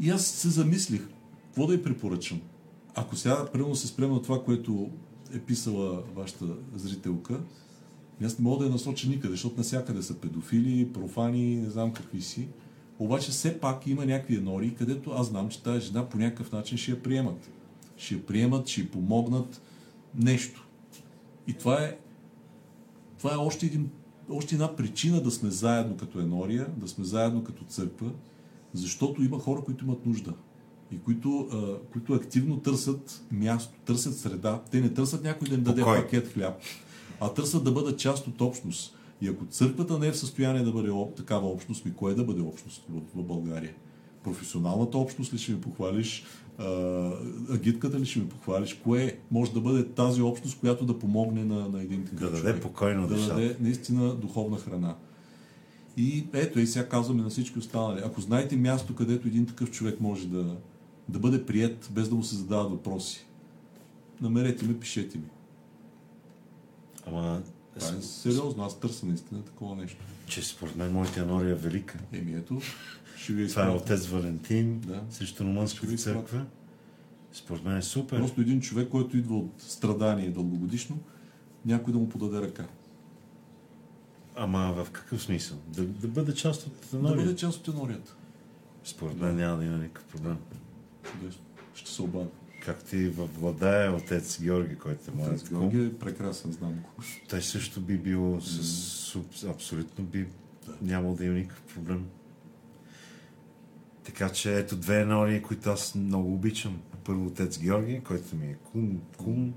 И 0.00 0.10
аз 0.10 0.26
се 0.26 0.48
замислих, 0.48 1.08
какво 1.46 1.66
да 1.66 1.74
й 1.74 1.82
препоръчам? 1.82 2.40
Ако 2.94 3.16
сега, 3.16 3.46
примерно, 3.52 3.74
се 3.74 3.86
спрем 3.86 4.10
на 4.10 4.22
това, 4.22 4.44
което 4.44 4.90
е 5.34 5.38
писала 5.38 6.02
вашата 6.14 6.46
зрителка, 6.74 7.40
аз 8.24 8.38
не 8.38 8.42
мога 8.42 8.58
да 8.58 8.64
я 8.64 8.70
насоча 8.70 9.08
никъде, 9.08 9.32
защото 9.32 9.56
навсякъде 9.56 10.02
са 10.02 10.14
педофили, 10.14 10.92
профани, 10.92 11.56
не 11.56 11.70
знам 11.70 11.92
какви 11.92 12.20
си. 12.20 12.48
Обаче 12.98 13.30
все 13.30 13.60
пак 13.60 13.86
има 13.86 14.06
някакви 14.06 14.36
енори, 14.36 14.74
където 14.74 15.10
аз 15.10 15.26
знам, 15.26 15.48
че 15.48 15.62
тази 15.62 15.86
жена 15.86 16.08
по 16.08 16.18
някакъв 16.18 16.52
начин 16.52 16.78
ще 16.78 16.90
я 16.90 17.02
приемат. 17.02 17.50
Ще 17.96 18.14
я 18.14 18.26
приемат, 18.26 18.68
ще 18.68 18.80
й 18.80 18.88
помогнат 18.88 19.62
нещо. 20.14 20.66
И 21.46 21.52
това 21.52 21.82
е, 21.82 21.98
това 23.18 23.32
е 23.34 23.36
още, 23.36 23.66
един, 23.66 23.90
още 24.30 24.54
една 24.54 24.76
причина 24.76 25.22
да 25.22 25.30
сме 25.30 25.50
заедно 25.50 25.96
като 25.96 26.20
енория, 26.20 26.66
да 26.76 26.88
сме 26.88 27.04
заедно 27.04 27.44
като 27.44 27.64
църква, 27.64 28.10
защото 28.72 29.22
има 29.22 29.38
хора, 29.38 29.60
които 29.64 29.84
имат 29.84 30.06
нужда 30.06 30.34
и 30.92 30.98
които, 30.98 31.48
а, 31.52 31.90
които 31.92 32.14
активно 32.14 32.60
търсят 32.60 33.24
място, 33.30 33.78
търсят 33.84 34.16
среда. 34.16 34.62
Те 34.70 34.80
не 34.80 34.94
търсят 34.94 35.24
някой 35.24 35.48
да 35.48 35.54
им 35.54 35.62
даде 35.62 35.80
Покой. 35.80 36.02
пакет 36.02 36.32
хляб, 36.32 36.62
а 37.20 37.34
търсят 37.34 37.64
да 37.64 37.72
бъдат 37.72 37.98
част 37.98 38.26
от 38.26 38.40
общност. 38.40 38.97
И 39.20 39.28
ако 39.28 39.46
църквата 39.46 39.98
не 39.98 40.06
е 40.06 40.12
в 40.12 40.18
състояние 40.18 40.62
да 40.62 40.72
бъде 40.72 40.92
такава 41.16 41.48
общност, 41.48 41.84
ми 41.84 41.94
кое 41.94 42.14
да 42.14 42.24
бъде 42.24 42.40
общност 42.40 42.84
в, 43.14 43.22
България? 43.22 43.74
Професионалната 44.24 44.98
общност 44.98 45.34
ли 45.34 45.38
ще 45.38 45.52
ми 45.52 45.60
похвалиш? 45.60 46.24
Агитката 47.50 48.00
ли 48.00 48.06
ще 48.06 48.18
ми 48.18 48.28
похвалиш? 48.28 48.74
Кое 48.74 49.18
може 49.30 49.52
да 49.52 49.60
бъде 49.60 49.88
тази 49.88 50.22
общност, 50.22 50.60
която 50.60 50.84
да 50.84 50.98
помогне 50.98 51.44
на, 51.44 51.68
на 51.68 51.82
един 51.82 52.04
такъв 52.04 52.20
Да 52.20 52.30
даде 52.30 52.40
човек? 52.40 52.62
покойно 52.62 53.08
да 53.08 53.14
душата. 53.14 53.34
даде 53.34 53.56
наистина 53.60 54.14
духовна 54.14 54.56
храна. 54.56 54.96
И 55.96 56.26
ето, 56.32 56.60
и 56.60 56.66
сега 56.66 56.88
казваме 56.88 57.22
на 57.22 57.28
всички 57.28 57.58
останали. 57.58 58.00
Ако 58.04 58.20
знаете 58.20 58.56
място, 58.56 58.94
където 58.94 59.28
един 59.28 59.46
такъв 59.46 59.70
човек 59.70 60.00
може 60.00 60.28
да, 60.28 60.56
да 61.08 61.18
бъде 61.18 61.46
прият, 61.46 61.88
без 61.92 62.08
да 62.08 62.14
му 62.14 62.22
се 62.22 62.36
задават 62.36 62.70
въпроси, 62.70 63.26
намерете 64.20 64.66
ми, 64.66 64.80
пишете 64.80 65.18
ми. 65.18 65.24
Ама, 67.06 67.42
Това 67.78 67.98
е 67.98 68.02
сериозно, 68.02 68.64
аз 68.64 68.80
търся 68.80 69.06
наистина 69.06 69.42
такова 69.44 69.76
нещо. 69.76 70.04
че 70.26 70.42
според 70.42 70.76
мен 70.76 70.92
моята 70.92 71.20
анория 71.20 71.50
е 71.50 71.54
велика. 71.54 71.98
Еми 72.12 72.32
ето, 72.32 72.60
ще 73.16 73.32
ви 73.32 73.48
Това 73.48 73.66
е 73.66 73.70
отец 73.70 74.06
Валентин 74.06 74.80
Да. 74.80 75.02
срещу 75.10 75.44
Румънската 75.44 75.96
църква. 75.96 76.46
Според 77.32 77.64
мен 77.64 77.76
е 77.76 77.82
супер. 77.82 78.18
Просто 78.18 78.40
един 78.40 78.60
човек, 78.60 78.88
който 78.88 79.16
идва 79.16 79.36
от 79.36 79.52
страдание 79.58 80.30
дългогодишно, 80.30 80.98
някой 81.64 81.92
да 81.92 81.98
му 81.98 82.08
подаде 82.08 82.40
ръка. 82.40 82.66
Ама 84.36 84.72
в 84.74 84.90
какъв 84.90 85.22
смисъл? 85.22 85.58
Да, 85.68 85.84
да 85.84 86.08
бъде 86.08 86.34
част 86.34 86.66
от 86.66 86.72
Да 86.92 86.96
анория. 86.98 87.16
бъде 87.16 87.36
част 87.36 87.58
от 87.58 87.74
енорията. 87.74 88.14
Според 88.84 89.16
мен 89.16 89.36
няма 89.36 89.56
да 89.56 89.64
има 89.64 89.78
никакъв 89.78 90.04
проблем. 90.04 90.36
Чудесно. 91.12 91.42
Ще 91.74 91.90
се 91.90 92.02
обадя. 92.02 92.28
Както 92.68 92.96
и 92.96 93.08
в 93.08 93.26
Владая 93.26 93.92
отец 93.92 94.40
Георги, 94.42 94.76
който 94.76 95.10
е 95.10 95.14
моят 95.14 95.32
Отец. 95.36 95.48
Георги 95.48 95.86
е 95.86 95.98
прекрасен, 95.98 96.52
знам 96.52 96.72
го. 96.72 97.02
Той 97.28 97.42
също 97.42 97.80
би 97.80 97.98
бил 97.98 98.40
с... 98.40 98.62
суб- 99.12 99.50
Абсолютно 99.50 100.04
би 100.04 100.26
нямал 100.82 101.14
да 101.14 101.24
има 101.24 101.34
никакъв 101.34 101.74
проблем. 101.74 102.06
Така 104.04 104.28
че 104.28 104.58
ето 104.58 104.76
две 104.76 105.00
енории, 105.00 105.42
които 105.42 105.70
аз 105.70 105.94
много 105.94 106.34
обичам. 106.34 106.80
Първо 107.04 107.26
отец 107.26 107.58
Георги, 107.58 108.00
който 108.04 108.36
ми 108.36 108.46
е 108.46 108.54
кум, 108.54 109.00
кум 109.16 109.54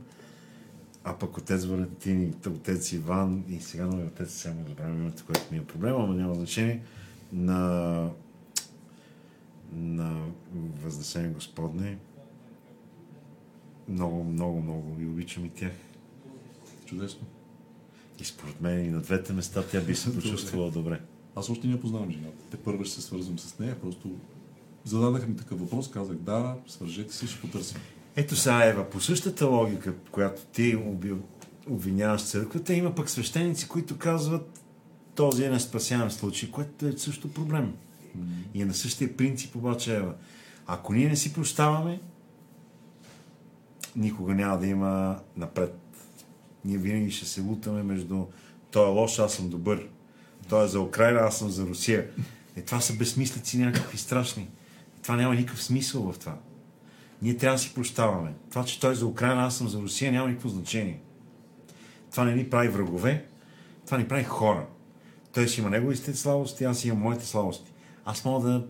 а 1.03 1.17
пък 1.17 1.37
отец 1.37 1.65
Валентин 1.65 2.33
отец 2.47 2.91
Иван 2.91 3.43
и 3.49 3.59
сега 3.59 3.85
нови 3.85 4.03
отец, 4.03 4.33
сега 4.33 4.53
му 4.53 4.65
забравям 4.69 4.97
името, 5.01 5.25
което 5.25 5.47
ми 5.51 5.57
е 5.57 5.65
проблема, 5.65 6.03
ама 6.03 6.13
няма 6.15 6.35
значение, 6.35 6.83
на 7.33 8.09
на 9.73 10.21
Възнесение 10.83 11.29
Господне. 11.29 11.97
Много, 13.89 14.23
много, 14.23 14.61
много 14.61 14.95
ви 14.95 15.05
обичам 15.05 15.45
и 15.45 15.49
тях. 15.49 15.71
Чудесно. 16.85 17.27
И 18.19 18.25
според 18.25 18.61
мен 18.61 18.85
и 18.85 18.89
на 18.89 19.01
двете 19.01 19.33
места 19.33 19.63
тя 19.71 19.81
би 19.81 19.95
се 19.95 20.15
почувствала 20.15 20.71
добре. 20.71 21.01
Аз 21.35 21.49
още 21.49 21.67
не 21.67 21.73
я 21.73 21.81
познавам 21.81 22.11
жената. 22.11 22.43
Те 22.51 22.57
първо 22.57 22.85
ще 22.85 22.95
се 22.95 23.01
свързвам 23.01 23.39
с 23.39 23.59
нея, 23.59 23.81
просто 23.81 24.09
зададаха 24.85 25.27
ми 25.27 25.35
такъв 25.35 25.59
въпрос, 25.59 25.91
казах 25.91 26.17
да, 26.17 26.55
свържете 26.67 27.15
се, 27.15 27.27
ще 27.27 27.41
потърсим. 27.41 27.77
Ето 28.15 28.35
сега, 28.35 28.65
Ева, 28.65 28.89
по 28.89 28.99
същата 28.99 29.45
логика, 29.45 29.93
която 30.11 30.41
ти 30.45 30.77
обвиняваш 31.67 32.23
църквата, 32.23 32.73
има 32.73 32.95
пък 32.95 33.09
свещеници, 33.09 33.67
които 33.67 33.97
казват 33.97 34.61
този 35.15 35.43
е 35.43 35.49
неспасяем 35.49 36.11
случай, 36.11 36.51
което 36.51 36.87
е 36.87 36.91
също 36.91 37.33
проблем. 37.33 37.73
И 38.53 38.61
е 38.61 38.65
на 38.65 38.73
същия 38.73 39.17
принцип 39.17 39.55
обаче, 39.55 39.95
Ева. 39.95 40.13
Ако 40.67 40.93
ние 40.93 41.09
не 41.09 41.15
си 41.15 41.33
прощаваме, 41.33 41.99
никога 43.95 44.33
няма 44.33 44.59
да 44.59 44.67
има 44.67 45.19
напред. 45.37 45.75
Ние 46.65 46.77
винаги 46.77 47.11
ще 47.11 47.25
се 47.25 47.41
лутаме 47.41 47.83
между 47.83 48.25
той 48.71 48.87
е 48.87 48.91
лош, 48.91 49.19
аз 49.19 49.33
съм 49.33 49.49
добър. 49.49 49.87
Той 50.49 50.65
е 50.65 50.67
за 50.67 50.81
Украина, 50.81 51.19
аз 51.19 51.37
съм 51.37 51.49
за 51.49 51.65
Русия. 51.65 52.07
Е, 52.55 52.61
това 52.61 52.81
са 52.81 52.93
безсмислици 52.93 53.57
някакви 53.57 53.97
страшни. 53.97 54.49
Това 55.01 55.15
няма 55.15 55.35
никакъв 55.35 55.63
смисъл 55.63 56.11
в 56.11 56.19
това. 56.19 56.37
Ние 57.21 57.37
трябва 57.37 57.55
да 57.55 57.61
си 57.61 57.73
прощаваме. 57.73 58.33
Това, 58.49 58.65
че 58.65 58.79
той 58.79 58.91
е 58.91 58.95
за 58.95 59.05
Украина, 59.05 59.45
аз 59.45 59.57
съм 59.57 59.67
за 59.67 59.79
Русия, 59.79 60.11
няма 60.11 60.27
никакво 60.27 60.49
значение. 60.49 61.01
Това 62.11 62.23
не 62.23 62.35
ни 62.35 62.49
прави 62.49 62.67
врагове, 62.67 63.25
това 63.85 63.97
ни 63.97 64.07
прави 64.07 64.23
хора. 64.23 64.65
Той 65.33 65.47
си 65.47 65.59
има 65.59 65.69
неговите 65.69 66.15
слабости, 66.15 66.63
аз 66.63 66.85
имам 66.85 66.99
моите 67.01 67.25
слабости. 67.25 67.71
Аз 68.05 68.25
мога 68.25 68.49
да 68.49 68.67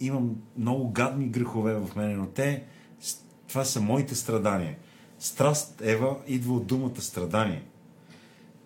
имам 0.00 0.36
много 0.58 0.90
гадни 0.90 1.28
грехове 1.28 1.74
в 1.74 1.96
мене, 1.96 2.14
но 2.14 2.26
те, 2.26 2.64
това 3.54 3.64
са 3.64 3.80
моите 3.80 4.14
страдания. 4.14 4.76
Страст, 5.18 5.80
Ева, 5.84 6.16
идва 6.26 6.54
от 6.54 6.66
думата 6.66 7.00
страдание. 7.00 7.62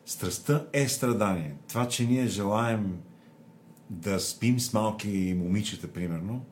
Страстта 0.06 0.66
е 0.72 0.88
страдание. 0.88 1.54
Това, 1.68 1.88
че 1.88 2.06
ние 2.06 2.26
желаем 2.26 2.98
да 3.90 4.20
спим 4.20 4.60
с 4.60 4.72
малки 4.72 5.34
момичета, 5.38 5.88
примерно, 5.88 6.44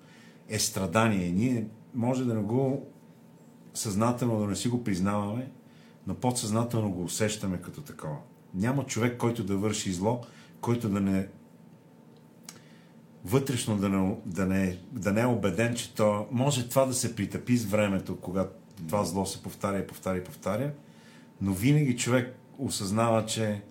е 0.49 0.59
страдание. 0.59 1.31
Ние 1.31 1.67
може 1.95 2.25
да 2.25 2.35
не 2.35 2.43
го 2.43 2.87
съзнателно 3.75 4.41
да 4.41 4.47
не 4.47 4.57
си 4.57 4.69
го 4.69 4.85
признаваме, 4.85 5.51
но 6.07 6.15
подсъзнателно 6.15 6.91
го 6.91 7.05
усещаме 7.05 7.61
като 7.61 7.81
такова. 7.81 8.19
Няма 8.55 8.87
човек, 8.87 9.19
който 9.19 9.45
да 9.45 9.57
върши 9.57 9.93
зло, 9.93 10.21
който 10.61 10.89
да 10.89 11.01
не 11.01 11.29
вътрешно 13.27 13.77
да 13.77 13.89
не, 13.89 14.17
да 14.27 14.47
не, 14.47 14.79
да 14.93 15.13
не 15.13 15.21
е 15.21 15.27
убеден, 15.27 15.75
че 15.75 15.95
то 15.95 16.27
може 16.31 16.69
това 16.69 16.85
да 16.85 16.95
се 16.95 17.17
притъпи 17.17 17.57
с 17.57 17.65
времето, 17.65 18.17
когато 18.17 18.51
това 18.89 19.05
зло 19.05 19.27
се 19.27 19.43
повтаря 19.43 19.87
повтаря 19.87 20.25
повтаря, 20.25 20.73
но 21.41 21.53
винаги 21.53 21.97
човек 21.97 22.37
осъзнава, 22.59 23.27
че 23.27 23.63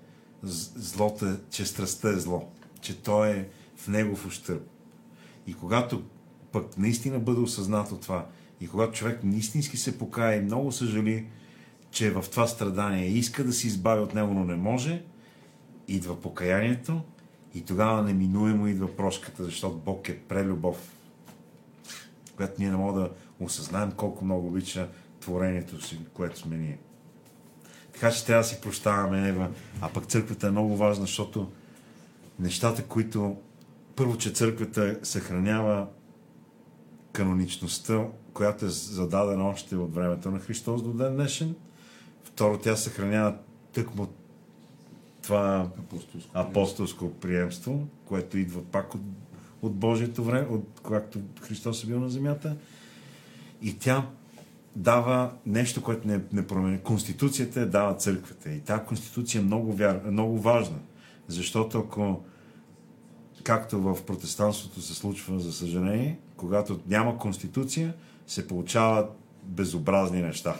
злото, 0.43 1.38
че 1.50 1.66
страстта 1.66 2.09
е 2.09 2.19
зло, 2.19 2.51
че 2.82 3.01
то 3.01 3.25
е 3.25 3.50
в 3.75 3.88
негов 3.88 4.25
ущърб. 4.25 4.64
И 5.48 5.53
когато 5.53 6.03
пък 6.51 6.77
наистина 6.77 7.19
бъде 7.19 7.40
осъзнато 7.40 7.98
това, 7.98 8.27
и 8.61 8.67
когато 8.67 8.93
човек 8.93 9.24
наистински 9.24 9.77
се 9.77 9.98
покая 9.98 10.38
и 10.38 10.45
много 10.45 10.72
съжали, 10.72 11.27
че 11.92 12.11
в 12.11 12.25
това 12.32 12.48
страдание 12.48 13.08
иска 13.08 13.43
да 13.43 13.53
се 13.53 13.67
избави 13.67 14.01
от 14.01 14.14
него, 14.14 14.34
но 14.34 14.43
не 14.43 14.56
може, 14.56 15.03
идва 15.88 16.22
покаянието 16.22 17.01
и 17.56 17.61
тогава 17.61 18.03
неминуемо 18.03 18.67
идва 18.67 18.95
прошката, 18.95 19.43
защото 19.43 19.77
Бог 19.77 20.09
е 20.09 20.19
прелюбов, 20.19 20.95
която 22.35 22.53
ние 22.59 22.69
не 22.69 22.77
можем 22.77 23.01
да 23.01 23.09
осъзнаем 23.40 23.92
колко 23.92 24.25
много 24.25 24.48
обича 24.48 24.90
творението 25.19 25.82
си, 25.85 26.00
което 26.14 26.40
сме 26.40 26.58
ние. 26.58 26.80
Така 27.93 28.11
че 28.11 28.25
трябва 28.25 28.43
да 28.43 28.48
си 28.48 28.61
прощаваме, 28.61 29.30
Ева. 29.30 29.50
А 29.82 29.90
пък 29.90 30.06
църквата 30.06 30.48
е 30.48 30.51
много 30.51 30.77
важна, 30.77 31.06
защото 31.06 31.51
нещата, 32.40 32.84
които 32.84 33.38
първо, 33.95 34.17
че 34.17 34.32
църквата 34.32 35.00
съхранява 35.03 35.88
каноничността, 37.11 38.08
която 38.34 38.66
е 38.66 38.69
зададена 38.69 39.48
още 39.48 39.75
от 39.75 39.95
времето 39.95 40.32
на 40.32 40.40
Христос 40.40 40.84
до 40.84 40.93
ден 40.93 41.16
днешен. 41.16 41.56
Второ, 42.24 42.58
тя 42.58 42.75
съхранява 42.75 43.38
тъкмо 43.74 44.08
това 45.25 45.69
Апостолско. 45.79 46.31
апостолско 46.33 47.11
приемство, 47.11 47.87
което 48.05 48.37
идва 48.37 48.63
пак 48.63 48.95
от, 48.95 49.01
от 49.61 49.75
Божието 49.75 50.23
време, 50.23 50.47
от 50.47 50.79
когато 50.83 51.19
Христос 51.41 51.83
е 51.83 51.87
бил 51.87 51.99
на 51.99 52.09
земята. 52.09 52.55
И 53.61 53.77
тя 53.77 54.07
дава 54.75 55.31
нещо, 55.45 55.83
което 55.83 56.07
не, 56.07 56.21
не 56.33 56.47
промени. 56.47 56.79
Конституцията 56.79 57.59
я 57.59 57.69
дава 57.69 57.95
църквата. 57.95 58.51
И 58.51 58.59
тази 58.59 58.83
конституция 58.83 59.39
е 59.39 59.43
много, 59.43 59.73
вяр, 59.73 60.01
много 60.11 60.39
важна. 60.39 60.77
Защото 61.27 61.79
ако 61.79 62.23
както 63.43 63.81
в 63.81 64.05
протестантството 64.05 64.81
се 64.81 64.93
случва, 64.93 65.39
за 65.39 65.53
съжаление, 65.53 66.19
когато 66.37 66.79
няма 66.87 67.17
конституция, 67.17 67.93
се 68.27 68.47
получават 68.47 69.11
безобразни 69.43 70.21
неща. 70.21 70.55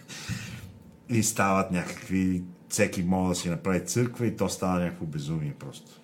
И 1.08 1.22
стават 1.22 1.70
някакви... 1.70 2.42
Всеки 2.70 3.02
може 3.02 3.28
да 3.28 3.34
си 3.34 3.48
направи 3.48 3.84
църква 3.86 4.26
и 4.26 4.36
то 4.36 4.48
става 4.48 4.80
някакво 4.80 5.06
безумие 5.06 5.54
просто. 5.58 6.00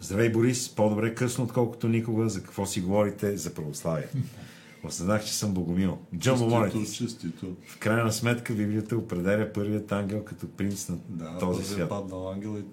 Здравей, 0.00 0.32
Борис! 0.32 0.68
По-добре 0.74 1.14
късно, 1.14 1.44
отколкото 1.44 1.88
никога. 1.88 2.28
За 2.28 2.42
какво 2.42 2.66
си 2.66 2.80
говорите? 2.80 3.36
За 3.36 3.54
православие. 3.54 4.08
Осъзнах, 4.84 5.24
че 5.24 5.34
съм 5.34 5.54
богомил. 5.54 5.98
Джон 6.16 6.70
честито. 6.92 7.56
В 7.66 7.78
крайна 7.78 8.12
сметка 8.12 8.54
Библията 8.54 8.96
определя 8.96 9.52
първият 9.52 9.92
ангел 9.92 10.24
като 10.24 10.48
принц 10.48 10.88
на 10.88 10.96
Да, 11.08 11.38
този 11.38 11.64
свят. 11.64 11.88
паднал 11.88 12.32
ангел 12.32 12.58
и 12.58 12.64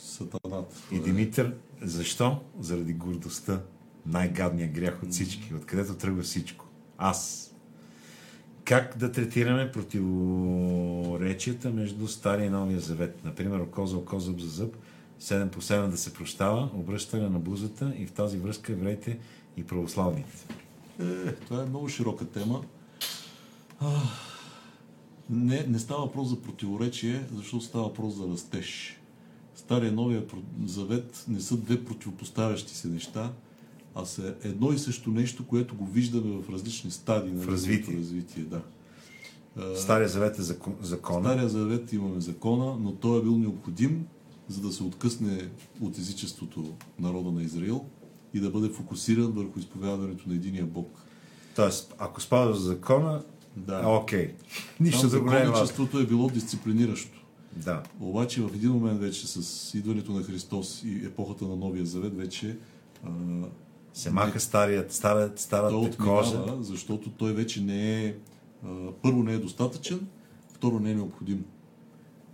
сатаната. 0.00 0.76
И 0.92 1.00
Димитър, 1.00 1.54
защо? 1.82 2.40
Заради 2.60 2.92
гордостта. 2.92 3.60
Най-гадният 4.06 4.72
грях 4.72 5.02
от 5.02 5.10
всички. 5.12 5.54
Откъдето 5.54 5.94
тръгва 5.94 6.22
всичко. 6.22 6.66
Аз. 6.98 7.48
Как 8.64 8.98
да 8.98 9.12
третираме 9.12 9.72
противоречията 9.72 11.70
между 11.70 12.08
Стария 12.08 12.46
и 12.46 12.50
Новия 12.50 12.80
Завет? 12.80 13.24
Например, 13.24 13.58
око 13.58 13.86
за 13.86 13.96
око, 13.96 14.20
зъб 14.20 14.40
за 14.40 14.48
зъб, 14.48 14.76
7 15.20 15.48
по 15.48 15.60
7 15.60 15.88
да 15.88 15.96
се 15.96 16.14
прощава, 16.14 16.70
обръщане 16.74 17.28
на 17.28 17.38
бузата 17.38 17.92
и 17.98 18.06
в 18.06 18.12
тази 18.12 18.38
връзка 18.38 18.72
евреите 18.72 19.18
и 19.56 19.64
православните. 19.64 20.46
Е, 21.00 21.32
това 21.32 21.62
е 21.62 21.66
много 21.66 21.88
широка 21.88 22.26
тема. 22.26 22.62
Не, 25.30 25.64
не 25.68 25.78
става 25.78 26.00
въпрос 26.00 26.28
за 26.28 26.42
противоречие, 26.42 27.24
защото 27.34 27.64
става 27.64 27.84
въпрос 27.84 28.14
за 28.14 28.28
растеж. 28.28 29.00
Стария 29.54 29.88
и 29.88 29.94
Новия 29.94 30.24
завет 30.64 31.24
не 31.28 31.40
са 31.40 31.56
две 31.56 31.84
противопоставящи 31.84 32.74
се 32.74 32.88
неща, 32.88 33.32
а 33.94 34.04
са 34.04 34.34
едно 34.42 34.72
и 34.72 34.78
също 34.78 35.10
нещо, 35.10 35.46
което 35.46 35.74
го 35.74 35.86
виждаме 35.86 36.42
в 36.42 36.50
различни 36.50 36.90
стадии 36.90 37.32
на 37.32 37.46
развитие. 37.46 37.96
развитие 37.96 38.44
да. 38.44 38.62
Стария 39.76 40.08
Завет 40.08 40.38
е 40.38 40.42
закон, 40.42 40.76
закона. 40.82 41.28
Стария 41.28 41.48
завет 41.48 41.92
имаме 41.92 42.20
закона, 42.20 42.76
но 42.80 42.92
той 42.92 43.18
е 43.18 43.22
бил 43.22 43.38
необходим, 43.38 44.06
за 44.48 44.60
да 44.60 44.72
се 44.72 44.82
откъсне 44.82 45.48
от 45.80 45.98
езичеството 45.98 46.74
народа 46.98 47.30
на 47.32 47.42
Израил 47.42 47.84
и 48.34 48.40
да 48.40 48.50
бъде 48.50 48.68
фокусиран 48.68 49.32
върху 49.32 49.58
изповядването 49.58 50.28
на 50.28 50.34
единия 50.34 50.66
Бог. 50.66 51.02
Тоест, 51.56 51.94
ако 51.98 52.20
спазваш 52.20 52.58
закона, 52.58 53.22
Да. 53.56 53.88
окей. 53.88 54.34
Нищо 54.80 55.00
Там 55.00 55.10
друго 55.10 55.30
не 55.30 55.36
е 55.36 55.44
законничеството 55.44 55.98
е 55.98 56.06
било 56.06 56.28
дисциплиниращо. 56.28 57.24
Да. 57.56 57.82
Обаче 58.00 58.42
в 58.42 58.50
един 58.54 58.70
момент 58.70 59.00
вече 59.00 59.26
с 59.26 59.74
идването 59.74 60.12
на 60.12 60.22
Христос 60.22 60.82
и 60.84 61.04
епохата 61.06 61.44
на 61.44 61.56
Новия 61.56 61.86
завет 61.86 62.16
вече 62.16 62.58
а, 63.04 63.08
Се 63.94 64.10
маха 64.10 64.40
старият, 64.40 64.92
старият, 64.92 65.30
той 65.30 65.38
старата 65.38 65.96
кожа. 65.96 66.38
отминава, 66.38 66.62
защото 66.62 67.10
той 67.10 67.32
вече 67.32 67.60
не 67.60 68.04
е 68.04 68.14
първо 69.02 69.22
не 69.22 69.32
е 69.32 69.38
достатъчен, 69.38 70.06
второ 70.52 70.80
не 70.80 70.90
е 70.90 70.94
необходим. 70.94 71.44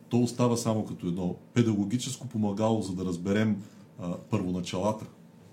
То 0.08 0.20
остава 0.20 0.56
само 0.56 0.84
като 0.84 1.06
едно 1.06 1.36
педагогическо 1.54 2.28
помагало, 2.28 2.82
за 2.82 2.92
да 2.92 3.04
разберем 3.04 3.62
а, 3.98 4.16
първоначалата, 4.30 5.06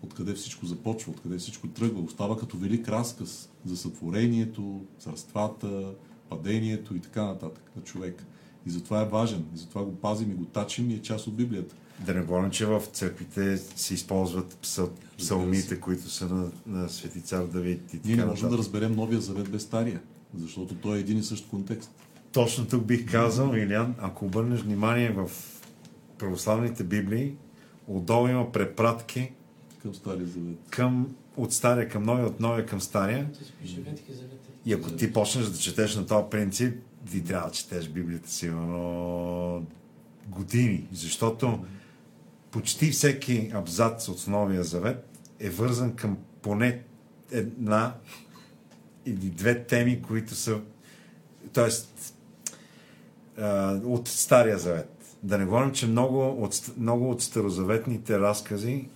откъде 0.04 0.34
всичко 0.34 0.66
започва, 0.66 1.12
откъде 1.12 1.38
всичко 1.38 1.68
тръгва. 1.68 2.02
Остава 2.02 2.38
като 2.38 2.58
велик 2.58 2.90
разказ 2.90 3.50
за 3.66 3.78
сътворението, 3.78 4.82
царствата, 5.00 5.94
падението 6.30 6.96
и 6.96 7.00
така 7.00 7.26
нататък 7.26 7.72
на 7.76 7.82
човек. 7.82 8.26
И 8.68 8.70
затова 8.70 9.02
е 9.02 9.06
важен, 9.06 9.46
и 9.56 9.58
затова 9.58 9.84
го 9.84 9.96
пазим 9.96 10.32
и 10.32 10.36
го 10.36 10.46
тачим 10.46 10.90
и 10.92 10.94
е 10.94 11.02
част 11.02 11.28
от 11.28 11.36
Библията. 11.36 11.76
Да 12.00 12.14
не 12.14 12.22
говорим, 12.22 12.52
че 12.52 12.66
в 12.66 12.82
църквите 12.94 13.58
се 13.58 13.94
използват 13.94 14.58
псал, 14.62 14.90
псалмите, 15.18 15.80
които 15.80 16.10
са 16.10 16.28
на, 16.28 16.52
на 16.68 16.90
свети 16.90 17.22
цар 17.22 17.44
Давид 17.44 17.94
и 17.94 18.00
Ние 18.06 18.16
не 18.16 18.26
можем 18.26 18.50
да 18.50 18.58
разберем 18.58 18.96
Новия 18.96 19.22
завет 19.22 19.50
без 19.50 19.64
Стария, 19.64 20.02
защото 20.38 20.76
той 20.76 20.98
е 20.98 21.00
един 21.00 21.18
и 21.18 21.24
същ 21.24 21.50
контекст. 21.50 21.92
Точно 22.32 22.68
тук 22.68 22.86
бих 22.86 23.12
казал, 23.12 23.54
Илян, 23.56 23.96
ако 24.00 24.26
обърнеш 24.26 24.62
внимание 24.62 25.12
в 25.12 25.32
православните 26.18 26.84
библии, 26.84 27.34
отдолу 27.88 28.28
има 28.28 28.52
препратки 28.52 29.32
към 29.82 29.96
Стария 29.96 30.28
завет. 30.28 30.58
към, 30.70 31.16
от 31.38 31.54
стария 31.54 31.90
към 31.90 32.04
новия, 32.04 32.28
от 32.28 32.40
новия 32.40 32.66
към 32.66 32.82
стария. 32.82 33.30
И 34.66 34.74
ако 34.74 34.92
ти 34.92 35.14
почнеш 35.14 35.46
да 35.46 35.58
четеш 35.58 35.96
на 35.96 36.06
този 36.06 36.26
принцип, 36.32 36.74
ти 37.12 37.24
трябва 37.24 37.48
да 37.48 37.54
четеш 37.54 37.90
Библията 37.90 38.32
сигурно 38.32 39.66
години, 40.28 40.88
защото 40.92 41.60
почти 42.56 42.92
всеки 42.92 43.52
абзац 43.54 44.08
от 44.08 44.28
Новия 44.28 44.64
Завет 44.64 45.20
е 45.40 45.50
вързан 45.50 45.96
към 45.96 46.18
поне 46.42 46.84
една 47.32 47.96
или 49.06 49.30
две 49.30 49.64
теми, 49.64 50.02
които 50.02 50.36
са 50.36 50.60
Тоест, 51.54 52.14
от 53.84 54.08
Стария 54.08 54.58
завет. 54.58 55.18
Да 55.24 55.38
не 55.38 55.46
говорим, 55.46 55.72
че 55.72 55.88
много 55.88 56.44
от, 56.44 56.72
много 56.78 57.10
от 57.10 57.22
старозаветните 57.22 58.20
разкази 58.20 58.90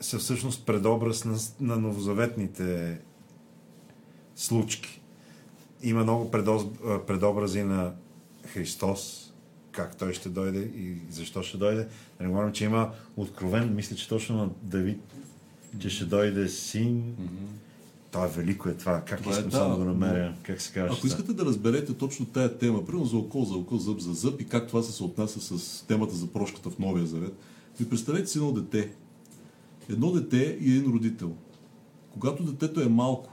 са 0.00 0.18
всъщност 0.18 0.66
предобраз 0.66 1.24
на, 1.24 1.36
на 1.60 1.76
новозаветните 1.76 2.98
случки. 4.36 5.02
Има 5.82 6.02
много 6.02 6.30
предоз, 6.30 6.62
предобрази 7.06 7.62
на 7.62 7.92
Христос, 8.46 9.21
как 9.72 9.96
той 9.96 10.14
ще 10.14 10.28
дойде 10.28 10.60
и 10.60 10.96
защо 11.10 11.42
ще 11.42 11.58
дойде. 11.58 11.88
Да 12.18 12.24
не 12.24 12.28
говорим, 12.28 12.52
че 12.52 12.64
има 12.64 12.90
откровен, 13.16 13.74
мисля, 13.74 13.96
че 13.96 14.08
точно 14.08 14.36
на 14.36 14.50
Давид, 14.62 15.00
че 15.78 15.90
ще 15.90 16.04
дойде 16.04 16.48
син. 16.48 17.02
Mm-hmm 17.02 17.62
това 18.12 18.24
е 18.24 18.28
велико 18.28 18.68
е 18.68 18.74
това. 18.74 19.00
Как 19.00 19.20
това 19.20 19.32
искам 19.32 19.48
е, 19.48 19.50
да, 19.50 19.56
само 19.56 19.78
да 19.78 19.84
намеря? 19.84 20.34
Как 20.42 20.60
се 20.60 20.72
казва? 20.72 20.96
Ако 20.96 21.06
искате 21.06 21.32
да 21.32 21.44
разберете 21.44 21.94
точно 21.94 22.26
тая 22.26 22.58
тема, 22.58 22.86
примерно 22.86 23.06
за 23.06 23.16
око, 23.16 23.44
за 23.44 23.54
око, 23.54 23.78
зъб 23.78 24.00
за 24.00 24.12
зъб 24.12 24.40
и 24.40 24.48
как 24.48 24.68
това 24.68 24.82
се 24.82 24.92
съотнася 24.92 25.58
с 25.58 25.84
темата 25.86 26.14
за 26.14 26.26
прошката 26.26 26.70
в 26.70 26.78
Новия 26.78 27.06
Завет, 27.06 27.36
ви 27.80 27.88
представете 27.88 28.26
си 28.26 28.38
едно 28.38 28.52
дете. 28.52 28.92
Едно 29.88 30.12
дете 30.12 30.58
и 30.60 30.76
един 30.76 30.92
родител. 30.92 31.32
Когато 32.10 32.42
детето 32.42 32.80
е 32.80 32.88
малко, 32.88 33.30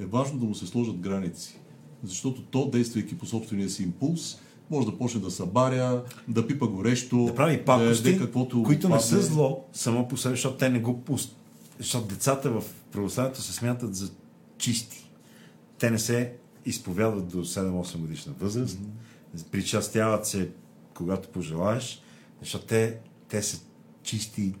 е 0.00 0.06
важно 0.06 0.38
да 0.38 0.46
му 0.46 0.54
се 0.54 0.66
сложат 0.66 0.98
граници. 0.98 1.60
Защото 2.04 2.42
то, 2.42 2.70
действайки 2.70 3.18
по 3.18 3.26
собствения 3.26 3.70
си 3.70 3.82
импулс, 3.82 4.38
може 4.70 4.86
да 4.86 4.98
почне 4.98 5.20
да 5.20 5.30
събаря, 5.30 6.04
да 6.28 6.46
пипа 6.46 6.66
горещо, 6.66 7.24
да 7.24 7.34
прави 7.34 7.64
пакости, 7.64 8.12
да 8.12 8.18
каквото 8.18 8.62
които 8.62 8.88
не 8.88 9.00
са 9.00 9.22
зло 9.22 9.64
само 9.72 10.08
по 10.08 10.16
себе, 10.16 10.34
защото 10.34 10.56
те 10.56 10.68
не 10.68 10.80
го 10.80 11.00
пуст. 11.00 11.36
Защото 11.78 12.06
децата 12.06 12.50
в 12.50 12.62
православието 12.92 13.42
се 13.42 13.52
смятат 13.52 13.94
за 13.94 14.10
чисти. 14.58 15.10
Те 15.78 15.90
не 15.90 15.98
се 15.98 16.32
изповядват 16.66 17.28
до 17.28 17.44
7-8 17.44 17.96
годишна 17.96 18.32
възраст. 18.40 18.78
Mm-hmm. 18.78 19.50
Причастяват 19.50 20.26
се, 20.26 20.50
когато 20.94 21.28
пожелаеш, 21.28 22.02
защото 22.40 22.66
те, 22.66 22.98
те 23.28 23.42
са 23.42 23.60
чисти 24.02 24.54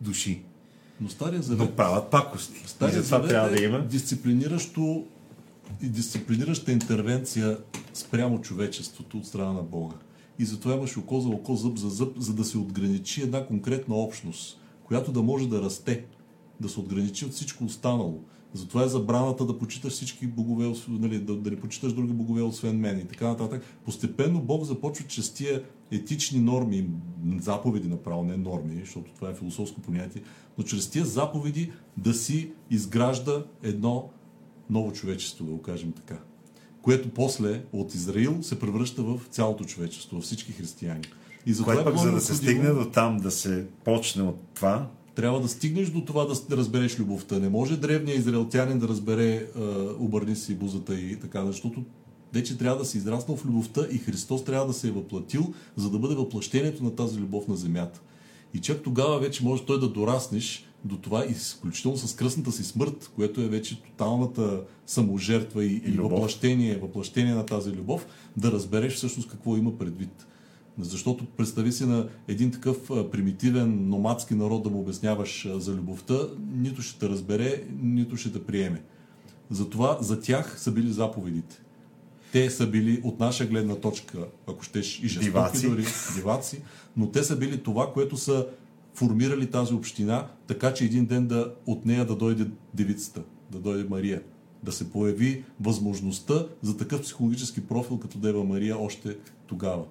души. 0.00 0.42
Но 1.00 1.08
Стария 1.08 1.42
Завет... 1.42 1.58
Но 1.58 1.76
правят 1.76 2.10
пакости. 2.10 2.62
Стария 2.66 3.02
Завет 3.02 3.28
трябва 3.28 3.50
да 3.50 3.64
има. 3.64 3.80
дисциплиниращо 3.80 5.06
и 5.82 5.88
дисциплинираща 5.88 6.72
интервенция 6.72 7.58
спрямо 7.94 8.40
човечеството 8.40 9.18
от 9.18 9.26
страна 9.26 9.52
на 9.52 9.62
Бога. 9.62 9.96
И 10.38 10.44
затова 10.44 10.74
имаш 10.74 10.96
око 10.96 11.20
за 11.20 11.28
око, 11.28 11.56
зъб 11.56 11.78
за 11.78 11.88
зъб, 11.88 12.18
за 12.18 12.34
да 12.34 12.44
се 12.44 12.58
отграничи 12.58 13.22
една 13.22 13.46
конкретна 13.46 13.94
общност, 13.94 14.60
която 14.84 15.12
да 15.12 15.22
може 15.22 15.48
да 15.48 15.62
расте, 15.62 16.04
да 16.60 16.68
се 16.68 16.80
отграничи 16.80 17.24
от 17.24 17.32
всичко 17.32 17.64
останало. 17.64 18.20
Затова 18.54 18.84
е 18.84 18.88
забраната 18.88 19.46
да 19.46 19.58
почиташ 19.58 19.92
всички 19.92 20.26
богове, 20.26 20.72
нали, 20.88 21.18
да, 21.18 21.36
да 21.36 21.50
не 21.50 21.60
почиташ 21.60 21.92
други 21.92 22.12
богове, 22.12 22.42
освен 22.42 22.80
мен 22.80 22.98
и 22.98 23.04
така 23.04 23.28
нататък. 23.28 23.62
Постепенно 23.84 24.40
Бог 24.40 24.64
започва 24.64 25.06
чрез 25.06 25.32
тия 25.32 25.62
етични 25.90 26.40
норми, 26.40 26.88
заповеди 27.38 27.88
направо, 27.88 28.24
не 28.24 28.36
норми, 28.36 28.80
защото 28.80 29.12
това 29.12 29.30
е 29.30 29.34
философско 29.34 29.80
понятие, 29.80 30.22
но 30.58 30.64
чрез 30.64 30.90
тия 30.90 31.04
заповеди 31.04 31.72
да 31.96 32.14
си 32.14 32.52
изгражда 32.70 33.44
едно 33.62 34.10
ново 34.70 34.92
човечество, 34.92 35.44
да 35.44 35.52
го 35.52 35.62
кажем 35.62 35.92
така. 35.92 36.18
Което 36.82 37.08
после 37.08 37.62
от 37.72 37.94
Израил 37.94 38.42
се 38.42 38.58
превръща 38.58 39.02
в 39.02 39.20
цялото 39.30 39.64
човечество, 39.64 40.16
във 40.16 40.24
всички 40.24 40.52
християни. 40.52 41.02
И 41.46 41.52
за 41.52 41.64
Което 41.64 41.84
пък, 41.84 41.96
за 41.96 42.12
да 42.12 42.20
се 42.20 42.34
стигне 42.34 42.70
до 42.70 42.90
там, 42.90 43.16
да 43.16 43.30
се 43.30 43.66
почне 43.84 44.22
от 44.22 44.40
това, 44.54 44.90
трябва 45.14 45.40
да 45.40 45.48
стигнеш 45.48 45.88
до 45.88 46.00
това 46.00 46.24
да 46.24 46.56
разбереш 46.56 46.98
любовта. 46.98 47.38
Не 47.38 47.48
може 47.48 47.76
древният 47.76 48.18
израелтянин 48.18 48.78
да 48.78 48.88
разбере 48.88 49.46
обърни 49.98 50.36
си 50.36 50.54
бузата 50.54 51.00
и 51.00 51.20
така, 51.20 51.46
защото 51.46 51.84
вече 52.32 52.58
трябва 52.58 52.78
да 52.78 52.84
се 52.84 52.98
израснал 52.98 53.36
в 53.36 53.46
любовта 53.46 53.86
и 53.92 53.98
Христос 53.98 54.44
трябва 54.44 54.66
да 54.66 54.72
се 54.72 54.88
е 54.88 54.90
въплатил, 54.90 55.54
за 55.76 55.90
да 55.90 55.98
бъде 55.98 56.14
въплъщението 56.14 56.84
на 56.84 56.94
тази 56.94 57.18
любов 57.18 57.48
на 57.48 57.56
земята. 57.56 58.00
И 58.54 58.60
чак 58.60 58.82
тогава 58.82 59.18
вече 59.18 59.44
може 59.44 59.64
той 59.64 59.80
да 59.80 59.88
дораснеш 59.88 60.65
до 60.84 60.96
това, 60.96 61.26
и 61.26 61.34
включително 61.34 61.96
с 61.96 62.16
кръсната 62.16 62.52
си 62.52 62.64
смърт, 62.64 63.10
което 63.16 63.40
е 63.40 63.48
вече 63.48 63.82
тоталната 63.82 64.60
саможертва 64.86 65.64
и, 65.64 65.82
и 65.86 65.90
въплъщение, 65.90 66.78
въплъщение 66.78 67.34
на 67.34 67.46
тази 67.46 67.72
любов, 67.72 68.06
да 68.36 68.52
разбереш 68.52 68.94
всъщност 68.94 69.30
какво 69.30 69.56
има 69.56 69.78
предвид. 69.78 70.26
Защото 70.78 71.26
представи 71.26 71.72
си 71.72 71.86
на 71.86 72.08
един 72.28 72.50
такъв 72.50 72.90
примитивен 73.12 73.88
номадски 73.88 74.34
народ 74.34 74.62
да 74.62 74.70
му 74.70 74.80
обясняваш 74.80 75.48
за 75.56 75.72
любовта, 75.72 76.18
нито 76.52 76.82
ще 76.82 76.98
те 76.98 77.08
разбере, 77.08 77.64
нито 77.82 78.16
ще 78.16 78.32
те 78.32 78.44
приеме. 78.44 78.82
Затова 79.50 79.98
за 80.00 80.20
тях 80.20 80.60
са 80.60 80.72
били 80.72 80.92
заповедите. 80.92 81.60
Те 82.32 82.50
са 82.50 82.66
били 82.66 83.00
от 83.04 83.20
наша 83.20 83.46
гледна 83.46 83.74
точка, 83.74 84.18
ако 84.48 84.62
щеш 84.62 85.00
и 85.00 85.08
жестоки 85.08 85.68
дори, 85.68 85.84
диваци, 86.16 86.62
но 86.96 87.10
те 87.10 87.24
са 87.24 87.36
били 87.36 87.62
това, 87.62 87.92
което 87.92 88.16
са 88.16 88.46
формирали 88.96 89.50
тази 89.50 89.74
община, 89.74 90.26
така 90.46 90.74
че 90.74 90.84
един 90.84 91.06
ден 91.06 91.26
да, 91.26 91.54
от 91.66 91.86
нея 91.86 92.06
да 92.06 92.16
дойде 92.16 92.46
девицата, 92.74 93.22
да 93.52 93.58
дойде 93.58 93.88
Мария, 93.90 94.22
да 94.62 94.72
се 94.72 94.90
появи 94.90 95.44
възможността 95.60 96.46
за 96.62 96.76
такъв 96.76 97.02
психологически 97.02 97.66
профил 97.66 97.98
като 97.98 98.18
Дева 98.18 98.44
Мария 98.44 98.78
още 98.78 99.16
тогава. 99.46 99.84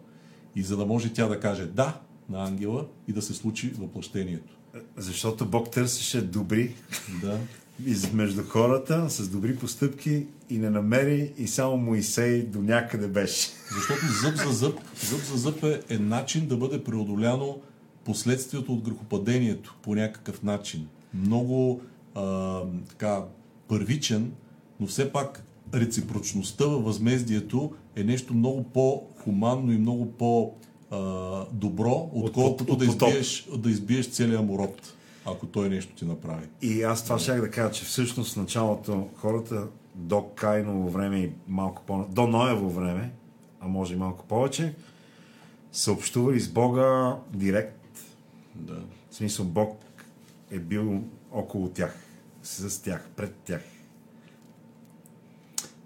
И 0.55 0.63
за 0.63 0.77
да 0.77 0.85
може 0.85 1.13
тя 1.13 1.27
да 1.27 1.39
каже 1.39 1.65
да 1.65 2.01
на 2.29 2.47
ангела 2.47 2.85
и 3.07 3.13
да 3.13 3.21
се 3.21 3.33
случи 3.33 3.73
въплъщението. 3.77 4.57
Защото 4.97 5.45
Бог 5.45 5.71
търсеше 5.71 6.21
добри 6.21 6.75
да. 7.21 7.39
между 8.13 8.43
хората 8.43 9.09
с 9.09 9.29
добри 9.29 9.55
постъпки 9.55 10.25
и 10.49 10.57
не 10.57 10.69
намери 10.69 11.33
и 11.37 11.47
само 11.47 11.77
Моисей 11.77 12.43
до 12.43 12.61
някъде 12.61 13.07
беше. 13.07 13.49
Защото 13.75 14.01
зъб 14.21 14.35
за 14.47 14.53
зъб, 14.53 14.79
зъб 15.09 15.21
за 15.21 15.37
зъб 15.37 15.63
е, 15.63 15.81
е 15.89 15.97
начин 15.97 16.47
да 16.47 16.57
бъде 16.57 16.83
преодоляно 16.83 17.61
последствието 18.05 18.73
от 18.73 18.81
грехопадението 18.81 19.75
по 19.81 19.95
някакъв 19.95 20.43
начин. 20.43 20.87
Много 21.13 21.81
а, 22.15 22.61
така 22.89 23.23
първичен, 23.67 24.31
но 24.79 24.87
все 24.87 25.11
пак 25.11 25.43
реципрочността 25.73 26.65
във 26.65 26.83
възмездието 26.83 27.73
е 27.95 28.03
нещо 28.03 28.33
много 28.33 28.63
по-хуманно 28.63 29.71
и 29.71 29.77
много 29.77 30.11
по-добро, 30.11 32.09
отколкото 32.13 32.63
от, 32.63 32.81
от, 32.81 32.87
от, 32.87 32.97
да, 32.99 33.07
избиеш, 33.07 33.47
да 33.57 33.69
избиеш 33.69 34.09
целия 34.09 34.41
му 34.41 34.59
род, 34.59 34.93
ако 35.25 35.45
той 35.45 35.69
нещо 35.69 35.95
ти 35.95 36.05
направи. 36.05 36.47
И 36.61 36.83
аз 36.83 37.03
това 37.03 37.19
ще 37.19 37.35
да 37.35 37.51
кажа, 37.51 37.71
че 37.71 37.85
всъщност 37.85 38.37
началото 38.37 39.07
хората 39.15 39.67
до 39.95 40.21
Кайново 40.35 40.89
време 40.89 41.19
и 41.19 41.31
малко 41.47 41.81
по 41.87 42.05
до 42.09 42.27
Ноево 42.27 42.69
време, 42.69 43.11
а 43.59 43.67
може 43.67 43.93
и 43.93 43.97
малко 43.97 44.25
повече, 44.25 44.73
са 45.71 45.91
общували 45.91 46.39
с 46.39 46.49
Бога 46.49 47.15
директ. 47.33 47.84
Да. 48.55 48.83
В 49.09 49.15
смисъл 49.15 49.45
Бог 49.45 49.81
е 50.51 50.59
бил 50.59 51.03
около 51.31 51.69
тях, 51.69 51.95
с 52.43 52.81
тях, 52.81 53.09
пред 53.15 53.35
тях 53.35 53.61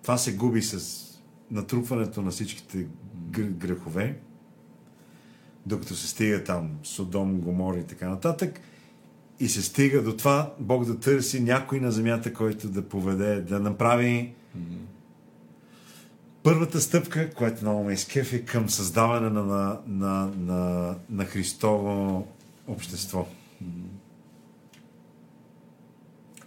това 0.10 0.18
се 0.18 0.36
губи 0.36 0.62
с 0.62 1.06
натрупването 1.52 2.22
на 2.22 2.32
всичките 2.32 2.88
грехове, 3.32 4.18
докато 5.66 5.96
се 5.96 6.08
стига 6.08 6.44
там 6.44 6.70
Содом, 6.84 7.38
Гомор 7.38 7.78
и 7.78 7.84
така 7.84 8.10
нататък. 8.10 8.60
И 9.40 9.50
се 9.50 9.62
стига 9.62 10.02
до 10.04 10.18
това 10.18 10.54
Бог 10.60 10.86
да 10.86 11.00
търси 11.00 11.40
някой 11.40 11.80
на 11.80 11.92
земята, 11.92 12.34
който 12.34 12.70
да 12.70 12.82
поведе, 12.82 13.42
да 13.42 13.60
направи 13.60 14.34
mm-hmm. 14.58 14.78
първата 16.44 16.82
стъпка, 16.82 17.30
която 17.34 17.62
много 17.62 17.84
ме 17.84 17.94
изкефи 17.94 18.46
към 18.46 18.70
създаване 18.70 19.30
на, 19.30 19.44
на, 19.44 19.80
на, 19.88 20.32
на, 20.38 20.96
на 21.10 21.26
Христово 21.26 22.28
общество. 22.70 23.28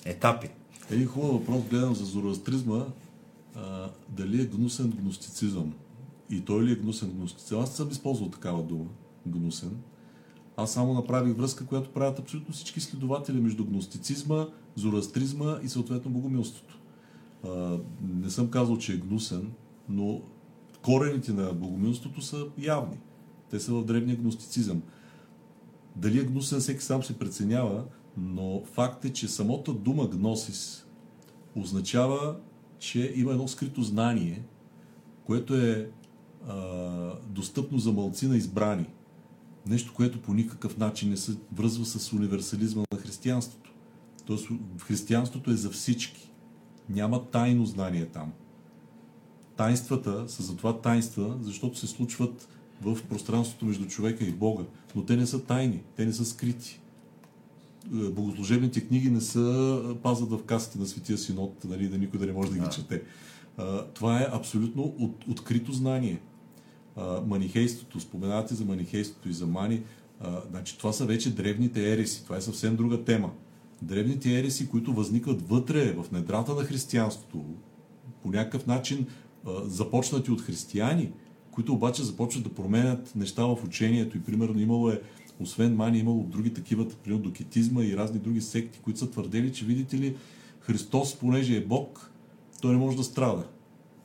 Етапи. 0.05 0.49
Един 0.91 1.07
хубав 1.07 1.33
въпрос 1.33 1.63
гледам 1.71 1.95
за 1.95 2.05
зороастризма 2.05 2.87
а, 3.55 3.91
дали 4.09 4.43
е 4.43 4.47
гнусен 4.47 4.91
гностицизъм. 4.91 5.75
И 6.31 6.41
той 6.41 6.65
ли 6.65 6.73
е 6.73 6.77
гнусен 6.77 7.11
гностицизъм? 7.11 7.61
Аз 7.61 7.77
съм 7.77 7.91
използвал 7.91 8.29
такава 8.29 8.63
дума, 8.63 8.85
гнусен. 9.27 9.77
Аз 10.57 10.73
само 10.73 10.95
направих 10.95 11.37
връзка, 11.37 11.67
която 11.67 11.91
правят 11.91 12.19
абсолютно 12.19 12.55
всички 12.55 12.81
следователи 12.81 13.41
между 13.41 13.65
гностицизма, 13.65 14.47
зороастризма 14.77 15.59
и 15.63 15.69
съответно 15.69 16.11
богомилството. 16.11 16.79
А, 17.45 17.79
не 18.03 18.31
съм 18.31 18.51
казал, 18.51 18.79
че 18.79 18.93
е 18.93 18.97
гнусен, 18.97 19.53
но 19.89 20.21
корените 20.83 21.33
на 21.33 21.53
богомилството 21.53 22.23
са 22.23 22.47
явни. 22.59 22.99
Те 23.51 23.61
са 23.61 23.75
в 23.75 23.85
древния 23.85 24.17
гностицизъм. 24.17 24.83
Дали 25.97 26.21
е 26.21 26.25
гнусен, 26.25 26.61
всеки 26.61 26.85
сам 26.85 27.03
се 27.03 27.19
преценява, 27.19 27.85
но 28.17 28.63
факт 28.65 29.05
е, 29.05 29.13
че 29.13 29.29
самата 29.29 29.73
дума 29.75 30.09
гносис 30.09 30.87
означава 31.57 32.37
че 32.83 33.13
има 33.17 33.33
едно 33.33 33.49
скрито 33.49 33.83
знание, 33.83 34.43
което 35.25 35.55
е 35.55 35.91
а, 36.49 36.57
достъпно 37.27 37.79
за 37.79 37.93
малцина 37.93 38.37
избрани. 38.37 38.87
Нещо, 39.67 39.93
което 39.95 40.23
по 40.23 40.35
никакъв 40.35 40.79
начин 40.79 41.11
не 41.11 41.17
се 41.17 41.37
връзва 41.53 41.85
с 41.85 42.13
универсализма 42.13 42.83
на 42.93 42.99
християнството. 42.99 43.73
Тоест, 44.27 44.49
християнството 44.83 45.51
е 45.51 45.55
за 45.57 45.71
всички. 45.71 46.33
Няма 46.89 47.25
тайно 47.25 47.67
знание 47.67 48.07
там. 48.07 48.33
Тайнствата 49.57 50.29
са 50.29 50.43
затова 50.43 50.81
тайнства, 50.81 51.39
защото 51.41 51.79
се 51.79 51.87
случват 51.87 52.49
в 52.83 52.99
пространството 53.09 53.65
между 53.65 53.87
човека 53.87 54.25
и 54.25 54.33
Бога. 54.33 54.65
Но 54.97 55.05
те 55.05 55.17
не 55.17 55.27
са 55.27 55.45
тайни, 55.45 55.83
те 55.97 56.07
не 56.07 56.13
са 56.13 56.25
скрити. 56.25 56.81
Е, 57.95 58.11
Богослужебните 58.11 58.81
книги 58.87 59.11
не 59.11 59.21
са 59.21 59.81
пазат 60.03 60.31
в 60.31 60.43
касите 60.45 60.79
на 60.79 60.87
Светия 60.87 61.19
Синод, 61.19 61.65
нали, 61.65 61.89
да 61.89 61.99
никой 61.99 62.21
да 62.21 62.27
не 62.27 62.33
може 62.33 62.49
да 62.51 62.55
ги 62.55 62.61
Да. 62.61 62.71
чете. 62.71 63.03
А, 63.57 63.85
Това 63.87 64.21
е 64.21 64.29
абсолютно 64.33 64.83
от, 64.99 65.25
открито 65.29 65.73
знание. 65.73 66.21
А, 66.97 67.21
Манихейството, 67.27 68.01
споменавате 68.01 68.55
за 68.55 68.65
манихейството 68.65 69.29
и 69.29 69.33
за 69.33 69.47
мани, 69.47 69.83
а, 70.21 70.41
значи 70.51 70.79
това 70.79 70.93
са 70.93 71.07
вече 71.07 71.35
древните 71.35 71.93
ереси. 71.93 72.25
Това 72.25 72.37
е 72.37 72.41
съвсем 72.41 72.77
друга 72.77 73.05
тема. 73.05 73.31
Древните 73.83 74.39
ереси, 74.39 74.69
които 74.69 74.93
възникват 74.93 75.49
вътре, 75.49 75.93
в 75.93 76.11
недрата 76.13 76.55
на 76.55 76.65
християнството, 76.65 77.45
по 78.23 78.31
някакъв 78.31 78.67
начин 78.67 79.07
започнати 79.65 80.31
от 80.31 80.41
християни, 80.41 81.13
които 81.53 81.73
обаче 81.73 82.03
започват 82.03 82.45
да 82.45 82.55
променят 82.55 83.13
неща 83.17 83.45
в 83.45 83.59
учението 83.65 84.17
и 84.17 84.23
примерно 84.23 84.61
имало 84.61 84.91
е, 84.91 85.01
освен 85.41 85.77
мани, 85.77 85.99
имало 85.99 86.23
други 86.23 86.55
такива, 86.55 86.89
примерно 86.89 87.23
докетизма 87.23 87.85
и 87.85 87.97
разни 87.97 88.19
други 88.19 88.41
секти, 88.41 88.79
които 88.83 88.99
са 88.99 89.11
твърдели, 89.11 89.53
че 89.53 89.65
видите 89.65 89.99
ли, 89.99 90.17
Христос, 90.61 91.15
понеже 91.15 91.57
е 91.57 91.65
Бог, 91.65 92.11
той 92.61 92.73
не 92.73 92.79
може 92.79 92.97
да 92.97 93.05
страда. 93.05 93.47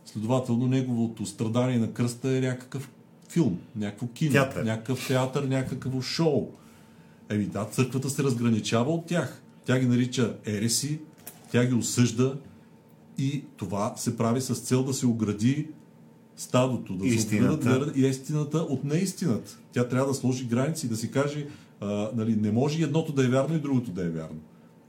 Следователно, 0.06 0.67
неговото 0.67 1.26
страдание 1.26 1.77
на 1.77 1.93
кръста 1.93 2.38
е 2.38 2.42
някакъв 2.42 2.90
филм, 3.30 3.59
някакво 3.76 4.08
кино, 4.08 4.32
Театър. 4.32 4.64
някакъв 4.64 5.08
театър, 5.08 5.43
някакво 5.43 6.01
шоу. 6.01 6.51
Еми 7.30 7.45
да, 7.45 7.66
църквата 7.66 8.09
се 8.09 8.24
разграничава 8.24 8.92
от 8.92 9.06
тях. 9.06 9.42
Тя 9.66 9.80
ги 9.80 9.85
нарича 9.85 10.38
ереси, 10.45 11.00
тя 11.51 11.66
ги 11.66 11.74
осъжда 11.74 12.38
и 13.17 13.43
това 13.58 13.93
се 13.98 14.17
прави 14.17 14.42
с 14.42 14.56
цел 14.56 14.84
да 14.84 14.93
се 14.93 15.06
огради 15.06 15.67
стадото, 16.38 16.93
да 16.93 17.07
Истината. 17.07 17.91
и 17.95 18.01
истината 18.01 18.57
от 18.57 18.83
неистината. 18.83 19.57
Тя 19.72 19.88
трябва 19.88 20.07
да 20.07 20.14
сложи 20.14 20.45
граници 20.45 20.85
и 20.85 20.90
да 20.90 20.95
си 20.95 21.11
каже, 21.11 21.48
а, 21.82 22.09
нали, 22.16 22.35
не 22.35 22.51
може 22.51 22.83
едното 22.83 23.11
да 23.11 23.25
е 23.25 23.27
вярно 23.27 23.56
и 23.56 23.59
другото 23.59 23.91
да 23.91 24.06
е 24.06 24.09
вярно. 24.09 24.40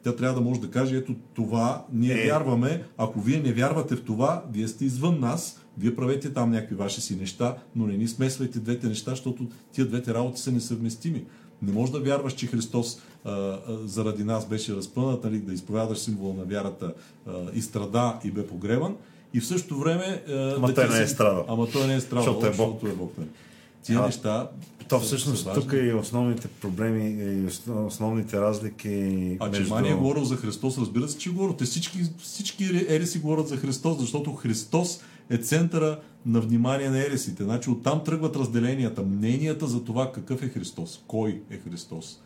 Тя 0.03 0.17
трябва 0.17 0.41
да 0.41 0.49
може 0.49 0.61
да 0.61 0.71
каже, 0.71 0.97
ето 0.97 1.15
това 1.35 1.85
ние 1.93 2.23
Е. 2.23 2.27
вярваме, 2.27 2.85
ако 2.99 3.21
вие 3.21 3.41
не 3.41 3.53
вярвате 3.53 3.97
в 3.97 4.03
това, 4.05 4.45
вие 4.53 4.69
сте 4.69 4.85
извън 4.85 5.21
нас, 5.21 5.61
вие 5.79 5.97
правете 5.97 6.33
там 6.33 6.51
някакви 6.51 6.75
ваши 6.77 7.01
си 7.01 7.17
неща, 7.17 7.57
но 7.77 7.87
не 7.87 7.97
ни 7.97 8.09
смесвайте 8.09 8.59
двете 8.59 8.87
неща, 8.87 9.11
защото 9.11 9.47
тия 9.73 9.87
двете 9.87 10.15
работи 10.15 10.41
са 10.41 10.53
несъвместими. 10.53 11.25
Не 11.63 11.73
можеш 11.73 11.93
да 11.93 12.01
вярваш, 12.01 12.33
че 12.33 12.47
Христос 12.47 13.01
а, 13.25 13.31
а, 13.33 13.61
заради 13.85 14.25
нас 14.25 14.49
беше 14.49 14.77
разпънат, 14.77 15.25
нали, 15.25 15.39
да 15.39 15.53
изповядаш 15.53 15.99
символа 15.99 16.35
на 16.35 16.45
вярата 16.45 16.95
а, 17.27 17.33
и 17.55 17.63
страда 17.63 18.19
и 18.25 18.31
бе 18.31 18.47
погребан, 18.47 18.97
и 19.35 19.41
в 19.41 19.47
същото 19.47 19.79
време... 19.79 20.23
а, 20.29 20.55
Ама 20.57 20.67
да 20.67 20.75
той 20.75 20.89
не 20.89 21.03
е 21.03 21.07
страдал. 21.07 21.45
Ама 21.49 21.67
той 21.67 21.87
не 21.87 21.95
е 21.95 22.01
страдал, 22.01 22.25
Защото 22.25 22.47
е 22.47 22.51
Бог. 22.51 22.73
защото 22.73 22.87
е 22.87 22.97
Бог. 22.97 23.13
нали. 23.19 23.29
Тия 23.83 23.99
А, 23.99 24.07
неща... 24.07 24.51
То 24.89 25.01
всъщност 25.01 25.49
тук 25.55 25.73
и 25.75 25.93
основните 25.93 26.49
проблеми, 26.49 27.05
и 27.11 27.47
ос- 27.47 27.87
основните 27.87 28.41
разлики 28.41 28.89
А 29.41 29.45
че 29.45 29.59
между... 29.59 29.75
Мания 29.75 29.93
е 29.93 29.97
говорил 29.97 30.25
за 30.25 30.37
Христос, 30.37 30.79
разбира 30.79 31.09
се, 31.09 31.19
че 31.19 31.31
говорил. 31.31 31.55
Те 31.55 31.65
всички, 31.65 31.99
всички 32.19 32.65
ереси 32.89 33.19
говорят 33.19 33.49
за 33.49 33.57
Христос, 33.57 33.99
защото 33.99 34.33
Христос 34.33 35.01
е 35.31 35.39
центъра 35.39 36.01
на 36.27 36.41
внимание 36.41 36.91
на 36.91 36.99
ересите. 36.99 37.45
Значи 37.45 37.71
оттам 37.71 38.05
тръгват 38.05 38.37
разделенията, 38.37 39.03
мненията 39.03 39.67
за 39.67 39.85
това 39.85 40.13
какъв 40.13 40.43
е 40.43 40.49
Христос, 40.49 41.01
кой 41.07 41.43
е 41.51 41.57
Христос. 41.59 42.21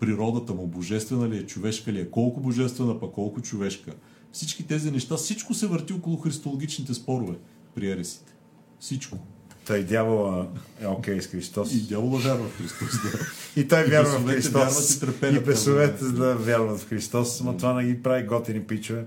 Природата 0.00 0.54
му, 0.54 0.66
божествена 0.66 1.28
ли 1.28 1.36
е, 1.36 1.46
човешка 1.46 1.92
ли 1.92 2.00
е, 2.00 2.10
колко 2.10 2.40
божествена, 2.40 3.00
па 3.00 3.06
колко 3.08 3.40
човешка. 3.40 3.92
Всички 4.32 4.66
тези 4.66 4.90
неща, 4.90 5.16
всичко 5.16 5.54
се 5.54 5.66
върти 5.66 5.92
около 5.92 6.16
христологичните 6.16 6.94
спорове 6.94 7.34
при 7.74 7.90
ересите. 7.90 8.32
Всичко. 8.80 9.18
Той 9.66 9.84
дявола 9.84 10.48
е 10.80 10.86
окей 10.86 11.22
с 11.22 11.26
Христос. 11.26 11.74
И 11.74 11.82
дявола 11.82 12.18
вярва 12.20 12.48
в 12.48 12.58
Христос. 12.58 12.90
Да. 13.02 13.18
И 13.60 13.68
той 13.68 13.80
И 13.80 13.90
вярва 13.90 14.18
в 14.18 14.26
Христос. 14.26 15.02
и 15.22 15.40
бесовете 15.40 16.04
да 16.04 16.34
вярват 16.36 16.80
в 16.80 16.88
Христос, 16.88 17.40
но 17.40 17.56
това 17.56 17.74
не 17.74 17.84
ги 17.84 18.02
прави 18.02 18.26
готини 18.26 18.62
пичове. 18.62 19.06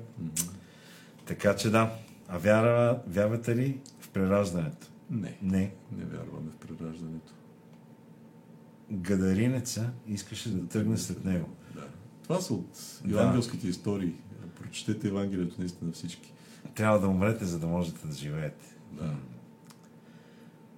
Така 1.26 1.56
че 1.56 1.70
да. 1.70 1.94
А 2.28 2.38
вяра, 2.38 3.00
вярвате 3.08 3.56
ли 3.56 3.80
в 4.00 4.10
прераждането? 4.10 4.88
Не, 5.10 5.38
Не. 5.42 5.72
не 5.92 6.06
вярваме 6.06 6.52
в 6.52 6.68
прераждането. 6.68 7.34
Гадаринеца 8.92 9.90
искаше 10.08 10.50
да 10.50 10.68
тръгне 10.68 10.98
след 10.98 11.26
него. 11.26 11.50
Да. 11.76 11.82
Това 12.24 12.42
са 12.42 12.54
от 12.54 12.70
Да. 13.06 13.22
евангелските 13.22 13.68
истории. 13.68 14.14
Прочетете 14.76 15.08
Евангелието 15.08 15.56
наистина 15.60 15.92
всички. 15.92 16.34
Трябва 16.76 17.00
да 17.00 17.08
умрете, 17.08 17.46
за 17.46 17.60
да 17.60 17.68
можете 17.68 18.08
да 18.08 18.16
живеете. 18.16 18.66
Да. 18.92 19.16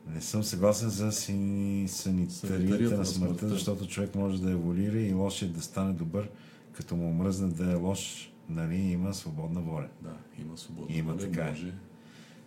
Не 0.08 0.22
съм 0.22 0.44
съгласен 0.44 0.90
за 0.90 1.12
си... 1.12 1.86
санитарията 1.88 2.98
на 2.98 3.06
смъртта, 3.06 3.50
защото 3.50 3.88
човек 3.88 4.16
може 4.16 4.42
да 4.42 4.52
еволюира 4.52 5.00
и 5.00 5.14
лошият 5.14 5.54
да 5.54 5.62
стане 5.62 5.94
добър, 5.94 6.30
като 6.74 6.96
му 6.96 7.14
мръзне 7.14 7.48
да 7.48 7.72
е 7.72 7.76
лош, 7.76 8.32
нали, 8.50 8.76
има 8.76 9.14
свободна 9.14 9.62
воля. 9.62 9.88
Да, 10.02 10.14
има 10.40 10.58
свобода. 10.58 10.94
Има 10.94 11.14
воля, 11.14 11.22
така 11.22 11.42
е. 11.42 11.50
Може, 11.50 11.74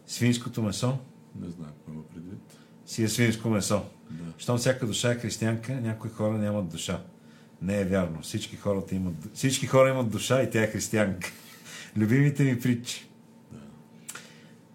Свинското 0.06 0.62
месо 0.62 0.98
не 1.40 1.48
знам 1.48 1.66
какво 1.66 1.92
има 1.92 2.02
предвид. 2.02 2.58
си 2.86 3.02
е 3.02 3.08
свинско 3.08 3.50
месо. 3.50 3.84
Да. 4.10 4.24
Щом 4.38 4.58
всяка 4.58 4.86
душа 4.86 5.10
е 5.10 5.14
християнка, 5.14 5.80
някои 5.80 6.10
хора 6.10 6.38
нямат 6.38 6.68
душа. 6.68 7.02
Не 7.62 7.80
е 7.80 7.84
вярно. 7.84 8.22
Всички, 8.22 8.56
хората 8.56 8.94
имат, 8.94 9.14
всички 9.34 9.66
хора 9.66 9.88
имат 9.88 10.10
душа 10.10 10.42
и 10.42 10.50
тя 10.50 10.62
е 10.62 10.66
християнка. 10.66 11.32
Любимите 11.96 12.44
ми 12.44 12.60
притчи. 12.60 13.06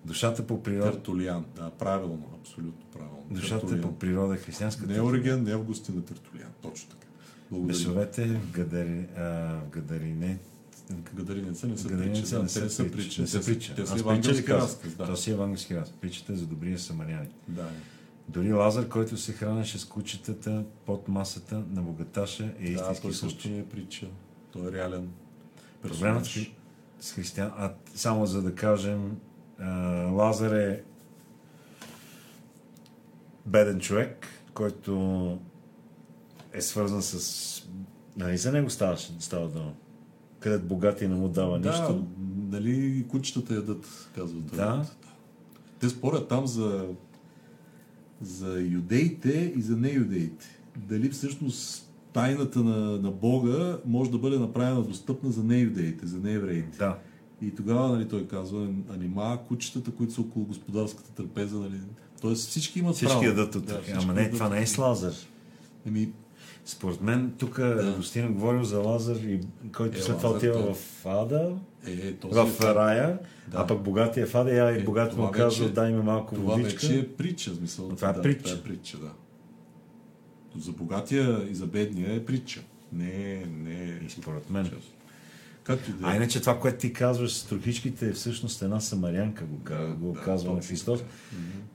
Душата 0.05 0.47
по 0.47 0.63
природа, 0.63 0.91
Тертулиан. 0.91 1.45
Да, 1.55 1.69
правилно, 1.69 2.29
абсолютно 2.41 2.85
правилно. 2.93 3.25
душата 3.31 3.59
Тертулиан. 3.59 3.81
по 3.81 3.99
природа 3.99 4.35
е 4.35 4.37
християнска. 4.37 4.87
Не 4.87 5.01
Ориген, 5.01 5.43
не 5.43 5.51
Августина 5.51 6.05
Тертулиан. 6.05 6.49
Точно 6.61 6.89
така. 6.89 7.07
Благодаря. 7.51 7.77
Бесовете 7.77 8.25
в, 8.25 8.51
гадари, 8.51 9.05
а, 9.17 9.21
в 9.65 9.69
Гадарине. 9.69 10.37
Гадаринеца 11.13 11.67
не 11.67 11.77
са 11.77 11.87
притча. 11.87 12.41
не 12.41 12.49
са 12.49 12.61
не 12.61 12.67
са 13.27 13.41
притча. 13.41 13.75
Те 13.75 13.85
са 13.85 13.99
евангелски 13.99 14.53
разказ. 14.53 14.95
Да. 14.95 15.05
То 15.05 15.15
си 15.15 15.29
е 15.29 15.33
евангелски 15.33 15.75
раз. 15.75 15.91
Притчата 16.01 16.33
е 16.33 16.35
за 16.35 16.45
добрия 16.45 16.79
самарянин. 16.79 17.31
да. 17.47 17.69
Дори 18.29 18.53
Лазар, 18.53 18.87
който 18.89 19.17
се 19.17 19.33
хранеше 19.33 19.79
с 19.79 19.85
кучетата 19.85 20.63
под 20.85 21.07
масата 21.07 21.63
на 21.69 21.81
богаташа 21.81 22.43
е 22.59 22.65
Да, 22.65 22.71
истински 22.71 23.01
той 23.01 23.13
също 23.13 23.49
не 23.49 23.57
е 23.57 23.65
притча. 23.65 24.07
Той 24.51 24.67
е 24.67 24.71
реален 24.71 25.09
Проблемът 25.81 26.25
с, 26.25 26.33
персонаж. 26.33 26.51
с 26.99 27.11
християн... 27.13 27.51
А 27.57 27.73
само 27.95 28.25
за 28.25 28.41
да 28.41 28.55
кажем, 28.55 29.17
Лазар 30.11 30.51
е 30.51 30.83
беден 33.45 33.79
човек, 33.79 34.27
който 34.53 35.39
е 36.53 36.61
свързан 36.61 37.01
с... 37.01 37.63
Нали 38.17 38.37
за 38.37 38.51
него 38.51 38.69
ставаше, 38.69 39.13
става 39.19 39.47
дума? 39.47 39.73
Където 40.39 40.65
богатия 40.65 41.09
не 41.09 41.15
му 41.15 41.29
дава 41.29 41.59
Да, 41.59 41.69
нищо. 41.69 42.05
нали 42.49 43.05
кучетата 43.07 43.53
ядат, 43.55 44.09
казва 44.15 44.41
той. 44.49 44.57
Да. 44.57 44.85
Те 45.79 45.89
спорят 45.89 46.27
там 46.27 46.47
за, 46.47 46.87
за 48.21 48.59
юдеите 48.61 49.53
и 49.57 49.61
за 49.61 49.77
неюдеите. 49.77 50.45
Дали 50.77 51.09
всъщност 51.09 51.89
тайната 52.13 52.59
на, 52.59 53.01
на 53.01 53.11
Бога 53.11 53.77
може 53.85 54.11
да 54.11 54.17
бъде 54.17 54.39
направена 54.39 54.83
достъпна 54.83 55.31
за 55.31 55.43
неюдеите, 55.43 56.07
за 56.07 56.19
неевреите. 56.19 56.77
Да. 56.77 56.97
И 57.41 57.55
тогава 57.55 57.89
нали, 57.89 58.07
той 58.07 58.27
казва, 58.27 58.67
анима 58.93 59.37
кучетата, 59.37 59.91
които 59.91 60.13
са 60.13 60.21
около 60.21 60.45
господарската 60.45 61.11
трапеза, 61.11 61.59
нали, 61.59 61.79
Тоест 62.21 62.49
всички 62.49 62.79
имат 62.79 62.99
право. 62.99 63.09
Всички 63.09 63.25
ядат 63.25 63.55
от 63.55 63.65
Да, 63.65 63.73
да, 63.73 63.81
всички 63.81 63.99
Ама 64.03 64.13
не, 64.13 64.29
това 64.29 64.49
не 64.49 64.61
е 64.61 64.67
с 64.67 64.77
Лазар. 64.77 65.13
Еми, 65.85 66.11
Според 66.65 67.01
мен, 67.01 67.33
тук 67.37 67.57
да. 67.57 67.93
Гостина 67.97 68.27
говорил 68.29 68.63
за 68.63 68.79
Лазар, 68.79 69.15
и, 69.15 69.39
който 69.71 69.97
Е, 69.97 70.01
след 70.01 70.17
това 70.17 70.29
отива 70.29 70.53
той- 70.55 70.73
в 70.73 71.05
Ада, 71.05 71.55
е, 71.87 72.13
този 72.13 72.33
в 72.51 72.61
е, 72.61 72.75
рая, 72.75 73.19
Да. 73.47 73.57
а 73.57 73.67
пък 73.67 73.81
богатия 73.81 74.23
е 74.23 74.27
в 74.27 74.35
Ада, 74.35 74.51
и 74.71 74.81
Е, 74.81 74.83
богат 74.83 75.11
това 75.11 75.25
му 75.25 75.31
казва, 75.31 75.69
дай 75.69 75.93
ми 75.93 76.03
малко 76.03 76.35
Това 76.35 76.53
водичка. 76.53 76.87
вече 76.87 76.99
е 76.99 77.07
притча, 77.07 77.55
смисъл. 77.55 77.89
Това 77.89 78.09
е 78.09 78.13
да, 78.13 78.21
притча. 78.21 78.43
Това 78.45 78.59
е 78.59 78.63
притча, 78.63 78.97
да. 78.97 79.11
За 80.57 80.71
богатия 80.71 81.47
и 81.51 81.55
за 81.55 81.65
бедния 81.65 82.15
е 82.15 82.25
притча. 82.25 82.61
Не, 82.93 83.45
не 83.47 83.99
И 84.07 84.09
според 84.09 84.49
мен. 84.49 84.71
Както 85.63 85.89
и 85.89 85.93
да 85.93 86.07
А 86.07 86.13
е. 86.13 86.15
иначе 86.15 86.41
това, 86.41 86.59
което 86.59 86.77
ти 86.77 86.93
казваш 86.93 87.33
с 87.33 87.45
трохичките 87.45 88.07
е 88.07 88.13
всъщност 88.13 88.61
една 88.61 88.79
самарянка, 88.79 89.45
го, 89.45 89.57
да, 89.59 89.87
го 89.89 90.11
да, 90.11 90.21
казва 90.21 90.53
на 90.53 90.61
Христос, 90.61 90.99
така. 90.99 91.11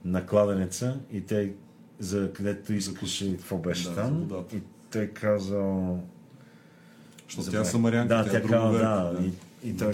на 0.05 0.25
кладенеца 0.25 0.99
и 1.11 1.21
те 1.21 1.53
за 1.99 2.33
където 2.33 2.73
искаше, 2.73 3.31
какво 3.31 3.57
беше 3.57 3.89
Да, 3.89 3.95
там. 3.95 4.27
И 4.53 4.59
той 4.91 5.07
казал... 5.07 5.99
Защото 7.27 7.51
тя 7.51 7.61
е 7.61 7.65
самарянка, 7.65 8.15
да, 8.15 8.29
тя, 8.31 8.37
е 8.37 8.41
казва, 8.41 8.57
друговерка. 8.57 8.87
да, 8.87 9.25
и, 9.25 9.31
и, 9.69 9.77
той, 9.77 9.93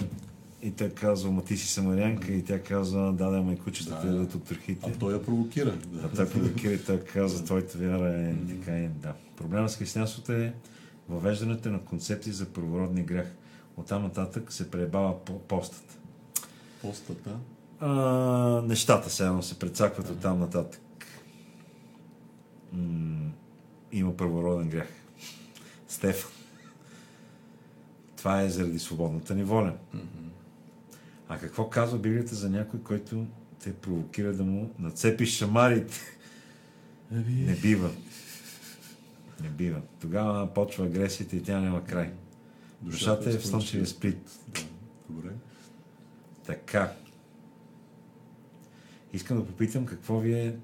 и 0.62 0.70
той 0.70 0.88
казва, 0.88 1.30
ма 1.30 1.44
ти 1.44 1.56
си 1.56 1.68
самарянка, 1.68 2.32
и 2.32 2.44
тя 2.44 2.62
казва, 2.62 3.12
да, 3.12 3.30
да, 3.30 3.42
ма 3.42 3.52
и 3.52 3.58
кучетата 3.58 4.06
Да. 4.06 4.12
ядат 4.14 4.34
от 4.34 4.44
трохите. 4.44 4.90
А 4.94 4.98
той 4.98 5.12
я 5.12 5.22
провокира. 5.24 5.74
А 6.04 6.08
Да. 6.08 6.14
той 6.14 6.30
провокира 6.30 6.72
и 6.72 6.84
той 6.84 7.00
каза, 7.00 7.44
твоята 7.44 7.78
вяра 7.78 8.08
е 8.10 8.34
така 8.48 8.78
и 8.78 8.88
да. 8.88 9.12
Проблема 9.36 9.68
с 9.68 9.76
християнството 9.76 10.32
е 10.32 10.54
въвеждането 11.08 11.68
на 11.70 11.80
концепции 11.80 12.32
за 12.32 12.46
първородния 12.46 13.04
грях. 13.04 13.26
Оттам 13.76 14.02
нататък 14.02 14.52
се 14.52 14.70
пребава 14.70 15.24
по 15.24 15.38
постът. 15.38 15.98
Постата. 16.82 17.30
А, 17.80 17.88
нещата 18.66 19.10
се 19.10 19.26
едно 19.26 19.42
се 19.42 19.58
прецакват 19.58 20.10
от 20.10 20.20
там 20.20 20.40
нататък. 20.40 20.80
М- 22.72 23.30
има 23.92 24.16
първороден 24.16 24.68
грях. 24.68 24.88
Стефан. 25.88 26.30
Това 28.16 28.42
е 28.42 28.50
заради 28.50 28.78
свободната 28.78 29.34
ни 29.34 29.44
воля. 29.44 29.74
А 31.28 31.38
какво 31.38 31.70
казва 31.70 31.98
Библията 31.98 32.34
за 32.34 32.50
някой, 32.50 32.80
който 32.80 33.26
те 33.64 33.72
провокира 33.72 34.32
да 34.32 34.44
му 34.44 34.70
нацепиш 34.78 35.36
шамарите? 35.36 36.00
Не 37.10 37.54
бива. 37.54 37.90
Не 39.42 39.48
бива. 39.48 39.80
Тогава 40.00 40.54
почва 40.54 40.86
агресията 40.86 41.36
и 41.36 41.42
тя 41.42 41.60
няма 41.60 41.84
край. 41.84 42.12
Душата 42.82 43.30
е 43.30 43.38
в 43.38 43.46
слънчевия 43.46 43.86
сплит. 43.86 44.30
Да, 44.48 44.60
добре. 45.08 45.30
Така. 46.46 46.92
Искам 49.12 49.36
да 49.38 49.46
попитам 49.46 49.86
какво 49.86 50.18
ви 50.18 50.32
е 50.32 50.56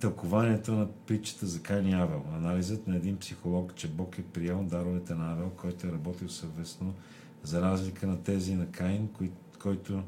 тълкованието 0.00 0.72
на 0.72 0.88
притчата 1.06 1.46
за 1.46 1.62
Кайн 1.62 1.88
и 1.88 1.92
Авел. 1.92 2.22
Анализът 2.34 2.86
на 2.86 2.96
един 2.96 3.16
психолог, 3.16 3.74
че 3.74 3.88
Бог 3.88 4.18
е 4.18 4.22
приел 4.22 4.62
даровете 4.62 5.14
на 5.14 5.32
Авел, 5.32 5.50
който 5.56 5.86
е 5.86 5.92
работил 5.92 6.28
съвестно, 6.28 6.94
за 7.42 7.62
разлика 7.62 8.06
на 8.06 8.22
тези 8.22 8.54
на 8.54 8.66
Кайн, 8.66 9.08
кои, 9.08 9.30
който 9.62 10.02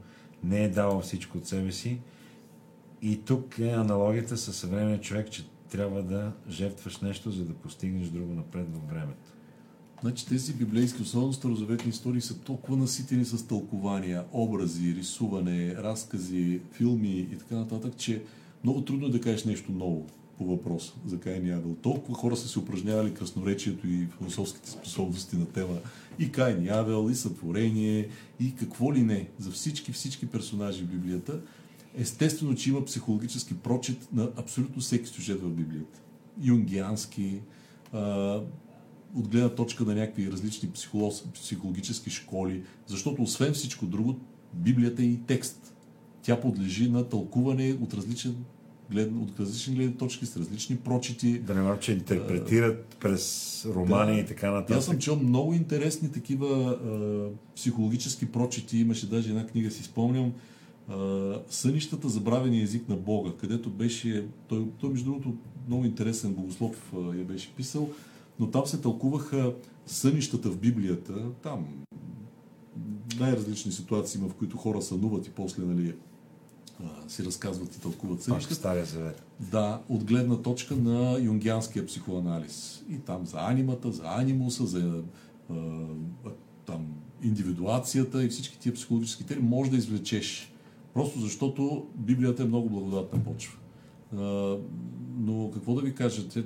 не 0.45 0.65
е 0.65 0.69
давал 0.69 1.01
всичко 1.01 1.39
от 1.39 1.47
себе 1.47 1.73
си. 1.73 1.99
И 3.03 3.21
тук 3.25 3.59
е 3.59 3.69
аналогията 3.69 4.37
със 4.37 4.57
съвременния 4.57 5.01
човек, 5.01 5.31
че 5.31 5.49
трябва 5.71 6.03
да 6.03 6.33
жертваш 6.49 7.01
нещо, 7.01 7.31
за 7.31 7.45
да 7.45 7.55
постигнеш 7.55 8.09
друго 8.09 8.35
напред 8.35 8.67
във 8.73 8.89
времето. 8.89 9.33
Значи 10.01 10.27
тези 10.27 10.55
библейски, 10.55 11.03
особено 11.03 11.33
старозаветни 11.33 11.91
истории, 11.91 12.21
са 12.21 12.39
толкова 12.39 12.77
наситени 12.77 13.25
с 13.25 13.47
тълкования, 13.47 14.25
образи, 14.33 14.95
рисуване, 14.95 15.75
разкази, 15.75 16.61
филми 16.73 17.19
и 17.19 17.39
така 17.39 17.55
нататък, 17.55 17.97
че 17.97 18.23
много 18.67 18.85
трудно 18.85 19.07
е 19.07 19.11
да 19.11 19.21
кажеш 19.21 19.45
нещо 19.45 19.73
ново 19.73 20.07
по 20.39 20.45
въпроса 20.45 20.93
за 21.07 21.21
Каин 21.21 21.47
и 21.47 21.51
Авел. 21.51 21.77
Толкова 21.83 22.15
хора 22.15 22.37
са 22.37 22.49
се 22.49 22.59
упражнявали 22.59 23.15
красноречието 23.15 23.89
и 23.89 24.07
философските 24.19 24.71
способности 24.71 25.37
на 25.37 25.47
тема 25.47 25.79
и 26.19 26.33
Каин 26.33 26.65
и 26.65 26.69
Авел, 26.69 27.11
и 27.11 27.15
сътворение, 27.15 28.09
и 28.41 28.55
какво 28.55 28.95
ли 28.95 29.03
не, 29.03 29.29
за 29.39 29.51
всички, 29.51 29.93
всички 29.93 30.27
персонажи 30.27 30.83
в 30.83 30.87
Библията. 30.87 31.41
Естествено, 31.95 32.55
че 32.55 32.71
има 32.71 32.85
психологически 32.85 33.55
прочит 33.55 34.09
на 34.13 34.31
абсолютно 34.37 34.83
всеки 34.83 35.09
сюжет 35.09 35.41
в 35.43 35.51
Библията. 35.51 36.01
Юнгиански, 36.43 37.41
а, 37.93 38.41
от 39.15 39.29
гледна 39.29 39.49
точка 39.49 39.85
на 39.85 39.95
някакви 39.95 40.33
различни 40.33 40.71
психологически 41.35 42.11
школи, 42.11 42.63
защото 42.87 43.23
освен 43.23 43.53
всичко 43.53 43.87
друго, 43.87 44.17
Библията 44.55 45.03
е 45.03 45.07
и 45.07 45.21
текст. 45.27 45.73
Тя 46.23 46.41
подлежи 46.41 46.91
на 46.91 47.09
тълкуване 47.09 47.79
от, 47.83 47.95
различен, 47.95 48.45
глед, 48.91 49.13
от 49.23 49.41
различни 49.41 49.75
гледни 49.75 49.97
точки, 49.97 50.27
с 50.27 50.37
различни 50.37 50.77
прочити. 50.77 51.39
Да 51.39 51.55
не 51.55 51.63
може, 51.63 51.81
че 51.81 51.93
интерпретират 51.93 52.97
през 53.01 53.65
романи 53.75 54.15
Да. 54.15 54.21
и 54.21 54.27
така 54.27 54.47
Аз 54.47 54.53
нататък. 54.55 54.83
съм 54.83 54.99
чел 54.99 55.17
много 55.17 55.55
интересни 55.55 56.13
такива 56.13 56.49
а, 56.71 57.55
психологически 57.57 58.27
прочити. 58.27 58.79
Имаше 58.79 59.09
даже 59.09 59.29
една 59.31 59.47
книга, 59.47 59.71
си 59.71 59.83
спомням, 59.83 60.33
а, 60.89 61.35
Сънищата, 61.51 62.09
забравени 62.09 62.63
език 62.63 62.89
на 62.89 62.97
Бога, 62.97 63.31
където 63.41 63.71
беше, 63.71 64.27
той, 64.49 64.67
той 64.81 64.91
между 64.91 65.05
другото 65.05 65.35
много 65.69 65.85
интересен 65.85 66.35
богослов 66.35 66.93
а, 66.95 67.17
я 67.17 67.25
беше 67.25 67.53
писал, 67.55 67.89
но 68.41 68.51
там 68.51 68.67
се 68.67 68.81
тълкуваха 68.81 69.53
сънищата 69.87 70.51
в 70.51 70.59
Библията, 70.59 71.13
там 71.43 71.67
най-различни 73.21 73.73
ситуации 73.73 74.19
има, 74.21 74.29
в 74.29 74.35
които 74.35 74.57
хора 74.57 74.83
сънуват 74.83 75.27
и 75.27 75.31
после 75.31 75.63
нали, 75.65 75.95
а, 76.85 77.09
си 77.09 77.25
разказват 77.25 77.75
и 77.75 77.81
тълкуват 77.81 78.23
сънищата. 78.23 78.55
Стария 78.55 78.85
завет. 78.85 79.23
Да, 79.41 79.81
от 79.89 80.05
гледна 80.05 80.37
точка 80.37 80.77
на 80.77 81.19
юнгианския 81.21 81.87
психоанализ. 81.87 82.85
И 82.91 82.99
там 82.99 83.27
за 83.27 83.39
анимата, 83.41 83.93
за 83.93 84.03
анимуса, 84.07 84.67
за 84.67 85.03
а, 85.51 85.55
а, 85.55 86.31
там, 86.67 86.87
индивидуацията 87.23 88.25
и 88.25 88.29
всички 88.29 88.59
тия 88.59 88.75
психологически 88.75 89.25
теми 89.25 89.43
може 89.43 89.71
да 89.71 89.77
извлечеш. 89.77 90.53
Просто 90.95 91.21
защото 91.21 91.87
Библията 91.95 92.43
е 92.43 92.47
много 92.47 92.69
благодатна 92.69 93.25
почва. 93.25 93.59
А, 94.17 94.57
но 95.19 95.51
какво 95.55 95.75
да 95.75 95.81
ви 95.81 95.95
кажа, 95.95 96.29
те, 96.29 96.45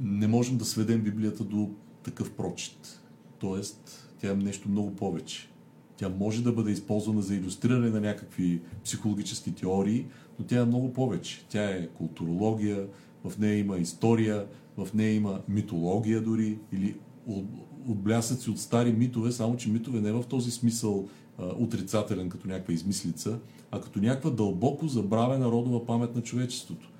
не 0.00 0.26
можем 0.26 0.56
да 0.56 0.64
сведем 0.64 1.02
Библията 1.02 1.44
до 1.44 1.70
такъв 2.02 2.32
прочит. 2.32 3.00
Тоест, 3.38 4.08
тя 4.20 4.30
е 4.30 4.34
нещо 4.34 4.68
много 4.68 4.96
повече. 4.96 5.48
Тя 5.96 6.08
може 6.08 6.42
да 6.42 6.52
бъде 6.52 6.70
използвана 6.70 7.22
за 7.22 7.34
иллюстриране 7.34 7.90
на 7.90 8.00
някакви 8.00 8.60
психологически 8.84 9.54
теории, 9.54 10.06
но 10.38 10.44
тя 10.44 10.60
е 10.60 10.64
много 10.64 10.92
повече. 10.92 11.44
Тя 11.48 11.70
е 11.70 11.88
културология, 11.88 12.86
в 13.24 13.38
нея 13.38 13.58
има 13.58 13.78
история, 13.78 14.46
в 14.76 14.88
нея 14.94 15.14
има 15.14 15.40
митология 15.48 16.20
дори, 16.20 16.58
или 16.72 16.96
от- 17.26 17.46
отблясъци 17.88 18.50
от 18.50 18.58
стари 18.58 18.92
митове, 18.92 19.32
само 19.32 19.56
че 19.56 19.70
митове 19.70 20.00
не 20.00 20.12
в 20.12 20.24
този 20.28 20.50
смисъл 20.50 21.08
а, 21.38 21.46
отрицателен, 21.46 22.28
като 22.28 22.48
някаква 22.48 22.74
измислица, 22.74 23.38
а 23.70 23.80
като 23.80 24.00
някаква 24.00 24.30
дълбоко 24.30 24.88
забравена 24.88 25.46
родова 25.46 25.86
памет 25.86 26.14
на 26.14 26.22
човечеството. 26.22 26.90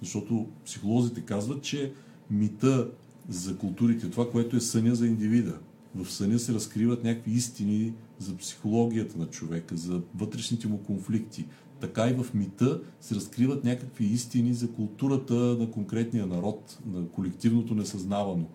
Защото 0.00 0.46
психолозите 0.64 1.20
казват, 1.20 1.62
че 1.62 1.92
мита 2.30 2.88
за 3.28 3.56
културите, 3.56 4.10
това, 4.10 4.30
което 4.30 4.56
е 4.56 4.60
съня 4.60 4.94
за 4.94 5.06
индивида. 5.06 5.58
В 5.94 6.10
съня 6.10 6.38
се 6.38 6.54
разкриват 6.54 7.04
някакви 7.04 7.32
истини 7.32 7.92
за 8.22 8.36
психологията 8.36 9.18
на 9.18 9.26
човека, 9.26 9.76
за 9.76 10.02
вътрешните 10.14 10.68
му 10.68 10.78
конфликти. 10.78 11.46
Така 11.80 12.08
и 12.08 12.12
в 12.12 12.34
мита 12.34 12.80
се 13.00 13.14
разкриват 13.14 13.64
някакви 13.64 14.04
истини 14.04 14.54
за 14.54 14.72
културата 14.72 15.34
на 15.34 15.70
конкретния 15.70 16.26
народ, 16.26 16.78
на 16.86 17.08
колективното 17.08 17.74
несъзнавано. 17.74 18.46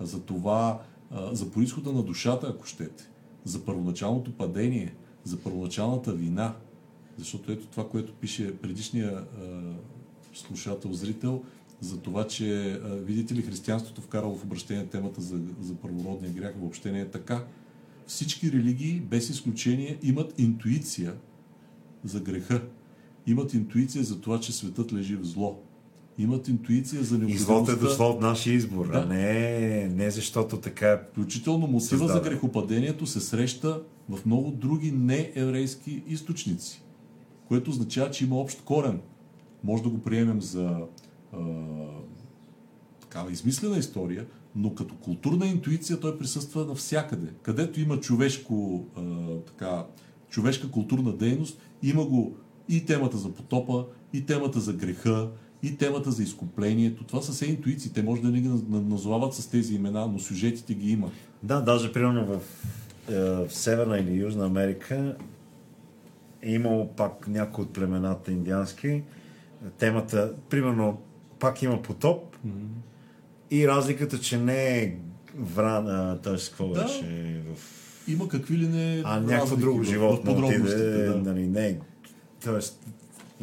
За 0.00 0.20
това, 0.20 0.80
за 1.32 1.50
происхода 1.50 1.92
на 1.92 2.02
душата, 2.02 2.46
ако 2.54 2.66
щете, 2.66 3.10
за 3.44 3.64
първоначалното 3.64 4.32
падение, 4.32 4.94
за 5.24 5.36
първоначалната 5.36 6.12
вина. 6.12 6.54
Защото 7.18 7.52
ето 7.52 7.66
това, 7.66 7.88
което 7.88 8.12
пише 8.12 8.56
предишния 8.56 9.10
а, 9.12 9.24
слушател, 10.34 10.92
зрител, 10.92 11.42
за 11.80 11.98
това, 11.98 12.26
че 12.26 12.80
видите 12.84 13.34
ли, 13.34 13.42
християнството 13.42 14.00
вкарало 14.00 14.36
в 14.36 14.44
обращение 14.44 14.86
темата 14.86 15.20
за, 15.20 15.40
за 15.60 15.74
първородния 15.74 16.32
грях, 16.32 16.54
въобще 16.60 16.92
не 16.92 17.00
е 17.00 17.08
така. 17.08 17.44
Всички 18.10 18.52
религии, 18.52 19.00
без 19.00 19.30
изключение, 19.30 19.98
имат 20.02 20.38
интуиция 20.38 21.14
за 22.04 22.20
греха. 22.20 22.62
Имат 23.26 23.54
интуиция 23.54 24.04
за 24.04 24.20
това, 24.20 24.40
че 24.40 24.52
светът 24.52 24.92
лежи 24.92 25.16
в 25.16 25.24
зло. 25.24 25.62
Имат 26.18 26.48
интуиция 26.48 27.02
за 27.02 27.16
Извод 27.16 27.22
е 27.22 27.26
необходимостта... 27.26 27.76
дошло 27.76 28.06
от 28.10 28.20
нашия 28.20 28.54
избор, 28.54 28.86
Да. 28.86 28.98
а 28.98 29.06
не, 29.06 29.88
не 29.88 30.10
защото 30.10 30.56
така 30.56 30.88
е 30.88 30.98
Включително 31.12 31.66
мотива 31.66 32.08
за 32.08 32.20
грехопадението 32.20 33.06
се 33.06 33.20
среща 33.20 33.82
в 34.08 34.26
много 34.26 34.50
други 34.50 34.92
нееврейски 34.92 36.02
източници, 36.06 36.82
което 37.48 37.70
означава, 37.70 38.10
че 38.10 38.24
има 38.24 38.36
общ 38.36 38.62
корен. 38.64 39.00
Може 39.64 39.82
да 39.82 39.88
го 39.88 39.98
приемем 39.98 40.40
за 40.40 40.76
а, 41.32 41.38
такава 43.00 43.32
измислена 43.32 43.78
история, 43.78 44.26
но 44.56 44.74
като 44.74 44.94
културна 44.94 45.46
интуиция 45.46 46.00
той 46.00 46.18
присъства 46.18 46.64
навсякъде. 46.64 47.32
Където 47.42 47.80
има 47.80 48.00
човешко, 48.00 48.84
а, 48.96 49.02
така, 49.46 49.84
човешка 50.28 50.70
културна 50.70 51.12
дейност, 51.12 51.60
има 51.82 52.04
го 52.04 52.36
и 52.68 52.84
темата 52.84 53.16
за 53.16 53.32
потопа, 53.32 53.86
и 54.12 54.26
темата 54.26 54.60
за 54.60 54.72
греха, 54.72 55.28
и 55.62 55.76
темата 55.76 56.10
за 56.10 56.22
изкуплението. 56.22 57.04
Това 57.04 57.22
са 57.22 57.32
все 57.32 57.46
интуиции. 57.46 57.92
Те 57.92 58.02
може 58.02 58.22
да 58.22 58.28
не 58.28 58.40
ги 58.40 58.48
наз- 58.48 58.88
назовават 58.88 59.34
с 59.34 59.46
тези 59.46 59.74
имена, 59.74 60.06
но 60.06 60.18
сюжетите 60.18 60.74
ги 60.74 60.90
има. 60.90 61.10
Да, 61.42 61.60
даже 61.60 61.92
примерно 61.92 62.26
в, 62.26 62.40
е, 63.10 63.20
в 63.20 63.48
Северна 63.50 63.98
или 63.98 64.14
Южна 64.14 64.46
Америка 64.46 65.16
е 66.42 66.52
имало 66.52 66.88
пак 66.88 67.28
някои 67.28 67.64
от 67.64 67.72
племената 67.72 68.32
индиански. 68.32 69.02
Темата, 69.78 70.34
примерно, 70.50 71.00
пак 71.38 71.62
има 71.62 71.82
потоп 71.82 72.36
и 73.50 73.68
разликата, 73.68 74.20
че 74.20 74.38
не 74.38 74.78
е 74.78 74.94
врана, 75.36 76.18
т.е. 76.18 76.36
какво 76.36 76.68
Да. 76.68 76.82
беше 76.82 77.04
в... 77.46 77.58
Има 78.08 78.28
какви 78.28 78.58
ли 78.58 78.68
не 78.68 79.02
А 79.04 79.20
някакво 79.20 79.56
друго 79.56 79.82
животно 79.82 80.32
отиде, 80.46 80.74
да. 80.98 81.16
нали, 81.16 81.46
не, 81.46 81.78
Тоест, 82.44 82.86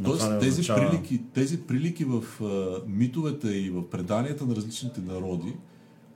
Тоест, 0.03 0.39
тези, 0.39 0.51
означава- 0.51 0.89
прилики, 0.89 1.21
тези 1.33 1.61
прилики 1.61 2.05
в 2.05 2.23
а, 2.41 2.81
митовете 2.87 3.47
и 3.47 3.69
в 3.69 3.89
преданията 3.89 4.45
на 4.45 4.55
различните 4.55 5.01
народи, 5.01 5.53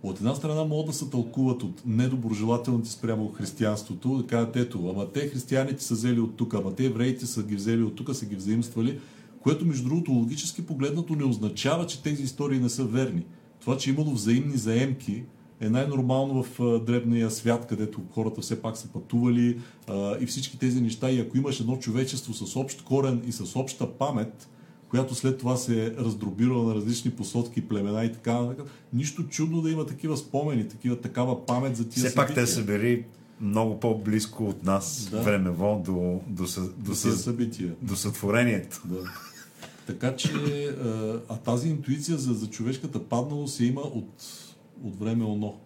от 0.03 0.17
една 0.17 0.35
страна 0.35 0.63
могат 0.63 0.85
да 0.87 0.93
се 0.93 1.09
тълкуват 1.09 1.63
от 1.63 1.81
недоброжелателните 1.85 2.89
спрямо 2.89 3.31
християнството, 3.31 4.17
да 4.17 4.27
кажат, 4.27 4.55
ето, 4.55 4.89
ама 4.89 5.11
те 5.11 5.27
християните 5.27 5.83
са 5.83 5.93
взели 5.93 6.19
от 6.19 6.37
тук, 6.37 6.53
ама 6.53 6.75
те 6.75 6.85
евреите 6.85 7.25
са 7.25 7.43
ги 7.43 7.55
взели 7.55 7.83
от 7.83 7.95
тук, 7.95 8.15
са 8.15 8.25
ги 8.25 8.35
взаимствали, 8.35 8.99
което 9.39 9.65
между 9.65 9.83
другото 9.83 10.11
логически 10.11 10.65
погледнато 10.65 11.15
не 11.15 11.23
означава, 11.23 11.87
че 11.87 12.03
тези 12.03 12.23
истории 12.23 12.59
не 12.59 12.69
са 12.69 12.83
верни. 12.85 13.25
Това, 13.61 13.77
че 13.77 13.89
имало 13.89 14.11
взаимни 14.11 14.57
заемки 14.57 15.23
е 15.59 15.69
най-нормално 15.69 16.43
в 16.43 16.59
а, 16.59 16.79
дребния 16.79 17.31
свят, 17.31 17.65
където 17.67 18.01
хората 18.11 18.41
все 18.41 18.61
пак 18.61 18.77
са 18.77 18.87
пътували 18.87 19.57
а, 19.87 20.17
и 20.19 20.25
всички 20.25 20.59
тези 20.59 20.81
неща. 20.81 21.09
И 21.09 21.19
ако 21.19 21.37
имаш 21.37 21.59
едно 21.59 21.77
човечество 21.77 22.33
с 22.33 22.55
общ 22.55 22.81
корен 22.81 23.21
и 23.27 23.31
с 23.31 23.55
обща 23.55 23.87
памет, 23.89 24.49
която 24.89 25.15
след 25.15 25.37
това 25.37 25.55
се 25.55 25.85
е 25.85 25.91
раздробила 25.91 26.63
на 26.63 26.75
различни 26.75 27.11
посотки, 27.11 27.61
племена 27.61 28.05
и 28.05 28.13
така, 28.13 28.41
нататък, 28.41 28.65
нищо 28.93 29.23
чудно 29.23 29.61
да 29.61 29.71
има 29.71 29.85
такива 29.85 30.17
спомени, 30.17 30.67
такива, 30.67 30.95
такава 30.97 31.45
памет 31.45 31.75
за 31.75 31.89
тия 31.89 32.05
Все 32.05 32.15
пак 32.15 32.27
събития. 32.27 32.45
те 32.45 32.51
са 32.51 32.63
били 32.63 33.05
много 33.41 33.79
по-близко 33.79 34.45
от 34.45 34.63
нас 34.63 35.07
Да. 35.11 35.21
времево 35.21 35.81
до, 35.85 35.91
до, 36.27 36.43
до, 36.43 36.43
до 36.77 36.91
съ- 36.91 37.11
събития. 37.11 37.73
до 37.81 37.95
сътворението. 37.95 38.81
Да. 38.85 38.97
Така 39.91 40.15
че, 40.15 40.31
а, 40.67 41.21
а 41.29 41.37
тази 41.37 41.69
интуиция 41.69 42.17
за, 42.17 42.33
за 42.33 42.49
човешката 42.49 43.09
падналост 43.09 43.55
се 43.55 43.65
има 43.65 43.81
от, 43.81 44.23
от 44.83 44.99
време 44.99 45.25
оно. 45.25 45.59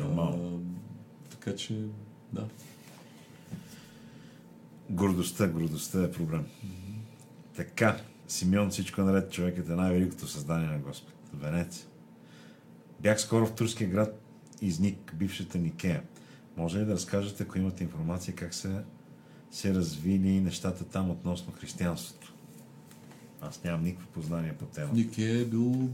Нормално. 0.00 0.62
Така 1.30 1.56
че, 1.56 1.84
да. 2.32 2.46
Гордостта, 4.90 5.48
гордостта 5.48 6.02
е 6.02 6.10
проблем. 6.10 6.44
Така, 7.56 8.00
Симеон 8.28 8.70
всичко 8.70 9.00
наред, 9.00 9.32
човекът 9.32 9.68
е 9.68 9.72
най-великото 9.72 10.26
създание 10.26 10.68
на 10.68 10.78
Господ. 10.78 11.14
Венеция. 11.34 11.86
Бях 13.00 13.20
скоро 13.20 13.46
в 13.46 13.54
турския 13.54 13.90
град 13.90 14.22
Изник, 14.60 15.14
бившата 15.14 15.58
Никея. 15.58 16.02
Може 16.56 16.78
ли 16.78 16.84
да 16.84 16.92
разкажете, 16.92 17.42
ако 17.42 17.58
имате 17.58 17.84
информация, 17.84 18.34
как 18.34 18.54
са 18.54 18.82
се 19.50 19.74
развили 19.74 20.40
нещата 20.40 20.84
там 20.84 21.10
относно 21.10 21.52
християнството? 21.52 22.21
Аз 23.42 23.64
нямам 23.64 23.84
никакво 23.84 24.08
познание 24.08 24.52
по 24.58 24.64
темата. 24.64 24.96
Нике 24.96 25.40
е 25.40 25.44
бил 25.44 25.88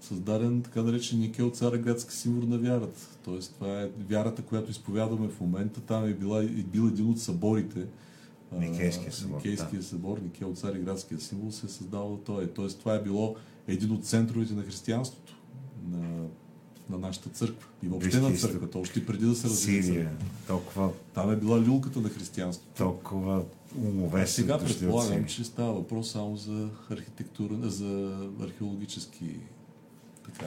създаден 0.00 0.62
така 0.62 0.82
наречен 0.82 1.18
Нике 1.18 1.42
от 1.42 1.56
Цареградски 1.56 2.14
символ 2.14 2.48
на 2.48 2.58
вярата. 2.58 3.00
Тоест, 3.24 3.54
това 3.54 3.82
е 3.82 3.90
вярата, 4.08 4.42
която 4.42 4.70
изповядваме 4.70 5.28
в 5.28 5.40
момента. 5.40 5.80
Там 5.80 6.04
е 6.04 6.14
била, 6.14 6.42
е 6.42 6.46
бил 6.46 6.82
един 6.82 7.10
от 7.10 7.20
съборите. 7.20 7.86
Никейския 8.52 9.12
събор, 9.12 9.36
Никейския 9.36 9.82
събор, 9.82 10.18
Нике 10.18 10.44
от 10.44 10.58
Цареградския 10.58 11.20
символ 11.20 11.50
се 11.50 11.66
е 11.66 11.68
създавал 11.68 12.16
той. 12.16 12.46
Тоест, 12.46 12.78
това 12.78 12.94
е 12.94 13.02
било 13.02 13.36
един 13.66 13.90
от 13.90 14.04
центровете 14.04 14.54
на 14.54 14.62
християнството. 14.62 15.36
На, 15.90 16.26
на 16.90 16.98
нашата 16.98 17.28
църква. 17.28 17.68
И 17.82 17.88
въобще 17.88 18.08
Близкия 18.08 18.30
на 18.30 18.36
църквата. 18.36 18.78
Още 18.78 19.06
преди 19.06 19.26
да 19.26 19.34
се 19.34 19.48
развие 19.48 19.82
Сирия, 19.82 20.10
толкова, 20.46 20.90
Там 21.14 21.30
е 21.32 21.36
била 21.36 21.60
люлката 21.60 22.00
на 22.00 22.08
християнството. 22.08 22.74
толкова 22.76 23.42
умове 23.76 24.22
А 24.22 24.26
са 24.26 24.32
сега 24.32 24.58
предполагам, 24.58 25.24
че 25.26 25.44
става 25.44 25.72
въпрос 25.72 26.10
само 26.10 26.36
за 26.36 26.68
архитектура, 26.90 27.70
за 27.70 28.18
археологически 28.42 29.36
така. 30.24 30.46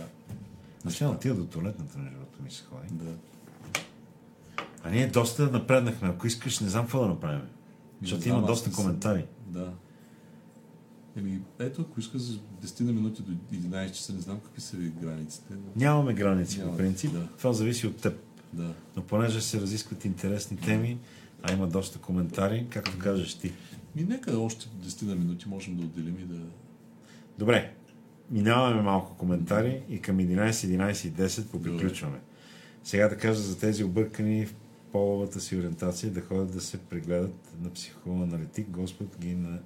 Начало 0.86 1.14
отида 1.14 1.36
до 1.36 1.46
туалетната, 1.46 1.98
между 1.98 2.18
другото 2.18 2.44
ми 2.44 2.52
се 2.52 2.64
ходи. 2.64 2.88
Да. 2.92 3.12
А 4.84 4.90
ние 4.90 5.08
доста 5.08 5.52
напреднахме. 5.52 6.08
Ако 6.08 6.28
искаш, 6.28 6.60
не 6.60 6.70
знам 6.70 6.84
какво 6.84 7.00
да 7.00 7.08
направим. 7.08 7.42
Защото 8.02 8.30
има 8.30 8.46
доста 8.46 8.72
коментари. 8.72 9.26
Да. 9.48 9.74
Еми, 11.18 11.42
ето, 11.60 11.82
ако 11.82 12.00
искаш 12.00 12.22
за 12.22 12.40
10 12.64 12.82
на 12.82 12.92
минути 12.94 13.22
до 13.22 13.32
11 13.56 13.92
часа, 13.92 14.14
не 14.14 14.22
знам 14.22 14.40
какви 14.40 14.62
са 14.62 14.78
ви 14.78 14.90
границите. 15.02 15.54
Но... 15.54 15.72
Нямаме 15.76 16.14
граници 16.14 16.56
по 16.56 16.62
Нямаме, 16.62 16.78
принцип. 16.78 17.14
да. 17.14 17.28
Това 17.38 17.54
зависи 17.54 17.88
от 17.88 17.98
теб. 17.98 18.20
Да. 18.54 18.74
Но 18.96 19.04
понеже 19.04 19.42
се 19.42 19.62
разискват 19.62 20.06
интересни 20.06 20.58
теми, 20.58 21.00
а 21.44 21.54
има 21.54 21.68
доста 21.68 22.00
коментари, 22.00 22.68
както 22.70 23.00
кажеш 23.00 23.36
ти. 23.36 23.54
Ми, 23.96 24.04
нека 24.04 24.38
още 24.38 24.68
10 24.68 25.06
на 25.08 25.16
минути 25.16 25.50
можем 25.50 25.78
да 25.78 25.84
отделим 25.84 26.20
и 26.20 26.24
да... 26.24 26.40
Добре, 27.40 27.74
минаваме 28.32 28.82
малко 28.82 29.18
коментари 29.18 29.84
и 29.90 30.02
към 30.02 30.18
11, 30.18 30.50
11 30.52 31.08
и 31.08 31.12
10 31.12 31.48
поприключваме. 31.48 32.20
Сега 32.84 33.08
да 33.08 33.18
кажа 33.18 33.42
за 33.42 33.60
тези 33.60 33.84
объркани 33.84 34.46
в 34.46 34.56
половата 34.92 35.40
си 35.40 35.58
ориентация 35.58 36.12
да 36.12 36.22
ходят 36.22 36.54
да 36.54 36.62
се 36.62 36.78
прегледат 36.78 37.54
на 37.62 37.70
психоаналитик. 37.70 38.70
Господ 38.70 39.18
ги 39.20 39.36
на... 39.36 39.60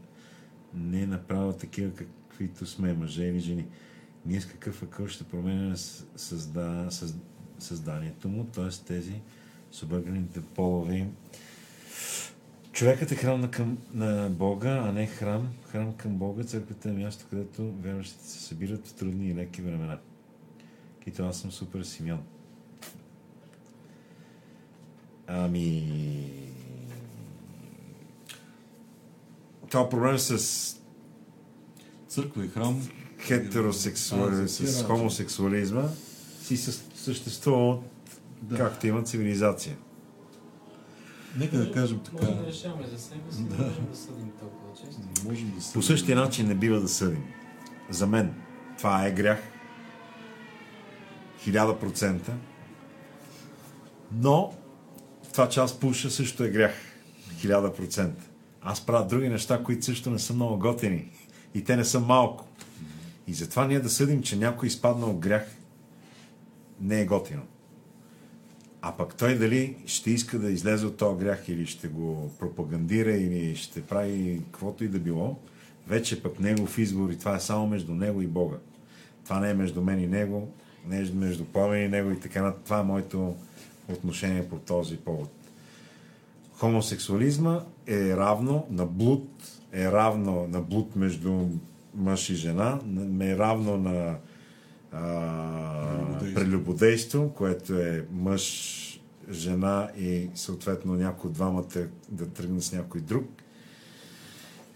не 0.76 1.08
направя 1.08 1.58
такива, 1.58 1.92
каквито 1.94 2.66
сме, 2.66 2.94
мъже 2.94 3.24
или 3.24 3.40
жени. 3.40 3.68
Ние 4.26 4.42
с 4.42 4.46
какъв 4.46 4.84
акъл 4.84 5.08
ще 5.08 5.24
променяме 5.24 5.76
създа... 6.16 6.88
съз... 6.90 7.16
създанието 7.60 8.30
му, 8.30 8.44
т.е. 8.44 8.86
тези 8.88 9.22
с 9.72 9.84
обърканите 9.84 10.42
полови. 10.42 11.08
Човекът 12.72 13.12
е 13.12 13.16
храм 13.16 13.42
на, 13.42 13.52
към, 13.52 13.78
на 13.94 14.30
Бога, 14.30 14.84
а 14.88 14.92
не 14.92 15.08
храм. 15.08 15.54
Храм 15.68 15.94
към 15.94 16.18
Бога, 16.18 16.44
църквата 16.44 16.90
е 16.90 16.94
място, 16.94 17.26
където 17.30 17.72
вярващите 17.72 18.28
се 18.28 18.40
събират 18.40 18.88
в 18.88 18.94
трудни 18.94 19.30
и 19.30 19.36
леки 19.36 19.62
времена. 19.62 20.00
Кито 21.04 21.24
аз 21.24 21.40
съм 21.42 21.52
супер 21.52 21.84
Симеон. 21.84 22.24
Ами... 25.28 26.45
Това 29.70 29.90
проблем 29.90 30.20
с 30.20 30.76
Църква 32.08 32.46
и 32.46 32.48
храм... 32.48 32.88
хетеросексуали... 33.20 34.44
А, 34.44 34.48
с 34.48 34.84
хомосексуализма 34.84 35.84
си 36.42 36.58
съществува 36.96 37.74
от 37.74 37.84
Да. 38.42 38.58
както 38.58 38.88
има 38.88 39.04
цивилизация. 39.04 39.78
Нека 41.38 41.58
да 41.58 41.72
кажем 41.72 42.00
така. 42.00 42.18
Може 42.26 42.38
да 42.38 42.48
решаваме 42.48 42.88
за 42.88 43.00
себе 43.00 43.32
си, 43.32 43.44
да. 43.44 43.64
можем 43.64 43.86
да 43.92 43.98
съдим 43.98 44.32
толкова 44.40 44.74
често. 44.74 45.02
Можем 45.26 45.52
да 45.56 45.62
се... 45.62 45.74
По 45.74 45.82
същия 45.82 46.18
начин 46.18 46.48
не 46.48 46.56
бива 46.56 46.80
да 46.80 46.88
съдим. 46.88 47.24
За 47.90 48.08
мен 48.08 48.34
това 48.78 49.06
е 49.08 49.12
грях. 49.12 49.40
Хиляда 51.40 51.80
процента. 51.80 52.34
Но 54.12 54.54
това, 55.32 55.50
че 55.50 55.60
аз 55.60 55.80
пуша, 55.80 56.12
също 56.12 56.44
е 56.44 56.50
грях. 56.50 56.74
Хиляда 57.40 57.74
процента. 57.74 58.24
Аз 58.68 58.86
правя 58.86 59.08
други 59.08 59.30
неща, 59.30 59.64
които 59.64 59.86
също 59.86 60.10
не 60.10 60.20
са 60.20 60.34
много 60.34 60.60
готини. 60.60 61.12
И 61.54 61.64
те 61.64 61.76
не 61.76 61.86
са 61.86 62.00
малко. 62.00 62.46
И 63.28 63.34
затова 63.34 63.68
ние 63.68 63.80
да 63.80 63.90
съдим, 63.90 64.22
че 64.22 64.38
някой 64.38 64.68
изпаднал 64.68 65.14
грях, 65.14 65.56
не 66.82 67.02
е 67.02 67.06
готино. 67.06 67.42
А 68.82 68.92
пък 68.92 69.16
той 69.16 69.36
дали 69.36 69.78
ще 69.86 70.12
иска 70.12 70.40
да 70.40 70.52
излезе 70.52 70.86
от 70.86 70.98
този 70.98 71.20
грях 71.20 71.50
или 71.50 71.66
ще 71.66 71.88
го 71.88 72.32
пропагандира 72.40 73.12
или 73.12 73.56
ще 73.56 73.82
прави 73.82 74.42
каквото 74.52 74.84
и 74.84 74.88
да 74.88 75.00
било, 75.00 75.40
вече 75.88 76.24
пък 76.24 76.40
негов 76.40 76.78
избор 76.78 77.10
и 77.10 77.20
това 77.20 77.36
е 77.36 77.40
само 77.40 77.68
между 77.68 77.94
него 77.94 78.22
и 78.22 78.28
Бога. 78.28 78.58
Това 79.24 79.40
не 79.40 79.50
е 79.50 79.54
между 79.54 79.82
мен 79.82 80.00
и 80.00 80.08
него, 80.08 80.54
не 80.88 81.00
е 81.00 81.12
между 81.14 81.46
Пламен 81.46 81.86
и 81.86 81.88
него 81.88 82.12
и 82.12 82.20
така. 82.20 82.54
Това 82.66 82.80
е 82.80 82.84
моето 82.84 83.36
отношение 83.90 84.50
по 84.50 84.56
този 84.56 84.98
повод. 84.98 85.45
Хомосексуализма 86.58 87.60
е 87.88 88.18
равно 88.18 88.66
на 88.70 88.86
блуд, 88.86 89.30
е 89.74 89.92
равно 89.92 90.48
на 90.48 90.62
блуд 90.62 90.96
между 90.96 91.48
мъж 91.96 92.30
и 92.30 92.36
жена, 92.36 92.80
на- 92.86 93.26
е 93.26 93.38
равно 93.38 93.78
на 93.78 94.16
а, 94.92 96.34
прелюбодейство, 96.36 97.30
което 97.30 97.74
е 97.74 98.06
мъж, 98.12 98.82
жена 99.32 99.90
и 99.98 100.30
съответно 100.36 100.94
някой 100.94 101.28
от 101.28 101.34
двамата 101.34 101.78
да 102.10 102.28
тръгне 102.30 102.62
с 102.62 102.72
някой 102.72 103.02
друг. 103.02 103.26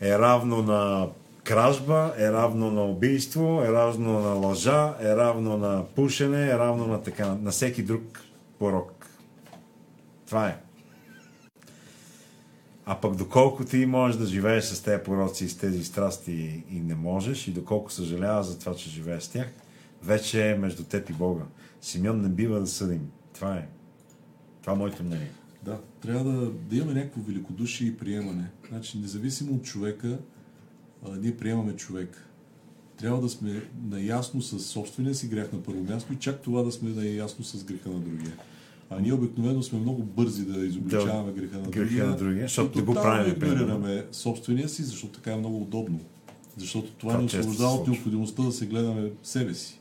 Е 0.02 0.20
равно 0.20 0.62
на 0.62 1.08
кражба, 1.44 2.14
е 2.18 2.32
равно 2.32 2.72
на 2.72 2.84
убийство, 2.84 3.62
е 3.66 3.72
равно 3.72 4.20
на 4.20 4.30
лъжа, 4.30 4.96
е 5.02 5.16
равно 5.16 5.58
на 5.58 5.86
пушене, 5.96 6.50
е 6.50 6.58
равно 6.58 6.88
на 6.88 7.04
така, 7.04 7.38
на 7.42 7.52
всеки 7.52 7.84
друг 7.84 8.22
порок. 8.60 9.06
Това 10.28 10.48
е. 10.48 10.58
А 12.92 12.96
пък 12.96 13.16
доколко 13.16 13.66
ти 13.66 13.86
можеш 13.86 14.18
да 14.18 14.26
живееш 14.26 14.64
с 14.64 14.84
тези 14.84 15.04
пороци 15.04 15.46
и 15.46 15.50
с 15.50 15.58
тези 15.58 15.84
страсти 15.84 16.64
и 16.70 16.80
не 16.80 16.96
можеш, 16.96 17.48
и 17.48 17.52
доколко 17.52 17.92
съжаляваш 17.92 18.46
за 18.46 18.60
това, 18.60 18.76
че 18.76 18.90
живееш 18.90 19.24
с 19.24 19.30
тях, 19.30 19.48
вече 20.04 20.50
е 20.50 20.58
между 20.58 20.84
теб 20.84 21.10
и 21.10 21.14
Бога. 21.14 21.44
Симеон 21.82 22.22
не 22.22 22.30
бива 22.30 22.60
да 22.60 22.68
съдим. 22.68 23.10
Това 23.34 23.56
е. 23.56 23.68
Това 24.62 24.74
е 24.74 24.76
моето 24.76 25.04
мнение. 25.04 25.32
Да, 25.64 25.80
трябва 26.02 26.32
да, 26.32 26.52
да 26.52 26.76
имаме 26.76 26.94
някакво 26.94 27.22
великодушие 27.22 27.88
и 27.88 27.98
приемане. 27.98 28.46
Значи, 28.70 28.98
независимо 28.98 29.56
от 29.56 29.64
човека, 29.64 30.20
а, 31.06 31.16
ние 31.16 31.38
приемаме 31.38 31.76
човек. 31.76 32.28
Трябва 32.98 33.22
да 33.22 33.30
сме 33.30 33.64
наясно 33.84 34.42
с 34.42 34.60
собствения 34.60 35.16
си 35.16 35.28
грях 35.28 35.54
на 35.54 35.64
първо 35.64 35.84
място 35.84 36.14
и 36.14 36.20
чак 36.20 36.42
това 36.42 36.64
да 36.64 36.72
сме 36.72 36.90
наясно 36.90 37.46
с 37.46 37.64
греха 37.64 37.90
на 37.90 38.00
другия. 38.00 38.34
А 38.90 39.00
ние 39.00 39.14
обикновено 39.14 39.64
сме 39.64 39.80
много 39.80 40.04
бързи 40.04 40.46
да 40.46 40.66
изобличаваме 40.66 41.32
греха 41.32 41.58
на 41.58 41.64
греха 41.64 41.86
другия. 41.86 42.06
на 42.06 42.16
другия, 42.16 42.44
защото 42.44 42.86
го 42.86 42.94
правим, 42.94 43.32
игнорираме 43.32 44.06
собствения 44.12 44.70
си, 44.70 44.84
защото 44.84 45.14
така 45.14 45.32
е 45.32 45.36
много 45.36 45.62
удобно. 45.62 46.00
Защото 46.58 46.92
това 46.92 47.12
Това 47.12 47.22
ни 47.22 47.26
освобождава 47.26 47.74
от 47.74 47.88
необходимостта 47.88 48.44
да 48.44 48.52
се 48.52 48.66
гледаме 48.66 49.12
себе 49.24 49.54
си. 49.54 49.80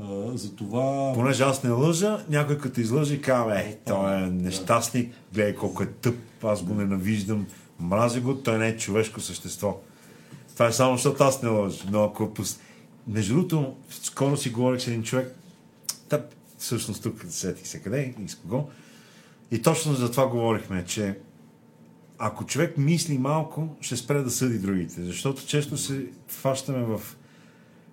А, 0.00 0.36
затова 0.36 1.12
Понеже 1.14 1.42
аз 1.42 1.62
не 1.62 1.70
лъжа, 1.70 2.24
някой 2.28 2.58
като 2.58 2.80
излъжи, 2.80 3.20
казва, 3.20 3.60
е, 3.60 3.78
той 3.86 4.22
е 4.22 4.26
нещастник, 4.26 5.14
гледай 5.34 5.54
колко 5.54 5.82
е 5.82 5.86
тъп, 5.86 6.16
аз 6.42 6.62
го 6.62 6.74
ненавиждам, 6.74 7.46
мразя 7.80 8.20
го, 8.20 8.34
той 8.34 8.58
не 8.58 8.68
е 8.68 8.76
човешко 8.76 9.20
същество. 9.20 9.80
Това 10.52 10.66
е 10.66 10.72
само 10.72 10.96
защото 10.96 11.24
аз 11.24 11.42
не 11.42 11.48
лъжа. 11.48 11.84
Но 11.90 12.04
ако... 12.04 12.32
Между 13.08 13.34
другото, 13.34 13.74
скоро 13.90 14.36
си 14.36 14.50
говорих 14.50 14.82
с 14.82 14.86
един 14.86 15.02
човек, 15.02 15.36
всъщност 16.62 17.02
тук 17.02 17.24
сетих 17.28 17.66
се 17.66 17.82
къде 17.82 18.14
и 18.24 18.28
с 18.28 18.34
кого. 18.34 18.68
И 19.50 19.62
точно 19.62 19.94
за 19.94 20.10
това 20.10 20.26
говорихме, 20.26 20.84
че 20.84 21.18
ако 22.18 22.46
човек 22.46 22.78
мисли 22.78 23.18
малко, 23.18 23.76
ще 23.80 23.96
спре 23.96 24.18
да 24.18 24.30
съди 24.30 24.58
другите. 24.58 25.02
Защото 25.02 25.46
често 25.46 25.76
се 25.76 26.06
фащаме 26.28 26.84
в, 26.84 27.00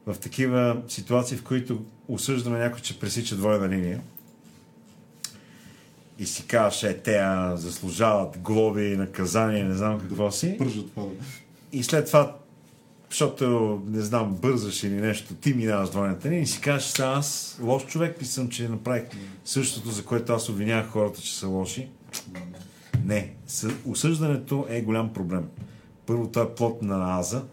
в 0.05 0.19
такива 0.19 0.81
ситуации, 0.87 1.37
в 1.37 1.43
които 1.43 1.85
осъждаме 2.07 2.59
някой, 2.59 2.81
че 2.81 2.99
пресича 2.99 3.35
двойна 3.35 3.69
линия. 3.69 4.01
И 6.19 6.25
си 6.25 6.47
казваш, 6.47 6.83
е, 6.83 6.97
те 6.97 7.23
заслужават 7.55 8.37
глоби, 8.37 8.97
наказания, 8.97 9.65
не 9.65 9.75
знам 9.75 9.99
какво 9.99 10.31
си. 10.31 10.55
Пържат 10.57 10.89
това. 10.89 11.05
И 11.71 11.83
след 11.83 12.05
това, 12.05 12.35
защото, 13.09 13.81
не 13.85 14.01
знам, 14.01 14.35
бързаш 14.35 14.83
или 14.83 14.93
нещо, 14.95 15.33
ти 15.33 15.53
минаваш 15.53 15.89
двойната 15.89 16.27
линия 16.29 16.41
и 16.41 16.47
си 16.47 16.61
кажеш, 16.61 16.87
сега 16.89 17.07
аз 17.07 17.59
лош 17.61 17.85
човек 17.85 18.21
ли 18.21 18.25
съм, 18.25 18.49
че 18.49 18.69
направих 18.69 19.03
същото, 19.45 19.89
за 19.89 20.05
което 20.05 20.33
аз 20.33 20.49
обвинявах 20.49 20.89
хората, 20.89 21.21
че 21.21 21.35
са 21.37 21.47
лоши. 21.47 21.89
Не. 23.05 23.33
Съ- 23.47 23.75
Осъждането 23.85 24.65
е 24.69 24.81
голям 24.81 25.13
проблем. 25.13 25.47
Първо, 26.05 26.27
това 26.27 26.41
е 26.45 26.55
плод 26.55 26.81
на 26.81 27.19
аза. 27.19 27.43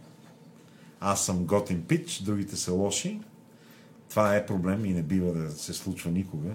Аз 1.00 1.24
съм 1.24 1.44
готин 1.44 1.82
пич, 1.82 2.22
другите 2.22 2.56
са 2.56 2.72
лоши. 2.72 3.20
Това 4.10 4.36
е 4.36 4.46
проблем 4.46 4.84
и 4.84 4.92
не 4.92 5.02
бива 5.02 5.32
да 5.32 5.50
се 5.50 5.72
случва 5.72 6.10
никога. 6.10 6.48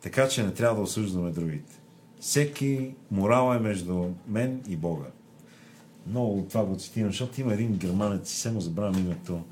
Така 0.00 0.28
че 0.28 0.42
не 0.42 0.54
трябва 0.54 0.76
да 0.76 0.82
осъждаме 0.82 1.30
другите. 1.30 1.78
Всеки 2.20 2.94
морал 3.10 3.54
е 3.54 3.60
между 3.60 4.04
мен 4.28 4.60
и 4.68 4.76
Бога. 4.76 5.06
Много 6.06 6.38
от 6.38 6.48
това 6.48 6.64
го 6.64 6.76
цитирам, 6.76 7.10
защото 7.10 7.40
има 7.40 7.54
един 7.54 7.76
германец, 7.76 8.32
само 8.32 8.60
забравям 8.60 8.98
името, 8.98 9.44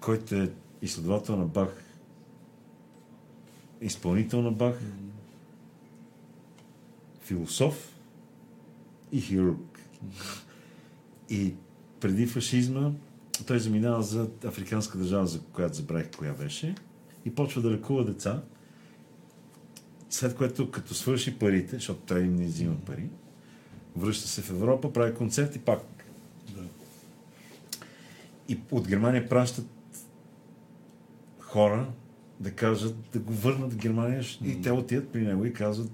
който 0.00 0.34
е 0.34 0.52
изследовател 0.82 1.36
на 1.36 1.46
Бах, 1.46 1.84
изпълнител 3.80 4.42
на 4.42 4.52
Бах, 4.52 4.80
философ 7.20 7.96
и 9.12 9.20
хирург. 9.20 9.80
И 11.30 11.54
преди 12.00 12.26
фашизма 12.26 12.90
той 13.46 13.58
заминава 13.58 14.02
за 14.02 14.28
африканска 14.44 14.98
държава, 14.98 15.26
за 15.26 15.40
която 15.40 15.76
забравих 15.76 16.10
коя 16.18 16.32
беше, 16.32 16.74
и 17.24 17.34
почва 17.34 17.62
да 17.62 17.70
лекува 17.70 18.04
деца, 18.04 18.42
след 20.10 20.36
което 20.36 20.70
като 20.70 20.94
свърши 20.94 21.38
парите, 21.38 21.76
защото 21.76 22.00
той 22.06 22.22
им 22.22 22.36
не 22.36 22.44
взима 22.44 22.76
пари, 22.86 23.08
връща 23.96 24.28
се 24.28 24.42
в 24.42 24.50
Европа, 24.50 24.92
прави 24.92 25.14
концерт 25.14 25.56
и 25.56 25.58
пак. 25.58 25.80
Да. 26.54 26.62
И 28.48 28.58
от 28.70 28.88
Германия 28.88 29.28
пращат 29.28 29.66
хора 31.40 31.88
да 32.40 32.50
кажат, 32.50 32.96
да 33.12 33.18
го 33.18 33.32
върнат 33.32 33.72
в 33.72 33.76
Германия 33.76 34.22
и 34.44 34.62
те 34.62 34.72
отиват 34.72 35.08
при 35.08 35.26
него 35.26 35.44
и 35.44 35.52
казват, 35.52 35.90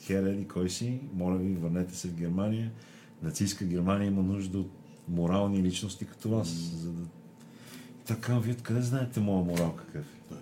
хереди, 0.00 0.48
кой 0.48 0.70
си, 0.70 1.00
моля 1.14 1.38
ви, 1.38 1.54
върнете 1.54 1.96
се 1.96 2.08
в 2.08 2.14
Германия. 2.14 2.72
Нацистска 3.22 3.64
Германия 3.64 4.06
има 4.06 4.22
нужда 4.22 4.58
от 4.58 4.70
морални 5.08 5.62
личности 5.62 6.04
като 6.04 6.28
вас. 6.28 6.48
За 6.48 6.92
да... 6.92 7.02
Така, 8.06 8.38
вие 8.38 8.52
откъде 8.52 8.82
знаете 8.82 9.20
моя 9.20 9.44
морал 9.44 9.76
какъв 9.76 10.04
е? 10.04 10.36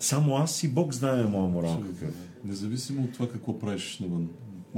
Само 0.00 0.36
аз 0.36 0.62
и 0.62 0.68
Бог 0.68 0.92
знае 0.92 1.24
моя 1.24 1.48
морал 1.48 1.82
какъв 1.82 2.14
е. 2.14 2.46
Независимо 2.46 3.04
от 3.04 3.12
това 3.12 3.28
какво 3.28 3.58
правиш 3.58 3.98
навън. 3.98 4.28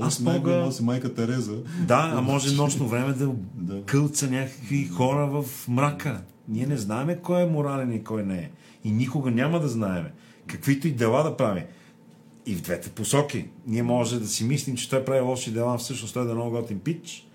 Аз 0.01 0.21
мога- 0.21 0.57
мога... 0.57 0.73
си 0.73 0.83
майка 0.83 1.15
Тереза. 1.15 1.57
Да, 1.81 2.13
а 2.15 2.21
може 2.21 2.55
нощно 2.55 2.89
време 2.89 3.13
да 3.13 3.31
Да. 3.55 3.83
кълца 3.83 4.31
някакви 4.31 4.85
хора 4.87 5.27
в 5.27 5.69
мрака. 5.69 6.21
Ние 6.49 6.67
не 6.67 6.77
знаеме 6.77 7.17
кой 7.17 7.43
е 7.43 7.47
морален 7.47 7.93
и 7.93 8.05
кой 8.05 8.23
не 8.23 8.39
е. 8.39 8.51
И 8.85 8.91
никога 8.91 9.31
няма 9.31 9.61
да 9.61 9.69
знаеме. 9.69 10.13
Каквито 10.47 10.89
и 10.89 10.93
дела 10.93 11.23
да 11.23 11.37
прави. 11.37 11.65
И 12.47 12.55
в 12.55 12.61
двете 12.63 12.89
посоки. 12.91 13.45
Ние 13.67 13.83
може 13.83 14.21
да 14.21 14.27
си 14.27 14.45
мислим, 14.45 14.77
че 14.77 14.91
той 14.91 15.05
прави 15.05 15.21
лоши 15.21 15.53
дела, 15.53 15.79
всъщност 15.79 16.15
той 16.15 16.25
да 16.25 16.31
е 16.31 16.35
много 16.35 16.51
готин 16.51 16.79
пич. 16.79 17.27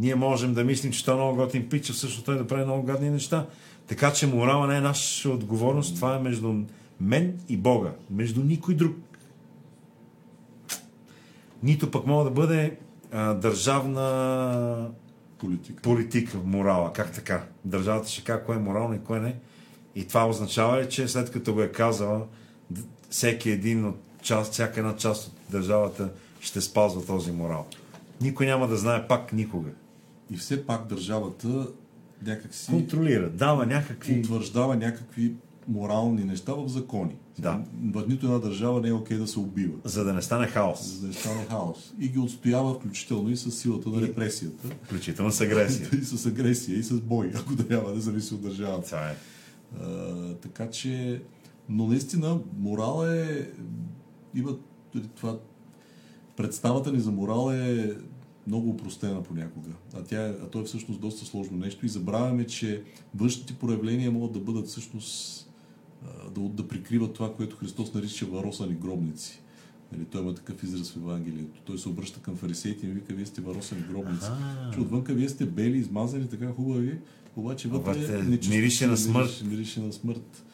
Ние 0.00 0.14
можем 0.14 0.54
да 0.54 0.64
мислим, 0.64 0.92
че 0.92 1.04
той 1.04 1.14
е 1.14 1.16
много 1.16 1.36
готин 1.36 1.68
пич, 1.68 1.90
а 1.90 1.92
всъщност 1.92 2.24
той 2.26 2.38
да 2.38 2.46
прави 2.46 2.64
много 2.64 2.82
гадни 2.82 3.10
неща. 3.10 3.46
Така 3.86 4.12
че 4.12 4.26
морала 4.26 4.66
не 4.66 4.76
е 4.76 4.80
наша 4.80 5.30
отговорност. 5.30 5.94
Това 5.96 6.16
е 6.16 6.20
между 6.20 6.54
мен 7.00 7.38
и 7.48 7.56
Бога. 7.56 7.90
Между 8.10 8.44
никой 8.44 8.74
друг. 8.74 8.96
Нито 11.62 11.90
пък 11.90 12.06
мога 12.06 12.24
да 12.24 12.30
бъде 12.30 12.78
а, 13.12 13.34
държавна 13.34 14.90
Политика. 15.38 15.82
политика, 15.82 16.38
морала. 16.44 16.92
Как 16.92 17.12
така? 17.12 17.44
Държавата 17.64 18.08
ще 18.08 18.24
каже 18.24 18.42
кое 18.46 18.56
е 18.56 18.58
морално 18.58 18.94
и 18.94 19.00
кое 19.04 19.20
не. 19.20 19.36
И 19.94 20.08
това 20.08 20.28
означава 20.28 20.82
ли, 20.82 20.88
че 20.88 21.08
след 21.08 21.30
като 21.30 21.54
го 21.54 21.62
е 21.62 21.72
казала, 21.72 22.26
всеки 23.10 23.50
един 23.50 23.84
от 23.84 23.96
част, 24.22 24.52
всяка 24.52 24.80
една 24.80 24.96
част 24.96 25.26
от 25.26 25.34
държавата 25.50 26.10
ще 26.40 26.60
спазва 26.60 27.06
този 27.06 27.32
морал. 27.32 27.66
Никой 28.20 28.46
няма 28.46 28.68
да 28.68 28.76
знае 28.76 29.08
пак 29.08 29.32
никога. 29.32 29.70
И 30.30 30.36
все 30.36 30.66
пак 30.66 30.86
държавата 30.86 31.66
някакси 32.26 32.70
Контролира, 32.70 33.30
дава 33.30 33.66
някакви... 33.66 34.18
утвърждава 34.18 34.76
някакви 34.76 35.34
морални 35.68 36.24
неща 36.24 36.54
в 36.54 36.68
закони. 36.68 37.16
Да. 37.38 37.62
В 37.92 38.04
нито 38.08 38.26
една 38.26 38.38
държава 38.38 38.80
не 38.80 38.88
е 38.88 38.92
окей 38.92 39.16
да 39.16 39.26
се 39.26 39.38
убива. 39.38 39.74
За 39.84 40.04
да 40.04 40.12
не 40.12 40.22
стане 40.22 40.46
хаос. 40.46 40.84
За 40.84 41.00
да 41.00 41.06
не 41.06 41.12
стане 41.12 41.44
хаос. 41.44 41.94
И 42.00 42.08
ги 42.08 42.18
отстоява 42.18 42.74
включително 42.74 43.30
и 43.30 43.36
с 43.36 43.50
силата 43.50 43.88
на 43.88 43.98
И- 44.02 44.08
репресията. 44.08 44.68
Включително 44.82 45.30
с 45.30 45.40
агресия. 45.40 45.88
и 46.00 46.04
с 46.04 46.26
агресия, 46.26 46.78
и 46.78 46.82
с 46.82 47.00
бой, 47.00 47.32
ако 47.34 47.56
трябва 47.56 47.94
да 47.94 48.00
зависи 48.00 48.34
от 48.34 48.42
държавата. 48.42 48.86
Това 48.86 49.10
е. 49.10 49.16
А, 49.80 50.34
така 50.34 50.70
че, 50.70 51.22
но 51.68 51.86
наистина, 51.86 52.38
морал 52.58 53.06
е. 53.06 53.50
Има 54.34 54.56
това. 55.16 55.38
Представата 56.36 56.92
ни 56.92 57.00
за 57.00 57.10
морал 57.10 57.52
е 57.52 57.96
много 58.46 58.70
упростена 58.70 59.22
понякога. 59.22 59.70
А, 59.94 60.02
тя 60.02 60.26
е, 60.26 60.30
а 60.30 60.46
то 60.46 60.60
е 60.60 60.64
всъщност 60.64 61.00
доста 61.00 61.26
сложно 61.26 61.56
нещо 61.58 61.86
и 61.86 61.88
забравяме, 61.88 62.46
че 62.46 62.82
външните 63.14 63.54
проявления 63.54 64.10
могат 64.10 64.32
да 64.32 64.40
бъдат 64.40 64.66
всъщност 64.68 65.49
да, 66.30 66.40
да 66.40 66.68
прикриват 66.68 67.14
това, 67.14 67.34
което 67.34 67.56
Христос 67.56 67.94
нарича 67.94 68.26
варосани 68.26 68.74
гробници. 68.74 69.40
Нали, 69.92 70.04
той 70.04 70.22
има 70.22 70.34
такъв 70.34 70.62
израз 70.62 70.92
в 70.92 70.96
Евангелието. 70.96 71.60
Той 71.64 71.78
се 71.78 71.88
обръща 71.88 72.20
към 72.20 72.36
фарисеите 72.36 72.86
и 72.86 72.88
им 72.88 72.94
вика, 72.94 73.14
вие 73.14 73.26
сте 73.26 73.40
варосани 73.40 73.82
гробници. 73.82 74.26
Аха. 74.26 74.70
Че 74.74 74.80
отвънка 74.80 75.14
вие 75.14 75.28
сте 75.28 75.46
бели, 75.46 75.78
измазани, 75.78 76.28
така 76.28 76.52
хубави, 76.52 76.98
обаче 77.36 77.68
вътре 77.68 77.90
Обаче 77.90 78.12
нечистоти, 78.12 78.56
мирише 78.58 78.86
на 78.86 78.96
смърт. 78.96 79.26
Мирише, 79.28 79.44
мирише 79.44 79.80
на 79.80 79.92
смърт. 79.92 80.44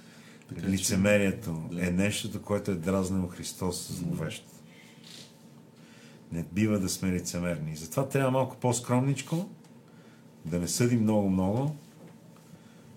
Така 0.48 0.60
че- 0.60 0.68
Лицемерието 0.68 1.62
Да. 1.72 1.86
е 1.86 1.90
нещото, 1.90 2.42
което 2.42 2.70
е 2.70 2.74
дразнило 2.74 3.28
Христос 3.28 3.92
зловещо. 3.92 4.46
Не 6.32 6.44
бива 6.52 6.78
да 6.78 6.88
сме 6.88 7.12
лицемерни. 7.12 7.76
Затова 7.76 8.08
трябва 8.08 8.30
малко 8.30 8.56
по-скромничко, 8.56 9.48
да 10.44 10.58
не 10.58 10.68
съдим 10.68 11.02
много-много 11.02 11.76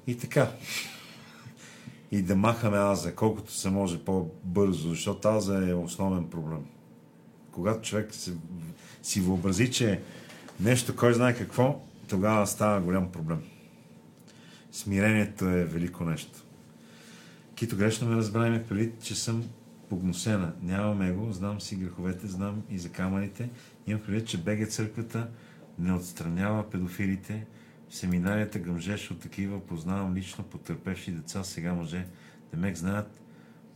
и 0.07 0.17
така. 0.17 0.51
И 2.11 2.21
да 2.21 2.35
махаме 2.35 2.77
аза, 2.77 3.15
колкото 3.15 3.53
се 3.53 3.69
може 3.69 3.99
по-бързо, 3.99 4.89
защото 4.89 5.27
аза 5.27 5.69
е 5.69 5.73
основен 5.73 6.29
проблем. 6.29 6.65
Когато 7.51 7.81
човек 7.81 8.13
се, 8.15 8.33
си 9.03 9.21
въобрази, 9.21 9.71
че 9.71 10.01
нещо, 10.59 10.95
кой 10.95 11.13
знае 11.13 11.35
какво, 11.35 11.81
тогава 12.09 12.47
става 12.47 12.81
голям 12.81 13.11
проблем. 13.11 13.41
Смирението 14.71 15.45
е 15.45 15.65
велико 15.65 16.05
нещо. 16.05 16.43
Кито 17.55 17.77
грешно 17.77 18.09
ме 18.09 18.15
разбра, 18.15 18.47
имах 18.47 18.63
предвид, 18.63 19.03
че 19.03 19.15
съм 19.15 19.43
погносена. 19.89 20.53
Нямам 20.61 21.01
его, 21.01 21.31
знам 21.31 21.61
си 21.61 21.75
греховете, 21.75 22.27
знам 22.27 22.63
и 22.69 22.79
за 22.79 22.89
камъните. 22.89 23.49
Имам 23.87 24.01
предвид, 24.01 24.27
че 24.27 24.37
беге 24.37 24.65
църквата 24.65 25.27
не 25.79 25.93
отстранява 25.93 26.69
педофилите. 26.69 27.45
В 27.89 27.95
семинарията 27.95 28.59
гъмжеше 28.59 29.13
от 29.13 29.19
такива, 29.19 29.59
познавам 29.59 30.15
лично 30.15 30.43
потърпевши 30.43 31.11
деца, 31.11 31.43
сега 31.43 31.73
мъже. 31.73 32.05
Демек 32.53 32.77
знаят, 32.77 33.19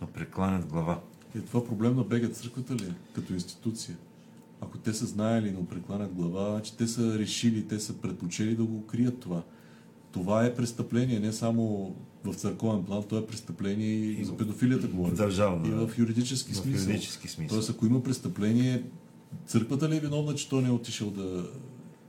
но 0.01 0.08
прекланят 0.08 0.66
глава. 0.66 1.01
Е, 1.35 1.40
това 1.40 1.66
проблем 1.66 1.95
на 1.95 2.03
бега 2.03 2.30
църквата 2.30 2.75
ли 2.75 2.83
е? 2.83 2.93
Като 3.16 3.33
институция? 3.33 3.98
Ако 4.61 4.77
те 4.77 4.93
са 4.93 5.06
знаели, 5.06 5.51
но 5.51 5.66
прекланят 5.66 6.14
глава, 6.14 6.51
значи 6.51 6.77
те 6.77 6.88
са 6.88 7.19
решили, 7.19 7.67
те 7.67 7.80
са 7.80 7.93
предпочели 7.98 8.56
да 8.56 8.64
го 8.64 8.85
крият 8.88 9.19
това. 9.19 9.43
Това 10.11 10.45
е 10.45 10.56
престъпление, 10.56 11.19
не 11.19 11.33
само 11.33 11.95
в 12.24 12.33
църковен 12.33 12.83
план, 12.83 13.03
то 13.09 13.17
е 13.17 13.25
престъпление 13.27 13.95
и 13.95 14.25
за 14.25 14.38
педофилията 14.38 14.88
говорим. 14.88 15.16
Държавно, 15.16 15.67
И 15.67 15.88
в 15.88 15.92
юридически 15.98 16.51
В 16.51 16.58
смисъл. 16.58 16.88
юридически 16.90 17.27
смисъл. 17.27 17.56
Тоест, 17.58 17.69
ако 17.69 17.85
има 17.85 18.03
престъпление, 18.03 18.83
църквата 19.45 19.90
ли 19.90 19.98
е 19.98 20.00
виновна, 20.00 20.35
че 20.35 20.50
той 20.50 20.61
не 20.61 20.67
е 20.67 20.72
отишъл 20.72 21.11
да, 21.11 21.50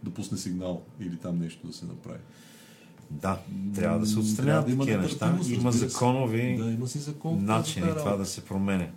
да 0.05 0.11
пусне 0.11 0.39
сигнал 0.39 0.83
или 1.01 1.17
там 1.17 1.39
нещо 1.39 1.67
да 1.67 1.73
се 1.73 1.87
направи? 1.87 2.19
Да, 3.11 3.39
трябва 3.75 3.99
да 3.99 4.07
се 4.07 4.19
отстраняват 4.19 4.67
да 4.67 4.79
такива 4.79 5.03
неща. 5.03 5.27
нетърпимост, 5.27 5.51
Има 5.51 5.73
законови 5.73 6.57
Да, 6.59 6.71
има 6.71 6.89
си 6.89 6.99
закон. 6.99 7.45
начини 7.45 7.87
това 7.99 8.17
да 8.17 8.27
се 8.27 8.45
променя. 8.45 8.89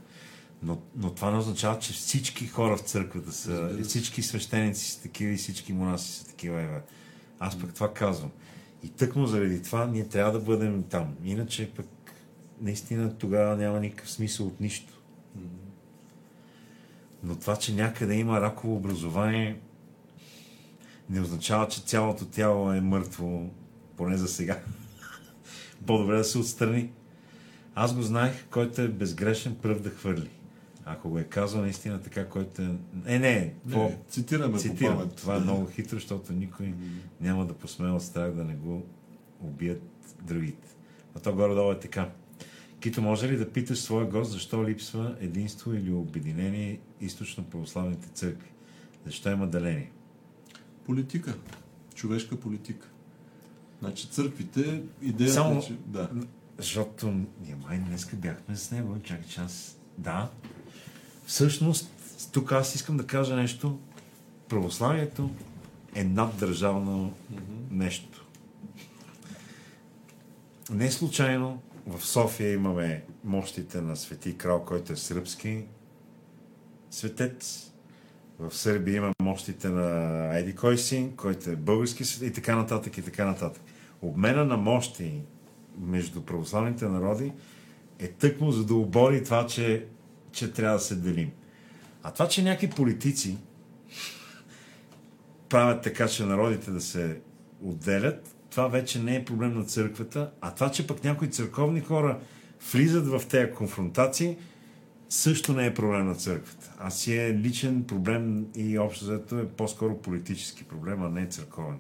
Но, 0.63 0.77
но 0.95 1.11
това 1.11 1.31
не 1.31 1.37
означава, 1.37 1.79
че 1.79 1.93
всички 1.93 2.47
хора 2.47 2.77
в 2.77 2.81
църквата 2.81 3.31
са, 3.31 3.61
Разбира 3.61 3.83
всички 3.83 4.21
свещеници 4.21 4.91
са 4.91 5.01
такива 5.01 5.31
и 5.31 5.37
всички 5.37 5.73
монаси 5.73 6.11
са 6.11 6.27
такива. 6.27 6.61
Еве. 6.61 6.81
Аз 7.39 7.59
пък 7.59 7.73
това 7.73 7.93
казвам. 7.93 8.31
И 8.83 8.89
тъкмо 8.89 9.25
заради 9.27 9.61
това 9.61 9.85
ние 9.85 10.07
трябва 10.07 10.31
да 10.31 10.39
бъдем 10.39 10.83
там. 10.83 11.13
Иначе 11.23 11.71
пък 11.75 11.87
наистина 12.61 13.17
тогава 13.17 13.55
няма 13.57 13.79
никакъв 13.79 14.11
смисъл 14.11 14.47
от 14.47 14.59
нищо. 14.59 14.93
Но 17.23 17.35
това, 17.35 17.55
че 17.55 17.73
някъде 17.75 18.15
има 18.15 18.41
раково 18.41 18.75
образование, 18.75 19.59
не 21.09 21.21
означава, 21.21 21.67
че 21.67 21.81
цялото 21.81 22.25
тяло 22.25 22.73
е 22.73 22.81
мъртво, 22.81 23.49
поне 23.97 24.17
за 24.17 24.27
сега. 24.27 24.59
По-добре 25.85 26.17
да 26.17 26.23
се 26.23 26.37
отстрани. 26.37 26.89
Аз 27.75 27.95
го 27.95 28.01
знаех, 28.01 28.45
който 28.51 28.81
е 28.81 28.87
безгрешен 28.87 29.55
пръв 29.55 29.81
да 29.81 29.89
хвърли. 29.89 30.29
Ако 30.85 31.09
го 31.09 31.19
е 31.19 31.23
казал 31.23 31.61
наистина 31.61 32.01
така, 32.01 32.25
който 32.29 32.61
е... 32.61 32.75
Е, 33.05 33.19
не, 33.19 33.53
по... 33.71 33.83
Не, 33.83 33.97
цитираме 34.09 34.57
цитирам. 34.57 35.09
по. 35.09 35.15
Това 35.15 35.35
е 35.35 35.39
много 35.39 35.67
хитро, 35.67 35.95
защото 35.95 36.33
никой 36.33 36.73
няма 37.21 37.45
да 37.45 37.53
посмее 37.53 37.91
от 37.91 38.03
страх 38.03 38.31
да 38.31 38.43
не 38.43 38.55
го 38.55 38.85
убият 39.41 39.81
другите. 40.21 40.67
А 41.15 41.19
то 41.19 41.35
горе-долу 41.35 41.71
е 41.71 41.79
така. 41.79 42.09
Кито, 42.79 43.01
може 43.01 43.27
ли 43.27 43.37
да 43.37 43.51
питаш 43.51 43.79
своя 43.79 44.05
гост, 44.05 44.31
защо 44.31 44.67
липсва 44.67 45.15
единство 45.19 45.73
или 45.73 45.91
обединение 45.91 46.79
източно-православните 47.01 48.13
църкви? 48.13 48.49
Защо 49.05 49.31
има 49.31 49.47
деление? 49.47 49.91
Политика. 50.87 51.37
Човешка 51.95 52.39
политика. 52.39 52.87
Значи 53.79 54.07
църквите, 54.09 54.83
идеята 55.01 55.33
Само- 55.33 55.59
е, 55.59 55.63
че... 55.63 55.77
Да. 55.85 56.09
Защото 56.57 57.07
ние 57.07 57.55
май 57.67 57.77
днеска 57.77 58.15
бяхме 58.15 58.55
с 58.55 58.71
него. 58.71 58.99
Чакай, 59.03 59.27
че 59.29 59.41
аз... 59.41 59.77
Да. 59.97 60.29
Всъщност, 61.25 61.89
тук 62.31 62.51
аз 62.51 62.75
искам 62.75 62.97
да 62.97 63.07
кажа 63.07 63.35
нещо. 63.35 63.79
Православието 64.49 65.29
е 65.95 66.03
наддържавно 66.03 67.13
нещо. 67.71 68.25
Не 70.69 70.91
случайно 70.91 71.61
в 71.87 72.05
София 72.05 72.53
имаме 72.53 73.03
мощите 73.23 73.81
на 73.81 73.95
Свети 73.95 74.37
Крал, 74.37 74.65
който 74.65 74.93
е 74.93 74.95
сръбски 74.95 75.65
светец. 76.91 77.71
В 78.39 78.55
Сърбия 78.55 78.97
има 78.97 79.13
мощите 79.21 79.69
на 79.69 80.37
Еди 80.37 80.55
Кой 80.55 80.77
си, 80.77 81.09
който 81.17 81.49
е 81.49 81.55
български 81.55 82.05
светец 82.05 82.29
и 82.29 82.33
така 82.33 82.55
нататък 82.55 82.97
и 82.97 83.01
така 83.01 83.25
нататък. 83.25 83.63
Обмена 84.01 84.45
на 84.45 84.57
мощи 84.57 85.21
между 85.79 86.21
православните 86.21 86.85
народи 86.85 87.33
е 87.99 88.07
тъкмо 88.07 88.51
за 88.51 88.65
да 88.65 88.75
обори 88.75 89.23
това, 89.23 89.47
че, 89.47 89.85
че 90.31 90.53
трябва 90.53 90.77
да 90.77 90.83
се 90.83 90.95
делим. 90.95 91.31
А 92.03 92.11
това, 92.13 92.27
че 92.27 92.43
някакви 92.43 92.69
политици 92.69 93.37
правят 95.49 95.83
така, 95.83 96.07
че 96.07 96.25
народите 96.25 96.71
да 96.71 96.81
се 96.81 97.19
отделят, 97.61 98.35
това 98.49 98.67
вече 98.67 98.99
не 98.99 99.15
е 99.15 99.25
проблем 99.25 99.57
на 99.57 99.65
църквата, 99.65 100.31
а 100.41 100.53
това, 100.55 100.71
че 100.71 100.87
пък 100.87 101.03
някои 101.03 101.29
църковни 101.29 101.81
хора 101.81 102.19
влизат 102.71 103.07
в 103.07 103.21
тези 103.29 103.51
конфронтации, 103.51 104.37
също 105.09 105.53
не 105.53 105.65
е 105.65 105.73
проблем 105.73 106.07
на 106.07 106.15
църквата. 106.15 106.73
А 106.79 106.89
си 106.89 107.17
е 107.17 107.33
личен 107.33 107.83
проблем 107.83 108.45
и 108.55 108.77
общо 108.77 109.05
заето 109.05 109.39
е 109.39 109.47
по-скоро 109.47 110.01
политически 110.01 110.63
проблем, 110.63 111.03
а 111.03 111.09
не 111.09 111.27
църковен. 111.27 111.77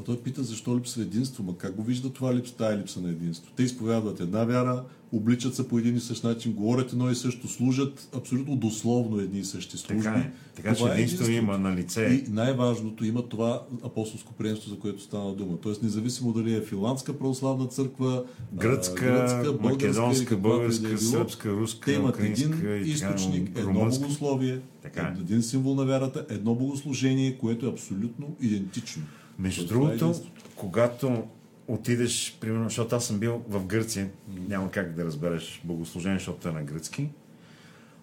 Но 0.00 0.04
той 0.04 0.20
пита 0.20 0.42
защо 0.42 0.76
липсва 0.76 1.02
единство. 1.02 1.42
Ма 1.42 1.56
как 1.56 1.74
го 1.74 1.82
вижда 1.82 2.10
това 2.12 2.34
липса, 2.34 2.56
тая 2.56 2.78
липса 2.78 3.00
на 3.00 3.08
единство? 3.10 3.52
Те 3.56 3.62
изповядват 3.62 4.20
една 4.20 4.44
вяра, 4.44 4.82
обличат 5.12 5.54
се 5.54 5.68
по 5.68 5.78
един 5.78 5.96
и 5.96 6.00
същ 6.00 6.24
начин, 6.24 6.52
говорят 6.52 6.92
едно 6.92 7.10
и 7.10 7.14
също, 7.14 7.48
служат 7.48 8.08
абсолютно 8.16 8.56
дословно 8.56 9.18
едни 9.20 9.38
и 9.38 9.44
същи 9.44 9.78
служби. 9.78 10.02
Така 10.02 10.18
е. 10.18 10.30
Така 10.56 10.74
че 10.74 10.76
Това 10.76 10.90
е 10.90 10.94
единство 10.94 11.24
единството. 11.24 11.52
има 11.52 11.58
на 11.58 11.76
лице. 11.76 12.24
И 12.26 12.30
най-важното 12.30 13.04
има 13.04 13.28
това 13.28 13.62
апостолско 13.84 14.32
приемство, 14.32 14.70
за 14.70 14.78
което 14.78 15.02
стана 15.02 15.34
дума. 15.34 15.56
Тоест, 15.62 15.82
независимо 15.82 16.32
дали 16.32 16.54
е 16.54 16.60
финландска 16.60 17.18
православна 17.18 17.66
църква, 17.66 18.24
а, 18.52 18.56
Гръцка, 18.56 19.56
македонска, 19.60 20.34
е 20.34 20.38
българска, 20.38 20.88
било, 20.88 20.98
сръбска, 20.98 21.50
руска, 21.50 21.84
те 21.84 21.92
имат 21.92 22.20
един 22.20 22.82
източник, 22.84 23.48
едно 23.58 23.70
румънска. 23.70 24.02
богословие, 24.02 24.60
Така 24.82 25.14
е. 25.18 25.20
един 25.20 25.42
символ 25.42 25.74
на 25.74 25.84
вярата, 25.84 26.26
едно 26.28 26.54
богослужение, 26.54 27.38
което 27.38 27.66
е 27.66 27.70
абсолютно 27.70 28.36
идентично. 28.40 29.02
Между 29.40 29.62
е 29.64 29.66
другото, 29.66 30.04
единството. 30.04 30.40
когато 30.56 31.26
отидеш, 31.68 32.38
примерно, 32.40 32.64
защото 32.64 32.96
аз 32.96 33.06
съм 33.06 33.18
бил 33.18 33.42
в 33.48 33.64
Гърция, 33.66 34.10
няма 34.48 34.70
как 34.70 34.94
да 34.94 35.04
разбереш 35.04 35.60
богослужение, 35.64 36.18
защото 36.18 36.48
е 36.48 36.52
на 36.52 36.62
гръцки. 36.62 37.08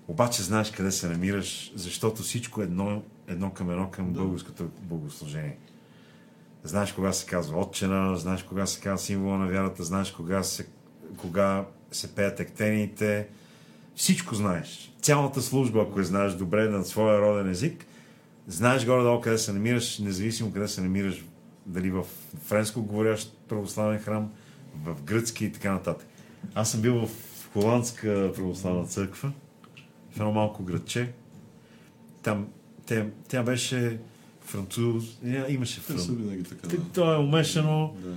Обаче 0.07 0.43
знаеш 0.43 0.71
къде 0.71 0.91
се 0.91 1.07
намираш, 1.07 1.71
защото 1.75 2.21
всичко 2.23 2.61
е 2.61 2.63
едно, 2.63 3.03
едно 3.27 3.51
към 3.51 3.71
едно 3.71 3.91
към 3.91 4.13
Да. 4.13 4.19
българското 4.19 4.69
богослужение. 4.81 5.57
Знаеш 6.63 6.91
кога 6.93 7.13
се 7.13 7.25
казва 7.25 7.59
отчена, 7.59 8.17
знаеш 8.17 8.43
кога 8.43 8.65
се 8.65 8.79
казва 8.81 8.97
символа 9.05 9.37
на 9.37 9.47
вярата, 9.47 9.83
знаеш 9.83 10.11
кога 10.11 10.43
се, 10.43 10.67
кога 11.17 11.65
се 11.91 12.15
пеят 12.15 12.39
ектениите. 12.39 13.27
Всичко 13.95 14.35
знаеш. 14.35 14.93
Цялата 15.01 15.41
служба, 15.41 15.81
ако 15.81 15.99
я 15.99 16.05
знаеш 16.05 16.33
добре 16.33 16.69
на 16.69 16.83
своя 16.85 17.21
роден 17.21 17.49
език, 17.51 17.85
знаеш 18.47 18.85
горе-долу 18.85 19.21
къде 19.21 19.37
се 19.37 19.53
намираш, 19.53 19.99
независимо 19.99 20.51
къде 20.51 20.67
се 20.67 20.81
намираш, 20.81 21.25
дали 21.65 21.91
в 21.91 22.05
френско 22.43 22.83
говорящ 22.83 23.37
православен 23.47 23.99
храм, 23.99 24.31
в 24.83 25.01
гръцки 25.03 25.45
и 25.45 25.51
така 25.51 25.71
нататък. 25.71 26.07
Аз 26.55 26.71
съм 26.71 26.81
бил 26.81 27.07
в 27.07 27.09
холандска 27.53 28.31
православна 28.35 28.85
църква, 28.87 29.31
в 30.11 30.19
едно 30.19 30.31
малко 30.31 30.63
градче. 30.63 31.11
Там 32.23 32.47
те, 32.85 33.07
тя 33.27 33.43
беше 33.43 33.99
француз, 34.41 35.03
имаше 35.49 35.79
француз. 35.79 36.09
То 36.93 37.13
е 37.13 37.17
умешано 37.17 37.95
Да. 38.03 38.15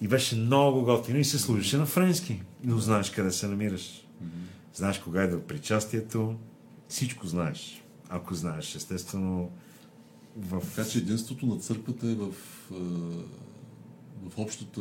и 0.00 0.08
беше 0.08 0.36
много 0.36 0.82
готино 0.82 1.18
и 1.18 1.24
се 1.24 1.38
служеше 1.38 1.76
на 1.76 1.86
френски. 1.86 2.42
Но 2.64 2.78
знаеш 2.78 3.10
къде 3.10 3.30
се 3.30 3.48
намираш. 3.48 4.06
Знаеш 4.74 4.98
кога 4.98 5.22
е 5.22 5.26
да 5.26 5.42
причастието. 5.42 6.34
Всичко 6.88 7.26
знаеш. 7.26 7.82
Ако 8.08 8.34
знаеш, 8.34 8.74
естествено, 8.74 9.50
в... 10.36 10.62
Така 10.74 10.88
че 10.88 10.98
единството 10.98 11.46
на 11.46 11.58
църквата 11.58 12.10
е 12.10 12.14
в, 12.14 12.32
в 14.26 14.38
общата 14.38 14.80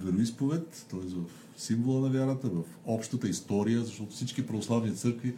вероисповед, 0.00 0.86
т.е. 0.90 0.98
в 0.98 1.24
символа 1.56 2.00
на 2.00 2.08
вярата, 2.08 2.48
в 2.48 2.62
общата 2.86 3.28
история, 3.28 3.80
защото 3.80 4.12
всички 4.12 4.46
православни 4.46 4.96
църкви 4.96 5.34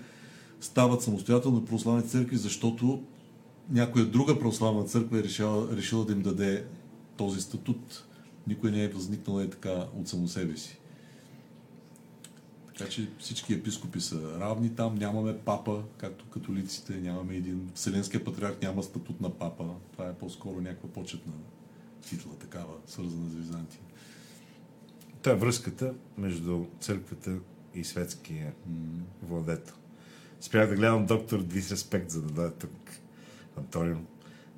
стават 0.61 1.03
самостоятелни 1.03 1.65
православни 1.65 2.09
църкви, 2.09 2.37
защото 2.37 3.03
някоя 3.71 4.07
друга 4.07 4.39
православна 4.39 4.85
църква 4.85 5.19
е 5.19 5.23
решила, 5.23 5.77
решила 5.77 6.05
да 6.05 6.13
им 6.13 6.23
даде 6.23 6.65
този 7.17 7.41
статут. 7.41 8.05
Никой 8.47 8.71
не 8.71 8.85
е 8.85 8.89
възникнал 8.89 9.41
е 9.41 9.51
така 9.51 9.87
от 10.01 10.09
само 10.09 10.29
себе 10.29 10.57
си. 10.57 10.79
Така 12.83 12.95
че 12.95 13.09
всички 13.19 13.55
епископи 13.55 14.01
са 14.01 14.41
равни 14.41 14.75
там, 14.75 14.95
нямаме 14.95 15.39
папа, 15.39 15.83
както 15.97 16.25
католиците, 16.25 16.93
нямаме 16.93 17.37
един. 17.37 17.71
Вселенския 17.75 18.25
патриарх 18.25 18.61
няма 18.63 18.83
статут 18.83 19.21
на 19.21 19.31
папа. 19.31 19.65
Това 19.93 20.09
е 20.09 20.15
по-скоро 20.15 20.61
някаква 20.61 20.89
почетна 20.89 21.33
титла, 22.09 22.33
такава, 22.41 22.75
свързана 22.87 23.31
с 23.31 23.35
Византия. 23.35 23.81
Та 25.23 25.31
е 25.31 25.35
връзката 25.35 25.95
между 26.19 26.65
църквата 26.81 27.37
и 27.75 27.85
светския 27.85 28.53
владетел. 29.23 29.75
Спрях 30.41 30.69
да 30.69 30.77
гледам 30.77 31.07
доктор 31.07 31.43
Дисреспект, 31.43 32.11
за 32.11 32.23
да 32.23 32.33
дойде 32.33 32.55
тук 32.59 32.91
Антонио. 33.57 33.99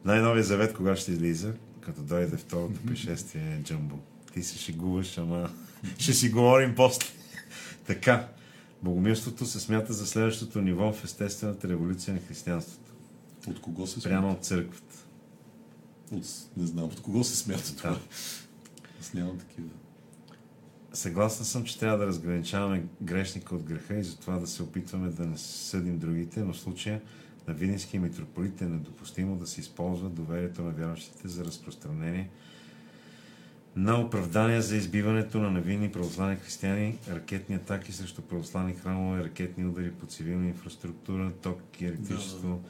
Най-новия 0.05 0.45
завет 0.45 0.75
кога 0.75 0.97
ще 0.97 1.13
излиза, 1.13 1.55
като 1.81 2.03
дойде 2.03 2.37
второто 2.37 2.81
пришествие 2.87 3.61
Джамбо. 3.65 3.99
Ти 4.33 4.43
се 4.43 4.59
шегуваш, 4.59 5.19
ама 5.19 5.51
ще 5.99 6.13
си 6.13 6.31
говорим 6.31 6.75
после. 6.75 7.24
Така, 7.87 8.29
богомилството 8.83 9.47
се 9.47 9.61
смята 9.61 9.93
за 9.93 10.07
следващото 10.07 10.61
ниво 10.61 10.93
в 10.93 11.05
естествената 11.05 11.69
революция 11.69 12.15
на 12.15 12.21
християнството. 12.21 12.93
От 13.49 13.61
кого 13.61 13.87
се 13.87 14.03
Прямо 14.03 14.27
смята? 14.27 14.39
от 14.39 14.45
църквата. 14.45 14.97
От, 16.13 16.25
не 16.57 16.67
знам, 16.67 16.85
от 16.85 17.03
кого 17.03 17.25
се 17.25 17.37
смята 17.37 17.77
това? 17.77 17.91
Да. 17.91 18.01
Аз 19.01 19.15
нямам 19.15 19.39
такива. 19.39 19.69
Съгласен 20.93 21.45
съм, 21.45 21.65
че 21.65 21.79
трябва 21.79 21.99
да 21.99 22.07
разграничаваме 22.07 22.85
грешника 23.03 23.55
от 23.55 23.63
греха 23.63 23.95
и 23.99 24.05
затова 24.05 24.39
да 24.39 24.47
се 24.47 24.63
опитваме 24.63 25.09
да 25.09 25.27
не 25.27 25.39
съдим 25.39 25.99
другите, 25.99 26.41
но 26.41 26.53
в 26.53 26.59
случая 26.61 27.01
на 27.49 27.55
Видинския 27.55 28.01
митрополит 28.01 28.63
е 28.63 28.65
недопустимо 28.65 29.37
да 29.37 29.47
се 29.47 29.61
използва 29.61 30.09
доверието 30.09 30.63
на 30.63 30.71
вярващите 30.71 31.29
за 31.29 31.45
разпространение 31.45 32.31
на 33.77 34.01
оправдания 34.01 34.63
за 34.63 34.77
избиването 34.77 35.39
на 35.39 35.51
невинни 35.51 35.93
православни 35.93 36.37
християни, 36.37 36.99
ракетни 37.09 37.55
атаки 37.55 37.93
срещу 37.93 38.23
православни 38.23 38.75
храмове, 38.75 39.25
ракетни 39.25 39.67
удари 39.67 39.93
по 39.93 40.07
цивилна 40.07 40.47
инфраструктура, 40.47 41.33
ток 41.43 41.81
и 41.81 41.87
електричество. 41.87 42.61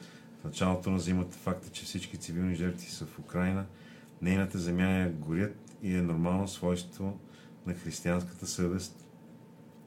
В 0.41 0.43
началото 0.43 0.91
на 0.91 0.99
зимата 0.99 1.37
факта, 1.37 1.69
че 1.69 1.85
всички 1.85 2.17
цивилни 2.17 2.55
жертви 2.55 2.91
са 2.91 3.05
в 3.05 3.19
Украина, 3.19 3.65
нейната 4.21 4.59
земя 4.59 4.89
я 4.89 5.11
горят 5.11 5.77
и 5.83 5.95
е 5.95 6.01
нормално 6.01 6.47
свойство 6.47 7.19
на 7.65 7.73
християнската 7.73 8.47
съвест. 8.47 9.05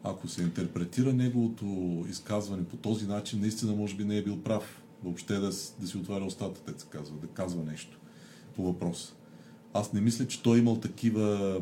Ако 0.04 0.28
се 0.28 0.42
интерпретира 0.42 1.12
неговото 1.12 2.06
изказване 2.10 2.64
по 2.64 2.76
този 2.76 3.06
начин, 3.06 3.40
наистина 3.40 3.72
може 3.72 3.96
би 3.96 4.04
не 4.04 4.16
е 4.16 4.24
бил 4.24 4.42
прав. 4.42 4.82
Въобще 5.04 5.34
да, 5.34 5.50
да 5.80 5.86
си 5.86 5.96
отваря 5.96 6.24
устата, 6.24 6.60
те 6.60 6.80
се 6.80 6.86
казва, 6.86 7.16
да 7.16 7.26
казва 7.26 7.64
нещо 7.64 7.98
по 8.56 8.62
въпроса. 8.62 9.14
Аз 9.78 9.92
не 9.92 10.00
мисля, 10.00 10.26
че 10.26 10.42
той 10.42 10.56
е 10.56 10.60
имал 10.60 10.76
такива 10.76 11.60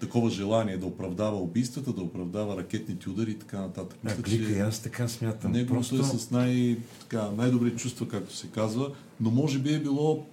такова 0.00 0.30
желание 0.30 0.76
да 0.76 0.86
оправдава 0.86 1.36
убийствата, 1.36 1.92
да 1.92 2.02
оправдава 2.02 2.56
ракетните 2.56 3.08
удари 3.08 3.30
и 3.30 3.38
така 3.38 3.60
нататък. 3.60 3.98
А, 4.04 4.16
глика, 4.16 4.52
и 4.52 4.60
аз 4.60 4.82
така 4.82 5.08
смятам. 5.08 5.52
Неговото 5.52 5.96
Просто... 5.96 6.16
е 6.16 6.18
с 6.18 6.30
най, 6.30 6.78
така, 7.00 7.30
най-добри 7.30 7.76
чувства, 7.76 8.08
както 8.08 8.36
се 8.36 8.46
казва, 8.46 8.92
но 9.20 9.30
може 9.30 9.58
би 9.58 9.74
е 9.74 9.80
било, 9.80 10.26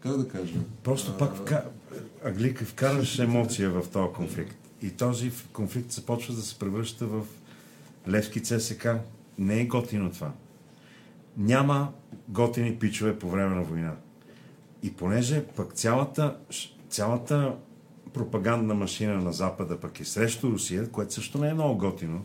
как 0.00 0.16
да 0.16 0.28
кажа, 0.28 0.54
Просто 0.82 1.18
пак 1.18 1.36
вка... 1.36 1.64
Аглика 2.24 2.64
вкараш 2.64 3.18
емоция 3.18 3.70
в 3.70 3.88
този 3.92 4.12
конфликт. 4.12 4.56
И 4.82 4.90
този 4.90 5.30
конфликт 5.52 5.92
започва 5.92 6.34
да 6.34 6.42
се 6.42 6.58
превръща 6.58 7.06
в 7.06 7.22
Левски 8.08 8.42
ЦСК. 8.42 8.88
Не 9.38 9.60
е 9.60 9.66
готино 9.66 10.10
това. 10.10 10.32
Няма 11.36 11.92
готини 12.28 12.78
пичове 12.78 13.18
по 13.18 13.30
време 13.30 13.54
на 13.54 13.62
война. 13.62 13.96
И 14.82 14.92
понеже 14.92 15.44
пък 15.44 15.72
цялата, 15.72 16.36
цялата 16.90 17.56
пропагандна 18.12 18.74
машина 18.74 19.14
на 19.14 19.32
Запада 19.32 19.80
пък 19.80 20.00
е 20.00 20.04
срещу 20.04 20.50
Русия, 20.50 20.90
което 20.90 21.14
също 21.14 21.38
не 21.38 21.48
е 21.48 21.54
много 21.54 21.78
готино, 21.78 22.22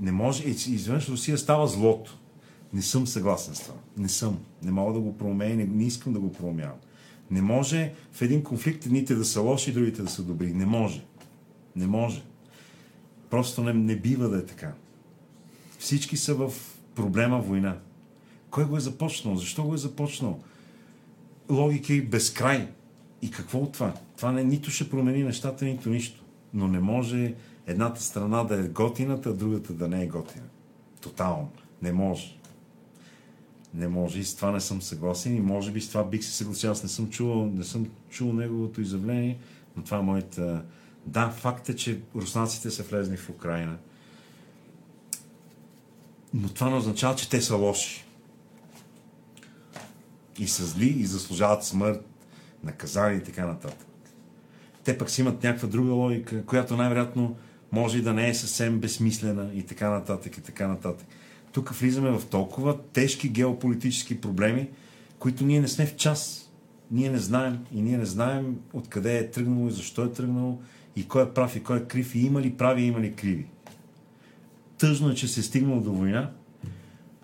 не 0.00 0.12
може, 0.12 0.48
изведнъж 0.48 1.08
Русия 1.08 1.38
става 1.38 1.66
злото. 1.66 2.18
Не 2.72 2.82
съм 2.82 3.06
съгласен 3.06 3.54
с 3.54 3.60
това. 3.60 3.74
Не 3.96 4.08
съм. 4.08 4.38
Не 4.62 4.70
мога 4.70 4.92
да 4.92 5.00
го 5.00 5.18
проумея, 5.18 5.56
не, 5.56 5.64
не 5.64 5.84
искам 5.84 6.12
да 6.12 6.20
го 6.20 6.32
проумявам. 6.32 6.76
Не 7.30 7.42
може 7.42 7.92
в 8.12 8.22
един 8.22 8.42
конфликт 8.42 8.86
едните 8.86 9.14
да 9.14 9.24
са 9.24 9.40
лоши, 9.40 9.72
другите 9.72 10.02
да 10.02 10.10
са 10.10 10.22
добри. 10.22 10.52
Не 10.52 10.66
може. 10.66 11.04
Не 11.76 11.86
може. 11.86 12.22
Просто 13.30 13.62
не, 13.62 13.72
не 13.72 13.96
бива 13.96 14.28
да 14.28 14.38
е 14.38 14.44
така. 14.44 14.72
Всички 15.78 16.16
са 16.16 16.34
в 16.34 16.52
проблема 16.94 17.40
война. 17.40 17.78
Кой 18.50 18.64
го 18.64 18.76
е 18.76 18.80
започнал? 18.80 19.36
Защо 19.36 19.64
го 19.64 19.74
е 19.74 19.78
започнал? 19.78 20.40
Логика 21.50 21.92
и 21.92 22.02
безкрай. 22.02 22.68
И 23.22 23.30
какво 23.30 23.58
от 23.58 23.72
това? 23.72 23.94
Това 24.16 24.32
не, 24.32 24.44
нито 24.44 24.70
ще 24.70 24.90
промени 24.90 25.22
нещата, 25.22 25.64
нито 25.64 25.90
нищо. 25.90 26.24
Но 26.54 26.68
не 26.68 26.80
може 26.80 27.34
едната 27.66 28.02
страна 28.02 28.44
да 28.44 28.60
е 28.60 28.68
готината, 28.68 29.28
а 29.28 29.34
другата 29.34 29.72
да 29.72 29.88
не 29.88 30.02
е 30.02 30.06
готина. 30.06 30.44
Тотално. 31.00 31.50
Не 31.82 31.92
може. 31.92 32.38
Не 33.74 33.88
може 33.88 34.20
и 34.20 34.24
с 34.24 34.36
това 34.36 34.50
не 34.50 34.60
съм 34.60 34.82
съгласен 34.82 35.36
и 35.36 35.40
може 35.40 35.72
би 35.72 35.80
с 35.80 35.88
това 35.88 36.04
бих 36.04 36.24
се 36.24 36.32
съгласил. 36.32 36.70
Аз 36.70 36.82
не 36.82 36.88
съм 36.88 37.10
чувал, 37.10 37.46
не 37.46 37.64
съм 37.64 37.86
чул 38.10 38.32
неговото 38.32 38.80
изявление, 38.80 39.38
но 39.76 39.82
това 39.82 39.98
е 39.98 40.02
моята... 40.02 40.64
Да, 41.06 41.30
факт 41.30 41.68
е, 41.68 41.76
че 41.76 42.00
руснаците 42.16 42.70
са 42.70 42.82
влезли 42.82 43.16
в 43.16 43.30
Украина. 43.30 43.76
Но 46.34 46.48
това 46.48 46.70
не 46.70 46.76
означава, 46.76 47.16
че 47.16 47.30
те 47.30 47.42
са 47.42 47.56
лоши. 47.56 48.04
И 50.38 50.48
са 50.48 50.66
зли, 50.66 50.88
и 50.88 51.04
заслужават 51.04 51.64
смърт, 51.64 52.04
наказание 52.64 53.18
и 53.18 53.24
така 53.24 53.46
нататък. 53.46 53.86
Те 54.84 54.98
пък 54.98 55.10
си 55.10 55.20
имат 55.20 55.42
някаква 55.42 55.68
друга 55.68 55.92
логика, 55.92 56.44
която 56.44 56.76
най-вероятно 56.76 57.36
може 57.72 57.98
и 57.98 58.02
да 58.02 58.14
не 58.14 58.28
е 58.28 58.34
съвсем 58.34 58.78
безсмислена 58.78 59.50
и 59.54 59.62
така 59.62 59.90
нататък 59.90 60.36
и 60.36 60.40
така 60.40 60.68
нататък. 60.68 61.06
Тук 61.52 61.70
влизаме 61.70 62.10
в 62.10 62.26
толкова 62.26 62.82
тежки 62.82 63.28
геополитически 63.28 64.20
проблеми, 64.20 64.68
които 65.18 65.44
ние 65.44 65.60
не 65.60 65.68
сме 65.68 65.86
в 65.86 65.96
час. 65.96 66.50
Ние 66.90 67.10
не 67.10 67.18
знаем 67.18 67.58
и 67.74 67.82
ние 67.82 67.98
не 67.98 68.06
знаем 68.06 68.56
откъде 68.72 69.18
е 69.18 69.30
тръгнало 69.30 69.68
и 69.68 69.70
защо 69.70 70.04
е 70.04 70.12
тръгнало 70.12 70.58
и 70.96 71.08
кой 71.08 71.22
е 71.22 71.30
прав 71.30 71.56
и 71.56 71.62
кой 71.62 71.78
е 71.78 71.84
крив 71.84 72.14
и 72.14 72.18
има 72.18 72.40
ли 72.40 72.54
прави 72.54 72.82
и 72.82 72.86
има 72.86 73.00
ли 73.00 73.14
криви. 73.14 73.46
Тъжно 74.78 75.10
е, 75.10 75.14
че 75.14 75.28
се 75.28 75.40
е 75.40 75.42
стигнало 75.42 75.80
до 75.80 75.92
война, 75.92 76.32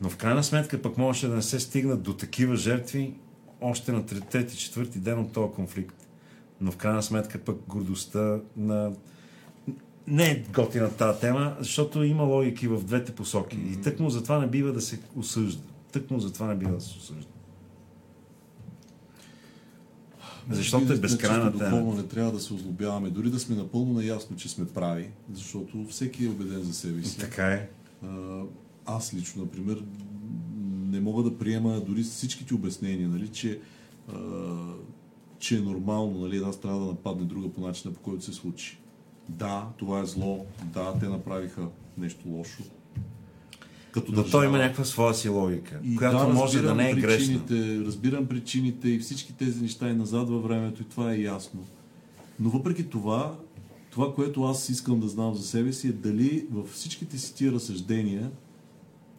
но 0.01 0.11
в 0.11 0.17
крайна 0.17 0.45
сметка 0.45 0.83
пък 0.83 0.99
можеше 0.99 1.29
да 1.29 1.35
не 1.35 1.43
се 1.43 1.61
стигнат 1.61 2.03
до 2.03 2.13
такива 2.13 2.57
жертви 2.57 3.15
още 3.61 3.93
на 3.93 4.07
трети, 4.07 4.57
четвърти 4.57 4.99
ден 4.99 5.19
от 5.19 5.33
този 5.33 5.53
конфликт. 5.53 6.09
Но 6.61 6.73
в 6.73 6.77
крайна 6.77 7.03
сметка 7.03 7.39
пък 7.39 7.57
гордостта 7.69 8.41
на... 8.57 8.93
Не 10.07 10.31
е 10.31 10.45
готина 10.55 10.91
тази 10.91 11.21
тема, 11.21 11.57
защото 11.61 12.03
има 12.03 12.23
логики 12.23 12.69
в 12.69 12.85
двете 12.85 13.15
посоки. 13.15 13.59
И 13.73 13.81
тъкмо 13.81 14.11
затова 14.11 14.39
не 14.39 14.47
бива 14.47 14.73
да 14.73 14.81
се 14.81 15.01
осъжда. 15.17 15.63
Тъкмо 15.93 16.21
затова 16.21 16.47
не 16.47 16.55
бива 16.55 16.73
да 16.73 16.81
се 16.81 16.99
осъжда. 16.99 17.27
Защото 20.51 20.93
е 20.93 20.97
безкрайна 20.97 21.59
тема. 21.59 21.71
Духовно 21.71 21.95
не 21.95 22.03
трябва 22.03 22.33
да 22.33 22.41
се 22.41 22.55
озлобяваме, 22.55 23.11
дори 23.11 23.31
да 23.31 23.41
сме 23.41 23.57
напълно 23.57 23.93
наясно, 23.93 24.37
че 24.37 24.49
сме 24.49 24.67
прави, 24.67 25.11
защото 25.33 25.87
всеки 25.91 26.25
е 26.25 26.29
убеден 26.29 26.63
за 26.63 26.75
себе 26.75 27.03
си. 27.03 27.19
Така 27.19 27.47
е. 27.47 27.69
Аз 28.87 29.15
лично, 29.15 29.43
например, 29.43 29.85
не 30.91 31.01
мога 31.01 31.23
да 31.23 31.39
приема 31.39 31.81
дори 31.81 32.03
всичките 32.03 32.55
обяснения, 32.55 33.09
нали, 33.09 33.29
че, 33.29 33.61
а, 34.13 34.19
че 35.39 35.57
е 35.57 35.61
нормално 35.61 36.19
нали, 36.19 36.37
една 36.37 36.53
страна 36.53 36.79
да 36.79 36.85
нападне 36.85 37.25
друга 37.25 37.53
по 37.53 37.61
начина, 37.61 37.95
по 37.95 38.01
който 38.01 38.25
се 38.25 38.33
случи. 38.33 38.79
Да, 39.29 39.69
това 39.77 40.01
е 40.01 40.07
зло, 40.07 40.47
да, 40.65 40.99
те 41.01 41.09
направиха 41.09 41.69
нещо 41.99 42.29
лошо. 42.29 42.63
Като 43.93 44.13
Но 44.13 44.25
той 44.25 44.47
има 44.47 44.59
някаква 44.59 44.85
своя 44.85 45.15
си 45.15 45.29
логика, 45.29 45.81
и 45.85 45.97
която 45.97 46.27
да, 46.27 46.33
може 46.33 46.63
да 46.63 46.75
не 46.75 46.91
е 46.91 46.95
грешна. 46.95 47.41
Разбирам 47.87 48.27
причините 48.27 48.89
и 48.89 48.99
всички 48.99 49.33
тези 49.33 49.63
неща 49.63 49.89
и 49.89 49.95
назад 49.95 50.29
във 50.29 50.43
времето 50.43 50.83
и 50.83 50.85
това 50.85 51.13
е 51.13 51.21
ясно. 51.21 51.65
Но 52.41 52.51
въпреки 52.51 52.91
това, 52.91 53.37
това, 53.91 54.15
което 54.15 54.43
аз 54.43 54.69
искам 54.69 55.01
да 55.01 55.09
знам 55.09 55.35
за 55.35 55.43
себе 55.43 55.73
си 55.73 55.89
е 55.89 55.93
дали 55.93 56.47
във 56.51 56.71
всичките 56.71 57.19
си 57.19 57.35
тия 57.35 57.53
разсъждения 57.53 58.31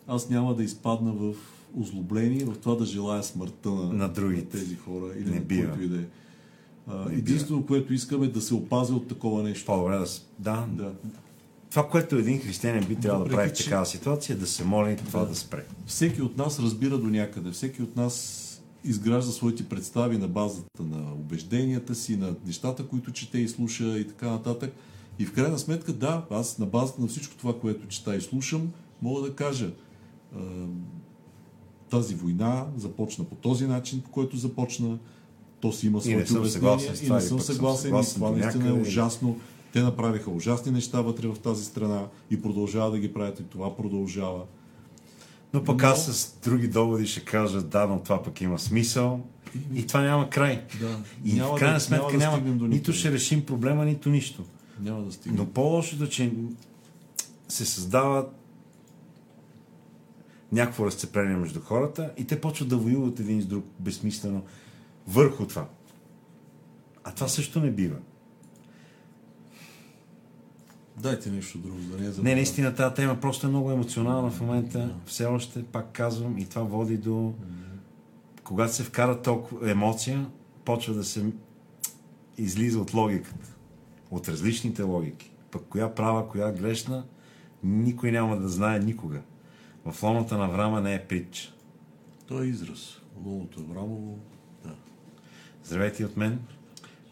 аз 0.08 0.30
няма 0.30 0.56
да 0.56 0.64
изпадна 0.64 1.12
в 1.12 1.34
озлобление, 1.78 2.46
в 2.46 2.58
това 2.58 2.76
да 2.76 2.86
желая 2.86 3.24
смъртта 3.24 3.70
на, 3.70 3.94
на, 3.94 4.10
другите. 4.10 4.58
на 4.58 4.64
тези 4.64 4.76
хора 4.76 5.06
или 5.20 5.30
не 5.30 5.36
на 5.36 5.42
бива. 5.42 5.68
който 5.68 5.84
и 5.84 5.88
да 5.88 5.98
е. 5.98 6.06
Единствено, 7.12 7.66
което 7.66 7.94
искаме 7.94 8.26
е 8.26 8.30
да 8.30 8.42
се 8.42 8.54
опази 8.54 8.94
от 8.94 9.08
такова 9.08 9.44
нещо. 9.44 9.66
По-добре 9.66 9.98
да, 9.98 10.06
да. 10.40 10.68
да. 10.68 10.92
Това, 11.70 11.88
което 11.90 12.16
един 12.16 12.40
християнин 12.40 12.84
би 12.88 12.96
трябвало 12.96 13.26
да 13.26 13.32
прави 13.32 13.50
в 13.50 13.54
такава 13.54 13.86
ситуация, 13.86 14.34
е 14.34 14.38
да 14.38 14.48
се 14.48 14.64
моли 14.64 14.98
това 14.98 15.20
да. 15.20 15.26
да 15.26 15.36
спре. 15.36 15.66
Всеки 15.86 16.22
от 16.22 16.38
нас 16.38 16.60
разбира 16.60 16.98
до 16.98 17.08
някъде. 17.08 17.52
Всеки 17.52 17.82
от 17.82 17.96
нас 17.96 18.42
изгражда 18.84 19.32
своите 19.32 19.64
представи 19.64 20.18
на 20.18 20.28
базата 20.28 20.84
на 20.84 21.14
убежденията 21.14 21.96
си, 21.96 22.18
на 22.18 22.36
нещата, 22.46 22.88
които 22.88 23.12
чете 23.12 23.38
и 23.38 23.48
слуша 23.48 24.00
и 24.00 24.08
така 24.08 24.30
нататък. 24.30 24.74
И 25.20 25.26
в 25.26 25.34
крайна 25.34 25.60
сметка, 25.60 25.94
да, 25.94 26.26
аз 26.30 26.58
на 26.58 26.66
базата 26.66 27.02
на 27.02 27.08
всичко 27.08 27.36
това, 27.36 27.60
което 27.60 27.88
чета 27.88 28.16
и 28.16 28.22
слушам, 28.22 28.72
мога 29.02 29.22
да 29.22 29.36
кажа, 29.36 29.72
тази 31.90 32.16
война 32.16 32.66
започна 32.78 33.26
по 33.26 33.36
този 33.36 33.68
начин, 33.68 34.02
по 34.02 34.10
който 34.10 34.38
започна. 34.38 34.98
То 35.60 35.72
си 35.72 35.88
има 35.88 36.02
своите 36.02 36.38
обяснения 36.38 36.90
и 37.04 37.10
не 37.10 37.22
съм 37.22 37.40
съгласен. 37.40 37.96
И 38.02 38.14
това 38.14 38.32
наистина 38.32 38.70
е 38.70 38.72
ужасно. 38.72 39.40
Те 39.74 39.82
направиха 39.82 40.32
ужасни 40.32 40.72
неща 40.72 41.02
вътре 41.02 41.28
в 41.28 41.36
тази 41.40 41.66
страна 41.66 42.08
и 42.32 42.42
продължава 42.42 42.92
да 42.92 43.00
ги 43.00 43.14
правят 43.14 43.40
и 43.40 43.44
това 43.44 43.78
продължава. 43.78 44.44
Но 45.54 45.64
пък 45.64 45.82
но... 45.82 45.88
аз 45.88 46.06
с 46.06 46.38
други 46.44 46.68
доводи 46.68 47.08
ще 47.08 47.20
кажа, 47.20 47.62
да, 47.62 47.88
но 47.88 48.00
това 48.00 48.24
пък 48.24 48.42
има 48.42 48.60
смисъл. 48.60 49.22
И, 49.74 49.88
това 49.88 50.02
няма 50.02 50.30
край. 50.30 50.64
Да. 50.80 51.00
И 51.26 51.34
няма 51.34 51.56
в 51.56 51.60
крайна 51.60 51.74
да, 51.74 51.80
сметка 51.80 52.18
няма, 52.18 52.40
да 52.40 52.50
няма 52.50 52.68
нито 52.68 52.94
ще 52.94 53.12
решим 53.12 53.46
проблема, 53.46 53.86
нито 53.86 54.10
нищо. 54.10 54.44
Няма 54.80 55.02
да 55.02 55.12
стигнем. 55.12 55.38
Но 55.38 55.46
по-лошото, 55.46 56.04
е, 56.04 56.10
че 56.10 56.34
се 57.48 57.66
създават 57.66 58.45
някакво 60.56 60.86
разцепление 60.86 61.36
между 61.36 61.62
хората 61.62 62.12
и 62.18 62.28
те 62.28 62.42
почват 62.42 62.70
да 62.70 62.78
воюват 62.78 63.20
един 63.20 63.42
с 63.42 63.46
друг 63.46 63.66
безсмислено 63.80 64.44
върху 65.08 65.48
това. 65.48 65.68
А 67.04 67.12
това 67.12 67.28
също 67.28 67.60
не 67.60 67.72
бива. 67.72 67.98
Дайте 70.98 71.32
нещо 71.32 71.58
друго, 71.58 71.78
да 71.80 71.98
не 71.98 72.08
е 72.08 72.12
Не, 72.24 72.36
наистина 72.36 72.76
тази 72.76 72.96
тема 72.96 73.20
просто 73.20 73.48
е 73.48 73.50
много 73.50 73.72
емоционална 73.72 74.32
в 74.32 74.42
момента. 74.42 74.96
Все 75.06 75.26
още, 75.26 75.64
пак 75.64 75.92
казвам, 75.92 76.38
и 76.38 76.46
това 76.46 76.62
води 76.62 76.98
до... 76.98 77.34
Когато 78.44 78.74
се 78.74 78.84
вкара 78.84 79.22
толкова 79.22 79.72
емоция, 79.72 80.30
почва 80.66 80.94
да 80.94 81.04
се 81.04 81.26
излиза 82.38 82.80
от 82.80 82.94
логиката. 82.94 83.56
От 84.12 84.30
различните 84.30 84.84
логики. 84.84 85.32
Пък 85.52 85.62
коя 85.70 85.96
права, 85.96 86.30
коя 86.30 86.52
грешна, 86.52 87.06
никой 87.64 88.12
няма 88.12 88.38
да 88.38 88.50
знае 88.50 88.80
никога. 88.80 89.22
В 89.86 90.04
лоната 90.04 90.38
на 90.38 90.48
Врама 90.48 90.82
не 90.82 90.96
е 90.96 91.08
притча. 91.08 91.54
Той 92.28 92.46
е 92.46 92.50
израз. 92.50 93.02
Лоното 93.26 93.60
Аврамово, 93.60 94.20
да. 94.64 94.76
Здравейте 95.64 96.06
от 96.06 96.18
мен. 96.18 96.40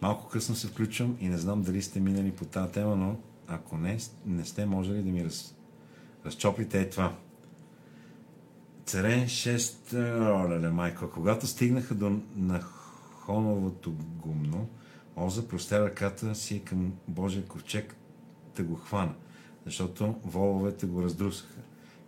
Малко 0.01 0.29
късно 0.29 0.55
се 0.55 0.67
включвам 0.67 1.17
и 1.19 1.29
не 1.29 1.37
знам 1.37 1.61
дали 1.61 1.81
сте 1.81 1.99
минали 1.99 2.31
по 2.31 2.45
тази 2.45 2.71
тема, 2.71 2.95
но 2.95 3.17
ако 3.47 3.77
не, 3.77 3.97
не 4.25 4.45
сте, 4.45 4.65
може 4.65 4.91
ли 4.91 5.03
да 5.03 5.11
ми 5.11 5.25
раз, 5.25 5.55
разчоплите 6.25 6.81
е 6.81 6.89
това. 6.89 7.15
Царен 8.85 9.25
6, 9.25 10.45
оле, 10.45 10.69
майко, 10.69 11.09
когато 11.13 11.47
стигнаха 11.47 11.95
до 11.95 12.19
Нахоновото 12.35 13.91
гумно, 13.91 14.69
Оза 15.15 15.47
простя 15.47 15.85
ръката 15.85 16.35
си 16.35 16.63
към 16.63 16.93
Божия 17.07 17.45
ковчег 17.45 17.95
да 18.55 18.63
го 18.63 18.75
хвана, 18.75 19.13
защото 19.65 20.15
воловете 20.23 20.85
го 20.85 21.03
раздрусаха. 21.03 21.59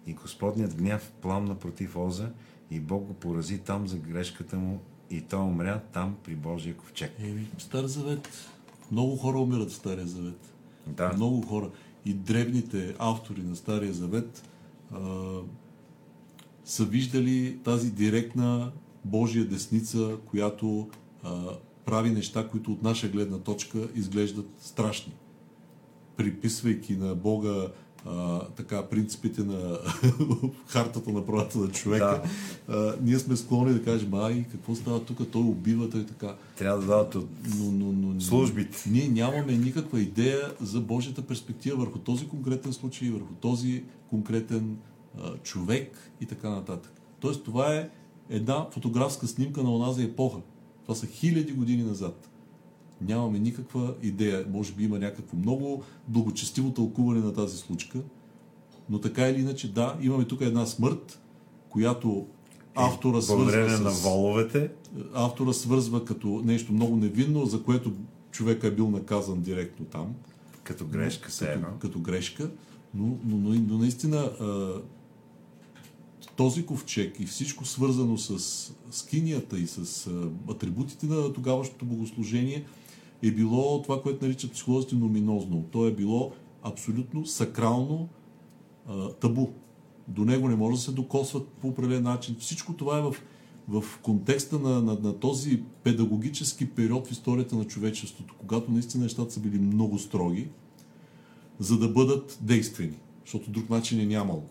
И 0.07 0.13
Господният 0.13 0.75
гняв 0.75 1.11
пламна 1.21 1.55
против 1.55 1.97
Оза 1.97 2.31
и 2.71 2.79
Бог 2.79 3.03
го 3.03 3.13
порази 3.13 3.57
там 3.57 3.87
за 3.87 3.97
грешката 3.97 4.57
му 4.57 4.79
и 5.09 5.21
той 5.21 5.39
умря 5.39 5.81
там 5.93 6.15
при 6.23 6.35
Божия 6.35 6.77
ковчег. 6.77 7.11
Еми, 7.19 7.47
Стар 7.57 7.85
завет. 7.85 8.29
Много 8.91 9.15
хора 9.15 9.39
умират 9.39 9.69
в 9.71 9.75
Стария 9.75 10.07
Завет. 10.07 10.53
Да. 10.87 11.13
Много 11.13 11.41
хора. 11.41 11.69
И 12.05 12.13
древните 12.13 12.95
автори 12.99 13.41
на 13.41 13.55
Стария 13.55 13.93
Завет 13.93 14.43
а, 14.91 14.99
са 16.65 16.85
виждали 16.85 17.59
тази 17.63 17.91
директна 17.91 18.71
Божия 19.05 19.45
десница, 19.45 20.17
която 20.25 20.89
а, 21.23 21.45
прави 21.85 22.09
неща, 22.09 22.47
които 22.47 22.71
от 22.71 22.83
наша 22.83 23.09
гледна 23.09 23.37
точка 23.37 23.87
изглеждат 23.95 24.49
страшни. 24.59 25.13
Приписвайки 26.17 26.95
на 26.95 27.15
Бога 27.15 27.67
а, 28.05 28.39
така, 28.39 28.85
принципите 28.85 29.43
на 29.43 29.77
хартата 30.67 31.11
на 31.11 31.25
правата 31.25 31.57
на 31.57 31.67
човека, 31.67 32.21
а, 32.67 32.93
ние 33.01 33.19
сме 33.19 33.35
склонни 33.35 33.73
да 33.73 33.83
кажем, 33.83 34.13
ай, 34.13 34.45
какво 34.51 34.75
става 34.75 35.03
тук, 35.03 35.31
той 35.31 35.41
убива, 35.41 35.89
той 35.89 36.05
така. 36.05 36.35
Трябва 36.57 36.81
да 36.81 36.87
дадат 36.87 37.15
от 37.15 37.27
Но, 37.59 37.71
но, 37.71 37.91
но, 37.91 38.21
службите. 38.21 38.89
ние 38.89 39.07
нямаме 39.07 39.57
никаква 39.57 39.99
идея 39.99 40.53
за 40.61 40.81
Божията 40.81 41.21
перспектива 41.21 41.77
върху 41.77 41.99
този 41.99 42.27
конкретен 42.27 42.73
случай, 42.73 43.09
върху 43.09 43.33
този 43.33 43.83
конкретен 44.09 44.77
а, 45.17 45.37
човек 45.37 46.11
и 46.21 46.25
така 46.25 46.49
нататък. 46.49 46.91
Тоест 47.19 47.43
това 47.43 47.75
е 47.75 47.89
една 48.29 48.67
фотографска 48.71 49.27
снимка 49.27 49.63
на 49.63 49.75
онази 49.75 50.03
епоха. 50.03 50.39
Това 50.81 50.95
са 50.95 51.07
хиляди 51.07 51.51
години 51.51 51.83
назад. 51.83 52.29
Нямаме 53.01 53.39
никаква 53.39 53.93
идея. 54.01 54.45
Може 54.51 54.73
би 54.73 54.83
има 54.83 54.99
някакво 54.99 55.37
много 55.37 55.83
благочестиво 56.07 56.71
тълкуване 56.71 57.19
на 57.19 57.33
тази 57.33 57.57
случка, 57.57 57.99
но 58.89 59.01
така 59.01 59.29
или 59.29 59.41
иначе, 59.41 59.71
да, 59.71 59.97
имаме 60.01 60.25
тук 60.25 60.41
една 60.41 60.65
смърт, 60.65 61.19
която 61.69 62.27
автора 62.75 63.21
свързва 63.21 63.69
с... 63.69 63.81
на 63.81 63.89
воловете. 63.89 64.71
автора 65.13 65.53
свързва 65.53 66.05
като 66.05 66.41
нещо 66.45 66.73
много 66.73 66.95
невинно, 66.95 67.45
за 67.45 67.63
което 67.63 67.93
човека 68.31 68.67
е 68.67 68.71
бил 68.71 68.89
наказан 68.89 69.41
директно 69.41 69.85
там, 69.85 70.15
Като 70.63 70.85
грешка 70.85 71.31
се 71.31 71.51
едно. 71.51 71.67
като, 71.67 71.79
като 71.79 71.99
грешка, 71.99 72.51
но, 72.93 73.05
но, 73.25 73.37
но, 73.37 73.61
но 73.67 73.77
наистина 73.77 74.17
а, 74.17 74.73
този 76.35 76.65
ковчег 76.65 77.19
и 77.19 77.25
всичко 77.25 77.65
свързано 77.65 78.17
с 78.17 78.73
скинията 78.91 79.59
и 79.59 79.67
с 79.67 80.07
а, 80.07 80.51
атрибутите 80.51 81.05
на 81.05 81.33
тогавашното 81.33 81.85
богослужение 81.85 82.65
е 83.23 83.31
било 83.31 83.81
това, 83.81 84.01
което 84.01 84.25
наричат 84.25 84.51
психолозите 84.51 84.95
номинозно. 84.95 85.63
То 85.71 85.87
е 85.87 85.91
било 85.91 86.31
абсолютно 86.63 87.25
сакрално 87.25 88.09
а, 88.87 89.09
табу. 89.09 89.47
До 90.07 90.25
него 90.25 90.49
не 90.49 90.55
може 90.55 90.75
да 90.75 90.81
се 90.81 90.91
докосват 90.91 91.47
по 91.47 91.67
определен 91.67 92.03
начин. 92.03 92.35
Всичко 92.39 92.73
това 92.73 92.97
е 92.97 93.01
в, 93.01 93.15
в 93.67 93.99
контекста 94.01 94.59
на, 94.59 94.81
на, 94.81 94.97
на 95.03 95.19
този 95.19 95.63
педагогически 95.83 96.69
период 96.69 97.07
в 97.07 97.11
историята 97.11 97.55
на 97.55 97.65
човечеството, 97.65 98.35
когато 98.37 98.71
наистина 98.71 99.03
нещата 99.03 99.31
са 99.31 99.39
били 99.39 99.59
много 99.59 99.99
строги, 99.99 100.49
за 101.59 101.79
да 101.79 101.89
бъдат 101.89 102.39
действени, 102.41 102.97
защото 103.25 103.51
друг 103.51 103.69
начин 103.69 103.99
е 103.99 104.05
нямало. 104.05 104.43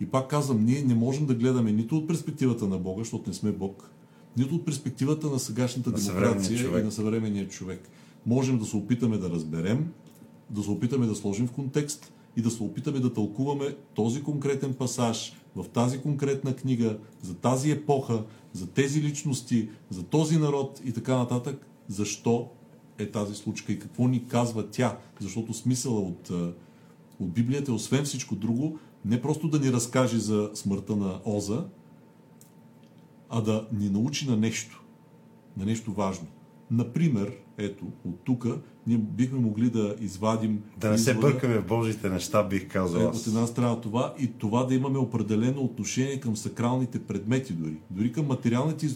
И 0.00 0.06
пак 0.06 0.30
казвам, 0.30 0.64
ние 0.64 0.82
не 0.82 0.94
можем 0.94 1.26
да 1.26 1.34
гледаме 1.34 1.72
нито 1.72 1.96
от 1.96 2.08
перспективата 2.08 2.66
на 2.66 2.78
Бога, 2.78 2.98
защото 3.00 3.30
не 3.30 3.34
сме 3.34 3.52
Бог, 3.52 3.90
нито 4.36 4.54
от 4.54 4.64
перспективата 4.64 5.26
на 5.26 5.38
сегашната 5.38 5.90
На 5.90 5.96
демокрация 5.96 6.80
и 6.80 6.84
на 6.84 6.92
съвременния 6.92 7.48
човек. 7.48 7.88
Можем 8.26 8.58
да 8.58 8.64
се 8.64 8.76
опитаме 8.76 9.18
да 9.18 9.30
разберем, 9.30 9.92
да 10.50 10.62
се 10.62 10.70
опитаме 10.70 11.06
да 11.06 11.14
сложим 11.14 11.46
в 11.46 11.52
контекст 11.52 12.12
и 12.36 12.42
да 12.42 12.50
се 12.50 12.62
опитаме 12.62 13.00
да 13.00 13.12
тълкуваме 13.12 13.76
този 13.94 14.22
конкретен 14.22 14.74
пасаж 14.74 15.36
в 15.56 15.68
тази 15.68 16.00
конкретна 16.00 16.56
книга, 16.56 16.98
за 17.22 17.34
тази 17.34 17.70
епоха, 17.70 18.24
за 18.52 18.66
тези 18.66 19.02
личности, 19.02 19.68
за 19.90 20.02
този 20.02 20.38
народ 20.38 20.80
и 20.84 20.92
така 20.92 21.16
нататък, 21.16 21.66
защо 21.88 22.48
е 22.98 23.10
тази 23.10 23.34
случка 23.34 23.72
и 23.72 23.78
какво 23.78 24.08
ни 24.08 24.26
казва 24.28 24.70
тя. 24.70 24.98
Защото 25.20 25.54
смисъла 25.54 26.00
от, 26.00 26.30
а, 26.30 26.52
от 27.20 27.30
Библията 27.30 27.70
е, 27.70 27.74
освен 27.74 28.04
всичко 28.04 28.34
друго, 28.34 28.78
не 29.04 29.22
просто 29.22 29.48
да 29.48 29.58
ни 29.58 29.72
разкаже 29.72 30.18
за 30.18 30.50
смъртта 30.54 30.96
на 30.96 31.20
Оза, 31.24 31.64
а 33.32 33.40
да 33.40 33.68
ни 33.72 33.90
научи 33.90 34.30
на 34.30 34.36
нещо, 34.36 34.82
на 35.56 35.64
нещо 35.64 35.92
важно. 35.92 36.26
Например, 36.70 37.32
ето, 37.58 37.84
от 38.04 38.24
тук 38.24 38.46
ние 38.86 38.98
бихме 38.98 39.38
могли 39.38 39.70
да 39.70 39.96
извадим 40.00 40.62
Да 40.76 40.90
не 40.90 40.98
се 40.98 41.14
бъркаме 41.14 41.58
в 41.58 41.66
Божите 41.66 42.10
неща, 42.10 42.42
бих 42.42 42.68
казал 42.68 43.00
е, 43.00 43.04
от 43.04 43.26
една 43.26 43.46
страна 43.46 43.80
това 43.80 44.14
и 44.18 44.26
това 44.26 44.64
да 44.64 44.74
имаме 44.74 44.98
определено 44.98 45.62
отношение 45.62 46.20
към 46.20 46.36
сакралните 46.36 46.98
предмети 46.98 47.52
дори. 47.52 47.76
Дори 47.90 48.12
към 48.12 48.26
материалните 48.26 48.86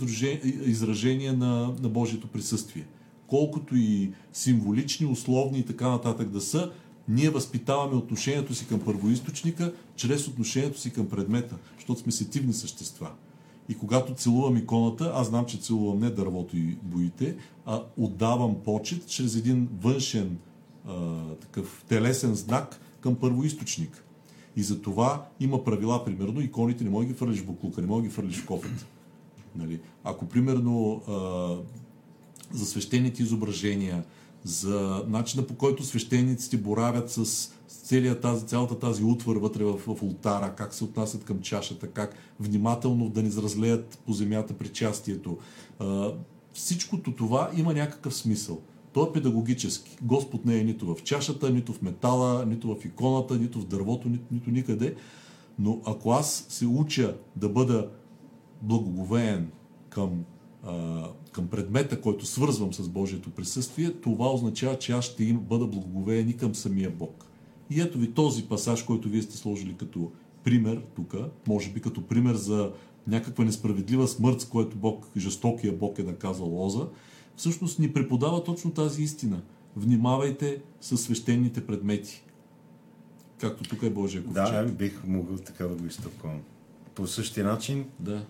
изражения 0.64 1.32
на, 1.32 1.74
на 1.82 1.88
Божието 1.88 2.26
присъствие. 2.26 2.86
Колкото 3.26 3.76
и 3.76 4.12
символични, 4.32 5.06
условни 5.06 5.58
и 5.58 5.66
така 5.66 5.88
нататък 5.88 6.28
да 6.28 6.40
са, 6.40 6.72
ние 7.08 7.30
възпитаваме 7.30 7.96
отношението 7.96 8.54
си 8.54 8.66
към 8.68 8.80
първоисточника 8.80 9.72
чрез 9.96 10.28
отношението 10.28 10.80
си 10.80 10.92
към 10.92 11.08
предмета, 11.08 11.56
защото 11.76 12.00
сме 12.00 12.12
сетивни 12.12 12.52
същества. 12.52 13.10
И 13.68 13.78
когато 13.78 14.14
целувам 14.14 14.56
иконата, 14.56 15.12
аз 15.14 15.26
знам, 15.26 15.46
че 15.46 15.58
целувам 15.58 15.98
не 15.98 16.10
дървото 16.10 16.56
и 16.56 16.76
боите, 16.82 17.36
а 17.66 17.82
отдавам 17.96 18.56
почет 18.64 19.06
чрез 19.06 19.36
един 19.36 19.68
външен 19.80 20.38
а, 20.88 21.20
такъв 21.40 21.84
телесен 21.88 22.34
знак 22.34 22.80
към 23.00 23.14
първоисточник. 23.14 24.04
И 24.56 24.62
за 24.62 24.82
това 24.82 25.26
има 25.40 25.64
правила, 25.64 26.04
примерно, 26.04 26.40
иконите 26.40 26.84
не 26.84 26.90
може 26.90 27.06
да 27.06 27.12
ги 27.12 27.18
фърлиш 27.18 27.40
в 27.40 27.46
буклука, 27.46 27.80
не 27.80 27.86
може 27.86 28.02
да 28.02 28.08
ги 28.08 28.14
фърлиш 28.14 28.40
в 28.40 28.46
кофата. 28.46 28.86
Нали? 29.56 29.80
Ако, 30.04 30.26
примерно, 30.26 31.02
а, 31.08 31.56
за 32.52 32.66
свещените 32.66 33.22
изображения, 33.22 34.04
за 34.44 35.04
начина 35.08 35.46
по 35.46 35.54
който 35.54 35.84
свещениците 35.84 36.56
боравят 36.56 37.10
с 37.10 37.50
целият 37.86 38.20
тази, 38.20 38.46
цялата 38.46 38.78
тази 38.78 39.04
утвар 39.04 39.36
вътре 39.36 39.64
в, 39.64 39.78
в 39.78 40.02
ултара, 40.02 40.54
как 40.56 40.74
се 40.74 40.84
отнасят 40.84 41.24
към 41.24 41.40
чашата, 41.40 41.86
как 41.86 42.14
внимателно 42.40 43.08
да 43.08 43.22
не 43.22 43.28
изразлеят 43.28 43.98
по 44.06 44.12
земята 44.12 44.54
причастието. 44.54 45.38
А, 45.78 46.12
всичкото 46.52 47.12
това 47.12 47.50
има 47.56 47.74
някакъв 47.74 48.14
смисъл. 48.14 48.60
То 48.92 49.06
е 49.06 49.12
педагогически. 49.12 49.98
Господ 50.02 50.44
не 50.44 50.58
е 50.58 50.64
нито 50.64 50.94
в 50.94 51.02
чашата, 51.02 51.50
нито 51.50 51.72
в 51.72 51.82
метала, 51.82 52.46
нито 52.46 52.74
в 52.74 52.84
иконата, 52.84 53.36
нито 53.36 53.60
в 53.60 53.66
дървото, 53.66 54.08
нито, 54.08 54.24
нито 54.30 54.50
никъде. 54.50 54.94
Но 55.58 55.80
ако 55.86 56.10
аз 56.10 56.46
се 56.48 56.66
уча 56.66 57.16
да 57.36 57.48
бъда 57.48 57.88
благоговеен 58.62 59.50
към, 59.88 60.24
а, 60.64 61.04
към 61.32 61.48
предмета, 61.48 62.00
който 62.00 62.26
свързвам 62.26 62.74
с 62.74 62.88
Божието 62.88 63.30
присъствие, 63.30 63.92
това 63.92 64.32
означава, 64.32 64.78
че 64.78 64.92
аз 64.92 65.04
ще 65.04 65.24
им 65.24 65.38
бъда 65.38 65.66
благоговеен 65.66 66.28
и 66.28 66.36
към 66.36 66.54
самия 66.54 66.90
Бог. 66.90 67.26
И 67.70 67.80
ето 67.80 67.98
ви 67.98 68.12
този 68.12 68.48
пасаж, 68.48 68.82
който 68.82 69.08
вие 69.08 69.22
сте 69.22 69.36
сложили 69.36 69.74
като 69.74 70.12
пример 70.44 70.82
тук, 70.96 71.14
може 71.46 71.70
би 71.70 71.80
като 71.80 72.06
пример 72.06 72.34
за 72.34 72.72
някаква 73.06 73.44
несправедлива 73.44 74.08
смърт, 74.08 74.40
с 74.40 74.44
което 74.44 74.76
Бог, 74.76 75.06
жестокия 75.16 75.72
Бог 75.72 75.98
е 75.98 76.02
наказал 76.02 76.46
Лоза, 76.46 76.86
всъщност 77.36 77.78
ни 77.78 77.92
преподава 77.92 78.44
точно 78.44 78.70
тази 78.70 79.02
истина. 79.02 79.42
Внимавайте 79.76 80.62
с 80.80 80.96
свещените 80.96 81.66
предмети. 81.66 82.24
Както 83.40 83.68
тук 83.68 83.82
е 83.82 83.90
Божия 83.90 84.24
ковчег. 84.24 84.44
Да, 84.44 84.64
бих 84.64 85.04
могъл 85.04 85.36
така 85.36 85.66
да 85.66 85.74
го 85.74 85.86
изтълкувам. 85.86 86.40
По 86.94 87.06
същия 87.06 87.46
начин, 87.46 87.84
да. 88.00 88.24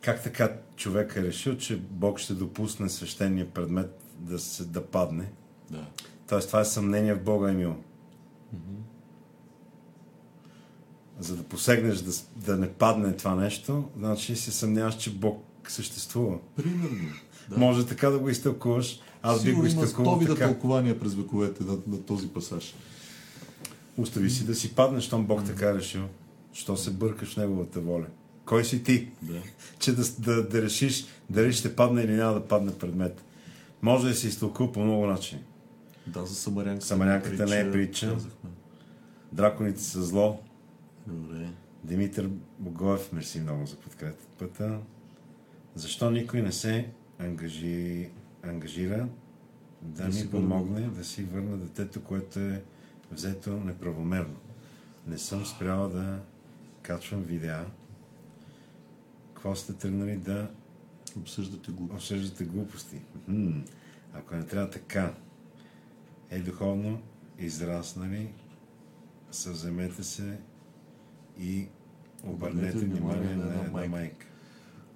как 0.00 0.22
така 0.22 0.56
човек 0.76 1.14
е 1.16 1.22
решил, 1.22 1.56
че 1.56 1.76
Бог 1.76 2.18
ще 2.18 2.34
допусне 2.34 2.88
свещения 2.88 3.50
предмет 3.50 4.00
да, 4.18 4.38
се, 4.38 4.64
да 4.64 4.86
падне? 4.86 5.32
да. 5.70 5.86
Тоест, 6.28 6.46
това 6.46 6.60
е 6.60 6.64
съмнение 6.64 7.14
в 7.14 7.24
Бога, 7.24 7.50
Емил. 7.50 7.76
За 11.20 11.36
да 11.36 11.42
посегнеш 11.42 11.98
да, 11.98 12.12
да 12.36 12.56
не 12.56 12.72
падне 12.72 13.12
това 13.12 13.34
нещо, 13.34 13.84
значи 13.98 14.36
се 14.36 14.52
съмняваш, 14.52 14.96
че 14.96 15.14
Бог 15.14 15.44
съществува. 15.68 16.38
Примерно. 16.56 17.10
Да. 17.50 17.58
Може 17.58 17.86
така 17.86 18.10
да 18.10 18.18
го 18.18 18.28
изтълкуваш. 18.28 19.00
Аз 19.22 19.44
бих 19.44 19.54
го 19.54 19.58
има 19.58 19.68
изтълкувал 19.68 20.18
вида 20.18 20.34
така. 20.34 20.46
тълкования 20.46 21.00
през 21.00 21.14
вековете 21.14 21.64
на, 21.64 21.78
на 21.86 22.02
този 22.02 22.28
пасаж. 22.28 22.74
Остави 23.96 24.30
си 24.30 24.46
да 24.46 24.54
си 24.54 24.74
паднеш, 24.74 25.04
щом 25.04 25.26
Бог 25.26 25.44
така 25.44 25.68
е 25.68 25.74
решил. 25.74 26.02
Що 26.52 26.76
се 26.76 26.90
бъркаш 26.90 27.34
в 27.34 27.36
Неговата 27.36 27.80
воля? 27.80 28.06
Кой 28.44 28.64
си 28.64 28.82
ти? 28.82 29.08
Да. 29.22 29.42
че 29.78 29.92
да, 29.92 30.04
да, 30.18 30.48
да 30.48 30.62
решиш 30.62 31.06
дали 31.30 31.52
ще 31.52 31.76
падне 31.76 32.02
или 32.02 32.12
няма 32.12 32.34
да 32.34 32.44
падне 32.44 32.72
предмет. 32.78 33.24
Може 33.82 34.08
да 34.08 34.14
се 34.14 34.28
изтълкува 34.28 34.72
по 34.72 34.80
много 34.80 35.06
начини. 35.06 35.42
Да, 36.06 36.26
за 36.26 36.34
Самарянката. 36.34 36.86
Самарянката 36.86 37.46
не 37.46 37.60
е 37.60 37.72
притча. 37.72 38.12
казахме. 38.14 38.50
Драконите 39.32 39.82
са 39.82 40.02
зло. 40.02 40.42
Добре. 41.06 41.48
Димитър 41.84 42.30
Богоев, 42.58 43.12
мерси 43.12 43.40
много 43.40 43.66
за 43.66 43.76
подкрепата. 43.76 44.78
Защо 45.74 46.10
никой 46.10 46.42
не 46.42 46.52
се 46.52 46.88
ангажи, 47.18 48.08
ангажира 48.42 49.08
да, 49.82 50.08
Да 50.08 50.16
ми 50.16 50.30
помогне 50.30 50.80
да 50.80 51.04
си 51.04 51.22
върна 51.24 51.56
детето, 51.56 52.00
което 52.02 52.38
е 52.40 52.62
взето 53.12 53.50
неправомерно? 53.50 54.36
Не 55.06 55.18
съм 55.18 55.46
спряла 55.46 55.88
да 55.88 56.18
качвам 56.82 57.22
видеа. 57.22 57.66
Какво 59.34 59.56
сте 59.56 59.72
тръгнали 59.72 60.16
да 60.16 60.50
Обсъждате 61.20 61.70
глупо. 61.72 61.94
обсъждате 61.94 62.44
глупости. 62.44 62.96
Мгм. 63.28 63.60
Ако 64.14 64.34
не 64.34 64.46
трябва 64.46 64.70
така, 64.70 65.14
е 66.36 66.42
духовно 66.42 66.98
израснали, 67.38 68.28
съвземете 69.30 70.04
се 70.04 70.38
и 71.40 71.66
обърнете 72.24 72.78
внимание 72.78 73.36
на 73.36 73.64
една 73.64 73.86
майка. 73.86 74.26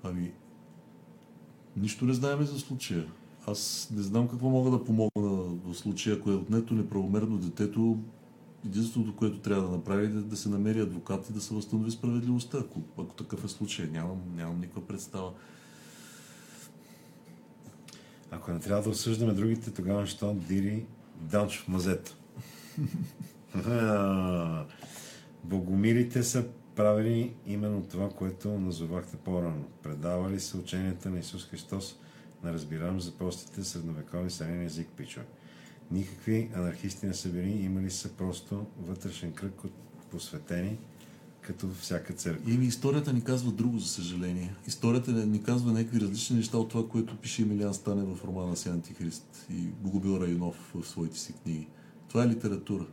Ами, 0.03 0.33
нищо 1.77 2.05
не 2.05 2.13
знаем 2.13 2.43
за 2.43 2.59
случая. 2.59 3.07
Аз 3.47 3.89
не 3.97 4.03
знам 4.03 4.29
какво 4.29 4.49
мога 4.49 4.71
да 4.71 4.85
помогна 4.85 5.31
в 5.65 5.75
случая, 5.75 6.17
ако 6.17 6.31
е 6.31 6.35
отнето 6.35 6.75
неправомерно 6.75 7.39
детето. 7.39 7.99
Единственото, 8.67 9.17
което 9.17 9.39
трябва 9.39 9.63
да 9.63 9.77
направи 9.77 10.05
е 10.05 10.09
да, 10.09 10.23
да 10.23 10.37
се 10.37 10.49
намери 10.49 10.81
адвокат 10.81 11.31
и 11.31 11.33
да 11.33 11.41
се 11.41 11.55
възстанови 11.55 11.91
справедливостта, 11.91 12.59
ако, 12.59 12.81
ако 12.99 13.15
такъв 13.15 13.45
е 13.45 13.49
случай. 13.49 13.87
Нямам, 13.87 14.19
нямам 14.37 14.61
никаква 14.61 14.87
представа. 14.87 15.33
Ако 18.31 18.53
не 18.53 18.61
трябва 18.61 18.83
да 18.83 18.91
осъждаме 18.91 19.33
другите, 19.33 19.71
тогава 19.71 20.07
що 20.07 20.35
дири 20.35 20.87
данч 21.21 21.59
в 21.59 21.69
мазето? 21.69 22.17
Богомилите 25.45 26.23
са 26.23 26.45
правили 26.77 27.35
именно 27.47 27.83
това, 27.83 28.11
което 28.11 28.49
назовахте 28.49 29.17
по-рано. 29.17 29.65
Предавали 29.83 30.41
са 30.41 30.59
ученията 30.59 31.11
на 31.11 31.19
Исус 31.19 31.47
Христос 31.47 31.99
на 32.43 32.53
разбираем 32.53 33.01
за 33.01 33.13
простите 33.13 33.65
средновекови 33.65 34.31
сарен 34.31 34.63
език, 34.63 34.89
пичове. 34.97 35.27
Никакви 35.91 36.51
анархисти 36.55 37.07
не 37.07 37.15
са 37.15 37.29
били, 37.29 37.51
имали 37.51 37.91
са 37.91 38.17
просто 38.17 38.67
вътрешен 38.79 39.33
кръг 39.33 39.65
от 39.65 39.73
посветени, 40.11 40.79
като 41.43 41.69
всяка 41.81 42.13
църква. 42.13 42.51
И 42.51 42.55
историята 42.55 43.13
ни 43.13 43.25
казва 43.25 43.53
друго, 43.53 43.79
за 43.79 43.89
съжаление. 43.89 44.55
Историята 44.67 45.13
ни 45.13 45.43
казва 45.43 45.73
някакви 45.73 46.01
различни 46.01 46.37
неща 46.37 46.59
от 46.59 46.69
това, 46.69 46.89
което 46.89 47.17
пише 47.17 47.43
Емилиан 47.43 47.75
Стане 47.75 48.05
в 48.05 48.25
романа 48.25 48.57
си 48.57 48.69
Антихрист 48.69 49.47
и 49.51 49.55
Богобил 49.55 50.21
Районов 50.21 50.73
в 50.75 50.89
своите 50.89 51.19
си 51.19 51.33
книги. 51.33 51.69
Това 52.09 52.25
е 52.25 52.29
литература. 52.29 52.87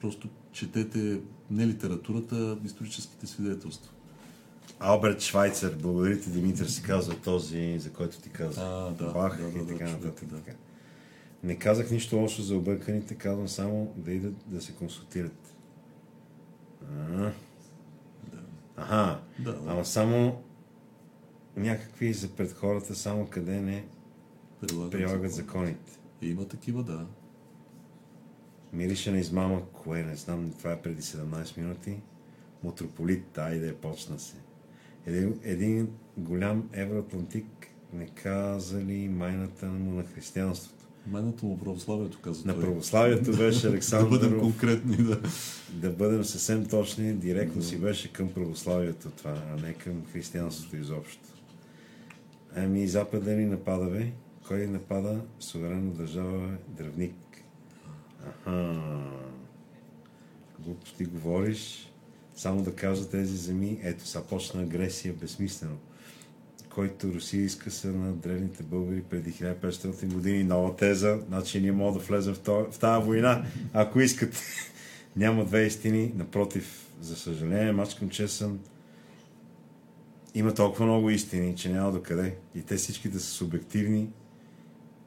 Просто 0.00 0.28
четете 0.52 1.20
не 1.50 1.66
литературата, 1.66 2.58
а 2.62 2.66
историческите 2.66 3.26
свидетелства. 3.26 3.92
Алберт 4.80 5.20
Швайцер, 5.20 5.76
благодаря 5.82 6.20
ти, 6.20 6.30
Димитър, 6.30 6.66
се 6.66 6.82
казва 6.82 7.14
този, 7.20 7.78
за 7.78 7.92
който 7.92 8.20
ти 8.20 8.30
казах. 8.30 8.64
А, 8.64 8.90
да, 8.90 9.12
Бах 9.12 9.36
да, 9.42 9.50
да, 9.50 9.58
и 9.58 9.62
да, 9.64 9.66
така 9.66 9.86
човек, 9.90 10.04
нататък. 10.04 10.28
да. 10.28 10.36
така. 10.36 10.56
Не 11.42 11.56
казах 11.56 11.90
нищо 11.90 12.16
лошо 12.16 12.42
за 12.42 12.56
обърканите, 12.56 13.14
казвам 13.14 13.48
само 13.48 13.92
да 13.96 14.12
идат 14.12 14.34
да 14.46 14.62
се 14.62 14.72
консултират. 14.72 15.54
А, 16.90 17.16
Да. 17.16 17.32
Аха, 18.78 19.20
Да, 19.38 19.52
да. 19.52 19.70
ама 19.70 19.84
само 19.84 20.42
някакви 21.56 22.12
за 22.12 22.28
пред 22.28 22.52
хората, 22.52 22.94
само 22.94 23.26
къде 23.26 23.60
не 23.60 23.84
Прилагат, 24.60 24.90
прилагат 24.92 25.32
закон. 25.32 25.64
законите. 25.64 25.92
Има 26.22 26.48
такива, 26.48 26.82
да. 26.82 27.06
Мирише 28.72 29.10
на 29.10 29.18
измама, 29.18 29.62
кое 29.66 30.02
не 30.02 30.16
знам, 30.16 30.52
това 30.58 30.72
е 30.72 30.82
преди 30.82 31.02
17 31.02 31.58
минути. 31.58 32.00
Митрополит, 32.64 33.38
айде, 33.38 33.74
почна 33.74 34.18
се. 34.18 34.36
Един, 35.06 35.40
един 35.42 35.88
голям 36.16 36.68
евроатлантик 36.72 37.46
не 37.92 38.06
каза 38.06 38.80
ли 38.80 39.08
майната 39.08 39.66
му 39.66 39.90
на 39.92 40.04
християнството. 40.04 40.77
Майната 41.10 41.46
му 41.46 41.58
православието, 41.58 42.18
каза 42.20 42.46
На 42.46 42.54
той. 42.54 42.62
православието 42.62 43.30
беше 43.30 43.62
Да 43.62 43.68
Александър. 43.68 44.08
бъдем 44.10 44.40
конкретни, 44.40 44.96
да. 44.96 45.20
да 45.70 45.90
бъдем 45.90 46.24
съвсем 46.24 46.66
точни, 46.66 47.12
директно 47.12 47.62
си 47.62 47.78
беше 47.78 48.12
към 48.12 48.32
православието 48.32 49.10
това, 49.10 49.42
а 49.52 49.56
не 49.56 49.74
към 49.74 50.02
християнството 50.12 50.76
изобщо. 50.76 51.22
Ами 52.56 52.88
Запада 52.88 53.30
ни 53.30 53.46
напада, 53.46 53.86
бе. 53.86 54.06
Кой 54.48 54.66
напада? 54.66 55.20
Суверенна 55.40 55.90
държава? 55.92 56.48
Дръвник. 56.68 57.14
Аха. 58.28 58.80
Глупости 60.58 61.04
говориш. 61.04 61.92
Само 62.34 62.62
да 62.62 62.74
кажа 62.74 63.08
тези 63.08 63.36
земи, 63.36 63.78
ето 63.82 64.06
са 64.06 64.22
почна 64.22 64.62
агресия 64.62 65.14
безсмислено. 65.14 65.76
Който 66.78 67.12
Русия 67.14 67.44
иска 67.44 67.70
са 67.70 67.88
на 67.88 68.12
древните 68.12 68.62
българи 68.62 69.02
преди 69.02 69.32
1500 69.32 70.12
години. 70.12 70.44
Нова 70.44 70.76
теза, 70.76 71.20
значи 71.28 71.60
ние 71.60 71.72
можем 71.72 72.00
да 72.00 72.06
влезем 72.06 72.34
в, 72.34 72.38
то, 72.38 72.66
в 72.70 72.78
тази 72.78 73.06
война, 73.06 73.44
ако 73.72 74.00
искате. 74.00 74.38
Няма 75.16 75.44
две 75.44 75.66
истини, 75.66 76.12
напротив, 76.16 76.86
за 77.00 77.16
съжаление, 77.16 77.72
мачкам 77.72 78.08
чесън, 78.08 78.58
има 80.34 80.54
толкова 80.54 80.86
много 80.86 81.10
истини, 81.10 81.56
че 81.56 81.72
няма 81.72 81.92
до 81.92 82.02
къде. 82.02 82.36
И 82.54 82.62
те 82.62 82.76
всички 82.76 83.08
да 83.08 83.20
са 83.20 83.30
субективни 83.30 84.08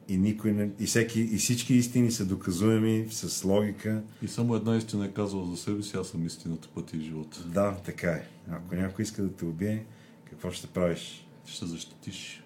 и 0.08 0.16
никой 0.16 0.52
не... 0.52 0.70
И, 0.80 0.86
всеки, 0.86 1.20
и 1.20 1.36
всички 1.36 1.74
истини 1.74 2.10
са 2.10 2.24
доказуеми 2.24 3.06
с 3.10 3.44
логика. 3.44 4.02
И 4.22 4.28
само 4.28 4.56
една 4.56 4.76
истина 4.76 5.06
е 5.06 5.12
казала 5.12 5.46
за 5.46 5.56
себе 5.56 5.82
си, 5.82 5.96
аз 5.96 6.08
съм 6.08 6.26
истината, 6.26 6.68
пътя 6.74 6.96
и 6.96 7.00
живота. 7.00 7.44
Да, 7.44 7.76
така 7.84 8.10
е. 8.10 8.26
Ако 8.50 8.74
някой 8.74 9.02
иска 9.02 9.22
да 9.22 9.32
те 9.32 9.44
убие, 9.44 9.84
какво 10.24 10.50
ще 10.50 10.66
правиш? 10.66 11.26
Ще 11.46 11.66
защитиш. 11.66 12.42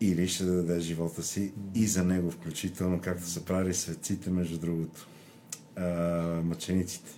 Или 0.00 0.28
ще 0.28 0.44
даде 0.44 0.80
живота 0.80 1.22
си 1.22 1.52
и 1.74 1.86
за 1.86 2.04
него 2.04 2.30
включително, 2.30 3.00
както 3.00 3.26
са 3.26 3.44
правили 3.44 3.74
светците, 3.74 4.30
между 4.30 4.58
другото. 4.58 5.06
А, 5.76 5.86
мъчениците. 6.44 7.10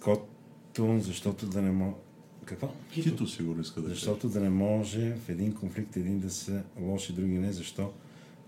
Кото, 0.00 1.00
защото 1.00 1.46
да 1.46 1.62
не 1.62 1.70
може... 1.70 1.94
Какво? 2.44 2.72
Кито 2.90 3.26
сигурно 3.26 3.60
иска 3.60 3.80
да. 3.80 3.88
Защото 3.88 4.28
да 4.28 4.40
не 4.40 4.50
може 4.50 5.14
в 5.14 5.28
един 5.28 5.54
конфликт 5.54 5.96
един 5.96 6.20
да 6.20 6.30
са 6.30 6.62
лоши, 6.80 7.12
други 7.12 7.38
не. 7.38 7.52
Защо? 7.52 7.92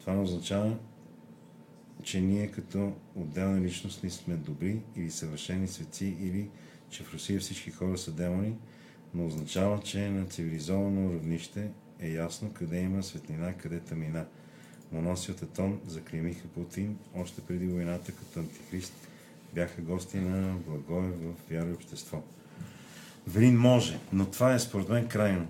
Това 0.01 0.13
не 0.13 0.21
означава, 0.21 0.77
че 2.03 2.21
ние 2.21 2.51
като 2.51 2.93
отделни 3.15 3.61
личности 3.61 4.11
сме 4.11 4.37
добри 4.37 4.81
или 4.97 5.11
съвършени 5.11 5.69
светци, 5.69 6.17
или 6.21 6.49
че 6.91 7.03
в 7.03 7.15
Русия 7.15 7.41
всички 7.41 7.71
хора 7.71 7.99
са 7.99 8.13
демони, 8.13 8.55
но 9.15 9.27
означава, 9.27 9.81
че 9.81 10.11
на 10.11 10.27
цивилизовано 10.27 11.13
равнище 11.13 11.71
е 12.01 12.09
ясно 12.11 12.53
къде 12.53 12.81
има 12.81 13.03
светлина, 13.03 13.53
къде 13.53 13.81
тъмнина. 13.81 14.25
Моносио 14.93 15.35
Тетон 15.35 15.81
заклеймиха 15.87 16.49
Путин 16.49 16.97
още 17.17 17.41
преди 17.41 17.67
войната 17.67 18.13
като 18.13 18.41
антихрист. 18.41 18.93
Бяха 19.55 19.83
гости 19.83 20.17
на 20.17 20.57
Благое 20.67 21.09
в 21.09 21.51
Вяра 21.51 21.69
и 21.71 21.73
общество. 21.73 22.23
Велин 23.27 23.59
може, 23.59 23.99
но 24.13 24.27
това 24.27 24.55
е 24.55 24.59
според 24.59 24.89
мен 24.89 25.09
крайно. 25.09 25.47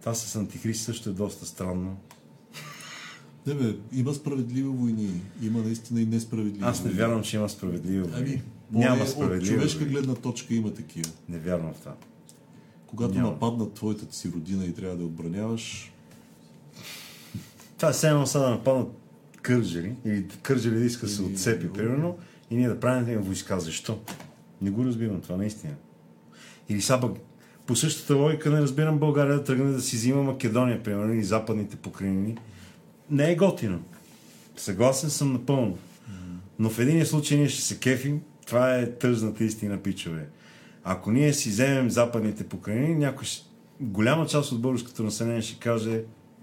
Това 0.00 0.14
с 0.14 0.36
антихрист 0.36 0.84
също 0.84 1.10
е 1.10 1.12
доста 1.12 1.46
странно. 1.46 1.96
Не 3.46 3.54
бе, 3.54 3.76
има 3.92 4.14
справедливи 4.14 4.68
войни, 4.68 5.20
има 5.42 5.62
наистина 5.62 6.00
и 6.00 6.06
несправедливи 6.06 6.64
Аз 6.64 6.78
не 6.78 6.84
войни. 6.84 6.98
вярвам, 6.98 7.22
че 7.22 7.36
има 7.36 7.48
справедливо. 7.48 8.08
Ами, 8.14 8.42
Няма 8.72 8.90
поне 8.96 9.02
От 9.02 9.08
справедливо. 9.08 9.54
човешка 9.54 9.84
гледна 9.84 10.14
точка 10.14 10.54
има 10.54 10.74
такива. 10.74 11.10
Не 11.28 11.38
вярвам 11.38 11.74
в 11.74 11.78
това. 11.78 11.94
Когато 12.86 13.14
Няма. 13.14 13.30
нападнат 13.30 13.72
твоята 13.74 14.14
си 14.16 14.32
родина 14.34 14.64
и 14.64 14.74
трябва 14.74 14.96
да 14.96 15.04
отбраняваш, 15.04 15.92
Това 17.76 17.88
е 17.88 17.92
все 17.92 18.08
едно 18.08 18.26
са 18.26 18.40
да 18.40 18.50
нападнат 18.50 18.88
кърджали, 19.42 19.94
или 20.04 20.28
кърджали 20.42 20.78
да 20.78 20.84
иска 20.84 21.06
да 21.06 21.12
се 21.12 21.22
отцепи, 21.22 21.72
примерно, 21.72 22.18
и 22.50 22.56
ние 22.56 22.68
да 22.68 22.80
правим 22.80 23.20
войска. 23.20 23.60
Защо? 23.60 23.98
Не 24.62 24.70
го 24.70 24.84
разбирам, 24.84 25.20
това 25.20 25.36
наистина. 25.36 25.74
Или 26.68 26.82
са 26.82 27.00
пък 27.00 27.16
по 27.66 27.76
същата 27.76 28.14
логика 28.14 28.50
не 28.50 28.60
разбирам 28.60 28.98
България 28.98 29.34
да 29.34 29.44
тръгне 29.44 29.72
да 29.72 29.80
си 29.80 29.96
взима 29.96 30.22
Македония, 30.22 30.82
примерно, 30.82 31.14
и 31.14 31.24
западните 31.24 31.76
покрайнини. 31.76 32.36
Не 33.10 33.32
е 33.32 33.36
готино. 33.36 33.82
Съгласен 34.56 35.10
съм 35.10 35.32
напълно. 35.32 35.78
Но 36.58 36.70
в 36.70 36.78
един 36.78 37.06
случай 37.06 37.38
ние 37.38 37.48
ще 37.48 37.62
се 37.62 37.78
кефим. 37.78 38.20
Това 38.48 38.74
е 38.76 38.90
тъжната 38.90 39.44
истина, 39.44 39.82
пичове. 39.82 40.26
Ако 40.84 41.10
ние 41.12 41.32
си 41.32 41.48
вземем 41.48 41.90
западните 41.90 42.48
покрайнини, 42.48 42.94
някой 42.94 43.26
голяма 43.80 44.26
част 44.26 44.52
от 44.52 44.60
българското 44.60 45.02
население 45.02 45.42
ще 45.42 45.58
каже 45.58 46.02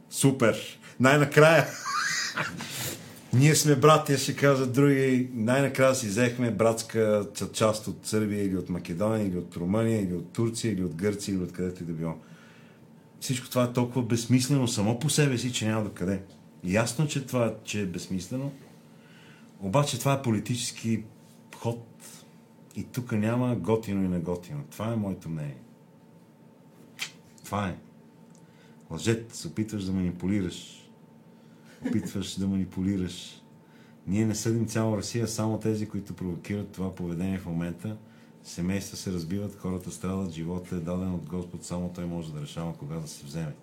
супер, 0.09 0.79
най-накрая. 0.99 1.65
Ние 3.33 3.55
сме 3.55 3.75
братя, 3.75 4.17
ще 4.17 4.35
кажат 4.35 4.73
други. 4.73 5.29
Най-накрая 5.33 5.95
си 5.95 6.07
взехме 6.07 6.51
братска 6.51 7.27
част 7.53 7.87
от 7.87 8.07
Сърбия 8.07 8.45
или 8.45 8.57
от 8.57 8.69
Македония, 8.69 9.27
или 9.27 9.37
от 9.37 9.57
Румъния, 9.57 10.01
или 10.01 10.13
от 10.13 10.33
Турция, 10.33 10.73
или 10.73 10.83
от 10.83 10.95
Гърция, 10.95 11.35
или 11.35 11.43
от 11.43 11.51
където 11.51 11.83
и 11.83 11.85
да 11.85 11.93
било. 11.93 12.13
Всичко 13.19 13.49
това 13.49 13.63
е 13.63 13.73
толкова 13.73 14.01
безсмислено 14.01 14.67
само 14.67 14.99
по 14.99 15.09
себе 15.09 15.37
си, 15.37 15.53
че 15.53 15.67
няма 15.67 15.83
до 15.83 15.89
къде. 15.89 16.21
Ясно, 16.63 17.07
че 17.07 17.25
това 17.25 17.53
че 17.63 17.81
е 17.81 17.85
безсмислено, 17.85 18.51
обаче 19.59 19.99
това 19.99 20.13
е 20.13 20.21
политически 20.21 21.03
ход 21.55 21.94
и 22.75 22.83
тук 22.83 23.11
няма 23.11 23.55
готино 23.55 24.03
и 24.03 24.07
неготино. 24.07 24.63
Това 24.71 24.93
е 24.93 24.95
моето 24.95 25.29
мнение. 25.29 25.57
Това 27.43 27.67
е. 27.67 27.77
Лъжет, 28.91 29.35
се 29.35 29.47
опитваш 29.47 29.83
да 29.83 29.91
манипулираш. 29.91 30.89
Опитваш 31.87 32.39
да 32.39 32.47
манипулираш. 32.47 33.41
Ние 34.07 34.25
не 34.25 34.35
съдим 34.35 34.65
цяла 34.65 34.97
Русия, 34.97 35.27
само 35.27 35.59
тези, 35.59 35.89
които 35.89 36.13
провокират 36.13 36.71
това 36.71 36.95
поведение 36.95 37.37
в 37.37 37.45
момента. 37.45 37.97
Семейства 38.43 38.97
се 38.97 39.11
разбиват, 39.11 39.55
хората 39.55 39.91
страдат, 39.91 40.31
животът 40.31 40.71
е 40.71 40.75
даден 40.75 41.13
от 41.13 41.29
Господ, 41.29 41.63
само 41.63 41.89
Той 41.89 42.05
може 42.05 42.33
да 42.33 42.41
решава 42.41 42.73
кога 42.73 42.95
да 42.95 43.07
се 43.07 43.25
вземе. 43.25 43.53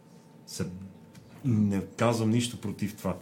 Се... 0.47 0.66
не 1.44 1.86
казвам 1.97 2.31
нищо 2.31 2.60
против 2.60 2.97
това. 2.97 3.16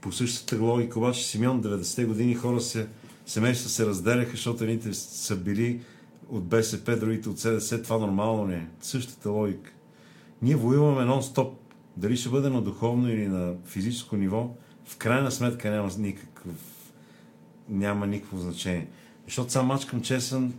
По 0.00 0.12
същата 0.12 0.62
логика 0.62 0.98
обаче 0.98 1.26
Симеон 1.26 1.62
90-те 1.62 2.04
години 2.04 2.34
хора 2.34 2.60
се, 2.60 2.88
семейства 3.28 3.70
се 3.70 3.86
разделяха, 3.86 4.30
защото 4.30 4.64
едните 4.64 4.94
са 4.94 5.36
били 5.36 5.80
от 6.28 6.44
БСП, 6.44 6.96
другите 6.96 7.28
от 7.28 7.38
СДС. 7.38 7.82
Това 7.82 7.98
нормално 7.98 8.44
не 8.44 8.56
е. 8.56 8.66
Същата 8.80 9.30
логика. 9.30 9.72
Ние 10.42 10.56
воюваме 10.56 11.12
нон-стоп. 11.12 11.50
Дали 11.96 12.16
ще 12.16 12.28
бъде 12.28 12.48
на 12.48 12.62
духовно 12.62 13.10
или 13.10 13.28
на 13.28 13.54
физическо 13.64 14.16
ниво, 14.16 14.50
в 14.84 14.96
крайна 14.96 15.30
сметка 15.30 15.70
няма 15.70 15.90
никакъв 15.98 16.54
няма 17.68 18.06
никакво 18.06 18.38
значение. 18.38 18.88
Защото 19.24 19.52
сам 19.52 19.66
мачкам 19.66 20.02
чесън 20.02 20.54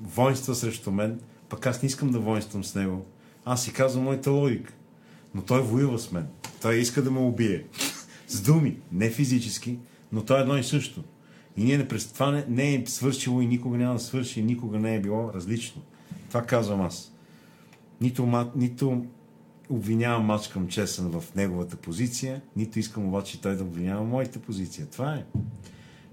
воинства 0.00 0.54
срещу 0.54 0.90
мен, 0.90 1.20
пък 1.48 1.66
аз 1.66 1.82
не 1.82 1.86
искам 1.86 2.10
да 2.10 2.18
воинствам 2.18 2.64
с 2.64 2.74
него. 2.74 3.06
Аз 3.44 3.64
си 3.64 3.72
казвам 3.72 4.04
моята 4.04 4.30
логика. 4.30 4.72
Но 5.34 5.42
той 5.42 5.62
воюва 5.62 5.98
с 5.98 6.12
мен. 6.12 6.26
Той 6.62 6.76
иска 6.76 7.02
да 7.02 7.10
ме 7.10 7.20
убие. 7.20 7.64
с 8.28 8.40
думи, 8.40 8.76
не 8.92 9.10
физически, 9.10 9.78
но 10.12 10.24
той 10.24 10.38
е 10.38 10.40
едно 10.40 10.56
и 10.56 10.64
също. 10.64 11.04
И 11.56 11.64
ние 11.64 11.78
не 11.78 11.88
това 11.88 12.30
не, 12.30 12.44
не 12.48 12.74
е 12.74 12.86
свършило 12.86 13.40
и 13.40 13.46
никога 13.46 13.78
няма 13.78 13.94
да 13.94 14.00
свърши, 14.00 14.40
и 14.40 14.44
никога 14.44 14.78
не 14.78 14.96
е 14.96 15.00
било 15.00 15.32
различно. 15.34 15.82
Това 16.28 16.42
казвам 16.42 16.80
аз. 16.80 17.12
Нито, 18.00 18.50
нито 18.56 19.06
обвинявам 19.68 20.24
мач 20.24 20.48
към 20.48 20.68
Чесън 20.68 21.20
в 21.20 21.34
неговата 21.34 21.76
позиция, 21.76 22.42
нито 22.56 22.78
искам 22.78 23.08
обаче 23.08 23.40
той 23.40 23.56
да 23.56 23.64
обвинява 23.64 24.04
моята 24.04 24.38
позиция. 24.38 24.86
Това 24.86 25.14
е. 25.14 25.24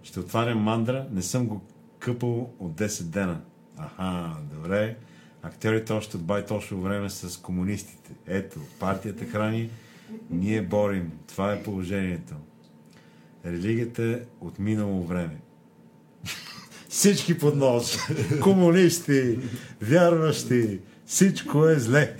Ще 0.03 0.19
отварям 0.19 0.59
мандра, 0.59 1.07
не 1.11 1.21
съм 1.21 1.47
го 1.47 1.61
къпал 1.99 2.49
от 2.59 2.71
10 2.71 3.03
дена. 3.03 3.41
Аха, 3.77 4.35
добре. 4.53 4.97
Актьорите 5.43 5.93
още 5.93 6.17
от 6.17 6.47
точно 6.47 6.81
време 6.81 7.09
с 7.09 7.41
комунистите. 7.41 8.11
Ето, 8.27 8.59
партията 8.79 9.25
храни, 9.25 9.69
ние 10.29 10.61
борим. 10.61 11.11
Това 11.27 11.53
е 11.53 11.63
положението. 11.63 12.33
Религията 13.45 14.03
е 14.03 14.19
от 14.41 14.59
минало 14.59 15.03
време. 15.03 15.37
Всички 16.89 17.37
под 17.37 17.55
нож. 17.55 17.97
Комунисти, 18.41 19.39
вярващи, 19.81 20.79
всичко 21.05 21.67
е 21.67 21.79
зле. 21.79 22.15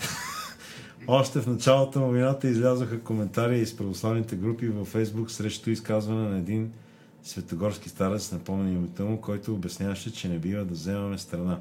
Още 1.07 1.41
в 1.41 1.47
началото 1.47 1.99
на 1.99 2.05
войната 2.05 2.47
излязоха 2.47 2.99
коментари 2.99 3.59
из 3.59 3.77
православните 3.77 4.35
групи 4.35 4.67
във 4.67 4.87
Фейсбук 4.87 5.31
срещу 5.31 5.69
изказване 5.69 6.29
на 6.29 6.37
един 6.37 6.71
светогорски 7.23 7.89
старец, 7.89 8.31
напомня 8.31 8.71
името 8.71 9.05
му, 9.05 9.21
който 9.21 9.53
обясняваше, 9.53 10.13
че 10.13 10.29
не 10.29 10.39
бива 10.39 10.65
да 10.65 10.73
вземаме 10.73 11.17
страна. 11.17 11.59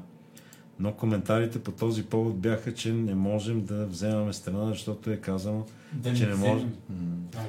Но 0.81 0.93
коментарите 0.93 1.63
по 1.63 1.71
този 1.71 2.03
повод 2.03 2.39
бяха, 2.39 2.73
че 2.73 2.93
не 2.93 3.15
можем 3.15 3.65
да 3.65 3.85
вземаме 3.85 4.33
страна, 4.33 4.65
защото 4.65 5.11
е 5.11 5.17
казано, 5.17 5.65
Да 5.93 6.13
че 6.13 6.25
не 6.25 6.35
не 6.35 6.35
можем. 6.35 6.73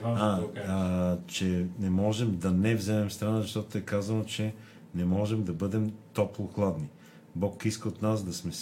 А, 0.05 0.41
а, 0.69 1.17
че 1.27 1.67
не 1.79 1.91
можем 1.91 2.37
да 2.39 2.51
не 2.51 2.75
вземем 2.75 3.11
страна, 3.11 3.41
защото 3.41 3.79
е 3.79 3.81
казано, 3.81 4.25
че 4.25 4.55
не 4.95 5.05
можем 5.05 5.45
да 5.45 5.53
бъдем 5.53 5.93
топло-хладни. 6.15 6.89
Бог 7.35 7.65
иска 7.65 7.89
от 7.89 8.03
нас 8.03 8.25
да 8.25 8.33
сме 8.33 8.53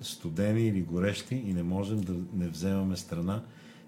студени 0.00 0.66
или 0.66 0.82
горещи 0.82 1.34
и 1.34 1.52
не 1.54 1.62
можем 1.62 2.00
да 2.00 2.14
не 2.34 2.48
вземаме 2.48 2.96
страна 2.96 3.42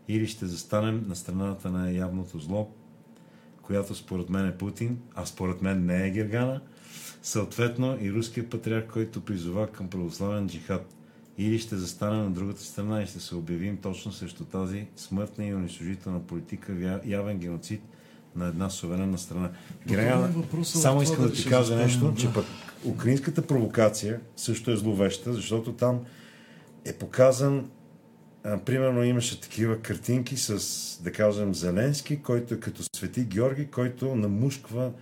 или 0.09 0.27
ще 0.27 0.47
застанем 0.47 1.05
на 1.09 1.17
страната 1.17 1.71
на 1.71 1.91
явното 1.91 2.39
зло, 2.39 2.71
която 3.63 3.95
според 3.95 4.31
мен 4.31 4.47
е 4.47 4.59
Путин, 4.59 4.99
а 5.15 5.27
според 5.27 5.63
мен 5.63 5.87
не 5.87 6.07
е 6.07 6.11
Гергана, 6.11 6.61
съответно 7.23 7.99
и 8.01 8.13
руският 8.13 8.51
патриарх, 8.51 8.87
който 8.93 9.21
призова 9.21 9.67
към 9.67 9.91
православен 9.91 10.49
джихад. 10.49 10.95
Или 11.39 11.59
ще 11.59 11.77
застанем 11.77 12.25
на 12.25 12.31
другата 12.31 12.63
страна 12.63 13.03
и 13.03 13.07
ще 13.07 13.21
се 13.21 13.35
обявим 13.35 13.77
точно 13.77 14.13
срещу 14.13 14.45
тази 14.45 14.87
смъртна 14.97 15.47
и 15.47 15.55
унищожителна 15.55 16.21
политика, 16.21 17.01
явен 17.05 17.39
геноцид 17.39 17.83
на 18.37 18.47
една 18.47 18.71
суверенна 18.71 19.19
страна. 19.19 19.51
Това 19.89 20.03
е 20.03 20.65
само 20.65 21.03
искам 21.03 21.23
да 21.23 21.29
дали 21.29 21.43
ти 21.43 21.49
кажа 21.49 21.77
нещо, 21.77 22.11
да. 22.11 22.21
че 22.21 22.33
пък 22.33 22.45
украинската 22.85 23.47
провокация 23.47 24.21
също 24.37 24.71
е 24.71 24.77
зловеща, 24.77 25.33
защото 25.33 25.73
там 25.73 26.01
е 26.85 26.93
показан 26.93 27.71
а, 28.45 28.59
примерно 28.59 29.05
имаше 29.05 29.41
такива 29.41 29.79
картинки 29.79 30.37
с, 30.37 31.03
да 31.03 31.13
кажем, 31.13 31.55
Зеленски, 31.55 32.23
който 32.23 32.55
е 32.55 32.61
като 32.61 32.83
Свети 32.97 33.25
Георги, 33.25 33.67
който 33.67 34.15
намушква 34.15 34.93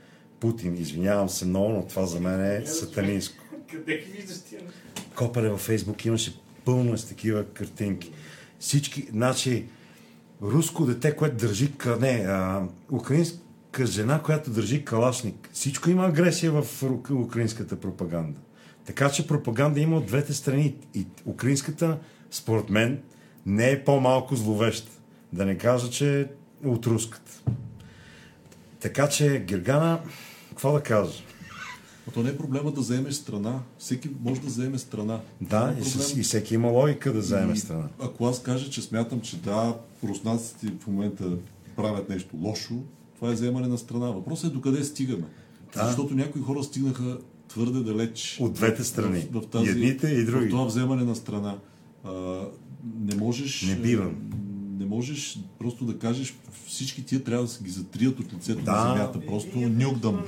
Путин. 0.41 0.77
Извинявам 0.77 1.29
се 1.29 1.47
много, 1.47 1.69
но 1.69 1.87
това 1.87 2.07
за 2.07 2.21
мен 2.21 2.45
е 2.45 2.67
сатанинско. 2.67 3.45
Къде 3.73 3.99
ги 3.99 4.13
виждаш 4.13 4.41
тия 4.41 4.63
неща? 4.63 5.03
Копеле 5.17 5.49
във 5.49 5.61
Фейсбук 5.61 6.05
имаше 6.05 6.41
пълно 6.65 6.99
с 6.99 7.09
такива 7.09 7.45
картинки. 7.45 8.13
Всички, 8.59 9.07
значи, 9.11 9.67
руско 10.43 10.87
дете, 10.87 11.17
което 11.17 11.37
държи, 11.37 11.73
не, 12.01 12.25
а, 12.29 12.63
украинска 12.93 13.87
жена, 13.87 14.23
която 14.23 14.51
държи 14.51 14.85
калашник. 14.85 15.51
Всичко 15.53 15.91
има 15.91 16.07
агресия 16.07 16.53
в 16.53 16.83
украинската 17.13 17.81
пропаганда. 17.81 18.39
Така 18.85 19.11
че 19.11 19.27
пропаганда 19.27 19.81
има 19.81 19.97
от 19.97 20.07
двете 20.07 20.33
страни. 20.33 20.75
И 20.95 21.07
украинската, 21.27 21.99
според 22.31 22.71
мен, 22.71 23.01
не 23.47 23.71
е 23.71 23.85
по-малко 23.85 24.37
зловеща. 24.37 24.93
Да 25.33 25.47
не 25.47 25.59
кажа, 25.59 25.91
че 25.91 26.21
е 26.21 26.27
от 26.65 26.87
руската. 26.87 27.31
Така 28.81 29.09
че, 29.09 29.39
Гергана, 29.39 30.01
какво 30.61 30.73
да 30.73 30.83
кажа? 30.83 31.23
А 32.09 32.11
то 32.11 32.23
не 32.23 32.31
е 32.31 32.37
проблема 32.37 32.73
да 32.73 32.81
вземеш 32.81 33.15
страна. 33.15 33.61
Всеки 33.79 34.11
може 34.23 34.41
да 34.41 34.47
вземе 34.47 34.79
страна. 34.79 35.21
Да, 35.41 35.61
Няма 35.61 35.81
и, 35.81 35.85
с, 35.85 36.17
и 36.17 36.23
всеки 36.23 36.55
има 36.55 36.69
логика 36.69 37.13
да 37.13 37.23
заеме 37.23 37.53
И 37.53 37.57
страна. 37.57 37.89
Ако 37.99 38.27
аз 38.27 38.43
кажа, 38.43 38.71
че 38.71 38.83
смятам, 38.83 39.21
че 39.21 39.37
да, 39.37 39.77
руснаците 40.05 40.73
в 40.81 40.87
момента 40.87 41.25
правят 41.77 42.09
нещо 42.09 42.37
лошо, 42.37 42.75
това 43.17 43.31
е 43.31 43.35
вземане 43.35 43.69
на 43.69 43.79
страна. 43.79 44.07
Въпросът 44.07 44.51
е 44.51 44.55
докъде 44.55 44.85
стигаме. 44.85 45.25
Да. 45.75 45.87
Защото 45.87 46.15
някои 46.15 46.43
хора 46.43 46.63
стигнаха 46.63 47.19
твърде 47.49 47.81
далеч. 47.81 48.39
От 48.41 48.53
двете 48.53 48.85
страни. 48.85 49.29
В, 49.33 49.41
в 49.41 49.47
тази, 49.47 49.67
И 49.67 49.71
едните, 49.71 50.09
и 50.09 50.25
други. 50.25 50.47
В 50.47 50.51
това 50.51 50.65
вземане 50.65 51.05
на 51.05 51.17
страна. 51.17 51.59
А, 52.05 52.45
не 53.01 53.15
можеш... 53.15 53.63
Не 53.63 53.77
бивам. 53.77 54.17
Не 54.81 54.87
можеш 54.87 55.39
просто 55.59 55.85
да 55.85 55.99
кажеш 55.99 56.35
всички 56.67 57.05
тия 57.05 57.25
трябва 57.25 57.45
да 57.45 57.51
се 57.51 57.65
ги 57.65 57.71
затрият 57.71 58.21
от 58.21 58.33
лицето 58.33 58.63
Да. 58.63 58.73
на 58.75 58.93
земята. 58.93 59.21
Просто 59.21 59.59
нюкдам. 59.59 60.25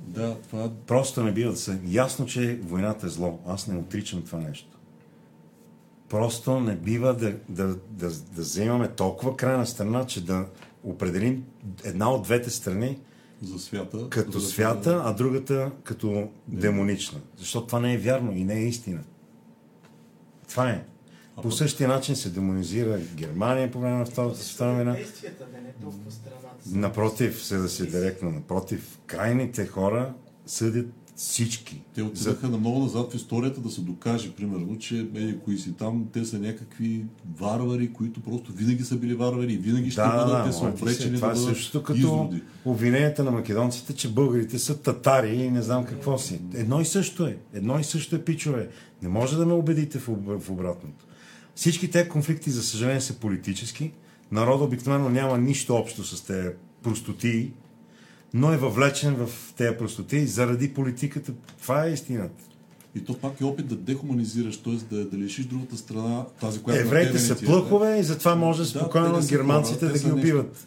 Да, 0.00 0.36
това 0.40 0.70
Просто 0.86 1.22
не 1.22 1.32
бива 1.32 1.50
да 1.50 1.56
се... 1.56 1.80
Ясно, 1.84 2.26
че 2.26 2.60
войната 2.62 3.06
е 3.06 3.10
зло. 3.10 3.38
Аз 3.46 3.66
не 3.66 3.78
отричам 3.78 4.22
това 4.22 4.38
нещо. 4.38 4.78
Просто 6.08 6.60
не 6.60 6.76
бива 6.76 7.14
да, 7.14 7.36
да, 7.48 7.66
да, 7.90 8.10
да 8.10 8.42
вземаме 8.42 8.88
толкова 8.88 9.36
крайна 9.36 9.66
страна, 9.66 10.06
че 10.06 10.24
да 10.24 10.46
определим 10.84 11.44
една 11.84 12.12
от 12.12 12.22
двете 12.22 12.50
страни 12.50 12.98
за 13.42 13.58
свята. 13.58 14.08
като 14.08 14.30
за 14.32 14.38
да- 14.38 14.44
свята, 14.44 15.02
а 15.04 15.12
другата 15.12 15.70
като 15.84 16.28
демонична. 16.48 17.20
Защото 17.36 17.66
това 17.66 17.80
не 17.80 17.94
е 17.94 17.98
вярно 17.98 18.32
и 18.32 18.44
не 18.44 18.54
е 18.54 18.64
истина. 18.64 19.00
Това 20.48 20.70
е. 20.70 20.84
По 21.36 21.50
същия 21.50 21.88
начин 21.88 22.16
се 22.16 22.30
демонизира 22.30 22.98
Германия 23.14 23.70
по 23.70 23.80
време 23.80 23.96
на 23.96 24.06
Втората 24.06 24.38
световна 24.38 24.74
война. 24.74 24.96
Страната. 26.10 26.56
Напротив, 26.66 27.44
се 27.44 27.56
да 27.56 27.68
си 27.68 27.86
директно, 27.86 28.30
напротив, 28.30 28.98
крайните 29.06 29.66
хора 29.66 30.12
съдят 30.46 30.86
всички. 31.16 31.82
Те 31.94 32.02
отидаха 32.02 32.48
на 32.48 32.58
много 32.58 32.78
назад 32.78 33.12
в 33.12 33.16
историята 33.16 33.60
да 33.60 33.70
се 33.70 33.80
докаже, 33.80 34.32
примерно, 34.32 34.78
че 34.78 34.96
еди 34.96 35.38
кои 35.44 35.58
си 35.58 35.72
там, 35.72 36.06
те 36.12 36.24
са 36.24 36.38
някакви 36.38 37.04
варвари, 37.36 37.92
които 37.92 38.20
просто 38.20 38.52
винаги 38.52 38.84
са 38.84 38.96
били 38.96 39.14
варвари 39.14 39.52
и 39.52 39.58
винаги 39.58 39.90
ще 39.90 40.00
Да, 40.00 40.08
да, 40.08 40.24
бъдат, 40.24 40.38
да, 40.38 40.44
те 40.44 40.52
са 40.52 40.58
се. 40.58 40.64
обречени 40.66 41.16
Това 41.16 41.28
да 41.28 41.32
е 41.32 41.36
бъдат 41.36 41.56
същото 41.56 41.82
като 41.84 41.98
изроди. 41.98 42.42
обвиненията 42.64 43.24
на 43.24 43.30
македонците, 43.30 43.94
че 43.94 44.08
българите 44.10 44.58
са 44.58 44.78
татари 44.78 45.30
и 45.30 45.50
не 45.50 45.62
знам 45.62 45.84
какво 45.84 46.18
си. 46.18 46.40
Едно 46.54 46.80
и 46.80 46.84
също 46.84 47.26
е. 47.26 47.36
Едно 47.52 47.78
и 47.78 47.84
също 47.84 48.16
е, 48.16 48.24
пичове. 48.24 48.68
Не 49.02 49.08
може 49.08 49.36
да 49.36 49.46
ме 49.46 49.52
убедите 49.52 49.98
в, 49.98 50.08
об- 50.08 50.38
в 50.38 50.50
обратното. 50.50 51.04
Всички 51.54 51.90
тези 51.90 52.08
конфликти, 52.08 52.50
за 52.50 52.62
съжаление, 52.62 53.00
са 53.00 53.14
политически. 53.14 53.92
Народа 54.32 54.64
обикновено 54.64 55.08
няма 55.08 55.38
нищо 55.38 55.74
общо 55.74 56.04
с 56.04 56.24
тези 56.24 56.48
простотии, 56.82 57.52
но 58.34 58.52
е 58.52 58.56
въвлечен 58.56 59.14
в 59.14 59.54
тези 59.56 59.76
простотии 59.78 60.26
заради 60.26 60.74
политиката. 60.74 61.32
Това 61.62 61.86
е 61.86 61.92
истината. 61.92 62.44
И 62.94 63.00
то 63.00 63.18
пак 63.18 63.40
е 63.40 63.44
опит 63.44 63.66
да 63.66 63.76
дехуманизираш, 63.76 64.56
т.е. 64.56 64.94
да, 64.94 65.04
да 65.04 65.16
лишиш 65.18 65.44
другата 65.44 65.76
страна, 65.76 66.24
тази, 66.40 66.62
която 66.62 66.80
Евреите 66.80 67.18
са 67.18 67.32
е, 67.32 67.36
плъхове 67.36 67.98
и 67.98 68.02
затова 68.02 68.34
може 68.34 68.62
Да, 68.62 68.68
спокойно 68.68 69.22
са 69.22 69.28
германците 69.28 69.86
да 69.86 69.98
ги 69.98 70.12
убиват. 70.12 70.66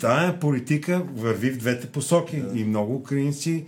Тая 0.00 0.40
политика 0.40 1.06
върви 1.14 1.50
в 1.50 1.58
двете 1.58 1.86
посоки 1.86 2.42
и 2.54 2.64
много 2.64 2.94
украинци 2.94 3.64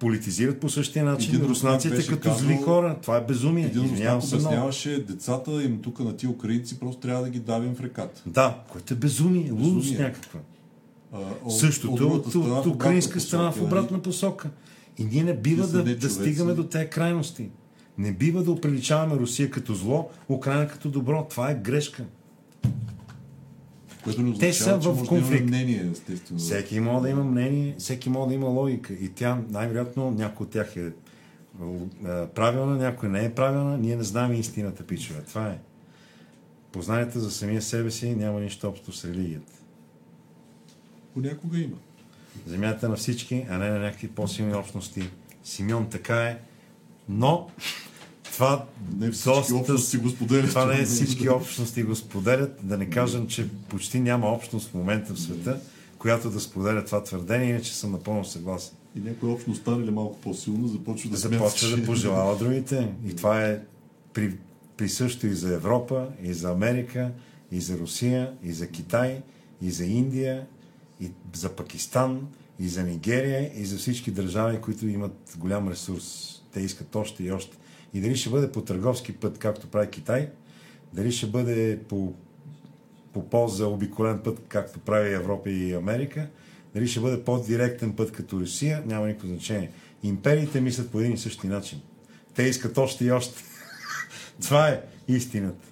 политизират 0.00 0.60
по 0.60 0.68
същия 0.68 1.04
начин 1.04 1.34
Един 1.34 1.48
руснаците 1.48 2.06
като 2.06 2.20
казал- 2.20 2.38
зли 2.38 2.56
хора. 2.56 2.96
Това 3.02 3.16
е 3.16 3.20
безумие. 3.20 3.64
Един 3.66 3.84
Извинявам 3.84 4.22
се 4.22 4.34
много. 4.34 4.46
обясняваше 4.46 5.04
децата 5.04 5.62
им 5.62 5.78
тук 5.78 6.00
на 6.00 6.16
тия 6.16 6.30
украинци, 6.30 6.80
просто 6.80 7.00
трябва 7.00 7.22
да 7.22 7.30
ги 7.30 7.38
давим 7.40 7.74
в 7.74 7.80
реката. 7.80 8.22
Да, 8.26 8.58
което 8.68 8.94
е 8.94 8.96
безумие, 8.96 9.50
лудост 9.52 9.98
някаква. 9.98 10.40
А, 11.12 11.18
от- 11.44 11.58
Същото 11.58 11.92
от 12.06 12.26
от, 12.26 12.34
от, 12.36 12.66
украинска 12.66 13.20
страна 13.20 13.44
в 13.44 13.50
посока, 13.50 13.66
обратна 13.66 13.98
посока. 13.98 14.50
И 14.98 15.04
ние 15.04 15.24
не 15.24 15.36
бива 15.36 15.66
да, 15.66 15.94
да 15.96 16.10
стигаме 16.10 16.54
до 16.54 16.64
тези 16.64 16.86
крайности. 16.86 17.48
Не 17.98 18.12
бива 18.12 18.42
да 18.42 18.50
оприличаваме 18.52 19.16
Русия 19.16 19.50
като 19.50 19.74
зло, 19.74 20.08
Украина 20.28 20.68
като 20.68 20.88
добро. 20.90 21.26
Това 21.30 21.50
е 21.50 21.54
грешка. 21.54 22.04
Което 24.04 24.22
не 24.22 24.38
Те 24.38 24.48
означава, 24.48 24.82
са 24.82 24.82
че 24.82 24.88
в 24.88 24.92
може 24.92 25.02
да 25.02 25.08
конфликт. 25.08 25.40
имаме 25.40 25.46
мнение, 25.46 25.90
естествено. 25.92 26.40
Всеки 26.40 26.80
може 26.80 27.02
да 27.02 27.08
има 27.08 27.24
мнение, 27.24 27.74
всеки 27.78 28.10
може 28.10 28.28
да 28.28 28.34
има 28.34 28.46
логика. 28.46 28.92
И 28.92 29.08
тя, 29.08 29.38
най-вероятно, 29.50 30.10
някой 30.10 30.44
от 30.44 30.52
тях 30.52 30.76
е 30.76 30.90
е, 31.62 32.26
правилна, 32.26 32.76
някой 32.76 33.08
не 33.08 33.24
е 33.24 33.34
правилна. 33.34 33.78
Ние 33.78 33.96
не 33.96 34.02
знаем 34.02 34.32
истината, 34.32 34.86
пичове. 34.86 35.22
Това 35.22 35.48
е. 35.48 35.58
Познанието 36.72 37.20
за 37.20 37.30
самия 37.30 37.62
себе 37.62 37.90
си 37.90 38.14
няма 38.14 38.40
нищо 38.40 38.68
общо 38.68 38.92
с 38.92 39.04
религията. 39.04 39.52
Понякога 41.14 41.58
има. 41.58 41.76
Земята 42.46 42.86
е 42.86 42.88
на 42.88 42.96
всички, 42.96 43.46
а 43.50 43.58
не 43.58 43.70
на 43.70 43.78
някакви 43.78 44.08
по-силни 44.08 44.54
общности. 44.54 45.10
Симеон 45.44 45.88
така 45.90 46.22
е. 46.22 46.38
Но 47.08 47.48
това 48.40 48.64
Не 48.96 49.10
всички 49.10 49.52
общности 49.52 49.96
го 49.96 50.08
споделят. 50.08 50.48
Това 50.48 50.64
не 50.64 50.80
е 50.80 50.84
всички 50.84 51.28
общности 51.28 51.82
го 51.82 51.96
споделят. 51.96 52.60
Да 52.62 52.78
не 52.78 52.90
кажем, 52.90 53.26
че 53.26 53.48
почти 53.68 54.00
няма 54.00 54.28
общност 54.28 54.70
в 54.70 54.74
момента 54.74 55.14
в 55.14 55.20
света, 55.20 55.60
която 55.98 56.30
да 56.30 56.40
споделя 56.40 56.84
това 56.84 57.02
твърдение, 57.02 57.50
иначе 57.50 57.76
съм 57.76 57.92
напълно 57.92 58.24
съгласен. 58.24 58.74
И 58.96 59.00
някоя 59.00 59.32
общност 59.32 59.60
стане 59.60 59.86
ли 59.86 59.90
малко 59.90 60.20
по-силно, 60.20 60.68
започва 60.68 61.10
да 61.10 61.16
Започва 61.16 61.76
да 61.76 61.86
пожелава 61.86 62.36
другите. 62.36 62.92
И 63.06 63.16
това 63.16 63.46
е 63.46 63.60
при, 64.12 64.36
присъщо 64.76 65.26
и 65.26 65.34
за 65.34 65.54
Европа, 65.54 66.08
и 66.22 66.34
за 66.34 66.50
Америка, 66.50 67.10
и 67.52 67.60
за 67.60 67.78
Русия, 67.78 68.32
и 68.42 68.52
за 68.52 68.66
Китай, 68.66 69.22
и 69.62 69.70
за 69.70 69.84
Индия, 69.84 70.46
и 71.00 71.10
за 71.34 71.48
Пакистан, 71.48 72.26
и 72.60 72.68
за 72.68 72.82
Нигерия, 72.82 73.50
и 73.56 73.64
за 73.64 73.76
всички 73.76 74.10
държави, 74.10 74.58
които 74.60 74.88
имат 74.88 75.36
голям 75.36 75.68
ресурс. 75.68 76.36
Те 76.52 76.60
искат 76.60 76.96
още 76.96 77.24
и 77.24 77.32
още. 77.32 77.59
И 77.94 78.00
дали 78.00 78.16
ще 78.16 78.30
бъде 78.30 78.52
по 78.52 78.62
търговски 78.62 79.12
път, 79.12 79.38
както 79.38 79.66
прави 79.66 79.90
Китай, 79.90 80.30
дали 80.92 81.12
ще 81.12 81.26
бъде 81.26 81.78
по, 81.88 82.14
по 83.12 83.28
полза 83.28 83.66
обиколен 83.66 84.18
път, 84.18 84.40
както 84.48 84.78
прави 84.78 85.14
Европа 85.14 85.50
и 85.50 85.74
Америка, 85.74 86.28
дали 86.74 86.88
ще 86.88 87.00
бъде 87.00 87.24
по-директен 87.24 87.92
път 87.92 88.12
като 88.12 88.40
Русия, 88.40 88.82
няма 88.86 89.06
никакво 89.06 89.28
значение. 89.28 89.70
Империите 90.02 90.60
мислят 90.60 90.90
по 90.90 91.00
един 91.00 91.12
и 91.12 91.18
същи 91.18 91.46
начин. 91.46 91.80
Те 92.34 92.42
искат 92.42 92.78
още 92.78 93.04
и 93.04 93.12
още. 93.12 93.42
Това 94.42 94.68
е 94.68 94.82
истината. 95.08 95.68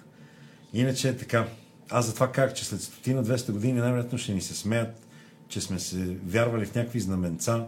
Иначе 0.73 1.09
е 1.09 1.17
така. 1.17 1.47
Аз 1.89 2.05
затова 2.05 2.31
как, 2.31 2.55
че 2.55 2.65
след 2.65 2.81
стотина 2.81 3.25
200 3.25 3.51
години 3.51 3.79
най-вероятно 3.79 4.17
ще 4.17 4.33
ни 4.33 4.41
се 4.41 4.55
смеят, 4.55 5.07
че 5.47 5.61
сме 5.61 5.79
се 5.79 6.17
вярвали 6.25 6.65
в 6.65 6.75
някакви 6.75 6.99
знаменца, 6.99 7.65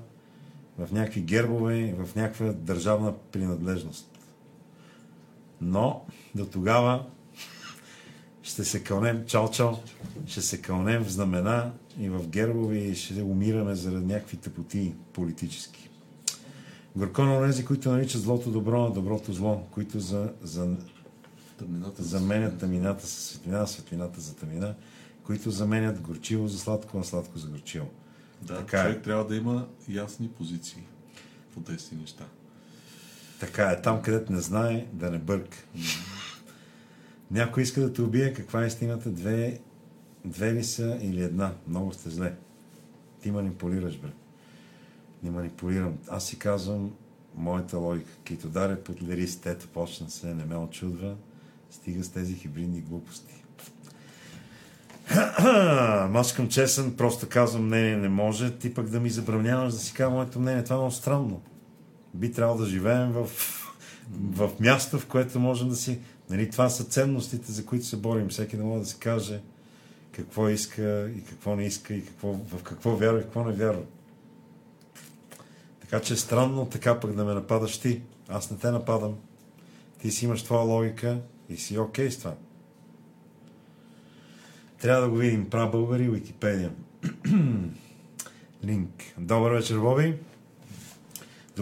в 0.77 0.91
някакви 0.91 1.21
гербове, 1.21 1.95
в 1.97 2.15
някаква 2.15 2.53
държавна 2.53 3.13
принадлежност. 3.31 4.10
Но 5.61 6.05
до 6.35 6.45
тогава 6.45 7.05
ще 8.43 8.65
се 8.65 8.83
кълнем, 8.83 9.25
чао-чао, 9.25 9.77
ще 10.25 10.41
се 10.41 10.61
кълнем 10.61 11.03
в 11.03 11.11
знамена 11.11 11.71
и 11.99 12.09
в 12.09 12.27
гербове 12.27 12.77
и 12.77 12.95
ще 12.95 13.21
умираме 13.21 13.75
заради 13.75 14.05
някакви 14.05 14.37
тъпоти 14.37 14.93
политически. 15.13 15.89
Горко 16.95 17.23
на 17.23 17.37
онези, 17.37 17.65
които 17.65 17.91
наричат 17.91 18.21
злото 18.21 18.51
добро, 18.51 18.85
а 18.85 18.89
доброто 18.89 19.33
зло, 19.33 19.63
които 19.71 19.99
за, 19.99 20.33
за, 20.41 20.75
Тъмнината 21.61 22.03
заменят 22.03 22.59
тъмината 22.59 23.07
с 23.07 23.11
светлина, 23.11 23.67
светлината 23.67 24.21
за 24.21 24.35
тъмнина, 24.35 24.73
които 25.23 25.51
заменят 25.51 26.01
горчиво 26.01 26.47
за 26.47 26.59
сладко, 26.59 26.99
а 26.99 27.03
сладко 27.03 27.37
за 27.37 27.47
горчиво. 27.47 27.87
Да, 28.41 28.57
Така 28.57 28.77
е. 28.77 28.83
човек 28.83 29.03
трябва 29.03 29.27
да 29.27 29.35
има 29.35 29.67
ясни 29.89 30.27
позиции 30.27 30.83
по 31.53 31.61
тези 31.61 31.95
неща. 31.95 32.25
Така 33.41 33.71
е, 33.71 33.81
там 33.81 34.01
където 34.01 34.33
не 34.33 34.39
знае, 34.39 34.85
да 34.93 35.11
не 35.11 35.17
бърка. 35.17 35.57
Някой 37.31 37.63
иска 37.63 37.81
да 37.81 37.93
те 37.93 38.01
убие, 38.01 38.33
каква 38.33 38.63
е 38.63 38.67
истината? 38.67 39.09
Две, 39.09 39.59
две 40.25 40.53
ли 40.53 40.63
са 40.63 40.97
или 41.01 41.23
една? 41.23 41.53
Много 41.67 41.93
сте 41.93 42.09
зле. 42.09 42.33
Ти 43.21 43.31
манипулираш, 43.31 43.97
бре. 43.97 44.11
Не 45.23 45.31
манипулирам. 45.31 45.97
Аз 46.07 46.25
си 46.25 46.39
казвам 46.39 46.91
моята 47.35 47.77
логика. 47.77 48.11
Кито 48.23 48.47
даре 48.47 48.75
под 48.75 49.01
лирист, 49.01 49.45
ето 49.45 49.67
почна 49.67 50.09
се, 50.09 50.33
не 50.33 50.45
ме 50.45 50.55
очудва. 50.55 51.15
Стига 51.71 52.03
с 52.03 52.09
тези 52.09 52.35
хибридни 52.35 52.81
глупости. 52.81 53.43
Аз 56.13 56.33
към 56.33 56.49
честен, 56.49 56.95
просто 56.95 57.29
казвам 57.29 57.65
мнение 57.65 57.97
не 57.97 58.09
може, 58.09 58.51
ти 58.51 58.73
пък 58.73 58.89
да 58.89 58.99
ми 58.99 59.09
забраняваш 59.09 59.73
да 59.73 59.79
си 59.79 59.93
кажа 59.93 60.09
моето 60.09 60.39
мнение. 60.39 60.63
Това 60.63 60.75
е 60.75 60.79
много 60.79 60.91
странно. 60.91 61.41
Би 62.13 62.31
трябвало 62.31 62.59
да 62.59 62.65
живеем 62.65 63.11
в, 63.11 63.29
в 64.11 64.49
място, 64.59 64.99
в 64.99 65.05
което 65.05 65.39
можем 65.39 65.69
да 65.69 65.75
си... 65.75 65.99
Нали, 66.29 66.49
това 66.49 66.69
са 66.69 66.83
ценностите, 66.83 67.51
за 67.51 67.65
които 67.65 67.85
се 67.85 67.97
борим. 67.97 68.29
Всеки 68.29 68.57
да 68.57 68.63
може 68.63 68.79
да 68.79 68.85
си 68.85 68.99
каже 68.99 69.41
какво 70.11 70.49
иска 70.49 71.11
и 71.17 71.23
какво 71.23 71.55
не 71.55 71.65
иска 71.65 71.93
и 71.93 72.05
какво, 72.05 72.33
в 72.33 72.63
какво 72.63 72.95
вярва 72.95 73.19
и 73.19 73.23
какво 73.23 73.43
не 73.43 73.53
вярва. 73.53 73.83
Така 75.81 75.99
че 75.99 76.13
е 76.13 76.17
странно 76.17 76.65
така 76.65 76.99
пък 76.99 77.13
да 77.13 77.25
ме 77.25 77.33
нападаш 77.33 77.77
ти. 77.77 78.01
Аз 78.29 78.51
не 78.51 78.57
те 78.57 78.71
нападам. 78.71 79.15
Ти 79.99 80.11
си 80.11 80.25
имаш 80.25 80.43
твоя 80.43 80.63
логика 80.63 81.19
и 81.49 81.57
си 81.57 81.77
окей 81.77 82.11
с 82.11 82.17
това. 82.17 82.35
Трябва 84.81 85.01
да 85.01 85.09
го 85.09 85.15
видим. 85.15 85.49
Прав 85.49 85.71
българи, 85.71 86.09
Википедия. 86.09 86.71
Линк. 88.65 89.03
Добър 89.17 89.51
вечер, 89.51 89.77
Боби. 89.77 90.17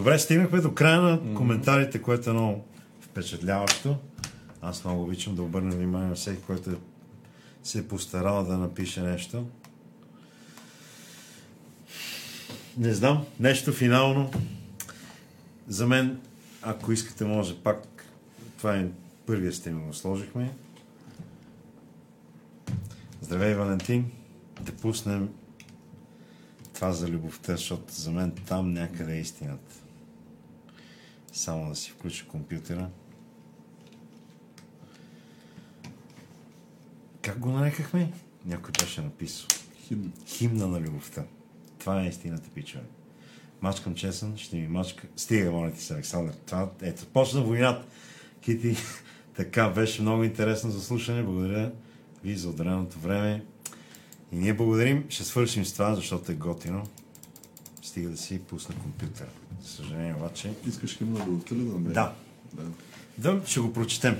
Добре, 0.00 0.18
стигнахме 0.18 0.60
до 0.60 0.74
края 0.74 1.00
на 1.00 1.34
коментарите, 1.34 2.02
което 2.02 2.30
е 2.30 2.32
много 2.32 2.64
впечатляващо. 3.00 3.96
Аз 4.62 4.84
много 4.84 5.02
обичам 5.02 5.34
да 5.34 5.42
обърна 5.42 5.70
внимание 5.70 6.08
на 6.08 6.14
всеки, 6.14 6.42
който 6.42 6.70
се 7.62 7.78
е 7.78 7.88
постарал 7.88 8.44
да 8.44 8.58
напише 8.58 9.02
нещо. 9.02 9.46
Не 12.76 12.94
знам, 12.94 13.26
нещо 13.40 13.72
финално. 13.72 14.30
За 15.68 15.86
мен, 15.86 16.20
ако 16.62 16.92
искате, 16.92 17.24
може 17.24 17.62
пак. 17.62 18.04
Това 18.58 18.76
е 18.76 18.88
първия 19.26 19.52
стрим, 19.52 19.86
го 19.86 19.94
сложихме. 19.94 20.50
Здравей, 23.20 23.54
Валентин. 23.54 24.10
Да 24.60 24.72
пуснем 24.72 25.28
това 26.74 26.92
за 26.92 27.08
любовта, 27.08 27.52
защото 27.52 27.94
за 27.94 28.10
мен 28.10 28.32
там 28.46 28.72
някъде 28.72 29.16
е 29.16 29.20
истината. 29.20 29.79
Само 31.32 31.68
да 31.68 31.76
си 31.76 31.90
включа 31.90 32.26
компютъра. 32.26 32.88
Как 37.22 37.38
го 37.38 37.50
нарекахме? 37.50 38.12
Някой 38.46 38.72
беше 38.80 39.00
написал. 39.00 39.46
Химн. 39.86 40.12
Химна 40.26 40.68
на 40.68 40.80
любовта. 40.80 41.24
Това 41.78 42.02
е 42.02 42.08
истината, 42.08 42.50
пичове. 42.54 42.84
Мачкам 43.60 43.94
чесън, 43.94 44.36
ще 44.36 44.56
ми 44.56 44.68
мачка. 44.68 45.06
Стига, 45.16 45.50
моля 45.50 45.72
ти 45.72 45.80
се, 45.80 45.94
Александър. 45.94 46.34
Това, 46.46 46.70
ето, 46.82 47.06
почна 47.06 47.40
войната. 47.42 47.86
Кити, 48.40 48.76
така, 49.36 49.68
беше 49.68 50.02
много 50.02 50.24
интересно 50.24 50.70
за 50.70 50.80
слушане. 50.80 51.22
Благодаря 51.22 51.72
ви 52.24 52.36
за 52.36 52.48
отделеното 52.48 52.98
време. 52.98 53.44
И 54.32 54.36
ние 54.36 54.54
благодарим. 54.54 55.06
Ще 55.08 55.24
свършим 55.24 55.64
с 55.64 55.72
това, 55.72 55.94
защото 55.94 56.32
е 56.32 56.34
готино. 56.34 56.86
Стига 57.90 58.08
да 58.08 58.16
си 58.16 58.38
пусна 58.38 58.74
компютъра. 58.74 59.28
За 59.62 59.68
съжаление, 59.68 60.14
обаче. 60.14 60.50
Искаш 60.66 61.02
ли 61.02 61.06
да 61.06 61.18
намерим? 61.54 61.92
Да. 61.92 62.12
да. 62.52 62.62
Да, 63.18 63.40
ще 63.46 63.60
го 63.60 63.72
прочетем. 63.72 64.16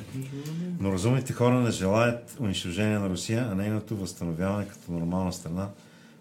Но 0.81 0.93
разумните 0.93 1.33
хора 1.33 1.61
не 1.61 1.71
желаят 1.71 2.37
унищожение 2.41 2.99
на 2.99 3.09
Русия, 3.09 3.49
а 3.53 3.55
нейното 3.55 3.97
възстановяване 3.97 4.69
като 4.69 4.93
нормална 4.93 5.33
страна, 5.33 5.69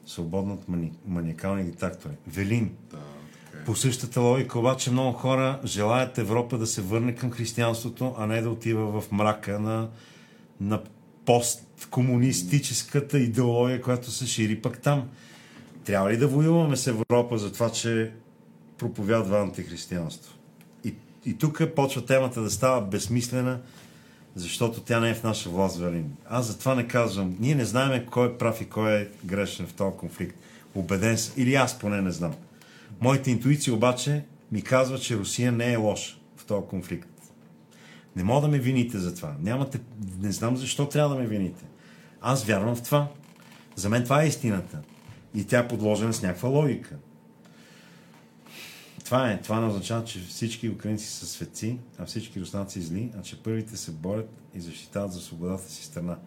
свободна 0.07 0.53
от 0.53 0.69
мани... 0.69 0.91
маниакални 1.07 1.63
диктатори. 1.63 2.13
Велин. 2.27 2.71
Да, 2.91 2.97
така 3.45 3.61
е. 3.61 3.65
По 3.65 3.75
същата 3.75 4.21
логика 4.21 4.59
обаче 4.59 4.91
много 4.91 5.11
хора 5.11 5.59
желаят 5.65 6.17
Европа 6.17 6.57
да 6.57 6.67
се 6.67 6.81
върне 6.81 7.15
към 7.15 7.31
християнството, 7.31 8.15
а 8.17 8.27
не 8.27 8.41
да 8.41 8.49
отива 8.49 9.01
в 9.01 9.11
мрака 9.11 9.59
на, 9.59 9.89
на 10.61 10.81
посткомунистическата 11.25 13.19
идеология, 13.19 13.81
която 13.81 14.11
се 14.11 14.27
шири 14.27 14.61
пък 14.61 14.81
там. 14.81 15.09
Трябва 15.89 16.11
ли 16.11 16.17
да 16.17 16.27
воюваме 16.27 16.77
с 16.77 16.87
Европа 16.87 17.37
за 17.37 17.51
това, 17.51 17.71
че 17.71 18.11
проповядва 18.77 19.39
антихристиянство? 19.39 20.33
И, 20.83 20.93
и 21.25 21.37
тук 21.37 21.61
почва 21.75 22.05
темата 22.05 22.41
да 22.41 22.49
става 22.49 22.81
безсмислена, 22.81 23.59
защото 24.35 24.81
тя 24.81 24.99
не 24.99 25.09
е 25.09 25.13
в 25.13 25.23
наша 25.23 25.49
власт, 25.49 25.77
Велин. 25.77 26.11
Аз 26.29 26.45
затова 26.45 26.75
не 26.75 26.87
казвам. 26.87 27.37
Ние 27.39 27.55
не 27.55 27.65
знаем 27.65 28.05
кой 28.05 28.27
е 28.27 28.37
прав 28.37 28.61
и 28.61 28.69
кой 28.69 28.91
е 28.91 29.07
грешен 29.25 29.67
в 29.67 29.73
този 29.73 29.97
конфликт. 29.97 30.35
Обеден 30.75 31.17
съм. 31.17 31.33
Или 31.37 31.55
аз 31.55 31.79
поне 31.79 32.01
не 32.01 32.11
знам. 32.11 32.33
Моята 33.01 33.29
интуиция 33.29 33.73
обаче 33.73 34.25
ми 34.51 34.61
казва, 34.61 34.99
че 34.99 35.17
Русия 35.17 35.51
не 35.51 35.73
е 35.73 35.77
лоша 35.77 36.17
в 36.37 36.45
този 36.45 36.67
конфликт. 36.67 37.09
Не 38.15 38.23
мога 38.23 38.41
да 38.41 38.47
ме 38.47 38.59
вините 38.59 38.97
за 38.97 39.15
това. 39.15 39.35
Нямате... 39.41 39.79
Не 40.19 40.31
знам 40.31 40.57
защо 40.57 40.89
трябва 40.89 41.15
да 41.15 41.21
ме 41.21 41.27
вините. 41.27 41.65
Аз 42.21 42.43
вярвам 42.43 42.75
в 42.75 42.83
това. 42.83 43.07
За 43.75 43.89
мен 43.89 44.03
това 44.03 44.23
е 44.23 44.27
истината. 44.27 44.81
И 45.35 45.45
тя 45.45 45.59
е 45.59 45.67
подложена 45.67 46.13
с 46.13 46.21
някаква 46.21 46.49
логика. 46.49 46.95
Това 49.05 49.31
е. 49.31 49.41
Това 49.41 49.59
не 49.59 49.67
означава, 49.67 50.05
че 50.05 50.19
всички 50.19 50.69
украинци 50.69 51.07
са 51.07 51.25
светци, 51.25 51.77
а 51.97 52.05
всички 52.05 52.41
руснаци 52.41 52.81
зли, 52.81 53.11
а 53.19 53.21
че 53.21 53.43
първите 53.43 53.77
се 53.77 53.91
борят 53.91 54.29
и 54.55 54.61
защитават 54.61 55.13
за 55.13 55.21
свободата 55.21 55.71
си 55.71 55.83
страна. 55.83 56.17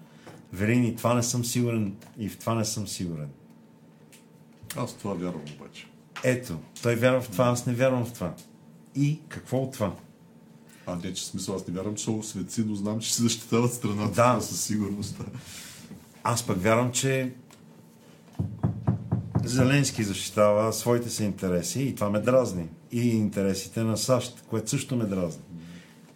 Велини, 0.52 0.96
това 0.96 1.14
не 1.14 1.22
съм 1.22 1.44
сигурен 1.44 1.96
и 2.18 2.28
в 2.28 2.38
това 2.38 2.54
не 2.54 2.64
съм 2.64 2.88
сигурен. 2.88 3.28
Аз 4.76 4.94
това 4.94 5.14
вярвам 5.14 5.42
обаче. 5.56 5.86
Ето, 6.24 6.58
той 6.82 6.94
вярва 6.94 7.20
в 7.20 7.30
това, 7.30 7.44
аз 7.44 7.66
не 7.66 7.74
вярвам 7.74 8.04
в 8.04 8.12
това. 8.12 8.34
И 8.94 9.20
какво 9.28 9.58
от 9.58 9.72
това? 9.72 9.94
А 10.86 10.96
не, 10.96 11.14
че 11.14 11.26
смисъл, 11.26 11.54
аз 11.54 11.66
не 11.66 11.74
вярвам, 11.74 11.94
че 11.94 12.04
са 12.04 12.22
светци, 12.22 12.64
но 12.64 12.74
знам, 12.74 13.00
че 13.00 13.14
си 13.14 13.22
защитават 13.22 13.72
страната. 13.72 14.14
Да. 14.14 14.40
Със 14.40 14.64
сигурност. 14.64 15.20
Аз 16.22 16.46
пък 16.46 16.62
вярвам, 16.62 16.92
че 16.92 17.32
Зеленски 19.44 20.04
защитава 20.04 20.72
своите 20.72 21.10
си 21.10 21.24
интереси 21.24 21.82
и 21.82 21.94
това 21.94 22.10
ме 22.10 22.20
дразни. 22.20 22.68
И 22.92 23.08
интересите 23.08 23.82
на 23.82 23.96
САЩ, 23.96 24.44
което 24.50 24.70
също 24.70 24.96
ме 24.96 25.04
дразни. 25.04 25.42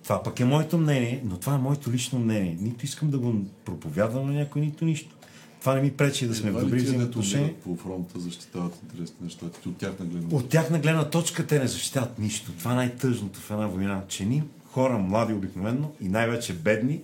Това 0.02 0.22
пък 0.22 0.40
е 0.40 0.44
моето 0.44 0.78
мнение, 0.78 1.22
но 1.24 1.36
това 1.36 1.54
е 1.54 1.58
моето 1.58 1.92
лично 1.92 2.18
мнение. 2.18 2.56
Нито 2.60 2.84
искам 2.84 3.10
да 3.10 3.18
го 3.18 3.34
проповядвам 3.64 4.26
на 4.26 4.32
някой, 4.32 4.62
нито 4.62 4.84
нищо. 4.84 5.16
Това 5.60 5.74
не 5.74 5.80
ми 5.80 5.90
пречи 5.90 6.26
да 6.26 6.34
сме 6.34 6.50
в 6.50 6.60
добри 6.60 6.78
взаимоотношения. 6.78 7.54
по 7.54 7.76
фронта 7.76 8.20
защитават 8.20 8.78
интересите 8.82 9.24
на 9.24 9.30
щатите 9.30 9.68
от 9.68 9.76
тях 9.76 9.98
на 10.00 10.06
гледна 10.06 10.36
От 10.36 10.48
тяхна 10.48 10.78
гледна 10.78 11.10
точка 11.10 11.46
те 11.46 11.58
не 11.58 11.66
защитават 11.66 12.18
нищо. 12.18 12.52
Това 12.58 12.72
е 12.72 12.74
най-тъжното 12.74 13.40
в 13.40 13.50
една 13.50 13.66
война, 13.66 14.02
че 14.08 14.24
ни 14.24 14.42
хора, 14.64 14.98
млади 14.98 15.32
обикновенно 15.32 15.92
и 16.00 16.08
най-вече 16.08 16.54
бедни, 16.54 17.00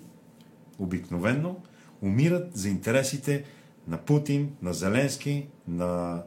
обикновенно, 0.78 1.57
умират 2.02 2.57
за 2.57 2.68
интересите 2.68 3.44
на 3.89 3.99
Путин, 3.99 4.51
на 4.62 4.73
Зеленски, 4.73 5.47
на 5.68 6.23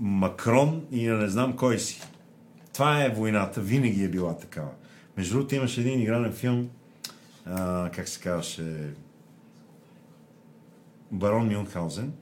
Макрон 0.00 0.84
и 0.90 1.06
на 1.06 1.16
не 1.16 1.28
знам 1.28 1.56
кой 1.56 1.78
си. 1.78 2.00
Това 2.72 3.04
е 3.04 3.08
войната, 3.08 3.60
винаги 3.60 4.04
е 4.04 4.08
била 4.08 4.36
такава. 4.36 4.70
Между 5.16 5.34
другото 5.34 5.54
имаше 5.54 5.80
един 5.80 6.00
игрален 6.00 6.32
филм, 6.32 6.68
а, 7.46 7.90
как 7.90 8.08
се 8.08 8.20
казваше, 8.20 8.90
Барон 11.12 11.48
Мюнхаузен, 11.48 12.12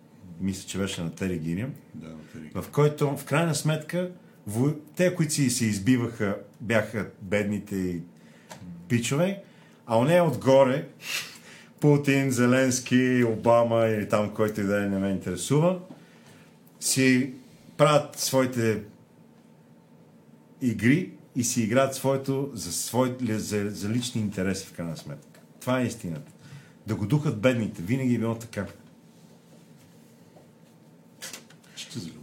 мисля, 0.40 0.68
че 0.68 0.78
беше 0.78 1.02
на 1.02 1.14
Тери 1.14 1.38
Гириам, 1.38 1.70
Да, 1.94 2.08
в 2.54 2.70
който 2.70 3.16
в 3.16 3.24
крайна 3.24 3.54
сметка 3.54 4.10
во- 4.50 4.76
те, 4.96 5.14
които 5.14 5.32
си 5.32 5.50
се 5.50 5.64
избиваха, 5.64 6.36
бяха 6.60 7.08
бедните 7.22 7.76
и 7.76 8.00
пичове, 8.88 9.42
а 9.86 9.98
он 9.98 10.10
е 10.10 10.20
отгоре 10.20 10.88
Путин, 11.80 12.30
Зеленски, 12.30 13.24
Обама 13.28 13.86
или 13.86 14.08
там, 14.08 14.34
който 14.34 14.60
и 14.60 14.64
да 14.64 14.84
е, 14.84 14.88
не 14.88 14.98
ме 14.98 15.08
интересува, 15.08 15.80
си 16.82 17.34
правят 17.76 18.18
своите 18.18 18.82
игри 20.60 21.12
и 21.36 21.44
си 21.44 21.62
играят 21.62 21.94
своето 21.94 22.50
за, 22.54 22.72
свой, 22.72 23.16
за, 23.28 23.70
за 23.70 23.88
лични 23.88 24.20
интереси 24.20 24.66
в 24.66 24.72
крайна 24.72 24.96
сметка. 24.96 25.40
Това 25.60 25.80
е 25.80 25.86
истината. 25.86 26.32
Да 26.86 26.94
го 26.94 27.06
духат 27.06 27.40
бедните. 27.40 27.82
Винаги 27.82 28.14
е 28.14 28.18
било 28.18 28.34
така. 28.34 28.66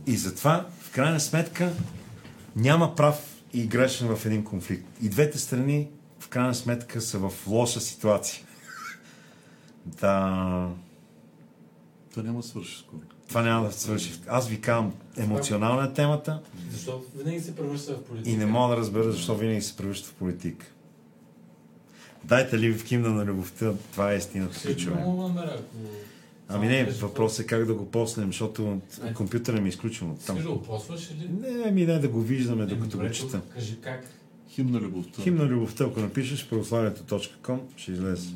И 0.08 0.18
затова, 0.18 0.68
в 0.80 0.92
крайна 0.92 1.20
сметка, 1.20 1.74
няма 2.56 2.96
прав 2.96 3.44
и 3.54 3.68
грешен 3.68 4.16
в 4.16 4.26
един 4.26 4.44
конфликт. 4.44 4.86
И 5.02 5.10
двете 5.10 5.38
страни, 5.38 5.90
в 6.20 6.28
крайна 6.28 6.56
сметка, 6.56 7.02
са 7.02 7.20
в 7.20 7.48
лоша 7.48 7.80
ситуация. 7.80 8.46
да, 9.86 10.70
Това 12.10 12.24
няма 12.24 12.44
свърши 12.44 12.78
скоро. 12.78 13.19
Това 13.30 13.42
няма 13.42 13.66
да 13.66 13.72
свърши. 13.72 14.20
Аз 14.28 14.48
ви 14.48 14.62
казвам, 14.62 14.94
емоционална 15.18 15.86
е 15.86 15.94
темата 15.94 16.42
Защо 16.72 17.04
винаги 17.16 17.40
се 17.40 17.56
превръща 17.56 17.94
в 17.94 18.04
политика? 18.04 18.30
и 18.30 18.38
не 18.38 18.46
мога 18.46 18.76
да 18.76 18.82
разбера 18.82 19.12
защо 19.12 19.36
винаги 19.36 19.62
се 19.62 19.78
превръща 19.78 20.08
в 20.10 20.14
политика. 20.14 20.66
Дайте 22.24 22.60
ли 22.60 22.74
в 22.74 22.86
химна 22.86 23.10
на 23.10 23.26
любовта, 23.26 23.74
това 23.92 24.14
е 24.14 24.18
истината, 24.18 24.60
Ще 24.60 24.78
човек. 24.78 25.00
много 25.00 25.22
намеря, 25.22 25.54
ако... 25.56 25.76
Ами 26.48 26.68
не, 26.68 26.86
въпросът 26.86 27.46
е 27.46 27.48
как 27.48 27.66
да 27.66 27.74
го 27.74 27.92
поснем, 27.92 28.28
защото 28.28 28.82
компютъра 29.16 29.62
ми 29.62 29.66
е 29.66 29.70
изключен 29.70 30.10
от 30.12 30.26
там. 30.26 30.38
Да 30.38 30.50
го 30.50 30.62
посваш 30.62 31.10
или? 31.12 31.30
Не, 31.42 31.64
ами 31.68 31.86
не 31.86 32.00
да 32.00 32.08
го 32.08 32.22
виждаме, 32.22 32.66
докато 32.66 32.98
го 32.98 33.10
чета. 33.10 33.42
Кажи 33.54 33.78
как. 33.82 34.06
Химн 34.50 34.72
на 34.72 34.80
любовта. 34.80 35.22
Химна 35.22 35.46
любовта, 35.46 35.84
ако 35.84 36.00
напишеш 36.00 36.48
православието.com, 36.50 37.60
ще 37.78 37.92
излезе. 37.92 38.30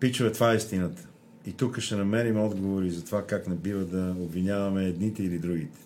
Пичове, 0.00 0.32
това 0.32 0.52
е 0.52 0.56
истината. 0.56 1.08
И 1.46 1.52
тук 1.52 1.80
ще 1.80 1.96
намерим 1.96 2.40
отговори 2.40 2.90
за 2.90 3.04
това 3.04 3.26
как 3.26 3.48
не 3.48 3.54
бива 3.54 3.84
да 3.84 4.14
обвиняваме 4.20 4.84
едните 4.84 5.22
или 5.22 5.38
другите. 5.38 5.78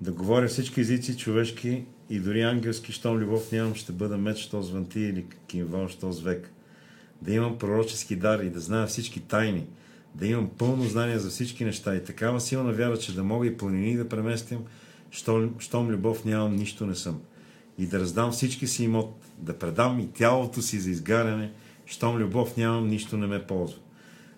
Да 0.00 0.12
говоря 0.12 0.48
всички 0.48 0.80
езици 0.80 1.16
човешки 1.16 1.84
и 2.10 2.20
дори 2.20 2.42
ангелски, 2.42 2.92
щом 2.92 3.18
любов 3.18 3.52
нямам, 3.52 3.74
ще 3.74 3.92
бъда 3.92 4.18
меч, 4.18 4.38
що 4.38 4.62
звънти 4.62 5.00
или 5.00 5.26
кимвал, 5.46 5.88
що 5.88 6.12
с 6.12 6.20
век. 6.20 6.52
Да 7.22 7.32
имам 7.32 7.58
пророчески 7.58 8.16
дар 8.16 8.38
и 8.38 8.50
да 8.50 8.60
зная 8.60 8.86
всички 8.86 9.20
тайни, 9.20 9.66
да 10.14 10.26
имам 10.26 10.50
пълно 10.58 10.84
знание 10.84 11.18
за 11.18 11.30
всички 11.30 11.64
неща 11.64 11.94
и 11.94 12.04
такава 12.04 12.40
силна 12.40 12.72
вяра, 12.72 12.98
че 12.98 13.14
да 13.14 13.24
мога 13.24 13.46
и 13.46 13.56
планини 13.56 13.96
да 13.96 14.08
преместям, 14.08 14.64
щом, 15.10 15.54
щом 15.58 15.88
любов 15.88 16.24
нямам, 16.24 16.56
нищо 16.56 16.86
не 16.86 16.94
съм. 16.94 17.20
И 17.78 17.86
да 17.86 18.00
раздам 18.00 18.32
всички 18.32 18.66
си 18.66 18.84
имот, 18.84 19.14
да 19.38 19.58
предам 19.58 20.00
и 20.00 20.08
тялото 20.12 20.62
си 20.62 20.78
за 20.80 20.90
изгаряне, 20.90 21.52
щом 21.88 22.18
любов 22.18 22.56
нямам, 22.56 22.88
нищо 22.88 23.16
не 23.16 23.26
ме 23.26 23.46
ползва. 23.46 23.80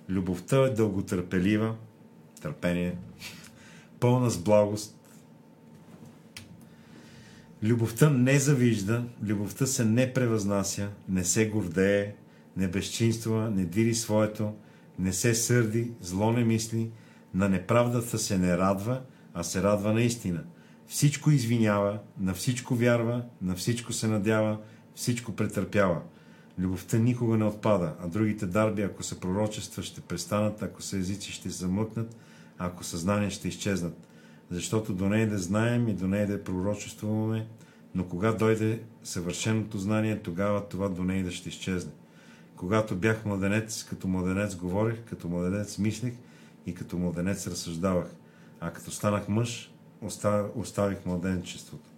Любовта 0.08 0.56
е 0.56 0.70
дълготърпелива, 0.70 1.74
търпение, 2.42 2.96
пълна 4.00 4.30
с 4.30 4.38
благост. 4.38 4.96
Любовта 7.62 8.10
не 8.10 8.38
завижда, 8.38 9.04
любовта 9.22 9.66
се 9.66 9.84
не 9.84 10.12
превъзнася, 10.12 10.88
не 11.08 11.24
се 11.24 11.48
гордее, 11.48 12.14
не 12.56 12.68
безчинства, 12.68 13.50
не 13.50 13.64
дири 13.64 13.94
своето, 13.94 14.54
не 14.98 15.12
се 15.12 15.34
сърди, 15.34 15.92
зло 16.00 16.32
не 16.32 16.44
мисли, 16.44 16.90
на 17.34 17.48
неправдата 17.48 18.18
се 18.18 18.38
не 18.38 18.58
радва, 18.58 19.00
а 19.34 19.42
се 19.42 19.62
радва 19.62 19.92
наистина. 19.92 20.44
Всичко 20.86 21.30
извинява, 21.30 21.98
на 22.20 22.34
всичко 22.34 22.74
вярва, 22.74 23.24
на 23.42 23.54
всичко 23.54 23.92
се 23.92 24.06
надява, 24.06 24.58
всичко 24.94 25.32
претърпява. 25.32 26.00
Любовта 26.60 26.98
никога 26.98 27.36
не 27.36 27.44
отпада, 27.44 27.92
а 28.00 28.08
другите 28.08 28.46
дарби, 28.46 28.82
ако 28.82 29.02
са 29.02 29.20
пророчества, 29.20 29.82
ще 29.82 30.00
престанат, 30.00 30.62
ако 30.62 30.82
са 30.82 30.96
езици, 30.96 31.32
ще 31.32 31.50
замъкнат, 31.50 32.16
ако 32.58 32.84
са 32.84 32.98
знания, 32.98 33.30
ще 33.30 33.48
изчезнат. 33.48 33.96
Защото 34.50 34.94
до 34.94 35.08
нея 35.08 35.28
да 35.28 35.38
знаем 35.38 35.88
и 35.88 35.94
до 35.94 36.06
нея 36.06 36.26
да 36.26 36.44
пророчествуваме, 36.44 37.46
но 37.94 38.04
кога 38.04 38.32
дойде 38.32 38.82
съвършеното 39.04 39.78
знание, 39.78 40.18
тогава 40.22 40.68
това 40.68 40.88
до 40.88 41.04
нея 41.04 41.24
да 41.24 41.30
ще 41.30 41.48
изчезне. 41.48 41.92
Когато 42.56 42.96
бях 42.96 43.24
младенец, 43.24 43.84
като 43.84 44.08
младенец 44.08 44.56
говорих, 44.56 45.04
като 45.04 45.28
младенец 45.28 45.78
мислех 45.78 46.14
и 46.66 46.74
като 46.74 46.98
младенец 46.98 47.46
разсъждавах. 47.46 48.06
А 48.60 48.70
като 48.70 48.90
станах 48.90 49.28
мъж, 49.28 49.72
оста- 50.02 50.48
оставих 50.54 51.06
младенчеството. 51.06 51.90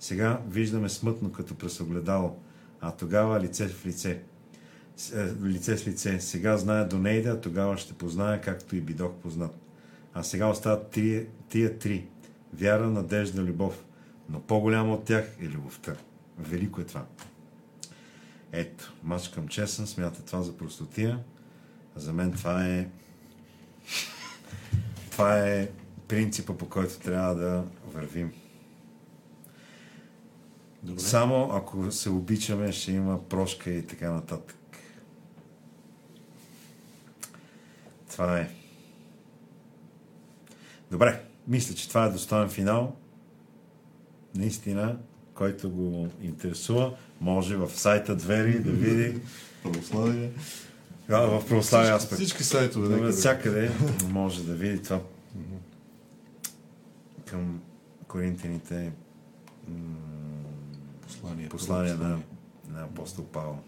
Сега 0.00 0.40
виждаме 0.48 0.88
смътно 0.88 1.32
като 1.32 1.54
през 1.54 1.80
огледало, 1.80 2.36
а 2.82 2.90
тогава 2.90 3.40
лице 3.40 3.68
в 3.68 3.86
лице. 3.86 4.22
Е, 5.14 5.44
Лице 5.44 5.78
с 5.78 5.86
лице. 5.86 6.20
Сега 6.20 6.56
зная 6.56 6.88
до 6.88 6.98
нейда, 6.98 7.30
а 7.30 7.40
тогава 7.40 7.76
ще 7.76 7.94
позная, 7.94 8.40
както 8.40 8.76
и 8.76 8.80
бидох 8.80 9.12
познат. 9.12 9.58
А 10.14 10.22
сега 10.22 10.46
остават 10.46 10.90
тия, 10.90 11.26
тия 11.48 11.78
три. 11.78 12.06
Вяра, 12.54 12.90
надежда, 12.90 13.42
любов. 13.42 13.84
Но 14.28 14.40
по-голяма 14.40 14.94
от 14.94 15.04
тях 15.04 15.36
е 15.40 15.48
любовта. 15.48 15.96
Велико 16.38 16.80
е 16.80 16.84
това. 16.84 17.04
Ето, 18.52 18.92
мач 19.02 19.28
към 19.28 19.48
чесън 19.48 19.86
смята 19.86 20.24
това 20.24 20.42
за 20.42 20.56
простотия. 20.56 21.18
За 21.96 22.12
мен 22.12 22.32
това 22.32 22.66
е 22.66 22.88
това 25.10 25.38
е 25.38 25.68
принципа, 26.08 26.54
по 26.54 26.68
който 26.68 26.98
трябва 26.98 27.34
да 27.34 27.64
вървим. 27.92 28.32
Добре. 30.82 31.00
Само 31.00 31.50
ако 31.52 31.92
се 31.92 32.10
обичаме, 32.10 32.72
ще 32.72 32.92
има 32.92 33.22
прошка 33.22 33.70
и 33.70 33.82
така 33.82 34.10
нататък. 34.10 34.54
Това 38.10 38.38
е. 38.38 38.50
Добре, 40.90 41.22
мисля, 41.48 41.74
че 41.74 41.88
това 41.88 42.04
е 42.04 42.10
достоен 42.10 42.48
финал. 42.48 42.96
Наистина, 44.34 44.96
който 45.34 45.70
го 45.70 46.08
интересува, 46.22 46.90
може 47.20 47.56
в 47.56 47.70
сайта 47.70 48.16
Двери 48.16 48.58
да 48.60 48.70
види 48.70 49.20
Православие. 49.62 50.30
а, 51.08 51.20
в 51.20 51.46
православия 51.48 51.94
аспект. 51.94 52.14
Всички 52.14 52.44
сайтове. 52.44 52.88
да- 52.88 52.96
Навсякъде 52.96 53.70
може 54.08 54.44
да 54.44 54.54
види 54.54 54.82
това 54.82 55.00
към 57.26 57.60
коринтините 58.08 58.92
м, 59.68 59.96
Послание. 61.20 61.48
послание 61.48 61.94
на, 61.94 62.18
на 62.68 62.82
апостол 62.82 63.24
Павел. 63.24 63.58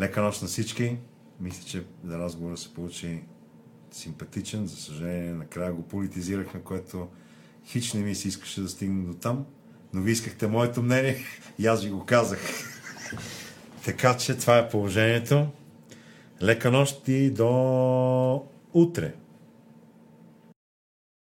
Лека 0.00 0.22
нощ 0.22 0.42
на 0.42 0.48
всички. 0.48 0.96
Мисля, 1.40 1.64
че 1.66 1.84
за 2.04 2.18
разговора 2.18 2.56
се 2.56 2.74
получи 2.74 3.22
симпатичен. 3.90 4.66
За 4.66 4.76
съжаление, 4.76 5.32
накрая 5.32 5.72
го 5.72 5.82
политизирахме, 5.82 6.60
което 6.60 7.08
хич 7.66 7.92
не 7.92 8.00
ми 8.00 8.14
се 8.14 8.28
искаше 8.28 8.60
да 8.60 8.68
стигне 8.68 9.06
до 9.06 9.14
там. 9.14 9.46
Но 9.92 10.02
ви 10.02 10.12
искахте 10.12 10.46
моето 10.46 10.82
мнение 10.82 11.16
и 11.58 11.66
аз 11.66 11.84
ви 11.84 11.90
го 11.90 12.04
казах. 12.04 12.40
Така 13.84 14.16
че 14.16 14.36
това 14.36 14.58
е 14.58 14.68
положението. 14.68 15.46
Лека 16.42 16.70
нощ 16.70 17.08
и 17.08 17.30
до 17.30 18.44
утре. 18.72 19.14